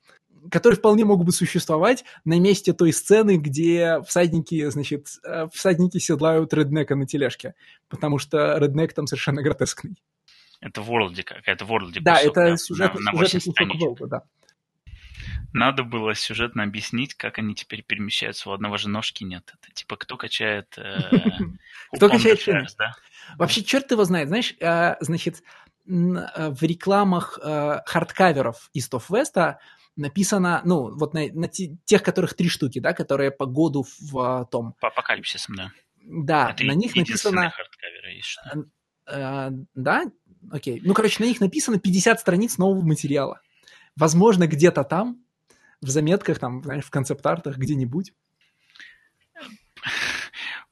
которые 0.52 0.78
вполне 0.78 1.06
могут 1.06 1.26
бы 1.26 1.32
существовать 1.32 2.04
на 2.24 2.40
месте 2.40 2.74
той 2.74 2.94
сцены, 2.94 3.38
где 3.38 4.02
всадники, 4.08 4.70
значит, 4.70 5.08
э, 5.24 5.48
всадники 5.54 5.98
седлают 5.98 6.54
реднека 6.54 6.96
на 6.96 7.06
тележке, 7.06 7.56
потому 7.90 8.18
что 8.18 8.58
реднек 8.58 8.94
там 8.94 9.08
совершенно 9.08 9.42
гротескный. 9.42 9.96
Это 10.62 10.82
Ворлди 10.82 11.22
какая-то 11.22 11.66
Ворлди 11.66 12.00
Да, 12.00 12.18
кусок, 12.18 12.38
это 12.38 12.58
сюжет, 12.58 12.94
на, 12.96 13.12
на 13.12 13.28
сюжетный 13.28 13.68
кусок 13.68 13.80
Волга, 13.80 14.08
да. 14.08 14.24
Надо 15.54 15.84
было 15.84 16.16
сюжетно 16.16 16.64
объяснить, 16.64 17.16
как 17.16 17.40
они 17.40 17.56
теперь 17.56 17.82
перемещаются. 17.82 18.50
У 18.50 18.54
одного 18.54 18.78
же 18.78 18.90
ножки 18.90 19.24
нет. 19.24 19.54
Это 19.62 19.74
типа 19.74 19.96
кто 19.96 20.18
качает... 20.18 20.74
Э, 20.78 21.00
кто 21.96 22.10
качает 22.10 22.42
шины? 22.42 22.68
Вообще, 23.38 23.64
черт 23.64 23.90
его 23.92 24.04
знает. 24.04 24.28
Знаешь, 24.28 24.54
э, 24.60 24.96
значит, 25.00 25.44
в 25.86 26.64
рекламах 26.64 27.38
хардкаверов 27.86 28.72
East 28.76 28.92
of 28.94 29.04
West 29.10 29.56
написано, 29.96 30.62
ну, 30.66 30.96
вот 30.96 31.14
на, 31.14 31.28
на 31.32 31.48
тех, 31.48 32.04
которых 32.04 32.34
три 32.34 32.50
штуки, 32.50 32.80
да, 32.80 32.94
которые 32.94 33.32
по 33.32 33.46
году 33.46 33.86
в 34.00 34.20
а, 34.20 34.46
том... 34.46 34.74
По 34.80 34.90
апокалипсисам, 34.90 35.56
да. 35.56 35.72
Да, 36.02 36.52
Это 36.52 36.66
на 36.66 36.74
них 36.74 36.96
написано... 36.96 37.52
Есть, 38.14 38.40
э, 39.08 39.50
да, 39.74 40.04
окей. 40.52 40.82
Ну, 40.84 40.94
короче, 40.94 41.24
на 41.24 41.28
них 41.28 41.40
написано 41.40 41.80
50 41.80 42.20
страниц 42.20 42.58
нового 42.58 42.86
материала. 42.86 43.42
Возможно, 43.96 44.48
где-то 44.48 44.84
там, 44.84 45.24
в 45.82 45.90
заметках, 45.90 46.40
там, 46.40 46.64
знаешь, 46.64 46.86
в 46.86 46.90
концепт-артах 46.90 47.58
где-нибудь 47.58 48.14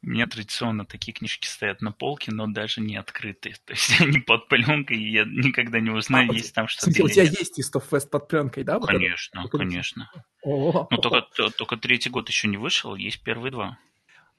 у 0.04 0.10
меня 0.10 0.28
традиционно 0.28 0.86
такие 0.86 1.14
книжки 1.14 1.48
стоят 1.48 1.82
на 1.82 1.94
полке, 1.94 2.32
но 2.32 2.46
даже 2.48 2.82
не 2.82 2.98
открытые. 2.98 3.56
То 3.66 3.74
есть 3.74 3.90
они 4.02 4.20
под 4.20 4.50
пленкой, 4.50 4.98
и 4.98 5.12
я 5.12 5.24
никогда 5.24 5.80
не 5.80 5.92
узнаю, 5.92 6.32
а, 6.32 6.34
есть 6.34 6.54
там 6.54 6.68
что-то. 6.68 6.90
У 7.04 7.10
тебя 7.10 7.24
нет. 7.24 7.40
есть 7.40 7.60
Истов 7.60 7.86
Фест 7.90 8.10
под 8.10 8.28
пленкой, 8.28 8.64
да? 8.64 8.80
Конечно, 8.80 9.44
вот 9.44 9.52
конечно. 9.52 10.12
О, 10.44 10.88
ну, 10.92 10.98
только, 10.98 11.26
только 11.58 11.78
третий 11.78 12.10
год 12.10 12.28
еще 12.28 12.50
не 12.50 12.58
вышел, 12.58 12.96
есть 12.96 13.24
первые 13.24 13.52
два. 13.52 13.78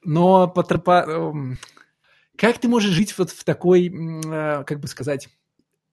Но 0.03 0.47
по, 0.47 0.63
по, 0.63 1.03
эм, 1.07 1.57
как 2.37 2.59
ты 2.59 2.67
можешь 2.67 2.91
жить 2.91 3.17
вот 3.17 3.31
в 3.31 3.43
такой, 3.43 3.87
э, 3.87 4.63
как 4.65 4.79
бы 4.79 4.87
сказать, 4.87 5.29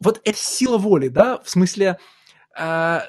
вот 0.01 0.21
это 0.25 0.39
сила 0.39 0.77
воли, 0.77 1.09
да, 1.09 1.39
в 1.39 1.49
смысле, 1.49 1.99
а, 2.55 3.07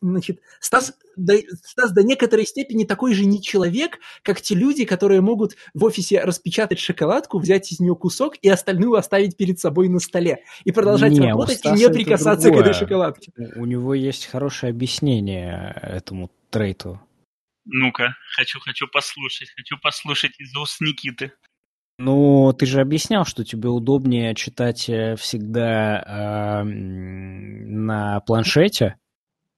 значит, 0.00 0.40
Стас 0.60 0.94
до, 1.16 1.36
Стас 1.64 1.92
до 1.92 2.02
некоторой 2.02 2.46
степени 2.46 2.84
такой 2.84 3.14
же 3.14 3.24
не 3.24 3.42
человек, 3.42 3.98
как 4.22 4.40
те 4.40 4.54
люди, 4.54 4.84
которые 4.84 5.20
могут 5.20 5.56
в 5.74 5.84
офисе 5.84 6.20
распечатать 6.20 6.78
шоколадку, 6.78 7.38
взять 7.38 7.72
из 7.72 7.80
нее 7.80 7.94
кусок 7.94 8.36
и 8.42 8.48
остальную 8.48 8.94
оставить 8.94 9.36
перед 9.36 9.58
собой 9.58 9.88
на 9.88 9.98
столе 9.98 10.44
и 10.64 10.72
продолжать 10.72 11.12
не, 11.12 11.20
работать 11.20 11.64
и 11.64 11.70
не 11.70 11.88
прикасаться 11.88 12.50
к 12.50 12.54
этой 12.54 12.72
шоколадке. 12.72 13.32
У 13.56 13.64
него 13.64 13.94
есть 13.94 14.26
хорошее 14.26 14.70
объяснение 14.70 15.78
этому 15.82 16.30
трейту. 16.50 17.00
Ну-ка, 17.64 18.14
хочу, 18.36 18.60
хочу 18.60 18.86
послушать, 18.86 19.50
хочу 19.56 19.76
послушать 19.78 20.38
из 20.38 20.56
уст 20.56 20.80
Никиты. 20.80 21.32
Ну, 21.98 22.52
ты 22.52 22.66
же 22.66 22.80
объяснял, 22.80 23.24
что 23.24 23.42
тебе 23.42 23.70
удобнее 23.70 24.34
читать 24.34 24.88
э, 24.88 25.16
всегда 25.16 26.02
э, 26.02 26.62
на 26.62 28.20
планшете, 28.20 28.96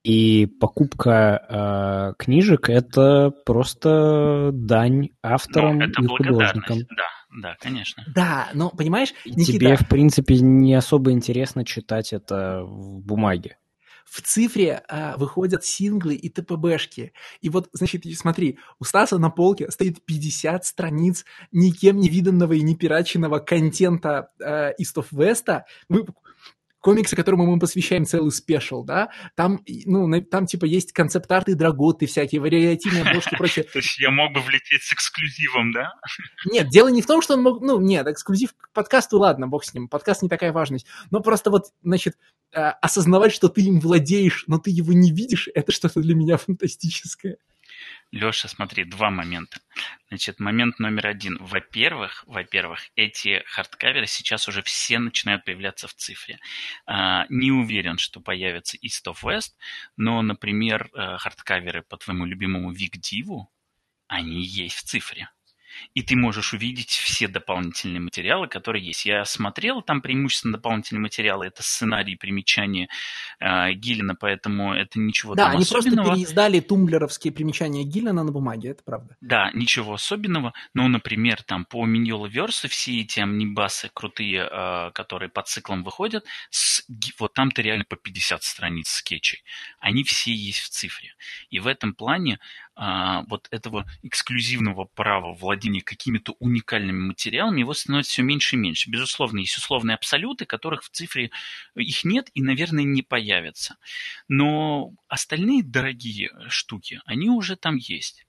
и 0.03 0.45
покупка 0.45 2.13
э, 2.17 2.23
книжек 2.23 2.69
это 2.69 3.31
просто 3.45 4.51
дань 4.53 5.09
авторам 5.21 5.79
ну, 5.79 5.85
это 5.85 6.01
и 6.01 6.07
художникам. 6.07 6.79
Да, 6.89 7.41
да, 7.41 7.55
конечно. 7.59 8.03
Да, 8.15 8.49
но 8.53 8.69
понимаешь, 8.69 9.13
Никита... 9.25 9.51
тебе 9.51 9.75
в 9.75 9.87
принципе 9.87 10.39
не 10.39 10.73
особо 10.73 11.11
интересно 11.11 11.65
читать 11.65 12.13
это 12.13 12.63
в 12.63 13.01
бумаге 13.01 13.57
в 14.09 14.21
цифре 14.21 14.81
а, 14.87 15.17
выходят 15.17 15.63
синглы 15.63 16.15
и 16.15 16.29
ТПБшки. 16.29 17.13
И 17.41 17.49
вот, 17.49 17.69
значит, 17.73 18.03
смотри, 18.17 18.57
у 18.79 18.83
Стаса 18.83 19.19
на 19.19 19.29
полке 19.29 19.69
стоит 19.69 20.03
50 20.03 20.65
страниц 20.65 21.25
никем 21.51 21.97
не 21.97 22.09
виданного 22.09 22.53
и 22.53 22.61
не 22.61 22.75
пираченного 22.75 23.39
контента 23.39 24.31
а, 24.41 24.71
East 24.81 24.95
of 24.95 25.07
West. 25.11 25.63
Комиксы, 26.79 27.15
которому 27.15 27.45
мы 27.45 27.59
посвящаем 27.59 28.05
целый 28.05 28.31
спешл, 28.31 28.83
да, 28.83 29.09
там, 29.35 29.61
ну, 29.85 30.21
там, 30.21 30.45
типа, 30.45 30.65
есть 30.65 30.93
концепт-арты, 30.93 31.55
драготы 31.55 32.05
всякие, 32.05 32.41
вариативные 32.41 33.03
обложки 33.03 33.33
и 33.33 33.37
прочее. 33.37 33.65
То 33.65 33.79
есть 33.79 33.99
я 33.99 34.11
мог 34.11 34.33
бы 34.33 34.41
влететь 34.41 34.83
с 34.83 34.93
эксклюзивом, 34.93 35.71
да? 35.73 35.93
Нет, 36.45 36.69
дело 36.69 36.87
не 36.87 37.01
в 37.01 37.05
том, 37.07 37.21
что 37.21 37.33
он 37.33 37.43
мог, 37.43 37.61
ну, 37.61 37.79
нет, 37.79 38.07
эксклюзив 38.07 38.53
к 38.55 38.71
подкасту, 38.73 39.19
ладно, 39.19 39.47
бог 39.47 39.65
с 39.65 39.73
ним, 39.73 39.87
подкаст 39.87 40.21
не 40.21 40.29
такая 40.29 40.53
важность, 40.53 40.85
но 41.11 41.19
просто 41.21 41.49
вот, 41.51 41.65
значит, 41.83 42.15
а, 42.53 42.71
осознавать, 42.71 43.33
что 43.33 43.49
ты 43.49 43.61
им 43.61 43.79
владеешь, 43.79 44.45
но 44.47 44.57
ты 44.57 44.71
его 44.71 44.93
не 44.93 45.11
видишь, 45.11 45.49
это 45.53 45.71
что-то 45.71 46.01
для 46.01 46.15
меня 46.15 46.37
фантастическое. 46.37 47.37
Леша, 48.11 48.47
смотри, 48.47 48.85
два 48.85 49.11
момента. 49.11 49.59
Значит, 50.07 50.39
момент 50.39 50.79
номер 50.79 51.07
один. 51.07 51.37
Во-первых, 51.39 52.23
во-первых, 52.25 52.89
эти 52.95 53.43
hardcover 53.45 54.01
ы 54.01 54.07
сейчас 54.07 54.47
уже 54.47 54.63
все 54.63 54.97
начинают 54.97 55.45
появляться 55.45 55.87
в 55.87 55.93
цифре. 55.93 56.39
А, 56.87 57.27
не 57.29 57.51
уверен, 57.51 57.99
что 57.99 58.19
появится 58.19 58.77
East 58.77 59.05
of 59.05 59.17
West, 59.23 59.53
но, 59.95 60.21
например, 60.23 60.89
э, 60.93 61.17
hardcover 61.17 61.76
ы 61.76 61.83
по 61.83 61.97
твоему 61.97 62.25
любимому 62.25 62.71
WicDiv 62.71 62.97
у, 62.97 63.51
они 64.07 64.43
есть 64.43 64.77
в 64.77 64.83
цифре. 64.83 65.29
И 65.93 66.01
ты 66.01 66.15
можешь 66.15 66.53
увидеть 66.53 66.89
все 66.89 67.27
дополнительные 67.27 67.99
материалы, 67.99 68.47
которые 68.47 68.85
есть. 68.85 69.05
Я 69.05 69.25
смотрел, 69.25 69.81
там 69.81 70.01
преимущественно 70.01 70.53
дополнительные 70.53 71.01
материалы, 71.01 71.47
это 71.47 71.63
сценарий, 71.63 72.15
примечания 72.15 72.89
э, 73.39 73.73
Гиллина, 73.73 74.15
поэтому 74.15 74.73
это 74.73 74.99
ничего 74.99 75.35
да, 75.35 75.45
там 75.45 75.51
они 75.53 75.63
особенного. 75.63 75.95
просто 75.95 76.13
переиздали 76.13 76.59
тумблеровские 76.59 77.33
примечания 77.33 77.83
Гиллина 77.83 78.23
на 78.23 78.31
бумаге, 78.31 78.69
это 78.69 78.83
правда. 78.83 79.15
Да, 79.21 79.51
ничего 79.53 79.93
особенного. 79.93 80.53
Ну, 80.73 80.87
например, 80.87 81.43
там 81.43 81.65
по 81.65 81.85
Миньола 81.85 82.27
Версу 82.27 82.67
все 82.67 83.01
эти 83.01 83.19
амнибасы 83.19 83.89
крутые, 83.93 84.47
э, 84.51 84.91
которые 84.93 85.29
по 85.29 85.41
циклам 85.43 85.83
выходят, 85.83 86.25
с, 86.49 86.85
вот 87.19 87.33
там-то 87.33 87.61
реально 87.61 87.85
по 87.85 87.95
50 87.95 88.43
страниц 88.43 88.89
скетчей. 88.89 89.43
Они 89.79 90.03
все 90.03 90.33
есть 90.33 90.59
в 90.59 90.69
цифре. 90.69 91.15
И 91.49 91.59
в 91.59 91.67
этом 91.67 91.93
плане 91.93 92.39
а, 92.81 93.23
вот 93.27 93.49
этого 93.51 93.85
эксклюзивного 94.03 94.85
права 94.85 95.33
владения 95.33 95.81
какими-то 95.81 96.37
уникальными 96.39 97.07
материалами, 97.07 97.59
его 97.59 97.73
становится 97.73 98.13
все 98.13 98.23
меньше 98.23 98.55
и 98.55 98.59
меньше. 98.59 98.89
Безусловно, 98.89 99.39
есть 99.39 99.57
условные 99.57 99.95
абсолюты, 99.95 100.45
которых 100.45 100.83
в 100.83 100.89
цифре 100.89 101.29
их 101.75 102.05
нет 102.05 102.29
и, 102.33 102.41
наверное, 102.41 102.85
не 102.85 103.01
появятся. 103.01 103.75
Но 104.29 104.93
остальные 105.09 105.63
дорогие 105.63 106.31
штуки, 106.47 107.01
они 107.03 107.29
уже 107.29 107.57
там 107.57 107.75
есть. 107.75 108.25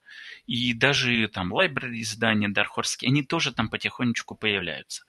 И 0.47 0.75
даже 0.75 1.29
там 1.29 1.55
library 1.55 2.01
издания 2.01 2.49
дархорские, 2.49 3.11
они 3.11 3.23
тоже 3.23 3.53
там 3.53 3.71
потихонечку 3.71 4.35
появляются. 4.35 5.05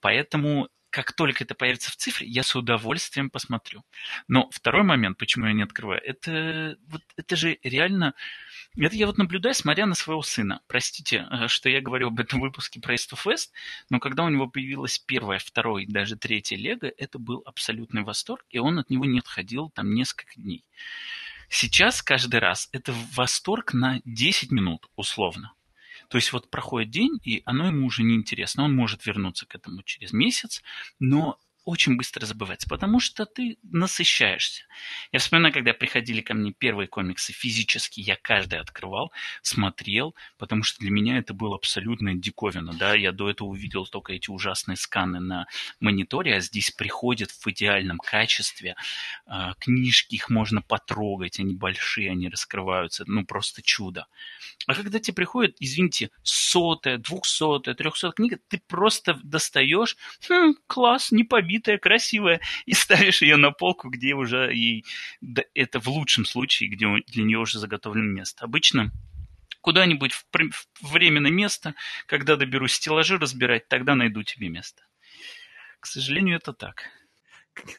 Поэтому 0.00 0.68
как 0.90 1.12
только 1.12 1.44
это 1.44 1.54
появится 1.54 1.90
в 1.90 1.96
цифре, 1.96 2.26
я 2.28 2.42
с 2.42 2.54
удовольствием 2.54 3.30
посмотрю. 3.30 3.82
Но 4.28 4.50
второй 4.50 4.82
момент, 4.82 5.16
почему 5.16 5.46
я 5.46 5.54
не 5.54 5.62
открываю, 5.62 6.02
это, 6.04 6.76
вот, 6.86 7.00
это 7.16 7.34
же 7.34 7.58
реально... 7.62 8.12
Это 8.76 8.96
я 8.96 9.06
вот 9.06 9.18
наблюдаю, 9.18 9.54
смотря 9.54 9.86
на 9.86 9.94
своего 9.94 10.22
сына. 10.22 10.60
Простите, 10.66 11.28
э, 11.30 11.46
что 11.46 11.68
я 11.68 11.80
говорю 11.80 12.08
об 12.08 12.18
этом 12.18 12.40
выпуске 12.40 12.80
про 12.80 12.94
East 12.94 13.12
of 13.12 13.24
West, 13.24 13.50
но 13.88 14.00
когда 14.00 14.24
у 14.24 14.28
него 14.28 14.48
появилась 14.48 14.98
первая, 14.98 15.38
вторая, 15.38 15.86
даже 15.86 16.16
третья 16.16 16.56
Лего, 16.56 16.86
это 16.86 17.20
был 17.20 17.42
абсолютный 17.46 18.02
восторг, 18.02 18.44
и 18.50 18.58
он 18.58 18.80
от 18.80 18.90
него 18.90 19.04
не 19.04 19.20
отходил 19.20 19.70
там 19.70 19.94
несколько 19.94 20.40
дней. 20.40 20.64
Сейчас 21.48 22.02
каждый 22.02 22.40
раз 22.40 22.68
это 22.72 22.92
восторг 23.14 23.74
на 23.74 24.00
10 24.04 24.50
минут, 24.50 24.88
условно. 24.96 25.52
То 26.08 26.18
есть 26.18 26.32
вот 26.32 26.50
проходит 26.50 26.90
день, 26.90 27.20
и 27.22 27.42
оно 27.44 27.68
ему 27.68 27.86
уже 27.86 28.02
не 28.02 28.16
интересно. 28.16 28.64
Он 28.64 28.74
может 28.74 29.06
вернуться 29.06 29.46
к 29.46 29.54
этому 29.54 29.84
через 29.84 30.12
месяц, 30.12 30.62
но 30.98 31.38
очень 31.64 31.96
быстро 31.96 32.26
забывается, 32.26 32.68
потому 32.68 33.00
что 33.00 33.24
ты 33.24 33.56
насыщаешься. 33.62 34.64
Я 35.12 35.18
вспоминаю, 35.18 35.52
когда 35.54 35.72
приходили 35.72 36.20
ко 36.20 36.34
мне 36.34 36.52
первые 36.52 36.88
комиксы 36.88 37.32
физически, 37.32 38.00
я 38.00 38.16
каждый 38.20 38.58
открывал, 38.58 39.12
смотрел, 39.40 40.14
потому 40.36 40.62
что 40.62 40.80
для 40.80 40.90
меня 40.90 41.18
это 41.18 41.32
было 41.32 41.56
абсолютно 41.56 42.14
диковина. 42.14 42.74
Да? 42.74 42.94
Я 42.94 43.12
до 43.12 43.30
этого 43.30 43.48
увидел 43.48 43.86
только 43.86 44.12
эти 44.12 44.30
ужасные 44.30 44.76
сканы 44.76 45.20
на 45.20 45.46
мониторе, 45.80 46.36
а 46.36 46.40
здесь 46.40 46.70
приходят 46.70 47.30
в 47.30 47.46
идеальном 47.46 47.98
качестве 47.98 48.76
э, 49.26 49.52
книжки, 49.58 50.16
их 50.16 50.28
можно 50.28 50.60
потрогать, 50.60 51.40
они 51.40 51.54
большие, 51.54 52.10
они 52.10 52.28
раскрываются, 52.28 53.04
ну 53.06 53.24
просто 53.24 53.62
чудо. 53.62 54.06
А 54.66 54.74
когда 54.74 54.98
тебе 54.98 55.14
приходит, 55.14 55.56
извините, 55.60 56.10
сотая, 56.22 56.98
двухсотая, 56.98 57.74
трехсотая 57.74 58.12
книга, 58.12 58.38
ты 58.48 58.60
просто 58.66 59.18
достаешь, 59.22 59.96
хм, 60.28 60.54
класс, 60.66 61.10
не 61.10 61.24
побил 61.24 61.53
побитая, 61.54 61.78
красивая, 61.78 62.40
и 62.66 62.74
ставишь 62.74 63.22
ее 63.22 63.36
на 63.36 63.50
полку, 63.50 63.88
где 63.88 64.14
уже 64.14 64.52
ей, 64.52 64.84
это 65.54 65.80
в 65.80 65.88
лучшем 65.88 66.24
случае, 66.24 66.68
где 66.68 66.86
для 67.06 67.24
нее 67.24 67.38
уже 67.38 67.58
заготовлено 67.58 68.10
место. 68.10 68.44
Обычно 68.44 68.90
куда-нибудь 69.60 70.12
в, 70.12 70.24
в 70.82 70.92
временное 70.92 71.30
место, 71.30 71.74
когда 72.06 72.36
доберусь 72.36 72.74
стеллажи 72.74 73.18
разбирать, 73.18 73.68
тогда 73.68 73.94
найду 73.94 74.22
тебе 74.22 74.48
место. 74.48 74.82
К 75.80 75.86
сожалению, 75.86 76.36
это 76.36 76.52
так. 76.52 76.90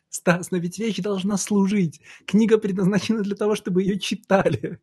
Стас, 0.10 0.52
но 0.52 0.58
ведь 0.58 0.80
вещь 0.80 0.98
должна 0.98 1.38
служить. 1.38 2.00
Книга 2.26 2.58
предназначена 2.58 3.22
для 3.22 3.36
того, 3.36 3.56
чтобы 3.56 3.84
ее 3.84 4.00
читали. 4.00 4.80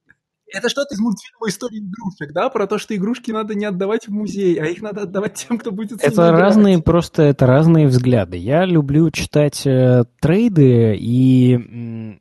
Это 0.55 0.69
что-то 0.69 0.95
из 0.95 1.01
мультфильма 1.01 1.49
«История 1.49 1.79
игрушек», 1.79 2.33
да? 2.35 2.49
Про 2.51 2.67
то, 2.67 2.79
что 2.79 2.95
игрушки 2.95 3.31
надо 3.31 3.55
не 3.55 3.65
отдавать 3.65 4.07
в 4.09 4.13
музей, 4.13 4.57
а 4.61 4.67
их 4.67 4.83
надо 4.83 5.03
отдавать 5.03 5.35
тем, 5.35 5.59
кто 5.59 5.71
будет 5.73 6.03
Это 6.03 6.31
разные, 6.33 6.75
играть. 6.75 6.85
просто 6.85 7.23
это 7.23 7.47
разные 7.47 7.87
взгляды. 7.89 8.37
Я 8.37 8.65
люблю 8.65 9.11
читать 9.11 9.67
э, 9.67 10.05
трейды, 10.21 10.97
и 10.97 11.55
м, 11.55 12.21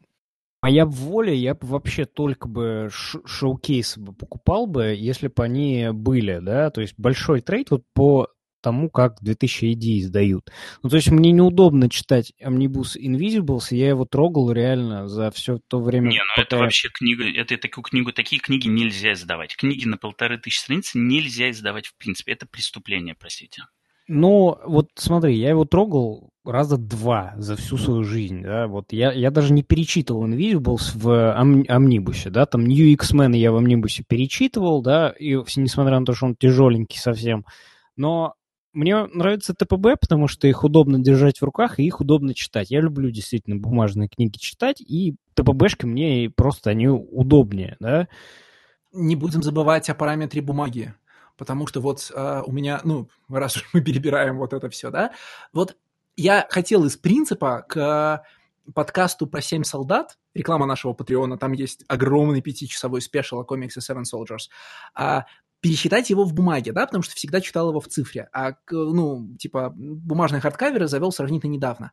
моя 0.61 0.85
воля, 0.85 1.33
я 1.33 1.55
бы 1.55 1.67
вообще 1.67 2.05
только 2.05 2.47
бы 2.47 2.89
шоу-кейсы 2.91 3.99
бы 3.99 4.13
покупал 4.13 4.67
бы, 4.67 4.95
если 4.97 5.27
бы 5.27 5.43
они 5.43 5.89
были, 5.91 6.39
да? 6.41 6.69
То 6.69 6.81
есть 6.81 6.93
большой 6.97 7.41
трейд 7.41 7.71
вот 7.71 7.83
по 7.93 8.27
тому, 8.61 8.89
как 8.89 9.21
2000 9.21 9.65
ID 9.65 9.99
издают. 9.99 10.51
Ну, 10.83 10.89
то 10.89 10.95
есть 10.95 11.09
мне 11.09 11.31
неудобно 11.31 11.89
читать 11.89 12.33
Omnibus 12.41 12.97
Invisibles, 12.97 13.67
я 13.71 13.89
его 13.89 14.05
трогал 14.05 14.51
реально 14.51 15.07
за 15.07 15.31
все 15.31 15.59
то 15.67 15.81
время. 15.81 16.09
Не, 16.09 16.19
ну 16.19 16.23
пока... 16.35 16.41
это 16.41 16.57
вообще 16.57 16.89
книга, 16.89 17.25
это 17.29 17.57
такую 17.57 17.83
книгу, 17.83 18.11
такие 18.11 18.41
книги 18.41 18.67
нельзя 18.67 19.13
издавать. 19.13 19.55
Книги 19.55 19.85
на 19.85 19.97
полторы 19.97 20.37
тысячи 20.37 20.59
страниц 20.59 20.91
нельзя 20.93 21.49
издавать 21.49 21.87
в 21.87 21.97
принципе. 21.97 22.33
Это 22.33 22.45
преступление, 22.45 23.15
простите. 23.19 23.63
Ну, 24.07 24.57
вот 24.65 24.89
смотри, 24.95 25.37
я 25.37 25.49
его 25.49 25.63
трогал 25.63 26.31
раза 26.43 26.77
два 26.77 27.33
за 27.37 27.55
всю 27.55 27.77
свою 27.77 28.03
жизнь, 28.03 28.41
да, 28.41 28.67
вот 28.67 28.91
я, 28.91 29.11
я 29.13 29.29
даже 29.31 29.53
не 29.53 29.63
перечитывал 29.63 30.27
Invisibles 30.27 30.91
в 30.95 31.33
ом, 31.39 31.61
Omnibus, 31.61 32.29
да, 32.29 32.45
там 32.45 32.65
New 32.65 32.91
X-Men 32.93 33.37
я 33.37 33.51
в 33.51 33.61
Omnibus 33.61 34.03
перечитывал, 34.07 34.81
да, 34.81 35.11
и 35.11 35.35
несмотря 35.55 35.99
на 35.99 36.05
то, 36.05 36.13
что 36.13 36.25
он 36.25 36.35
тяжеленький 36.35 36.99
совсем, 36.99 37.45
но 37.95 38.33
мне 38.73 39.05
нравится 39.05 39.53
ТПБ, 39.53 39.99
потому 39.99 40.27
что 40.27 40.47
их 40.47 40.63
удобно 40.63 40.99
держать 40.99 41.39
в 41.39 41.43
руках, 41.43 41.79
и 41.79 41.83
их 41.83 41.99
удобно 41.99 42.33
читать. 42.33 42.71
Я 42.71 42.81
люблю 42.81 43.09
действительно 43.11 43.57
бумажные 43.57 44.07
книги 44.07 44.37
читать, 44.37 44.81
и 44.81 45.15
ТПБшки 45.33 45.85
мне 45.85 46.29
просто 46.29 46.69
они 46.69 46.87
удобнее, 46.87 47.77
да. 47.79 48.07
Не 48.93 49.15
будем 49.15 49.43
забывать 49.43 49.89
о 49.89 49.95
параметре 49.95 50.41
бумаги, 50.41 50.93
потому 51.37 51.67
что 51.67 51.81
вот 51.81 52.11
э, 52.13 52.43
у 52.45 52.51
меня, 52.51 52.81
ну, 52.83 53.09
раз 53.29 53.57
уж 53.57 53.69
мы 53.73 53.81
перебираем 53.81 54.37
вот 54.37 54.53
это 54.53 54.69
все, 54.69 54.89
да, 54.89 55.11
вот 55.53 55.77
я 56.15 56.45
хотел 56.49 56.85
из 56.85 56.97
принципа 56.97 57.65
к 57.67 58.23
подкасту 58.73 59.27
про 59.27 59.41
семь 59.41 59.63
солдат, 59.63 60.17
реклама 60.33 60.65
нашего 60.65 60.93
Патреона, 60.93 61.37
там 61.37 61.53
есть 61.53 61.83
огромный 61.87 62.41
пятичасовой 62.41 63.01
спешл 63.01 63.39
о 63.39 63.43
комиксе 63.43 63.79
Seven 63.79 64.03
Soldiers, 64.03 64.49
а, 64.93 65.25
пересчитать 65.61 66.09
его 66.09 66.23
в 66.23 66.33
бумаге, 66.33 66.73
да, 66.73 66.85
потому 66.85 67.03
что 67.03 67.15
всегда 67.15 67.39
читал 67.39 67.69
его 67.69 67.79
в 67.79 67.87
цифре, 67.87 68.27
а, 68.33 68.55
ну, 68.69 69.35
типа, 69.37 69.71
бумажные 69.75 70.41
хардкаверы 70.41 70.87
завел 70.87 71.11
сравнительно 71.11 71.51
недавно. 71.51 71.91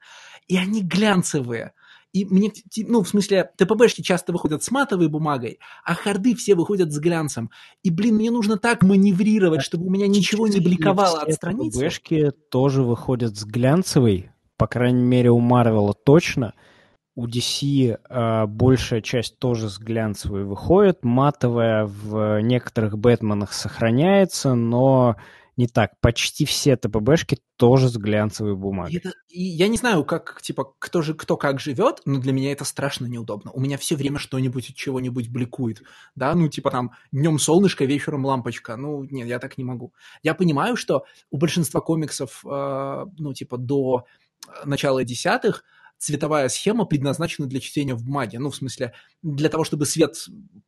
И 0.49 0.57
они 0.57 0.83
глянцевые. 0.83 1.73
И 2.15 2.25
мне, 2.25 2.51
ну, 2.79 3.03
в 3.03 3.09
смысле, 3.09 3.51
ТПБшки 3.59 4.01
часто 4.01 4.33
выходят 4.33 4.63
с 4.63 4.71
матовой 4.71 5.09
бумагой, 5.09 5.59
а 5.85 5.95
харды 5.95 6.35
все 6.35 6.55
выходят 6.55 6.91
с 6.91 6.99
глянцем. 6.99 7.51
И, 7.83 7.91
блин, 7.91 8.17
мне 8.17 8.31
нужно 8.31 8.57
так 8.57 8.83
маневрировать, 8.83 9.63
чтобы 9.63 9.87
у 9.87 9.91
меня 9.91 10.09
ничего 10.09 10.49
не 10.49 10.59
бликовало 10.59 11.21
от 11.21 11.35
страницы. 11.35 11.79
ТПБшки 11.79 12.33
тоже 12.51 12.83
выходят 12.83 13.37
с 13.37 13.45
глянцевой, 13.45 14.31
по 14.57 14.67
крайней 14.67 15.05
мере, 15.05 15.31
у 15.31 15.39
Марвела 15.39 15.93
точно– 15.93 16.55
у 17.19 17.27
DC 17.27 17.99
э, 18.09 18.47
большая 18.47 19.01
часть 19.01 19.41
тоже 19.41 19.69
с 19.69 19.81
глянцевой 19.81 20.45
выходит, 20.45 21.03
матовая 21.03 21.85
в 21.85 22.41
некоторых 22.43 22.97
Бэтменах 22.97 23.53
сохраняется, 23.53 24.55
но 24.55 25.17
не 25.57 25.67
так. 25.67 25.99
Почти 26.01 26.45
все 26.45 26.77
ТПБшки 26.77 27.41
тоже 27.57 27.89
с 27.89 27.97
глянцевой 27.97 28.55
бумагой. 28.55 28.99
Это, 28.99 29.15
и 29.29 29.43
я 29.43 29.67
не 29.67 29.77
знаю, 29.77 30.05
как, 30.05 30.41
типа, 30.41 30.73
кто 30.79 31.03
же, 31.03 31.15
кто 31.15 31.37
как 31.37 31.59
живет, 31.59 32.03
но 32.05 32.21
для 32.21 32.33
меня 32.33 32.53
это 32.53 32.65
страшно 32.65 33.07
неудобно. 33.07 33.51
У 33.51 33.59
меня 33.59 33.79
все 33.79 33.97
время 33.97 34.21
что-нибудь 34.21 34.71
от 34.71 34.77
чего-нибудь 34.77 35.29
бликует. 35.29 35.83
Да, 36.15 36.33
ну, 36.37 36.47
типа 36.47 36.71
там 36.71 36.93
днем 37.11 37.41
солнышко, 37.41 37.85
вечером 37.85 38.27
лампочка. 38.27 38.77
Ну, 38.77 39.03
нет, 39.03 39.27
я 39.27 39.41
так 39.41 39.59
не 39.59 39.65
могу. 39.65 39.93
Я 40.23 40.35
понимаю, 40.37 40.77
что 40.77 41.05
у 41.33 41.39
большинства 41.39 41.81
комиксов, 41.81 42.45
э, 42.49 43.07
ну, 43.19 43.35
типа, 43.35 43.57
до 43.59 44.07
начала 44.65 45.03
десятых 45.03 45.65
цветовая 45.99 46.49
схема 46.49 46.85
предназначена 46.85 47.47
для 47.47 47.61
чтения 47.61 47.95
в 47.95 48.05
бумаге. 48.05 48.39
Ну, 48.39 48.51
в 48.51 48.57
смысле, 48.57 48.93
для 49.23 49.49
того, 49.49 49.65
чтобы 49.65 49.87
свет 49.87 50.15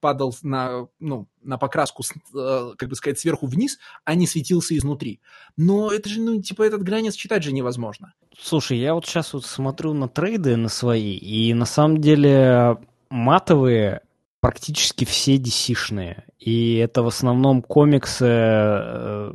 падал 0.00 0.34
на, 0.42 0.88
ну, 0.98 1.28
на 1.42 1.56
покраску, 1.56 2.02
э, 2.34 2.72
как 2.76 2.88
бы 2.88 2.94
сказать, 2.94 3.18
сверху 3.18 3.46
вниз, 3.46 3.78
а 4.04 4.14
не 4.14 4.26
светился 4.26 4.76
изнутри. 4.76 5.20
Но 5.56 5.90
это 5.92 6.08
же, 6.08 6.20
ну, 6.20 6.40
типа, 6.42 6.64
этот 6.64 6.82
гранец 6.82 7.14
читать 7.14 7.42
же 7.42 7.52
невозможно. 7.52 8.14
Слушай, 8.38 8.78
я 8.78 8.94
вот 8.94 9.06
сейчас 9.06 9.32
вот 9.32 9.44
смотрю 9.44 9.94
на 9.94 10.08
трейды 10.08 10.56
на 10.56 10.68
свои, 10.68 11.16
и 11.16 11.54
на 11.54 11.64
самом 11.64 12.00
деле 12.00 12.78
матовые 13.08 14.02
практически 14.40 15.04
все 15.04 15.36
DC-шные. 15.36 16.24
И 16.38 16.76
это 16.76 17.02
в 17.02 17.06
основном 17.06 17.62
комиксы 17.62 18.26
э, 18.26 19.32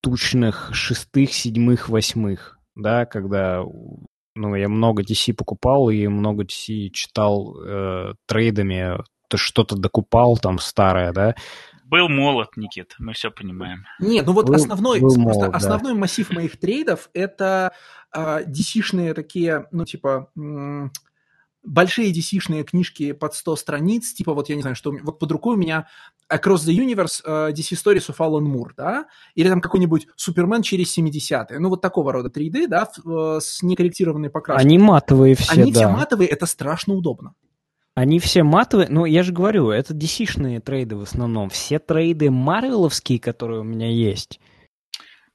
тучных 0.00 0.70
шестых, 0.72 1.32
седьмых, 1.32 1.88
восьмых 1.88 2.58
да, 2.78 3.06
когда 3.06 3.64
ну, 4.34 4.54
я 4.54 4.68
много 4.68 5.02
DC 5.02 5.34
покупал 5.34 5.90
и 5.90 6.06
много 6.06 6.44
DC 6.44 6.90
читал 6.90 7.56
э, 7.60 8.12
трейдами, 8.26 8.98
то 9.28 9.36
что-то 9.36 9.76
докупал 9.76 10.36
там 10.38 10.58
старое, 10.58 11.12
да. 11.12 11.34
Был 11.84 12.08
молот, 12.08 12.56
Никит, 12.56 12.94
мы 12.98 13.14
все 13.14 13.30
понимаем. 13.30 13.84
Нет, 13.98 14.26
ну 14.26 14.32
вот 14.32 14.46
Был- 14.46 14.54
основной, 14.54 15.00
был 15.00 15.08
просто 15.08 15.20
молот, 15.38 15.50
да. 15.52 15.56
основной 15.56 15.94
массив 15.94 16.30
моих 16.30 16.58
трейдов 16.60 17.08
это 17.14 17.72
а, 18.12 18.42
DC-шные 18.42 19.14
такие, 19.14 19.66
ну 19.72 19.84
типа 19.86 20.30
м, 20.36 20.92
большие 21.62 22.12
DC-шные 22.12 22.64
книжки 22.64 23.12
под 23.12 23.34
100 23.34 23.56
страниц, 23.56 24.12
типа 24.12 24.34
вот 24.34 24.48
я 24.50 24.56
не 24.56 24.60
знаю, 24.62 24.76
что 24.76 24.90
у 24.90 24.92
меня- 24.92 25.02
вот 25.04 25.18
под 25.18 25.32
рукой 25.32 25.54
у 25.56 25.58
меня 25.58 25.88
Across 26.32 26.66
the 26.66 26.74
Universe 26.76 27.22
э, 27.24 27.52
DC 27.52 27.74
Stories 27.74 28.08
of 28.08 28.16
Alan 28.18 28.44
Moore, 28.44 28.70
да, 28.76 29.06
или 29.34 29.48
там 29.48 29.60
какой-нибудь 29.60 30.08
Супермен 30.16 30.62
через 30.62 30.96
70-е, 30.96 31.58
ну 31.58 31.68
вот 31.70 31.80
такого 31.80 32.12
рода 32.12 32.28
3D, 32.28 32.66
да, 32.68 32.88
э, 33.04 33.38
с 33.40 33.62
некорректированной 33.62 34.30
покраской. 34.30 34.64
Они 34.64 34.78
матовые 34.78 35.34
все, 35.34 35.52
Они 35.52 35.72
да. 35.72 35.80
все 35.80 35.88
матовые, 35.88 36.28
это 36.28 36.46
страшно 36.46 36.94
удобно. 36.94 37.34
Они 37.94 38.20
все 38.20 38.44
матовые, 38.44 38.88
ну, 38.88 39.06
я 39.06 39.24
же 39.24 39.32
говорю, 39.32 39.70
это 39.70 39.92
DC-шные 39.92 40.60
трейды 40.60 40.94
в 40.96 41.02
основном. 41.02 41.50
Все 41.50 41.80
трейды 41.80 42.30
марвеловские, 42.30 43.18
которые 43.18 43.60
у 43.60 43.64
меня 43.64 43.90
есть, 43.90 44.38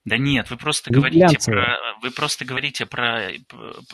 Да 0.06 0.18
нет, 0.18 0.50
вы 0.50 0.58
просто 0.58 0.92
Не 0.92 0.96
говорите 0.96 1.40
про... 1.52 1.78
Вы 2.02 2.12
просто 2.12 2.44
говорите 2.44 2.86
про... 2.86 3.32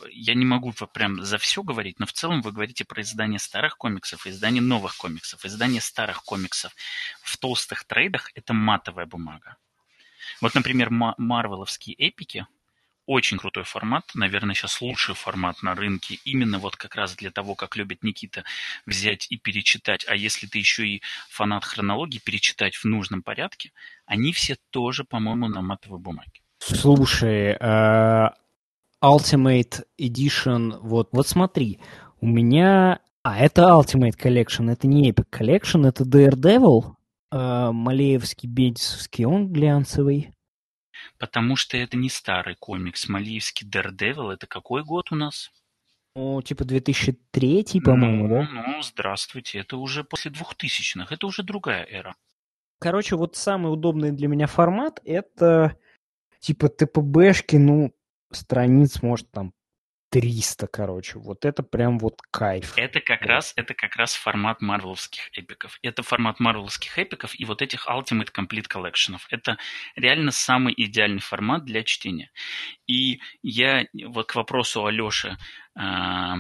Я 0.10 0.34
не 0.34 0.46
могу 0.46 0.74
прям 0.92 1.24
за 1.24 1.38
все 1.38 1.62
говорить, 1.62 2.00
но 2.00 2.06
в 2.08 2.14
целом 2.14 2.42
вы 2.42 2.52
говорите 2.52 2.84
про 2.84 3.02
издание 3.02 3.40
старых 3.40 3.78
комиксов 3.78 4.26
издание 4.26 4.62
новых 4.62 4.98
комиксов. 4.98 5.46
Издание 5.46 5.82
старых 5.82 6.24
комиксов 6.24 6.76
в 7.22 7.38
толстых 7.38 7.84
трейдах– 7.84 8.32
это 8.36 8.54
матовая 8.54 9.06
бумага. 9.06 9.58
Вот, 10.42 10.56
например, 10.56 10.90
ма- 10.90 11.16
марвеловские 11.18 11.96
эпики– 11.96 12.48
очень 13.10 13.40
крутой 13.40 13.64
формат, 13.64 14.04
наверное, 14.14 14.54
сейчас 14.54 14.82
лучший 14.82 15.16
формат 15.16 15.64
на 15.64 15.74
рынке, 15.74 16.20
именно 16.26 16.60
вот 16.60 16.76
как 16.76 16.94
раз 16.94 17.16
для 17.16 17.32
того, 17.32 17.56
как 17.56 17.76
любит 17.76 18.04
Никита, 18.04 18.44
взять 18.86 19.26
и 19.32 19.38
перечитать, 19.38 20.06
а 20.08 20.16
если 20.16 20.46
ты 20.46 20.60
еще 20.60 20.88
и 20.88 21.02
фанат 21.28 21.66
хронологии, 21.66 22.22
перечитать 22.24 22.76
в 22.76 22.86
нужном 22.86 23.24
порядке, 23.24 23.72
они 24.06 24.32
все 24.32 24.58
тоже, 24.70 25.06
по-моему, 25.06 25.48
на 25.48 25.64
матовой 25.64 25.98
бумаге. 25.98 26.42
Слушай, 26.60 27.58
э, 27.60 28.30
Ultimate 29.04 29.86
Edition, 30.00 30.78
вот, 30.80 31.10
вот 31.12 31.28
смотри, 31.28 31.80
у 32.22 32.28
меня... 32.28 33.00
А, 33.24 33.40
это 33.40 33.64
Ultimate 33.64 34.18
Collection, 34.18 34.72
это 34.72 34.86
не 34.86 35.12
Epic 35.12 35.26
Collection, 35.32 35.88
это 35.88 36.04
Daredevil, 36.04 36.94
э, 37.32 37.72
Малеевский, 37.72 38.48
Бедисовский, 38.48 39.26
он 39.26 39.52
глянцевый. 39.52 40.32
Потому 41.18 41.56
что 41.56 41.78
это 41.78 41.98
не 41.98 42.10
старый 42.10 42.56
комикс. 42.56 43.10
Малиевский 43.10 43.68
Daredevil, 43.68 44.32
это 44.32 44.48
какой 44.48 44.84
год 44.84 45.12
у 45.12 45.16
нас? 45.16 45.52
Ну, 46.16 46.42
типа 46.42 46.66
2003, 46.66 47.82
по-моему, 47.84 48.28
ну, 48.28 48.30
да? 48.30 48.50
Ну, 48.52 48.82
здравствуйте, 48.82 49.60
это 49.60 49.78
уже 49.78 50.04
после 50.04 50.32
двухтысячных, 50.32 51.12
это 51.12 51.28
уже 51.28 51.44
другая 51.44 51.86
эра. 51.86 52.16
Короче, 52.80 53.16
вот 53.16 53.36
самый 53.36 53.72
удобный 53.72 54.12
для 54.12 54.28
меня 54.28 54.48
формат 54.48 55.02
это 55.06 55.78
типа 56.40 56.70
ТПБшки, 56.70 57.58
ну, 57.58 57.94
страниц, 58.32 59.02
может, 59.02 59.30
там 59.32 59.54
300, 60.10 60.68
короче. 60.68 61.20
Вот 61.20 61.46
это 61.46 61.62
прям 61.64 62.00
вот 62.00 62.22
кайф. 62.32 62.78
Это 62.78 63.00
как 63.00 63.22
Вот. 63.22 63.30
раз, 63.30 63.54
это 63.56 63.74
как 63.74 63.96
раз 63.96 64.14
формат 64.16 64.62
марвеловских 64.62 65.30
эпиков. 65.34 65.78
Это 65.84 66.02
формат 66.04 66.40
марвеловских 66.40 66.98
эпиков 66.98 67.40
и 67.40 67.46
вот 67.46 67.62
этих 67.62 67.88
Ultimate 67.88 68.32
Complete 68.34 68.68
Collection'ов. 68.68 69.22
Это 69.30 69.58
реально 69.96 70.32
самый 70.32 70.74
идеальный 70.76 71.20
формат 71.22 71.66
для 71.66 71.84
чтения. 71.84 72.32
И 72.88 73.22
я 73.44 73.86
вот 74.08 74.28
к 74.32 74.36
вопросу 74.36 74.86
Алёши, 74.86 75.38
а, 75.76 76.38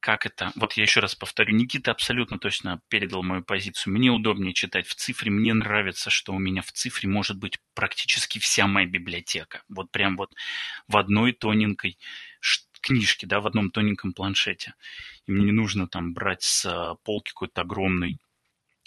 как 0.00 0.24
это, 0.26 0.52
вот 0.56 0.74
я 0.74 0.84
еще 0.84 1.00
раз 1.00 1.14
повторю, 1.16 1.54
Никита 1.56 1.90
абсолютно 1.90 2.38
точно 2.38 2.80
передал 2.88 3.22
мою 3.24 3.42
позицию. 3.42 3.94
Мне 3.94 4.10
удобнее 4.10 4.54
читать 4.54 4.86
в 4.86 4.94
цифре, 4.94 5.30
мне 5.32 5.52
нравится, 5.52 6.10
что 6.10 6.32
у 6.32 6.38
меня 6.38 6.62
в 6.62 6.70
цифре 6.72 7.08
может 7.08 7.38
быть 7.38 7.58
практически 7.74 8.38
вся 8.38 8.68
моя 8.68 8.86
библиотека. 8.86 9.62
Вот 9.68 9.90
прям 9.90 10.16
вот 10.16 10.32
в 10.86 10.96
одной 10.96 11.32
тоненькой 11.32 11.98
книжке, 12.86 13.26
да, 13.26 13.40
в 13.40 13.46
одном 13.46 13.70
тоненьком 13.70 14.12
планшете. 14.12 14.74
И 15.26 15.32
мне 15.32 15.46
не 15.46 15.52
нужно 15.52 15.88
там 15.88 16.12
брать 16.12 16.42
с 16.42 16.66
а, 16.66 16.94
полки 17.04 17.30
какой-то 17.30 17.62
огромный 17.62 18.18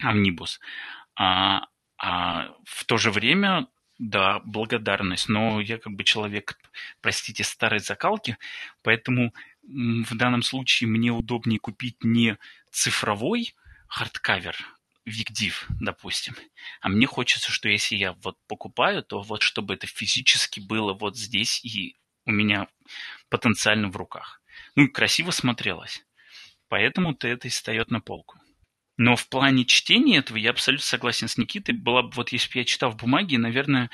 omnibus. 0.02 0.60
А, 1.16 1.68
а 1.98 2.56
в 2.64 2.86
то 2.86 2.98
же 2.98 3.12
время, 3.12 3.68
да, 3.98 4.40
благодарность, 4.46 5.28
но 5.28 5.60
я 5.60 5.78
как 5.78 5.94
бы 5.94 6.04
человек, 6.04 6.58
простите, 7.02 7.44
старой 7.44 7.80
закалки, 7.80 8.38
поэтому 8.82 9.34
в 9.64 10.16
данном 10.16 10.42
случае 10.42 10.90
мне 10.90 11.12
удобнее 11.12 11.60
купить 11.60 12.04
не 12.04 12.38
цифровой 12.72 13.54
hardcover, 13.88 14.56
WicDiv, 15.06 15.68
допустим, 15.82 16.36
а 16.82 16.90
мне 16.90 17.08
хочется, 17.08 17.52
что 17.52 17.68
если 17.68 17.96
я 17.96 18.14
вот 18.24 18.38
покупаю, 18.48 19.04
то 19.04 19.22
вот 19.22 19.42
чтобы 19.42 19.74
это 19.74 19.88
физически 19.88 20.60
было 20.60 20.94
вот 20.94 21.18
здесь 21.18 21.64
и 21.66 21.96
у 22.26 22.32
меня 22.32 22.68
потенциально 23.30 23.90
в 23.90 23.98
руках. 23.98 24.42
Ну, 24.76 24.88
красиво 24.90 25.32
смотрелось. 25.32 26.06
Поэтому-то 26.68 27.28
это 27.28 27.48
и 27.48 27.52
встает 27.52 27.92
на 27.92 28.00
полку. 28.00 28.40
Но 28.98 29.16
в 29.16 29.30
плане 29.30 29.64
чтения 29.64 30.18
этого 30.18 30.38
я 30.38 30.50
абсолютно 30.50 30.86
согласен 30.86 31.30
с 31.30 31.38
Никитой. 31.38 31.74
Была 31.74 32.04
бы, 32.04 32.12
вот 32.16 32.34
если 32.34 32.52
бы 32.52 32.60
я 32.60 32.66
читал 32.66 32.92
в 32.92 32.98
бумаге, 32.98 33.38
наверное, 33.38 33.90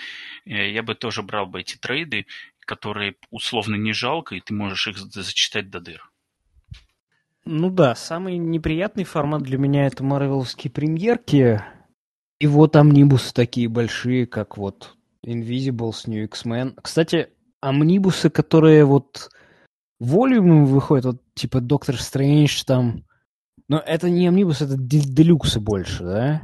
э, 0.46 0.72
я 0.72 0.82
бы 0.82 0.96
тоже 0.96 1.22
брал 1.22 1.46
бы 1.46 1.62
эти 1.62 1.78
трейды, 1.78 2.26
которые 2.62 3.16
условно 3.30 3.76
не 3.76 3.94
жалко, 3.94 4.36
и 4.36 4.42
ты 4.42 4.54
можешь 4.54 4.88
их 4.88 4.98
за- 4.98 5.22
зачитать 5.22 5.70
до 5.70 5.80
дыр. 5.80 6.12
Ну 7.46 7.70
да, 7.70 7.94
самый 7.94 8.38
неприятный 8.38 9.04
формат 9.04 9.44
для 9.44 9.60
меня 9.60 9.86
это 9.86 10.04
марвеловские 10.04 10.72
премьерки. 10.72 11.62
И 12.40 12.48
вот 12.48 12.76
амнибусы 12.76 13.32
такие 13.32 13.70
большие, 13.70 14.26
как 14.26 14.58
вот 14.58 14.96
Invisibles, 15.24 16.08
New 16.08 16.24
X-Men. 16.26 16.80
Кстати, 16.82 17.30
амнибусы, 17.70 18.30
которые 18.30 18.86
вот 18.86 19.30
волюмом 20.00 20.66
выходят, 20.66 21.06
вот 21.06 21.22
типа 21.34 21.62
Доктор 21.62 22.00
Стрэндж 22.00 22.64
там. 22.66 23.04
Но 23.68 23.80
это 23.80 24.10
не 24.10 24.28
амнибус, 24.28 24.62
это 24.62 24.76
де- 24.78 25.00
делюксы 25.02 25.60
больше, 25.60 26.04
да? 26.04 26.42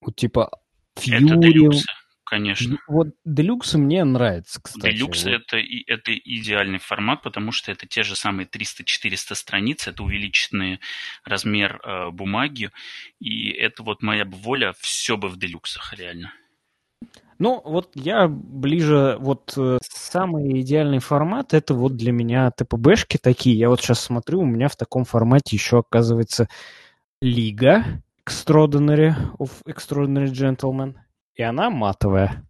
Вот 0.00 0.16
типа 0.16 0.50
Это 0.96 1.02
Фьюри. 1.02 1.40
делюксы, 1.40 1.86
конечно. 2.24 2.78
Вот 2.86 3.08
делюксы 3.24 3.78
мне 3.78 4.04
нравятся, 4.04 4.60
кстати. 4.62 4.92
Делюкс 4.92 5.24
Вот. 5.24 5.32
это, 5.32 5.56
и- 5.56 5.82
это 5.90 6.16
идеальный 6.16 6.78
формат, 6.78 7.22
потому 7.22 7.50
что 7.50 7.72
это 7.72 7.86
те 7.88 8.02
же 8.04 8.14
самые 8.14 8.46
300-400 8.46 9.34
страниц, 9.34 9.88
это 9.88 10.04
увеличенный 10.04 10.78
размер 11.24 11.80
э, 11.84 12.10
бумаги, 12.10 12.70
и 13.18 13.50
это 13.50 13.82
вот 13.82 14.02
моя 14.02 14.24
бы 14.24 14.36
воля, 14.36 14.74
все 14.78 15.16
бы 15.16 15.28
в 15.28 15.36
делюксах, 15.38 15.94
реально. 15.98 16.32
Ну, 17.38 17.60
вот 17.64 17.90
я 17.94 18.28
ближе, 18.28 19.16
вот 19.18 19.54
э, 19.56 19.78
самый 19.82 20.60
идеальный 20.60 21.00
формат, 21.00 21.54
это 21.54 21.74
вот 21.74 21.96
для 21.96 22.12
меня 22.12 22.50
ТПБшки 22.50 23.18
такие. 23.18 23.58
Я 23.58 23.68
вот 23.68 23.80
сейчас 23.80 24.00
смотрю, 24.00 24.40
у 24.40 24.46
меня 24.46 24.68
в 24.68 24.76
таком 24.76 25.04
формате 25.04 25.56
еще 25.56 25.80
оказывается 25.80 26.48
Лига 27.20 28.02
Extraordinary 28.26 29.14
of 29.38 29.50
Extraordinary 29.66 30.26
Gentlemen. 30.26 30.94
И 31.34 31.42
она 31.42 31.70
матовая. 31.70 32.44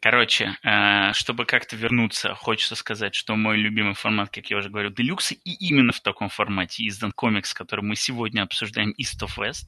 Короче, 0.00 0.56
э, 0.62 1.12
чтобы 1.14 1.46
как-то 1.46 1.76
вернуться, 1.76 2.34
хочется 2.34 2.74
сказать, 2.74 3.14
что 3.14 3.36
мой 3.36 3.56
любимый 3.56 3.94
формат, 3.94 4.28
как 4.28 4.50
я 4.50 4.58
уже 4.58 4.68
говорю, 4.68 4.90
делюксы, 4.90 5.34
и 5.34 5.54
именно 5.66 5.92
в 5.92 6.00
таком 6.00 6.28
формате 6.28 6.86
издан 6.86 7.12
комикс, 7.12 7.54
который 7.54 7.80
мы 7.80 7.96
сегодня 7.96 8.42
обсуждаем, 8.42 8.92
East 9.00 9.22
of 9.22 9.38
West. 9.38 9.66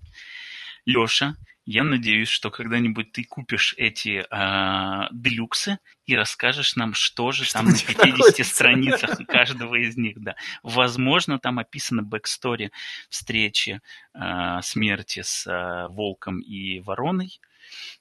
Леша, 0.84 1.36
я 1.66 1.82
надеюсь, 1.84 2.28
что 2.28 2.50
когда-нибудь 2.50 3.12
ты 3.12 3.24
купишь 3.24 3.74
эти 3.76 4.24
э, 4.30 5.08
делюксы 5.12 5.78
и 6.06 6.14
расскажешь 6.16 6.76
нам, 6.76 6.94
что 6.94 7.32
же 7.32 7.44
Что 7.44 7.54
там 7.54 7.66
на 7.66 7.70
в 7.72 7.74
них 7.74 7.86
50 7.86 8.06
находится. 8.06 8.44
страницах 8.44 9.18
каждого 9.26 9.74
из 9.74 9.96
них. 9.96 10.16
Да. 10.20 10.36
Возможно, 10.62 11.38
там 11.38 11.58
описана 11.58 12.02
backstory 12.02 12.70
встречи, 13.10 13.80
э, 14.14 14.60
смерти 14.62 15.22
с 15.22 15.46
э, 15.46 15.88
волком 15.92 16.40
и 16.40 16.80
вороной, 16.80 17.40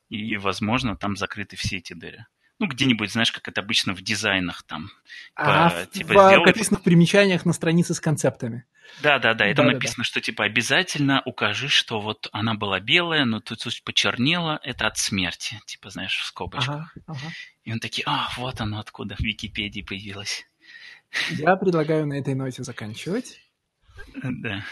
и, 0.10 0.38
возможно, 0.38 0.96
там 0.96 1.16
закрыты 1.16 1.56
все 1.58 1.78
эти 1.78 1.94
дыры. 1.94 2.26
Ну, 2.60 2.68
где-нибудь, 2.68 3.12
знаешь, 3.12 3.32
как 3.34 3.48
это 3.50 3.60
обычно 3.62 3.94
в 3.94 4.02
дизайнах 4.02 4.64
там. 4.64 4.90
А 5.36 5.70
По- 5.72 5.76
в, 5.76 5.90
типа 5.92 6.08
в 6.08 6.12
сделай- 6.12 6.44
прописанных 6.44 6.84
примечаниях 6.84 7.46
на 7.46 7.52
странице 7.52 7.94
с 7.96 8.00
концептами. 8.00 8.64
Да-да-да, 9.02 9.50
и 9.50 9.54
там 9.54 9.66
Да-да-да. 9.66 9.74
написано, 9.74 10.04
что 10.04 10.22
типа 10.22 10.46
обязательно 10.46 11.22
укажи, 11.26 11.70
что 11.70 12.00
вот 12.00 12.30
она 12.32 12.54
была 12.54 12.80
белая, 12.80 13.26
но 13.26 13.40
тут 13.40 13.60
почернела, 13.84 14.60
это 14.64 14.88
от 14.88 14.98
смерти, 14.98 15.60
типа, 15.66 15.90
знаешь, 15.90 16.18
в 16.18 16.26
скобочках. 16.26 16.76
Ага, 16.76 16.92
ага. 17.08 17.32
И 17.64 17.72
он 17.72 17.80
такие, 17.80 18.04
а, 18.08 18.30
вот 18.38 18.62
оно 18.62 18.80
откуда 18.80 19.16
в 19.16 19.22
Википедии 19.22 19.82
появилось. 19.82 20.48
Я 21.32 21.56
предлагаю 21.56 22.06
на 22.06 22.14
этой 22.14 22.36
ноте 22.36 22.64
заканчивать. 22.64 23.42
Да. 24.24 24.66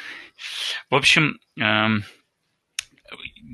В 0.89 0.95
общем, 0.95 1.39
эм, 1.57 2.03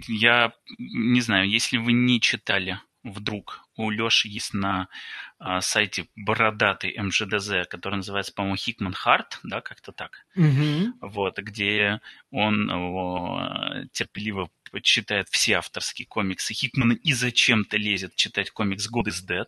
я 0.08 0.54
не 0.78 1.22
знаю, 1.22 1.50
если 1.50 1.78
вы 1.78 1.94
не 1.94 2.20
читали 2.20 2.80
вдруг 3.04 3.62
у 3.80 3.90
Леши 3.90 4.28
есть 4.28 4.54
на 4.54 4.90
а, 5.38 5.62
сайте 5.62 6.08
бородатый 6.16 6.96
МЖДЗ, 6.98 7.68
который 7.70 7.96
называется, 7.96 8.34
по-моему, 8.34 8.58
Хикман 8.58 8.94
Харт, 8.94 9.40
да, 9.44 9.62
как-то 9.62 9.92
так. 9.92 10.26
Мгм. 10.36 10.96
Вот, 11.02 11.40
где 11.40 12.02
он 12.30 12.70
о, 12.70 13.86
терпеливо 13.94 14.50
читает 14.84 15.30
все 15.30 15.54
авторские 15.54 16.06
комиксы 16.08 16.54
Хикмана 16.54 16.94
и 16.94 17.14
зачем-то 17.14 17.78
лезет 17.78 18.16
читать 18.16 18.52
комикс 18.52 18.90
God 18.92 19.06
is 19.06 19.26
Dead. 19.26 19.48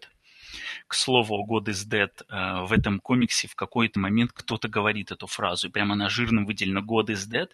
К 0.87 0.93
слову, 0.93 1.45
God 1.49 1.65
is 1.65 1.87
Dead 1.87 2.11
э, 2.29 2.65
в 2.65 2.71
этом 2.71 2.99
комиксе 2.99 3.47
в 3.47 3.55
какой-то 3.55 3.99
момент 3.99 4.31
кто-то 4.33 4.67
говорит 4.67 5.11
эту 5.11 5.27
фразу, 5.27 5.67
и 5.67 5.71
прямо 5.71 5.93
она 5.93 6.09
жирно 6.09 6.43
выделена 6.45 6.81
God 6.81 7.07
is 7.07 7.29
Dead, 7.29 7.49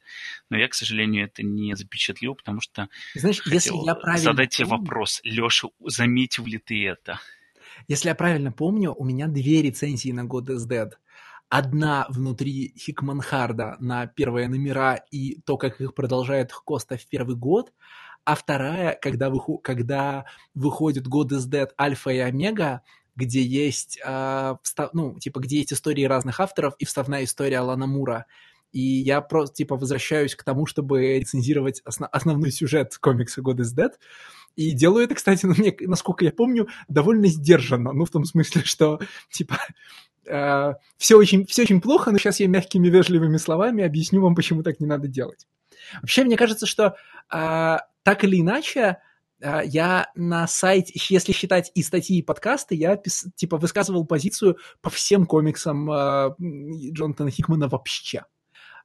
но 0.50 0.58
я, 0.58 0.67
к 0.67 0.74
сожалению, 0.74 1.26
это 1.26 1.43
не 1.43 1.76
запечатлел, 1.76 2.35
потому 2.35 2.61
что 2.61 2.90
Знаешь, 3.16 3.42
если 3.45 3.76
я 3.85 3.95
правильно 3.95 4.32
задать 4.32 4.50
тебе 4.50 4.67
вопрос. 4.67 5.22
Леша, 5.24 5.69
заметил 5.85 6.45
ли 6.45 6.58
ты 6.58 6.88
это? 6.88 7.19
Если 7.88 8.09
я 8.09 8.16
правильно 8.16 8.51
помню, 8.51 8.93
у 8.93 9.03
меня 9.03 9.27
две 9.27 9.61
рецензии 9.61 10.11
на 10.11 10.26
God 10.26 10.48
is 10.48 10.67
Dead. 10.67 10.92
Одна 11.50 12.06
внутри 12.09 12.74
Хикманхарда 12.77 13.77
на 13.80 14.08
первые 14.08 14.50
номера 14.50 14.95
и 15.11 15.40
то, 15.42 15.58
как 15.58 15.80
их 15.80 15.93
продолжает 15.93 16.51
Коста 16.51 16.98
в 16.98 17.08
первый 17.08 17.38
год, 17.38 17.72
а 18.27 18.35
вторая, 18.35 18.99
когда, 19.01 19.30
выху- 19.30 19.57
когда 19.57 20.25
выходит 20.53 21.07
God 21.07 21.30
is 21.30 21.49
Dead 21.49 21.69
Альфа 21.80 22.09
и 22.09 22.17
Омега, 22.17 22.81
где 23.15 23.41
есть, 23.41 24.01
а, 24.03 24.57
вста- 24.65 24.89
ну, 24.91 25.17
типа, 25.17 25.39
где 25.39 25.59
есть 25.59 25.72
истории 25.72 26.03
разных 26.03 26.41
авторов 26.41 26.75
и 26.77 26.83
вставная 26.83 27.23
история 27.23 27.59
Алана 27.59 27.88
Мура. 27.88 28.25
И 28.73 28.81
я 28.81 29.22
просто, 29.22 29.56
типа, 29.56 29.77
возвращаюсь 29.77 30.35
к 30.35 30.43
тому, 30.43 30.65
чтобы 30.65 31.17
рецензировать 31.17 31.81
осно- 31.85 32.07
основной 32.07 32.51
сюжет 32.51 32.97
комикса 32.97 33.39
God 33.39 33.59
is 33.59 33.73
Dead. 33.73 33.91
И 34.57 34.72
делаю 34.72 35.06
это, 35.06 35.15
кстати, 35.15 35.45
ну, 35.45 35.53
мне, 35.57 35.73
насколько 35.80 36.25
я 36.25 36.33
помню, 36.33 36.67
довольно 36.89 37.27
сдержанно. 37.27 37.93
Ну, 37.93 38.03
в 38.03 38.09
том 38.09 38.25
смысле, 38.25 38.64
что, 38.65 38.99
типа, 39.31 39.57
все, 40.97 41.17
очень, 41.17 41.45
все 41.45 41.61
очень 41.61 41.80
плохо, 41.80 42.11
но 42.11 42.17
сейчас 42.17 42.41
я 42.41 42.49
мягкими, 42.49 42.89
вежливыми 42.89 43.38
словами 43.38 43.85
объясню 43.85 44.22
вам, 44.22 44.35
почему 44.35 44.64
так 44.64 44.81
не 44.81 44.85
надо 44.85 45.07
делать. 45.07 45.47
Вообще, 46.01 46.25
мне 46.25 46.35
кажется, 46.35 46.65
что 46.65 46.97
а, 47.30 47.83
так 48.08 48.24
или 48.24 48.40
иначе, 48.40 49.00
а, 49.44 49.61
я 49.66 50.10
на 50.16 50.48
сайте, 50.48 50.94
если 51.10 51.34
считать 51.34 51.74
и 51.76 51.84
статьи, 51.84 52.19
и 52.19 52.24
подкасты, 52.24 52.74
я 52.74 52.94
пис- 52.95 53.26
типа 53.36 53.58
высказывал 53.58 54.06
позицию 54.06 54.58
по 54.82 54.90
всем 54.90 55.26
комиксам 55.26 55.92
а, 55.92 56.34
м, 56.40 56.94
Джонатана 56.94 57.32
Хикмана 57.32 57.68
вообще. 57.68 58.24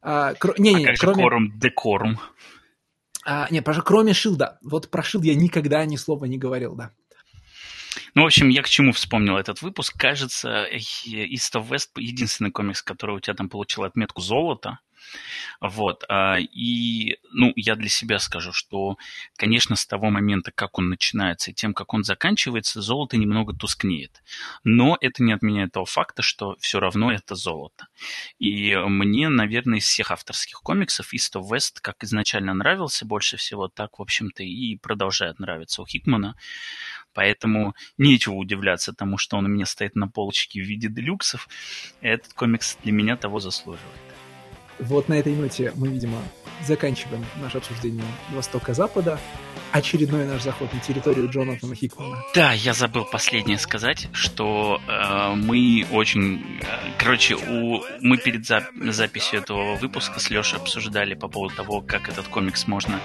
А, 0.00 0.32
кро- 0.32 0.56
не, 0.58 0.74
а 0.74 0.78
не, 0.80 0.84
как 0.86 0.96
же 0.96 1.02
кроме, 1.02 1.22
корум, 1.22 1.56
декорум? 1.56 2.18
а, 3.24 3.46
не, 3.52 3.62
про- 3.62 3.80
кроме 3.80 4.12
Шилда. 4.12 4.58
Вот 4.60 4.90
про 4.90 5.04
Шилд 5.04 5.24
я 5.24 5.36
никогда 5.36 5.84
ни 5.84 5.94
слова 5.94 6.24
не 6.24 6.36
говорил, 6.36 6.74
да. 6.74 6.90
Ну, 8.16 8.22
в 8.22 8.26
общем, 8.26 8.48
я 8.48 8.62
к 8.62 8.68
чему 8.68 8.90
вспомнил 8.90 9.36
этот 9.36 9.62
выпуск. 9.62 9.96
Кажется, 9.96 10.66
East 10.68 11.54
of 11.54 11.68
West 11.68 11.90
единственный 11.96 12.50
комикс, 12.50 12.82
который 12.82 13.14
у 13.14 13.20
тебя 13.20 13.34
там 13.34 13.48
получил 13.48 13.84
отметку 13.84 14.20
золота. 14.20 14.80
Вот. 15.60 16.04
а, 16.08 16.38
И, 16.38 17.18
ну, 17.30 17.52
я 17.56 17.76
для 17.76 17.88
себя 17.88 18.18
скажу, 18.18 18.52
что, 18.52 18.96
конечно, 19.36 19.76
с 19.76 19.86
того 19.86 20.10
момента, 20.10 20.50
как 20.52 20.78
он 20.78 20.88
начинается 20.88 21.50
и 21.50 21.54
тем, 21.54 21.74
как 21.74 21.94
он 21.94 22.04
заканчивается, 22.04 22.82
золото 22.82 23.16
немного 23.16 23.54
тускнеет. 23.54 24.22
Но 24.64 24.98
это 25.00 25.22
не 25.22 25.32
отменяет 25.32 25.72
того 25.72 25.86
факта, 25.86 26.22
что 26.22 26.56
все 26.60 26.80
равно 26.80 27.12
это 27.12 27.34
золото. 27.34 27.86
И 28.38 28.74
мне, 28.76 29.28
наверное, 29.28 29.78
из 29.78 29.84
всех 29.84 30.10
авторских 30.10 30.60
комиксов 30.62 31.14
East 31.14 31.34
of 31.34 31.48
West 31.50 31.78
как 31.80 32.02
изначально 32.04 32.54
нравился 32.54 33.04
больше 33.06 33.36
всего, 33.36 33.68
так, 33.68 33.98
в 33.98 34.02
общем-то, 34.02 34.42
и 34.42 34.76
продолжает 34.76 35.38
нравиться 35.38 35.82
у 35.82 35.86
Хикмана. 35.86 36.34
Поэтому 37.14 37.74
нечего 37.98 38.34
удивляться 38.34 38.92
тому, 38.92 39.18
что 39.18 39.36
он 39.36 39.46
у 39.46 39.48
меня 39.48 39.66
стоит 39.66 39.94
на 39.94 40.08
полочке 40.08 40.60
в 40.60 40.66
виде 40.66 40.88
делюксов. 40.88 41.48
Этот 42.00 42.32
комикс 42.32 42.76
для 42.82 42.92
меня 42.92 43.16
того 43.16 43.38
заслуживает. 43.38 44.11
Вот 44.78 45.08
на 45.08 45.14
этой 45.14 45.34
ноте 45.34 45.72
мы, 45.76 45.88
видимо, 45.88 46.18
заканчиваем 46.66 47.24
наше 47.40 47.58
обсуждение 47.58 48.04
Востока-Запада. 48.30 49.18
Очередной 49.72 50.26
наш 50.26 50.42
заход 50.42 50.72
на 50.72 50.80
территорию 50.80 51.30
Джонатана 51.30 51.74
Хикмана. 51.74 52.22
Да, 52.34 52.52
я 52.52 52.74
забыл 52.74 53.04
последнее 53.04 53.58
сказать, 53.58 54.08
что 54.12 54.80
э, 54.86 55.34
мы 55.34 55.86
очень... 55.90 56.60
э, 56.60 56.64
короче, 56.98 57.36
у, 57.36 57.82
мы 58.00 58.18
перед 58.18 58.46
за- 58.46 58.68
записью 58.90 59.40
этого 59.40 59.76
выпуска 59.76 60.20
с 60.20 60.28
Лешей 60.28 60.58
обсуждали 60.58 61.14
по 61.14 61.26
поводу 61.28 61.54
того, 61.54 61.80
как 61.80 62.10
этот 62.10 62.28
комикс 62.28 62.66
можно 62.66 63.00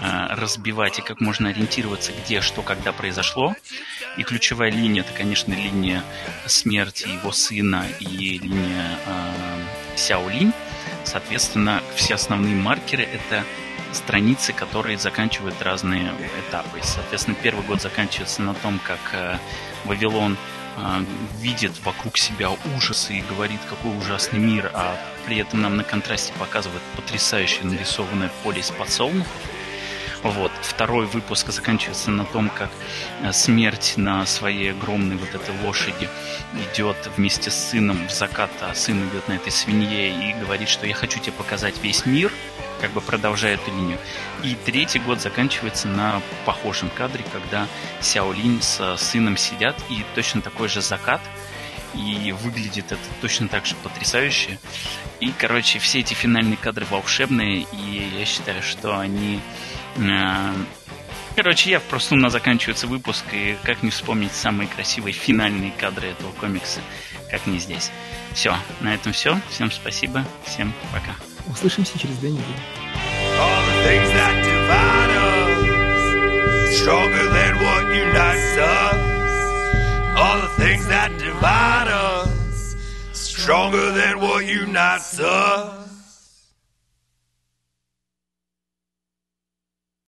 э, 0.00 0.34
разбивать 0.36 1.00
и 1.00 1.02
как 1.02 1.20
можно 1.20 1.48
ориентироваться, 1.48 2.12
где, 2.24 2.40
что, 2.40 2.62
когда 2.62 2.92
произошло. 2.92 3.54
И 4.16 4.22
ключевая 4.22 4.70
линия, 4.70 5.02
это, 5.02 5.12
конечно, 5.12 5.52
линия 5.52 6.04
смерти 6.46 7.08
его 7.08 7.32
сына 7.32 7.86
и 7.98 8.38
линия 8.38 8.98
э, 9.04 9.96
Сяо 9.96 10.28
Линь. 10.28 10.52
Соответственно, 11.14 11.80
все 11.94 12.14
основные 12.14 12.56
маркеры— 12.56 13.04
это 13.14 13.44
страницы, 13.92 14.52
которые 14.52 14.98
заканчивают 14.98 15.62
разные 15.62 16.12
этапы. 16.48 16.80
Соответственно, 16.82 17.36
первый 17.40 17.64
год 17.64 17.80
заканчивается 17.80 18.42
на 18.42 18.52
том, 18.52 18.80
как 18.84 18.98
э, 19.12 19.38
Вавилон 19.84 20.36
э, 20.76 21.04
видит 21.40 21.70
вокруг 21.84 22.18
себя 22.18 22.50
ужасы 22.76 23.14
и 23.14 23.22
говорит, 23.30 23.60
какой 23.70 23.96
ужасный 23.96 24.40
мир, 24.40 24.72
а 24.74 24.96
при 25.24 25.36
этом 25.36 25.62
нам 25.62 25.76
на 25.76 25.84
контрасте 25.84 26.32
показывает 26.32 26.82
потрясающе 26.96 27.62
нарисованное 27.62 28.32
поле 28.42 28.58
из 28.58 28.72
подсолнухов. 28.72 29.30
Вот. 30.24 30.50
Второй 30.62 31.04
выпуск 31.04 31.50
заканчивается 31.50 32.10
на 32.10 32.24
том, 32.24 32.48
как 32.48 32.70
э, 33.22 33.30
смерть 33.32 33.92
на 33.96 34.24
своей 34.24 34.70
огромной 34.70 35.16
вот 35.16 35.34
этой 35.34 35.54
лошади 35.62 36.08
идет 36.72 36.96
вместе 37.16 37.50
с 37.50 37.54
сыном 37.54 38.08
в 38.08 38.10
закат, 38.10 38.50
а 38.62 38.74
сын 38.74 39.06
идет 39.10 39.28
на 39.28 39.34
этой 39.34 39.52
свинье 39.52 40.08
и 40.08 40.32
говорит, 40.32 40.70
что 40.70 40.86
я 40.86 40.94
хочу 40.94 41.20
тебе 41.20 41.32
показать 41.32 41.74
весь 41.82 42.06
мир, 42.06 42.32
как 42.80 42.92
бы 42.92 43.02
продолжая 43.02 43.56
эту 43.56 43.70
линию. 43.70 43.98
И 44.42 44.56
третий 44.64 44.98
год 44.98 45.20
заканчивается 45.20 45.88
на 45.88 46.22
похожем 46.46 46.88
кадре, 46.88 47.22
когда 47.30 47.68
Сяо 48.00 48.32
Линь 48.32 48.62
с 48.62 48.96
сыном 48.96 49.36
сидят, 49.36 49.76
и 49.90 50.06
точно 50.14 50.40
такой 50.40 50.68
же 50.68 50.80
закат, 50.80 51.20
и 51.94 52.32
выглядит 52.32 52.92
это 52.92 52.98
точно 53.20 53.48
так 53.48 53.66
же 53.66 53.74
потрясающе. 53.82 54.58
И, 55.20 55.32
короче, 55.36 55.78
все 55.78 56.00
эти 56.00 56.14
финальные 56.14 56.56
кадры 56.56 56.86
волшебные, 56.90 57.66
и 57.72 58.10
я 58.18 58.24
считаю, 58.24 58.62
что 58.62 58.98
они... 58.98 59.40
э, 59.96 60.54
Короче, 61.36 61.70
я 61.70 61.80
просто 61.80 62.14
у 62.14 62.18
нас 62.18 62.32
заканчивается 62.32 62.86
выпуск, 62.86 63.24
и 63.32 63.56
как 63.64 63.82
не 63.82 63.90
вспомнить 63.90 64.32
самые 64.32 64.68
красивые 64.68 65.12
финальные 65.12 65.72
кадры 65.72 66.08
этого 66.08 66.30
комикса, 66.32 66.80
как 67.28 67.46
не 67.46 67.58
здесь. 67.58 67.90
Все, 68.34 68.56
на 68.80 68.94
этом 68.94 69.12
все. 69.12 69.40
Всем 69.50 69.72
спасибо, 69.72 70.24
всем 70.44 70.72
пока. 70.92 71.16
Услышимся 71.50 71.98
через 71.98 72.18
две 72.18 72.30
недели. 72.30 72.44
Stronger 76.74 77.28
than 77.30 77.54
what 77.60 77.94
unites 77.94 78.58
us. 78.58 79.14
All 80.16 80.40
the 80.40 80.48
things 80.58 80.86
that 80.88 81.16
divide 81.18 81.88
us, 81.88 82.76
stronger 83.12 83.92
than 83.92 84.20
what 84.20 84.44
unites 84.44 85.20
us. 85.20 85.83